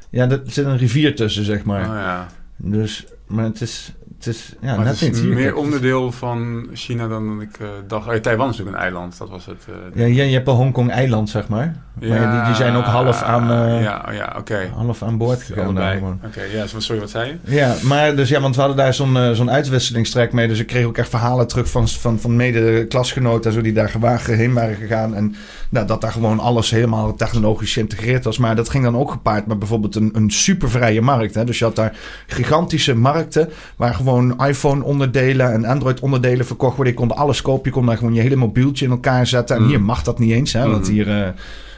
ja, 0.09 0.29
er 0.29 0.41
zit 0.45 0.65
een 0.65 0.77
rivier 0.77 1.15
tussen, 1.15 1.45
zeg 1.45 1.63
maar. 1.63 1.89
Oh, 1.89 1.95
ja. 1.95 2.27
Dus, 2.57 3.05
maar 3.27 3.45
het 3.45 3.61
is... 3.61 3.93
Het 4.25 4.35
is, 4.35 4.53
ja, 4.61 4.77
net 4.77 4.99
het 4.99 5.15
is 5.15 5.21
meer 5.21 5.55
onderdeel 5.55 6.11
van 6.11 6.67
China 6.73 7.07
dan 7.07 7.41
ik 7.41 7.59
uh, 7.61 7.67
dacht. 7.87 8.07
Oh, 8.07 8.13
Taiwan 8.13 8.49
is 8.49 8.57
natuurlijk 8.57 8.77
een 8.77 8.83
eiland, 8.83 9.17
dat 9.17 9.29
was 9.29 9.45
het. 9.45 9.65
Uh, 9.69 9.75
ja, 10.01 10.05
je, 10.05 10.29
je 10.29 10.33
hebt 10.35 10.47
een 10.47 10.53
Hongkong-eiland, 10.53 11.29
zeg 11.29 11.47
maar. 11.47 11.75
Ja, 11.99 12.19
maar 12.19 12.35
die, 12.35 12.45
die, 12.45 12.55
zijn 12.55 12.75
ook 12.75 12.83
half 12.83 13.21
aan, 13.21 13.51
uh, 13.51 13.83
ja, 13.83 14.11
ja, 14.11 14.35
okay. 14.37 14.71
half 14.75 15.03
aan 15.03 15.17
boord 15.17 15.41
gegaan. 15.41 15.77
Oké, 15.77 16.17
okay, 16.25 16.51
ja, 16.51 16.65
sorry, 16.77 17.01
wat 17.01 17.09
zei 17.09 17.39
je? 17.43 17.55
Ja, 17.55 17.75
maar 17.83 18.15
dus 18.15 18.29
ja, 18.29 18.41
want 18.41 18.55
we 18.55 18.61
hadden 18.61 18.79
daar 18.79 18.93
zo'n 18.93 19.35
zo'n 19.35 19.51
uitwisselingstrek 19.51 20.33
mee. 20.33 20.47
Dus 20.47 20.59
ik 20.59 20.67
kreeg 20.67 20.85
ook 20.85 20.97
echt 20.97 21.09
verhalen 21.09 21.47
terug 21.47 21.69
van, 21.69 21.87
van, 21.87 22.19
van 22.19 22.35
mede-klasgenoten 22.35 23.53
zo 23.53 23.61
die 23.61 23.73
daar 23.73 23.89
gewagen 23.89 24.35
heen 24.37 24.53
waren 24.53 24.75
gegaan. 24.75 25.15
En 25.15 25.35
nou, 25.69 25.87
dat 25.87 26.01
daar 26.01 26.11
gewoon 26.11 26.39
alles 26.39 26.69
helemaal 26.69 27.15
technologisch 27.15 27.73
geïntegreerd 27.73 28.23
was. 28.23 28.37
Maar 28.37 28.55
dat 28.55 28.69
ging 28.69 28.83
dan 28.83 28.97
ook 28.97 29.11
gepaard 29.11 29.47
met 29.47 29.59
bijvoorbeeld 29.59 29.95
een, 29.95 30.09
een 30.13 30.31
supervrije 30.31 31.01
markt. 31.01 31.35
Hè? 31.35 31.43
Dus 31.43 31.59
je 31.59 31.65
had 31.65 31.75
daar 31.75 31.97
gigantische 32.27 32.95
markten 32.95 33.49
waar 33.75 33.93
gewoon 33.93 34.12
iPhone 34.21 34.83
onderdelen 34.83 35.53
en 35.53 35.65
Android 35.65 35.99
onderdelen 35.99 36.45
verkocht 36.45 36.75
worden. 36.75 36.93
Je 36.93 36.99
kon 36.99 37.15
alles 37.15 37.41
kopen. 37.41 37.63
Je 37.63 37.71
kon 37.71 37.85
daar 37.85 37.97
gewoon 37.97 38.13
je 38.13 38.21
hele 38.21 38.35
mobieltje 38.35 38.85
in 38.85 38.91
elkaar 38.91 39.27
zetten. 39.27 39.55
En 39.55 39.61
mm. 39.61 39.67
hier 39.67 39.81
mag 39.81 40.03
dat 40.03 40.19
niet 40.19 40.31
eens. 40.31 40.53
Hè? 40.53 40.69
Want 40.69 40.87
mm. 40.87 40.93
hier... 40.93 41.07
Uh, 41.07 41.27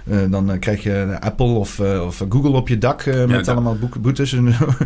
uh, 0.07 0.31
dan 0.31 0.59
krijg 0.59 0.83
je 0.83 1.17
Apple 1.19 1.45
of, 1.45 1.79
uh, 1.79 2.05
of 2.05 2.23
Google 2.29 2.51
op 2.51 2.67
je 2.67 2.77
dak 2.77 3.05
met 3.05 3.45
ja, 3.45 3.51
allemaal 3.51 3.77
boetes. 3.99 4.35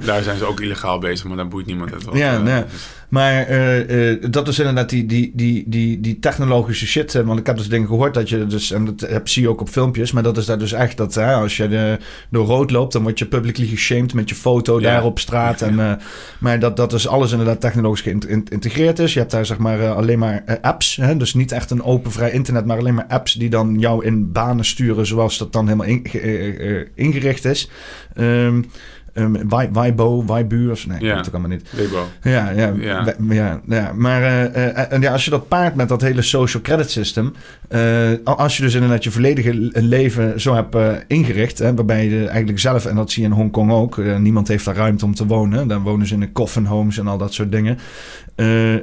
Daar 0.06 0.24
zijn 0.24 0.38
ze 0.38 0.46
ook 0.46 0.60
illegaal 0.60 1.00
bezig, 1.00 1.28
maar 1.28 1.38
dan 1.38 1.50
boeit 1.50 1.66
niemand 1.66 1.92
het 1.92 2.06
wel. 2.06 2.16
Ja, 2.16 2.38
nee. 2.38 2.64
Maar 3.10 3.50
uh, 3.50 4.12
uh, 4.12 4.24
dat 4.30 4.48
is 4.48 4.60
inderdaad 4.60 4.90
die, 4.90 5.06
die, 5.06 5.32
die, 5.36 5.64
die, 5.68 6.00
die 6.00 6.20
technologische 6.20 6.88
shit. 6.88 7.14
Want 7.14 7.40
ik 7.40 7.46
heb 7.46 7.58
dus 7.58 7.70
dingen 7.70 7.88
gehoord 7.88 8.14
dat 8.14 8.30
je 8.30 8.46
dus, 8.46 8.72
en 8.72 8.86
dat 8.86 9.10
heb, 9.10 9.28
zie 9.28 9.42
je 9.42 9.50
ook 9.50 9.62
op 9.62 9.70
filmpjes, 9.70 10.12
maar 10.12 10.24
dat 10.24 10.38
is 10.38 10.46
daar 10.46 10.60
dus 10.60 10.72
echt 10.72 10.98
dat 10.98 11.16
hè, 11.16 11.34
als 11.34 11.58
je 11.58 11.68
de, 11.68 11.98
door 12.30 12.46
rood 12.46 12.72
loopt, 12.72 12.94
dan 12.94 13.04
word 13.04 13.20
je 13.20 13.26
publicly 13.26 13.66
geshamed 13.66 14.14
met 14.14 14.30
je 14.30 14.36
foto 14.36 14.80
ja. 14.80 14.92
daar 14.92 15.04
op 15.04 15.20
straat. 15.20 15.62
En, 15.62 15.74
uh, 15.74 15.94
maar 16.40 16.60
dat, 16.60 16.78
dat 16.78 16.94
is 16.94 17.08
alles 17.08 17.32
inderdaad 17.32 17.62
technologisch 17.62 18.02
geïntegreerd 18.02 19.00
is. 19.00 19.14
Je 19.14 19.20
hebt 19.20 19.32
daar 19.32 19.46
zeg 19.46 19.58
maar 19.58 19.90
alleen 19.90 20.20
maar 20.20 20.60
apps. 20.62 20.96
Hè, 20.96 21.18
dus 21.18 21.34
niet 21.34 21.52
echt 21.52 21.72
een 21.72 21.84
open 21.84 22.12
vrij 22.12 22.32
internet, 22.32 22.66
maar 22.66 22.78
alleen 22.78 22.94
maar 22.94 23.08
apps 23.08 23.34
die 23.34 23.50
dan 23.50 23.80
jou 23.80 24.06
in 24.06 24.32
banen 24.32 24.66
sturen 24.66 25.06
zoals 25.06 25.38
dat 25.38 25.54
dan 25.54 25.66
helemaal 25.66 25.88
in, 25.88 26.08
ingericht 26.96 27.46
is. 27.46 27.70
Um, 28.18 28.66
Um, 29.14 29.50
Weibo, 29.74 30.24
nee, 30.28 31.00
ja. 31.00 31.16
dat 31.16 31.28
ook 31.28 31.34
allemaal 31.34 31.50
niet. 31.50 31.72
Weibo. 31.72 32.08
Ja, 32.22 32.50
ja, 32.50 32.74
ja. 32.80 33.16
ja, 33.30 33.62
ja. 33.68 33.94
Maar 33.96 34.22
uh, 34.22 34.92
uh, 34.92 35.02
ja, 35.02 35.12
als 35.12 35.26
je 35.26 35.32
dat 35.32 35.48
paart 35.48 35.76
met 35.76 35.90
dat 35.90 36.02
hele 36.02 36.22
social 36.22 36.64
credit 36.64 36.92
system, 36.92 37.34
uh, 37.70 38.12
als 38.24 38.58
je 38.58 38.64
dus 38.64 38.74
inderdaad 38.74 39.04
je 39.04 39.12
volledige 39.12 39.54
leven 39.74 40.42
zo 40.42 40.54
hebt 40.54 41.04
ingericht, 41.08 41.60
hè, 41.60 41.76
waarbij 41.76 42.08
je 42.10 42.28
eigenlijk 42.28 42.60
zelf, 42.60 42.86
en 42.86 42.96
dat 42.96 43.12
zie 43.12 43.24
je 43.24 43.30
in 43.30 43.36
Hongkong 43.36 43.72
ook, 43.72 43.98
niemand 43.98 44.48
heeft 44.48 44.66
daar 44.66 44.76
ruimte 44.76 45.06
om 45.06 45.16
te 45.16 45.26
wonen. 45.26 45.68
Dan 45.68 45.82
wonen 45.82 46.08
ze 46.08 46.14
in 46.14 46.20
de 46.20 46.32
coffin 46.32 46.66
homes 46.66 46.98
en 46.98 47.08
al 47.08 47.18
dat 47.18 47.34
soort 47.34 47.52
dingen. 47.52 47.78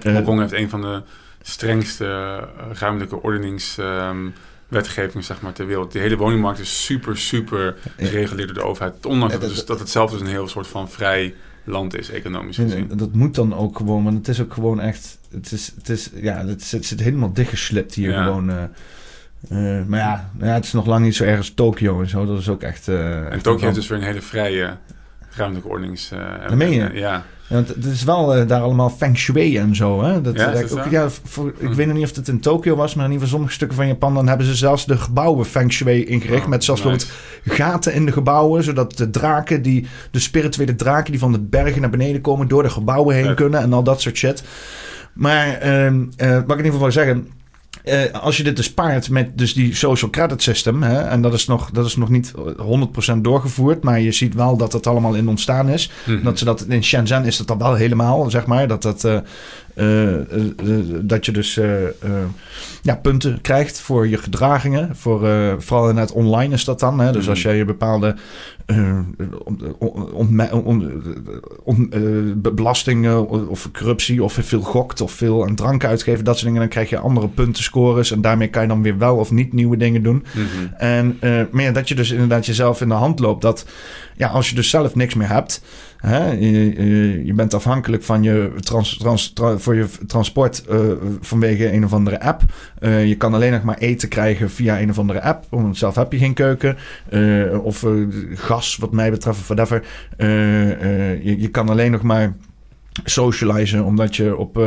Hongkong 0.03 0.41
heeft 0.41 0.53
een 0.53 0.71
van 0.71 0.81
de 0.81 1.03
strengste 1.43 2.41
ruimtelijke 2.73 3.23
ordenings. 3.23 3.79
Um, 3.79 4.33
wetgeving 4.69 5.25
zeg 5.25 5.41
maar, 5.41 5.53
ter 5.53 5.67
wereld. 5.67 5.93
Die 5.93 6.01
hele 6.01 6.17
woningmarkt 6.17 6.59
is 6.59 6.85
super, 6.85 7.19
super 7.19 7.77
gereguleerd 7.97 8.49
door 8.49 8.63
de 8.63 8.69
overheid. 8.69 9.07
Ondanks 9.07 9.39
dat, 9.39 9.49
dus, 9.49 9.65
dat 9.65 9.79
het 9.79 9.91
zelf 9.91 10.11
dus 10.11 10.21
een 10.21 10.27
heel 10.27 10.49
soort 10.49 10.67
van 10.67 10.91
vrij 10.91 11.35
land 11.65 11.99
is, 11.99 12.11
economisch 12.11 12.57
gezien. 12.57 12.91
dat 12.95 13.13
moet 13.13 13.35
dan 13.35 13.55
ook 13.55 13.77
gewoon, 13.77 14.05
want 14.05 14.17
het 14.17 14.29
is 14.29 14.41
ook 14.41 14.53
gewoon 14.53 14.81
echt... 14.81 15.19
Het, 15.31 15.53
is, 15.53 15.73
het, 15.77 15.89
is, 15.89 16.11
ja, 16.15 16.47
het, 16.47 16.63
zit, 16.63 16.85
zit 16.87 17.01
helemaal 17.01 17.33
dichtgeslipt 17.33 17.95
hier 17.95 18.13
gewoon... 18.13 18.51
Uh, 18.51 18.63
uh, 19.51 19.85
maar 19.87 20.01
ja, 20.01 20.31
ja, 20.41 20.47
het 20.47 20.65
is 20.65 20.73
nog 20.73 20.87
lang 20.87 21.05
niet 21.05 21.17
zo 21.17 21.25
erg 21.25 21.39
als 21.39 21.55
Tokio 21.55 22.01
en 22.01 22.09
zo. 22.09 22.27
Dat 22.27 22.39
is 22.39 22.49
ook 22.49 22.63
echt... 22.63 22.89
Uh, 22.89 23.33
en 23.33 23.43
Tokio 23.43 23.65
heeft 23.65 23.75
dus 23.75 23.87
weer 23.87 23.99
een 23.99 24.05
hele 24.05 24.23
vrije 24.23 24.77
ruimtelijke 25.31 25.69
ordnings... 25.69 26.13
Uh, 26.13 26.71
je? 26.71 26.91
ja. 26.93 27.25
Ja, 27.49 27.57
het 27.57 27.85
is 27.85 28.05
wel 28.05 28.39
uh, 28.39 28.47
daar 28.47 28.61
allemaal 28.61 28.91
feng 28.91 29.17
shui 29.17 29.59
en 29.59 29.75
zo. 29.75 30.03
Hè? 30.03 30.21
Dat, 30.21 30.37
ja, 30.37 30.51
dat 30.51 30.79
ook, 30.79 30.91
ja, 30.91 31.09
voor, 31.25 31.49
ik 31.59 31.69
hm. 31.69 31.75
weet 31.75 31.87
nog 31.87 31.97
niet 31.97 32.05
of 32.05 32.17
het 32.17 32.29
in 32.29 32.41
Tokio 32.41 32.77
was, 32.77 32.95
maar 32.95 33.05
in 33.05 33.11
ieder 33.11 33.27
geval 33.27 33.29
sommige 33.29 33.55
stukken 33.55 33.77
van 33.77 33.87
Japan... 33.87 34.15
dan 34.15 34.29
hebben 34.29 34.47
ze 34.47 34.55
zelfs 34.55 34.87
de 34.87 34.97
gebouwen 34.97 35.47
feng 35.47 35.73
shui 35.73 36.05
ingericht. 36.05 36.43
Oh, 36.43 36.49
met 36.49 36.65
zelfs 36.65 36.83
nice. 36.83 37.07
gaten 37.45 37.95
in 37.95 38.07
de 38.07 38.13
gebouwen, 38.13 38.63
zodat 38.63 38.97
de 38.97 39.11
draken, 39.11 39.63
die, 39.63 39.87
de 40.11 40.19
spirituele 40.19 40.75
draken... 40.75 41.11
die 41.11 41.21
van 41.21 41.33
de 41.33 41.41
bergen 41.41 41.81
naar 41.81 41.91
beneden 41.91 42.21
komen, 42.21 42.49
door 42.49 42.63
de 42.63 42.71
gebouwen 42.71 43.15
heen 43.15 43.35
kunnen 43.35 43.61
en 43.61 43.73
al 43.73 43.83
dat 43.83 44.01
soort 44.01 44.17
shit. 44.17 44.43
Maar 45.13 45.67
uh, 45.67 45.85
uh, 45.87 45.95
wat 45.97 46.21
ik 46.21 46.27
in 46.27 46.57
ieder 46.57 46.65
geval 46.65 46.79
wil 46.79 46.93
zeggen... 46.93 47.29
Uh, 47.89 48.13
als 48.13 48.37
je 48.37 48.43
dit 48.43 48.57
dus 48.57 48.73
paart 48.73 49.11
met 49.11 49.39
dus 49.39 49.55
die 49.55 49.75
social 49.75 50.11
credit 50.11 50.43
system, 50.43 50.83
hè, 50.83 50.99
en 50.99 51.23
dat 51.23 51.33
is, 51.33 51.47
nog, 51.47 51.71
dat 51.71 51.87
is 51.87 51.97
nog 51.97 52.09
niet 52.09 52.33
100% 53.13 53.17
doorgevoerd, 53.17 53.83
maar 53.83 54.01
je 54.01 54.13
ziet 54.13 54.35
wel 54.35 54.57
dat 54.57 54.73
het 54.73 54.87
allemaal 54.87 55.15
in 55.15 55.29
ontstaan 55.29 55.69
is. 55.69 55.91
Mm 56.05 56.15
-hmm. 56.15 56.25
Dat 56.25 56.39
ze 56.39 56.45
dat 56.45 56.65
in 56.69 56.85
Shenzhen 56.85 57.25
is 57.25 57.37
dat 57.37 57.47
dan 57.47 57.59
wel 57.59 57.75
helemaal, 57.75 58.31
zeg 58.31 58.47
maar, 58.47 58.69
dat 58.69 58.83
dat 58.83 59.05
uh, 59.05 59.19
dat 61.03 61.27
je 61.27 61.33
dus 61.33 61.55
ja, 62.83 62.97
punten 63.03 63.41
krijgt 63.41 63.81
voor 63.81 64.09
je 64.09 64.19
gedragingen. 64.19 64.97
Voor, 64.97 65.21
vooral 65.59 65.89
in 65.89 65.97
het 65.97 66.13
online 66.13 66.55
is 66.55 66.65
dat 66.65 66.81
dan. 66.81 67.01
Hè? 67.01 67.13
Dus 67.13 67.29
als 67.29 67.39
mhm. 67.39 67.49
jij 67.49 67.57
je 67.57 67.65
bepaalde 67.65 68.17
belasting 72.55 73.15
of 73.49 73.71
corruptie 73.73 74.23
of 74.23 74.33
veel 74.33 74.61
gokt 74.61 75.01
of 75.01 75.13
veel 75.13 75.47
aan 75.47 75.55
drank 75.55 75.85
uitgeven, 75.85 76.25
dat 76.25 76.35
soort 76.35 76.47
dingen, 76.47 76.61
dan 76.61 76.71
krijg 76.71 76.91
je 76.91 76.99
andere 76.99 77.29
puntenscores. 77.29 78.11
En 78.11 78.21
daarmee 78.21 78.49
kan 78.49 78.63
je 78.63 78.69
dan 78.69 78.83
weer 78.83 78.99
wel 78.99 79.17
of 79.17 79.31
niet 79.31 79.53
nieuwe 79.53 79.77
dingen 79.77 80.03
doen. 80.03 80.25
Mm 80.35 80.47
-hmm. 80.57 80.73
En 80.77 81.19
maar 81.51 81.63
ja, 81.63 81.73
dat 81.73 81.89
je 81.89 81.95
dus 81.95 82.11
inderdaad 82.11 82.47
jezelf 82.47 82.81
in 82.81 82.89
de 82.89 82.95
hand 82.95 83.19
loopt. 83.19 83.43
Dat 83.43 83.67
ja, 84.17 84.29
als 84.29 84.49
je 84.49 84.55
dus 84.55 84.71
zelf 84.71 84.95
niks 84.95 85.15
meer 85.15 85.29
hebt. 85.29 85.63
Hè, 85.97 86.33
je, 86.33 87.25
je, 87.25 87.33
bent 87.33 87.55
afhankelijk 87.55 88.03
van 88.03 88.23
je 88.23 88.53
trans, 88.61 88.97
trans, 88.99 89.33
tra, 89.33 89.59
voor 89.59 89.75
je 89.75 89.87
transport 90.07 90.65
uh, 90.71 90.81
vanwege 91.21 91.73
een 91.73 91.85
of 91.85 91.93
andere 91.93 92.21
app. 92.21 92.43
Uh, 92.81 93.07
je 93.07 93.17
kan 93.17 93.35
alleen 93.35 93.53
nog 93.53 93.63
maar 93.63 93.79
eten 93.79 94.09
krijgen 94.09 94.51
via 94.51 94.81
een 94.81 94.91
of 94.91 94.99
andere 94.99 95.23
app. 95.23 95.47
Want 95.51 95.77
zelf 95.77 95.95
heb 95.95 96.13
je 96.13 96.19
geen 96.19 96.35
keuken. 96.35 96.77
Uh, 97.11 97.65
of 97.65 97.87
gas, 98.35 98.77
wat 98.77 98.93
mij 98.93 99.11
betreft, 99.11 99.39
of 99.39 99.47
whatever. 99.47 99.85
Je, 101.23 101.35
je, 101.39 101.49
kan 101.49 101.69
alleen 101.69 101.91
nog 101.91 102.03
maar 102.03 102.37
socializen, 103.05 103.85
omdat 103.85 104.17
je 104.17 104.37
op 104.37 104.61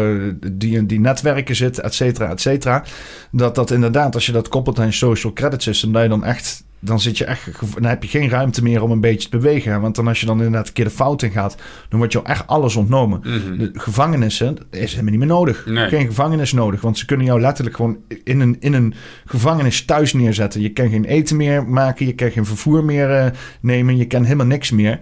die 0.52 0.86
die 0.86 1.00
netwerken 1.00 1.56
zit, 1.56 1.80
et 1.80 1.94
cetera, 1.94 2.30
et 2.30 2.42
cetera. 2.42 2.84
Dat 3.32 3.56
dat 3.56 3.72
inderdaad, 3.72 4.16
als 4.16 4.26
je 4.26 4.32
dat 4.32 4.48
koppelt 4.48 4.80
aan 4.80 4.86
je 4.86 4.92
social 4.92 5.34
credit 5.34 5.64
system, 5.64 5.92
dat 5.92 6.02
je 6.02 6.10
dan 6.10 6.24
echt 6.24 6.64
dan, 6.80 7.00
zit 7.00 7.18
je 7.18 7.26
echt, 7.26 7.50
dan 7.74 7.86
heb 7.86 8.04
je 8.04 8.10
geen 8.10 8.30
ruimte 8.30 8.64
meer 8.64 8.84
om 8.84 8.92
een 8.92 9.02
beetje 9.02 9.30
te 9.30 9.38
bewegen. 9.38 9.82
Want 9.82 9.96
dan 9.96 10.08
als 10.08 10.20
je 10.20 10.26
dan 10.26 10.38
inderdaad 10.38 10.68
een 10.68 10.74
keer 10.74 10.86
de 10.86 10.92
fout 10.92 11.22
in 11.22 11.32
gaat, 11.32 11.58
dan 11.90 11.98
wordt 12.00 12.14
je 12.14 12.22
echt 12.22 12.48
alles 12.48 12.76
ontnomen. 12.76 13.20
Mhm. 13.20 13.58
De 13.58 13.72
gevangenissen 13.74 14.58
is 14.72 14.92
helemaal 14.92 15.12
niet 15.12 15.20
meer 15.20 15.30
nodig. 15.30 15.66
Nee. 15.66 15.88
Geen 15.88 16.06
gevangenis 16.06 16.54
nodig, 16.54 16.82
want 16.82 16.98
ze 16.98 17.06
kunnen 17.06 17.26
jou 17.26 17.42
letterlijk 17.42 17.76
gewoon 17.76 17.98
in 18.24 18.40
een, 18.40 18.58
in 18.60 18.74
een 18.74 18.94
gevangenis 19.26 19.86
thuis 19.86 20.14
neerzetten. 20.14 20.62
Je 20.62 20.74
kan 20.74 20.90
geen 20.90 21.06
eten 21.06 21.36
meer 21.36 21.68
maken, 21.68 22.06
je 22.06 22.16
kan 22.16 22.32
geen 22.32 22.46
vervoer 22.46 22.84
meer 22.84 23.12
eh, 23.12 23.32
nemen, 23.62 23.98
je 23.98 24.06
kan 24.06 24.24
helemaal 24.24 24.46
niks 24.46 24.72
meer. 24.72 25.00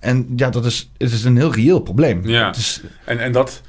En 0.00 0.26
ja, 0.36 0.50
dat 0.50 0.64
is, 0.64 0.90
het 0.96 1.12
is 1.12 1.24
een 1.24 1.36
heel 1.36 1.54
reëel 1.54 1.80
probleem. 1.80 2.28
Ja. 2.28 2.50
Is, 2.54 2.82
En, 3.04 3.18
en 3.18 3.32
dat, 3.32 3.62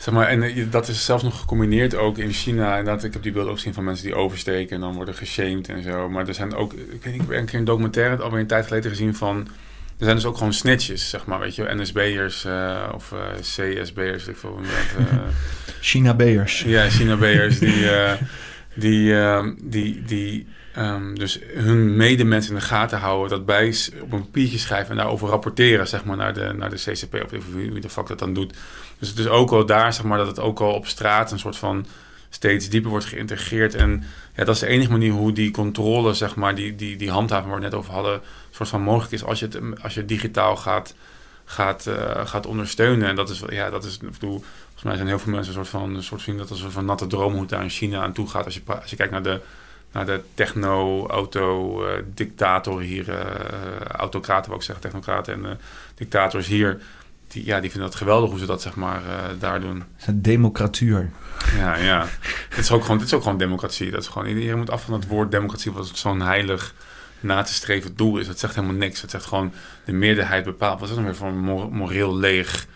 zeg 0.00 0.14
maar, 0.14 0.26
en 0.26 0.42
eh, 0.42 0.64
dat 0.70 0.88
is 0.88 1.04
zelfs 1.04 1.22
nog 1.22 1.38
gecombineerd 1.38 1.94
ook 1.94 2.18
in 2.18 2.32
China. 2.32 2.78
En 2.78 2.84
dat, 2.84 3.04
ik 3.04 3.12
heb 3.12 3.22
die 3.22 3.32
beelden 3.32 3.50
ook 3.50 3.56
gezien 3.58 3.74
van 3.74 3.84
mensen 3.84 4.04
die 4.06 4.14
oversteken 4.14 4.74
en 4.74 4.80
dan 4.80 4.94
worden 4.94 5.14
geshamed 5.14 5.68
en 5.68 5.82
zo. 5.82 6.08
Maar 6.08 6.28
er 6.28 6.34
zijn 6.34 6.54
ook, 6.54 6.72
ik 6.72 6.78
weet 7.04 7.12
niet, 7.12 7.22
ik 7.22 7.28
heb 7.28 7.38
een 7.38 7.44
keer 7.46 7.58
een 7.58 7.64
documentaire 7.64 8.22
alweer 8.22 8.40
een 8.40 8.46
tijd 8.46 8.66
geleden 8.66 8.90
gezien 8.90 9.14
van. 9.14 9.48
Er 9.98 10.06
zijn 10.06 10.16
dus 10.16 10.26
ook 10.26 10.36
gewoon 10.36 10.52
snitches, 10.52 11.10
zeg 11.10 11.26
maar, 11.26 11.38
weet 11.38 11.54
je, 11.54 11.74
NSB'ers 11.74 12.44
eh 12.44 12.88
of 12.94 13.12
eh, 13.12 13.18
CSB'ers, 13.40 14.26
ik 14.26 14.36
veel 14.36 14.50
hoe 14.50 14.62
je 14.62 14.68
dat. 14.96 15.06
eh, 15.08 15.18
China 15.80 16.14
Beers. 16.14 16.62
ja, 16.66 16.88
China-B'ers 16.88 17.58
die, 17.58 17.86
die, 18.74 19.14
die, 19.62 20.02
die 20.04 20.46
ehm, 20.74 21.14
dus 21.14 21.40
hun 21.54 21.96
medemensen 21.96 22.52
in 22.52 22.58
de 22.58 22.64
gaten 22.64 22.98
houden, 22.98 23.28
dat 23.28 23.46
bij 23.46 23.74
op 24.00 24.12
een 24.12 24.20
papiertje 24.20 24.58
schrijven 24.58 24.90
en 24.90 24.96
daarover 24.96 25.28
rapporteren, 25.28 25.88
zeg 25.88 26.04
maar, 26.04 26.16
naar 26.16 26.34
de, 26.34 26.52
naar 26.56 26.70
de 26.70 26.76
CCP 26.76 27.14
of 27.24 27.44
wie, 27.52 27.80
de 27.80 27.88
fuck 27.88 28.06
dat 28.06 28.18
dan 28.18 28.34
doet. 28.34 28.54
Dus 28.98 29.08
het 29.08 29.18
is 29.18 29.28
ook 29.28 29.50
al 29.50 29.66
daar, 29.66 29.92
zeg 29.92 30.04
maar, 30.04 30.18
dat 30.18 30.26
het 30.26 30.40
ook 30.40 30.60
al 30.60 30.74
op 30.74 30.86
straat 30.86 31.32
een 31.32 31.38
soort 31.38 31.56
van 31.56 31.86
steeds 32.30 32.68
dieper 32.68 32.90
wordt 32.90 33.06
geïntegreerd. 33.06 33.74
En 33.74 34.04
ja, 34.36 34.44
dat 34.44 34.54
is 34.54 34.60
de 34.60 34.66
enige 34.66 34.90
manier 34.90 35.12
hoe 35.12 35.32
die 35.32 35.50
controle, 35.50 36.14
zeg 36.14 36.36
maar, 36.36 36.54
die, 36.54 36.76
die, 36.76 36.96
die 36.96 37.10
handhaving 37.10 37.50
waar 37.50 37.58
we 37.58 37.64
net 37.64 37.74
over 37.74 37.92
hadden, 37.92 38.20
soort 38.50 38.68
van 38.68 38.82
mogelijk 38.82 39.12
is 39.12 39.24
als 39.24 39.38
je 39.38 39.46
het, 39.46 39.82
als 39.82 39.94
je 39.94 40.04
digitaal 40.04 40.56
gaat, 40.56 40.94
gaat, 41.44 41.86
eh, 41.86 42.26
gaat 42.26 42.46
ondersteunen. 42.46 43.08
En 43.08 43.16
dat 43.16 43.30
is, 43.30 43.42
ja, 43.48 43.70
dat 43.70 43.84
is, 43.84 43.98
volgens 44.18 44.82
mij 44.82 44.96
zijn 44.96 45.08
heel 45.08 45.18
veel 45.18 45.32
mensen 45.32 45.56
een 45.56 45.64
soort 45.64 45.82
van, 45.82 45.94
een 45.94 46.02
soort 46.02 46.20
zien 46.20 46.36
dat 46.36 46.50
als 46.50 46.58
een 46.58 46.62
soort 46.62 46.72
van 46.74 46.84
natte 46.84 47.06
droom 47.06 47.32
hoe 47.32 47.40
het 47.40 47.50
daar 47.50 47.62
in 47.62 47.70
China 47.70 48.02
aan 48.02 48.12
toe 48.12 48.28
gaat. 48.28 48.44
Als 48.44 48.54
je, 48.54 48.62
als 48.66 48.90
je 48.90 48.96
kijkt 48.96 49.12
naar 49.12 49.22
de, 49.22 49.40
naar 49.92 50.06
de 50.06 50.20
techno-auto-dictator 50.34 52.80
hier, 52.80 53.10
eh 53.10 53.80
autocraten 53.80 54.46
wou 54.46 54.56
ik 54.60 54.66
zeggen, 54.66 54.84
technocraten 54.84 55.34
en 55.34 55.44
eh, 55.44 55.50
dictators 55.94 56.46
hier. 56.46 56.80
Die, 57.28 57.44
ja, 57.44 57.60
die 57.60 57.70
vinden 57.70 57.88
het 57.88 57.98
geweldig 57.98 58.30
hoe 58.30 58.38
ze 58.38 58.46
dat 58.46 58.62
zeg 58.62 58.74
maar 58.74 59.02
eh, 59.04 59.12
daar 59.38 59.60
doen. 59.60 59.76
Het 59.76 59.86
is 60.00 60.06
een 60.06 60.22
democratuur. 60.22 61.10
Ja, 61.56 61.76
ja. 61.76 62.06
Het 62.48 62.58
is 62.58 62.70
ook 62.70 62.82
gewoon, 62.82 62.98
dit 62.98 63.06
is 63.06 63.12
ook 63.12 63.22
gewoon 63.22 63.38
democratie. 63.38 63.90
Dat 63.90 64.02
is 64.02 64.08
gewoon, 64.08 64.28
iedereen 64.28 64.58
moet 64.58 64.70
af 64.70 64.84
van 64.84 64.94
het 64.94 65.06
woord 65.06 65.30
democratie, 65.30 65.72
wat 65.72 65.90
zo'n 65.94 66.20
heilig 66.20 66.74
na 67.20 67.42
te 67.42 67.54
streven 67.54 67.96
doel 67.96 68.18
is. 68.18 68.28
Het 68.28 68.38
zegt 68.38 68.54
helemaal 68.54 68.76
niks. 68.76 69.00
Het 69.00 69.10
zegt 69.10 69.24
gewoon 69.24 69.52
de 69.84 69.92
meerderheid 69.92 70.44
bepaalt. 70.44 70.80
Wat 70.80 70.88
is 70.88 70.94
dat 70.94 71.04
nou 71.04 71.10
weer 71.10 71.16
voor 71.20 71.28
een 71.28 71.40
mor- 71.44 71.72
moreel 71.72 72.16
leeg 72.16 72.66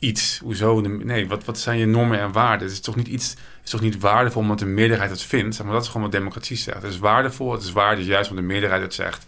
iets? 0.00 0.38
Hoezo? 0.42 0.80
De, 0.82 0.88
nee, 0.88 1.28
wat, 1.28 1.44
wat 1.44 1.58
zijn 1.58 1.78
je 1.78 1.86
normen 1.86 2.20
en 2.20 2.32
waarden? 2.32 2.66
Het 2.66 2.76
is 2.76 2.80
toch 2.80 2.96
niet 2.96 3.08
iets, 3.08 3.34
is 3.64 3.70
toch 3.70 3.80
niet 3.80 3.98
waardevol 3.98 4.42
omdat 4.42 4.58
de 4.58 4.64
meerderheid 4.66 5.10
het 5.10 5.22
vindt? 5.22 5.54
Zeg 5.56 5.64
maar 5.64 5.74
dat 5.74 5.82
is 5.82 5.88
gewoon 5.88 6.02
wat 6.02 6.12
democratie 6.12 6.56
zegt. 6.56 6.82
Het 6.82 6.92
is 6.92 6.98
waardevol, 6.98 7.52
het 7.52 7.62
is 7.62 7.72
waarde 7.72 8.04
juist 8.04 8.30
omdat 8.30 8.44
de 8.44 8.50
meerderheid 8.52 8.82
het 8.82 8.94
zegt. 8.94 9.26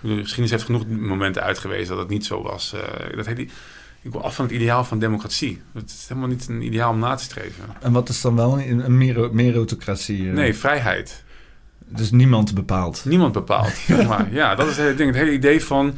De 0.00 0.16
geschiedenis 0.16 0.50
heeft 0.50 0.64
genoeg 0.64 0.86
momenten 0.88 1.42
uitgewezen 1.42 1.88
dat 1.88 1.98
het 1.98 2.08
niet 2.08 2.24
zo 2.26 2.42
was. 2.42 2.72
Eh, 2.74 3.16
dat 3.16 3.26
heet 3.26 3.36
die, 3.36 3.50
ik 4.02 4.12
wil 4.12 4.24
af 4.24 4.34
van 4.34 4.44
het 4.44 4.54
ideaal 4.54 4.84
van 4.84 4.98
democratie. 4.98 5.62
Het 5.74 5.90
is 5.90 6.04
helemaal 6.08 6.28
niet 6.28 6.48
een 6.48 6.62
ideaal 6.62 6.90
om 6.92 6.98
na 6.98 7.14
te 7.14 7.24
streven. 7.24 7.64
En 7.80 7.92
wat 7.92 8.08
is 8.08 8.20
dan 8.20 8.36
wel 8.36 8.60
een, 8.60 8.84
een 8.84 8.96
meritocratie? 9.32 10.28
eh? 10.28 10.32
Nee, 10.34 10.54
vrijheid. 10.54 11.24
Dus 11.78 12.10
niemand 12.10 12.54
bepaalt. 12.54 13.02
Niemand 13.04 13.32
bepaalt. 13.32 13.72
zeg 13.86 14.08
maar. 14.08 14.32
Ja, 14.32 14.54
dat 14.54 14.66
is 14.66 14.76
het 14.76 14.84
hele 14.84 14.96
ding. 14.96 15.10
Het 15.10 15.18
hele 15.18 15.32
idee 15.32 15.64
van... 15.64 15.94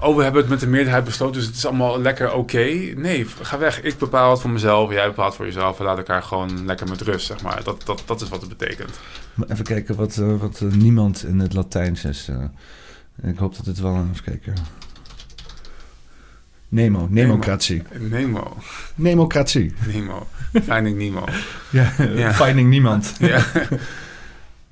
Oh, 0.00 0.16
we 0.16 0.22
hebben 0.22 0.40
het 0.40 0.50
met 0.50 0.60
de 0.60 0.66
meerderheid 0.66 1.04
besloten, 1.04 1.34
dus 1.34 1.46
het 1.46 1.56
is 1.56 1.66
allemaal 1.66 2.00
lekker 2.00 2.32
oké. 2.32 2.64
Nee, 2.96 3.26
ga 3.42 3.58
weg. 3.58 3.82
Ik 3.82 3.98
bepaal 3.98 4.30
het 4.30 4.40
voor 4.40 4.50
mezelf, 4.50 4.92
jij 4.92 5.06
bepaalt 5.06 5.34
voor 5.34 5.44
jezelf. 5.44 5.78
We 5.78 5.84
laten 5.84 5.98
elkaar 5.98 6.22
gewoon 6.22 6.64
lekker 6.66 6.88
met 6.88 7.00
rust, 7.00 7.26
zeg 7.26 7.42
maar. 7.42 7.64
Dat, 7.64 7.82
dat, 7.86 8.02
dat 8.06 8.20
is 8.20 8.28
wat 8.28 8.40
het 8.40 8.58
betekent. 8.58 8.90
Even 9.48 9.64
kijken 9.64 9.94
wat, 9.96 10.16
eh, 10.16 10.36
wat 10.36 10.60
eh, 10.60 10.68
niemand 10.68 11.24
in 11.24 11.38
het 11.40 11.54
Latijns 11.54 12.04
is. 12.04 12.28
eh. 12.28 13.30
ik 13.30 13.38
hoop 13.38 13.56
dat 13.56 13.66
het 13.66 13.80
wel... 13.80 14.06
Even 14.12 14.24
kijken. 14.24 14.54
Nemo. 16.68 17.06
Nemocratie. 17.10 17.82
Nemo. 17.98 18.56
Nemocratie. 18.94 19.74
Nemo. 19.86 20.26
Finding 20.52 20.96
Nemo. 20.96 21.24
Ja, 21.70 21.92
Ja. 22.14 22.32
finding 22.34 22.68
niemand. 22.68 23.14
Ja. 23.18 23.44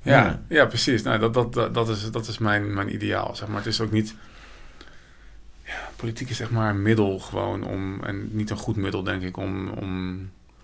Ja, 0.01 0.39
Ja. 0.49 0.65
precies. 0.65 1.01
Nou, 1.03 1.19
dat, 1.19 1.33
dat, 1.33 1.53
dat, 1.53 1.73
dat 1.73 1.89
is, 1.89 2.11
dat 2.11 2.27
is 2.27 2.37
mijn, 2.37 2.73
mijn 2.73 2.93
ideaal, 2.93 3.35
zeg 3.35 3.47
maar. 3.47 3.57
Het 3.57 3.65
is 3.65 3.81
ook 3.81 3.91
niet... 3.91 4.15
Ja, 5.71 5.89
politiek 5.95 6.29
is 6.29 6.37
zeg 6.37 6.51
maar 6.51 6.69
een 6.69 6.81
middel 6.81 7.19
gewoon 7.19 7.63
om... 7.63 8.03
En 8.03 8.29
niet 8.31 8.49
een 8.49 8.57
goed 8.57 8.75
middel, 8.75 9.03
denk 9.03 9.21
ik, 9.21 9.37
om... 9.37 9.69
om 9.69 10.19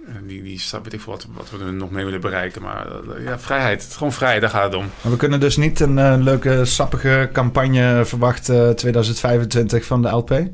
eh, 0.07 0.13
die, 0.27 0.43
die 0.43 0.59
stap, 0.59 0.83
weet 0.83 0.93
ik 0.93 1.01
veel 1.01 1.13
wat, 1.13 1.27
wat 1.33 1.49
we 1.49 1.65
er 1.65 1.73
nog 1.73 1.91
mee 1.91 2.05
willen 2.05 2.21
bereiken. 2.21 2.61
Maar 2.61 2.87
eh, 2.87 3.23
ja, 3.23 3.39
vrijheid. 3.39 3.81
Het 3.81 3.89
is 3.89 3.95
gewoon 3.97 4.13
vrijheid, 4.13 4.41
daar 4.41 4.49
gaat 4.49 4.63
het 4.63 4.75
om. 4.75 4.89
Maar 5.01 5.11
we 5.11 5.17
kunnen 5.17 5.39
dus 5.39 5.57
niet 5.57 5.79
een 5.79 5.97
eh, 5.97 6.15
leuke, 6.17 6.65
sappige 6.65 7.29
campagne 7.33 8.05
verwachten 8.05 8.75
2025 8.75 9.85
van 9.85 10.01
de 10.01 10.09
LP. 10.09 10.49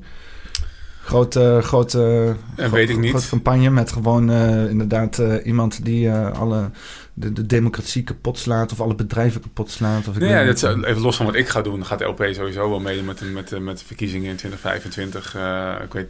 Grote, 1.03 1.59
grote, 1.61 2.35
En 2.55 2.71
weet 2.71 2.89
ik 2.89 2.97
niet. 2.97 3.09
grote 3.09 3.29
campagne 3.29 3.69
met 3.69 3.91
gewoon 3.91 4.31
eh, 4.31 4.69
inderdaad 4.69 5.19
eh, 5.19 5.45
iemand 5.45 5.85
die 5.85 6.09
eh, 6.09 6.31
alle 6.39 6.69
de, 7.13 7.33
de 7.33 7.45
democratie 7.45 8.03
kapot 8.03 8.37
slaat 8.37 8.71
of 8.71 8.81
alle 8.81 8.95
bedrijven 8.95 9.41
kapot 9.41 9.71
slaat. 9.71 10.07
Of 10.07 10.15
ik 10.15 10.21
ja, 10.21 10.43
dat 10.45 10.55
is, 10.55 10.63
even 10.63 11.01
los 11.01 11.15
van 11.15 11.25
wat 11.25 11.35
ik 11.35 11.47
ga 11.47 11.61
doen, 11.61 11.85
gaat 11.85 11.99
de 11.99 12.05
LP 12.05 12.27
sowieso 12.31 12.69
wel 12.69 12.79
mee 12.79 13.01
met, 13.01 13.17
de- 13.17 13.25
met, 13.25 13.59
met 13.59 13.77
de 13.79 13.85
verkiezingen 13.85 14.29
in 14.29 14.35
2025. 14.35 15.35
Eh, 15.35 15.73
ik, 15.83 15.93
weet, 15.93 16.07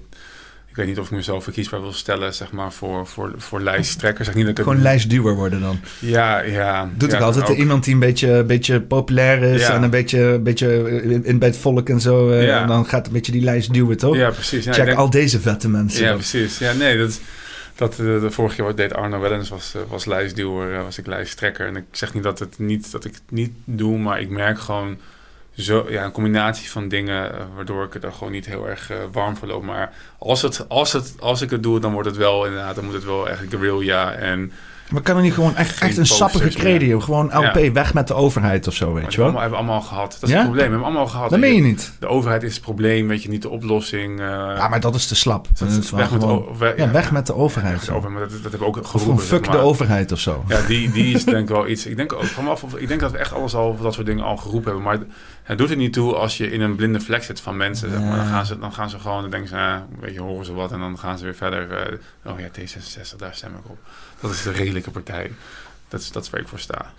ik 0.69 0.75
weet 0.75 0.88
niet 0.88 0.99
of 0.99 1.05
ik 1.05 1.11
mezelf 1.11 1.43
verkiesbaar 1.43 1.81
wil 1.81 1.93
stellen, 1.93 2.34
zeg 2.34 2.51
maar, 2.51 2.71
voor, 2.71 3.07
voor, 3.07 3.34
voor 3.38 3.61
lijsttrekker. 3.61 4.25
Zeg 4.25 4.34
niet 4.34 4.43
dat 4.45 4.51
ik 4.51 4.57
het- 4.57 4.67
Gewoon 4.67 4.81
lijstduwer 4.84 5.35
worden 5.35 5.61
dan. 5.61 5.80
Ja, 5.99 6.39
ja. 6.41 6.89
Doet 6.97 7.11
ja, 7.11 7.17
ook 7.17 7.23
altijd 7.23 7.49
ook. 7.49 7.57
iemand 7.57 7.84
die 7.84 7.93
een 7.93 7.99
beetje, 7.99 8.43
beetje 8.43 8.81
populair 8.81 9.43
is 9.43 9.61
Ja. 9.61 9.73
en 9.75 9.84
een 9.84 9.89
beetje, 9.89 10.39
beetje 10.43 11.01
in, 11.23 11.39
bij 11.39 11.47
het 11.47 11.57
volk 11.57 11.89
en 11.89 12.01
zo. 12.01 12.30
eh, 12.30 12.45
Ja. 12.45 12.61
En 12.61 12.67
dan 12.67 12.85
gaat 12.85 13.07
een 13.07 13.13
beetje 13.13 13.31
die 13.31 13.43
lijst 13.43 13.73
duwen, 13.73 13.97
toch? 13.97 14.15
Ja, 14.15 14.30
precies. 14.30 14.63
Ja, 14.63 14.69
ik 14.69 14.75
Check 14.77 14.85
denk- 14.85 14.97
al 14.97 15.09
deze 15.09 15.39
vette 15.39 15.69
mensen. 15.69 16.03
Ja, 16.05 16.13
precies. 16.13 16.57
Ja, 16.57 16.73
nee, 16.73 16.97
dat, 16.97 17.19
dat 17.75 17.91
eh, 17.91 17.97
de 18.05 18.31
vorige 18.31 18.55
keer 18.55 18.65
wat 18.65 18.77
deed 18.77 18.93
Arno 18.93 19.19
Wellens 19.19 19.49
was, 19.49 19.75
eh, 19.75 19.81
was 19.87 20.05
lijstduwer, 20.05 20.75
eh, 20.75 20.81
was 20.81 20.97
ik 20.97 21.05
lijsttrekker. 21.07 21.67
En 21.67 21.75
ik 21.75 21.85
zeg 21.91 22.13
niet 22.13 22.23
dat, 22.23 22.39
het 22.39 22.59
niet 22.59 22.91
dat 22.91 23.05
ik 23.05 23.13
het 23.13 23.31
niet 23.31 23.51
doe, 23.65 23.97
maar 23.97 24.21
ik 24.21 24.29
merk 24.29 24.59
gewoon 24.59 24.99
zo, 25.55 25.85
ja, 25.89 26.03
een 26.03 26.11
combinatie 26.11 26.69
van 26.69 26.87
dingen 26.87 27.31
waardoor 27.55 27.85
ik 27.85 28.03
er 28.03 28.11
gewoon 28.11 28.33
niet 28.33 28.45
heel 28.45 28.67
erg 28.69 28.91
warm 29.11 29.37
voor 29.37 29.47
loop. 29.47 29.63
Maar 29.63 29.93
als, 30.17 30.41
het, 30.41 30.69
als, 30.69 30.93
het, 30.93 31.15
als 31.19 31.41
ik 31.41 31.49
het 31.49 31.63
doe, 31.63 31.79
dan 31.79 31.93
wordt 31.93 32.07
het 32.07 32.17
wel 32.17 32.45
inderdaad, 32.45 32.75
dan 32.75 32.85
moet 32.85 32.93
het 32.93 33.05
wel 33.05 33.29
echt 33.29 33.43
guerrilla 33.49 34.13
en 34.13 34.51
Maar 34.93 35.01
kan 35.01 35.15
er 35.15 35.21
niet 35.21 35.33
gewoon 35.33 35.55
echt, 35.55 35.81
echt 35.81 35.97
een 35.97 36.05
sappige 36.05 36.49
credo? 36.49 36.99
Gewoon 36.99 37.25
LP, 37.25 37.55
Ja. 37.55 37.71
weg 37.71 37.93
met 37.93 38.07
de 38.07 38.13
overheid 38.13 38.67
of 38.67 38.73
zo, 38.73 38.93
weet 38.93 39.11
je 39.11 39.17
wel? 39.17 39.25
allemaal, 39.25 39.41
hebben 39.41 39.59
we 39.59 39.65
allemaal 39.65 39.81
gehad. 39.87 40.11
Dat 40.19 40.23
is 40.23 40.29
Ja? 40.29 40.35
het 40.35 40.43
probleem. 40.43 40.65
We 40.65 40.71
hebben 40.71 40.87
allemaal 40.87 41.07
gehad. 41.07 41.29
Dat 41.29 41.39
meen 41.39 41.55
je 41.55 41.61
niet. 41.61 41.91
De 41.99 42.07
overheid 42.07 42.43
is 42.43 42.53
het 42.53 42.61
probleem, 42.63 43.07
weet 43.07 43.23
je, 43.23 43.29
niet 43.29 43.41
de 43.41 43.49
oplossing. 43.49 44.19
eh, 44.19 44.25
Ja, 44.27 44.67
maar 44.67 44.79
dat 44.79 44.95
is 44.95 45.07
te 45.07 45.15
slap. 45.15 45.47
dat- 45.57 45.69
is 45.69 45.91
weg, 45.91 46.11
met 46.11 46.21
gewoon- 46.21 46.45
we- 46.57 46.73
ja, 46.77 46.91
weg 46.91 47.11
met 47.11 47.27
de 47.27 47.35
overheid. 47.35 47.89
overheid, 47.89 48.09
maar 48.09 48.21
dat, 48.21 48.31
dat 48.31 48.41
hebben 48.41 48.59
we 48.59 48.65
ook 48.65 48.77
Of 48.77 48.89
geroepen. 48.89 49.23
fuck 49.23 49.45
zeg 49.45 49.55
de 49.55 49.61
overheid 49.61 50.11
of 50.11 50.19
zo. 50.19 50.43
Ja, 50.47 50.61
die, 50.67 50.91
die 50.97 51.13
is 51.15 51.23
denk 51.25 51.37
ik 51.37 51.47
wel 51.55 51.67
iets. 51.67 51.85
Ik 51.85 51.95
denk 51.95 52.13
ook 52.13 52.23
vanaf, 52.23 52.63
ik 52.77 52.87
denk 52.87 52.99
dat 52.99 53.11
we 53.11 53.17
echt 53.17 53.33
alles 53.33 53.55
al 53.55 53.77
dat 53.81 53.93
soort 53.93 54.05
dingen 54.05 54.23
al 54.23 54.37
geroepen 54.37 54.71
hebben. 54.71 54.83
Maar 54.83 54.97
het 55.43 55.57
doet 55.57 55.69
er 55.69 55.75
niet 55.75 55.93
toe 55.93 56.13
als 56.15 56.37
je 56.37 56.51
in 56.51 56.61
een 56.61 56.75
blinde 56.75 56.99
vlek 56.99 57.23
zit 57.23 57.39
van 57.41 57.57
mensen. 57.57 57.89
Zeg 57.89 57.99
maar. 57.99 58.15
dan, 58.17 58.25
gaan 58.25 58.45
ze, 58.45 58.59
dan 58.59 58.73
gaan 58.73 58.89
ze 58.89 58.99
gewoon, 58.99 59.21
dan 59.21 59.29
denken 59.31 59.49
ze, 59.49 59.55
eh, 59.55 59.75
weet 59.99 60.13
je, 60.13 60.21
horen 60.21 60.45
ze 60.45 60.53
wat 60.53 60.71
en 60.71 60.79
dan 60.79 60.99
gaan 60.99 61.17
ze 61.17 61.23
weer 61.23 61.35
verder. 61.35 61.71
eh, 61.71 62.31
oh 62.31 62.39
ja, 62.39 62.47
D66, 62.47 63.15
daar 63.17 63.33
stem 63.35 63.49
ik 63.49 63.69
op. 63.69 63.77
Dat 64.23 64.31
is 64.31 64.41
de 64.43 64.51
redelijke 64.51 64.91
partij. 64.91 65.31
Dat 65.87 65.99
is, 66.01 66.11
dat 66.11 66.23
is 66.23 66.29
waar 66.29 66.39
ik 66.41 66.47
voor 66.47 66.59
sta. 66.59 66.93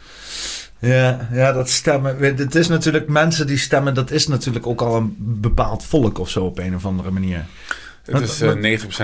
Ja, 0.78 1.28
ja, 1.32 1.52
dat 1.52 1.68
stemmen. 1.70 2.16
Het 2.36 2.54
is 2.54 2.68
natuurlijk 2.68 3.08
mensen 3.08 3.46
die 3.46 3.58
stemmen. 3.58 3.94
Dat 3.94 4.10
is 4.10 4.26
natuurlijk 4.26 4.66
ook 4.66 4.80
al 4.80 4.96
een 4.96 5.16
bepaald 5.18 5.84
volk 5.84 6.18
of 6.18 6.30
zo 6.30 6.44
op 6.44 6.58
een 6.58 6.74
of 6.74 6.86
andere 6.86 7.10
manier. 7.10 7.44
Het 8.04 8.20
is 8.20 8.40
eh, 8.40 8.46
maar- 8.48 8.56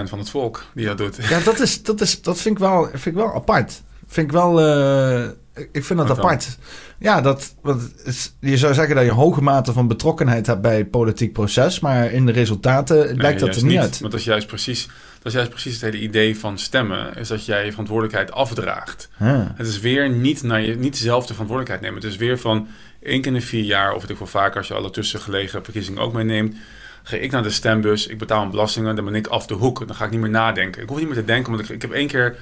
90% 0.06 0.08
van 0.08 0.18
het 0.18 0.30
volk 0.30 0.64
die 0.74 0.86
dat 0.86 0.98
doet. 0.98 1.16
Ja, 1.28 1.40
dat, 1.40 1.60
is, 1.60 1.82
dat, 1.82 2.00
is, 2.00 2.22
dat 2.22 2.40
vind, 2.40 2.54
ik 2.54 2.60
wel, 2.62 2.84
vind 2.84 3.06
ik 3.06 3.14
wel 3.14 3.34
apart. 3.34 3.82
Vind 4.06 4.26
ik 4.26 4.32
wel. 4.32 4.60
eh, 4.60 5.28
ik 5.72 5.84
vind 5.84 5.98
dat 5.98 6.08
Wat 6.08 6.16
dan? 6.16 6.24
apart. 6.24 6.58
Ja, 6.98 7.20
dat, 7.20 7.54
want 7.62 7.82
is, 8.04 8.34
je 8.40 8.56
zou 8.56 8.74
zeggen 8.74 8.94
dat 8.94 9.04
je 9.04 9.10
hoge 9.10 9.42
mate 9.42 9.72
van 9.72 9.88
betrokkenheid 9.88 10.46
hebt 10.46 10.60
bij 10.62 10.76
het 10.76 10.90
politiek 10.90 11.32
proces. 11.32 11.80
Maar 11.80 12.12
in 12.12 12.26
de 12.26 12.32
resultaten 12.32 12.96
Nee, 12.96 13.16
lijkt 13.16 13.40
dat 13.40 13.56
er 13.56 13.64
niet 13.64 13.78
uit. 13.78 13.98
Want 14.00 14.12
dat 14.12 14.20
is 14.20 14.26
juist 14.26 14.46
precies, 14.46 14.88
dat 15.22 15.32
is 15.32 15.38
juist 15.38 15.50
precies 15.50 15.72
het 15.72 15.82
hele 15.82 16.02
idee 16.04 16.38
van 16.38 16.58
stemmen. 16.58 17.16
Is 17.16 17.28
dat 17.28 17.44
jij 17.44 17.64
je 17.64 17.70
verantwoordelijkheid 17.70 18.32
afdraagt. 18.32 19.08
Het 19.54 19.66
is 19.66 19.80
weer 19.80 20.10
niet, 20.10 20.42
naar 20.42 20.60
je, 20.60 20.76
niet 20.76 20.96
zelf 20.96 21.26
de 21.26 21.32
verantwoordelijkheid 21.32 21.80
nemen. 21.80 22.02
Het 22.02 22.12
is 22.12 22.16
weer 22.16 22.38
van 22.38 22.68
één 23.02 23.20
keer 23.20 23.32
in 23.32 23.38
de 23.38 23.44
vier 23.44 23.64
jaar, 23.64 23.94
of 23.94 24.02
het 24.02 24.10
ik 24.10 24.18
wel 24.18 24.26
vaker 24.26 24.56
als 24.56 24.68
je 24.68 24.74
alle 24.74 24.90
tussengelegen 24.90 25.64
verkiezingen 25.64 26.02
ook 26.02 26.12
meeneemt. 26.12 26.56
Ga 27.02 27.16
ik 27.16 27.30
naar 27.30 27.42
de 27.42 27.50
stembus, 27.50 28.06
ik 28.06 28.18
betaal 28.18 28.38
mijn 28.38 28.50
belastingen, 28.50 28.96
dan 28.96 29.04
ben 29.04 29.14
ik 29.14 29.26
af 29.26 29.46
de 29.46 29.54
hoek. 29.54 29.86
Dan 29.86 29.96
ga 29.96 30.04
ik 30.04 30.10
niet 30.10 30.20
meer 30.20 30.30
nadenken. 30.30 30.82
Ik 30.82 30.88
hoef 30.88 30.98
niet 30.98 31.06
meer 31.06 31.16
te 31.16 31.24
denken, 31.24 31.52
want 31.52 31.64
ik, 31.64 31.68
ik 31.74 31.82
heb 31.82 31.92
één 31.92 32.08
keer. 32.08 32.36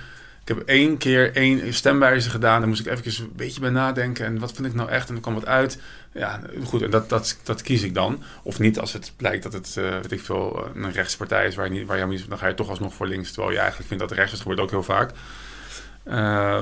Ik 0.48 0.54
heb 0.54 0.68
één 0.68 0.96
keer 0.96 1.34
één 1.34 1.74
stemwijzer 1.74 2.30
gedaan. 2.30 2.58
Daar 2.58 2.68
moest 2.68 2.86
ik 2.86 2.92
even 2.92 3.24
een 3.24 3.32
beetje 3.36 3.60
bij 3.60 3.70
nadenken. 3.70 4.26
En 4.26 4.38
wat 4.38 4.52
vind 4.52 4.66
ik 4.66 4.74
nou 4.74 4.90
echt? 4.90 5.08
En 5.08 5.14
er 5.14 5.20
kwam 5.20 5.34
wat 5.34 5.46
uit. 5.46 5.78
Ja, 6.12 6.40
goed. 6.64 6.82
En 6.82 6.90
dat, 6.90 7.08
dat, 7.08 7.38
dat 7.42 7.62
kies 7.62 7.82
ik 7.82 7.94
dan. 7.94 8.22
Of 8.42 8.58
niet 8.58 8.78
als 8.78 8.92
het 8.92 9.12
blijkt 9.16 9.42
dat 9.42 9.52
het, 9.52 9.74
uh, 9.78 9.90
weet 9.90 10.12
ik 10.12 10.20
veel, 10.20 10.70
een 10.74 10.92
rechtspartij 10.92 11.46
is 11.46 11.54
waar 11.54 11.64
je 11.64 11.72
niet, 11.72 11.86
waar 11.86 11.98
je 11.98 12.06
niet, 12.06 12.28
dan 12.28 12.38
ga 12.38 12.46
je 12.46 12.54
toch 12.54 12.68
alsnog 12.68 12.94
voor 12.94 13.06
links. 13.06 13.32
Terwijl 13.32 13.52
je 13.52 13.58
eigenlijk 13.58 13.88
vindt 13.88 14.08
dat 14.08 14.12
rechts 14.12 14.32
is. 14.32 14.40
Gebeurt 14.40 14.60
ook 14.60 14.70
heel 14.70 14.82
vaak. 14.82 15.10
Uh, 16.06 16.14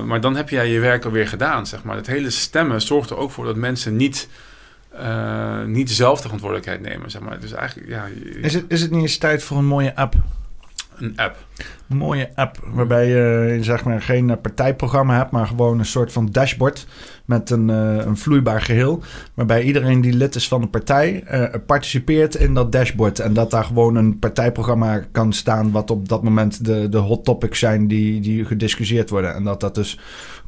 maar 0.03 0.21
dan 0.21 0.35
heb 0.35 0.49
jij 0.49 0.69
je 0.71 0.79
werk 0.79 1.05
alweer 1.05 1.27
gedaan, 1.27 1.67
zeg 1.67 1.83
maar. 1.83 1.95
Het 1.95 2.07
hele 2.07 2.29
stemmen 2.29 2.81
zorgt 2.81 3.09
er 3.09 3.17
ook 3.17 3.31
voor 3.31 3.45
dat 3.45 3.55
mensen 3.55 3.95
niet, 3.95 4.27
uh, 4.99 5.63
niet 5.63 5.91
zelf 5.91 6.15
de 6.15 6.21
verantwoordelijkheid 6.21 6.81
nemen, 6.81 7.11
zeg 7.11 7.21
maar. 7.21 7.39
Dus 7.39 7.51
eigenlijk, 7.51 7.89
ja... 7.89 8.07
Is 8.41 8.53
het, 8.53 8.65
is 8.67 8.81
het 8.81 8.91
niet 8.91 9.01
eens 9.01 9.17
tijd 9.17 9.43
voor 9.43 9.57
een 9.57 9.65
mooie 9.65 9.95
app? 9.95 10.15
Een 10.95 11.13
app? 11.15 11.37
Een 11.89 11.97
mooie 11.97 12.29
app 12.35 12.59
waarbij 12.73 13.07
je 13.07 13.57
zeg 13.61 13.83
maar 13.83 14.01
geen 14.01 14.41
partijprogramma 14.41 15.15
hebt, 15.15 15.31
maar 15.31 15.47
gewoon 15.47 15.79
een 15.79 15.85
soort 15.85 16.11
van 16.11 16.29
dashboard 16.31 16.87
met 17.25 17.49
een, 17.49 17.69
uh, 17.69 17.95
een 17.95 18.17
vloeibaar 18.17 18.61
geheel. 18.61 19.03
Waarbij 19.33 19.63
iedereen 19.63 20.01
die 20.01 20.13
lid 20.13 20.35
is 20.35 20.47
van 20.47 20.61
de 20.61 20.67
partij 20.67 21.23
uh, 21.31 21.43
participeert 21.65 22.35
in 22.35 22.53
dat 22.53 22.71
dashboard. 22.71 23.19
En 23.19 23.33
dat 23.33 23.51
daar 23.51 23.63
gewoon 23.63 23.95
een 23.95 24.19
partijprogramma 24.19 25.03
kan 25.11 25.33
staan 25.33 25.71
wat 25.71 25.91
op 25.91 26.09
dat 26.09 26.23
moment 26.23 26.65
de, 26.65 26.89
de 26.89 26.97
hot 26.97 27.25
topics 27.25 27.59
zijn 27.59 27.87
die, 27.87 28.21
die 28.21 28.45
gediscussieerd 28.45 29.09
worden. 29.09 29.35
En 29.35 29.43
dat 29.43 29.59
dat 29.59 29.75
dus 29.75 29.99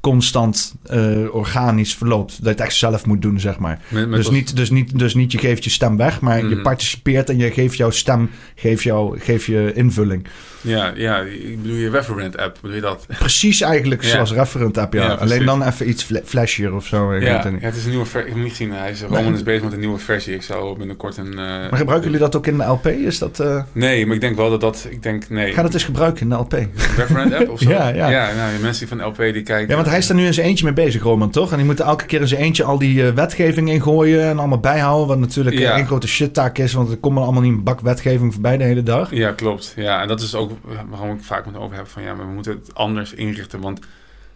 constant 0.01 0.75
uh, 0.93 1.35
organisch 1.35 1.95
verloopt. 1.95 2.35
Dat 2.37 2.43
je 2.43 2.49
het 2.49 2.59
echt 2.59 2.75
zelf 2.75 3.05
moet 3.05 3.21
doen, 3.21 3.39
zeg 3.39 3.59
maar. 3.59 3.81
Met, 3.87 4.09
met 4.09 4.17
dus, 4.17 4.29
niet, 4.29 4.55
dus, 4.55 4.69
niet, 4.69 4.99
dus 4.99 5.13
niet 5.13 5.31
je 5.31 5.37
geeft 5.37 5.63
je 5.63 5.69
stem 5.69 5.97
weg, 5.97 6.21
maar 6.21 6.43
mm. 6.43 6.49
je 6.49 6.61
participeert 6.61 7.29
en 7.29 7.37
je 7.37 7.51
geeft 7.51 7.77
jouw 7.77 7.89
stem, 7.89 8.29
geeft, 8.55 8.83
jou, 8.83 9.19
geeft 9.19 9.45
je 9.45 9.71
invulling. 9.73 10.27
Ja, 10.61 10.91
ja, 10.95 11.19
ik 11.19 11.61
bedoel 11.61 11.77
je 11.77 11.90
referent 11.90 12.38
app, 12.38 12.57
bedoel 12.61 12.76
je 12.76 12.81
dat? 12.81 13.06
Precies 13.07 13.61
eigenlijk 13.61 14.03
ja. 14.03 14.10
zoals 14.10 14.34
referent 14.34 14.77
app, 14.77 14.94
ja. 14.94 15.03
ja 15.03 15.14
Alleen 15.14 15.45
dan 15.45 15.64
even 15.64 15.90
iets 15.90 16.07
flashier 16.26 16.73
of 16.73 16.86
zo. 16.86 17.14
Ja, 17.14 17.19
ja, 17.19 17.52
het 17.60 17.76
is 17.76 17.84
een 17.84 17.90
nieuwe 17.90 18.06
versie. 18.06 18.30
Ik 18.30 18.36
heb 18.36 18.44
niet 18.44 18.52
gezien, 18.52 18.72
hij 18.72 18.91
is, 18.91 19.02
Roman 19.02 19.34
is 19.34 19.44
bezig 19.44 19.64
met 19.64 19.73
een 19.73 19.80
nieuwe 19.80 19.98
versie. 19.98 20.34
Ik 20.34 20.41
zou 20.41 20.77
binnenkort 20.77 21.18
een... 21.18 21.27
Uh, 21.27 21.36
maar 21.36 21.77
gebruiken 21.77 22.11
jullie 22.11 22.26
dat 22.26 22.36
ook 22.36 22.48
in 22.48 22.57
de 22.57 22.64
LP? 22.64 22.88
Is 22.88 23.18
dat... 23.18 23.40
Uh... 23.40 23.64
Nee, 23.72 24.06
maar 24.06 24.15
ik 24.15 24.22
denk 24.22 24.36
wel 24.36 24.49
dat 24.49 24.61
dat... 24.61 24.88
Ik 24.90 25.03
denk, 25.03 25.30
nee. 25.30 25.53
Ga 25.53 25.61
dat 25.61 25.73
eens 25.73 25.84
gebruiken 25.84 26.22
in 26.22 26.30
de 26.30 26.36
LP. 26.36 26.53
Referent 26.98 27.34
app 27.34 27.49
of 27.49 27.60
zo? 27.60 27.69
ja, 27.80 27.88
ja. 27.88 28.10
Ja, 28.10 28.34
nou, 28.36 28.60
mensen 28.61 28.88
die 28.88 28.98
van 28.98 29.07
LP 29.07 29.18
die 29.18 29.44
kijken... 29.44 29.69
Ja, 29.69 29.76
want 29.76 29.88
hij 29.88 29.98
is 29.98 30.10
nu 30.10 30.26
in 30.26 30.34
zijn 30.34 30.48
eentje 30.48 30.65
mee 30.65 30.73
bezig, 30.73 31.03
Roman, 31.03 31.30
toch? 31.30 31.52
En 31.52 31.57
die 31.57 31.65
moet 31.65 31.80
elke 31.80 32.06
keer 32.06 32.22
in 32.22 32.27
zijn 32.27 32.41
eentje 32.41 32.64
al 32.64 32.77
die 32.77 33.03
uh, 33.03 33.10
wetgeving 33.10 33.69
ingooien 33.69 34.23
en 34.23 34.40
allemaal 34.40 34.60
bijhouden. 34.60 35.07
Wat 35.07 35.19
natuurlijk 35.19 35.60
een 35.60 35.86
grote 35.86 36.07
shit-taak 36.07 36.57
is, 36.57 36.73
want 36.73 36.91
er 36.91 36.98
komt 36.98 37.18
allemaal 37.18 37.41
niet 37.41 37.53
een 37.53 37.64
bak 37.64 37.81
wetgeving 37.81 38.34
voorbij 38.34 38.57
de 38.57 38.64
hele 38.64 38.84
dag. 38.84 39.14
Ja, 39.14 39.31
klopt. 39.31 39.73
Ja, 39.76 40.02
en 40.02 40.07
dat 40.07 40.22
is 40.22 40.36
ook 40.36 40.48
waarom 40.89 41.15
ik 41.15 41.23
vaak 41.23 41.45
met 41.45 41.55
over 41.55 41.76
heb 41.76 41.88
van 41.88 42.03
ja, 42.03 42.15
we 42.15 42.23
moeten 42.23 42.51
het 42.51 42.76
anders 42.76 43.13
inrichten. 43.13 43.59
Want 43.59 43.80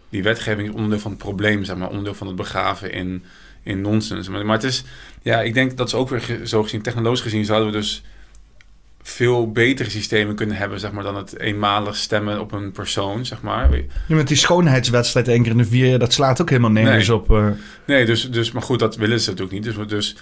die 0.09 0.23
wetgeving 0.23 0.67
is 0.67 0.73
onderdeel 0.73 0.99
van 0.99 1.11
het 1.11 1.19
probleem, 1.19 1.63
zeg 1.63 1.75
maar, 1.75 1.89
onderdeel 1.89 2.13
van 2.13 2.27
het 2.27 2.35
begraven 2.35 2.91
in, 2.91 3.23
in 3.63 3.81
nonsens. 3.81 4.29
Maar, 4.29 4.45
maar 4.45 4.55
het 4.55 4.65
is, 4.65 4.83
ja, 5.21 5.41
ik 5.41 5.53
denk 5.53 5.77
dat 5.77 5.89
ze 5.89 5.97
ook 5.97 6.09
weer 6.09 6.39
zo 6.43 6.63
gezien, 6.63 6.81
technologisch 6.81 7.21
gezien, 7.21 7.45
zouden 7.45 7.71
we 7.71 7.77
dus 7.77 8.03
veel 9.01 9.51
betere 9.51 9.89
systemen 9.89 10.35
kunnen 10.35 10.55
hebben, 10.55 10.79
zeg 10.79 10.91
maar, 10.91 11.03
dan 11.03 11.15
het 11.15 11.39
eenmalig 11.39 11.95
stemmen 11.95 12.39
op 12.39 12.51
een 12.51 12.71
persoon, 12.71 13.25
zeg 13.25 13.41
maar. 13.41 13.75
Ja, 14.07 14.15
met 14.15 14.27
die 14.27 14.37
schoonheidswedstrijd 14.37 15.27
één 15.27 15.41
keer 15.41 15.51
in 15.51 15.57
de 15.57 15.65
vier 15.65 15.87
jaar, 15.87 15.99
dat 15.99 16.13
slaat 16.13 16.41
ook 16.41 16.49
helemaal 16.49 16.71
nergens 16.71 17.07
nee. 17.07 17.17
op. 17.17 17.31
Uh... 17.31 17.47
Nee, 17.85 18.05
dus, 18.05 18.31
dus, 18.31 18.51
maar 18.51 18.61
goed, 18.61 18.79
dat 18.79 18.95
willen 18.95 19.19
ze 19.19 19.29
natuurlijk 19.29 19.65
niet. 19.65 19.75
Dus, 19.75 19.87
dus 19.87 20.15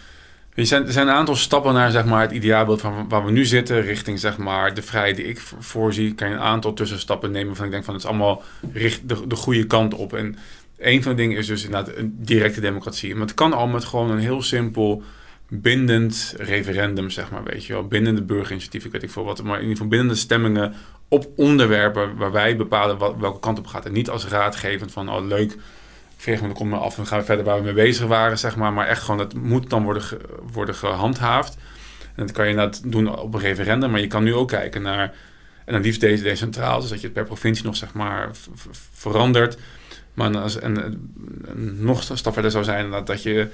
er 0.54 0.66
zijn, 0.66 0.86
er 0.86 0.92
zijn 0.92 1.08
een 1.08 1.14
aantal 1.14 1.36
stappen 1.36 1.74
naar 1.74 1.92
zeg 1.92 2.06
maar, 2.06 2.22
het 2.22 2.32
ideaalbeeld 2.32 2.82
van 2.82 3.06
waar 3.10 3.26
we 3.26 3.32
nu 3.32 3.46
zitten, 3.46 3.82
richting 3.82 4.20
zeg 4.20 4.38
maar, 4.38 4.74
de 4.74 4.82
vrijheid 4.82 5.16
die 5.16 5.26
ik 5.26 5.40
voorzie. 5.60 6.14
Kan 6.14 6.30
je 6.30 6.34
een 6.34 6.40
aantal 6.40 6.74
tussenstappen 6.74 7.32
nemen 7.32 7.56
van 7.56 7.66
ik 7.66 7.72
denk 7.72 7.84
van 7.84 7.94
het 7.94 8.04
is 8.04 8.10
allemaal 8.10 8.44
richt 8.74 9.10
de, 9.10 9.28
de 9.28 9.36
goede 9.36 9.66
kant 9.66 9.94
op. 9.94 10.14
En 10.14 10.38
een 10.78 11.04
van 11.04 11.12
de 11.12 11.18
dingen 11.18 11.38
is 11.38 11.48
dus 11.48 11.64
inderdaad 11.64 11.96
een 11.96 12.16
directe 12.18 12.62
democratie. 12.62 13.14
Maar 13.14 13.26
het 13.28 13.34
kan 13.34 13.54
al 13.54 13.68
met 13.68 13.86
gewoon 13.86 14.12
een 14.12 14.20
heel 14.20 14.42
simpel 14.42 15.04
bindend 15.48 16.34
referendum, 16.38 17.10
zeg 17.10 17.32
maar, 17.32 17.44
weet 17.44 17.66
je 17.66 17.74
wel. 17.74 17.88
Bindende 17.88 18.22
burgerinitiatief, 18.22 18.86
ik 18.86 18.92
weet 18.92 19.02
niet 19.02 19.12
veel 19.12 19.24
wat. 19.24 19.44
Maar 19.44 19.56
in 19.56 19.62
ieder 19.62 19.76
geval 19.76 19.90
bindende 19.90 20.16
stemmingen 20.16 20.74
op 21.08 21.28
onderwerpen 21.36 22.16
waar 22.16 22.32
wij 22.32 22.56
bepalen 22.56 22.98
wat, 22.98 23.16
welke 23.20 23.40
kant 23.40 23.60
op 23.60 23.68
gaat. 23.68 23.86
En 23.86 23.92
niet 23.92 24.10
als 24.10 24.28
raadgevend 24.28 24.92
van, 24.92 25.10
oh 25.10 25.26
leuk, 25.28 25.58
vegen 26.22 26.54
we 26.54 26.70
de 26.70 26.76
af 26.76 26.98
en 26.98 27.08
gaan 27.08 27.20
we 27.20 27.26
verder 27.26 27.46
waar 27.46 27.58
we 27.58 27.64
mee 27.64 27.74
bezig 27.74 28.08
waren, 28.08 28.40
zeg 28.40 28.56
maar. 28.56 28.74
Maar 28.74 28.88
echt 28.88 29.02
gewoon, 29.02 29.18
dat 29.18 29.34
moet 29.34 29.70
dan 29.70 29.84
worden, 29.84 30.04
worden 30.52 30.76
gehandhaafd. 30.76 31.58
En 32.16 32.26
dat 32.26 32.32
kan 32.32 32.48
je 32.48 32.56
dat 32.56 32.82
doen 32.86 33.20
op 33.20 33.34
een 33.34 33.40
referendum, 33.40 33.92
maar 33.92 34.00
je 34.00 34.08
kan 34.08 34.24
nu 34.24 34.34
ook 34.34 34.48
kijken 34.48 34.82
naar, 34.82 35.14
en 35.66 35.74
dan 35.74 35.82
liefst 35.82 36.02
deze 36.02 36.24
decentraal, 36.24 36.80
dus 36.80 36.90
dat 36.90 37.00
je 37.00 37.06
het 37.06 37.14
per 37.14 37.26
provincie 37.26 37.66
nog, 37.66 37.76
zeg 37.76 37.94
maar, 37.94 38.30
verandert. 38.94 39.58
Maar 40.14 40.38
als, 40.38 40.60
en, 40.60 41.10
nog 41.78 42.10
een 42.10 42.18
stap 42.18 42.34
verder 42.34 42.52
zou 42.52 42.64
zijn 42.64 42.92
dat, 42.92 43.08
dat 43.08 43.24
je 43.24 43.48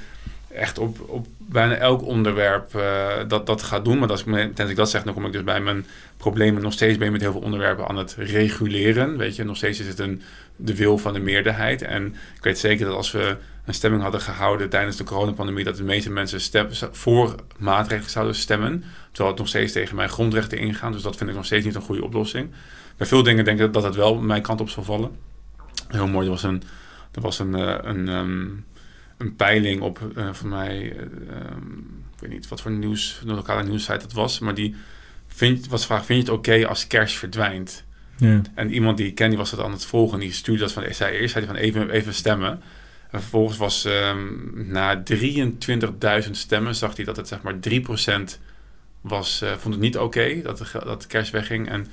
echt 0.48 0.78
op, 0.78 1.00
op 1.10 1.28
bijna 1.38 1.76
elk 1.76 2.02
onderwerp 2.02 2.76
uh, 2.76 3.08
dat, 3.28 3.46
dat 3.46 3.62
gaat 3.62 3.86
doen. 3.86 4.00
Maar 4.00 4.10
als 4.10 4.24
ik, 4.24 4.26
tijdens 4.34 4.70
ik 4.70 4.76
dat 4.76 4.90
zeg, 4.90 5.04
dan 5.04 5.14
kom 5.14 5.26
ik 5.26 5.32
dus 5.32 5.44
bij 5.44 5.62
mijn 5.62 5.86
problemen. 6.18 6.62
Nog 6.62 6.74
steeds 6.74 6.98
ben 6.98 7.06
je 7.06 7.12
met 7.12 7.22
heel 7.22 7.32
veel 7.32 7.42
onderwerpen 7.42 7.88
aan 7.88 7.98
het 7.98 8.16
reguleren. 8.18 9.18
Weet 9.18 9.36
je, 9.36 9.44
nog 9.44 9.58
steeds 9.58 9.80
is 9.80 9.88
het 9.88 10.00
een, 10.00 10.22
de 10.58 10.76
wil 10.76 10.98
van 10.98 11.14
de 11.14 11.20
meerderheid. 11.20 11.82
En 11.82 12.06
ik 12.36 12.44
weet 12.44 12.60
zeker 12.60 12.86
dat 12.86 12.96
als 12.96 13.12
we 13.12 13.38
een 13.66 13.74
stemming 13.74 14.04
hadden 14.04 14.22
gehouden 14.22 14.70
tijdens 14.70 14.98
de 14.98 15.04
coronapandemie, 15.04 15.64
dat 15.64 15.78
de 15.78 15.84
meeste 15.84 16.12
mensen 16.12 16.42
stem, 16.42 16.68
voor 16.92 17.36
maatregelen 17.58 18.12
zouden 18.12 18.36
stemmen. 18.36 18.84
Terwijl 19.08 19.30
het 19.30 19.40
nog 19.40 19.48
steeds 19.48 19.74
tegen 19.74 19.96
mijn 19.96 20.10
grondrechten 20.10 20.58
ingaan. 20.58 20.92
Dus 20.92 21.02
dat 21.02 21.16
vind 21.16 21.30
ik 21.30 21.36
nog 21.36 21.46
steeds 21.46 21.66
niet 21.66 21.76
een 21.76 21.82
goede 21.82 22.04
oplossing. 22.04 22.50
Bij 22.98 23.08
veel 23.08 23.24
dingen 23.24 23.46
denk 23.46 23.60
ik 23.60 23.74
dat 23.74 23.84
het 23.84 23.96
wel 23.96 24.16
mijn 24.16 24.42
kant 24.42 24.62
op 24.62 24.70
zal 24.70 24.84
vallen. 24.84 25.12
Heel 25.88 26.08
mooi, 26.08 26.26
er 26.26 26.32
was 26.32 26.44
een, 26.44 26.64
er 27.12 27.22
was 27.22 27.40
een, 27.40 27.60
uh, 27.60 27.78
een 27.82 28.08
um, 28.08 28.66
een 29.18 29.36
peiling 29.36 29.82
op, 29.82 30.00
uh, 30.16 30.34
voor 30.34 30.48
mij, 30.48 30.94
uh, 30.94 31.02
um, 31.02 32.04
ik 32.14 32.20
weet 32.20 32.30
niet 32.30 32.48
wat 32.48 32.62
voor 32.62 32.72
nieuws, 32.72 33.22
de 33.26 33.34
lokale 33.34 33.64
nieuwssite 33.64 34.04
het 34.04 34.14
was, 34.14 34.40
maar 34.40 34.54
die 34.54 34.76
vind, 35.28 35.68
was 35.68 35.86
vraag, 35.86 36.06
vind 36.06 36.26
je 36.26 36.32
het 36.32 36.40
oké 36.40 36.68
als 36.68 36.88
cash 36.88 37.16
verdwijnt? 37.16 37.84
En 38.54 38.72
iemand 38.72 38.98
die 38.98 39.08
ik 39.08 39.16
ken, 39.16 39.30
die 39.30 39.38
was 39.38 39.50
dat 39.50 39.60
aan 39.60 39.72
het 39.72 39.86
volgen, 39.86 40.20
die 40.20 40.32
stuurde 40.32 40.62
dat 40.62 40.72
van, 40.72 40.84
zei 40.90 41.18
eerst 41.18 41.34
zei 41.34 41.46
van 41.46 41.56
even, 41.56 41.90
even 41.90 42.14
stemmen. 42.14 42.62
En 43.12 43.20
vervolgens 43.20 43.58
was 43.58 43.86
um, 43.86 44.52
na 44.56 45.04
23.000 45.14 46.32
stemmen, 46.32 46.76
zag 46.76 46.96
hij 46.96 47.06
dat 47.06 47.18
het 47.18 47.28
zeg 47.28 47.42
maar 47.42 47.56
3% 47.70 48.40
was, 49.02 49.42
uh, 49.44 49.52
vond 49.52 49.74
het 49.74 49.84
niet 49.84 49.98
oké, 49.98 50.42
dat, 50.42 50.58
de, 50.58 50.66
dat 50.84 51.08
cash 51.08 51.30
wegging 51.30 51.70
en 51.70 51.88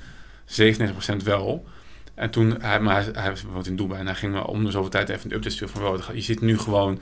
97% 0.45 1.23
wel. 1.23 1.65
En 2.13 2.29
toen, 2.29 2.61
hij, 2.61 2.79
maar 2.79 3.05
hij, 3.13 3.33
woont 3.51 3.67
in 3.67 3.75
Dubai 3.75 3.99
en 3.99 4.05
hij 4.05 4.15
ging 4.15 4.41
om 4.41 4.65
de 4.65 4.71
zoveel 4.71 4.89
tijd 4.89 5.09
even 5.09 5.29
een 5.29 5.35
update 5.35 5.55
sturen 5.55 6.01
van, 6.01 6.15
je 6.15 6.21
ziet 6.21 6.41
nu 6.41 6.57
gewoon 6.57 6.99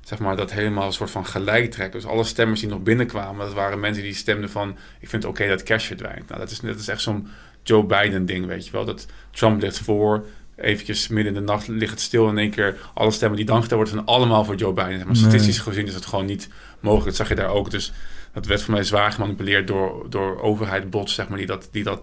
zeg 0.00 0.18
maar, 0.18 0.36
dat 0.36 0.52
helemaal 0.52 0.86
een 0.86 0.92
soort 0.92 1.10
van 1.10 1.26
gelijk 1.26 1.70
trekken. 1.70 2.00
Dus 2.00 2.10
alle 2.10 2.24
stemmers 2.24 2.60
die 2.60 2.68
nog 2.68 2.82
binnenkwamen, 2.82 3.46
dat 3.46 3.54
waren 3.54 3.80
mensen 3.80 4.02
die 4.02 4.14
stemden 4.14 4.50
van... 4.50 4.76
ik 5.00 5.08
vind 5.08 5.22
het 5.22 5.32
oké 5.32 5.48
dat 5.48 5.62
cash 5.62 5.86
verdwijnt. 5.86 6.28
Nou, 6.28 6.40
dat 6.40 6.50
is, 6.50 6.60
dat 6.60 6.78
is 6.78 6.88
echt 6.88 7.00
zo'n 7.00 7.28
Joe 7.62 7.84
Biden 7.84 8.26
ding, 8.26 8.46
weet 8.46 8.66
je 8.66 8.72
wel. 8.72 8.84
Dat 8.84 9.06
Trump 9.30 9.60
ligt 9.62 9.78
voor, 9.78 10.24
eventjes 10.56 11.08
midden 11.08 11.34
in 11.34 11.40
de 11.40 11.52
nacht 11.52 11.68
ligt 11.68 11.90
het 11.90 12.00
stil... 12.00 12.28
in 12.28 12.38
één 12.38 12.50
keer 12.50 12.76
alle 12.94 13.10
stemmen 13.10 13.36
die 13.36 13.46
dan 13.46 13.62
geteld 13.62 13.80
worden... 13.80 13.94
zijn 13.94 14.16
allemaal 14.16 14.44
voor 14.44 14.54
Joe 14.54 14.72
Biden. 14.72 15.06
Maar 15.06 15.16
statistisch 15.16 15.58
gezien 15.58 15.86
is 15.86 15.94
het 15.94 16.06
gewoon 16.06 16.26
niet 16.26 16.48
mogelijk. 16.80 17.06
Dat 17.06 17.16
zag 17.16 17.28
je 17.28 17.34
daar 17.34 17.50
ook. 17.50 17.70
Dus 17.70 17.92
dat 18.32 18.46
werd 18.46 18.62
voor 18.62 18.74
mij 18.74 18.84
zwaar 18.84 19.12
gemanipuleerd 19.12 19.66
door, 19.66 20.06
door 20.08 20.40
overheid 20.40 20.90
bots, 20.90 21.14
zeg 21.14 21.28
maar... 21.28 21.38
die, 21.38 21.46
dat, 21.46 21.68
die, 21.72 21.84
dat, 21.84 22.02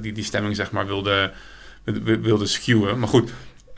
die, 0.00 0.12
die 0.12 0.24
stemming, 0.24 0.56
zeg 0.56 0.70
maar, 0.70 0.86
wilde, 0.86 1.32
wilde 2.20 2.46
skewen. 2.46 2.98
Maar 2.98 3.08
goed... 3.08 3.32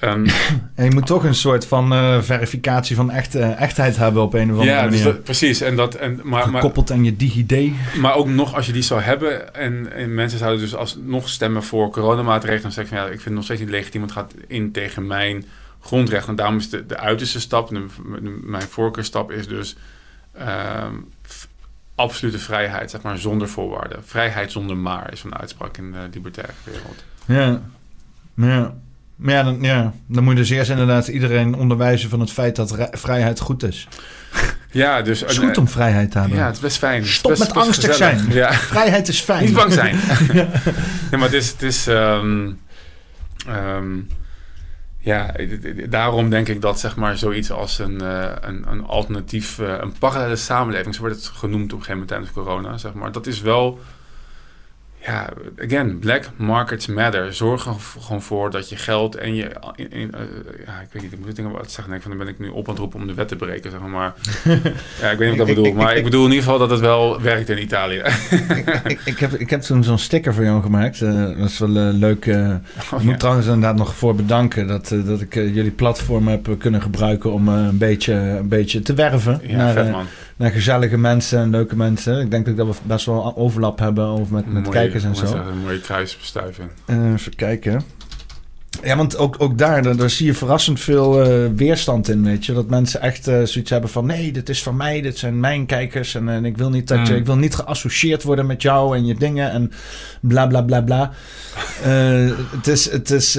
Um, 0.05 0.27
en 0.75 0.85
je 0.85 0.91
moet 0.91 1.07
toch 1.07 1.25
een 1.25 1.35
soort 1.35 1.67
van 1.67 1.93
uh, 1.93 2.23
verificatie 2.23 2.97
van 2.97 3.11
echt, 3.11 3.37
uh, 3.37 3.61
echtheid 3.61 3.97
hebben 3.97 4.23
op 4.23 4.35
een 4.35 4.53
of 4.53 4.59
andere 4.59 4.77
ja, 4.77 4.85
manier. 4.85 4.99
Ja, 4.99 5.05
dus 5.05 5.21
precies. 5.23 5.61
En 5.61 5.77
dat, 5.77 5.95
en, 5.95 6.21
maar, 6.23 6.43
Gekoppeld 6.43 6.89
maar, 6.89 6.99
aan 6.99 7.05
je 7.05 7.17
DigiD. 7.17 7.73
Maar 8.01 8.15
ook 8.15 8.29
nog 8.29 8.55
als 8.55 8.67
je 8.67 8.73
die 8.73 8.83
zou 8.83 9.01
hebben 9.01 9.55
en, 9.55 9.93
en 9.93 10.15
mensen 10.15 10.39
zouden 10.39 10.61
dus 10.61 10.75
alsnog 10.75 11.29
stemmen 11.29 11.63
voor 11.63 11.91
coronamaatregelen, 11.91 12.63
dan 12.63 12.73
zeg 12.73 12.85
je 12.89 12.95
van 12.95 12.99
ja, 12.99 13.05
ik 13.05 13.11
vind 13.11 13.25
het 13.25 13.35
nog 13.35 13.45
steeds 13.45 13.61
niet 13.61 13.71
legitiem, 13.71 14.01
want 14.01 14.15
het 14.15 14.25
gaat 14.25 14.35
in 14.47 14.73
tegen 14.73 15.07
mijn 15.07 15.45
grondrecht. 15.81 16.29
En 16.29 16.37
daarom 16.37 16.57
is 16.57 16.71
de, 16.71 16.87
de 16.87 16.99
uiterste 16.99 17.41
stap, 17.41 17.69
de, 17.69 17.87
de, 18.23 18.41
mijn 18.45 18.69
voorkeurstap 18.69 19.31
is 19.31 19.49
dus 19.49 19.77
um, 20.41 21.09
absolute 21.95 22.39
vrijheid, 22.39 22.91
zeg 22.91 23.03
maar, 23.03 23.19
zonder 23.19 23.49
voorwaarden. 23.49 24.05
Vrijheid 24.05 24.53
zonder 24.53 24.77
maar 24.77 25.13
is 25.13 25.23
een 25.23 25.37
uitspraak 25.37 25.77
in 25.77 25.93
de 25.93 26.09
libertaire 26.13 26.53
wereld. 26.65 27.05
Ja, 27.25 27.61
ja. 28.35 28.75
Maar 29.17 29.35
ja 29.35 29.43
dan, 29.43 29.59
ja, 29.61 29.93
dan 30.07 30.25
moet 30.25 30.33
je 30.33 30.39
dus 30.39 30.51
eerst 30.51 30.71
inderdaad 30.71 31.09
iedereen 31.09 31.55
onderwijzen 31.55 32.11
van 32.11 32.21
het 32.21 32.33
feit 32.33 32.57
dat 32.57 32.89
vrijheid 32.91 33.41
goed 33.41 33.63
is. 33.63 33.89
Ja, 34.73 35.03
dus... 35.03 35.21
Het 35.21 35.31
is 35.31 35.39
goed 35.39 35.59
om 35.59 35.69
vrijheid 35.69 36.11
te 36.11 36.19
hebben. 36.19 36.39
Ja, 36.39 36.47
het 36.47 36.55
is 36.55 36.61
best 36.61 36.79
fijn. 36.79 37.07
Stop 37.07 37.31
best, 37.31 37.43
met 37.43 37.57
angstig 37.57 37.95
zijn. 37.95 38.27
Ja. 38.29 38.53
Vrijheid 38.53 39.09
is 39.09 39.21
fijn. 39.21 39.45
Niet 39.45 39.55
bang 39.55 39.73
zijn. 39.73 39.97
ja. 40.33 40.49
Nee, 41.11 41.21
maar 41.21 41.21
het 41.21 41.33
is... 41.33 41.49
Het 41.49 41.63
is 41.63 41.87
um, 41.87 42.59
um, 43.49 44.09
ja, 44.99 45.35
daarom 45.89 46.31
denk 46.31 46.49
ik 46.49 46.61
dat 46.61 46.81
zeg 46.81 46.97
maar 46.97 47.19
zoiets 47.19 47.51
als 47.51 47.79
een, 47.79 48.03
uh, 48.03 48.33
een, 48.41 48.65
een 48.71 48.85
alternatief, 48.85 49.59
uh, 49.59 49.75
een 49.81 49.93
parallele 49.99 50.37
samenleving, 50.37 50.95
zo 50.95 51.01
wordt 51.01 51.17
het 51.17 51.27
genoemd 51.27 51.73
op 51.73 51.79
een 51.79 51.85
gegeven 51.85 51.93
moment 51.93 52.09
tijdens 52.09 52.33
corona, 52.33 52.79
zeg 52.79 52.93
maar. 52.95 53.13
Dat 53.13 53.27
is 53.27 53.41
wel 53.41 53.81
ja, 55.05 55.29
again, 55.65 55.99
black 55.99 56.31
markets 56.37 56.87
matter. 56.87 57.35
Zorg 57.35 57.67
er 57.67 57.75
gewoon 58.01 58.23
voor 58.23 58.51
dat 58.51 58.69
je 58.69 58.77
geld 58.77 59.15
en 59.15 59.35
je... 59.35 59.51
In, 59.75 59.91
in, 59.91 60.11
uh, 60.15 60.21
ja, 60.67 60.81
ik 60.81 60.89
weet 60.93 61.03
niet, 61.03 61.13
ik 61.13 61.19
moet 61.19 61.37
dingen 61.37 61.51
wat 61.51 61.71
zeggen. 61.71 61.91
Denk 61.91 62.03
van, 62.03 62.11
dan 62.11 62.21
ben 62.21 62.35
ik 62.35 62.39
nu 62.39 62.49
op 62.49 62.65
aan 62.65 62.71
het 62.71 62.79
roepen 62.79 63.01
om 63.01 63.07
de 63.07 63.15
wet 63.15 63.29
te 63.29 63.37
breken, 63.37 63.71
zeg 63.71 63.81
maar. 63.81 64.15
ja, 65.01 65.11
ik 65.11 65.19
weet 65.19 65.31
niet 65.31 65.39
wat 65.39 65.49
ik 65.49 65.55
dat 65.55 65.65
bedoel. 65.65 65.73
Maar 65.73 65.97
ik 65.97 66.05
bedoel 66.05 66.25
in 66.25 66.31
ieder 66.31 66.45
geval 66.45 66.59
dat 66.59 66.71
het 66.71 66.81
wel 66.81 67.21
werkt 67.21 67.49
in 67.49 67.63
Italië. 67.63 68.03
ik, 68.85 69.01
ik, 69.05 69.19
heb, 69.19 69.33
ik 69.33 69.51
heb 69.51 69.61
toen 69.61 69.85
zo'n 69.85 69.99
sticker 69.99 70.35
voor 70.35 70.45
jou 70.45 70.63
gemaakt. 70.63 71.01
Uh, 71.01 71.39
dat 71.39 71.51
is 71.51 71.59
wel 71.59 71.77
uh, 71.77 71.89
leuk. 71.93 72.27
Oh, 72.27 72.99
ik 72.99 73.03
moet 73.03 73.19
trouwens 73.19 73.47
inderdaad 73.47 73.77
nog 73.77 73.95
voor 73.95 74.15
bedanken... 74.15 74.67
dat, 74.67 74.95
dat 75.05 75.21
ik 75.21 75.35
jullie 75.35 75.71
platform 75.71 76.29
heb 76.29 76.55
kunnen 76.59 76.83
gebruiken... 76.83 77.33
om 77.33 77.49
een, 77.49 77.79
beetje, 77.79 78.13
een 78.15 78.49
beetje 78.49 78.81
te 78.81 78.95
werven. 78.95 79.41
Ja, 79.43 79.57
naar, 79.57 79.73
vet 79.73 79.91
man 79.91 80.07
naar 80.37 80.51
gezellige 80.51 80.99
mensen 80.99 81.39
en 81.39 81.51
leuke 81.51 81.77
mensen. 81.77 82.21
Ik 82.21 82.31
denk 82.31 82.57
dat 82.57 82.67
we 82.67 82.75
best 82.83 83.07
wel 83.07 83.37
overlap 83.37 83.79
hebben 83.79 84.05
over 84.05 84.35
met, 84.35 84.53
met 84.53 84.69
kijkers 84.69 85.05
en 85.05 85.17
zo. 85.17 85.37
Een 85.37 85.59
mooie 85.59 85.81
kruisbestuiving. 85.81 86.69
Uh, 86.87 87.13
even 87.13 87.35
kijken. 87.35 87.83
Ja, 88.83 88.97
want 88.97 89.17
ook, 89.17 89.37
ook 89.39 89.59
daar, 89.59 89.97
daar, 89.97 90.11
zie 90.11 90.27
je 90.27 90.35
verrassend 90.35 90.81
veel 90.81 91.27
uh, 91.27 91.51
weerstand 91.57 92.09
in, 92.09 92.25
weet 92.25 92.47
je. 92.47 92.53
Dat 92.53 92.69
mensen 92.69 93.01
echt 93.01 93.29
uh, 93.29 93.43
zoiets 93.43 93.71
hebben 93.71 93.91
van... 93.91 94.07
nee, 94.07 94.33
dit 94.33 94.49
is 94.49 94.63
van 94.63 94.77
mij, 94.77 95.01
dit 95.01 95.19
zijn 95.19 95.41
mijn 95.41 95.67
kijkers... 95.67 96.15
en, 96.15 96.29
en 96.29 96.45
ik, 96.45 96.57
wil 96.57 96.71
niet 96.71 96.89
dat 96.89 97.07
je, 97.07 97.13
mm. 97.13 97.19
ik 97.19 97.27
wil 97.27 97.37
niet 97.37 97.55
geassocieerd 97.55 98.23
worden 98.23 98.47
met 98.47 98.63
jou 98.63 98.97
en 98.97 99.07
je 99.07 99.15
dingen... 99.15 99.51
en 99.51 99.73
bla, 100.21 100.47
bla, 100.47 100.63
bla, 100.63 100.81
bla. 100.81 101.11
uh, 101.87 102.31
het 102.51 102.67
is, 102.67 102.91
het 102.91 103.11
is 103.11 103.33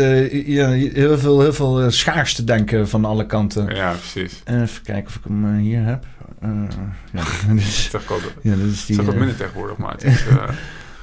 ja, 0.46 0.70
heel 0.70 1.18
veel, 1.18 1.42
heel 1.42 1.54
veel 1.54 1.92
schaars 1.92 2.36
denken 2.36 2.90
van 2.90 3.06
alle 3.06 3.26
kanten. 3.26 3.76
Ja, 3.76 3.92
precies. 3.92 4.42
even 4.46 4.84
kijken 4.84 5.08
of 5.08 5.16
ik 5.16 5.24
hem 5.24 5.58
hier 5.58 5.86
heb. 5.86 6.06
Uh, 6.44 6.64
ja, 7.12 7.24
dus, 7.54 7.90
dat 7.92 8.04
ja, 8.42 8.56
dat 8.56 8.66
is 8.66 8.86
die, 8.86 9.02
wat 9.02 9.16
minder 9.16 9.36
tegenwoordig, 9.36 9.78
maar 9.78 9.92
het 9.92 10.04
is... 10.04 10.26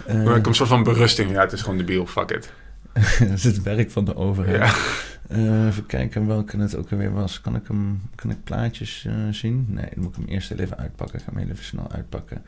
Uh, 0.09 0.37
ik 0.37 0.47
een 0.47 0.55
soort 0.55 0.69
van 0.69 0.83
berusting. 0.83 1.31
Ja, 1.31 1.41
het 1.41 1.53
is 1.53 1.63
gewoon 1.63 1.79
debiel, 1.79 2.07
fuck 2.07 2.31
it. 2.31 2.53
dat 3.29 3.31
is 3.31 3.45
het 3.45 3.63
werk 3.63 3.91
van 3.91 4.05
de 4.05 4.17
overheid. 4.17 4.57
Ja. 4.59 5.37
Uh, 5.37 5.67
even 5.67 5.87
kijken 5.87 6.27
welke 6.27 6.57
het 6.57 6.77
ook 6.77 6.93
alweer 6.93 7.13
was. 7.13 7.41
Kan 7.41 7.57
ik 7.57 7.67
hem, 7.67 8.03
kan 8.15 8.31
ik 8.31 8.45
plaatjes 8.45 9.05
uh, 9.07 9.15
zien? 9.31 9.67
Nee, 9.69 9.89
dan 9.95 10.03
moet 10.03 10.17
ik 10.17 10.17
hem 10.17 10.29
eerst 10.29 10.51
even 10.51 10.79
uitpakken. 10.79 11.19
Ik 11.19 11.25
ga 11.25 11.33
hem 11.33 11.51
even 11.51 11.65
snel 11.65 11.91
uitpakken. 11.93 12.43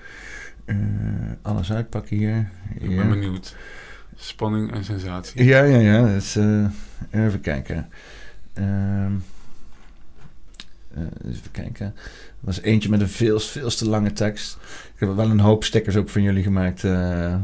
Uh, 0.65 0.77
alles 1.43 1.73
uitpakken 1.73 2.17
hier. 2.17 2.49
Ik 2.79 2.97
ben 2.97 3.09
benieuwd. 3.09 3.57
Spanning 4.17 4.73
en 4.73 4.85
sensatie. 4.85 5.45
Ja, 5.45 5.63
ja, 5.63 5.79
ja. 5.79 6.05
Dus, 6.05 6.39
even 7.11 7.41
kijken. 7.41 7.89
Ehm, 8.53 9.13
even 11.25 11.51
kijken 11.51 11.95
was 12.43 12.61
eentje 12.61 12.89
met 12.89 13.01
een 13.01 13.09
veel, 13.09 13.41
veel 13.41 13.71
te 13.71 13.89
lange 13.89 14.13
tekst. 14.13 14.57
Ik 14.95 15.01
heb 15.01 15.17
wel 15.17 15.31
een 15.31 15.41
hoop 15.41 15.65
stickers 15.65 15.97
ook 15.97 16.09
van 16.09 16.23
jullie 16.23 16.43
gemaakt. 16.43 16.83
Uh, 16.83 16.93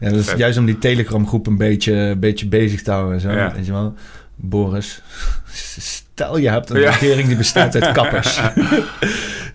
ja, 0.00 0.10
dat 0.10 0.12
is 0.12 0.32
juist 0.32 0.58
om 0.58 0.66
die 0.66 0.78
Telegram 0.78 1.26
groep 1.26 1.46
een 1.46 1.56
beetje, 1.56 1.92
een 1.92 2.18
beetje 2.18 2.48
bezig 2.48 2.82
te 2.82 2.90
houden. 2.90 3.20
Zo, 3.20 3.30
ja. 3.30 3.52
Weet 3.54 3.66
je 3.66 3.72
wel? 3.72 3.94
Boris, 4.34 5.02
stel 5.78 6.36
je 6.38 6.50
hebt 6.50 6.70
een 6.70 6.80
ja. 6.80 6.90
regering 6.90 7.28
die 7.28 7.36
bestaat 7.36 7.82
uit 7.82 7.94
kappers. 7.98 8.40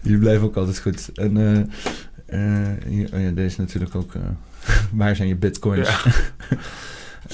die 0.02 0.18
blijven 0.18 0.44
ook 0.44 0.56
altijd 0.56 0.80
goed. 0.80 1.10
En 1.14 1.38
uh, 1.38 2.68
hier, 2.88 3.10
oh 3.14 3.22
ja, 3.22 3.30
deze 3.30 3.62
natuurlijk 3.62 3.96
ook. 3.96 4.14
waar 4.92 5.16
zijn 5.16 5.28
je 5.28 5.36
bitcoins? 5.36 5.90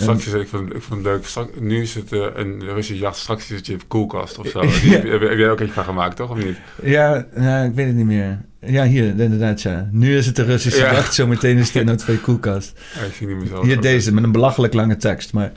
Straks 0.01 0.27
is, 0.27 0.33
ik, 0.33 0.47
vond, 0.47 0.75
ik 0.75 0.81
vond 0.81 1.03
het 1.03 1.13
leuk. 1.13 1.25
Straks, 1.25 1.49
nu 1.59 1.81
is 1.81 1.95
het 1.95 2.11
uh, 2.11 2.25
een 2.33 2.59
Russische 2.59 2.97
jacht. 2.97 3.17
Straks 3.17 3.51
is 3.51 3.57
het 3.57 3.65
je 3.65 3.77
koelkast 3.87 4.37
of 4.37 4.47
zo. 4.47 4.61
Die, 4.81 4.91
heb, 4.91 5.21
heb, 5.21 5.37
jij 5.37 5.49
ook 5.49 5.61
iets 5.61 5.71
van 5.71 5.83
gemaakt, 5.83 6.15
toch? 6.15 6.29
Of 6.29 6.43
niet? 6.43 6.57
Ja, 6.81 7.25
ja, 7.35 7.63
ik 7.63 7.73
weet 7.73 7.87
het 7.87 7.95
niet 7.95 8.05
meer. 8.05 8.45
Ja, 8.65 8.85
hier, 8.85 9.03
inderdaad, 9.03 9.61
ja. 9.61 9.89
Nu 9.91 10.17
is 10.17 10.25
het 10.25 10.35
de 10.35 10.43
Russische 10.43 10.79
ja. 10.79 10.93
jacht. 10.93 11.13
Zometeen 11.13 11.57
is 11.57 11.73
het 11.73 12.03
van 12.03 12.13
je 12.13 12.19
koelkast. 12.19 12.79
Ja, 12.99 13.01
ik 13.05 13.13
zie 13.13 13.27
niet 13.27 13.37
meer 13.37 13.47
zo. 13.47 13.63
Hier 13.63 13.81
deze, 13.81 14.13
met 14.13 14.23
een 14.23 14.31
belachelijk 14.31 14.73
lange 14.73 14.97
tekst. 14.97 15.33
Maar 15.33 15.51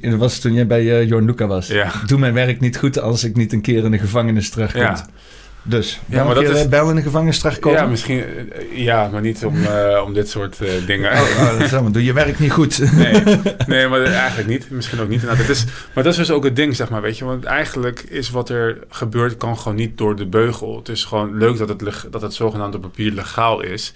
dat 0.00 0.18
was 0.18 0.38
toen 0.38 0.52
jij 0.52 0.66
bij 0.66 0.82
uh, 0.82 1.08
Jorn 1.08 1.24
Luca 1.24 1.46
was. 1.46 1.66
Ja. 1.66 1.92
Doe 2.06 2.18
mijn 2.18 2.34
werk 2.34 2.60
niet 2.60 2.76
goed 2.76 2.98
als 2.98 3.24
ik 3.24 3.36
niet 3.36 3.52
een 3.52 3.60
keer 3.60 3.84
in 3.84 3.90
de 3.90 3.98
gevangenis 3.98 4.50
terugkom. 4.50 4.80
Ja. 4.80 5.06
Dus, 5.64 6.00
ja, 6.06 6.24
maar 6.24 6.34
dat 6.34 6.44
is... 6.44 6.68
bel 6.68 6.90
in 6.90 6.96
de 6.96 7.02
gevangenis 7.02 7.38
terechtkomen? 7.38 7.80
Ja, 7.80 7.86
misschien, 7.86 8.50
eh, 8.50 8.78
ja, 8.78 9.08
maar 9.08 9.20
niet 9.20 9.44
om, 9.44 9.56
uh, 9.56 10.02
om 10.06 10.14
dit 10.14 10.28
soort 10.28 10.58
uh, 10.60 10.86
dingen. 10.86 11.12
Oh, 11.12 11.72
oh, 11.72 11.86
doe 11.92 12.04
je 12.04 12.12
werk 12.12 12.38
niet 12.38 12.52
goed. 12.52 12.92
nee, 12.92 13.22
nee, 13.66 13.88
maar 13.88 14.02
eigenlijk 14.02 14.48
niet. 14.48 14.70
Misschien 14.70 15.00
ook 15.00 15.08
niet. 15.08 15.22
Nou, 15.22 15.38
is, 15.38 15.64
maar 15.94 16.04
dat 16.04 16.12
is 16.12 16.18
dus 16.18 16.30
ook 16.30 16.44
het 16.44 16.56
ding, 16.56 16.76
zeg 16.76 16.90
maar, 16.90 17.00
weet 17.00 17.18
je. 17.18 17.24
Want 17.24 17.44
eigenlijk 17.44 18.00
is 18.00 18.30
wat 18.30 18.48
er 18.48 18.78
gebeurt, 18.88 19.36
kan 19.36 19.58
gewoon 19.58 19.76
niet 19.76 19.98
door 19.98 20.16
de 20.16 20.26
beugel. 20.26 20.76
Het 20.76 20.88
is 20.88 21.04
gewoon 21.04 21.38
leuk 21.38 21.58
dat 21.58 21.68
het, 21.68 22.06
dat 22.10 22.22
het 22.22 22.34
zogenaamd 22.34 22.74
op 22.74 22.80
papier 22.80 23.12
legaal 23.12 23.60
is. 23.60 23.92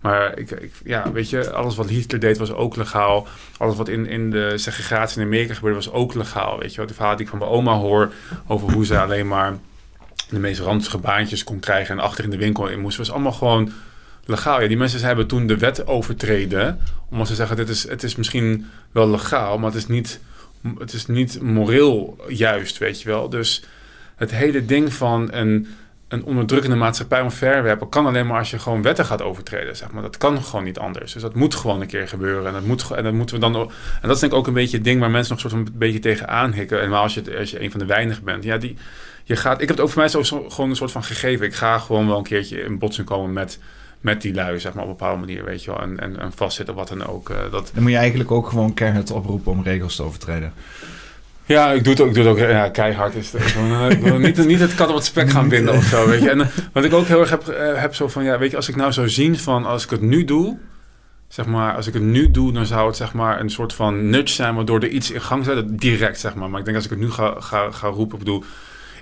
Maar 0.00 0.38
ik, 0.38 0.50
ik, 0.50 0.72
ja, 0.84 1.12
weet 1.12 1.30
je, 1.30 1.52
alles 1.52 1.76
wat 1.76 1.88
Hitler 1.88 2.20
deed 2.20 2.38
was 2.38 2.52
ook 2.52 2.76
legaal. 2.76 3.26
Alles 3.58 3.76
wat 3.76 3.88
in, 3.88 4.06
in 4.06 4.30
de 4.30 4.58
segregatie 4.58 5.20
in 5.20 5.26
Amerika 5.26 5.54
gebeurde 5.54 5.76
was 5.76 5.92
ook 5.92 6.14
legaal. 6.14 6.58
Weet 6.58 6.72
je, 6.72 6.78
wat 6.78 6.88
de 6.88 6.94
verhaal 6.94 7.16
die 7.16 7.24
ik 7.24 7.30
van 7.30 7.38
mijn 7.38 7.50
oma 7.50 7.74
hoor 7.74 8.12
over 8.46 8.72
hoe 8.72 8.86
ze 8.86 9.00
alleen 9.00 9.28
maar 9.28 9.56
de 10.28 10.38
meest 10.38 10.60
ranzige 10.60 10.98
baantjes 10.98 11.44
kon 11.44 11.60
krijgen 11.60 11.96
en 11.98 12.04
achter 12.04 12.24
in 12.24 12.30
de 12.30 12.36
winkel 12.36 12.68
in 12.68 12.80
moest. 12.80 12.96
was 12.96 13.10
allemaal 13.10 13.32
gewoon 13.32 13.72
legaal. 14.24 14.60
Ja, 14.60 14.68
die 14.68 14.76
mensen 14.76 15.00
hebben 15.00 15.26
toen 15.26 15.46
de 15.46 15.58
wet 15.58 15.86
overtreden. 15.86 16.78
Omdat 17.10 17.28
ze 17.28 17.34
zeggen, 17.34 17.56
dit 17.56 17.68
is, 17.68 17.88
het 17.88 18.02
is 18.02 18.16
misschien 18.16 18.66
wel 18.92 19.10
legaal, 19.10 19.58
maar 19.58 19.70
het 19.70 19.78
is 19.78 19.86
niet, 19.86 20.20
het 20.78 20.92
is 20.92 21.06
niet 21.06 21.42
moreel 21.42 22.24
juist, 22.28 22.78
weet 22.78 23.02
je 23.02 23.08
wel. 23.08 23.28
Dus 23.28 23.64
het 24.16 24.30
hele 24.30 24.64
ding 24.64 24.92
van 24.92 25.32
een, 25.32 25.68
een 26.08 26.24
onderdrukkende 26.24 26.76
maatschappij 26.76 27.20
omverwerpen... 27.20 27.88
kan 27.88 28.06
alleen 28.06 28.26
maar 28.26 28.38
als 28.38 28.50
je 28.50 28.58
gewoon 28.58 28.82
wetten 28.82 29.04
gaat 29.04 29.22
overtreden, 29.22 29.76
zeg 29.76 29.90
maar. 29.90 30.02
Dat 30.02 30.16
kan 30.16 30.42
gewoon 30.42 30.64
niet 30.64 30.78
anders. 30.78 31.12
Dus 31.12 31.22
dat 31.22 31.34
moet 31.34 31.54
gewoon 31.54 31.80
een 31.80 31.86
keer 31.86 32.08
gebeuren. 32.08 32.46
En 32.46 32.52
dat, 32.52 32.64
moet, 32.64 32.90
en 32.90 33.04
dat 33.04 33.12
moeten 33.12 33.34
we 33.34 33.40
dan... 33.40 33.54
En 33.54 33.68
dat 34.02 34.14
is 34.14 34.20
denk 34.20 34.32
ik 34.32 34.38
ook 34.38 34.46
een 34.46 34.52
beetje 34.52 34.76
het 34.76 34.84
ding 34.84 35.00
waar 35.00 35.10
mensen 35.10 35.32
nog 35.32 35.40
soort 35.40 35.52
van 35.52 35.62
een 35.62 35.78
beetje 35.78 35.98
tegenaan 35.98 36.52
hikken. 36.52 36.82
En 36.82 36.90
maar 36.90 37.00
als 37.00 37.14
je, 37.14 37.38
als 37.38 37.50
je 37.50 37.62
een 37.62 37.70
van 37.70 37.80
de 37.80 37.86
weinigen 37.86 38.24
bent, 38.24 38.44
ja, 38.44 38.56
die 38.56 38.76
je 39.26 39.36
gaat, 39.36 39.60
ik 39.60 39.68
heb 39.68 39.76
het 39.76 39.80
ook 39.80 39.90
voor 39.90 40.00
mij 40.00 40.08
zo, 40.08 40.22
gewoon 40.48 40.70
een 40.70 40.76
soort 40.76 40.92
van 40.92 41.04
gegeven. 41.04 41.46
Ik 41.46 41.54
ga 41.54 41.78
gewoon 41.78 42.06
wel 42.06 42.16
een 42.16 42.22
keertje 42.22 42.60
in 42.60 42.78
botsing 42.78 43.06
komen 43.06 43.32
met, 43.32 43.58
met 44.00 44.22
die 44.22 44.34
lui, 44.34 44.60
zeg 44.60 44.72
maar, 44.72 44.82
op 44.82 44.88
een 44.90 44.96
bepaalde 44.96 45.20
manier, 45.20 45.44
weet 45.44 45.64
je 45.64 45.70
wel. 45.70 45.80
En, 45.80 46.00
en, 46.00 46.20
en 46.20 46.32
vastzitten, 46.32 46.74
wat 46.74 46.88
dan 46.88 47.06
ook. 47.06 47.28
Uh, 47.28 47.36
dat... 47.50 47.70
Dan 47.74 47.82
moet 47.82 47.92
je 47.92 47.98
eigenlijk 47.98 48.30
ook 48.30 48.48
gewoon 48.48 48.74
keihard 48.74 49.10
oproepen 49.10 49.52
om 49.52 49.62
regels 49.62 49.96
te 49.96 50.02
overtreden. 50.02 50.52
Ja, 51.44 51.72
ik 51.72 51.84
doe 51.84 51.92
het 51.92 52.02
ook, 52.02 52.08
ik 52.08 52.14
doe 52.14 52.22
het 52.22 52.32
ook 52.32 52.38
ja, 52.38 52.68
keihard. 52.68 53.14
Is 53.14 53.32
het, 53.32 53.42
ik 53.90 54.00
wil 54.00 54.18
niet, 54.18 54.46
niet 54.46 54.60
het 54.60 54.74
kat 54.74 54.88
op 54.88 54.94
het 54.94 55.04
spek 55.04 55.30
gaan 55.30 55.48
binden 55.48 55.74
of 55.74 55.84
zo, 55.84 56.08
weet 56.08 56.22
je. 56.22 56.30
En 56.30 56.50
wat 56.72 56.84
ik 56.84 56.92
ook 56.92 57.06
heel 57.06 57.20
erg 57.20 57.30
heb, 57.30 57.48
uh, 57.48 57.80
heb 57.80 57.94
zo 57.94 58.08
van, 58.08 58.24
ja, 58.24 58.38
weet 58.38 58.50
je, 58.50 58.56
als 58.56 58.68
ik 58.68 58.76
nou 58.76 58.92
zou 58.92 59.08
zien 59.08 59.38
van, 59.38 59.64
als 59.64 59.84
ik 59.84 59.90
het 59.90 60.00
nu 60.00 60.24
doe, 60.24 60.58
zeg 61.28 61.46
maar, 61.46 61.74
als 61.74 61.86
ik 61.86 61.92
het 61.94 62.02
nu 62.02 62.30
doe, 62.30 62.52
dan 62.52 62.66
zou 62.66 62.86
het 62.86 62.96
zeg 62.96 63.12
maar 63.12 63.40
een 63.40 63.50
soort 63.50 63.72
van 63.72 64.10
nudge 64.10 64.34
zijn, 64.34 64.54
waardoor 64.54 64.80
er 64.80 64.88
iets 64.88 65.10
in 65.10 65.20
gang 65.20 65.44
zet, 65.44 65.64
direct, 65.78 66.20
zeg 66.20 66.34
maar. 66.34 66.50
Maar 66.50 66.58
ik 66.58 66.64
denk 66.64 66.76
als 66.76 66.86
ik 66.86 66.90
het 66.90 67.00
nu 67.00 67.10
ga, 67.10 67.34
ga, 67.38 67.70
ga 67.70 67.88
roepen, 67.88 68.18
ik 68.18 68.24
bedoel, 68.24 68.44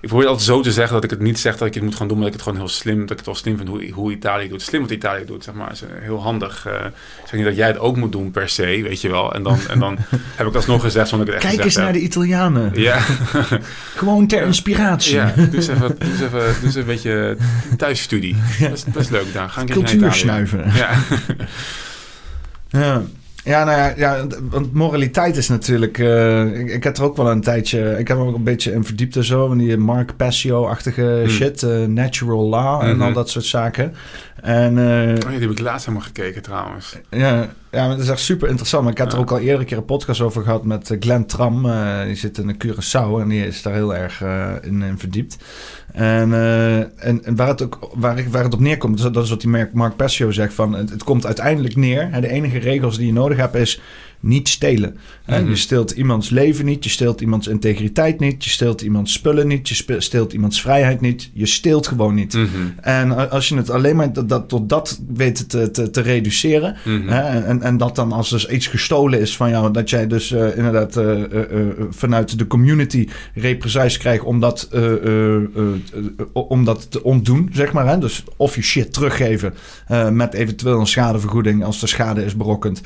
ik 0.05 0.11
probeer 0.11 0.29
altijd 0.29 0.47
zo 0.47 0.61
te 0.61 0.73
zeggen 0.73 0.95
dat 0.95 1.05
ik 1.05 1.11
het 1.11 1.21
niet 1.21 1.39
zeg 1.39 1.57
dat 1.57 1.69
ik 1.69 1.75
het 1.75 1.83
moet 1.83 1.95
gaan 1.95 2.09
doen, 2.09 2.17
maar 2.19 2.27
dat 2.27 2.35
ik 2.35 2.41
het 2.41 2.49
gewoon 2.49 2.67
heel 2.67 2.75
slim, 2.75 3.01
dat 3.01 3.11
ik 3.11 3.17
het 3.17 3.27
wel 3.27 3.35
slim 3.35 3.57
vind 3.57 3.69
hoe, 3.69 3.91
hoe 3.91 4.13
Italië 4.13 4.49
doet. 4.49 4.63
Slim 4.63 4.81
wat 4.81 4.91
Italië 4.91 5.25
doet, 5.25 5.45
zeg 5.45 5.55
maar, 5.55 5.73
is 5.73 5.83
heel 6.01 6.23
handig. 6.23 6.67
Uh, 6.67 6.73
ik 6.75 7.29
zeg 7.29 7.33
niet 7.33 7.45
dat 7.45 7.57
jij 7.57 7.67
het 7.67 7.79
ook 7.79 7.97
moet 7.97 8.13
doen 8.13 8.31
per 8.31 8.49
se, 8.49 8.63
weet 8.63 9.01
je 9.01 9.11
wel. 9.11 9.35
En 9.35 9.43
dan, 9.43 9.59
en 9.69 9.79
dan 9.79 9.99
heb 10.37 10.47
ik 10.47 10.55
alsnog 10.55 10.83
gezegd 10.83 11.09
zonder 11.09 11.29
ik 11.29 11.35
het 11.35 11.43
echt 11.43 11.55
Kijk 11.55 11.67
eens 11.67 11.77
naar 11.77 11.93
de 11.93 12.01
Italianen. 12.01 12.73
Ja. 12.75 12.99
gewoon 14.03 14.27
ter 14.27 14.43
inspiratie. 14.43 15.15
Ja, 15.15 15.33
doe 15.37 15.49
eens 15.53 15.69
even, 15.69 15.97
doe 15.99 16.11
eens 16.11 16.21
even, 16.21 16.41
doe 16.41 16.65
eens 16.65 16.75
een 16.75 16.85
beetje 16.85 17.37
thuisstudie. 17.77 18.37
Dat 18.61 18.73
is 18.73 18.85
best 18.85 19.11
leuk 19.11 19.33
daar. 19.33 19.51
Gaan 19.51 19.67
Cultuur 19.67 20.13
snuiven. 20.13 20.73
Ja. 20.75 20.91
ja. 22.69 23.03
Ja, 23.45 23.65
nou 23.65 23.79
ja, 23.79 23.93
ja, 23.97 24.27
want 24.51 24.73
moraliteit 24.73 25.37
is 25.37 25.49
natuurlijk... 25.49 25.99
Uh, 25.99 26.61
ik, 26.61 26.71
ik, 26.71 26.85
heb 26.85 26.97
er 26.97 27.05
ook 27.05 27.17
wel 27.17 27.31
een 27.31 27.41
tijdje... 27.41 27.99
Ik 27.99 28.09
heb 28.09 28.17
er 28.17 28.25
ook 28.25 28.35
een 28.35 28.45
beetje 28.45 28.73
in 28.73 28.85
verdiept 28.85 29.17
en 29.17 29.25
zo. 29.25 29.47
Van 29.47 29.59
die 29.59 29.77
Mark 29.77 30.17
Passio-achtige 30.17 31.21
hmm. 31.23 31.29
shit. 31.29 31.63
Uh, 31.63 31.87
natural 31.87 32.49
law 32.49 32.83
en 32.83 33.01
al 33.01 33.07
mhm. 33.07 33.13
dat 33.15 33.31
soort 33.31 33.45
zaken. 33.45 33.95
En, 34.41 34.77
uh, 34.77 34.85
oh 34.85 35.17
ja, 35.17 35.29
die 35.29 35.41
heb 35.41 35.51
ik 35.51 35.59
laatst 35.59 35.87
helemaal 35.87 36.07
gekeken 36.07 36.43
trouwens. 36.43 36.97
Ja, 37.11 37.49
ja, 37.71 37.91
het 37.91 38.01
is 38.01 38.09
echt 38.09 38.21
super 38.21 38.49
interessant. 38.49 38.83
Maar 38.83 38.93
ik 38.93 38.99
heb 38.99 39.13
er 39.13 39.19
ook 39.19 39.31
al 39.31 39.39
eerder 39.39 39.61
een 39.61 39.67
keer 39.67 39.77
een 39.77 39.85
podcast 39.85 40.21
over 40.21 40.43
gehad 40.43 40.65
met 40.65 40.97
Glenn 41.01 41.27
Tram. 41.27 41.63
die 42.05 42.15
zit 42.17 42.39
in 42.39 42.47
de 42.47 42.57
Curaçao 42.67 43.21
en 43.21 43.29
die 43.29 43.47
is 43.47 43.63
daar 43.63 43.75
heel 43.75 43.95
erg 43.95 44.21
in, 44.63 44.83
in 44.83 44.99
verdiept. 44.99 45.37
En, 45.95 46.29
uh, 46.29 46.79
en, 46.79 47.25
en, 47.25 47.37
waar, 47.37 47.49
het 47.49 47.63
ook, 47.63 47.91
waar, 47.95 48.25
waar 48.31 48.45
het 48.45 48.55
op 48.55 48.61
neerkomt, 48.61 49.13
dat 49.15 49.25
is 49.25 49.31
wat 49.31 49.41
die 49.41 49.69
Mark, 49.73 49.97
Passio 49.97 50.31
zegt: 50.31 50.55
van 50.55 50.73
het, 50.73 50.91
het 50.91 51.05
komt 51.05 51.27
uiteindelijk 51.27 51.77
neer. 51.77 52.09
Hè, 52.11 52.21
de 52.21 52.29
enige 52.29 52.59
regels 52.59 52.97
die 52.97 53.07
je 53.07 53.13
nodig 53.13 53.39
hebt 53.39 53.55
is 53.55 53.81
niet 54.25 54.49
stelen. 54.49 54.97
Hè? 55.25 55.41
Mhm. 55.41 55.51
Je 55.51 55.57
steelt 55.57 55.91
iemands 55.91 56.31
leven 56.31 56.65
niet, 56.65 56.85
je 56.85 56.91
steelt 56.91 57.21
iemands 57.21 57.47
integriteit 57.47 58.21
niet, 58.21 58.45
je 58.45 58.51
steelt 58.51 58.83
iemands 58.83 59.13
spullen 59.13 59.47
niet, 59.47 59.69
je 59.69 59.95
steelt 59.99 60.33
iemands 60.33 60.61
vrijheid 60.61 61.01
niet. 61.01 61.31
Je 61.33 61.47
steelt 61.47 61.87
gewoon 61.87 62.15
niet. 62.15 62.33
Mhm. 62.35 62.47
En 62.81 63.11
a- 63.13 63.25
als 63.25 63.49
je 63.49 63.57
het 63.57 63.71
alleen 63.71 63.97
maar 63.97 64.13
dat, 64.13 64.29
dat, 64.29 64.49
tot 64.49 64.69
dat 64.69 65.01
weet 65.15 65.49
te, 65.49 65.71
te, 65.71 65.91
te 65.91 66.01
reduceren. 66.01 66.77
Mhm. 66.85 67.09
Hè, 67.09 67.41
en, 67.41 67.63
en 67.63 67.77
dat 67.77 67.95
dan 67.97 68.13
als 68.13 68.31
dus 68.31 68.49
iets 68.49 68.67
gestolen 68.67 69.21
is 69.21 69.37
van 69.37 69.51
jou, 69.51 69.73
dat 69.73 69.91
jij 69.91 70.07
dus 70.07 70.33
eh, 70.33 70.57
inderdaad 70.57 70.97
eh, 70.97 71.23
eh, 71.23 71.41
eh, 71.61 71.67
vanuit 71.91 72.39
de 72.39 72.47
community 72.47 73.09
represailles 73.35 73.97
krijgt 73.99 74.25
om 74.25 74.41
dat, 74.41 74.69
eh, 74.73 74.85
eh, 74.93 75.35
eh, 75.35 75.43
eh, 75.97 76.27
om 76.33 76.65
dat 76.65 76.91
te 76.91 77.03
ontdoen, 77.03 77.49
zeg 77.53 77.73
maar. 77.73 77.87
Hè? 77.89 77.99
Dus 77.99 78.25
of 78.37 78.55
je 78.55 78.63
shit 78.63 78.93
teruggeven 78.93 79.55
eh, 79.87 80.09
met 80.11 80.35
eventueel 80.35 80.81
een 80.81 80.87
schadevergoeding 80.87 81.65
als 81.65 81.81
de 81.81 81.87
schade 81.87 82.25
is 82.25 82.37
berokkend. 82.37 82.81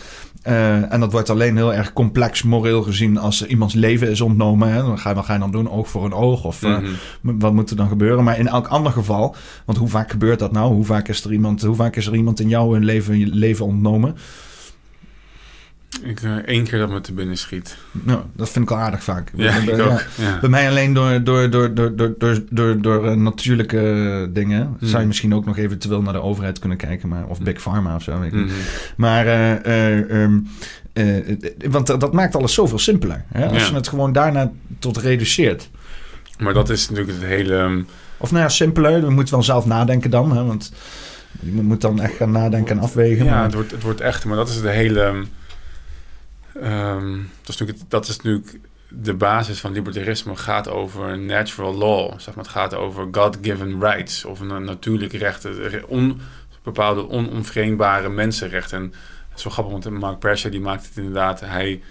Eh, 0.49 0.93
en 0.93 1.01
dat 1.01 1.13
wordt 1.13 1.31
alleen 1.31 1.57
heel 1.57 1.75
erg 1.75 1.93
complex 1.93 2.43
moreel 2.43 2.83
gezien 2.83 3.19
als 3.19 3.41
er 3.43 3.49
iemands 3.49 3.75
leven 3.75 4.11
is 4.11 4.21
ontnomen. 4.21 4.73
Hè? 4.73 4.83
Dan 4.83 4.99
ga, 4.99 5.15
wat 5.15 5.25
ga 5.25 5.33
je 5.33 5.39
dan 5.39 5.51
doen? 5.51 5.71
Oog 5.71 5.89
voor 5.89 6.05
een 6.05 6.13
oog? 6.13 6.45
Of 6.45 6.63
eh, 6.63 6.79
Mhm. 6.79 7.39
wat 7.39 7.53
moet 7.53 7.71
er 7.71 7.77
dan 7.77 7.89
gebeuren? 7.89 8.25
Maar 8.25 8.39
in 8.39 8.49
elk 8.49 8.67
ander 8.67 8.93
geval, 8.93 9.35
want 9.65 9.79
hoe 9.79 9.89
vaak 9.89 10.11
gebeurt 10.11 10.39
dat 10.39 10.53
nou? 10.53 10.73
Hoe 10.75 10.85
vaak 10.85 11.09
is 11.09 11.25
er 11.25 11.33
iemand, 11.33 11.63
hoe 11.63 11.75
vaak 11.77 11.97
is 11.97 12.07
er 12.07 12.15
iemand 12.15 12.41
in 12.41 12.49
jouw 12.49 12.75
leven, 12.75 13.29
leven 13.29 13.65
ontnomen? 13.67 14.17
Ik, 16.03 16.21
eh, 16.23 16.37
één 16.37 16.65
keer 16.65 16.79
dat 16.79 16.89
me 16.91 17.01
te 17.01 17.13
binnen 17.13 17.37
schiet. 17.39 17.77
Nou, 17.93 18.21
dat 18.37 18.49
vind 18.51 18.65
ik 18.65 18.71
al 18.71 18.77
aardig 18.83 19.03
vaak. 19.05 19.31
Ja, 19.37 19.65
Bij- 19.65 19.75
ik 19.75 19.81
ook. 19.81 20.01
Ja. 20.15 20.39
Bij 20.41 20.49
mij 20.49 20.69
alleen 20.69 20.93
door, 20.95 21.25
door, 21.25 21.51
door, 21.51 21.75
door, 21.75 21.97
door, 21.97 22.15
door, 22.19 22.39
door, 22.51 22.81
door 22.83 23.07
eh, 23.09 23.15
natuurlijke 23.17 24.31
dingen. 24.33 24.77
Hmm. 24.79 24.89
Zou 24.89 25.01
je 25.01 25.07
misschien 25.07 25.35
ook 25.35 25.45
nog 25.47 25.57
eventueel 25.57 26.03
naar 26.03 26.13
de 26.13 26.23
overheid 26.23 26.59
kunnen 26.59 26.79
kijken. 26.79 27.09
Maar, 27.09 27.27
of 27.27 27.41
Big 27.41 27.61
Pharma 27.63 27.95
of 27.95 28.03
zo. 28.03 28.19
Weet 28.21 28.33
ik. 28.33 28.39
Mhm. 28.39 28.51
Maar, 28.97 29.27
ehm, 29.27 30.39
eh, 30.93 31.37
want 31.71 31.87
dat 31.87 32.13
maakt 32.13 32.37
alles 32.37 32.55
zoveel 32.55 32.79
simpeler. 32.79 33.25
Hè? 33.33 33.47
Als 33.49 33.63
Ja. 33.63 33.69
je 33.69 33.75
het 33.75 33.89
gewoon 33.89 34.13
daarna 34.13 34.51
tot 34.79 34.97
reduceert. 34.97 35.71
Maar 36.39 36.55
dat 36.55 36.69
is 36.71 36.89
natuurlijk 36.91 37.19
het 37.19 37.29
hele... 37.29 37.57
ehm, 37.57 37.83
Of 38.17 38.31
nou 38.31 38.43
ja, 38.43 38.49
simpeler. 38.49 39.01
We 39.01 39.11
moeten 39.11 39.35
wel 39.35 39.43
zelf 39.43 39.67
nadenken 39.67 40.11
dan. 40.11 40.37
Hè? 40.37 40.45
Want 40.45 40.73
je 41.41 41.63
moet- 41.63 41.81
dan 41.81 42.01
echt 42.01 42.15
gaan 42.17 42.31
nadenken 42.31 42.77
en 42.77 42.83
afwegen. 42.83 43.25
Ja, 43.25 43.35
maar- 43.35 43.43
het 43.45 43.55
wordt, 43.55 43.71
het 43.71 43.83
wordt 43.83 44.01
echt, 44.01 44.25
maar 44.25 44.37
dat 44.37 44.49
is 44.49 44.61
de 44.61 44.71
hele. 44.71 45.15
Ehm, 46.61 47.17
dat, 47.17 47.49
is 47.49 47.57
natuurlijk, 47.57 47.91
dat 47.91 48.09
is 48.09 48.19
de 48.89 49.15
basis 49.15 49.61
van 49.61 49.73
libertarisme. 49.73 50.37
gaat 50.37 50.69
over 50.69 51.19
natural 51.19 51.75
law. 51.75 52.21
Zeg 52.21 52.35
maar, 52.35 52.45
het 52.45 52.53
gaat 52.53 52.75
over 52.75 53.09
God-given 53.13 53.81
rights. 53.81 54.25
Of 54.25 54.41
een, 54.41 54.65
natuurlijk 54.65 55.13
recht. 55.13 55.45
eh, 55.45 55.83
On, 55.87 56.21
bepaalde 56.63 57.09
onomvreembare 57.09 58.09
mensenrechten. 58.09 58.79
En 58.79 58.85
het 59.29 59.39
is 59.39 59.45
wel 59.45 59.53
grappig, 59.53 59.73
want 59.73 60.01
Mark 60.01 60.19
Persher 60.19 60.51
die 60.51 60.61
maakt 60.61 60.87
het 60.87 60.97
inderdaad. 60.97 61.41
Hij 61.41 61.83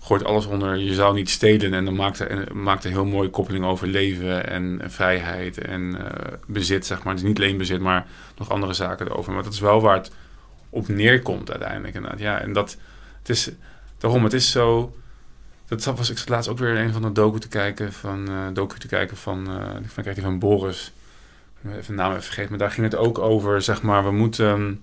gooit 0.00 0.24
alles 0.24 0.46
onder. 0.46 0.76
Je 0.76 0.94
zou 0.94 1.14
niet 1.14 1.30
stelen. 1.30 1.74
En 1.74 1.84
dan 1.84 1.94
maakt 1.96 2.18
hij 2.18 2.46
maakt 2.52 2.84
een 2.84 2.90
heel 2.90 3.04
mooie 3.04 3.30
koppeling 3.30 3.64
over 3.64 3.86
leven 3.86 4.48
en, 4.48 4.80
vrijheid 4.84 5.58
en 5.58 5.96
eh, 5.98 6.32
bezit. 6.46 6.86
Zeg 6.86 7.02
maar. 7.02 7.14
Is 7.14 7.22
niet 7.22 7.38
alleen 7.38 7.56
bezit, 7.56 7.80
maar 7.80 8.06
nog 8.36 8.50
andere 8.50 8.72
zaken 8.72 9.06
erover. 9.06 9.32
Maar 9.32 9.42
dat 9.42 9.52
is 9.52 9.60
wel 9.60 9.80
waar 9.80 9.96
het 9.96 10.10
op 10.70 10.88
neerkomt 10.88 11.50
uiteindelijk. 11.50 11.94
Inderdaad. 11.94 12.20
Ja, 12.20 12.40
en 12.40 12.52
dat 12.52 12.76
het 13.18 13.28
is 13.28 13.50
daarom, 14.04 14.24
het 14.24 14.32
is 14.32 14.50
zo. 14.50 14.94
Dat 15.66 15.84
was 15.84 16.10
ik 16.10 16.28
laatst 16.28 16.50
ook 16.50 16.58
weer 16.58 16.76
een 16.76 16.92
van 16.92 17.02
de 17.02 17.12
docu 17.12 17.38
te 17.38 17.48
kijken 17.48 17.92
van 17.92 18.28
eh 18.28 18.46
docu 18.52 18.78
te 18.78 18.86
kijken 18.86 19.16
van 19.16 19.48
eh 19.48 19.76
van 19.86 20.04
kijk 20.04 20.20
van 20.20 20.38
Boris. 20.38 20.92
Ik 21.62 21.70
even 21.70 21.96
de 21.96 22.02
naam 22.02 22.10
even 22.10 22.22
vergeten, 22.22 22.50
maar 22.50 22.58
daar 22.58 22.70
ging 22.70 22.86
het 22.90 22.96
ook 22.96 23.18
over. 23.18 23.62
Zeg 23.62 23.82
maar, 23.82 24.04
we 24.04 24.10
moeten. 24.10 24.46
ehm, 24.46 24.74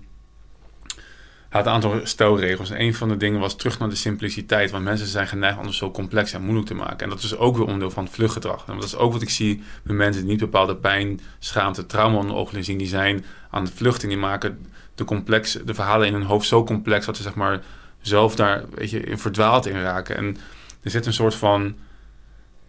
hij 1.48 1.60
had 1.60 1.66
aantal 1.66 2.00
stelregels. 2.02 2.70
En 2.70 2.80
een 2.80 2.94
van 2.94 3.08
de 3.08 3.16
dingen 3.16 3.40
was 3.40 3.56
terug 3.56 3.78
naar 3.78 3.88
de 3.88 3.94
simpliciteit. 3.94 4.70
Want 4.70 4.84
mensen 4.84 5.06
zijn 5.06 5.26
geneigd 5.26 5.58
om 5.58 5.64
het 5.64 5.74
zo 5.74 5.90
complex 5.90 6.32
en 6.32 6.42
moeilijk 6.42 6.66
te 6.66 6.74
maken. 6.74 6.98
En 6.98 7.08
dat 7.08 7.22
is 7.22 7.36
ook 7.36 7.56
weer 7.56 7.64
onderdeel 7.64 7.90
van 7.90 8.04
het 8.04 8.12
vluchtgedrag. 8.12 8.64
En 8.66 8.74
dat 8.74 8.84
is 8.84 8.96
ook 8.96 9.12
wat 9.12 9.22
ik 9.22 9.30
zie 9.30 9.62
bij 9.82 9.94
mensen 9.96 10.22
die 10.22 10.30
niet 10.30 10.40
bepaalde 10.40 10.76
pijn, 10.76 11.20
schaamte, 11.38 11.86
trauma 11.86 12.16
onder 12.18 12.36
ogen 12.36 12.64
zien. 12.64 12.78
Die 12.78 12.86
zijn 12.86 13.24
aan 13.50 13.64
het 13.64 13.72
vluchten. 13.72 14.08
Die 14.08 14.18
maken 14.18 14.66
de, 14.94 15.04
complex, 15.04 15.58
de 15.64 15.74
verhalen 15.74 16.06
in 16.06 16.12
hun 16.12 16.22
hoofd 16.22 16.48
zo 16.48 16.64
complex 16.64 17.06
dat 17.06 17.16
ze 17.16 17.22
zeg 17.22 17.34
maar 17.34 17.62
zelf 18.02 18.34
daar 18.34 18.64
weet 18.74 18.90
je, 18.90 19.00
in 19.00 19.18
verdwaald 19.18 19.66
in 19.66 19.80
raken. 19.80 20.16
En 20.16 20.36
er 20.82 20.90
zit 20.90 21.06
een 21.06 21.12
soort 21.12 21.34
van. 21.34 21.76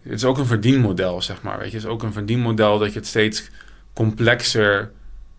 Het 0.02 0.12
is 0.12 0.24
ook 0.24 0.38
een 0.38 0.46
verdienmodel, 0.46 1.22
zeg 1.22 1.42
maar. 1.42 1.58
Weet 1.58 1.70
je, 1.70 1.76
het 1.76 1.84
is 1.84 1.90
ook 1.92 2.02
een 2.02 2.12
verdienmodel 2.12 2.78
dat 2.78 2.92
je 2.92 2.98
het 2.98 3.08
steeds 3.08 3.50
complexer 3.92 4.90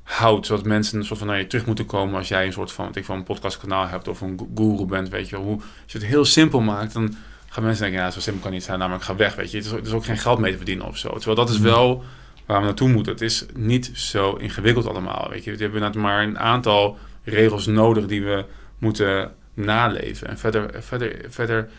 houdt, 0.03 0.45
zodat 0.45 0.65
mensen 0.65 0.99
een 0.99 1.05
soort 1.05 1.19
van 1.19 1.27
naar 1.27 1.37
je 1.37 1.47
terug 1.47 1.65
moeten 1.65 1.85
komen 1.85 2.15
als 2.15 2.27
jij 2.27 2.45
een 2.45 2.53
soort 2.53 2.71
van, 2.71 2.89
ik 2.93 3.05
van 3.05 3.17
een 3.17 3.23
podcastkanaal 3.23 3.87
hebt 3.87 4.07
of 4.07 4.21
een 4.21 4.39
gu- 4.39 4.47
guru 4.55 4.85
bent, 4.85 5.09
weet 5.09 5.29
je. 5.29 5.35
Hoe, 5.35 5.55
als 5.55 5.91
je 5.91 5.97
het 5.97 6.07
heel 6.07 6.25
simpel 6.25 6.59
maakt, 6.61 6.93
dan 6.93 7.15
gaan 7.49 7.63
mensen 7.63 7.83
denken, 7.83 8.01
ja, 8.01 8.11
zo 8.11 8.19
simpel 8.19 8.41
kan 8.43 8.51
niet 8.51 8.63
zijn, 8.63 8.79
namelijk 8.79 9.03
ik 9.03 9.09
ga 9.09 9.15
weg, 9.15 9.35
weet 9.35 9.51
je. 9.51 9.57
Het 9.57 9.65
is, 9.65 9.71
het 9.71 9.85
is 9.85 9.91
ook 9.91 10.05
geen 10.05 10.17
geld 10.17 10.39
mee 10.39 10.51
te 10.51 10.57
verdienen 10.57 10.85
of 10.85 10.97
zo. 10.97 11.09
Terwijl 11.09 11.35
dat 11.35 11.49
is 11.49 11.59
wel 11.59 12.03
waar 12.45 12.59
we 12.59 12.65
naartoe 12.65 12.89
moeten. 12.89 13.11
Het 13.13 13.21
is 13.21 13.45
niet 13.53 13.91
zo 13.93 14.33
ingewikkeld 14.33 14.87
allemaal, 14.87 15.29
weet 15.29 15.43
je. 15.43 15.55
We 15.55 15.63
hebben 15.63 15.81
net 15.81 15.95
maar 15.95 16.23
een 16.23 16.39
aantal 16.39 16.97
regels 17.23 17.65
nodig 17.65 18.05
die 18.05 18.23
we 18.23 18.45
moeten 18.77 19.31
naleven. 19.55 20.27
En 20.27 20.37
verder, 20.37 20.83
verder, 20.83 21.25
verder 21.29 21.69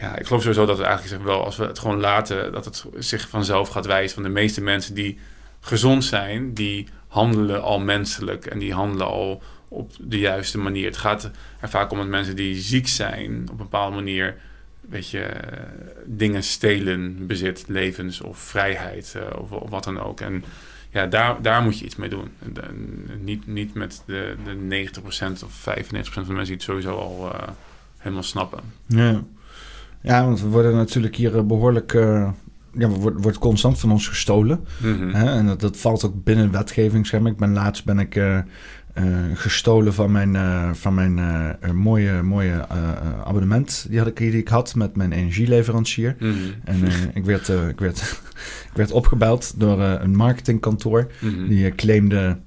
ja, 0.00 0.16
ik 0.16 0.26
geloof 0.26 0.40
sowieso 0.42 0.66
dat 0.66 0.78
we 0.78 0.84
eigenlijk 0.84 1.14
zeggen, 1.14 1.28
wel, 1.28 1.44
als 1.44 1.56
we 1.56 1.64
het 1.64 1.78
gewoon 1.78 2.00
laten, 2.00 2.52
dat 2.52 2.64
het 2.64 2.84
zich 2.98 3.28
vanzelf 3.28 3.68
gaat 3.68 3.86
wijzen. 3.86 4.14
Van 4.14 4.22
de 4.22 4.28
meeste 4.28 4.60
mensen 4.60 4.94
die 4.94 5.18
gezond 5.60 6.04
zijn, 6.04 6.54
die 6.54 6.88
handelen 7.08 7.62
al 7.62 7.80
menselijk 7.80 8.46
en 8.46 8.58
die 8.58 8.72
handelen 8.72 9.06
al 9.06 9.42
op 9.68 9.92
de 10.00 10.18
juiste 10.18 10.58
manier. 10.58 10.86
Het 10.86 10.96
gaat 10.96 11.30
er 11.60 11.68
vaak 11.68 11.90
om 11.90 11.98
dat 11.98 12.06
mensen 12.06 12.36
die 12.36 12.54
ziek 12.54 12.88
zijn, 12.88 13.42
op 13.42 13.50
een 13.50 13.56
bepaalde 13.56 13.94
manier, 13.94 14.36
weet 14.80 15.10
je, 15.10 15.20
eh, 15.20 15.62
dingen 16.04 16.42
stelen, 16.42 17.26
bezit, 17.26 17.64
levens 17.66 18.20
of 18.20 18.38
vrijheid 18.38 19.14
eh, 19.16 19.40
of, 19.40 19.52
of 19.52 19.70
wat 19.70 19.84
dan 19.84 20.00
ook. 20.00 20.20
En 20.20 20.44
ja, 20.90 21.06
daar, 21.06 21.42
daar 21.42 21.62
moet 21.62 21.78
je 21.78 21.84
iets 21.84 21.96
mee 21.96 22.08
doen. 22.08 22.28
En, 22.38 22.68
en 22.68 23.24
niet, 23.24 23.46
niet 23.46 23.74
met 23.74 24.02
de, 24.06 24.36
de 24.44 24.88
90% 25.00 25.44
of 25.44 25.68
95% 25.68 26.00
van 26.00 26.24
de 26.24 26.32
mensen 26.32 26.44
die 26.44 26.54
het 26.54 26.62
sowieso 26.62 26.96
al 26.96 27.32
eh, 27.32 27.48
helemaal 27.96 28.22
snappen. 28.22 28.60
Ja. 28.86 29.22
ja, 30.00 30.24
want 30.24 30.40
we 30.40 30.48
worden 30.48 30.74
natuurlijk 30.74 31.16
hier 31.16 31.36
eh, 31.36 31.42
behoorlijk... 31.42 31.94
eh, 31.94 32.30
ja, 32.72 32.88
wordt, 32.88 33.22
wordt 33.22 33.38
constant 33.38 33.78
van 33.78 33.90
ons 33.90 34.08
gestolen. 34.08 34.64
Mhm. 34.78 35.08
Hè? 35.08 35.30
En 35.30 35.46
dat, 35.46 35.60
dat 35.60 35.76
valt 35.76 36.04
ook 36.04 36.24
binnen 36.24 36.50
wetgeving. 36.50 37.06
Zeg 37.06 37.20
maar. 37.20 37.32
Ik 37.32 37.38
ben 37.38 37.52
laatst 37.52 37.84
ben 37.84 37.98
ik 37.98 38.20
gestolen 39.34 39.94
van 39.94 40.12
mijn, 40.12 40.36
eh, 40.36 40.70
van 40.72 40.94
mijn 40.94 41.18
eh, 41.18 41.48
eh, 41.60 41.70
mooie, 41.70 42.22
mooie 42.22 42.50
eh, 42.68 42.76
eh, 42.78 43.20
abonnement 43.24 43.86
die, 43.88 43.98
had 43.98 44.06
ik, 44.08 44.16
die 44.16 44.32
ik 44.36 44.48
had 44.48 44.74
met 44.74 44.96
mijn 44.96 45.12
energieleverancier. 45.12 46.16
Mhm. 46.18 46.32
En 46.64 46.84
eh, 46.84 46.92
ik, 47.14 47.24
werd, 47.24 47.48
eh, 47.48 47.68
ik, 47.68 47.78
werd, 47.80 47.98
ik 48.70 48.76
werd 48.76 48.90
opgebeld 48.92 49.54
door 49.60 49.80
eh, 49.82 49.92
een 49.98 50.16
marketingkantoor. 50.16 51.06
Mhm. 51.20 51.48
Die 51.48 51.66
eh, 51.66 51.74
claimde 51.74 52.38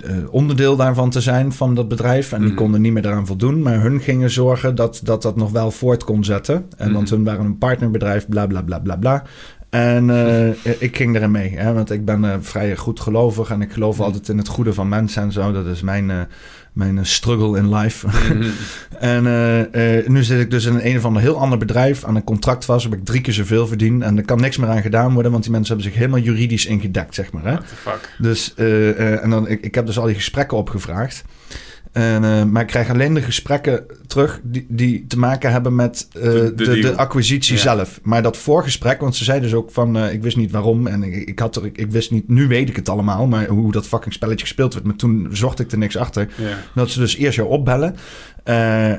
eh, 0.00 0.16
onderdeel 0.30 0.76
daarvan 0.76 1.10
te 1.10 1.20
zijn 1.20 1.52
van 1.52 1.74
dat 1.74 1.88
bedrijf. 1.88 2.32
En 2.32 2.38
die 2.40 2.48
Mhm. 2.48 2.56
konden 2.56 2.80
niet 2.80 2.92
meer 2.92 3.02
daaraan 3.02 3.26
voldoen. 3.26 3.62
Maar 3.62 3.80
hun 3.82 4.00
gingen 4.00 4.30
zorgen 4.30 4.74
dat 4.74 5.00
dat, 5.04 5.22
dat 5.22 5.36
nog 5.36 5.50
wel 5.50 5.70
voort 5.70 6.04
kon 6.04 6.24
zetten. 6.24 6.66
En 6.76 6.92
want 6.92 7.10
hun 7.10 7.24
waren 7.24 7.44
een 7.44 7.58
partnerbedrijf, 7.58 8.28
bla 8.28 8.46
bla 8.46 8.62
bla 8.62 8.78
bla 8.78 8.96
bla. 8.96 9.22
En 9.70 10.10
eh, 10.10 10.72
ik 10.78 10.96
ging 10.96 11.16
erin 11.16 11.30
mee. 11.30 11.54
Hè, 11.56 11.72
want 11.72 11.90
ik 11.90 12.04
ben 12.04 12.24
eh, 12.24 12.36
vrij 12.40 12.76
goed 12.76 13.00
gelovig. 13.00 13.50
En 13.50 13.62
ik 13.62 13.72
geloof 13.72 13.96
Mhm. 13.96 14.04
altijd 14.04 14.28
in 14.28 14.38
het 14.38 14.48
goede 14.48 14.74
van 14.74 14.88
mensen 14.88 15.22
en 15.22 15.32
zo. 15.32 15.52
Dat 15.52 15.66
is 15.66 15.82
mijn, 15.82 16.10
eh, 16.10 16.20
mijn 16.72 17.06
struggle 17.06 17.58
in 17.58 17.74
life. 17.74 18.06
Mhm. 18.06 18.48
En 18.98 19.22
nu 20.12 20.22
zit 20.24 20.40
ik 20.40 20.50
dus 20.50 20.64
in 20.64 20.74
een, 20.74 20.86
een 20.86 20.96
of 20.96 21.04
ander 21.04 21.22
heel 21.22 21.38
ander 21.40 21.58
bedrijf 21.58 22.04
aan 22.04 22.16
een 22.16 22.24
contract 22.24 22.64
vast, 22.64 22.88
waar 22.88 22.98
ik 22.98 23.04
drie 23.04 23.20
keer 23.20 23.32
zoveel 23.34 23.66
verdien. 23.66 24.02
En 24.02 24.16
er 24.16 24.24
kan 24.24 24.40
niks 24.40 24.56
meer 24.56 24.68
aan 24.68 24.82
gedaan 24.82 25.12
worden, 25.14 25.30
want 25.32 25.42
die 25.44 25.52
mensen 25.52 25.74
hebben 25.74 25.92
zich 25.92 26.00
helemaal 26.00 26.20
juridisch 26.24 26.66
ingedekt, 26.66 27.14
zeg 27.14 27.32
maar. 27.32 27.44
Hè? 27.44 27.52
What 27.52 27.68
the 27.68 27.74
fuck? 27.74 28.14
Dus, 28.18 28.54
en 29.22 29.30
dan, 29.30 29.48
ik, 29.48 29.64
ik 29.64 29.74
heb 29.74 29.86
dus 29.86 29.98
al 29.98 30.06
die 30.06 30.14
gesprekken 30.14 30.56
opgevraagd. 30.56 31.24
En, 31.92 32.24
eh, 32.24 32.44
maar 32.44 32.62
ik 32.62 32.68
krijg 32.68 32.90
alleen 32.90 33.14
de 33.14 33.22
gesprekken 33.22 33.84
terug 34.06 34.40
die, 34.42 34.66
die 34.68 35.04
te 35.06 35.18
maken 35.18 35.52
hebben 35.52 35.74
met 35.74 36.08
eh, 36.12 36.22
de, 36.22 36.78
de 36.80 36.96
acquisitie 36.96 37.54
Ja. 37.54 37.60
zelf. 37.60 38.00
Maar 38.02 38.22
dat 38.22 38.36
voorgesprek, 38.36 39.00
want 39.00 39.16
ze 39.16 39.24
zeiden 39.24 39.48
dus 39.48 39.58
ook 39.58 39.70
van, 39.70 39.96
eh, 39.96 40.12
ik 40.12 40.22
wist 40.22 40.36
niet 40.36 40.50
waarom. 40.50 40.86
En 40.86 41.02
ik, 41.02 41.28
ik, 41.28 41.38
had 41.38 41.56
er, 41.56 41.64
ik, 41.64 41.78
ik 41.78 41.90
wist 41.90 42.10
niet, 42.10 42.28
nu 42.28 42.48
weet 42.48 42.68
ik 42.68 42.76
het 42.76 42.88
allemaal, 42.88 43.26
maar 43.26 43.46
hoe 43.46 43.72
dat 43.72 43.86
fucking 43.86 44.14
spelletje 44.14 44.46
gespeeld 44.46 44.74
werd. 44.74 44.86
Maar 44.86 44.96
toen 44.96 45.28
zocht 45.30 45.60
ik 45.60 45.72
er 45.72 45.78
niks 45.78 45.96
achter. 45.96 46.28
Ja. 46.36 46.56
Dat 46.74 46.90
ze 46.90 46.98
dus 46.98 47.16
eerst 47.16 47.36
jou 47.36 47.48
opbellen 47.48 47.96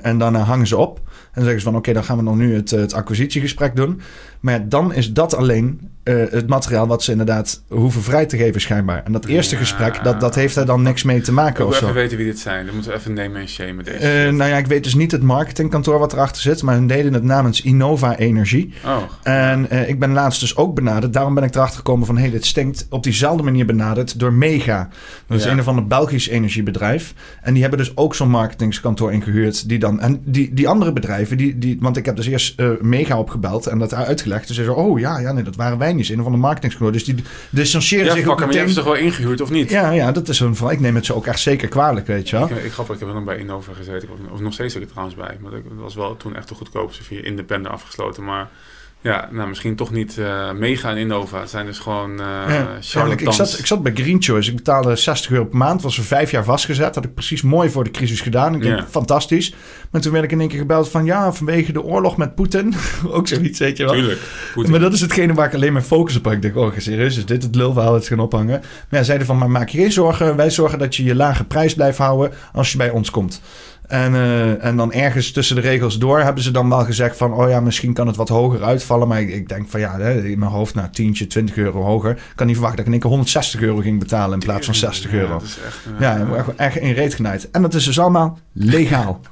en 0.01 0.17
daarna 0.17 0.39
hangen 0.39 0.67
ze 0.67 0.77
op. 0.77 0.97
En 0.97 1.31
dan 1.33 1.43
zeggen 1.43 1.61
ze 1.61 1.67
van 1.67 1.75
oké, 1.75 1.93
dan 1.93 2.03
gaan 2.03 2.17
we 2.17 2.23
dan 2.23 2.37
nu 2.37 2.55
het, 2.55 2.69
het 2.71 2.93
acquisitiegesprek 2.93 3.75
doen. 3.75 4.01
Maar 4.41 4.53
ja, 4.53 4.65
dan 4.69 4.93
is 4.93 5.13
dat 5.13 5.35
alleen 5.35 5.89
eh, 6.03 6.15
het 6.29 6.47
materiaal 6.47 6.87
wat 6.87 7.03
ze 7.03 7.11
inderdaad 7.11 7.63
hoeven 7.67 8.01
vrij 8.01 8.25
te 8.25 8.37
geven 8.37 8.61
schijnbaar. 8.61 9.03
En 9.03 9.11
dat 9.11 9.25
eerste 9.25 9.55
Ja. 9.55 9.61
gesprek, 9.61 10.03
dat, 10.03 10.19
dat 10.19 10.35
heeft 10.35 10.55
er 10.55 10.65
dan 10.65 10.81
niks 10.81 11.03
mee 11.03 11.21
te 11.21 11.29
Ik 11.29 11.35
maken 11.35 11.57
wil 11.57 11.67
of 11.67 11.75
zo. 11.75 11.83
even 11.83 11.95
weten 11.95 12.17
wie 12.17 12.25
dit 12.25 12.39
zijn. 12.39 12.65
Dan 12.65 12.73
moeten 12.73 12.91
we 12.91 12.97
even 12.97 13.13
nemen 13.13 13.41
en 13.41 13.47
shamen 13.47 13.85
deze. 13.85 13.97
Eh, 13.97 14.31
nou 14.33 14.49
ja, 14.49 14.57
ik 14.57 14.67
weet 14.67 14.83
dus 14.83 14.95
niet 14.95 15.11
het 15.11 15.21
marketingkantoor 15.21 15.99
wat 15.99 16.13
erachter 16.13 16.41
zit, 16.41 16.61
maar 16.63 16.75
hun 16.75 16.87
deden 16.87 17.13
het 17.13 17.23
namens 17.23 17.61
Innova 17.61 18.17
Energie. 18.17 18.73
oh. 18.85 18.97
En 19.23 19.69
eh, 19.69 19.89
ik 19.89 19.99
ben 19.99 20.11
laatst 20.11 20.39
dus 20.39 20.55
ook 20.55 20.75
benaderd. 20.75 21.13
Daarom 21.13 21.33
ben 21.33 21.43
ik 21.43 21.55
erachter 21.55 21.77
gekomen 21.77 22.05
van... 22.05 22.15
hé, 22.15 22.21
hey, 22.21 22.31
dit 22.31 22.45
stinkt 22.45 22.85
op 22.89 23.03
diezelfde 23.03 23.43
manier 23.43 23.65
benaderd 23.65 24.19
door 24.19 24.33
Mega. 24.33 24.89
Dat 25.27 25.37
is 25.37 25.43
Ja. 25.43 25.51
een 25.51 25.59
of 25.59 25.67
ander 25.67 25.87
Belgisch 25.87 26.27
energiebedrijf. 26.27 27.13
En 27.41 27.51
die 27.53 27.61
hebben 27.61 27.79
dus 27.79 27.97
ook 27.97 28.15
zo'n 28.15 28.29
marketingskantoor 28.29 29.11
ingehuurd. 29.13 29.69
Die 29.69 29.79
dan, 29.79 29.99
en 29.99 30.21
die, 30.25 30.53
die 30.53 30.67
andere 30.67 30.93
bedrijven... 30.93 31.37
Die, 31.37 31.57
die, 31.57 31.77
want 31.79 31.97
ik 31.97 32.05
heb 32.05 32.15
dus 32.15 32.27
eerst 32.27 32.61
Mega 32.81 33.19
opgebeld 33.19 33.67
en 33.67 33.79
dat 33.79 33.93
uitgelegd. 33.93 34.29
Dus 34.37 34.47
ze 34.47 34.63
zeiden, 34.63 34.75
oh 34.75 34.99
ja, 34.99 35.19
ja, 35.19 35.31
nee, 35.31 35.43
dat 35.43 35.55
waren 35.55 35.77
wij 35.77 35.93
niet. 35.93 36.09
Een 36.09 36.19
of 36.19 36.25
ander 36.25 36.41
marketingskantoor. 36.41 36.91
Dus 36.93 37.03
die 37.05 37.15
distancieren 37.49 38.05
Ja, 38.07 38.13
zich 38.13 38.27
ook 38.27 38.45
meteen... 38.45 38.69
ze 38.69 38.75
toch 38.75 38.83
wel 38.83 38.95
ingehuurd 38.95 39.41
of 39.41 39.49
niet? 39.49 39.69
Ja, 39.69 39.91
ja, 39.91 40.11
dat 40.11 40.27
is 40.29 40.39
een 40.39 40.55
verhaal. 40.55 40.73
Ik 40.73 40.79
neem 40.79 40.95
het 40.95 41.05
ze 41.05 41.15
ook 41.15 41.25
echt 41.27 41.39
zeker 41.39 41.67
kwalijk, 41.67 42.07
weet 42.07 42.29
je 42.29 42.35
wel. 42.37 42.49
Ik, 42.49 42.63
ik 42.63 42.71
grappig, 42.71 42.95
ik 42.95 43.01
heb 43.05 43.13
nog 43.13 43.23
bij 43.23 43.37
Innova 43.37 43.73
gezeten. 43.73 44.01
Ik 44.09 44.09
heb- 44.21 44.31
Of 44.31 44.39
nog 44.39 44.53
steeds 44.53 44.73
zit 44.73 44.81
ik 44.81 44.87
er 44.87 44.93
trouwens 44.93 45.19
bij. 45.21 45.37
Maar 45.41 45.51
dat 45.51 45.61
was 45.75 45.95
wel 45.95 46.17
toen 46.17 46.35
echt 46.35 46.47
de 46.47 46.55
goedkoopste 46.55 47.03
via 47.03 47.23
Independent 47.23 47.73
afgesloten. 47.73 48.23
Maar 48.23 48.49
ja, 49.01 49.29
nou, 49.31 49.47
misschien 49.47 49.75
toch 49.75 49.91
niet 49.91 50.17
eh 50.17 50.51
mega 50.51 50.89
in 50.91 50.97
Innova. 50.97 51.39
Het 51.39 51.49
zijn 51.49 51.65
dus 51.65 51.79
gewoon 51.79 52.19
eh 52.19 52.25
Ja, 52.47 53.05
ik, 53.05 53.31
zat, 53.31 53.59
ik 53.59 53.65
zat 53.65 53.83
bij 53.83 53.91
Green 53.95 54.21
Choice. 54.21 54.49
Ik 54.49 54.55
betaalde 54.55 54.95
60 54.95 55.31
euro 55.31 55.45
per 55.45 55.57
maand. 55.57 55.81
Was 55.81 55.97
er 55.97 56.03
vijf 56.03 56.31
jaar 56.31 56.43
vastgezet. 56.43 56.95
Had 56.95 57.03
ik 57.03 57.13
precies 57.13 57.41
mooi 57.41 57.69
voor 57.69 57.83
de 57.83 57.91
crisis 57.91 58.21
gedaan. 58.21 58.55
Ik 58.55 58.61
denk, 58.61 58.79
Ja. 58.79 58.85
fantastisch. 58.89 59.53
Maar 59.91 60.01
toen 60.01 60.11
werd 60.11 60.23
ik 60.23 60.31
in 60.31 60.39
één 60.39 60.49
keer 60.49 60.59
gebeld 60.59 60.89
van... 60.89 61.05
Ja, 61.05 61.33
vanwege 61.33 61.71
de 61.71 61.83
oorlog 61.83 62.17
met 62.17 62.35
Poetin. 62.35 62.73
Ook 63.07 63.27
zoiets, 63.27 63.59
weet 63.59 63.77
je 63.77 63.83
wel. 63.83 63.93
Tuurlijk. 63.93 64.19
Maar 64.69 64.79
dat 64.79 64.93
is 64.93 65.01
hetgene 65.01 65.33
waar 65.33 65.47
ik 65.47 65.53
alleen 65.53 65.73
mijn 65.73 65.85
focus 65.85 66.15
op 66.17 66.23
heb. 66.23 66.33
Ik 66.33 66.41
denk, 66.41 66.55
oh, 66.55 66.71
serieus, 66.77 67.17
is 67.17 67.25
dit 67.25 67.43
het 67.43 67.55
lulverhaal 67.55 67.91
dat 67.91 68.03
ze 68.03 68.09
gaan 68.09 68.19
ophangen? 68.19 68.59
Maar 68.89 68.99
ja, 68.99 69.03
zeiden 69.03 69.27
van, 69.27 69.37
maar 69.37 69.49
maak 69.49 69.69
je 69.69 69.77
geen 69.77 69.91
zorgen. 69.91 70.35
Wij 70.35 70.49
zorgen 70.49 70.79
dat 70.79 70.95
je 70.95 71.03
je 71.03 71.15
lage 71.15 71.43
prijs 71.43 71.73
blijft 71.73 71.97
houden 71.97 72.33
als 72.53 72.71
je 72.71 72.77
bij 72.77 72.89
ons 72.89 73.09
komt. 73.09 73.41
En, 73.91 74.13
eh, 74.15 74.63
en 74.65 74.77
dan 74.77 74.93
ergens 74.93 75.31
tussen 75.31 75.55
de 75.55 75.61
regels 75.61 75.97
door 75.99 76.19
hebben 76.19 76.43
ze 76.43 76.51
dan 76.51 76.69
wel 76.69 76.85
gezegd 76.85 77.17
van... 77.17 77.33
oh 77.33 77.49
ja, 77.49 77.59
misschien 77.59 77.93
kan 77.93 78.07
het 78.07 78.15
wat 78.15 78.29
hoger 78.29 78.63
uitvallen. 78.63 79.07
Maar 79.07 79.21
ik, 79.21 79.29
ik 79.29 79.49
denk 79.49 79.69
van 79.69 79.79
ja, 79.79 79.97
hè, 79.99 80.23
in 80.23 80.39
mijn 80.39 80.51
hoofd, 80.51 80.75
nou, 80.75 80.89
tientje, 80.91 81.27
20 81.27 81.55
euro 81.57 81.81
hoger. 81.81 82.11
Ik 82.11 82.17
kan 82.35 82.45
niet 82.47 82.55
verwachten 82.55 82.77
dat 82.77 82.79
ik 82.79 82.85
in 82.85 82.91
één 82.91 83.01
keer 83.01 83.09
160 83.09 83.61
euro 83.61 83.77
ging 83.77 83.99
betalen 83.99 84.33
in 84.33 84.45
plaats 84.45 84.65
van 84.65 84.75
60 84.75 85.11
Ja, 85.11 85.17
euro. 85.17 85.31
dat 85.33 85.41
is 85.41 85.57
echt, 85.65 85.79
eh, 85.85 85.99
Ja, 85.99 86.15
ik 86.15 86.27
word 86.27 86.55
echt 86.55 86.75
in 86.75 86.93
reet 86.93 87.13
genaaid. 87.13 87.51
En 87.51 87.61
dat 87.61 87.73
is 87.73 87.83
dus 87.85 87.99
allemaal 87.99 88.39
legaal. 88.53 89.19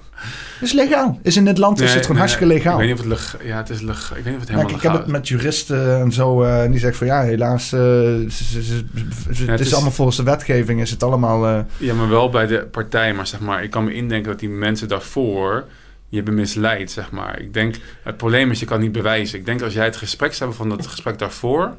Het 0.59 0.67
is 0.67 0.71
legaal. 0.73 1.19
Is 1.21 1.37
in 1.37 1.45
dit 1.45 1.57
land 1.57 1.79
is 1.79 1.83
het 1.83 1.91
gewoon 1.91 2.07
nee, 2.11 2.17
hartstikke 2.19 2.53
legaal. 2.53 2.73
Ik 2.73 2.87
weet 2.87 2.87
niet 2.87 3.05
of 3.05 3.17
het 3.17 3.31
leg, 3.39 3.47
ja, 3.47 3.57
het 3.57 3.69
is 3.69 3.81
leg, 3.81 4.09
ik 4.09 4.15
weet 4.15 4.25
niet 4.25 4.33
of 4.33 4.39
het 4.39 4.49
Ja, 4.49 4.55
helemaal 4.55 4.75
ik 4.77 4.81
heb 4.83 4.93
het 4.93 5.07
met 5.07 5.27
juristen 5.27 5.99
en 5.99 6.11
zo. 6.11 6.43
eh, 6.43 6.63
en 6.63 6.71
die 6.71 6.79
zegt 6.79 6.97
van 6.97 7.07
ja, 7.07 7.21
helaas. 7.21 7.71
eh, 7.73 7.79
het 7.79 9.59
is, 9.59 9.59
is- 9.59 9.73
allemaal 9.73 9.91
volgens 9.91 10.17
de 10.17 10.23
wetgeving. 10.23 10.81
Is 10.81 10.91
het 10.91 11.03
allemaal. 11.03 11.47
eh, 11.47 11.59
Ja, 11.77 11.93
maar 11.93 12.09
wel 12.09 12.29
bij 12.29 12.47
de 12.47 12.67
partij. 12.71 13.13
Maar 13.13 13.27
zeg 13.27 13.39
maar, 13.39 13.63
ik 13.63 13.69
kan 13.69 13.83
me 13.83 13.93
indenken 13.93 14.31
dat 14.31 14.39
die 14.39 14.49
mensen 14.49 14.87
daarvoor 14.87 15.65
je 16.09 16.15
hebben 16.15 16.33
misleid, 16.35 16.91
zeg 16.91 17.11
maar. 17.11 17.39
Ik 17.41 17.53
denk, 17.53 17.75
het 18.03 18.17
probleem 18.17 18.51
is, 18.51 18.59
je 18.59 18.65
kan 18.65 18.79
niet 18.79 18.91
bewijzen. 18.91 19.39
Ik 19.39 19.45
denk 19.45 19.61
als 19.61 19.73
jij 19.73 19.85
het 19.85 19.95
gesprek 19.97 20.33
zou 20.33 20.49
hebben 20.49 20.67
van 20.67 20.77
dat 20.77 20.87
gesprek 20.87 21.19
daarvoor, 21.19 21.75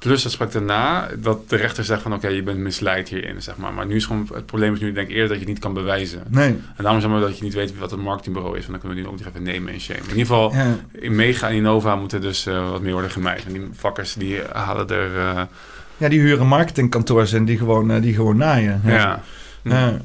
plus 0.00 0.12
het 0.24 0.32
gesprek 0.34 0.52
daarna, 0.52 1.08
dat 1.18 1.48
de 1.48 1.56
rechter 1.56 1.84
zegt 1.84 2.02
van, 2.02 2.12
oké, 2.14 2.28
je 2.28 2.42
bent 2.42 2.58
misleid 2.58 3.08
hierin, 3.08 3.42
zeg 3.42 3.56
maar. 3.56 3.72
Maar 3.72 3.86
nu 3.86 3.94
is 3.96 4.04
gewoon, 4.04 4.28
het 4.34 4.46
probleem 4.46 4.72
is 4.74 4.80
nu, 4.80 4.92
denk 4.92 5.08
ik 5.08 5.12
eerder 5.14 5.28
dat 5.28 5.36
je 5.38 5.44
het 5.44 5.52
niet 5.52 5.62
kan 5.62 5.74
bewijzen. 5.74 6.22
nee. 6.28 6.48
En 6.48 6.82
daarom 6.82 7.00
zeg 7.00 7.10
maar 7.10 7.20
dat 7.20 7.38
je 7.38 7.44
niet 7.44 7.54
weet 7.54 7.78
wat 7.78 7.90
het 7.90 8.00
marketingbureau 8.00 8.56
is, 8.58 8.66
want 8.66 8.70
dan 8.70 8.80
kunnen 8.80 8.96
we 8.96 9.02
die 9.04 9.12
ook 9.12 9.18
nog 9.18 9.28
even 9.28 9.42
nemen 9.52 9.72
en 9.72 9.80
shame. 9.80 9.98
In 9.98 10.04
ieder 10.08 10.20
geval, 10.20 10.52
Ja. 10.54 10.76
in 10.92 11.14
Mega 11.14 11.48
en 11.48 11.54
Innova 11.54 11.96
moeten 11.96 12.20
dus 12.20 12.46
eh, 12.46 12.70
wat 12.70 12.80
meer 12.82 12.92
worden 12.92 13.10
gemijd. 13.10 13.44
En 13.46 13.52
die 13.52 13.68
vakkers, 13.72 14.14
die 14.14 14.40
halen 14.52 14.88
er, 14.88 15.18
eh, 15.18 15.42
ja, 15.96 16.08
die 16.08 16.20
huren 16.20 16.46
marketingkantoors 16.46 17.32
in 17.32 17.44
die 17.44 17.58
gewoon, 17.58 17.90
eh, 17.90 18.02
die 18.02 18.14
gewoon 18.14 18.36
naaien. 18.36 18.80
ja. 18.84 18.90
Ja. 18.92 19.22
Ja, 19.62 20.00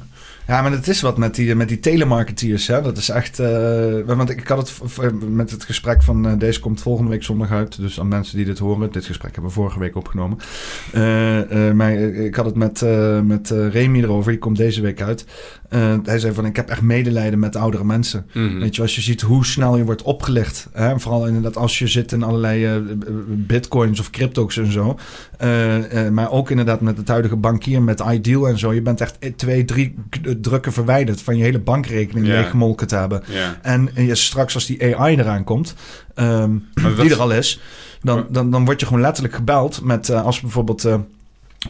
maar 0.46 0.70
het 0.72 0.88
is 0.88 1.00
wat 1.00 1.18
met 1.18 1.34
die, 1.34 1.54
met 1.54 1.68
die 1.68 1.80
telemarketeers. 1.80 2.66
Hè? 2.66 2.82
Dat 2.82 2.96
is 2.96 3.08
echt. 3.08 3.38
eh, 3.38 4.00
want 4.06 4.30
ik 4.30 4.48
had 4.48 4.58
het 4.58 4.80
met 5.28 5.50
het 5.50 5.64
gesprek 5.64 6.02
van. 6.02 6.26
eh, 6.28 6.38
deze 6.38 6.60
komt 6.60 6.80
volgende 6.82 7.10
week 7.10 7.22
zondag 7.22 7.50
uit. 7.50 7.80
Dus 7.80 8.00
aan 8.00 8.08
mensen 8.08 8.36
die 8.36 8.46
dit 8.46 8.58
horen. 8.58 8.92
Dit 8.92 9.04
gesprek 9.04 9.32
hebben 9.32 9.50
we 9.50 9.56
vorige 9.56 9.78
week 9.78 9.96
opgenomen. 9.96 10.38
Eh, 10.92 11.72
maar 11.72 11.92
ik 11.92 12.34
had 12.34 12.44
het 12.44 12.54
met, 12.54 12.84
met 13.24 13.50
Remy 13.50 14.02
erover. 14.02 14.30
Die 14.30 14.40
komt 14.40 14.56
deze 14.56 14.80
week 14.80 15.02
uit. 15.02 15.24
Eh, 15.68 15.94
hij 16.04 16.18
zei 16.18 16.34
van: 16.34 16.46
Ik 16.46 16.56
heb 16.56 16.68
echt 16.68 16.82
medelijden 16.82 17.38
met 17.38 17.56
oudere 17.56 17.84
mensen. 17.84 18.26
Mhm. 18.34 18.58
Weet 18.58 18.76
je, 18.76 18.82
als 18.82 18.94
je 18.94 19.00
ziet 19.00 19.20
hoe 19.20 19.46
snel 19.46 19.76
je 19.76 19.84
wordt 19.84 20.02
opgelicht. 20.02 20.68
Hè? 20.72 20.88
en 20.88 21.00
Vooral 21.00 21.26
inderdaad 21.26 21.56
als 21.56 21.78
je 21.78 21.86
zit 21.86 22.12
in 22.12 22.22
allerlei 22.22 22.64
eh, 22.66 22.72
bitcoins 23.28 24.00
of 24.00 24.10
crypto's 24.10 24.56
en 24.56 24.72
zo. 24.72 24.98
Eh, 25.38 26.08
maar 26.08 26.30
ook 26.30 26.50
inderdaad 26.50 26.80
met 26.80 26.96
het 26.96 27.08
huidige 27.08 27.36
bankier, 27.36 27.82
met 27.82 28.00
Ideal 28.10 28.48
en 28.48 28.58
zo. 28.58 28.74
Je 28.74 28.82
bent 28.82 29.00
echt 29.00 29.16
twee, 29.36 29.64
drie 29.64 29.94
drukken 30.40 30.72
verwijderd 30.72 31.22
van 31.22 31.36
je 31.36 31.42
hele 31.42 31.60
bankrekening 31.60 32.26
Ja. 32.26 32.32
leeggemolken 32.32 32.86
te 32.86 32.96
hebben. 32.96 33.22
En 33.62 33.88
je, 33.94 34.14
straks 34.14 34.54
als 34.54 34.66
die 34.66 34.96
AI 34.96 35.16
eraan 35.16 35.44
komt, 35.44 35.74
ehm, 36.14 36.50
die 37.00 37.10
er 37.10 37.20
al 37.20 37.32
is, 37.32 37.60
dan, 38.02 38.26
dan, 38.30 38.50
dan 38.50 38.64
word 38.64 38.80
je 38.80 38.86
gewoon 38.86 39.00
letterlijk 39.02 39.34
gebeld 39.34 39.82
met 39.82 40.10
als 40.10 40.40
bijvoorbeeld. 40.40 40.88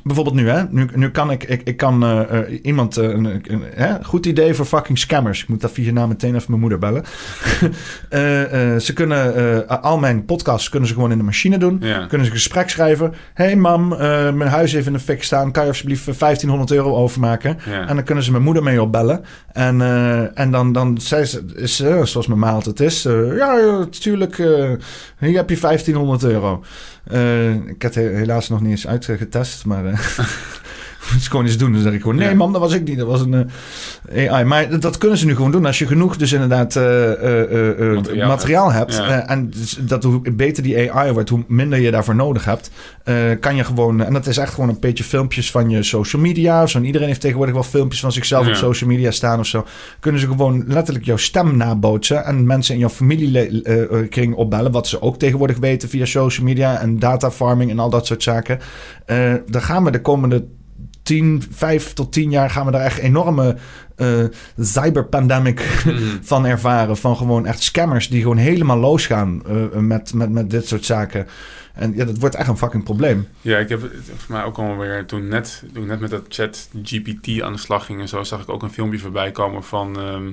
Bijvoorbeeld 0.02 0.36
nu, 0.36 0.48
hè? 0.48 0.62
Nu, 0.70 0.88
nu 0.94 1.10
kan 1.10 1.30
ik, 1.30 1.44
ik, 1.44 1.60
ik 1.64 1.76
kan 1.76 2.02
eh, 2.02 2.38
eh, 2.38 2.60
iemand, 2.62 2.96
eh, 2.96 3.08
een, 3.08 3.24
een, 3.24 3.62
hè? 3.74 4.04
goed 4.04 4.26
idee 4.26 4.54
voor 4.54 4.64
fucking 4.64 4.98
scammers. 4.98 5.42
Ik 5.42 5.48
moet 5.48 5.60
dat 5.60 5.70
via 5.70 5.92
naam 5.92 6.08
meteen 6.08 6.34
even 6.34 6.46
mijn 6.48 6.60
moeder 6.60 6.78
bellen. 6.78 7.04
Ze 8.86 8.92
kunnen, 8.94 9.68
al 9.82 9.98
mijn 9.98 10.24
podcasts 10.24 10.68
kunnen 10.68 10.88
ze 10.88 10.94
gewoon 10.94 11.10
in 11.10 11.18
de 11.18 11.24
machine 11.24 11.58
doen. 11.58 11.78
Ja. 11.80 12.06
Kunnen 12.06 12.26
ze 12.26 12.32
een 12.32 12.38
gesprek 12.38 12.68
schrijven. 12.68 13.14
hey 13.34 13.56
mam, 13.56 13.88
mijn 13.88 14.46
huis 14.46 14.72
heeft 14.72 14.86
in 14.86 14.92
de 14.92 14.98
fik 14.98 15.22
staan. 15.22 15.52
Kan 15.52 15.62
je 15.62 15.68
alsjeblieft 15.68 16.08
eh, 16.08 16.14
1500 16.14 16.70
euro 16.70 16.96
overmaken? 16.96 17.58
Ja. 17.66 17.88
En 17.88 17.94
dan 17.94 18.04
kunnen 18.04 18.24
ze 18.24 18.30
mijn 18.30 18.42
moeder 18.42 18.62
mee 18.62 18.82
opbellen. 18.82 19.24
En, 19.52 19.80
en 20.34 20.50
dan, 20.50 20.72
dan 20.72 20.98
zei 21.00 21.24
ze, 21.24 21.44
is, 21.54 21.76
zoals 21.76 22.26
mijn 22.26 22.40
ma 22.40 22.50
altijd 22.50 22.80
is... 22.80 23.02
ja, 23.36 23.58
eh, 24.46 25.28
hier 25.28 25.36
heb 25.36 25.50
je 25.50 25.60
1500 25.60 26.24
euro. 26.24 26.64
Eh, 27.06 27.54
ik 27.54 27.82
had 27.82 27.94
he- 27.94 28.14
helaas 28.14 28.48
nog 28.48 28.60
niet 28.60 28.70
eens 28.70 28.86
uitgetest, 28.86 29.64
maar... 29.64 29.84
moet 31.12 31.20
het 31.22 31.30
gewoon 31.30 31.44
eens 31.46 31.56
doen. 31.58 31.72
Dan 31.72 31.82
zeg 31.82 31.92
ik 31.92 32.00
gewoon, 32.00 32.16
nee 32.16 32.34
mam, 32.34 32.52
dat 32.52 32.60
was 32.60 32.72
ik 32.72 32.84
niet. 32.84 32.98
Dat 32.98 33.06
was 33.06 33.20
een 33.20 33.50
eh, 34.08 34.32
AI. 34.32 34.44
Maar 34.44 34.80
dat- 34.80 34.98
kunnen 34.98 35.18
ze 35.18 35.26
nu 35.26 35.34
gewoon 35.36 35.50
doen. 35.50 35.66
Als 35.66 35.78
je 35.78 35.86
genoeg 35.86 36.16
dus 36.16 36.32
inderdaad 36.32 36.76
eh, 36.76 37.12
eh, 37.12 37.70
eh, 37.90 37.94
Materiaal 37.94 38.28
materiaal, 38.28 38.72
hebt. 38.72 38.94
Ja. 38.94 39.28
en 39.28 39.50
dus 39.50 39.78
dat 39.80 40.02
hoe 40.04 40.30
beter 40.32 40.62
die 40.62 40.92
AI 40.92 41.12
wordt, 41.12 41.28
hoe 41.28 41.44
minder 41.46 41.78
je 41.80 41.90
daarvoor 41.90 42.14
nodig 42.14 42.44
hebt. 42.44 42.70
kan 43.40 43.56
je 43.56 43.64
gewoon... 43.64 44.04
En 44.04 44.12
dat 44.12 44.26
is 44.26 44.36
echt 44.36 44.54
gewoon 44.54 44.68
een 44.68 44.80
beetje 44.80 45.04
filmpjes 45.04 45.50
van 45.50 45.70
je 45.70 45.82
social 45.82 46.22
media. 46.22 46.62
Of 46.62 46.70
zo. 46.70 46.78
En 46.78 46.84
iedereen 46.84 47.06
heeft 47.08 47.20
tegenwoordig 47.20 47.54
wel 47.54 47.62
filmpjes 47.64 48.00
van 48.00 48.12
zichzelf 48.12 48.44
Ja. 48.44 48.50
op 48.50 48.56
social 48.56 48.90
media 48.90 49.10
staan 49.10 49.38
of 49.38 49.46
zo. 49.46 49.66
Kunnen 50.00 50.20
ze 50.20 50.26
gewoon 50.26 50.64
letterlijk 50.66 51.04
jouw 51.06 51.16
stem 51.16 51.56
nabootsen. 51.56 52.24
En 52.24 52.46
mensen 52.46 52.74
in 52.74 52.80
jouw 52.80 52.88
familiekring 52.88 54.34
opbellen. 54.34 54.72
Wat 54.72 54.86
ze 54.88 55.02
ook 55.02 55.18
tegenwoordig 55.18 55.58
weten 55.58 55.88
via 55.88 56.04
social 56.04 56.46
media. 56.46 56.80
En 56.80 56.98
data 56.98 57.30
farming 57.30 57.70
en 57.70 57.78
al 57.78 57.90
dat 57.90 58.06
soort 58.06 58.22
zaken. 58.22 58.58
Daar 59.46 59.62
gaan 59.62 59.84
we 59.84 59.90
de 59.90 60.00
komende 60.00 60.44
10, 61.06 61.42
5 61.50 61.92
tot 61.92 62.12
10 62.12 62.30
jaar 62.30 62.50
gaan 62.50 62.66
we 62.66 62.72
daar 62.72 62.80
echt 62.84 62.98
enorme 62.98 63.56
eh 63.96 64.24
cyberpandemic 64.58 65.82
Mhm. 65.84 66.02
van 66.22 66.46
ervaren. 66.46 66.96
Van 66.96 67.16
gewoon 67.16 67.46
echt 67.46 67.62
scammers 67.62 68.08
die 68.08 68.20
gewoon 68.22 68.36
helemaal 68.36 68.78
losgaan 68.78 69.42
eh 69.46 69.78
met, 69.80 70.14
met, 70.14 70.30
met 70.30 70.50
dit 70.50 70.66
soort 70.66 70.84
zaken. 70.84 71.26
En 71.74 71.92
ja, 71.96 72.04
dat 72.04 72.18
wordt 72.18 72.34
echt 72.34 72.48
een 72.48 72.56
fucking 72.58 72.84
probleem. 72.84 73.26
Ja, 73.40 73.58
ik 73.58 73.68
heb 73.68 73.82
het 73.82 73.92
voor 74.16 74.34
mij 74.34 74.44
ook 74.44 74.58
alweer 74.58 75.06
toen 75.06 75.28
net, 75.28 75.62
toen 75.72 75.86
net 75.86 76.00
met 76.00 76.10
dat 76.10 76.22
chat 76.28 76.68
GPT 76.82 77.40
aan 77.42 77.52
de 77.52 77.58
slag 77.58 77.86
ging 77.86 78.00
en 78.00 78.08
zo, 78.08 78.22
zag 78.22 78.40
ik 78.40 78.48
ook 78.48 78.62
een 78.62 78.72
filmpje 78.72 78.98
voorbij 78.98 79.30
komen 79.30 79.64
van 79.64 79.98
ehm, 80.00 80.30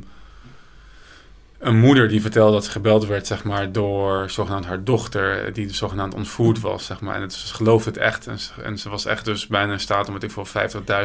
een 1.64 1.80
moeder 1.80 2.07
die 2.07 2.22
vertelde 2.22 2.52
dat 2.52 2.65
ze 2.65 2.72
gebeld 2.72 3.06
werd, 3.06 3.27
zeg 3.27 3.44
maar, 3.44 3.72
door 3.72 4.30
zogenaamd 4.30 4.65
haar 4.65 4.84
dochter, 4.84 5.53
die 5.53 5.73
zogenaamd 5.73 6.14
ontvoerd 6.14 6.60
was, 6.60 6.85
zeg 6.85 7.02
maar. 7.02 7.15
En 7.15 7.22
het, 7.22 7.34
ze 7.34 7.53
geloofde 7.53 7.90
het 7.90 7.99
echt. 7.99 8.27
En 8.27 8.40
ze, 8.40 8.52
en 8.61 8.77
ze 8.77 8.90
was 8.90 9.06
echt 9.06 9.26
dus 9.26 9.48
bijna 9.48 9.72
in 9.73 9.80
staat 9.80 10.10
om, 10.10 10.15
ik 10.15 10.31
veel, 10.31 10.48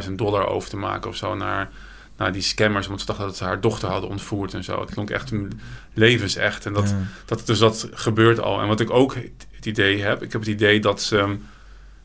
50.000 0.04 0.12
dollar 0.12 0.46
over 0.46 0.68
te 0.68 0.76
maken 0.76 1.10
of 1.10 1.16
zo 1.16 1.34
naar, 1.34 1.70
naar 2.16 2.32
die 2.32 2.42
scammers, 2.42 2.86
omdat 2.86 3.00
ze 3.00 3.06
dachten 3.06 3.26
dat 3.26 3.36
ze 3.36 3.44
haar 3.44 3.60
dochter 3.60 3.88
hadden 3.88 4.10
ontvoerd 4.10 4.54
en 4.54 4.64
zo. 4.64 4.80
Het 4.80 4.90
klonk 4.90 5.10
echt 5.10 5.32
levensecht. 5.94 6.66
En 6.66 6.72
dat, 6.72 6.88
Ja. 6.88 6.96
dat, 7.24 7.46
dus 7.46 7.58
dat 7.58 7.88
gebeurt 7.92 8.40
al. 8.40 8.60
En 8.60 8.68
wat 8.68 8.80
ik 8.80 8.90
ook 8.90 9.14
het, 9.14 9.66
idee 9.66 10.02
heb, 10.02 10.22
ik 10.22 10.32
heb 10.32 10.40
het 10.40 10.50
idee 10.50 10.80
dat 10.80 11.02
ze 11.02 11.18
um, 11.18 11.46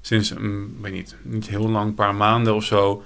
sinds, 0.02 0.32
um, 0.32 0.78
weet 0.82 0.94
niet, 0.94 1.16
niet 1.22 1.48
heel 1.48 1.70
lang, 1.70 1.88
een 1.88 1.94
paar 1.94 2.16
maanden 2.16 2.56
of 2.56 2.64
zo, 2.64 3.04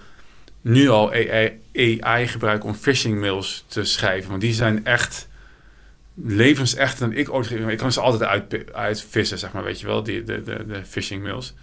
nu 0.61 0.89
al 0.89 1.11
AI, 1.11 1.59
AI 1.99 2.27
gebruiken 2.27 2.69
om 2.69 2.75
phishing 2.75 3.19
mails 3.19 3.63
te 3.67 3.83
schrijven. 3.83 4.29
Want 4.29 4.41
die 4.41 4.53
zijn 4.53 4.85
echt 4.85 5.27
levensechter 6.23 7.09
dan 7.09 7.17
ik 7.17 7.33
ooit... 7.33 7.51
Ik 7.51 7.77
kan 7.77 7.91
ze 7.91 8.01
altijd 8.01 8.23
uit, 8.29 8.73
uitvissen, 8.73 9.37
zeg 9.37 9.51
maar, 9.51 9.63
weet 9.63 9.79
je 9.79 9.85
wel, 9.85 10.03
die, 10.03 10.23
de, 10.23 10.43
de, 10.43 10.65
de 10.67 10.85
phishing 10.85 11.23
mails. 11.23 11.53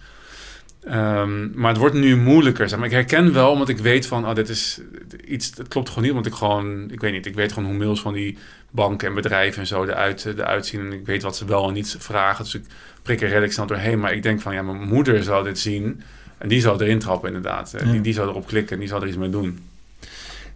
Ehm, 0.85 1.59
maar 1.59 1.69
het 1.69 1.79
wordt 1.79 1.95
nu 1.95 2.17
moeilijker. 2.17 2.69
Zeg 2.69 2.77
maar. 2.77 2.87
Ik 2.87 2.93
herken 2.93 3.33
wel, 3.33 3.57
want 3.57 3.69
ik 3.69 3.77
weet 3.77 4.07
van, 4.07 4.27
oh, 4.27 4.35
dit 4.35 4.49
is 4.49 4.81
iets, 5.25 5.51
het 5.57 5.67
klopt 5.67 5.89
gewoon 5.89 6.03
niet. 6.03 6.13
Want 6.13 6.25
ik 6.25 6.33
gewoon, 6.33 6.91
ik 6.91 7.01
weet 7.01 7.11
niet, 7.11 7.25
ik 7.25 7.35
weet 7.35 7.53
gewoon 7.53 7.69
hoe 7.69 7.77
mails 7.77 8.01
van 8.01 8.13
die 8.13 8.37
banken 8.71 9.07
en 9.07 9.13
bedrijven 9.13 9.61
en 9.61 9.67
zo 9.67 9.83
eruit, 9.83 10.25
eruit 10.25 10.65
zien. 10.65 10.79
En 10.79 10.93
ik 10.93 11.05
weet 11.05 11.21
wat 11.21 11.37
ze 11.37 11.45
wel 11.45 11.67
en 11.67 11.73
niet 11.73 11.95
vragen. 11.99 12.43
Dus 12.43 12.55
ik 12.55 12.63
prik 13.01 13.21
er 13.21 13.27
redelijk 13.27 13.53
snel 13.53 13.65
doorheen. 13.65 13.99
Maar 13.99 14.13
ik 14.13 14.23
denk 14.23 14.41
van, 14.41 14.53
ja, 14.53 14.61
mijn 14.61 14.87
moeder 14.87 15.23
zou 15.23 15.43
dit 15.43 15.59
zien. 15.59 16.01
En 16.37 16.47
die 16.47 16.61
zou 16.61 16.83
erin 16.83 16.99
trappen 16.99 17.27
inderdaad. 17.27 17.75
Die, 17.91 18.01
die 18.01 18.13
zou 18.13 18.29
erop 18.29 18.47
klikken 18.47 18.73
en 18.73 18.79
die 18.79 18.89
zou 18.89 19.01
er 19.01 19.07
iets 19.07 19.17
mee 19.17 19.29
doen. 19.29 19.59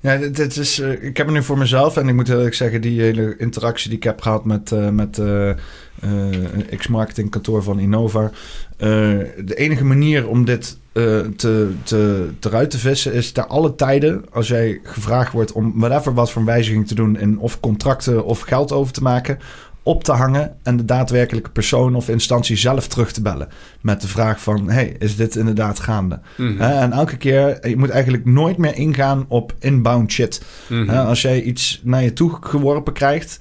Ja, 0.01 0.17
dit 0.17 0.57
is, 0.57 0.79
uh, 0.79 1.03
ik 1.03 1.17
heb 1.17 1.25
het 1.25 1.35
nu 1.35 1.43
voor 1.43 1.57
mezelf 1.57 1.97
en 1.97 2.07
ik 2.07 2.15
moet 2.15 2.29
eerlijk 2.29 2.55
zeggen, 2.55 2.81
die 2.81 3.01
hele 3.01 3.37
interactie 3.37 3.89
die 3.89 3.97
ik 3.97 4.03
heb 4.03 4.21
gehad 4.21 4.45
met, 4.45 4.71
uh, 4.71 4.89
met 4.89 5.17
uh, 5.17 5.51
een 5.99 6.69
ex-marketing 6.69 7.29
kantoor 7.29 7.63
van 7.63 7.79
Innova. 7.79 8.31
de 8.77 9.53
enige 9.55 9.85
manier 9.85 10.27
om 10.27 10.45
dit 10.45 10.77
te, 10.91 11.71
te, 11.83 12.29
eruit 12.39 12.69
te 12.69 12.77
vissen 12.77 13.13
is 13.13 13.31
ter 13.31 13.45
alle 13.45 13.75
tijden, 13.75 14.25
als 14.31 14.47
jij 14.47 14.79
gevraagd 14.83 15.31
wordt 15.31 15.51
om 15.51 15.73
whatever 15.75 16.13
wat 16.13 16.31
voor 16.31 16.45
wijziging 16.45 16.87
te 16.87 16.95
doen 16.95 17.17
in 17.17 17.39
of 17.39 17.59
contracten 17.59 18.25
of 18.25 18.39
geld 18.39 18.71
over 18.71 18.93
te 18.93 19.01
maken, 19.01 19.39
op 19.83 20.03
te 20.03 20.11
hangen 20.11 20.55
en 20.63 20.77
de 20.77 20.85
daadwerkelijke 20.85 21.49
persoon 21.49 21.95
of 21.95 22.09
instantie 22.09 22.57
zelf 22.57 22.87
terug 22.87 23.11
te 23.11 23.21
bellen. 23.21 23.49
Met 23.81 24.01
de 24.01 24.07
vraag 24.07 24.41
van, 24.41 24.69
hey, 24.69 24.95
is 24.99 25.15
dit 25.15 25.35
inderdaad 25.35 25.79
gaande? 25.79 26.19
Mm 26.35 26.61
en 26.61 26.91
elke 26.91 27.17
keer, 27.17 27.67
je 27.67 27.77
moet 27.77 27.89
eigenlijk 27.89 28.25
nooit 28.25 28.57
meer 28.57 28.75
ingaan 28.75 29.25
op 29.27 29.53
inbound 29.59 30.11
shit. 30.11 30.41
Mhm. 30.67 30.89
als 30.89 31.21
jij 31.21 31.41
iets 31.41 31.81
naar 31.83 32.03
je 32.03 32.13
toe 32.13 32.37
geworpen 32.41 32.93
krijgt, 32.93 33.39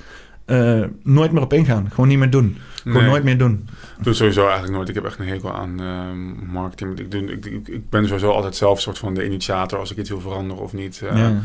uh, 0.48 0.84
nooit 1.02 1.32
meer 1.32 1.42
op 1.42 1.52
ingaan. 1.52 1.90
Gewoon 1.90 2.08
niet 2.08 2.18
meer 2.18 2.30
doen. 2.30 2.56
Gewoon 2.82 3.04
nooit 3.04 3.24
meer 3.24 3.38
doen. 3.38 3.68
Ik 3.98 4.04
doe 4.04 4.14
sowieso 4.14 4.42
eigenlijk 4.42 4.72
nooit. 4.72 4.88
Ik 4.88 4.94
heb 4.94 5.04
echt 5.04 5.18
een 5.18 5.28
hekel 5.28 5.52
aan 5.52 5.80
uh, 5.80 6.52
marketing. 6.52 6.98
Ik, 6.98 7.10
doe, 7.10 7.32
ik, 7.32 7.68
ik, 7.68 7.90
ben 7.90 8.06
sowieso 8.06 8.30
altijd 8.30 8.56
zelf 8.56 8.80
soort 8.80 8.98
van 8.98 9.14
de 9.14 9.24
initiator 9.24 9.78
als 9.78 9.90
ik 9.90 9.96
iets 9.96 10.08
wil 10.08 10.20
veranderen 10.20 10.62
of 10.62 10.72
niet. 10.72 11.00
Uh, 11.04 11.16
ja. 11.16 11.42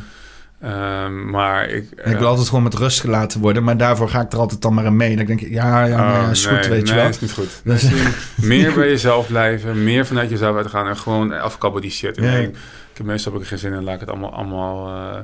Um, 0.66 1.30
maar 1.30 1.70
ik, 1.70 1.92
ik 1.92 2.04
wil 2.04 2.22
uh, 2.22 2.28
altijd 2.28 2.48
gewoon 2.48 2.64
met 2.64 2.74
rust 2.74 3.00
gelaten 3.00 3.42
worden, 3.42 3.64
maar 3.64 3.78
daarvoor 3.78 4.10
ga 4.10 4.22
ik 4.22 4.32
er 4.32 4.40
altijd 4.40 4.62
dan 4.62 4.74
maar 4.74 4.86
in 4.86 4.96
mee. 4.96 5.16
Dan 5.16 5.26
denk 5.26 5.42
ik, 5.42 5.50
ja, 5.50 5.86
ja, 5.86 6.16
oh, 6.16 6.22
nee, 6.22 6.32
is 6.32 6.46
goed, 6.46 6.68
weet 6.68 6.88
je 6.88 6.96
wel. 6.96 7.08
is 7.08 7.20
niet 7.20 7.32
goed. 7.32 7.62
Dus, 7.64 7.88
meer 8.36 8.74
bij 8.74 8.88
jezelf 8.88 9.28
blijven, 9.28 9.84
meer 9.84 10.06
vanuit 10.06 10.30
jezelf 10.30 10.56
uitgaan 10.56 10.88
en 10.88 10.98
gewoon 10.98 11.32
afkappen 11.32 11.82
die 11.82 11.92
shit. 11.92 12.18
En 12.18 12.24
ja. 12.24 12.38
ik, 12.38 12.50
ik 12.92 12.98
heb 12.98 13.06
meestal 13.06 13.32
heb 13.32 13.42
ik 13.42 13.48
er 13.48 13.58
geen 13.58 13.70
zin 13.70 13.78
in, 13.78 13.84
laat 13.84 13.94
ik 13.94 14.00
het 14.00 14.10
allemaal, 14.10 14.34
allemaal 14.34 14.88
uh, 14.88 15.20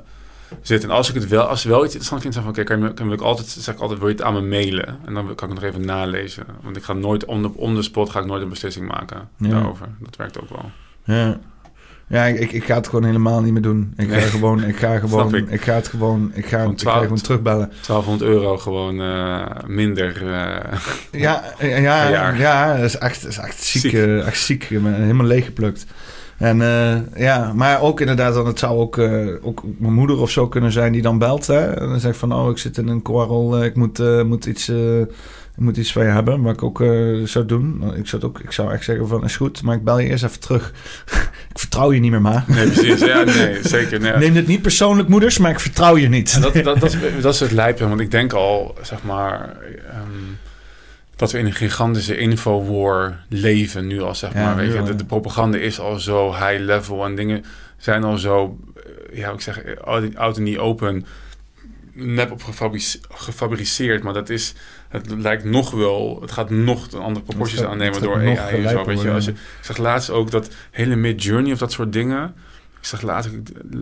zitten. 0.61 0.89
En 0.89 0.95
als 0.95 1.09
ik 1.09 1.15
het 1.15 1.27
wel, 1.27 1.43
als 1.43 1.63
wel 1.63 1.85
iets 1.85 1.95
interessant 1.95 2.21
vind, 2.21 2.33
zeg 2.33 2.43
van, 2.43 2.51
oké, 2.51 2.61
okay, 2.61 2.79
kan, 2.79 2.93
kan 2.93 3.11
ik 3.13 3.21
altijd, 3.21 3.47
zeg 3.47 3.75
ik 3.75 3.81
altijd, 3.81 3.99
wil 3.99 4.07
je 4.07 4.15
het 4.15 4.23
aan 4.23 4.33
me 4.33 4.41
mailen? 4.41 4.87
En 5.05 5.13
dan 5.13 5.25
kan 5.25 5.31
ik 5.31 5.39
het 5.39 5.49
nog 5.49 5.63
even 5.63 5.85
nalezen. 5.85 6.45
Want 6.61 6.77
ik 6.77 6.83
ga 6.83 6.93
nooit, 6.93 7.25
on 7.25 7.55
on 7.55 7.75
the 7.75 7.81
spot 7.81 8.09
ga 8.09 8.19
ik 8.19 8.25
nooit 8.25 8.41
een 8.41 8.49
beslissing 8.49 8.87
maken 8.87 9.29
ja. 9.37 9.49
daarover. 9.49 9.87
Dat 9.99 10.15
werkt 10.15 10.41
ook 10.41 10.49
wel. 10.49 10.71
Ja. 11.03 11.39
Ja, 12.10 12.26
ik, 12.26 12.52
ik 12.52 12.64
ga 12.64 12.76
het 12.76 12.88
gewoon 12.88 13.06
helemaal 13.06 13.41
niet 13.41 13.53
meer 13.53 13.61
doen. 13.61 13.94
Ik 13.98 14.11
ga 14.11 14.19
gewoon, 14.19 14.64
ik 14.64 14.77
ga 14.77 14.99
gewoon, 14.99 15.36
ik. 15.36 15.49
ik. 15.49 15.61
ga 15.61 15.73
het 15.73 15.88
gewoon, 15.88 16.31
ik 16.34 16.45
ga, 16.45 16.60
gewoon, 16.60 16.76
12, 16.76 16.95
ik 16.95 17.02
ga 17.02 17.07
gewoon 17.07 17.23
terugbellen. 17.23 17.72
1200 17.88 18.31
euro 18.31 18.57
gewoon 18.57 18.99
uh, 18.99 19.45
minder. 19.68 20.22
Uh, 20.23 20.56
ja, 21.23 21.44
ja, 21.60 22.30
ja, 22.34 22.76
dat 22.76 22.86
is 22.86 22.98
echt, 22.98 23.22
dat 23.22 23.31
is 23.31 23.38
echt 23.38 23.64
ziek, 23.64 23.81
ziek. 23.81 23.94
Uh, 23.94 24.27
echt 24.27 24.41
ziek. 24.41 24.64
Helemaal 24.64 25.26
leeggeplukt. 25.26 25.86
En 26.38 26.57
ja, 27.15 27.53
maar 27.53 27.81
ook 27.81 27.99
inderdaad, 27.99 28.34
dan 28.34 28.48
het 28.48 28.60
zou 28.60 28.80
ook, 28.80 28.98
ook 29.41 29.64
mijn 29.77 29.94
moeder 29.94 30.19
of 30.19 30.30
zo 30.30 30.48
kunnen 30.48 30.72
zijn 30.72 30.91
die 30.91 31.02
dan 31.02 31.18
belt. 31.18 31.48
Hè? 31.48 31.73
En 31.73 31.90
dan 31.90 31.99
zegt 31.99 32.18
van, 32.18 32.34
oh, 32.34 32.49
ik 32.49 32.57
zit 32.57 32.77
in 32.77 32.88
een 32.88 33.02
kwarrel, 33.02 33.64
ik 33.64 33.76
moet, 33.76 34.23
moet 34.26 34.45
iets 34.45 34.72
ik 35.60 35.65
moet 35.65 35.77
iets 35.77 35.91
van 35.91 36.03
je 36.03 36.10
hebben, 36.10 36.41
wat 36.41 36.53
ik 36.53 36.64
ook 36.64 36.80
uh, 36.80 37.26
zou 37.26 37.45
doen. 37.45 37.94
Ik 37.95 38.07
zou, 38.07 38.23
ook, 38.23 38.40
ik 38.40 38.52
zou 38.52 38.72
echt 38.72 38.84
zeggen 38.84 39.07
van, 39.07 39.23
is 39.23 39.36
goed, 39.36 39.61
maar 39.61 39.76
ik 39.76 39.84
bel 39.84 39.99
je 39.99 40.07
eerst 40.07 40.23
even 40.23 40.40
terug. 40.40 40.73
ik 41.52 41.60
vertrouw 41.60 41.91
je 41.91 41.99
niet 41.99 42.11
meer, 42.11 42.22
ma. 42.22 42.44
Nee, 42.48 42.69
precies. 42.69 42.99
Ja, 42.99 43.23
nee, 43.23 43.57
zeker. 43.61 43.99
Nee. 43.99 44.14
Neem 44.14 44.34
dit 44.34 44.48
niet 44.48 44.61
persoonlijk, 44.61 45.10
moeders, 45.10 45.38
maar 45.38 45.52
ik 45.52 45.60
vertrouw 45.60 45.98
je 45.98 46.10
niet. 46.10 46.41
dat, 46.41 46.53
dat, 46.64 46.64
dat, 46.64 46.84
is, 46.84 47.22
dat 47.22 47.34
is 47.34 47.40
het 47.40 47.52
lijpen, 47.52 47.90
want 47.90 48.02
ik 48.02 48.11
denk 48.11 48.34
al, 48.34 48.76
zeg 48.81 49.03
maar... 49.03 49.57
Um, 49.94 50.38
dat 51.15 51.31
we 51.31 51.38
in 51.38 51.45
een 51.45 51.53
gigantische 51.53 52.18
infowar 52.18 53.23
leven 53.30 53.88
nu 53.88 54.02
al, 54.02 54.15
zeg 54.15 54.34
maar. 54.34 54.56
weet 54.56 54.73
je, 54.73 54.84
de, 54.84 54.95
de, 54.95 55.06
propaganda 55.06 55.57
is 55.57 55.80
al 55.80 55.99
zo 55.99 56.34
high 56.34 56.60
level 56.60 57.06
en 57.06 57.15
dingen 57.15 57.45
zijn 57.77 58.03
al 58.03 58.18
zo, 58.18 58.57
eh, 58.76 59.18
ja, 59.18 59.31
ik 59.31 59.41
zeg, 59.41 59.61
out 60.15 60.38
in 60.38 60.45
the 60.45 60.60
open, 60.60 61.06
nep 61.99 62.31
op 62.31 62.41
gefabriceerd. 63.09 64.03
Maar 64.03 64.13
dat 64.13 64.30
is, 64.30 64.53
het 64.88 65.09
lijkt 65.09 65.43
nog 65.43 65.71
wel, 65.71 66.17
het 66.21 66.31
gaat 66.31 66.49
nog 66.49 66.91
een 66.91 66.99
andere 66.99 67.26
proporties 67.26 67.63
aannemen 67.63 68.01
door 68.01 68.15
AI 68.15 68.63
en 68.63 68.69
zo. 68.69 68.85
Weet 68.85 69.01
je, 69.01 69.11
als 69.11 69.26
je, 69.26 69.31
ik 69.31 69.38
zag 69.61 69.77
laatst 69.77 70.09
ook 70.09 70.31
dat 70.31 70.49
hele 70.71 70.95
Mid 70.95 71.23
Journey 71.23 71.51
of 71.51 71.59
dat 71.59 71.71
soort 71.71 71.93
dingen. 71.93 72.35
Ik 72.80 72.85
zag 72.85 73.01
laatst, 73.01 73.30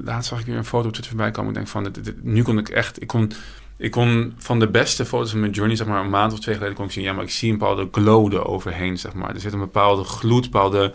laatst 0.03 0.29
zag 0.29 0.39
ik 0.39 0.45
weer 0.45 0.55
een 0.55 0.65
foto 0.65 0.87
op 0.87 0.93
Twitter 0.93 1.15
voorbij 1.15 1.31
komen. 1.31 1.49
Ik 1.49 1.55
denk 1.55 1.67
van, 1.67 1.83
dit, 1.83 2.23
nu 2.23 2.41
kon 2.41 2.57
ik 2.57 2.69
echt, 2.69 3.01
ik 3.01 3.07
kon, 3.07 3.31
ik 3.77 3.91
kon 3.91 4.33
van 4.37 4.59
de 4.59 4.69
beste 4.69 5.05
foto's 5.05 5.31
van 5.31 5.39
Mid 5.39 5.55
Journey, 5.55 5.75
zeg 5.75 5.87
maar 5.87 6.03
een 6.03 6.09
maand 6.09 6.33
of 6.33 6.39
twee 6.39 6.55
geleden, 6.55 6.75
kon 6.75 6.85
ik 6.85 6.91
zien, 6.91 7.03
ja, 7.03 7.13
maar 7.13 7.23
ik 7.23 7.29
zie 7.29 7.51
een 7.51 7.57
bepaalde 7.57 7.87
glow 7.91 8.33
er 8.33 8.47
overheen, 8.47 8.97
zeg 8.97 9.13
maar. 9.13 9.33
Er 9.33 9.39
zit 9.39 9.53
een 9.53 9.59
bepaalde 9.59 10.03
gloed, 10.03 10.51
bepaalde 10.51 10.93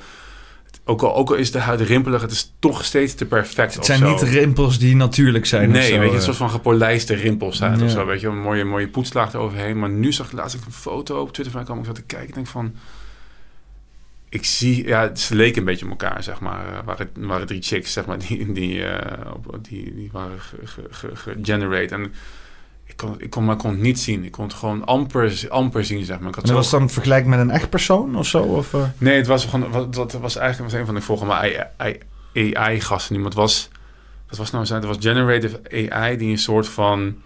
ook 0.84 1.02
al, 1.02 1.14
ook 1.14 1.30
al 1.30 1.36
is 1.36 1.50
de 1.50 1.58
huid 1.58 1.80
rimpelig, 1.80 2.20
het 2.20 2.30
is 2.30 2.54
toch 2.58 2.84
steeds 2.84 3.14
te 3.14 3.24
perfect. 3.24 3.74
Het 3.74 3.84
zijn 3.86 4.04
niet 4.04 4.22
rimpels 4.22 4.78
die 4.78 4.96
natuurlijk 4.96 5.46
zijn. 5.46 5.70
Nee, 5.70 5.98
weet 5.98 6.08
je, 6.08 6.08
een 6.08 6.14
eh. 6.14 6.24
soort 6.24 6.36
van 6.36 6.50
gepolijste 6.50 7.14
rimpels 7.14 7.56
zijn 7.56 7.78
ja. 7.78 7.84
of 7.84 7.90
zo. 7.90 8.06
Weet 8.06 8.20
je, 8.20 8.26
een 8.26 8.40
mooie, 8.40 8.64
mooie 8.64 8.88
poetslaag 8.88 9.32
eroverheen. 9.34 9.78
Maar 9.78 9.90
nu 9.90 10.12
zag 10.12 10.26
ik 10.26 10.32
laatst 10.32 10.54
een 10.66 10.72
foto 10.72 11.20
op 11.20 11.32
Twitter 11.32 11.54
van 11.54 11.64
kwam. 11.64 11.78
Ik 11.78 11.84
zat 11.84 11.94
te 11.94 12.02
kijken. 12.02 12.28
Ik 12.28 12.34
denk 12.34 12.46
van. 12.46 12.74
Ik 14.28 14.44
zie, 14.44 14.86
ja, 14.86 15.14
ze 15.14 15.34
leken 15.34 15.58
een 15.58 15.64
beetje 15.64 15.84
op 15.84 15.90
elkaar, 15.90 16.22
zeg 16.22 16.40
maar. 16.40 16.66
Uh, 16.66 16.78
waren, 16.84 17.10
waren 17.14 17.46
drie 17.46 17.62
chicks, 17.62 17.92
zeg 17.92 18.06
maar, 18.06 18.18
die, 18.18 18.52
die, 18.52 18.74
uh, 18.74 18.96
die, 19.62 19.94
die 19.94 20.08
waren 20.12 20.40
gegenerate. 20.40 21.16
Ge, 21.16 21.32
ge, 21.34 21.94
en 21.94 22.12
ik 22.92 22.98
kon, 22.98 23.14
ik 23.20 23.30
kon, 23.30 23.44
maar 23.44 23.56
kon 23.56 23.70
het 23.70 23.80
niet 23.80 24.00
zien. 24.00 24.24
Ik 24.24 24.32
kon 24.32 24.44
het 24.44 24.54
gewoon 24.54 24.84
amper, 24.84 25.46
amper 25.48 25.84
zien, 25.84 26.04
zeg 26.04 26.18
maar. 26.18 26.28
Ik 26.28 26.34
had 26.34 26.48
en 26.48 26.54
was 26.54 26.70
dan 26.70 26.90
vergelijk 26.90 27.26
met 27.26 27.38
een 27.38 27.50
echt 27.50 27.70
persoon 27.70 28.16
of 28.16 28.26
zo? 28.26 28.42
Of, 28.42 28.72
uh... 28.72 28.82
Nee, 28.98 29.16
het 29.16 29.26
was 29.26 29.44
gewoon, 29.44 29.90
dat 29.90 30.12
was 30.12 30.36
eigenlijk 30.36 30.70
was 30.70 30.80
een 30.80 30.86
van 30.86 30.94
de 30.94 31.00
volgende 31.00 31.66
AI-gasten. 32.34 33.14
Iemand 33.14 33.34
was, 33.34 33.68
wat 34.28 34.38
was 34.38 34.50
nou 34.50 34.66
zijn? 34.66 34.80
Het 34.80 34.88
was 34.88 34.98
generative 35.00 35.90
AI 35.90 36.16
die 36.16 36.30
een 36.30 36.38
soort 36.38 36.68
van 36.68 37.16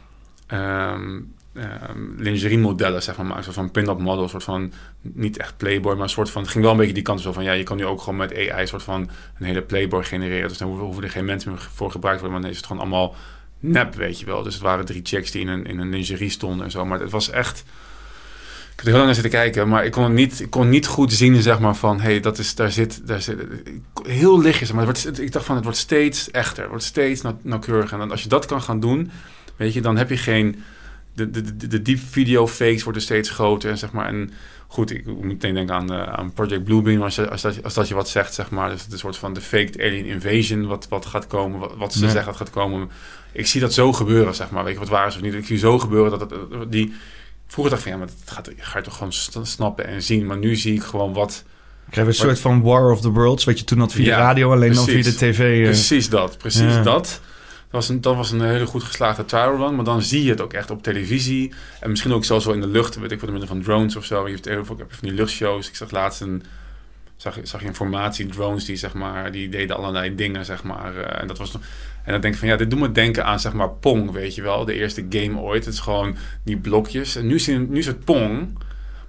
um, 0.52 1.34
um, 1.54 2.14
lingerie 2.18 2.58
modellen, 2.58 3.02
zeg 3.02 3.16
maar, 3.16 3.26
maakt. 3.26 3.38
Een 3.38 3.44
soort 3.44 3.56
van 3.56 3.70
pin-up 3.70 3.98
model, 3.98 4.22
een 4.22 4.28
soort 4.28 4.44
van, 4.44 4.72
niet 5.00 5.38
echt 5.38 5.56
Playboy, 5.56 5.94
maar 5.94 6.02
een 6.02 6.08
soort 6.08 6.30
van, 6.30 6.42
het 6.42 6.50
ging 6.50 6.64
wel 6.64 6.72
een 6.72 6.78
beetje 6.78 6.94
die 6.94 7.02
kant 7.02 7.20
zo 7.20 7.32
van, 7.32 7.44
ja, 7.44 7.52
je 7.52 7.62
kan 7.62 7.76
nu 7.76 7.86
ook 7.86 8.00
gewoon 8.00 8.16
met 8.16 8.34
AI 8.34 8.60
een 8.60 8.68
soort 8.68 8.82
van 8.82 9.10
een 9.38 9.46
hele 9.46 9.62
Playboy 9.62 10.04
genereren. 10.04 10.48
Dus 10.48 10.58
dan 10.58 10.68
hoeven 10.68 11.02
er 11.02 11.10
geen 11.10 11.24
mensen 11.24 11.50
meer 11.50 11.68
voor 11.74 11.90
gebruikt 11.90 12.20
worden, 12.20 12.38
maar 12.38 12.46
dan 12.46 12.56
is 12.56 12.62
het 12.62 12.66
gewoon 12.66 12.82
allemaal 12.82 13.14
nep, 13.72 13.94
weet 13.94 14.20
je 14.20 14.26
wel. 14.26 14.42
Dus 14.42 14.54
het 14.54 14.62
waren 14.62 14.84
drie 14.84 15.00
checks 15.04 15.30
die 15.30 15.40
in 15.40 15.48
een, 15.48 15.66
in 15.66 15.78
een 15.78 15.88
lingerie 15.88 16.30
stonden 16.30 16.64
en 16.64 16.70
zo. 16.70 16.84
Maar 16.84 17.00
het 17.00 17.10
was 17.10 17.30
echt... 17.30 17.58
Ik 17.58 18.76
heb 18.76 18.78
er 18.78 18.84
heel 18.84 18.92
lang 18.92 19.04
naar 19.04 19.14
zitten 19.14 19.40
kijken, 19.40 19.68
maar 19.68 19.84
ik 19.84 19.92
kon 19.92 20.14
niet, 20.14 20.40
ik 20.40 20.50
kon 20.50 20.68
niet 20.68 20.86
goed 20.86 21.12
zien, 21.12 21.42
zeg 21.42 21.58
maar, 21.58 21.76
van... 21.76 22.00
hé, 22.00 22.10
hey, 22.10 22.20
dat 22.20 22.38
is, 22.38 22.54
daar 22.54 22.70
zit, 22.70 23.06
daar 23.06 23.22
zit... 23.22 23.36
Heel 24.02 24.40
lichtjes, 24.40 24.72
maar 24.72 24.86
het 24.86 25.02
wordt, 25.02 25.20
ik 25.20 25.32
dacht 25.32 25.44
van, 25.44 25.54
het 25.54 25.64
wordt 25.64 25.78
steeds 25.78 26.30
echter. 26.30 26.60
Het 26.60 26.70
wordt 26.70 26.84
steeds 26.84 27.22
nauwkeuriger. 27.42 28.00
En 28.00 28.10
als 28.10 28.22
je 28.22 28.28
dat 28.28 28.46
kan 28.46 28.62
gaan 28.62 28.80
doen, 28.80 29.10
weet 29.56 29.72
je, 29.72 29.80
dan 29.80 29.96
heb 29.96 30.08
je 30.08 30.16
geen... 30.16 30.62
De, 31.12 31.30
de, 31.30 31.56
de, 31.56 31.66
de 31.66 31.82
deep 31.82 31.98
video 31.98 32.46
fakes 32.46 32.82
worden 32.82 33.02
steeds 33.02 33.30
groter, 33.30 33.70
en 33.70 33.78
zeg 33.78 33.92
maar... 33.92 34.06
En, 34.06 34.30
goed, 34.66 34.90
ik 34.90 35.06
moet 35.06 35.22
meteen 35.22 35.54
denken 35.54 35.74
aan, 35.74 35.92
uh, 35.92 36.02
aan 36.02 36.32
Project 36.32 36.64
Bluebeam, 36.64 37.02
als, 37.02 37.14
je, 37.14 37.30
als, 37.30 37.42
dat, 37.42 37.62
als 37.62 37.74
dat 37.74 37.88
je 37.88 37.94
wat 37.94 38.08
zegt, 38.08 38.34
zeg 38.34 38.50
maar. 38.50 38.70
Dus 38.70 38.82
het 38.82 38.92
een 38.92 38.98
soort 38.98 39.16
van 39.16 39.34
de 39.34 39.40
faked 39.40 39.80
alien 39.80 40.04
invasion, 40.04 40.66
wat, 40.66 40.88
wat 40.88 41.06
gaat 41.06 41.26
komen, 41.26 41.58
wat, 41.60 41.76
wat 41.76 41.92
ze 41.92 41.98
zeggen 41.98 42.24
dat 42.24 42.36
gaat 42.36 42.50
komen 42.50 42.90
ik 43.36 43.46
zie 43.46 43.60
dat 43.60 43.72
zo 43.72 43.92
gebeuren, 43.92 44.34
zeg 44.34 44.50
maar. 44.50 44.64
Weet 44.64 44.72
je 44.72 44.78
wat 44.78 44.88
waar 44.88 45.06
is 45.06 45.16
of 45.16 45.22
niet? 45.22 45.34
Ik 45.34 45.46
zie 45.46 45.58
zo 45.58 45.78
gebeuren 45.78 46.18
dat 46.18 46.20
het, 46.20 46.72
die... 46.72 46.92
Vroeger 47.46 47.74
dacht 47.74 47.86
ik 47.86 47.92
van, 47.92 48.00
ja, 48.00 48.06
maar 48.06 48.14
dat 48.24 48.34
gaat, 48.34 48.50
ga 48.56 48.78
je 48.78 48.84
toch 48.84 48.96
gewoon 48.96 49.46
snappen 49.46 49.86
en 49.86 50.02
zien. 50.02 50.26
Maar 50.26 50.38
nu 50.38 50.56
zie 50.56 50.74
ik 50.74 50.82
gewoon 50.82 51.12
wat... 51.12 51.44
Ik 51.88 51.94
heb 51.94 52.06
een 52.06 52.14
soort 52.14 52.40
van 52.40 52.62
War 52.62 52.90
of 52.90 53.00
the 53.00 53.10
Worlds, 53.10 53.44
wat 53.44 53.58
je 53.58 53.64
toen 53.64 53.78
had 53.78 53.92
via 53.92 54.04
de 54.04 54.22
radio, 54.22 54.52
alleen 54.52 54.72
dan 54.72 54.84
via 54.84 55.02
de 55.02 55.14
tv. 55.14 55.58
Uh... 55.58 55.64
Precies 55.64 56.08
dat, 56.08 56.38
precies 56.38 56.74
dat. 56.74 56.84
Dat 56.84 57.20
was, 57.70 57.88
een, 57.88 58.00
dat 58.00 58.16
was 58.16 58.30
een 58.30 58.40
hele 58.40 58.66
goed 58.66 58.82
geslaagde 58.82 59.24
trial 59.24 59.56
run, 59.56 59.74
maar 59.74 59.84
dan 59.84 60.02
zie 60.02 60.24
je 60.24 60.30
het 60.30 60.40
ook 60.40 60.52
echt 60.52 60.70
op 60.70 60.82
televisie. 60.82 61.52
En 61.80 61.90
misschien 61.90 62.12
ook 62.12 62.24
zelfs 62.24 62.44
wel 62.44 62.54
in 62.54 62.60
de 62.60 62.66
lucht, 62.66 62.98
weet 62.98 63.12
ik, 63.12 63.18
voor 63.18 63.26
de 63.26 63.32
middel 63.32 63.54
van 63.54 63.62
drones 63.62 63.96
of 63.96 64.04
zo. 64.04 64.28
Je 64.28 64.34
hebt, 64.34 64.46
ik 64.46 64.78
heb 64.78 64.86
van 64.88 65.08
die 65.08 65.12
luchtshows. 65.12 65.68
Ik 65.68 65.74
zag 65.74 65.90
laatst 65.90 66.20
een 66.20 66.42
zag, 67.16 67.38
zag 67.42 67.60
je 67.60 67.66
informatie, 67.66 68.26
drones 68.26 68.64
die 68.64 68.76
zeg 68.76 68.94
maar, 68.94 69.32
die 69.32 69.48
deden 69.48 69.76
allerlei 69.76 70.14
dingen, 70.14 70.44
zeg 70.44 70.62
maar. 70.62 70.94
Uh, 70.94 71.20
en 71.20 71.26
dat 71.26 71.38
was 71.38 71.52
en 72.06 72.12
dan 72.12 72.20
denk 72.20 72.34
ik 72.34 72.40
van 72.40 72.48
ja, 72.48 72.56
dit 72.56 72.70
doet 72.70 72.78
me 72.78 72.92
denken 72.92 73.24
aan 73.24 73.40
zeg 73.40 73.52
maar 73.52 73.70
Pong, 73.70 74.10
weet 74.10 74.34
je 74.34 74.42
wel, 74.42 74.64
de 74.64 74.74
eerste 74.74 75.06
game 75.08 75.38
ooit. 75.38 75.64
Het 75.64 75.74
is 75.74 75.80
gewoon 75.80 76.16
die 76.44 76.56
blokjes. 76.56 77.16
En 77.16 77.26
nu 77.26 77.40
nu 77.68 77.78
is 77.78 77.86
het 77.86 78.04
Pong. 78.04 78.58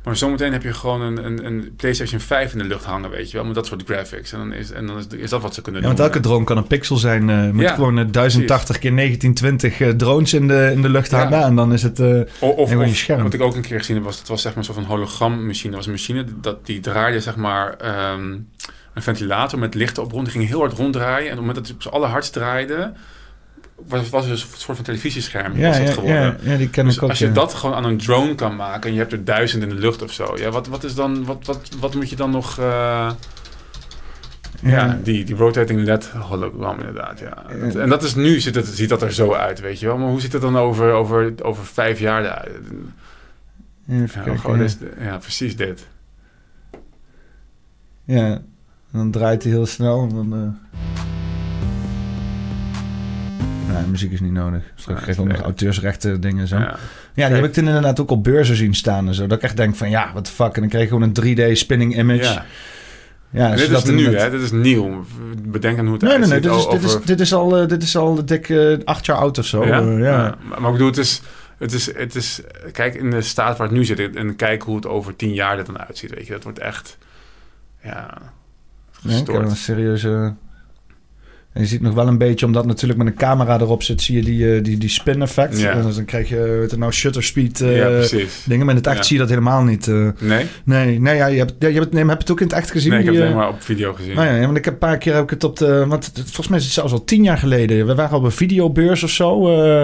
Maar 0.08 0.16
zometeen 0.16 0.52
heb 0.52 0.64
je 0.64 0.74
gewoon 0.74 1.02
een, 1.02 1.26
een, 1.26 1.46
een, 1.46 1.74
PlayStation 1.76 2.20
5 2.20 2.52
in 2.52 2.58
de 2.58 2.64
lucht 2.64 2.84
hangen, 2.84 3.10
weet 3.10 3.32
je 3.32 3.38
wel, 3.38 3.46
met 3.46 3.56
dat 3.56 3.66
soort 3.66 3.84
graphics. 3.86 4.32
En 4.32 4.38
dan 4.40 4.54
is, 4.54 4.72
en 4.72 4.88
dan 4.88 4.98
is, 4.98 5.06
is 5.18 5.30
dat 5.30 5.42
wat 5.42 5.54
ze 5.54 5.62
kunnen 5.62 5.82
ja, 5.82 5.88
doen. 5.88 5.98
Want 5.98 6.10
elke 6.10 6.28
drone 6.28 6.44
kan 6.44 6.58
een 6.58 6.68
pixel 6.68 6.98
zijn. 6.98 7.30
Uh, 7.30 7.50
met 7.52 7.66
ja, 7.66 7.74
gewoon 7.74 7.98
uh, 7.98 8.06
1080 8.12 8.80
keer 8.80 8.96
1920 8.96 9.80
uh, 9.80 9.90
drones 9.90 10.34
in 10.34 10.48
de, 10.48 10.70
in 10.74 10.82
de 10.82 10.90
lucht 10.90 11.12
hangen. 11.12 11.44
En 11.44 11.56
dan 11.56 11.74
is 11.74 11.84
het 11.84 12.00
uh, 12.00 12.22
of, 12.40 12.70
je 12.70 12.94
scherm. 12.94 13.24
Wat 13.24 13.34
ik 13.34 13.42
ook 13.42 13.56
een 13.56 13.62
keer 13.62 13.78
gezien 13.78 13.96
heb, 13.96 14.06
was, 14.06 14.20
het 14.20 14.28
was 14.28 14.42
zeg 14.42 14.56
maar 14.56 14.60
een 14.60 14.74
soort 14.74 14.86
van 14.86 14.96
hologrammachine. 14.96 15.76
Dat 15.76 15.86
was 15.86 15.86
een 15.86 15.92
machine 15.92 16.26
dat 16.42 16.66
die 16.66 16.80
draaide 16.80 17.22
zeg 17.22 17.36
maar... 17.36 17.76
Um, 18.12 18.50
een 18.94 19.04
ventilator 19.04 19.60
met 19.60 19.74
lichten 19.74 20.04
op 20.04 20.12
rond. 20.12 20.26
Die 20.26 20.34
ging 20.34 20.48
heel 20.48 20.60
hard 20.60 20.74
ronddraaien. 20.74 21.32
En 21.32 21.38
op 21.38 21.38
het 21.38 21.40
moment 21.40 21.56
dat 21.56 21.68
het 21.68 21.76
op 21.76 21.82
z'n 21.82 21.88
allerhardst 21.88 22.34
draaide... 22.34 22.94
was, 23.88 24.10
was 24.10 24.28
dus 24.28 24.42
een 24.44 24.48
soort 24.58 24.76
van 24.78 24.86
televisiescherm 24.86 25.58
Ja, 25.58 25.68
was 25.68 25.78
dat 25.78 25.88
ja, 25.88 25.94
geworden. 25.94 26.38
ja, 26.44 26.52
ja, 26.52 26.58
die 26.58 26.70
ken 26.70 26.86
Dus 26.86 26.96
ik 26.96 27.04
ook. 27.04 27.10
als 27.10 27.20
je 27.20 27.32
dat 27.32 27.54
gewoon 27.54 27.76
aan 27.76 27.84
een 27.86 27.98
drone 27.98 28.36
kan 28.36 28.56
maken... 28.56 28.88
en 28.90 28.94
je 28.94 29.00
hebt 29.00 29.12
er 29.12 29.24
duizend 29.24 29.64
in 29.64 29.70
de 29.70 29.76
lucht 29.76 30.02
of 30.02 30.12
zo... 30.12 30.38
Ja, 30.38 30.50
wat, 30.50 30.68
wat 30.68 30.84
is 30.84 30.96
dan... 30.96 31.26
Wat, 31.26 31.46
wat, 31.46 31.70
wat 31.80 31.96
moet 31.96 32.10
je 32.10 32.16
dan 32.16 32.32
nog... 32.32 32.60
eh, 32.60 33.12
ja, 34.62 35.00
die, 35.04 35.24
die 35.26 35.36
rotating 35.36 35.80
LED 35.84 36.08
hologram 36.10 36.80
inderdaad, 36.80 37.20
ja. 37.20 37.44
Dat- 37.62 37.76
en 37.76 37.90
dat 37.90 38.04
is 38.04 38.16
nu, 38.16 38.40
ziet, 38.40 38.56
het, 38.56 38.68
ziet 38.68 38.90
dat 38.90 39.02
er 39.02 39.14
zo 39.14 39.34
uit, 39.34 39.60
weet 39.60 39.80
je 39.80 39.86
wel. 39.86 39.98
Maar 39.98 40.10
hoe 40.10 40.22
ziet 40.22 40.34
het 40.34 40.42
dan 40.42 40.58
over, 40.58 40.92
over, 40.92 41.34
over 41.44 41.66
vijf 41.66 42.00
jaar 42.00 42.24
eruit? 42.24 42.52
Ja, 43.86 44.06
kijken, 44.06 44.40
gewoon 44.40 44.58
ja. 44.58 44.64
dit- 44.64 44.80
ja, 45.00 45.18
precies 45.18 45.56
dit. 45.56 45.88
Ja, 48.04 48.26
en 48.26 48.46
dan 48.92 49.12
draait 49.12 49.44
hij 49.44 49.52
heel 49.52 49.66
snel. 49.66 50.02
En 50.02 50.16
dan, 50.16 50.34
eh 50.34 50.76
Nee, 53.80 53.90
muziek 53.90 54.12
is 54.12 54.20
niet 54.20 54.32
nodig. 54.32 54.64
Straks 54.76 55.02
krijg 55.02 55.16
je 55.18 55.22
ook 55.24 55.28
nog 55.28 55.42
auteursrechten 55.42 56.22
dingen 56.22 56.42
en 56.42 56.48
zo. 56.48 56.58
Ja, 56.58 56.78
die 57.14 57.24
heb 57.36 57.44
ik 57.46 57.54
toen 57.54 57.68
inderdaad 57.68 58.00
ook 58.00 58.12
op 58.12 58.24
beurzen 58.24 58.56
zien 58.56 58.74
staan 58.74 59.08
en 59.08 59.14
zo. 59.14 59.28
Dat 59.28 59.38
ik 59.38 59.44
echt 59.44 59.58
denk 59.58 59.76
van, 59.76 59.90
ja, 59.90 60.10
what 60.12 60.26
the 60.26 60.32
fuck. 60.32 60.54
En 60.56 60.62
dan 60.62 60.70
kreeg 60.70 60.82
je 60.82 60.88
gewoon 60.88 61.02
een 61.04 61.14
3D 61.54 61.58
spinning 61.58 61.98
image. 61.98 62.42
Ja. 63.30 63.52
Als 63.52 63.62
dit 63.62 63.70
is 63.72 63.84
nu, 63.84 63.98
inderdaad- 63.98 64.22
hè? 64.22 64.30
Dit 64.30 64.42
is 64.42 64.52
nieuw. 64.52 65.06
Bedenk 65.44 65.80
aan 65.80 65.84
hoe 65.86 65.94
het 65.94 66.02
Nee, 66.04 66.18
nee, 66.18 66.28
nee. 66.28 66.40
Dit 66.40 66.52
is, 66.56 66.68
dit, 66.68 66.84
is, 66.84 66.98
dit, 67.06 67.20
is 67.20 67.34
al, 67.34 67.58
eh, 67.58 67.68
dit 67.68 67.84
is 67.84 67.98
al 67.98 68.26
dik 68.26 68.50
eh, 68.50 68.78
acht 68.84 69.06
jaar 69.06 69.18
oud 69.18 69.38
of 69.38 69.46
zo. 69.46 69.66
ja? 69.66 69.80
Eh, 69.82 70.00
ja. 70.00 70.06
Ja, 70.06 70.36
Maar, 70.50 70.62
maar 70.62 70.66
ik 70.72 70.72
bedoel, 70.72 70.88
het 70.88 70.98
is, 70.98 71.22
het, 71.58 71.74
is, 71.74 71.94
het 71.96 72.16
is... 72.16 72.42
Kijk 72.72 72.96
in 72.96 73.10
de 73.10 73.22
staat 73.22 73.58
waar 73.58 73.68
het 73.68 73.76
nu 73.78 73.86
zit... 73.86 74.16
en 74.16 74.36
kijk 74.36 74.62
hoe 74.64 74.76
het 74.76 74.88
over 74.88 75.16
tien 75.16 75.34
jaar 75.34 75.58
er 75.58 75.66
dan 75.66 75.80
uitziet, 75.80 76.14
weet 76.16 76.26
je. 76.28 76.34
Dat 76.34 76.44
wordt 76.44 76.60
echt... 76.60 76.98
Ja... 77.84 78.18
Nee, 79.02 79.20
ik 79.20 79.26
heb 79.28 79.36
Gestoord. 79.36 79.50
een 79.50 79.56
serieuze... 79.56 80.34
En 81.58 81.64
je 81.64 81.70
ziet 81.70 81.82
nog 81.82 81.94
wel 81.94 82.08
een 82.08 82.18
beetje, 82.18 82.46
omdat 82.46 82.66
natuurlijk 82.66 83.00
met 83.00 83.08
een 83.08 83.16
camera 83.16 83.60
erop 83.60 83.84
zit, 83.84 84.02
zie 84.02 84.16
je 84.16 84.24
die, 84.24 84.56
eh, 84.56 84.64
die, 84.64 84.78
die 84.78 84.90
spin 84.90 85.22
effect. 85.22 85.60
Ja. 85.60 85.72
En 85.72 85.82
dan 85.96 86.06
krijg 86.06 86.30
je, 86.30 86.36
weet 86.60 86.72
je 86.72 86.78
nou, 86.78 86.92
shutter 86.92 87.24
speed 87.24 87.62
eh, 87.62 87.78
ja, 87.78 88.08
dingen. 88.46 88.66
Maar 88.66 88.76
in 88.76 88.82
het 88.82 88.88
echt 88.88 88.98
Ja. 88.98 89.04
zie 89.04 89.14
je 89.16 89.22
dat 89.22 89.30
helemaal 89.30 89.64
niet. 89.64 89.88
eh. 89.88 90.08
Nee? 90.20 90.46
nee, 90.64 91.00
nee, 91.00 91.16
ja, 91.16 91.26
je 91.28 91.38
hebt, 91.38 91.54
je 91.60 91.66
hebt, 91.72 91.92
nee, 91.94 92.02
heb 92.04 92.12
je 92.12 92.18
het 92.18 92.32
ook 92.32 92.40
in 92.42 92.48
het 92.48 92.56
echt 92.56 92.72
gezien? 92.72 92.90
Nee, 92.92 93.00
ik 93.00 93.06
heb 93.06 93.14
die, 93.14 93.24
het 93.24 93.32
eh, 93.32 93.38
alleen 93.38 93.50
maar 93.50 93.58
op 93.60 93.64
video 93.64 93.94
gezien. 93.94 94.16
Nou 94.16 94.28
ja, 94.28 94.36
ja, 94.36 94.46
want 94.46 94.58
ik 94.58 94.66
heb 94.66 94.74
een 94.74 94.80
paar 94.80 94.98
keer 94.98 95.14
heb 95.14 95.24
ik 95.24 95.30
het 95.30 95.44
op 95.44 95.58
de. 95.58 95.86
Want 95.88 96.06
het- 96.06 96.16
volgens 96.24 96.48
mij 96.48 96.58
is 96.58 96.64
het 96.64 96.74
zelfs 96.74 96.92
al 96.94 97.04
tien 97.04 97.24
jaar 97.24 97.38
geleden. 97.38 97.86
We 97.88 97.96
waren 97.96 98.18
op 98.18 98.24
een 98.24 98.32
videobeurs 98.32 99.04
of 99.04 99.10
zo. 99.10 99.48
eh, 99.64 99.84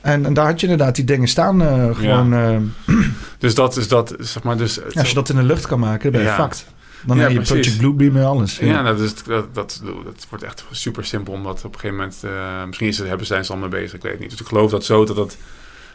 en, 0.00 0.26
en 0.26 0.34
daar 0.34 0.46
had 0.46 0.60
je 0.60 0.66
inderdaad 0.66 0.94
die 0.96 1.04
dingen 1.04 1.28
staan. 1.28 1.62
eh, 1.62 1.94
gewoon. 1.96 2.34
eh, 2.34 2.56
Dus 3.38 3.54
dat 3.54 3.76
is 3.76 3.88
dat, 3.88 4.14
zeg 4.18 4.42
maar, 4.42 4.56
dus... 4.56 4.74
ja, 4.74 5.00
als 5.00 5.08
je 5.08 5.14
dat 5.14 5.28
in 5.28 5.36
de 5.36 5.42
lucht 5.42 5.66
kan 5.66 5.78
maken, 5.78 6.12
dan 6.12 6.22
ben 6.22 6.30
je 6.30 6.36
fucked. 6.36 6.66
Dan 7.06 7.16
Ja, 7.16 7.22
heb 7.22 7.30
je 7.32 7.36
precies. 7.36 7.54
Project 7.54 7.78
Bluebeam 7.78 8.16
en 8.16 8.24
alles. 8.24 8.58
Ja, 8.58 8.82
dat, 8.82 9.00
is, 9.00 9.14
dat, 9.24 9.54
dat, 9.54 9.82
dat 10.04 10.26
wordt 10.28 10.44
echt 10.44 10.64
super 10.70 11.04
simpel, 11.04 11.32
omdat 11.32 11.64
op 11.64 11.74
een 11.74 11.80
gegeven 11.80 11.96
moment, 11.96 12.20
eh, 12.24 12.64
misschien 12.66 12.88
is 12.88 12.98
het, 12.98 13.08
hebben 13.08 13.26
zijn 13.26 13.44
ze 13.44 13.52
al 13.52 13.58
mee 13.58 13.68
bezig, 13.68 13.94
ik 13.94 14.02
weet 14.02 14.12
het 14.12 14.20
niet. 14.20 14.30
Dus 14.30 14.40
ik 14.40 14.46
geloof 14.46 14.70
dat 14.70 14.84
zo, 14.84 15.04
dat 15.04 15.16
dat, 15.16 15.36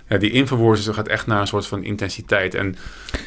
ja, 0.09 0.17
die 0.17 0.31
infraworst 0.31 0.89
gaat 0.89 1.07
echt 1.07 1.27
naar 1.27 1.41
een 1.41 1.47
soort 1.47 1.67
van 1.67 1.83
intensiteit. 1.83 2.55
En 2.55 2.75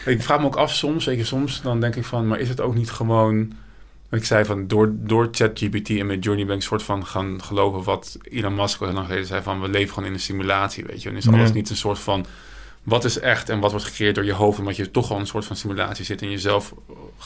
ik 0.06 0.22
vraag 0.22 0.38
me 0.40 0.46
ook 0.46 0.56
af 0.56 0.74
soms, 0.74 1.04
zeker 1.04 1.26
soms, 1.26 1.62
dan 1.62 1.80
denk 1.80 1.96
ik 1.96 2.04
van, 2.04 2.26
maar 2.26 2.38
is 2.38 2.48
het 2.48 2.60
ook 2.60 2.74
niet 2.74 2.90
gewoon, 2.90 3.52
wat 4.08 4.20
ik 4.20 4.26
zei 4.26 4.44
van, 4.44 4.66
door, 4.66 4.92
door 4.94 5.28
ChatGPT 5.30 5.90
en 5.90 6.06
met 6.06 6.24
Journey 6.24 6.46
ben 6.46 6.56
ik 6.56 6.62
soort 6.62 6.82
van 6.82 7.06
gaan 7.06 7.42
geloven 7.42 7.82
wat 7.82 8.18
Elon 8.22 8.54
Musk 8.54 8.80
al 8.80 8.86
heel 8.86 8.94
lang 8.94 9.06
geleden 9.06 9.26
zei 9.26 9.42
van, 9.42 9.60
we 9.60 9.68
leven 9.68 9.94
gewoon 9.94 10.08
in 10.08 10.14
een 10.14 10.20
simulatie, 10.20 10.84
weet 10.84 11.02
je. 11.02 11.08
En 11.08 11.16
is 11.16 11.28
alles 11.28 11.48
Ja. 11.48 11.54
niet 11.54 11.70
een 11.70 11.76
soort 11.76 11.98
van, 11.98 12.26
wat 12.82 13.04
is 13.04 13.18
echt 13.18 13.48
en 13.48 13.60
wat 13.60 13.70
wordt 13.70 13.86
gecreëerd 13.86 14.14
door 14.14 14.24
je 14.24 14.32
hoofd, 14.32 14.58
omdat 14.58 14.76
je 14.76 14.90
toch 14.90 15.10
al 15.10 15.18
een 15.18 15.26
soort 15.26 15.44
van 15.44 15.56
simulatie 15.56 16.04
zit 16.04 16.22
en 16.22 16.30
jezelf 16.30 16.74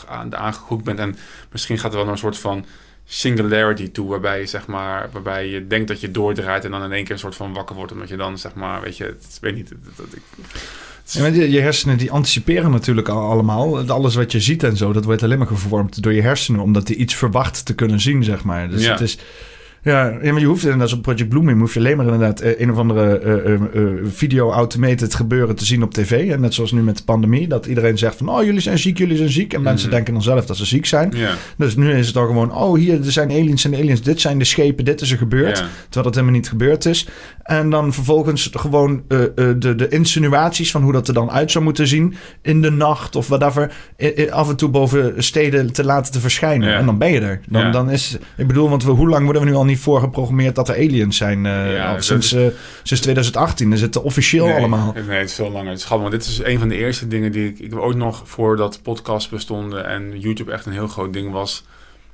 aan, 0.09 0.37
aangehoekt 0.37 0.85
bent. 0.85 0.99
En 0.99 1.17
misschien 1.53 1.79
gaat 1.79 1.91
er 1.91 1.97
wel 1.97 2.05
naar 2.05 2.13
een 2.13 2.21
soort 2.21 2.39
van 2.39 2.65
singularity 3.05 3.91
toe, 3.91 4.09
waarbij 4.09 4.41
je, 4.41 4.47
zeg 4.47 4.67
maar, 4.67 5.09
waarbij 5.13 5.49
je 5.49 5.67
denkt 5.67 5.89
dat 5.89 6.01
je 6.01 6.11
doordraait 6.11 6.65
en 6.65 6.71
dan 6.71 6.83
in 6.83 6.93
één 6.93 7.05
keer 7.05 7.13
een 7.13 7.19
soort 7.19 7.35
van 7.35 7.53
wakker 7.53 7.77
wordt, 7.77 7.93
omdat 7.93 8.09
je 8.09 8.17
dan, 8.17 8.39
zeg 8.39 8.55
maar, 8.55 8.81
weet 8.81 8.97
je, 8.97 9.05
het, 9.05 9.39
weet 9.41 9.55
niet, 9.55 9.73
dat, 9.97 10.07
ik... 10.13 10.23
Ja, 11.05 11.27
je, 11.27 11.51
je 11.51 11.61
hersenen 11.61 11.99
die 11.99 12.11
anticiperen 12.11 12.71
natuurlijk 12.71 13.09
al 13.09 13.31
allemaal. 13.31 13.91
Alles 13.91 14.15
wat 14.15 14.33
je 14.33 14.41
ziet 14.41 14.63
en 14.63 14.77
zo, 14.77 14.93
dat 14.93 15.05
wordt 15.05 15.23
alleen 15.23 15.39
maar 15.39 15.47
gevormd 15.47 16.03
door 16.03 16.13
je 16.13 16.23
hersenen. 16.23 16.61
Omdat 16.61 16.87
die 16.87 16.97
iets 16.97 17.15
verwacht 17.15 17.65
te 17.67 17.75
kunnen 17.75 18.01
zien, 18.01 18.25
zeg 18.25 18.45
maar. 18.45 18.69
Dus 18.71 18.85
Ja. 18.85 18.91
het 18.91 19.01
is... 19.01 19.19
Ja, 19.87 20.19
ja, 20.23 20.33
maar 20.33 20.41
je 20.41 20.47
hoeft 20.47 20.63
inderdaad 20.65 20.93
op 20.93 21.03
Project 21.03 21.29
Blooming 21.29 21.59
hoef 21.61 21.73
je 21.75 21.79
alleen 21.79 21.97
maar 21.97 22.05
inderdaad 22.07 22.41
eh, 22.41 22.61
een 22.61 22.71
of 22.71 22.79
andere 22.79 23.19
eh, 23.19 23.33
eh, 23.45 23.53
eh, 23.55 23.89
video 24.05 24.51
automated 24.53 25.15
gebeuren 25.15 25.57
te 25.57 25.65
zien 25.65 25.83
op 25.83 25.95
tv. 25.95 26.31
En 26.31 26.41
net 26.41 26.55
zoals 26.55 26.73
nu 26.73 26.83
met 26.83 26.97
de 26.97 27.05
pandemie, 27.05 27.49
dat 27.49 27.67
iedereen 27.67 27.99
zegt 27.99 28.17
van 28.17 28.29
oh 28.29 28.45
jullie 28.45 28.61
zijn 28.61 28.79
ziek, 28.79 28.99
jullie 28.99 29.17
zijn 29.17 29.31
ziek. 29.31 29.53
En 29.53 29.63
mensen 29.63 29.87
Mhm. 29.87 29.95
denken 29.97 30.15
dan 30.15 30.23
zelf 30.23 30.47
dat 30.47 30.57
ze 30.57 30.65
ziek 30.67 30.87
zijn. 30.87 31.13
Dus 31.57 31.77
nu 31.77 31.93
is 31.93 32.07
het 32.07 32.15
dan 32.15 32.27
gewoon 32.27 32.53
oh 32.53 32.77
hier 32.79 33.05
er 33.05 33.13
zijn 33.13 33.31
aliens 33.31 33.65
en 33.65 33.75
aliens, 33.75 34.03
dit 34.03 34.21
zijn 34.21 34.39
de 34.39 34.45
schepen, 34.45 34.85
dit 34.85 35.01
is 35.01 35.11
er 35.11 35.19
gebeurd. 35.19 35.55
Terwijl 35.57 36.05
dat 36.05 36.15
helemaal 36.15 36.35
niet 36.37 36.49
gebeurd 36.49 36.85
is. 36.85 37.09
En 37.43 37.71
dan 37.71 37.93
vervolgens 37.93 38.51
gewoon 38.53 39.03
de, 39.09 39.59
de 39.77 39.89
insinuaties 39.89 40.71
van 40.71 40.83
hoe 40.83 40.93
dat 40.93 41.09
er 41.09 41.15
dan 41.15 41.31
uit 41.31 41.51
zou 41.51 41.65
moeten 41.65 41.87
zien 41.87 42.15
in 42.43 42.63
de 42.63 42.71
nacht 42.71 43.17
of 43.17 43.29
whatever. 43.29 43.73
af 44.31 44.49
en 44.49 44.57
toe 44.57 44.69
boven 44.69 45.15
steden 45.25 45.73
te 45.73 45.85
laten 45.85 46.13
te 46.13 46.21
verschijnen. 46.21 46.75
En 46.77 46.87
dan 46.87 46.99
ben 46.99 47.13
je 47.13 47.21
er. 47.21 47.41
Dan, 47.49 47.73
dan 47.73 47.91
is, 47.91 48.19
ik 48.37 48.47
bedoel, 48.47 48.69
want 48.69 48.85
we, 48.85 48.91
hoe 48.91 49.09
lang 49.09 49.25
worden 49.25 49.43
we 49.43 49.49
nu 49.49 49.55
al 49.55 49.65
niet 49.65 49.75
voorgeprogrammeerd 49.79 50.55
dat 50.55 50.69
er 50.69 50.75
aliens 50.75 51.17
zijn? 51.17 51.47
eh, 51.47 51.75
Ja, 51.75 51.95
al 51.95 52.03
sinds, 52.03 52.33
eh, 52.33 52.47
sinds 52.83 53.03
2018 53.03 53.73
is 53.73 53.81
het 53.81 53.97
officieel 53.97 54.47
nee, 54.47 54.55
allemaal. 54.55 54.93
Nee, 54.93 55.19
het 55.19 55.29
is 55.29 55.35
veel 55.35 55.51
langer. 55.51 55.71
Het 55.71 55.79
is 55.79 55.85
grappig, 55.85 56.09
want 56.09 56.23
dit 56.23 56.31
is 56.31 56.39
een 56.43 56.59
van 56.59 56.69
de 56.69 56.77
eerste 56.77 57.09
dingen 57.09 57.33
die 57.33 57.49
ik... 57.49 57.59
Ik 57.59 57.71
heb 57.71 57.79
ooit 57.79 57.97
nog, 57.97 58.23
voordat 58.25 58.83
podcasts 58.83 59.29
bestonden 59.29 59.87
en 59.87 60.21
YouTube 60.21 60.53
echt 60.53 60.67
een 60.67 60.73
heel 60.73 60.89
groot 60.89 61.13
ding 61.13 61.33
was... 61.33 61.65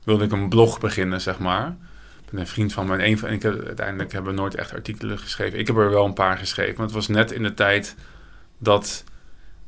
wilde 0.05 0.25
ik 0.25 0.33
een 0.33 0.49
blog 0.49 0.81
beginnen, 0.81 1.21
zeg 1.21 1.39
maar. 1.39 1.77
Ik 2.25 2.31
ben 2.31 2.41
een 2.41 2.47
vriend 2.47 2.73
van 2.73 2.93
en 2.93 3.07
een 3.07 3.19
van... 3.19 3.29
En 3.29 3.35
ik 3.35 3.43
heb, 3.43 3.65
uiteindelijk 3.67 4.13
hebben 4.13 4.35
we 4.35 4.41
nooit 4.41 4.55
echt 4.55 4.73
artikelen 4.73 5.19
geschreven. 5.19 5.59
Ik 5.59 5.67
heb 5.67 5.77
er 5.77 5.91
wel 5.91 6.05
een 6.05 6.13
paar 6.13 6.37
geschreven, 6.39 6.75
maar 6.77 6.87
het 6.87 6.95
was 6.95 7.09
net 7.09 7.31
in 7.33 7.43
de 7.43 7.55
tijd 7.55 7.95
dat... 8.59 9.05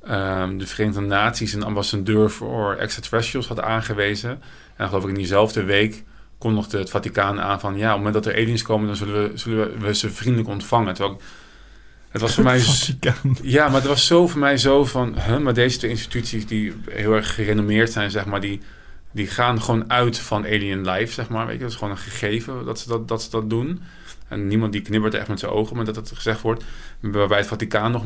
ehm, 0.06 0.58
de 0.58 0.66
Verenigde 0.66 1.00
Naties 1.00 1.52
een 1.52 1.62
ambassadeur 1.64 2.30
voor 2.30 2.74
extraterrestrials 2.74 3.48
had 3.48 3.60
aangewezen. 3.60 4.42
En 4.76 4.88
geloof 4.88 5.02
ik 5.02 5.08
in 5.08 5.14
diezelfde 5.14 5.62
week 5.64 6.04
kondigde 6.44 6.78
het 6.78 6.90
Vaticaan 6.90 7.40
aan 7.40 7.60
van... 7.60 7.76
ja, 7.76 7.86
op 7.86 7.94
het 7.94 7.96
moment 7.96 8.14
dat 8.24 8.26
er 8.26 8.40
aliens 8.40 8.62
komen, 8.62 8.86
dan 8.86 8.96
zullen 8.96 9.30
we, 9.30 9.38
zullen 9.38 9.80
we, 9.80 9.94
ze 9.94 10.10
vriendelijk 10.10 10.48
ontvangen. 10.48 10.94
Terwijl 10.94 11.14
ik- 11.16 11.24
het 12.08 12.20
was 12.20 12.34
voor 12.34 12.44
mij... 12.44 12.60
Vaticaan. 12.80 13.36
ja, 13.42 13.66
maar 13.66 13.74
het 13.80 13.86
was 13.86 14.06
zo 14.06 14.26
voor 14.28 14.40
mij 14.40 14.56
zo 14.56 14.84
van... 14.84 15.14
Huh, 15.26 15.38
maar 15.38 15.54
deze 15.54 15.78
twee 15.78 15.90
instituties 15.90 16.46
die 16.46 16.72
heel 16.90 17.12
erg 17.12 17.34
gerenommeerd 17.34 17.92
zijn, 17.92 18.10
zeg 18.10 18.26
maar... 18.26 18.40
die, 18.40 18.60
die 19.12 19.26
gaan 19.26 19.62
gewoon 19.62 19.90
uit 19.90 20.18
van 20.18 20.44
alien 20.44 20.90
life, 20.90 21.12
zeg 21.12 21.28
maar. 21.28 21.46
Weet 21.46 21.54
je? 21.54 21.60
Dat 21.62 21.70
is 21.70 21.76
gewoon 21.76 21.92
een 21.92 21.98
gegeven 22.00 22.64
dat 22.64 22.78
ze 22.78 22.88
dat, 22.88 23.08
dat, 23.08 23.22
ze 23.22 23.30
dat 23.30 23.50
doen. 23.50 23.82
En 24.28 24.46
niemand 24.46 24.72
die 24.72 24.80
knibbert 24.80 25.14
echt 25.14 25.28
met 25.28 25.38
zijn 25.38 25.52
ogen, 25.52 25.76
maar 25.76 25.84
dat 25.84 25.96
het 25.96 26.12
gezegd 26.14 26.40
wordt. 26.40 26.64
Waarbij 27.00 27.38
het 27.38 27.46
Vaticaan 27.46 27.92
nog, 27.92 28.02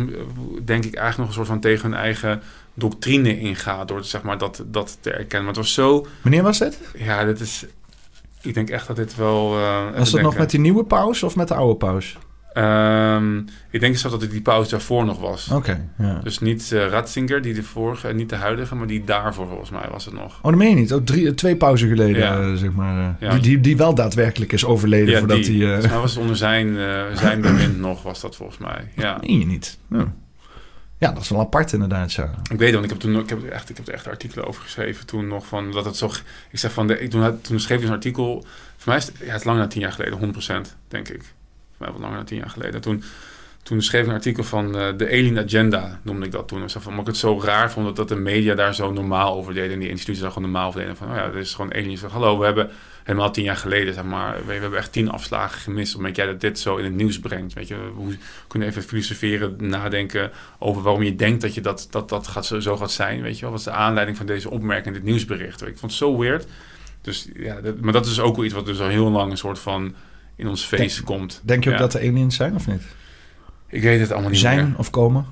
denk 0.64 0.84
ik, 0.84 0.94
eigenlijk 0.94 1.16
nog 1.16 1.26
een 1.26 1.32
soort 1.32 1.46
van 1.46 1.60
tegen 1.60 1.90
hun 1.90 2.00
eigen 2.00 2.42
doctrine 2.74 3.38
ingaat... 3.38 3.88
door 3.88 4.04
zeg 4.04 4.22
maar, 4.22 4.38
dat, 4.38 4.64
dat 4.66 4.98
te 5.00 5.10
erkennen. 5.10 5.38
Maar 5.38 5.54
het 5.54 5.64
was 5.64 5.72
zo... 5.74 6.06
Wanneer 6.22 6.42
was 6.42 6.58
dit? 6.58 6.80
Ja, 6.96 7.24
dit 7.24 7.40
is... 7.40 7.64
Ik 8.42 8.54
denk 8.54 8.70
echt 8.70 8.86
dat 8.86 8.96
dit 8.96 9.16
wel... 9.16 9.56
eh, 9.58 9.98
Was 9.98 10.10
dat 10.10 10.20
nog 10.20 10.36
met 10.38 10.50
die 10.50 10.60
nieuwe 10.60 10.84
paus 10.84 11.22
of 11.22 11.36
met 11.36 11.48
de 11.48 11.54
oude 11.54 11.76
paus? 11.76 12.18
Ehm, 12.52 13.38
ik 13.70 13.80
denk 13.80 13.96
zelfs 13.96 14.10
dat 14.16 14.20
het 14.20 14.30
die 14.30 14.40
pauze 14.42 14.70
daarvoor 14.70 15.04
nog 15.04 15.20
was. 15.20 15.50
Oké, 15.52 15.88
ja. 15.98 16.20
Dus 16.22 16.38
niet 16.38 16.72
eh 16.72 16.86
Ratzinger, 16.88 17.42
die 17.42 17.54
de 17.54 17.62
vorige, 17.62 18.12
niet 18.12 18.28
de 18.28 18.36
huidige, 18.36 18.74
maar 18.74 18.86
die 18.86 19.04
daarvoor 19.04 19.46
volgens 19.46 19.70
mij 19.70 19.84
was 19.90 20.04
het 20.04 20.14
nog. 20.14 20.36
Oh, 20.36 20.42
dat 20.50 20.54
meen 20.54 20.68
je 20.68 20.74
niet. 20.74 20.92
Ook 20.92 21.06
drie, 21.06 21.34
twee 21.34 21.56
pauzen 21.56 21.88
geleden, 21.88 22.20
Ja. 22.22 22.40
eh, 22.40 22.52
zeg 22.54 22.72
maar. 22.72 22.98
eh, 22.98 23.28
Ja. 23.28 23.30
die, 23.32 23.40
die, 23.40 23.60
die 23.60 23.76
wel 23.76 23.94
daadwerkelijk 23.94 24.52
is 24.52 24.64
overleden 24.64 25.18
voordat 25.18 25.38
hij... 25.46 25.76
eh, 25.76 25.90
mij 25.90 25.98
was 26.00 26.10
het 26.10 26.20
onder 26.20 26.36
zijn, 26.36 26.78
eh, 26.78 27.02
zijn 27.14 27.40
bewind 27.50 27.78
nog, 27.78 28.02
was 28.02 28.20
dat 28.20 28.36
volgens 28.36 28.58
mij. 28.58 28.88
Ja. 28.96 29.18
meen 29.20 29.38
je 29.38 29.46
niet. 29.46 29.78
Ja. 29.90 30.12
Ja, 30.98 31.12
dat 31.12 31.22
is 31.22 31.28
wel 31.28 31.40
apart 31.40 31.72
inderdaad, 31.72 32.12
ja. 32.12 32.30
Ik 32.50 32.58
weet 32.58 32.60
het, 32.60 32.72
want 32.72 32.84
ik 32.84 32.90
heb 32.90 33.00
toen 33.00 33.18
ik 33.18 33.28
heb 33.28 33.42
er 33.42 33.52
echt, 33.52 33.70
ik 33.70 33.76
heb 33.76 33.88
er 33.88 33.94
echt 33.94 34.06
artikelen 34.06 34.46
over 34.46 34.62
geschreven 34.62 35.06
toen 35.06 35.26
nog 35.28 35.46
van 35.46 35.72
dat 35.72 35.84
het 35.84 35.96
zo. 35.96 36.10
Ik 36.50 36.58
zeg 36.58 36.72
van 36.72 36.86
de, 36.86 36.98
ik, 37.00 37.10
toen, 37.10 37.40
toen 37.40 37.60
schreef 37.60 37.78
ik 37.78 37.86
een 37.86 37.92
artikel. 37.92 38.44
Voor 38.76 38.88
mij 38.88 38.96
is 38.96 39.06
het, 39.06 39.16
ja, 39.18 39.26
het 39.26 39.40
is 39.40 39.44
langer 39.44 39.60
dan 39.60 39.68
tien 39.70 39.80
jaar 39.80 39.92
geleden, 39.92 40.34
100% 40.68 40.74
denk 40.88 41.08
ik. 41.08 41.22
Voor 41.22 41.86
mij 41.86 41.90
wel 41.90 42.00
langer 42.00 42.16
dan 42.16 42.24
tien 42.24 42.38
jaar 42.38 42.50
geleden. 42.50 42.80
Toen, 42.80 43.02
toen 43.68 43.82
schreef 43.82 44.02
ik 44.02 44.08
een 44.08 44.14
artikel 44.14 44.44
van 44.44 44.78
eh, 44.78 44.88
de 44.96 45.06
Alien 45.06 45.38
Agenda, 45.38 46.00
noemde 46.02 46.26
ik 46.26 46.32
dat 46.32 46.48
toen. 46.48 46.60
Dus 46.60 46.72
van, 46.72 46.86
omdat 46.86 47.00
ik 47.00 47.06
het 47.06 47.16
zo 47.16 47.40
raar 47.40 47.70
vond 47.70 47.86
dat, 47.86 47.96
dat 47.96 48.08
de 48.08 48.16
media 48.16 48.54
daar 48.54 48.74
zo 48.74 48.92
normaal 48.92 49.34
over 49.36 49.54
deden 49.54 49.72
en 49.72 49.78
die 49.78 49.88
instituties 49.88 50.22
daar 50.22 50.32
gewoon 50.32 50.50
normaal 50.50 50.68
over 50.68 50.80
deden. 50.80 50.96
Van, 50.96 51.10
oh 51.10 51.16
ja, 51.16 51.28
dit 51.28 51.42
is 51.42 51.54
gewoon 51.54 51.74
aliens. 51.74 52.02
Hallo, 52.02 52.38
we 52.38 52.44
hebben 52.44 52.70
helemaal 53.02 53.30
tien 53.30 53.44
jaar 53.44 53.56
geleden, 53.56 53.94
zeg 53.94 54.04
maar, 54.04 54.36
we, 54.38 54.44
we 54.44 54.52
hebben 54.52 54.78
echt 54.78 54.92
tien 54.92 55.10
afslagen 55.10 55.60
gemist 55.60 55.96
omdat 55.96 56.16
jij 56.16 56.26
dat 56.26 56.40
dit 56.40 56.58
zo 56.58 56.76
in 56.76 56.84
het 56.84 56.94
nieuws 56.94 57.20
brengt. 57.20 57.52
Weet 57.52 57.68
je, 57.68 57.74
we 57.74 58.16
kunnen 58.46 58.68
even 58.68 58.82
filosoferen, 58.82 59.56
nadenken 59.58 60.30
over 60.58 60.82
waarom 60.82 61.02
je 61.02 61.14
denkt 61.14 61.40
dat 61.40 61.54
je 61.54 61.60
dat, 61.60 61.86
dat, 61.90 62.08
dat 62.08 62.26
gaat 62.26 62.46
zo, 62.46 62.76
gaat 62.76 62.92
zijn. 62.92 63.22
Weet 63.22 63.34
je 63.34 63.40
wel, 63.40 63.50
wat 63.50 63.58
is 63.58 63.64
de 63.66 63.70
aanleiding 63.70 64.16
van 64.16 64.26
deze 64.26 64.50
opmerking, 64.50 64.94
dit 64.94 65.04
nieuwsbericht? 65.04 65.62
Ik 65.62 65.78
vond 65.78 65.92
het 65.92 66.00
zo 66.00 66.18
weird. 66.18 66.46
Dus 67.00 67.28
ja, 67.36 67.60
dat, 67.60 67.80
maar 67.80 67.92
dat 67.92 68.06
is 68.06 68.20
ook 68.20 68.36
wel 68.36 68.44
iets 68.44 68.54
wat 68.54 68.66
dus 68.66 68.80
al 68.80 68.88
heel 68.88 69.10
lang 69.10 69.30
een 69.30 69.36
soort 69.36 69.58
van 69.58 69.94
in 70.36 70.48
ons 70.48 70.64
face 70.64 71.02
komt. 71.02 71.40
Denk 71.44 71.64
je 71.64 71.70
ook 71.70 71.76
Ja. 71.76 71.82
dat 71.82 71.94
er 71.94 72.00
aliens 72.00 72.36
zijn 72.36 72.54
of 72.54 72.66
niet? 72.66 72.82
Ik 73.68 73.82
weet 73.82 74.00
het 74.00 74.12
allemaal 74.12 74.30
niet 74.30 74.40
Zijn 74.40 74.68
meer. 74.68 74.78
of 74.78 74.90
komen? 74.90 75.26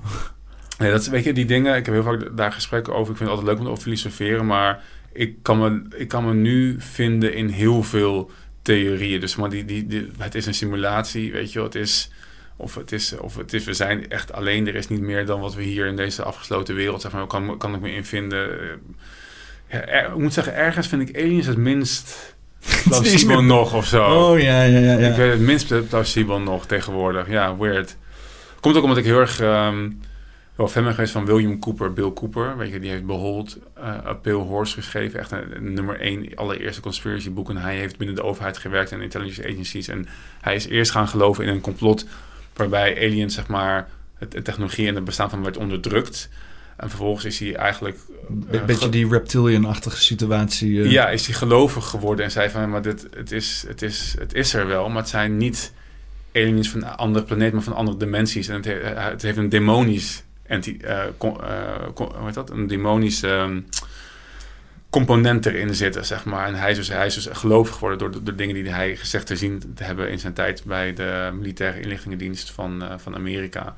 Nee, 0.77 0.91
dat 0.91 1.07
weet 1.07 1.23
je, 1.23 1.33
die 1.33 1.45
dingen, 1.45 1.75
ik 1.75 1.85
heb 1.85 1.93
heel 1.93 2.03
vaak 2.03 2.37
daar 2.37 2.51
gesprekken 2.51 2.93
over. 2.93 3.11
Ik 3.11 3.17
vind 3.17 3.29
het 3.29 3.39
altijd 3.39 3.57
leuk 3.57 3.67
om 3.67 3.75
te 3.75 3.81
filosoferen, 3.81 4.45
maar 4.45 4.83
ik 5.13 5.35
kan, 5.41 5.57
me, 5.57 5.97
ik 5.97 6.07
kan 6.07 6.25
me 6.25 6.33
nu 6.33 6.75
vinden 6.79 7.33
in 7.33 7.47
heel 7.47 7.83
veel 7.83 8.31
theorieën. 8.61 9.19
Dus 9.19 9.35
maar 9.35 9.49
die, 9.49 9.65
die, 9.65 9.87
die, 9.87 10.07
het 10.17 10.35
is 10.35 10.45
een 10.45 10.53
simulatie, 10.53 11.31
weet 11.31 11.53
je. 11.53 11.61
Het 11.61 11.75
is, 11.75 12.11
of 12.55 12.75
het 12.75 12.91
is, 12.91 13.17
of 13.17 13.35
het 13.35 13.53
is, 13.53 13.63
we 13.63 13.73
zijn 13.73 14.09
echt 14.09 14.33
alleen. 14.33 14.67
Er 14.67 14.75
is 14.75 14.87
niet 14.87 15.01
meer 15.01 15.25
dan 15.25 15.39
wat 15.39 15.55
we 15.55 15.63
hier 15.63 15.85
in 15.85 15.95
deze 15.95 16.23
afgesloten 16.23 16.75
wereld, 16.75 17.01
zeg 17.01 17.11
maar, 17.11 17.27
kan, 17.27 17.57
kan 17.57 17.73
ik 17.73 17.81
me 17.81 17.91
in 17.91 18.05
vinden. 18.05 18.49
Ja, 19.69 19.85
er, 19.85 20.05
ik 20.05 20.17
moet 20.17 20.33
zeggen, 20.33 20.55
ergens 20.55 20.87
vind 20.87 21.09
ik 21.09 21.17
aliens 21.17 21.45
het 21.45 21.57
minst 21.57 22.35
plausibel 22.89 23.43
nog 23.43 23.73
of 23.73 23.85
zo. 23.85 24.03
Oh 24.03 24.39
ja, 24.39 24.63
ja, 24.63 24.79
ja. 24.79 24.97
ja. 24.97 25.09
Ik 25.09 25.15
weet 25.15 25.31
het 25.31 25.39
minst 25.39 25.87
plausibel 25.89 26.39
nog 26.39 26.65
tegenwoordig. 26.65 27.29
Ja, 27.29 27.57
weird. 27.57 27.97
Komt 28.59 28.75
ook 28.75 28.83
omdat 28.83 28.97
ik 28.97 29.05
heel 29.05 29.19
erg... 29.19 29.39
Um, 29.41 29.99
wel 30.57 30.67
fan 30.67 30.83
ben 30.83 30.93
geweest 30.93 31.11
van 31.11 31.25
William 31.25 31.59
Cooper, 31.59 31.93
Bill 31.93 32.13
Cooper. 32.13 32.57
Weet 32.57 32.71
je, 32.71 32.79
die 32.79 32.89
heeft 32.89 33.05
Behold 33.05 33.57
uh, 33.77 33.83
A 33.83 34.13
Pale 34.13 34.35
Horse 34.35 34.73
geschreven. 34.73 35.19
Echt 35.19 35.31
een, 35.31 35.73
nummer 35.73 35.99
één 35.99 36.35
allereerste 36.35 36.81
conspiracy 36.81 37.31
boek. 37.31 37.49
En 37.49 37.57
hij 37.57 37.75
heeft 37.75 37.97
binnen 37.97 38.15
de 38.15 38.23
overheid 38.23 38.57
gewerkt 38.57 38.91
en 38.91 39.01
intelligence 39.01 39.43
agencies. 39.43 39.87
En 39.87 40.07
hij 40.41 40.55
is 40.55 40.67
eerst 40.67 40.91
gaan 40.91 41.07
geloven 41.07 41.43
in 41.43 41.49
een 41.49 41.61
complot 41.61 42.05
waarbij 42.53 42.95
aliens, 42.95 43.33
zeg 43.33 43.47
maar, 43.47 43.89
het, 44.17 44.31
de 44.31 44.41
technologie 44.41 44.87
en 44.87 44.95
het 44.95 45.03
bestaan 45.03 45.29
van 45.29 45.43
werd 45.43 45.57
onderdrukt. 45.57 46.29
En 46.77 46.89
vervolgens 46.89 47.25
is 47.25 47.39
hij 47.39 47.55
eigenlijk... 47.55 47.97
Een 48.49 48.65
beetje 48.65 48.89
die 48.89 49.09
reptilian-achtige 49.09 50.01
situatie. 50.01 50.71
Uh... 50.71 50.91
Ja, 50.91 51.09
is 51.09 51.25
hij 51.25 51.35
gelovig 51.35 51.85
geworden 51.85 52.25
en 52.25 52.31
zei 52.31 52.49
van... 52.49 52.69
maar 52.69 52.81
dit, 52.81 53.07
het, 53.15 53.31
is, 53.31 53.65
het, 53.67 53.81
is, 53.81 54.15
het 54.19 54.33
is 54.33 54.53
er 54.53 54.67
wel, 54.67 54.89
maar 54.89 55.01
het 55.01 55.09
zijn 55.09 55.37
niet 55.37 55.73
aliens 56.37 56.69
van 56.69 56.83
een 56.83 56.89
andere 56.89 57.25
planeet... 57.25 57.53
maar 57.53 57.61
van 57.61 57.73
andere 57.73 57.97
dimensies. 57.97 58.47
En 58.47 58.55
het, 58.55 58.65
heeft, 58.65 58.83
het 58.95 59.21
heeft 59.21 59.37
een 59.37 59.49
demonisch... 59.49 60.23
Anti, 60.49 60.77
uh, 60.81 61.03
hoe 61.93 62.25
heet 62.25 62.33
dat? 62.33 62.49
Een 62.49 62.67
demonisch... 62.67 63.23
Um, 63.23 63.65
component 64.89 65.45
erin 65.45 65.75
zitten, 65.75 66.05
zeg 66.05 66.25
maar. 66.25 66.47
En 66.47 66.55
hij 66.55 66.71
is 66.71 66.77
dus, 66.77 66.87
hij 66.87 67.05
is 67.05 67.13
dus 67.13 67.27
gelovig 67.31 67.73
geworden 67.73 67.97
door 67.97 68.23
de, 68.23 68.35
dingen 68.35 68.55
die 68.55 68.69
hij 68.69 68.95
gezegd 68.95 69.27
te 69.27 69.35
zien 69.35 69.73
te 69.75 69.83
hebben 69.83 70.09
in 70.11 70.19
zijn 70.19 70.33
tijd 70.33 70.63
bij 70.63 70.93
de 70.93 71.31
militaire 71.33 71.79
inlichtingendienst 71.79 72.51
van, 72.51 72.83
van 72.97 73.15
Amerika. 73.15 73.75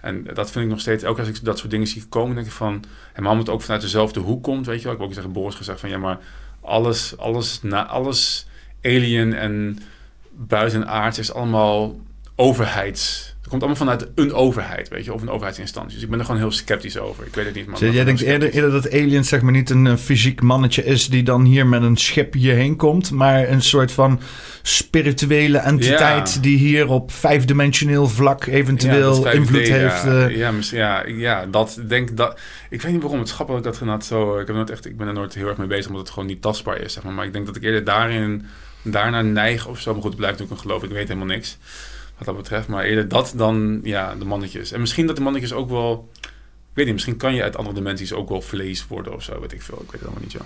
En 0.00 0.24
dat 0.34 0.50
vind 0.50 0.64
ik 0.64 0.70
nog 0.70 0.80
steeds, 0.80 1.04
ook 1.04 1.18
als 1.18 1.28
ik 1.28 1.44
dat 1.44 1.58
soort 1.58 1.70
dingen 1.70 1.86
zie 1.86 2.06
komen, 2.08 2.34
denk 2.34 2.46
ik 2.46 2.52
van, 2.52 2.84
en 3.12 3.24
het 3.24 3.48
ook 3.48 3.62
vanuit 3.62 3.80
dezelfde 3.80 4.20
hoek 4.20 4.42
komt, 4.42 4.66
weet 4.66 4.78
je 4.78 4.84
wel. 4.84 4.92
Ik 4.92 4.98
heb 4.98 5.08
ook 5.08 5.14
zeggen, 5.14 5.32
Boris 5.32 5.54
gezegd 5.54 5.80
van, 5.80 5.88
ja, 5.88 5.98
maar 5.98 6.18
alles, 6.60 7.18
alles, 7.18 7.62
na, 7.62 7.86
alles 7.86 8.46
alien 8.82 9.34
en 9.34 9.78
buitenaards 10.38 11.18
is 11.18 11.32
allemaal 11.32 11.96
overheids 12.36 13.36
het 13.48 13.58
komt 13.58 13.78
allemaal 13.78 13.96
vanuit 13.96 14.28
een 14.28 14.34
overheid, 14.34 14.88
weet 14.88 15.04
je, 15.04 15.12
of 15.12 15.22
een 15.22 15.30
overheidsinstantie. 15.30 15.94
Dus 15.94 16.02
ik 16.02 16.10
ben 16.10 16.18
er 16.18 16.24
gewoon 16.24 16.40
heel 16.40 16.50
sceptisch 16.50 16.98
over. 16.98 17.26
Ik 17.26 17.34
weet 17.34 17.44
het 17.44 17.54
niet. 17.54 17.66
Maar 17.66 17.90
jij 17.90 18.04
denkt 18.04 18.20
eerder, 18.20 18.50
eerder, 18.50 18.70
dat 18.70 18.92
aliens 18.92 19.28
zeg 19.28 19.42
maar 19.42 19.52
niet 19.52 19.70
een, 19.70 19.84
een 19.84 19.98
fysiek 19.98 20.42
mannetje 20.42 20.84
is 20.84 21.08
die 21.08 21.22
dan 21.22 21.44
hier 21.44 21.66
met 21.66 21.82
een 21.82 21.96
schip 21.96 22.34
hierheen 22.34 22.76
komt, 22.76 23.10
maar 23.10 23.48
een 23.48 23.62
soort 23.62 23.92
van 23.92 24.20
spirituele 24.62 25.58
entiteit 25.58 26.42
die 26.42 26.58
hier 26.58 26.88
op 26.88 27.12
vijfdimensioneel 27.12 28.08
vlak 28.08 28.46
eventueel 28.46 29.24
ja, 29.24 29.30
invloed 29.30 29.68
heeft. 29.68 30.02
Ja, 30.02 30.28
uh... 30.28 30.36
ja, 30.36 30.52
ja, 30.70 31.06
ja, 31.06 31.46
dat 31.46 31.80
denk 31.86 32.16
dat. 32.16 32.40
Ik 32.70 32.82
weet 32.82 32.92
niet 32.92 33.02
waarom 33.02 33.20
het 33.20 33.28
schappelijk 33.28 33.64
dat 33.64 33.76
genat 33.76 34.04
zo. 34.04 34.38
Ik 34.38 34.46
heb 34.46 34.56
nooit 34.56 34.70
echt, 34.70 34.86
ik 34.86 34.96
ben 34.96 35.06
er 35.06 35.12
nooit 35.12 35.34
heel 35.34 35.48
erg 35.48 35.58
mee 35.58 35.66
bezig 35.66 35.86
omdat 35.86 36.02
het 36.02 36.10
gewoon 36.10 36.28
niet 36.28 36.42
tastbaar 36.42 36.80
is, 36.80 36.92
zeg 36.92 37.02
maar. 37.02 37.12
Maar 37.12 37.26
ik 37.26 37.32
denk 37.32 37.46
dat 37.46 37.56
ik 37.56 37.62
eerder 37.62 37.84
daarin 37.84 38.46
daarna 38.82 39.22
neig 39.22 39.66
of 39.66 39.80
zo. 39.80 39.92
Maar 39.92 40.02
goed, 40.02 40.10
het 40.10 40.20
blijft 40.20 40.38
natuurlijk 40.38 40.64
een 40.64 40.70
geloof. 40.70 40.88
Ik 40.90 40.96
weet 40.96 41.08
helemaal 41.08 41.34
niks 41.34 41.58
wat 42.16 42.26
dat 42.26 42.36
betreft. 42.36 42.68
Maar 42.68 42.84
eerder 42.84 43.08
dat 43.08 43.32
dan 43.36 43.80
ja, 43.82 44.14
de 44.14 44.24
mannetjes. 44.24 44.72
En 44.72 44.80
misschien 44.80 45.06
dat 45.06 45.16
de 45.16 45.22
mannetjes 45.22 45.52
ook 45.52 45.68
wel... 45.68 46.10
Ik 46.70 46.84
weet 46.84 46.94
niet, 46.94 47.04
misschien 47.04 47.28
kan 47.28 47.34
je 47.34 47.42
uit 47.42 47.56
andere 47.56 47.74
dimensies 47.74 48.12
ook 48.12 48.28
wel 48.28 48.40
vlees 48.40 48.86
worden 48.86 49.14
of 49.14 49.22
zo, 49.22 49.40
weet 49.40 49.52
ik 49.52 49.62
veel. 49.62 49.78
Ik 49.82 49.90
weet 49.90 50.00
het 50.00 50.02
allemaal 50.02 50.22
niet 50.22 50.32
zo. 50.32 50.38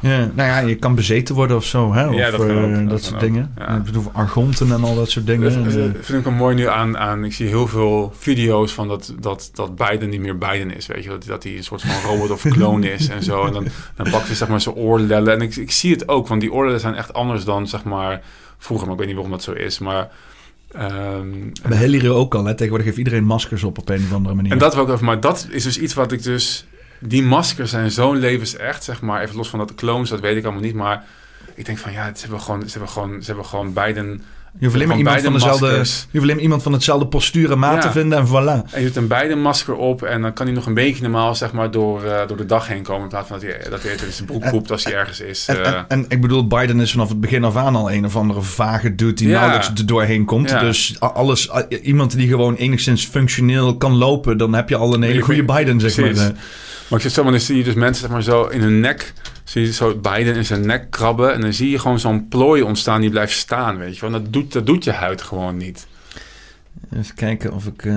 Ja, 0.00 0.30
nou 0.34 0.48
ja, 0.48 0.58
je 0.58 0.74
kan 0.76 0.94
bezeten 0.94 1.34
worden 1.34 1.56
of 1.56 1.64
zo, 1.64 1.92
hè? 1.92 2.08
Of, 2.08 2.14
ja, 2.14 2.30
dat, 2.30 2.44
uh, 2.48 2.88
dat, 2.88 3.02
soort 3.02 3.20
dingen. 3.20 3.54
Ja. 3.58 3.76
Ik 3.76 3.82
bedoel, 3.82 4.10
argonten 4.12 4.72
en 4.72 4.84
al 4.84 4.94
dat 4.94 5.10
soort 5.10 5.26
dingen. 5.26 5.64
Dat, 5.64 5.74
dat 5.74 6.04
vind 6.04 6.18
ik 6.18 6.24
wel 6.24 6.32
mooi 6.32 6.54
nu 6.54 6.68
aan, 6.68 6.98
aan... 6.98 7.24
Ik 7.24 7.32
zie 7.32 7.46
heel 7.46 7.66
veel 7.66 8.12
video's 8.18 8.72
van 8.72 8.88
dat, 8.88 9.14
dat, 9.20 9.50
dat 9.54 9.76
Biden 9.76 10.08
niet 10.08 10.20
meer 10.20 10.38
Biden 10.38 10.76
is, 10.76 10.86
weet 10.86 11.02
je. 11.02 11.08
Dat, 11.08 11.24
dat 11.24 11.42
hij 11.42 11.56
een 11.56 11.64
soort 11.64 11.82
van 11.82 12.10
robot 12.10 12.30
of 12.30 12.42
clone 12.42 12.92
is 12.92 13.08
en 13.08 13.22
zo. 13.22 13.44
En 13.44 13.52
dan, 13.52 13.66
dan 13.96 14.10
pakt 14.10 14.26
hij 14.26 14.36
zeg 14.36 14.48
maar 14.48 14.60
zijn 14.60 14.74
oorlellen. 14.74 15.32
En 15.32 15.40
ik, 15.40 15.56
ik 15.56 15.70
zie 15.70 15.92
het 15.92 16.08
ook, 16.08 16.28
want 16.28 16.40
die 16.40 16.52
oorlellen 16.52 16.80
zijn 16.80 16.94
echt 16.94 17.12
anders 17.12 17.44
dan 17.44 17.68
zeg 17.68 17.84
maar 17.84 18.22
vroeger. 18.58 18.86
Maar 18.86 18.94
ik 18.94 19.00
weet 19.00 19.08
niet 19.08 19.18
waarom 19.22 19.36
dat 19.36 19.44
zo 19.44 19.52
is, 19.52 19.78
maar... 19.78 20.10
Um, 20.74 21.52
Bij 21.68 21.78
Hillary 21.78 22.08
ook 22.08 22.34
al. 22.34 22.44
Hè? 22.44 22.52
Tegenwoordig 22.54 22.86
heeft 22.86 22.98
iedereen 22.98 23.24
maskers 23.24 23.64
op 23.64 23.78
op 23.78 23.88
een 23.88 24.04
of 24.04 24.12
andere 24.12 24.34
manier. 24.34 24.52
En 24.52 24.58
dat 24.58 24.76
ook 24.76 24.88
even. 24.88 25.04
Maar 25.04 25.20
dat 25.20 25.46
is 25.50 25.62
dus 25.62 25.78
iets 25.78 25.94
wat 25.94 26.12
ik 26.12 26.22
dus... 26.22 26.66
Die 27.00 27.22
maskers 27.22 27.70
zijn 27.70 27.90
zo'n 27.90 28.16
levensecht, 28.16 28.84
zeg 28.84 29.00
maar. 29.00 29.22
Even 29.22 29.36
los 29.36 29.48
van 29.48 29.58
dat 29.58 29.68
de 29.68 29.74
clones, 29.74 30.08
dat 30.08 30.20
weet 30.20 30.36
ik 30.36 30.44
allemaal 30.44 30.62
niet. 30.62 30.74
Maar 30.74 31.04
ik 31.54 31.64
denk 31.64 31.78
van 31.78 31.92
ja, 31.92 32.14
ze 32.14 32.20
hebben 32.20 32.40
gewoon, 32.40 32.62
ze 32.62 32.70
hebben 32.70 32.88
gewoon, 32.88 33.20
ze 33.20 33.26
hebben 33.26 33.44
gewoon 33.44 33.72
beiden 33.72 34.22
je 34.58 34.64
hoeft 34.64 34.74
alleen 34.74 34.88
maar 34.88 34.96
iemand 34.96 35.22
van, 35.22 35.32
dezelfde, 35.32 35.66
je 36.10 36.18
hoeft 36.18 36.30
alleen 36.30 36.40
iemand 36.40 36.62
van 36.62 36.72
hetzelfde 36.72 37.06
postuur 37.06 37.50
en 37.50 37.58
maat 37.58 37.82
te 37.82 37.90
vinden 37.90 38.18
en 38.18 38.26
voilà. 38.26 38.72
En 38.72 38.80
je 38.80 38.86
doet 38.86 38.96
een 38.96 39.06
beide 39.06 39.34
masker 39.34 39.74
op 39.74 40.02
en 40.02 40.22
dan 40.22 40.32
kan 40.32 40.46
hij 40.46 40.54
nog 40.54 40.66
een 40.66 40.74
beetje 40.74 41.02
normaal 41.02 41.34
zeg 41.34 41.52
maar, 41.52 41.70
door, 41.70 42.04
uh, 42.04 42.26
door 42.26 42.36
de 42.36 42.46
dag 42.46 42.68
heen 42.68 42.82
komen. 42.82 43.02
In 43.02 43.08
plaats 43.08 43.28
van 43.28 43.38
dat 43.38 43.48
hij, 43.48 43.70
dat 43.70 43.82
hij 43.82 43.92
in 43.92 44.12
zijn 44.12 44.26
broek 44.26 44.50
poept 44.50 44.70
als 44.70 44.84
hij 44.84 44.94
ergens 44.94 45.20
is. 45.20 45.46
En, 45.48 45.56
uh. 45.56 45.66
en, 45.66 45.84
en, 45.88 46.04
ik 46.08 46.20
bedoel, 46.20 46.46
Biden 46.46 46.80
is 46.80 46.90
vanaf 46.90 47.08
het 47.08 47.20
begin 47.20 47.44
af 47.44 47.56
aan 47.56 47.76
al 47.76 47.92
een 47.92 48.04
of 48.04 48.16
andere 48.16 48.42
vage 48.42 48.94
dude 48.94 49.12
die 49.12 49.28
ja. 49.28 49.34
nauwelijks 49.34 49.68
er 49.68 49.86
doorheen 49.86 50.24
komt. 50.24 50.50
Ja. 50.50 50.60
Dus 50.60 51.00
alles, 51.00 51.50
iemand 51.82 52.16
die 52.16 52.28
gewoon 52.28 52.54
enigszins 52.54 53.06
functioneel 53.06 53.76
kan 53.76 53.94
lopen, 53.94 54.38
dan 54.38 54.54
heb 54.54 54.68
je 54.68 54.76
al 54.76 54.94
een 54.94 55.02
hele 55.02 55.20
goede 55.20 55.44
Biden, 55.44 55.80
zeg 55.80 55.94
Precies. 55.94 56.18
maar. 56.18 56.32
Maar 56.88 56.98
ik 56.98 57.04
zeg 57.04 57.12
zo, 57.12 57.22
maar 57.22 57.32
dan 57.32 57.40
zie 57.40 57.56
je 57.56 57.64
dus 57.64 57.74
mensen 57.74 58.02
zeg 58.02 58.10
maar, 58.10 58.22
zo 58.22 58.44
in 58.44 58.60
hun 58.60 58.80
nek 58.80 59.12
zie 59.44 59.62
je 59.62 59.72
zo 59.72 59.94
Biden 59.94 60.34
in 60.34 60.44
zijn 60.44 60.66
nek 60.66 60.90
krabben. 60.90 61.32
En 61.32 61.40
dan 61.40 61.52
zie 61.52 61.70
je 61.70 61.78
gewoon 61.78 62.00
zo'n 62.00 62.28
plooi 62.28 62.62
ontstaan 62.62 63.00
die 63.00 63.10
blijft 63.10 63.32
staan, 63.32 63.78
weet 63.78 63.94
je. 63.94 64.00
Want 64.00 64.12
dat 64.12 64.32
doet, 64.32 64.52
dat 64.52 64.66
doet 64.66 64.84
je 64.84 64.92
huid 64.92 65.22
gewoon 65.22 65.56
niet. 65.56 65.86
Even 66.92 67.14
kijken 67.14 67.52
of 67.52 67.66
ik... 67.66 67.84
Uh, 67.84 67.94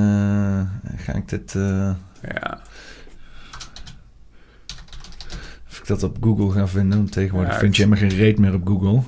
ga 0.98 1.14
ik 1.14 1.30
dit... 1.30 1.54
Uh, 1.54 1.92
ja. 2.22 2.62
Of 5.70 5.80
ik 5.80 5.88
dat 5.88 6.04
op 6.04 6.18
Google 6.22 6.52
ga 6.52 6.68
vinden. 6.68 7.10
Tegenwoordig 7.10 7.54
ja, 7.54 7.60
vind 7.60 7.76
je 7.76 7.84
helemaal 7.84 8.10
geen 8.10 8.18
reet 8.18 8.40
meer 8.40 8.54
op 8.54 8.68
Google. 8.68 9.02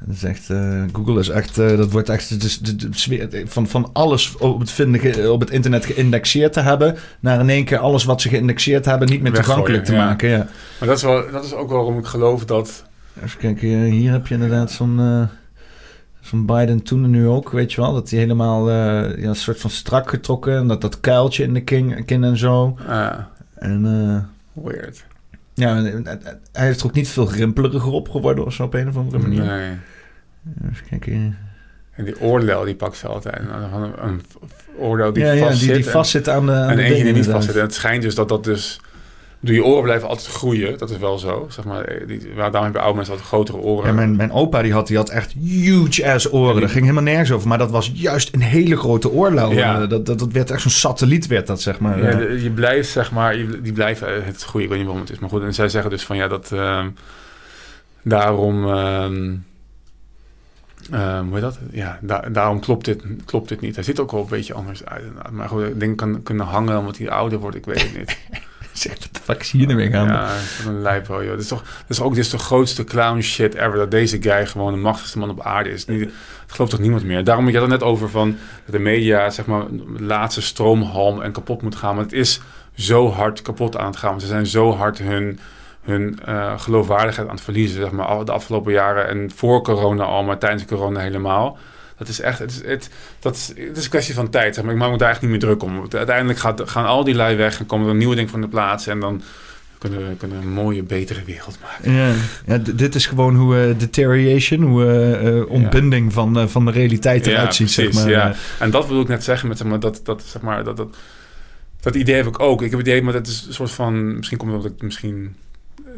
Dat 0.00 0.14
is 0.14 0.24
echt, 0.24 0.48
uh, 0.48 0.82
Google 0.92 1.20
is 1.20 1.28
echt, 1.28 1.58
uh, 1.58 1.76
dat 1.76 1.90
wordt 1.90 2.08
echt 2.08 2.40
dus 2.40 2.58
de, 2.58 3.44
van, 3.46 3.66
van 3.66 3.90
alles 3.92 4.36
op 4.36 4.60
het, 4.60 4.70
vinden, 4.70 5.32
op 5.32 5.40
het 5.40 5.50
internet 5.50 5.84
geïndexeerd 5.84 6.52
te 6.52 6.60
hebben, 6.60 6.96
naar 7.20 7.40
in 7.40 7.48
één 7.48 7.64
keer 7.64 7.78
alles 7.78 8.04
wat 8.04 8.20
ze 8.20 8.28
geïndexeerd 8.28 8.84
hebben 8.84 9.08
niet 9.08 9.22
meer 9.22 9.32
toegankelijk 9.32 9.84
te 9.84 9.92
maken. 9.92 10.28
Ja. 10.28 10.48
Maar 10.78 10.88
dat 10.88 10.96
is, 10.96 11.02
wel, 11.02 11.30
dat 11.30 11.44
is 11.44 11.54
ook 11.54 11.70
waarom 11.70 11.98
ik 11.98 12.06
geloof 12.06 12.44
dat. 12.44 12.84
Even 13.24 13.38
kijken, 13.38 13.68
hier 13.84 14.10
heb 14.10 14.26
je 14.26 14.34
inderdaad 14.34 14.70
zo'n 14.70 14.98
uh, 14.98 15.22
zo'n 16.20 16.46
Biden 16.46 16.82
toen 16.82 17.10
nu 17.10 17.26
ook, 17.26 17.50
weet 17.50 17.72
je 17.72 17.80
wel, 17.80 17.92
dat 17.92 18.10
hij 18.10 18.18
helemaal 18.18 18.70
ja, 18.70 19.04
een 19.16 19.34
soort 19.34 19.60
van 19.60 19.70
strak 19.70 20.08
getrokken 20.08 20.56
en 20.56 20.68
dat 20.68 20.80
dat 20.80 21.00
kuiltje 21.00 21.42
in 21.42 21.54
de 21.54 21.60
kin, 21.60 22.04
kin 22.04 22.24
en 22.24 22.36
zo. 22.36 22.78
Ah. 22.86 23.18
En, 23.54 24.30
Weird. 24.52 25.04
Ja, 25.58 25.82
hij 26.52 26.66
heeft 26.66 26.80
er 26.80 26.86
ook 26.86 26.92
niet 26.92 27.08
veel 27.08 27.32
rimpeliger 27.32 27.92
op 27.92 28.08
geworden 28.08 28.44
of 28.44 28.52
zo 28.52 28.62
op 28.62 28.74
een 28.74 28.88
of 28.88 28.96
andere 28.96 29.18
manier. 29.18 29.42
Nee. 29.42 29.70
Even 30.70 30.86
kijken. 30.88 31.36
En 31.90 32.04
die 32.04 32.20
oorlel 32.20 32.64
die 32.64 32.74
pakt 32.74 32.96
ze 32.96 33.06
altijd. 33.06 33.38
Een, 33.38 34.06
een 34.08 34.20
oordeel 34.78 35.12
die 35.12 35.24
ja, 35.24 35.36
vast 35.36 35.60
ja, 35.60 35.72
die, 35.74 35.82
die 35.82 36.32
aan 36.32 36.46
de. 36.46 36.52
Aan 36.52 36.68
en 36.68 36.78
eentje 36.78 37.04
die 37.04 37.12
niet 37.12 37.26
vast 37.26 37.46
zit. 37.46 37.56
En 37.56 37.62
het 37.62 37.74
schijnt 37.74 38.02
dus 38.02 38.14
dat 38.14 38.28
dat 38.28 38.44
dus 38.44 38.80
door 39.40 39.54
je 39.54 39.64
oren 39.64 39.82
blijven 39.82 40.08
altijd 40.08 40.26
groeien. 40.26 40.78
Dat 40.78 40.90
is 40.90 40.96
wel 40.96 41.18
zo. 41.18 41.46
Zeg 41.50 41.64
maar, 41.64 41.84
eh, 41.84 42.06
die, 42.06 42.34
daarom 42.34 42.62
hebben 42.62 42.80
oude 42.80 42.96
mensen 42.96 43.12
altijd 43.12 43.30
grotere 43.30 43.58
oren. 43.58 43.86
Ja, 43.86 43.94
mijn, 43.94 44.16
mijn 44.16 44.32
opa 44.32 44.62
die 44.62 44.72
had, 44.72 44.86
die 44.86 44.96
had 44.96 45.08
echt 45.08 45.32
huge 45.32 46.12
ass 46.12 46.32
oren. 46.32 46.52
Die... 46.52 46.60
Dat 46.60 46.70
ging 46.70 46.82
helemaal 46.82 47.02
nergens 47.02 47.32
over. 47.32 47.48
Maar 47.48 47.58
dat 47.58 47.70
was 47.70 47.90
juist 47.94 48.34
een 48.34 48.42
hele 48.42 48.76
grote 48.76 49.10
oorlel. 49.10 49.52
Ja. 49.52 49.86
Dat, 49.86 50.06
dat, 50.06 50.18
dat 50.18 50.32
werd 50.32 50.50
echt 50.50 50.62
zo'n 50.62 50.70
satelliet, 50.70 51.26
werd 51.26 51.46
dat 51.46 51.60
zeg 51.60 51.78
maar. 51.78 52.02
Ja, 52.02 52.18
je 52.42 52.50
blijft 52.50 52.88
zeg 52.88 53.12
maar, 53.12 53.36
die 53.62 53.72
blijven 53.72 54.24
het 54.24 54.42
groeien. 54.42 54.66
Ik 54.66 54.68
weet 54.68 54.78
niet 54.78 54.88
waarom 54.88 55.06
het 55.06 55.14
is. 55.14 55.18
Maar 55.18 55.30
goed, 55.30 55.42
en 55.42 55.54
zij 55.54 55.68
zeggen 55.68 55.90
dus 55.90 56.04
van 56.04 56.16
ja, 56.16 56.28
dat 56.28 56.50
uh, 56.52 56.84
daarom... 58.02 58.66
Uh, 58.66 59.06
uh, 60.92 61.20
hoe 61.20 61.32
heet 61.32 61.40
dat? 61.40 61.58
Ja, 61.70 61.98
da 62.02 62.20
daarom 62.20 62.60
klopt 62.60 62.84
dit, 62.84 63.02
klopt 63.24 63.48
dit 63.48 63.60
niet. 63.60 63.74
Hij 63.74 63.84
ziet 63.84 63.98
ook 63.98 64.10
wel 64.10 64.20
een 64.20 64.28
beetje 64.28 64.54
anders 64.54 64.84
uit. 64.84 65.02
Maar 65.30 65.48
goed, 65.48 65.62
ik 65.62 65.80
denk 65.80 65.96
kan 65.96 66.22
kunnen 66.22 66.46
hangen 66.46 66.78
omdat 66.78 66.98
hij 66.98 67.10
ouder 67.10 67.38
wordt. 67.38 67.56
Ik 67.56 67.64
weet 67.64 67.82
het 67.82 67.98
niet. 67.98 68.18
Zegt 68.86 68.98
wat 68.98 69.14
de 69.14 69.20
fuck 69.20 69.42
zie 69.42 69.68
je 69.68 69.90
gaan? 69.90 70.06
Ja, 70.06 70.30
een 70.66 70.82
lijp 70.82 71.06
joh. 71.06 71.20
Dit 71.20 71.40
is 71.40 71.48
toch, 71.48 71.62
dit 71.62 71.88
is 71.88 72.00
ook 72.00 72.14
dit 72.14 72.24
is 72.24 72.30
de 72.30 72.38
grootste 72.38 72.84
clown 72.84 73.20
shit 73.20 73.54
ever. 73.54 73.76
Dat 73.76 73.90
deze 73.90 74.22
guy 74.22 74.46
gewoon 74.46 74.72
de 74.72 74.78
machtigste 74.78 75.18
man 75.18 75.30
op 75.30 75.40
aarde 75.40 75.70
is. 75.70 75.86
Niet, 75.86 76.00
dat 76.00 76.10
gelooft 76.46 76.70
toch 76.70 76.80
niemand 76.80 77.04
meer. 77.04 77.24
Daarom, 77.24 77.48
je 77.48 77.52
had 77.52 77.70
het 77.70 77.70
net 77.70 77.82
over 77.82 78.10
van 78.10 78.36
dat 78.64 78.72
de 78.72 78.78
media, 78.78 79.30
zeg 79.30 79.46
maar, 79.46 79.64
de 79.70 80.04
laatste 80.04 80.42
stroomhalm 80.42 81.22
en 81.22 81.32
kapot 81.32 81.62
moet 81.62 81.76
gaan. 81.76 81.94
Maar 81.94 82.04
het 82.04 82.12
is 82.12 82.40
zo 82.74 83.10
hard 83.10 83.42
kapot 83.42 83.76
aan 83.76 83.86
het 83.86 83.96
gaan. 83.96 84.20
Ze 84.20 84.26
zijn 84.26 84.46
zo 84.46 84.74
hard 84.74 84.98
hun, 84.98 85.38
hun 85.82 86.18
uh, 86.28 86.60
geloofwaardigheid 86.60 87.28
aan 87.28 87.34
het 87.34 87.44
verliezen, 87.44 87.80
zeg 87.80 87.90
maar, 87.90 88.24
de 88.24 88.32
afgelopen 88.32 88.72
jaren. 88.72 89.08
En 89.08 89.30
voor 89.34 89.62
corona 89.62 90.04
al, 90.04 90.22
maar 90.22 90.38
tijdens 90.38 90.64
corona 90.64 91.00
helemaal. 91.00 91.58
Dat 91.98 92.08
is 92.08 92.20
echt, 92.20 92.38
het 92.38 92.50
is, 92.50 92.62
het, 92.64 92.90
dat 93.18 93.34
is, 93.34 93.48
het 93.48 93.76
is 93.76 93.84
een 93.84 93.90
kwestie 93.90 94.14
van 94.14 94.30
tijd. 94.30 94.54
Zeg 94.54 94.64
maar. 94.64 94.72
Ik 94.72 94.78
maak 94.78 94.90
me 94.90 94.96
daar 94.96 95.10
echt 95.10 95.20
niet 95.20 95.30
meer 95.30 95.38
druk 95.38 95.62
om. 95.62 95.86
Uiteindelijk 95.90 96.38
gaat, 96.38 96.62
gaan 96.64 96.84
al 96.84 97.04
die 97.04 97.14
lui 97.14 97.36
weg 97.36 97.58
en 97.58 97.66
komen 97.66 97.88
er 97.88 97.94
nieuwe 97.94 98.14
dingen 98.14 98.30
van 98.30 98.40
de 98.40 98.48
plaats. 98.48 98.86
En 98.86 99.00
dan 99.00 99.22
kunnen 99.78 100.08
we 100.08 100.16
kunnen 100.16 100.42
een 100.42 100.52
mooie, 100.52 100.82
betere 100.82 101.24
wereld 101.24 101.58
maken. 101.62 101.92
Ja, 101.92 102.12
ja 102.46 102.58
dit 102.58 102.94
is 102.94 103.06
gewoon 103.06 103.36
hoe 103.36 103.68
uh, 103.68 103.78
deterioration, 103.78 104.62
hoe 104.62 104.84
uh, 105.22 105.50
ontbinding 105.50 106.06
ja. 106.06 106.12
van, 106.12 106.38
uh, 106.38 106.46
van 106.46 106.64
de 106.64 106.70
realiteit 106.70 107.26
eruit 107.26 107.54
ziet. 107.54 107.70
Zeg 107.70 107.92
maar. 107.92 108.08
ja. 108.08 108.34
En 108.58 108.70
dat 108.70 108.88
wil 108.88 109.00
ik 109.00 109.08
net 109.08 109.24
zeggen 109.24 109.48
met 109.48 109.58
zeg 109.58 109.66
maar, 109.66 109.80
dat, 109.80 110.00
dat, 110.04 110.22
zeg 110.26 110.42
maar, 110.42 110.64
dat, 110.64 110.76
dat, 110.76 110.96
dat 111.80 111.94
idee 111.94 112.14
heb 112.14 112.26
ik 112.26 112.40
ook. 112.40 112.62
Ik 112.62 112.70
heb 112.70 112.78
het 112.78 112.88
idee, 112.88 113.02
maar 113.02 113.12
dat 113.12 113.26
is 113.26 113.44
een 113.46 113.54
soort 113.54 113.70
van, 113.70 114.16
misschien 114.16 114.38
komt 114.38 114.50
het 114.50 114.60
omdat 114.60 114.76
ik 114.76 114.82
misschien 114.82 115.36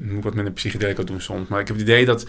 moet 0.01 0.17
ik 0.17 0.23
wat 0.25 0.35
minder 0.35 0.53
psychedelica 0.53 1.03
doen 1.03 1.21
soms. 1.21 1.49
Maar 1.49 1.61
ik 1.61 1.67
heb 1.67 1.77
het 1.77 1.87
idee 1.87 2.05
dat, 2.05 2.27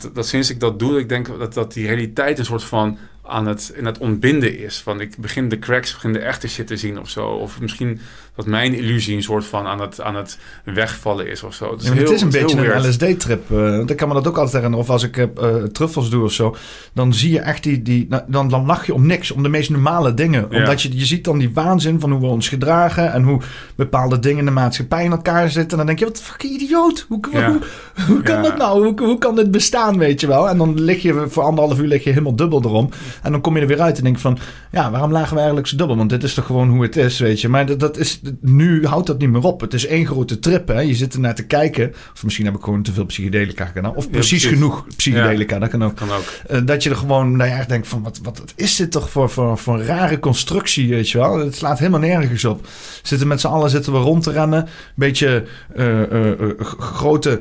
dat, 0.00 0.14
dat 0.14 0.26
sinds 0.26 0.50
ik 0.50 0.60
dat 0.60 0.78
doe, 0.78 0.98
ik 0.98 1.08
denk 1.08 1.38
dat, 1.38 1.54
dat 1.54 1.72
die 1.72 1.86
realiteit 1.86 2.38
een 2.38 2.44
soort 2.44 2.64
van 2.64 2.98
aan 3.22 3.46
het, 3.46 3.72
in 3.74 3.84
het 3.84 3.98
ontbinden 3.98 4.58
is. 4.58 4.80
Van 4.80 5.00
ik 5.00 5.16
begin 5.16 5.48
de 5.48 5.58
cracks, 5.58 5.92
begin 5.92 6.12
de 6.12 6.18
echte 6.18 6.48
shit 6.48 6.66
te 6.66 6.76
zien 6.76 6.98
of 6.98 7.10
zo. 7.10 7.26
Of 7.28 7.60
misschien 7.60 8.00
dat 8.36 8.46
mijn 8.46 8.74
illusie 8.74 9.16
een 9.16 9.22
soort 9.22 9.44
van 9.44 9.66
aan 9.66 9.80
het, 9.80 10.00
aan 10.00 10.14
het 10.14 10.38
wegvallen 10.64 11.30
is 11.30 11.42
of 11.42 11.54
zo. 11.54 11.70
Het 11.70 11.80
is, 11.80 11.86
ja, 11.86 11.92
heel, 11.92 12.02
het 12.02 12.12
is 12.12 12.20
een 12.20 12.30
beetje 12.30 12.72
een 12.72 12.88
LSD-trip. 12.88 13.50
Uh, 13.50 13.76
want 13.76 13.90
ik 13.90 13.96
kan 13.96 14.08
me 14.08 14.14
dat 14.14 14.26
ook 14.26 14.36
altijd 14.36 14.54
herinneren. 14.54 14.84
Of 14.84 14.90
als 14.90 15.02
ik 15.02 15.16
uh, 15.16 15.26
truffels 15.72 16.10
doe 16.10 16.24
of 16.24 16.32
zo. 16.32 16.56
Dan 16.92 17.14
zie 17.14 17.30
je 17.30 17.40
echt 17.40 17.62
die... 17.62 17.82
die 17.82 18.06
nou, 18.08 18.22
dan, 18.26 18.48
dan 18.48 18.66
lach 18.66 18.86
je 18.86 18.94
om 18.94 19.06
niks. 19.06 19.30
Om 19.30 19.42
de 19.42 19.48
meest 19.48 19.70
normale 19.70 20.14
dingen. 20.14 20.46
Ja. 20.50 20.58
Omdat 20.58 20.82
je, 20.82 20.98
je 20.98 21.04
ziet 21.04 21.24
dan 21.24 21.38
die 21.38 21.52
waanzin 21.52 22.00
van 22.00 22.10
hoe 22.10 22.20
we 22.20 22.26
ons 22.26 22.48
gedragen. 22.48 23.12
En 23.12 23.22
hoe 23.22 23.40
bepaalde 23.74 24.18
dingen 24.18 24.38
in 24.38 24.44
de 24.44 24.50
maatschappij 24.50 25.04
in 25.04 25.10
elkaar 25.10 25.50
zitten. 25.50 25.70
En 25.70 25.76
dan 25.76 25.86
denk 25.86 25.98
je, 25.98 26.04
wat 26.04 26.22
fucking 26.22 26.60
idioot. 26.60 27.06
Hoe, 27.08 27.20
ja. 27.32 27.50
hoe, 27.50 27.60
hoe, 28.06 28.22
kan 28.22 28.42
dat 28.42 28.56
nou? 28.56 28.84
Hoe, 28.84 29.00
hoe 29.00 29.18
kan 29.18 29.34
dit 29.34 29.50
bestaan, 29.50 29.98
weet 29.98 30.20
je 30.20 30.26
wel? 30.26 30.48
En 30.48 30.58
dan 30.58 30.80
lig 30.80 31.02
je 31.02 31.24
voor 31.28 31.42
anderhalf 31.42 31.78
uur 31.78 31.88
lig 31.88 32.04
je 32.04 32.10
helemaal 32.10 32.36
dubbel 32.36 32.62
erom. 32.64 32.90
En 33.22 33.32
dan 33.32 33.40
kom 33.40 33.54
je 33.54 33.60
er 33.60 33.66
weer 33.66 33.80
uit 33.80 33.98
en 33.98 34.04
denk 34.04 34.18
van... 34.18 34.38
Ja, 34.70 34.90
waarom 34.90 35.12
lagen 35.12 35.30
we 35.30 35.36
eigenlijk 35.36 35.66
zo 35.66 35.76
dubbel? 35.76 35.96
Want 35.96 36.10
dit 36.10 36.22
is 36.22 36.34
toch 36.34 36.46
gewoon 36.46 36.68
hoe 36.68 36.82
het 36.82 36.96
is, 36.96 37.18
weet 37.18 37.40
je. 37.40 37.48
Maar 37.48 37.66
dat, 37.66 37.80
dat 37.80 37.98
is 37.98 38.20
nu 38.40 38.86
houdt 38.86 39.06
dat 39.06 39.18
niet 39.18 39.30
meer 39.30 39.42
op. 39.42 39.60
Het 39.60 39.74
is 39.74 39.86
één 39.86 40.06
grote 40.06 40.38
trip. 40.38 40.68
Hè? 40.68 40.80
Je 40.80 40.94
zit 40.94 41.14
er 41.14 41.20
naar 41.20 41.34
te 41.34 41.46
kijken. 41.46 41.94
Of 42.12 42.24
misschien 42.24 42.44
heb 42.44 42.54
ik 42.54 42.62
gewoon 42.62 42.82
te 42.82 42.92
veel 42.92 43.04
psychedelica 43.04 43.64
gedaan. 43.64 43.94
Of 43.94 44.10
precies, 44.10 44.44
genoeg 44.44 44.86
psychedelica. 44.96 45.58
Dat 45.58 45.68
kan 45.68 45.84
ook. 45.84 45.96
Kan 45.96 46.10
ook. 46.10 46.24
Uh, 46.50 46.60
dat 46.64 46.82
je 46.82 46.90
er 46.90 46.96
gewoon 46.96 47.36
nou 47.36 47.50
ja, 47.50 47.64
denkt 47.64 47.88
van... 47.88 48.02
Wat, 48.02 48.20
wat, 48.22 48.38
wat 48.38 48.52
is 48.56 48.76
dit 48.76 48.90
toch 48.90 49.10
voor, 49.10 49.30
voor, 49.30 49.58
voor 49.58 49.74
een 49.74 49.84
rare 49.84 50.18
constructie, 50.18 50.88
weet 50.88 51.10
je 51.10 51.18
wel? 51.18 51.38
Het 51.38 51.54
slaat 51.54 51.78
helemaal 51.78 52.00
nergens 52.00 52.44
op. 52.44 52.66
Zitten 53.02 53.28
met 53.28 53.40
z'n 53.40 53.46
allen 53.46 53.70
zitten 53.70 53.92
we 53.92 53.98
rond 53.98 54.22
te 54.22 54.30
rennen. 54.30 54.60
Een 54.62 54.68
beetje 54.94 55.44
uh, 55.76 56.10
uh, 56.12 56.32
grote 56.58 57.40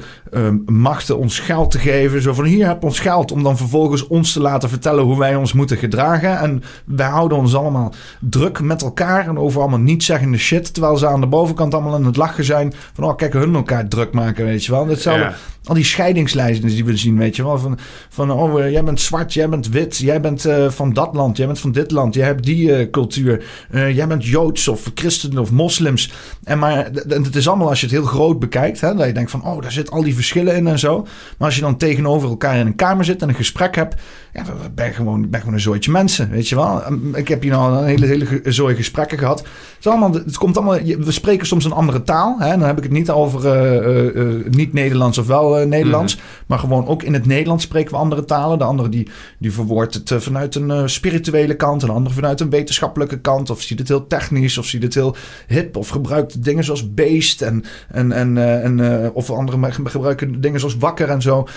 machten 0.66 1.18
ons 1.18 1.40
geld 1.40 1.72
te 1.72 1.80
geven. 1.80 2.22
Zo 2.22 2.34
van 2.34 2.45
hier 2.45 2.68
heb 2.68 2.84
ons 2.84 2.99
geld. 2.99 3.32
Om 3.32 3.44
dan 3.44 3.58
vervolgens 3.58 4.08
ons 4.08 4.34
te 4.34 4.41
laten 4.41 4.70
vertellen 4.70 5.03
hoe 5.03 5.20
wij 5.20 5.36
ons 5.36 5.53
moeten 5.53 5.78
gedragen. 5.78 6.40
En 6.40 6.64
wij 6.86 7.10
houden 7.10 7.38
ons 7.38 7.56
allemaal 7.56 7.94
druk 8.20 8.62
met 8.62 8.82
elkaar. 8.82 9.28
En 9.28 9.38
over 9.38 9.60
allemaal 9.62 9.80
niet 9.80 10.03
zeggende 10.03 10.38
Terwijl 10.72 10.98
ze 10.98 11.07
aan 11.07 11.22
de 11.22 11.27
bovenkant 11.27 11.73
allemaal 11.73 11.93
aan 11.93 12.06
het 12.06 12.18
lachen 12.18 12.43
zijn. 12.43 12.73
Van, 12.93 13.03
oh, 13.03 13.15
kijk, 13.15 13.34
hun 13.34 13.56
elkaar 13.56 13.88
druk 13.88 14.14
maken, 14.14 14.45
weet 14.45 14.65
je 14.65 14.72
wel. 14.72 14.88
Hetzelfde, 14.88 15.23
ja. 15.23 15.34
al 15.64 15.73
die 15.73 15.84
scheidingslijsten 15.84 16.69
die 16.69 16.85
we 16.85 16.98
zien, 16.98 17.18
weet 17.18 17.35
je 17.35 17.43
wel. 17.43 17.57
Van, 17.57 17.77
van 18.10 18.31
oh, 18.31 18.60
uh, 18.60 18.72
jij 18.72 18.84
bent 18.84 18.99
zwart, 18.99 19.34
jij 19.34 19.49
bent 19.49 19.69
wit, 19.69 19.98
jij 19.98 20.22
bent 20.22 20.45
uh, 20.45 20.69
van 20.69 20.93
dat 20.93 21.10
land, 21.14 21.38
jij 21.38 21.45
bent 21.45 21.60
van 21.60 21.72
dit 21.72 21.91
land, 21.91 22.14
jij 22.14 22.26
hebt 22.26 22.43
die 22.43 22.69
uh, 22.69 22.89
cultuur. 22.89 23.45
jij 23.72 24.07
bent 24.07 24.26
Joods 24.26 24.68
of 24.68 24.91
christen 24.95 25.38
of 25.38 25.52
moslims. 25.52 26.14
En 26.43 26.60
maar 26.60 26.89
het 27.07 27.35
is 27.35 27.48
allemaal 27.48 27.69
als 27.69 27.80
je 27.80 27.85
het 27.85 27.95
heel 27.95 28.06
groot 28.06 28.39
bekijkt, 28.39 28.81
hè, 28.81 28.95
dat 28.95 29.06
je 29.06 29.14
denkt 29.14 29.31
van, 29.31 29.45
oh, 29.45 29.61
daar 29.61 29.72
zit 29.72 29.91
al 29.91 30.03
die 30.03 30.15
verschillen 30.15 30.56
in 30.56 30.68
en 30.68 30.80
zo. 30.80 31.02
Maar 31.38 31.48
als 31.48 31.56
je 31.56 31.61
dan 31.61 31.77
tegenover 31.77 32.30
elkaar 32.30 32.57
in 32.57 32.65
een 32.65 32.76
kamer 32.76 33.06
zit 33.06 33.22
en 33.22 33.30
een 33.30 33.35
gesprek 33.35 33.76
hebt, 33.76 33.95
ja, 34.34 34.43
dan 34.43 34.56
ben 34.76 34.85
je 34.85 34.93
gewoon, 34.93 35.30
ben 35.30 35.39
gewoon 35.39 35.56
een 35.56 35.61
zooitje 35.61 35.91
mensen, 35.91 36.30
weet 36.30 36.49
je 36.49 36.56
wel. 36.56 36.84
Ik 37.14 37.27
heb 37.27 37.41
hier 37.41 37.52
nou 37.52 37.77
een 37.77 37.85
hele, 37.85 38.06
hele 38.06 38.41
zooi 38.43 38.76
gesprekken 38.76 39.18
gehad. 39.18 39.39
Het, 39.39 39.49
is 39.80 39.88
allemaal, 39.88 40.14
het 40.14 40.38
komt 40.38 40.56
allemaal, 40.56 40.61
we 40.66 41.12
spreken 41.12 41.48
soms 41.48 41.66
een 41.66 41.72
andere 41.72 42.04
taal. 42.04 42.36
Hè? 42.40 42.50
Dan 42.50 42.62
heb 42.62 42.78
ik 42.78 42.84
het 42.84 42.92
niet 42.92 43.10
over 43.10 43.46
uh, 43.46 44.16
uh, 44.16 44.46
niet-Nederlands 44.50 45.18
of 45.18 45.28
wel 45.28 45.68
Nederlands. 45.68 46.16
Mm 46.16 46.22
-hmm. 46.22 46.30
Maar 46.48 46.60
gewoon 46.60 46.88
ook 46.88 47.04
in 47.04 47.14
het 47.14 47.26
Nederlands 47.26 47.64
spreken 47.64 47.92
we 47.92 47.98
andere 47.98 48.26
talen. 48.26 48.58
De 48.58 48.64
andere 48.64 48.90
die, 48.90 49.10
die 49.38 49.54
verwoordt 49.54 49.94
het 49.94 50.14
vanuit 50.24 50.56
een 50.56 50.90
spirituele 50.90 51.56
kant. 51.56 51.82
En 51.82 51.88
de 51.88 51.94
andere 51.94 52.16
vanuit 52.16 52.40
een 52.40 52.50
wetenschappelijke 52.50 53.20
kant. 53.20 53.50
Of 53.50 53.62
ziet 53.62 53.80
het 53.80 53.88
heel 53.88 54.08
technisch. 54.08 54.58
Of 54.58 54.66
ziet 54.66 54.84
het 54.84 54.94
heel 54.94 55.16
hip. 55.48 55.78
Of 55.78 55.90
gebruikt 55.90 56.44
dingen 56.44 56.64
zoals 56.64 56.94
beest. 56.94 57.42
En, 57.42 57.64
en, 57.90 58.12
en, 58.12 58.38
en, 58.64 59.12
of 59.14 59.30
andere 59.30 59.72
gebruiken 59.72 60.42
dingen 60.42 60.60
zoals 60.60 60.78
wakker 60.78 61.10
en 61.10 61.22
zo. 61.22 61.48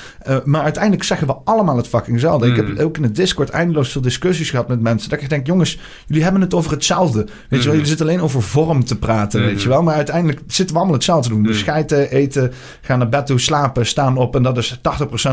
maar 0.44 0.62
uiteindelijk 0.62 1.02
zeggen 1.02 1.26
we 1.26 1.35
allemaal 1.44 1.76
het 1.76 1.89
fucking. 1.89 2.22
Mm. 2.22 2.43
Ik 2.43 2.56
heb 2.56 2.78
ook 2.78 2.97
in 2.97 3.02
het 3.02 3.16
Discord 3.16 3.48
eindeloos 3.48 3.93
veel 3.93 4.01
discussies 4.01 4.51
gehad 4.51 4.68
met 4.68 4.81
mensen. 4.81 5.10
Dat 5.10 5.20
ik 5.20 5.28
denk, 5.28 5.47
jongens, 5.47 5.78
jullie 6.06 6.22
hebben 6.22 6.40
het 6.40 6.55
over 6.55 6.70
hetzelfde. 6.70 7.18
Weet 7.18 7.31
mm. 7.51 7.56
je 7.56 7.64
wel, 7.64 7.72
jullie 7.72 7.86
zitten 7.86 8.06
alleen 8.06 8.20
over 8.20 8.43
vorm 8.43 8.85
te 8.85 8.93
praten, 8.98 9.40
mm. 9.40 9.46
weet 9.46 9.62
je 9.62 9.68
wel. 9.68 9.82
Maar 9.82 9.94
uiteindelijk 9.94 10.40
zitten 10.46 10.74
we 10.74 10.74
allemaal 10.74 10.96
hetzelfde 10.96 11.28
te 11.28 11.34
doen. 11.34 11.44
Mm. 11.44 11.52
Schijten, 11.52 12.10
eten, 12.10 12.52
gaan 12.80 12.98
naar 12.98 13.08
bed 13.08 13.26
toe, 13.26 13.38
slapen, 13.38 13.86
staan 13.86 14.16
op. 14.16 14.36
En 14.36 14.42
dat 14.42 14.58
is 14.58 14.78
80% 14.78 14.80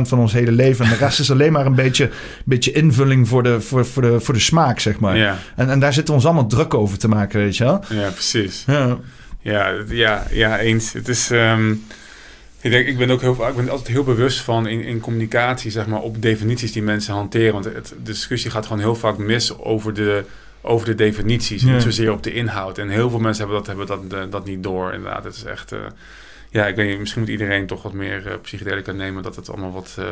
van 0.01 0.19
ons 0.19 0.33
hele 0.33 0.51
leven. 0.51 0.85
En 0.85 0.91
de 0.91 0.97
rest 0.97 1.19
is 1.19 1.31
alleen 1.31 1.51
maar 1.51 1.65
een 1.65 1.75
beetje, 1.75 2.09
beetje 2.45 2.71
invulling 2.71 3.27
voor 3.27 3.43
de, 3.43 3.61
voor, 3.61 3.85
voor, 3.85 4.01
de, 4.01 4.19
voor 4.19 4.33
de 4.33 4.39
smaak, 4.39 4.79
zeg 4.79 4.99
maar. 4.99 5.17
Ja. 5.17 5.37
En, 5.55 5.69
en 5.69 5.79
daar 5.79 5.93
zitten 5.93 6.13
we 6.13 6.19
ons 6.19 6.29
allemaal 6.29 6.47
druk 6.47 6.73
over 6.73 6.97
te 6.97 7.07
maken, 7.07 7.39
weet 7.39 7.57
je 7.57 7.63
wel. 7.63 7.83
Ja, 7.89 8.09
precies. 8.09 8.63
Ja, 8.67 8.97
ja, 9.41 9.73
ja, 9.87 10.23
ja 10.31 10.59
eens. 10.59 10.93
Het 10.93 11.07
is... 11.07 11.29
Um... 11.29 11.83
Ik, 12.61 12.71
denk, 12.71 12.87
ik 12.87 12.97
ben 12.97 13.09
ook 13.09 13.21
heel, 13.21 13.47
ik 13.47 13.55
ben 13.55 13.69
altijd 13.69 13.87
heel 13.87 14.03
bewust 14.03 14.39
van 14.39 14.67
in, 14.67 14.83
in 14.83 14.99
communicatie, 14.99 15.71
zeg 15.71 15.87
maar, 15.87 16.01
op 16.01 16.21
definities 16.21 16.71
die 16.71 16.81
mensen 16.81 17.13
hanteren. 17.13 17.53
Want 17.53 17.65
het, 17.65 17.87
de 17.87 17.95
discussie 18.03 18.51
gaat 18.51 18.65
gewoon 18.65 18.81
heel 18.81 18.95
vaak 18.95 19.17
mis 19.17 19.57
over 19.57 19.93
de, 19.93 20.25
over 20.61 20.85
de 20.85 20.95
definities, 20.95 21.63
Ja. 21.63 21.71
niet 21.73 21.81
zozeer 21.81 22.11
op 22.11 22.23
de 22.23 22.33
inhoud. 22.33 22.77
En 22.77 22.89
heel 22.89 23.09
veel 23.09 23.19
mensen 23.19 23.47
hebben 23.47 23.63
dat, 23.63 23.87
hebben 23.87 24.09
dat, 24.09 24.19
eh, 24.19 24.31
dat 24.31 24.45
niet 24.45 24.63
door, 24.63 24.93
inderdaad. 24.93 25.23
Het 25.23 25.35
is 25.35 25.43
echt, 25.43 25.71
eh, 25.71 25.79
ja, 26.49 26.67
ik 26.67 26.75
weet 26.75 26.89
niet, 26.89 26.99
misschien 26.99 27.21
moet 27.21 27.31
iedereen 27.31 27.67
toch 27.67 27.83
wat 27.83 27.93
meer 27.93 28.27
uh, 28.27 28.33
psychedelica 28.41 28.91
nemen, 28.91 29.23
dat 29.23 29.35
het 29.35 29.49
allemaal 29.49 29.71
wat, 29.71 29.95
uh, 29.99 30.05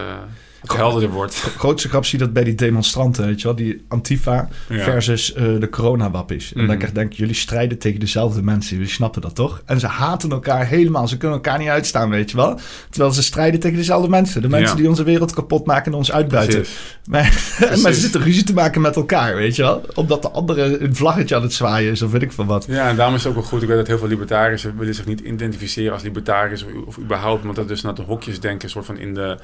wat 0.62 0.76
helderder 0.78 1.10
wordt. 1.10 1.44
De 1.44 1.50
grootste 1.50 1.90
grap 1.90 2.06
zie 2.06 2.20
je 2.20 2.24
dat 2.26 2.34
bij 2.34 2.44
die 2.44 2.56
demonstranten, 2.56 3.26
weet 3.26 3.42
je 3.42 3.48
wel, 3.48 3.56
die 3.56 3.86
Antifa 3.88 4.48
Ja. 4.70 4.84
versus 4.84 5.34
uh, 5.36 5.60
de 5.60 5.70
coronawappies. 5.70 6.44
En 6.54 6.58
Mhm. 6.60 6.68
dan 6.68 6.78
denk 6.78 6.90
ik, 6.90 6.96
denk, 6.96 7.14
jullie 7.14 7.34
strijden 7.36 7.78
tegen 7.78 8.00
dezelfde 8.00 8.42
mensen, 8.42 8.76
jullie 8.76 8.92
snappen 8.92 9.22
dat 9.22 9.36
toch? 9.36 9.62
En 9.66 9.80
ze 9.80 9.88
haten 9.88 10.30
elkaar 10.32 10.68
helemaal, 10.68 11.08
ze 11.08 11.18
kunnen 11.18 11.38
elkaar 11.38 11.58
niet 11.60 11.68
uitstaan, 11.68 12.10
weet 12.10 12.32
je 12.32 12.38
wel? 12.38 12.60
Terwijl 12.90 13.12
ze 13.14 13.24
strijden 13.24 13.60
tegen 13.60 13.78
dezelfde 13.78 14.10
mensen, 14.10 14.42
de 14.42 14.50
mensen 14.50 14.70
Ja. 14.72 14.76
die 14.76 14.90
onze 14.90 15.04
wereld 15.04 15.34
kapot 15.34 15.66
maken 15.66 15.92
en 15.92 15.98
ons 15.98 16.12
uitbuiten. 16.12 16.66
Maar, 17.10 17.22
maar 17.82 17.94
ze 17.94 18.00
zitten 18.00 18.22
ruzie 18.22 18.44
te 18.44 18.54
maken 18.54 18.82
met 18.82 18.96
elkaar, 18.96 19.36
weet 19.36 19.56
je 19.56 19.62
wel? 19.62 19.82
Omdat 19.96 20.22
de 20.22 20.30
andere 20.30 20.80
een 20.84 20.96
vlaggetje 20.96 21.36
aan 21.36 21.42
het 21.42 21.54
zwaaien 21.54 21.92
is 21.92 22.02
of 22.02 22.12
weet 22.12 22.22
ik 22.22 22.32
van 22.32 22.46
wat. 22.48 22.66
Ja, 22.68 22.90
en 22.90 22.96
daarom 22.96 23.16
is 23.16 23.24
het 23.24 23.30
ook 23.34 23.38
wel 23.40 23.48
goed. 23.48 23.62
Ik 23.62 23.68
weet 23.68 23.78
dat 23.78 23.88
heel 23.88 23.98
veel 23.98 24.08
libertariërs 24.08 24.64
willen 24.78 24.96
zich 24.96 25.06
niet 25.06 25.20
identificeren 25.20 25.94
als 25.94 26.04
libertariërs 26.04 26.64
of, 26.66 26.72
of 26.86 26.98
überhaupt, 26.98 27.44
want 27.44 27.56
dat 27.56 27.68
dus 27.68 27.82
naar 27.82 27.96
de 27.96 28.02
hokjes 28.02 28.40
denken 28.40 28.70
soort 28.70 28.86
van 28.86 28.98
in 28.98 29.14
de, 29.14 29.38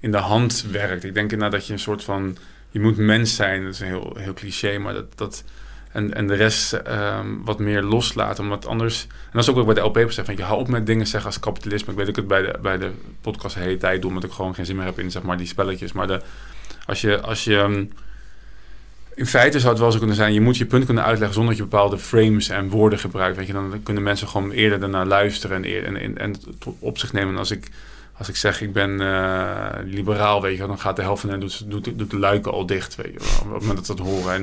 in 0.00 0.10
de 0.10 0.16
hand 0.16 0.64
werkt. 0.70 1.04
Ik 1.04 1.14
denk 1.14 1.32
inderdaad 1.32 1.58
dat 1.58 1.66
je 1.66 1.72
een 1.72 1.78
soort 1.78 2.04
van, 2.04 2.36
je 2.70 2.80
moet 2.80 2.96
mens 2.96 3.34
zijn, 3.34 3.64
dat 3.64 3.72
is 3.72 3.80
een 3.80 3.86
heel, 3.86 4.16
heel 4.18 4.34
cliché, 4.34 4.78
maar 4.78 4.94
dat, 4.94 5.18
dat 5.18 5.44
en, 5.92 6.14
en 6.14 6.26
de 6.26 6.34
rest 6.34 6.72
ehm, 6.72 7.26
wat 7.44 7.58
meer 7.58 7.82
loslaten, 7.82 8.44
omdat 8.44 8.66
anders, 8.66 9.02
en 9.02 9.30
dat 9.32 9.42
is 9.42 9.48
ook 9.48 9.54
wat 9.54 9.66
ik 9.66 9.74
bij 9.74 9.82
de 9.82 9.88
LP 9.88 9.94
heb 9.94 10.24
van 10.24 10.36
je 10.36 10.42
hou 10.42 10.60
op 10.60 10.68
met 10.68 10.86
dingen 10.86 11.06
zeggen 11.06 11.30
als 11.30 11.40
kapitalisme. 11.40 11.90
Ik 11.90 11.96
weet 11.96 12.06
dat 12.06 12.16
ik 12.16 12.22
het 12.22 12.26
bij 12.26 12.42
de, 12.42 12.58
bij 12.62 12.78
de 12.78 12.90
podcast 13.20 13.54
de 13.54 13.60
hele 13.60 13.76
tijd 13.76 14.00
doe, 14.00 14.10
omdat 14.10 14.24
ik 14.24 14.32
gewoon 14.32 14.54
geen 14.54 14.66
zin 14.66 14.76
meer 14.76 14.84
heb 14.84 14.98
in 14.98 15.10
zeg 15.10 15.22
maar 15.22 15.36
die 15.36 15.46
spelletjes, 15.46 15.92
maar 15.92 16.06
de, 16.06 16.20
als 16.86 17.00
je, 17.00 17.20
als 17.20 17.44
je 17.44 17.56
ehm, 17.56 17.84
in 19.14 19.26
feite 19.26 19.58
zou 19.58 19.70
het 19.70 19.80
wel 19.80 19.92
zo 19.92 19.98
kunnen 19.98 20.16
zijn, 20.16 20.32
je 20.32 20.40
moet 20.40 20.56
je 20.56 20.66
punt 20.66 20.84
kunnen 20.84 21.04
uitleggen 21.04 21.34
zonder 21.34 21.54
dat 21.54 21.64
je 21.64 21.70
bepaalde 21.70 21.98
frames 21.98 22.48
en 22.48 22.68
woorden 22.68 22.98
gebruikt. 22.98 23.36
Weet 23.36 23.46
je, 23.46 23.52
dan 23.52 23.80
kunnen 23.82 24.02
mensen 24.02 24.28
gewoon 24.28 24.50
eerder 24.50 24.80
daarnaar 24.80 25.06
luisteren 25.06 25.64
en, 25.64 25.84
en, 25.84 25.96
en, 25.96 26.18
en 26.18 26.36
op 26.78 26.98
zich 26.98 27.12
nemen. 27.12 27.32
En 27.32 27.38
als 27.38 27.50
ik, 27.50 27.68
als 28.20 28.28
ik 28.28 28.36
zeg 28.36 28.60
ik 28.60 28.72
ben 28.72 29.00
eh, 29.00 29.66
liberaal, 29.84 30.42
weet 30.42 30.56
je, 30.58 30.66
dan 30.66 30.78
gaat 30.78 30.96
de 30.96 31.02
helft 31.02 31.20
van 31.20 31.30
hen 31.30 31.40
doet, 31.40 31.70
doet, 31.70 31.98
doet 31.98 32.10
de 32.10 32.18
luiken 32.18 32.52
al 32.52 32.66
dicht. 32.66 32.96
Weet 32.96 33.12
je, 33.12 33.18
op 33.18 33.52
het 33.52 33.60
moment 33.60 33.76
dat 33.76 33.86
ze 33.86 33.94
dat 33.94 34.06
horen. 34.06 34.34
En 34.34 34.42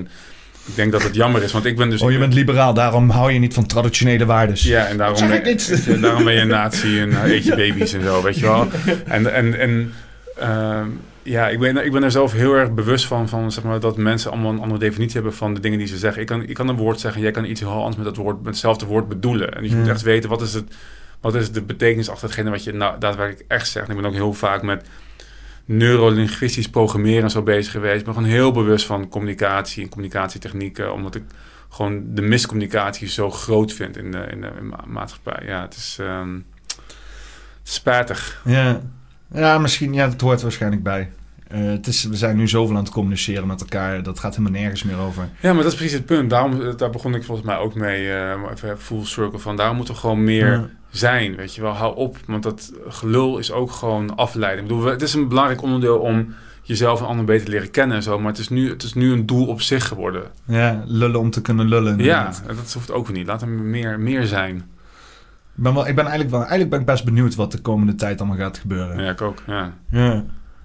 ik 0.66 0.76
denk 0.76 0.92
dat 0.92 1.04
het 1.04 1.16
jammer 1.16 1.44
is, 1.44 1.52
want 1.52 1.66
ik 1.66 1.78
ben 1.78 1.90
dus. 1.90 2.02
Oh, 2.02 2.12
je 2.12 2.18
bent 2.18 2.34
liberaal, 2.34 2.74
daarom 2.74 3.10
hou 3.10 3.32
je 3.32 3.40
niet 3.40 3.54
van 3.54 3.66
traditionele 3.66 4.26
waardes. 4.26 4.64
Ja, 4.64 4.86
en 4.86 4.98
daarom, 4.98 5.18
Zeg 5.18 5.32
ik 5.32 5.44
ben, 5.44 5.52
niet. 5.52 5.82
je, 5.86 6.00
daarom 6.00 6.24
ben 6.24 6.34
je 6.34 6.40
een 6.40 6.48
nazi 6.48 7.00
en 7.00 7.12
eh, 7.12 7.32
eet 7.32 7.44
je 7.44 7.56
baby's 7.56 7.94
en 7.94 8.04
zo, 8.04 8.22
weet 8.22 8.36
je 8.36 8.42
wel. 8.46 8.68
En, 9.06 9.34
en, 9.34 9.60
en 9.60 9.94
ehm, 10.38 10.88
ja, 11.24 11.48
ik 11.48 11.60
ben, 11.60 11.86
ik 11.86 11.92
ben 11.92 12.04
er 12.04 12.12
zelf 12.12 12.32
heel 12.34 12.54
erg 12.54 12.72
bewust 12.72 13.06
van, 13.06 13.30
van 13.30 13.52
zeg 13.52 13.64
maar, 13.64 13.80
dat 13.80 13.98
mensen 13.98 14.32
allemaal 14.32 14.52
een 14.52 14.60
andere 14.60 14.80
definitie 14.80 15.14
hebben 15.14 15.34
van 15.34 15.54
de 15.54 15.60
dingen 15.60 15.78
die 15.78 15.88
ze 15.88 15.98
zeggen. 15.98 16.22
Ik 16.22 16.28
kan, 16.28 16.44
ik 16.44 16.54
kan 16.54 16.68
een 16.68 16.76
woord 16.76 17.00
zeggen, 17.00 17.22
jij 17.22 17.32
kan 17.32 17.46
iets 17.46 17.60
heel 17.60 17.72
anders 17.72 17.96
met 17.96 18.06
dat 18.06 18.16
woord, 18.16 18.38
met 18.38 18.46
hetzelfde 18.46 18.86
woord 18.86 19.08
bedoelen. 19.08 19.54
En 19.54 19.62
dus 19.62 19.72
je 19.72 19.78
moet 19.78 19.86
Ja. 19.86 19.92
echt 19.92 20.02
weten, 20.02 20.30
wat 20.30 20.42
is, 20.42 20.54
het, 20.54 20.74
wat 21.22 21.36
is 21.36 21.52
de 21.52 21.62
betekenis 21.62 22.10
achter 22.10 22.28
hetgene 22.28 22.50
wat 22.50 22.64
je 22.64 22.74
nou, 22.74 23.00
daadwerkelijk 23.00 23.46
echt 23.48 23.70
zegt. 23.70 23.90
En 23.90 23.96
ik 23.96 24.02
ben 24.02 24.10
ook 24.10 24.16
heel 24.16 24.34
vaak 24.34 24.62
met 24.62 24.86
neurolinguistisch 25.66 26.70
programmeren 26.70 27.24
en 27.24 27.30
zo 27.30 27.42
bezig 27.42 27.72
geweest. 27.72 28.00
Ik 28.00 28.06
ben 28.06 28.14
gewoon 28.14 28.30
heel 28.30 28.52
bewust 28.52 28.86
van 28.86 29.10
communicatie 29.10 29.84
en 29.84 29.90
communicatietechnieken, 29.90 30.94
omdat 30.94 31.16
ik 31.16 31.24
gewoon 31.70 32.04
de 32.08 32.22
miscommunicatie 32.22 33.08
zo 33.08 33.32
groot 33.32 33.74
vind 33.74 33.98
in 33.98 34.12
de, 34.12 34.18
in 34.18 34.42
de, 34.42 34.52
in 34.60 34.70
de 34.70 34.76
maatschappij. 34.86 35.46
Ja, 35.46 35.62
het 35.62 35.76
is 35.76 35.98
ehm, 36.00 36.40
spijtig. 37.64 38.42
Ja. 38.46 38.82
ja, 39.34 39.58
misschien, 39.58 39.94
ja, 39.94 40.08
dat 40.08 40.22
hoort 40.22 40.42
waarschijnlijk 40.42 40.84
bij. 40.84 41.10
Eh, 41.48 41.66
het 41.66 41.88
is, 41.88 42.04
we 42.04 42.16
zijn 42.16 42.38
nu 42.38 42.48
zoveel 42.48 42.76
aan 42.76 42.84
het 42.84 42.94
communiceren 42.94 43.48
met 43.48 43.62
elkaar. 43.62 44.04
Dat 44.04 44.20
gaat 44.20 44.36
helemaal 44.36 44.60
nergens 44.60 44.84
meer 44.84 44.98
over. 44.98 45.30
Ja, 45.40 45.54
maar 45.54 45.64
dat 45.64 45.72
is 45.72 45.78
precies 45.78 45.98
het 45.98 46.06
punt. 46.06 46.30
Daarom, 46.30 46.62
eh, 46.62 46.76
daar 46.78 46.90
begon 46.90 47.16
ik 47.16 47.24
volgens 47.24 47.48
mij 47.48 47.58
ook 47.58 47.76
mee, 47.76 48.12
eh, 48.12 48.52
even 48.54 48.80
full 48.80 49.06
circle 49.06 49.40
van. 49.40 49.56
Daarom 49.56 49.76
moeten 49.76 49.94
we 49.94 50.00
gewoon 50.00 50.24
meer 50.24 50.52
Ja. 50.52 50.70
Zijn, 50.90 51.36
weet 51.36 51.56
je 51.56 51.62
wel. 51.62 51.72
Hou 51.72 51.96
op, 51.96 52.18
want 52.26 52.44
dat 52.44 52.74
gelul 52.88 53.38
is 53.38 53.52
ook 53.52 53.72
gewoon 53.72 54.16
afleiding. 54.16 54.68
Ik 54.70 54.76
bedoel, 54.76 54.92
het 54.92 55.02
is 55.02 55.14
een 55.14 55.28
belangrijk 55.28 55.62
onderdeel 55.62 56.00
om 56.00 56.34
jezelf 56.62 57.00
en 57.00 57.06
anderen 57.06 57.26
beter 57.26 57.46
te 57.46 57.52
leren 57.52 57.72
kennen 57.72 57.98
en 57.98 58.04
zo. 58.04 58.20
Maar 58.20 58.32
het 58.32 58.40
is 58.40 58.50
nu, 58.50 58.70
het 58.70 58.84
is 58.84 58.94
nu 58.94 59.12
een 59.12 59.26
doel 59.26 59.48
op 59.48 59.62
zich 59.62 59.88
geworden. 59.88 60.24
Ja, 60.46 60.84
lullen 60.86 61.20
om 61.20 61.30
te 61.30 61.42
kunnen 61.42 61.68
lullen. 61.68 61.98
Ja, 61.98 62.18
inderdaad. 62.18 62.44
en 62.48 62.56
dat 62.56 62.74
hoeft 62.74 62.92
ook 62.92 63.12
niet. 63.12 63.28
Laten 63.28 63.58
we 63.58 63.64
meer, 63.64 64.00
meer 64.00 64.26
zijn. 64.26 64.56
Ik 64.56 65.64
ben, 65.64 65.74
wel, 65.74 65.88
ik 65.88 65.96
ben 65.96 66.06
eigenlijk, 66.06 66.30
wel, 66.30 66.40
eigenlijk 66.40 66.70
ben 66.70 66.80
ik 66.80 66.86
best 66.86 67.06
benieuwd 67.06 67.36
wat 67.36 67.52
de 67.52 67.62
komende 67.62 67.96
tijd 67.96 68.20
allemaal 68.20 68.38
gaat 68.38 68.58
gebeuren. 68.58 69.04
Ja, 69.04 69.12
ik 69.12 69.22
ook, 69.22 69.44
ja. 69.48 69.74
Ja. 69.90 70.14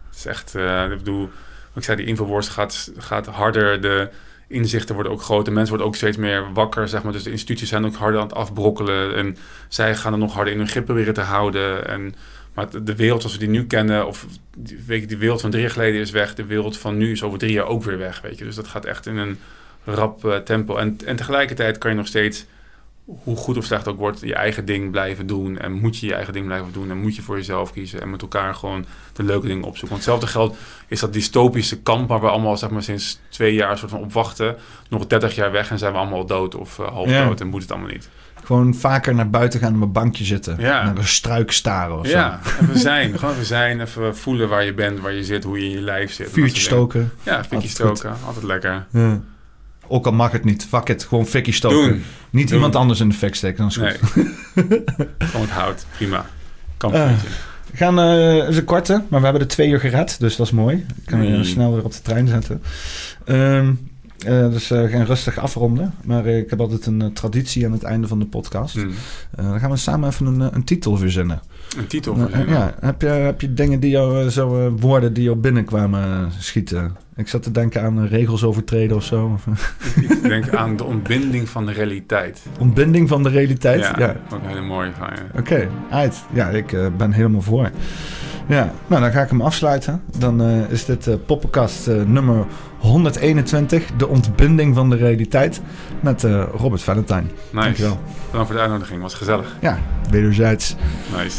Het 0.09 0.17
is 0.17 0.27
echt, 0.27 0.55
eh, 0.55 0.91
ik 0.91 0.99
bedoel, 0.99 1.31
ik 1.75 1.85
zei, 1.85 1.97
die 1.97 2.07
Infowars 2.07 2.49
gaat, 2.49 2.93
gaat 2.97 3.27
harder. 3.27 3.81
De 3.81 4.11
inzichten 4.53 4.95
worden 4.95 5.13
ook 5.13 5.23
groter. 5.23 5.53
Mensen 5.53 5.69
worden 5.71 5.87
ook 5.87 5.97
steeds 5.97 6.17
meer 6.17 6.53
wakker, 6.53 6.89
zeg 6.89 7.03
maar. 7.03 7.13
Dus 7.13 7.23
de 7.23 7.31
instituties 7.31 7.69
zijn 7.69 7.85
ook 7.85 7.95
harder 7.95 8.21
aan 8.21 8.27
het 8.27 8.37
afbrokkelen. 8.37 9.15
En 9.17 9.37
zij 9.69 9.97
gaan 9.97 10.13
er 10.13 10.19
nog 10.19 10.35
harder 10.35 10.53
in 10.53 10.59
hun 10.59 10.69
grip 10.69 10.85
proberen 10.85 11.15
te 11.15 11.21
houden. 11.21 11.89
En, 11.89 12.15
maar 12.55 12.85
de- 12.85 12.97
wereld 12.97 13.21
zoals 13.21 13.37
we 13.37 13.45
die 13.45 13.53
nu 13.59 13.67
kennen, 13.67 14.07
of 14.07 14.27
weet 14.87 15.01
je, 15.01 15.07
die 15.07 15.17
wereld 15.19 15.41
van 15.41 15.51
drie 15.51 15.63
jaar 15.63 15.73
geleden 15.73 16.01
is 16.01 16.11
weg. 16.11 16.35
De 16.35 16.45
wereld 16.45 16.79
van 16.79 16.97
nu 16.97 17.11
is 17.11 17.23
over 17.23 17.39
drie 17.39 17.53
jaar 17.53 17.67
ook 17.67 17.83
weer 17.83 17.99
weg, 17.99 18.21
weet 18.21 18.39
je. 18.39 18.45
Dus 18.45 18.55
dat 18.55 18.67
gaat 18.67 18.85
echt 18.85 19.07
in 19.07 19.17
een 19.17 19.39
rap 19.85 20.25
eh, 20.25 20.37
tempo. 20.37 20.77
En, 20.77 20.97
en 21.05 21.17
tegelijkertijd 21.17 21.79
kan 21.79 21.91
je 21.91 21.97
nog 21.97 22.07
steeds, 22.07 22.47
hoe 23.25 23.37
goed 23.37 23.57
of 23.57 23.65
slecht 23.65 23.89
ook 23.89 23.99
wordt, 23.99 24.21
je 24.21 24.35
eigen 24.35 24.65
ding 24.65 24.91
blijven 24.91 25.27
doen. 25.27 25.59
En 25.59 25.73
moet 25.73 25.99
je 25.99 26.07
je 26.07 26.15
eigen 26.15 26.33
ding 26.33 26.47
blijven 26.47 26.73
doen. 26.73 26.91
En 26.91 27.01
moet 27.01 27.17
je 27.17 27.23
voor 27.23 27.37
jezelf 27.37 27.73
kiezen. 27.73 28.01
En 28.03 28.11
met 28.11 28.23
elkaar 28.23 28.55
gewoon 28.55 28.85
de 29.13 29.23
leuke 29.23 29.47
dingen 29.47 29.65
opzoeken. 29.65 29.89
Want 29.89 30.01
hetzelfde 30.01 30.27
geldt 30.27 30.57
is 30.89 31.01
dat 31.01 31.13
dystopische 31.13 31.81
kamp 31.81 32.09
waar 32.09 32.21
we 32.21 32.29
allemaal 32.29 32.57
zeg 32.57 32.71
maar, 32.71 32.83
sinds 32.83 33.21
twee 33.29 33.55
jaar 33.55 33.79
soort 33.79 33.91
van 33.91 34.01
op 34.01 34.13
wachten. 34.13 34.57
Nog 34.89 35.07
30 35.07 35.35
jaar 35.35 35.53
weg 35.53 35.71
en 35.71 35.79
zijn 35.79 35.93
we 35.93 35.99
allemaal 35.99 36.27
dood 36.27 36.55
of 36.55 36.79
eh, 36.79 36.87
half 36.87 37.09
Ja. 37.11 37.25
dood 37.27 37.41
en 37.41 37.47
moet 37.49 37.63
het 37.63 37.71
allemaal 37.73 37.91
niet. 37.91 38.09
Gewoon 38.45 38.75
vaker 38.75 39.15
naar 39.15 39.31
buiten 39.31 39.61
gaan 39.61 39.69
en 39.69 39.77
op 39.77 39.83
een 39.83 39.93
bankje 39.93 40.25
zitten. 40.25 40.57
Ja. 40.61 40.85
Naar 40.85 40.97
een 40.97 41.07
struik 41.07 41.51
staren 41.53 41.99
of 41.99 42.09
Ja, 42.09 42.41
even 42.63 42.79
zijn. 42.79 43.19
Gewoon 43.19 43.35
even 43.35 43.47
zijn. 43.47 43.81
Even 43.81 44.17
voelen 44.17 44.49
waar 44.49 44.65
je 44.65 44.75
bent, 44.75 45.01
waar 45.01 45.13
je 45.13 45.25
zit, 45.25 45.45
hoe 45.45 45.59
je 45.59 45.65
in 45.65 45.71
je 45.71 45.81
lijf 45.81 46.13
zit. 46.13 46.27
zo. 46.27 46.33
Vuurtje 46.33 46.63
stoken. 46.63 47.13
Ja, 47.23 47.43
goed. 47.43 47.69
stoken. 47.69 48.15
Altijd 48.27 48.45
lekker. 48.45 48.87
Ja. 48.91 49.21
Ook 49.93 50.07
al 50.07 50.13
mag 50.13 50.31
het 50.33 50.45
niet. 50.45 50.67
Fuck 50.69 50.89
it. 50.89 51.05
Gewoon 51.05 51.27
fikkie 51.27 51.53
stoken. 51.53 51.89
Doen. 51.89 52.03
Niet 52.31 52.47
Doen. 52.47 52.55
iemand 52.57 52.77
anders 52.77 53.01
in 53.01 53.09
de 53.09 53.15
fik 53.15 53.35
steken. 53.35 53.57
Dan 53.59 53.67
is 53.67 53.75
het 53.77 53.85
Nee. 53.85 53.99
goed. 53.99 54.31
Gewoon 55.19 55.41
het 55.47 55.51
hout. 55.51 55.87
Prima. 55.97 56.27
Kampvuurtje. 56.77 57.27
We 57.71 57.77
gaan, 57.77 57.99
eh, 57.99 58.39
het 58.41 58.49
is 58.49 58.57
een 58.57 58.65
korte, 58.65 58.93
maar 59.09 59.19
we 59.19 59.25
hebben 59.27 59.43
de 59.43 59.55
twee 59.55 59.69
uur 59.69 59.81
gered. 59.81 60.17
Dus 60.21 60.37
dat 60.37 60.47
is 60.47 60.53
mooi. 60.53 60.77
Ik 60.77 61.05
kan 61.07 61.27
je 61.27 61.37
Mm. 61.37 61.45
snel 61.45 61.75
weer 61.75 61.85
op 61.85 61.93
de 61.93 62.03
trein 62.03 62.29
zetten. 62.29 62.63
Ehm, 63.25 63.73
eh, 64.19 64.51
dus 64.51 64.71
eh, 64.71 64.81
we 64.83 64.89
gaan 64.89 65.05
rustig 65.05 65.39
afronden. 65.39 65.95
Maar 66.05 66.25
eh, 66.27 66.39
ik 66.39 66.51
heb 66.51 66.61
altijd 66.61 66.87
een 66.87 67.03
eh, 67.03 67.09
traditie 67.09 67.67
aan 67.67 67.73
het 67.73 67.83
einde 67.83 68.07
van 68.09 68.19
de 68.19 68.27
podcast. 68.27 68.77
Eh, 68.77 68.85
dan 69.37 69.61
gaan 69.61 69.71
we 69.71 69.77
samen 69.77 70.09
even 70.09 70.27
een, 70.27 70.41
eh, 70.41 70.49
een 70.51 70.65
titel 70.65 70.97
verzinnen. 70.97 71.41
Een 71.79 71.87
titel 71.87 72.17
ja, 72.47 72.75
heb 72.81 73.01
je, 73.03 73.07
heb 73.09 73.41
je 73.41 73.55
dingen 73.55 73.81
die 73.81 73.91
jou, 73.91 74.21
eh, 74.25 74.27
zo 74.29 74.59
eh, 74.67 74.73
woorden 74.81 75.13
die 75.13 75.23
jou 75.25 75.37
binnenkwamen 75.37 76.33
schieten? 76.39 76.97
Ik 77.17 77.29
zat 77.29 77.43
te 77.43 77.51
denken 77.51 77.83
aan 77.83 78.07
regels 78.07 78.45
overtreden 78.45 78.97
of 78.97 79.05
zo. 79.05 79.31
Of, 79.35 79.47
eh, 79.47 80.11
Ik 80.11 80.23
denk 80.23 80.55
aan 80.55 80.77
de 80.77 80.85
ontbinding 80.85 81.49
van 81.49 81.67
de 81.67 81.73
realiteit. 81.73 82.43
ontbinding 82.59 83.09
van 83.09 83.23
de 83.23 83.29
realiteit. 83.29 83.81
Ja, 83.81 83.95
Ja. 83.99 84.17
ook 84.33 84.43
een 84.43 84.49
hele 84.49 84.61
mooie 84.61 84.91
van 84.99 85.09
je. 85.15 85.39
Oké, 85.39 85.69
uit. 85.91 86.25
Ja, 86.33 86.49
ik 86.49 86.77
ben 86.97 87.13
helemaal 87.13 87.43
voor. 87.43 87.71
Ja, 88.47 88.73
nou 88.87 89.03
dan 89.03 89.13
ga 89.13 89.23
ik 89.23 89.29
hem 89.31 89.41
afsluiten. 89.41 90.03
Dan 90.19 90.43
is 90.71 90.85
dit 90.85 91.07
eh 91.07 91.15
poppenkast 91.27 91.87
nummer 92.07 92.45
121, 92.79 93.85
de 93.97 94.09
ontbinding 94.09 94.75
van 94.75 94.91
de 94.91 94.97
realiteit, 94.97 95.61
met 96.01 96.23
Robert 96.57 96.83
Valentine. 96.83 97.23
Nice. 97.23 97.65
Dankjewel. 97.65 97.99
Bedankt 98.27 98.47
voor 98.47 98.57
de 98.57 98.63
uitnodiging. 98.63 99.03
Was 99.03 99.15
gezellig. 99.15 99.57
Ja, 99.61 99.79
wederzijds. 100.11 100.77
Nice. 101.17 101.39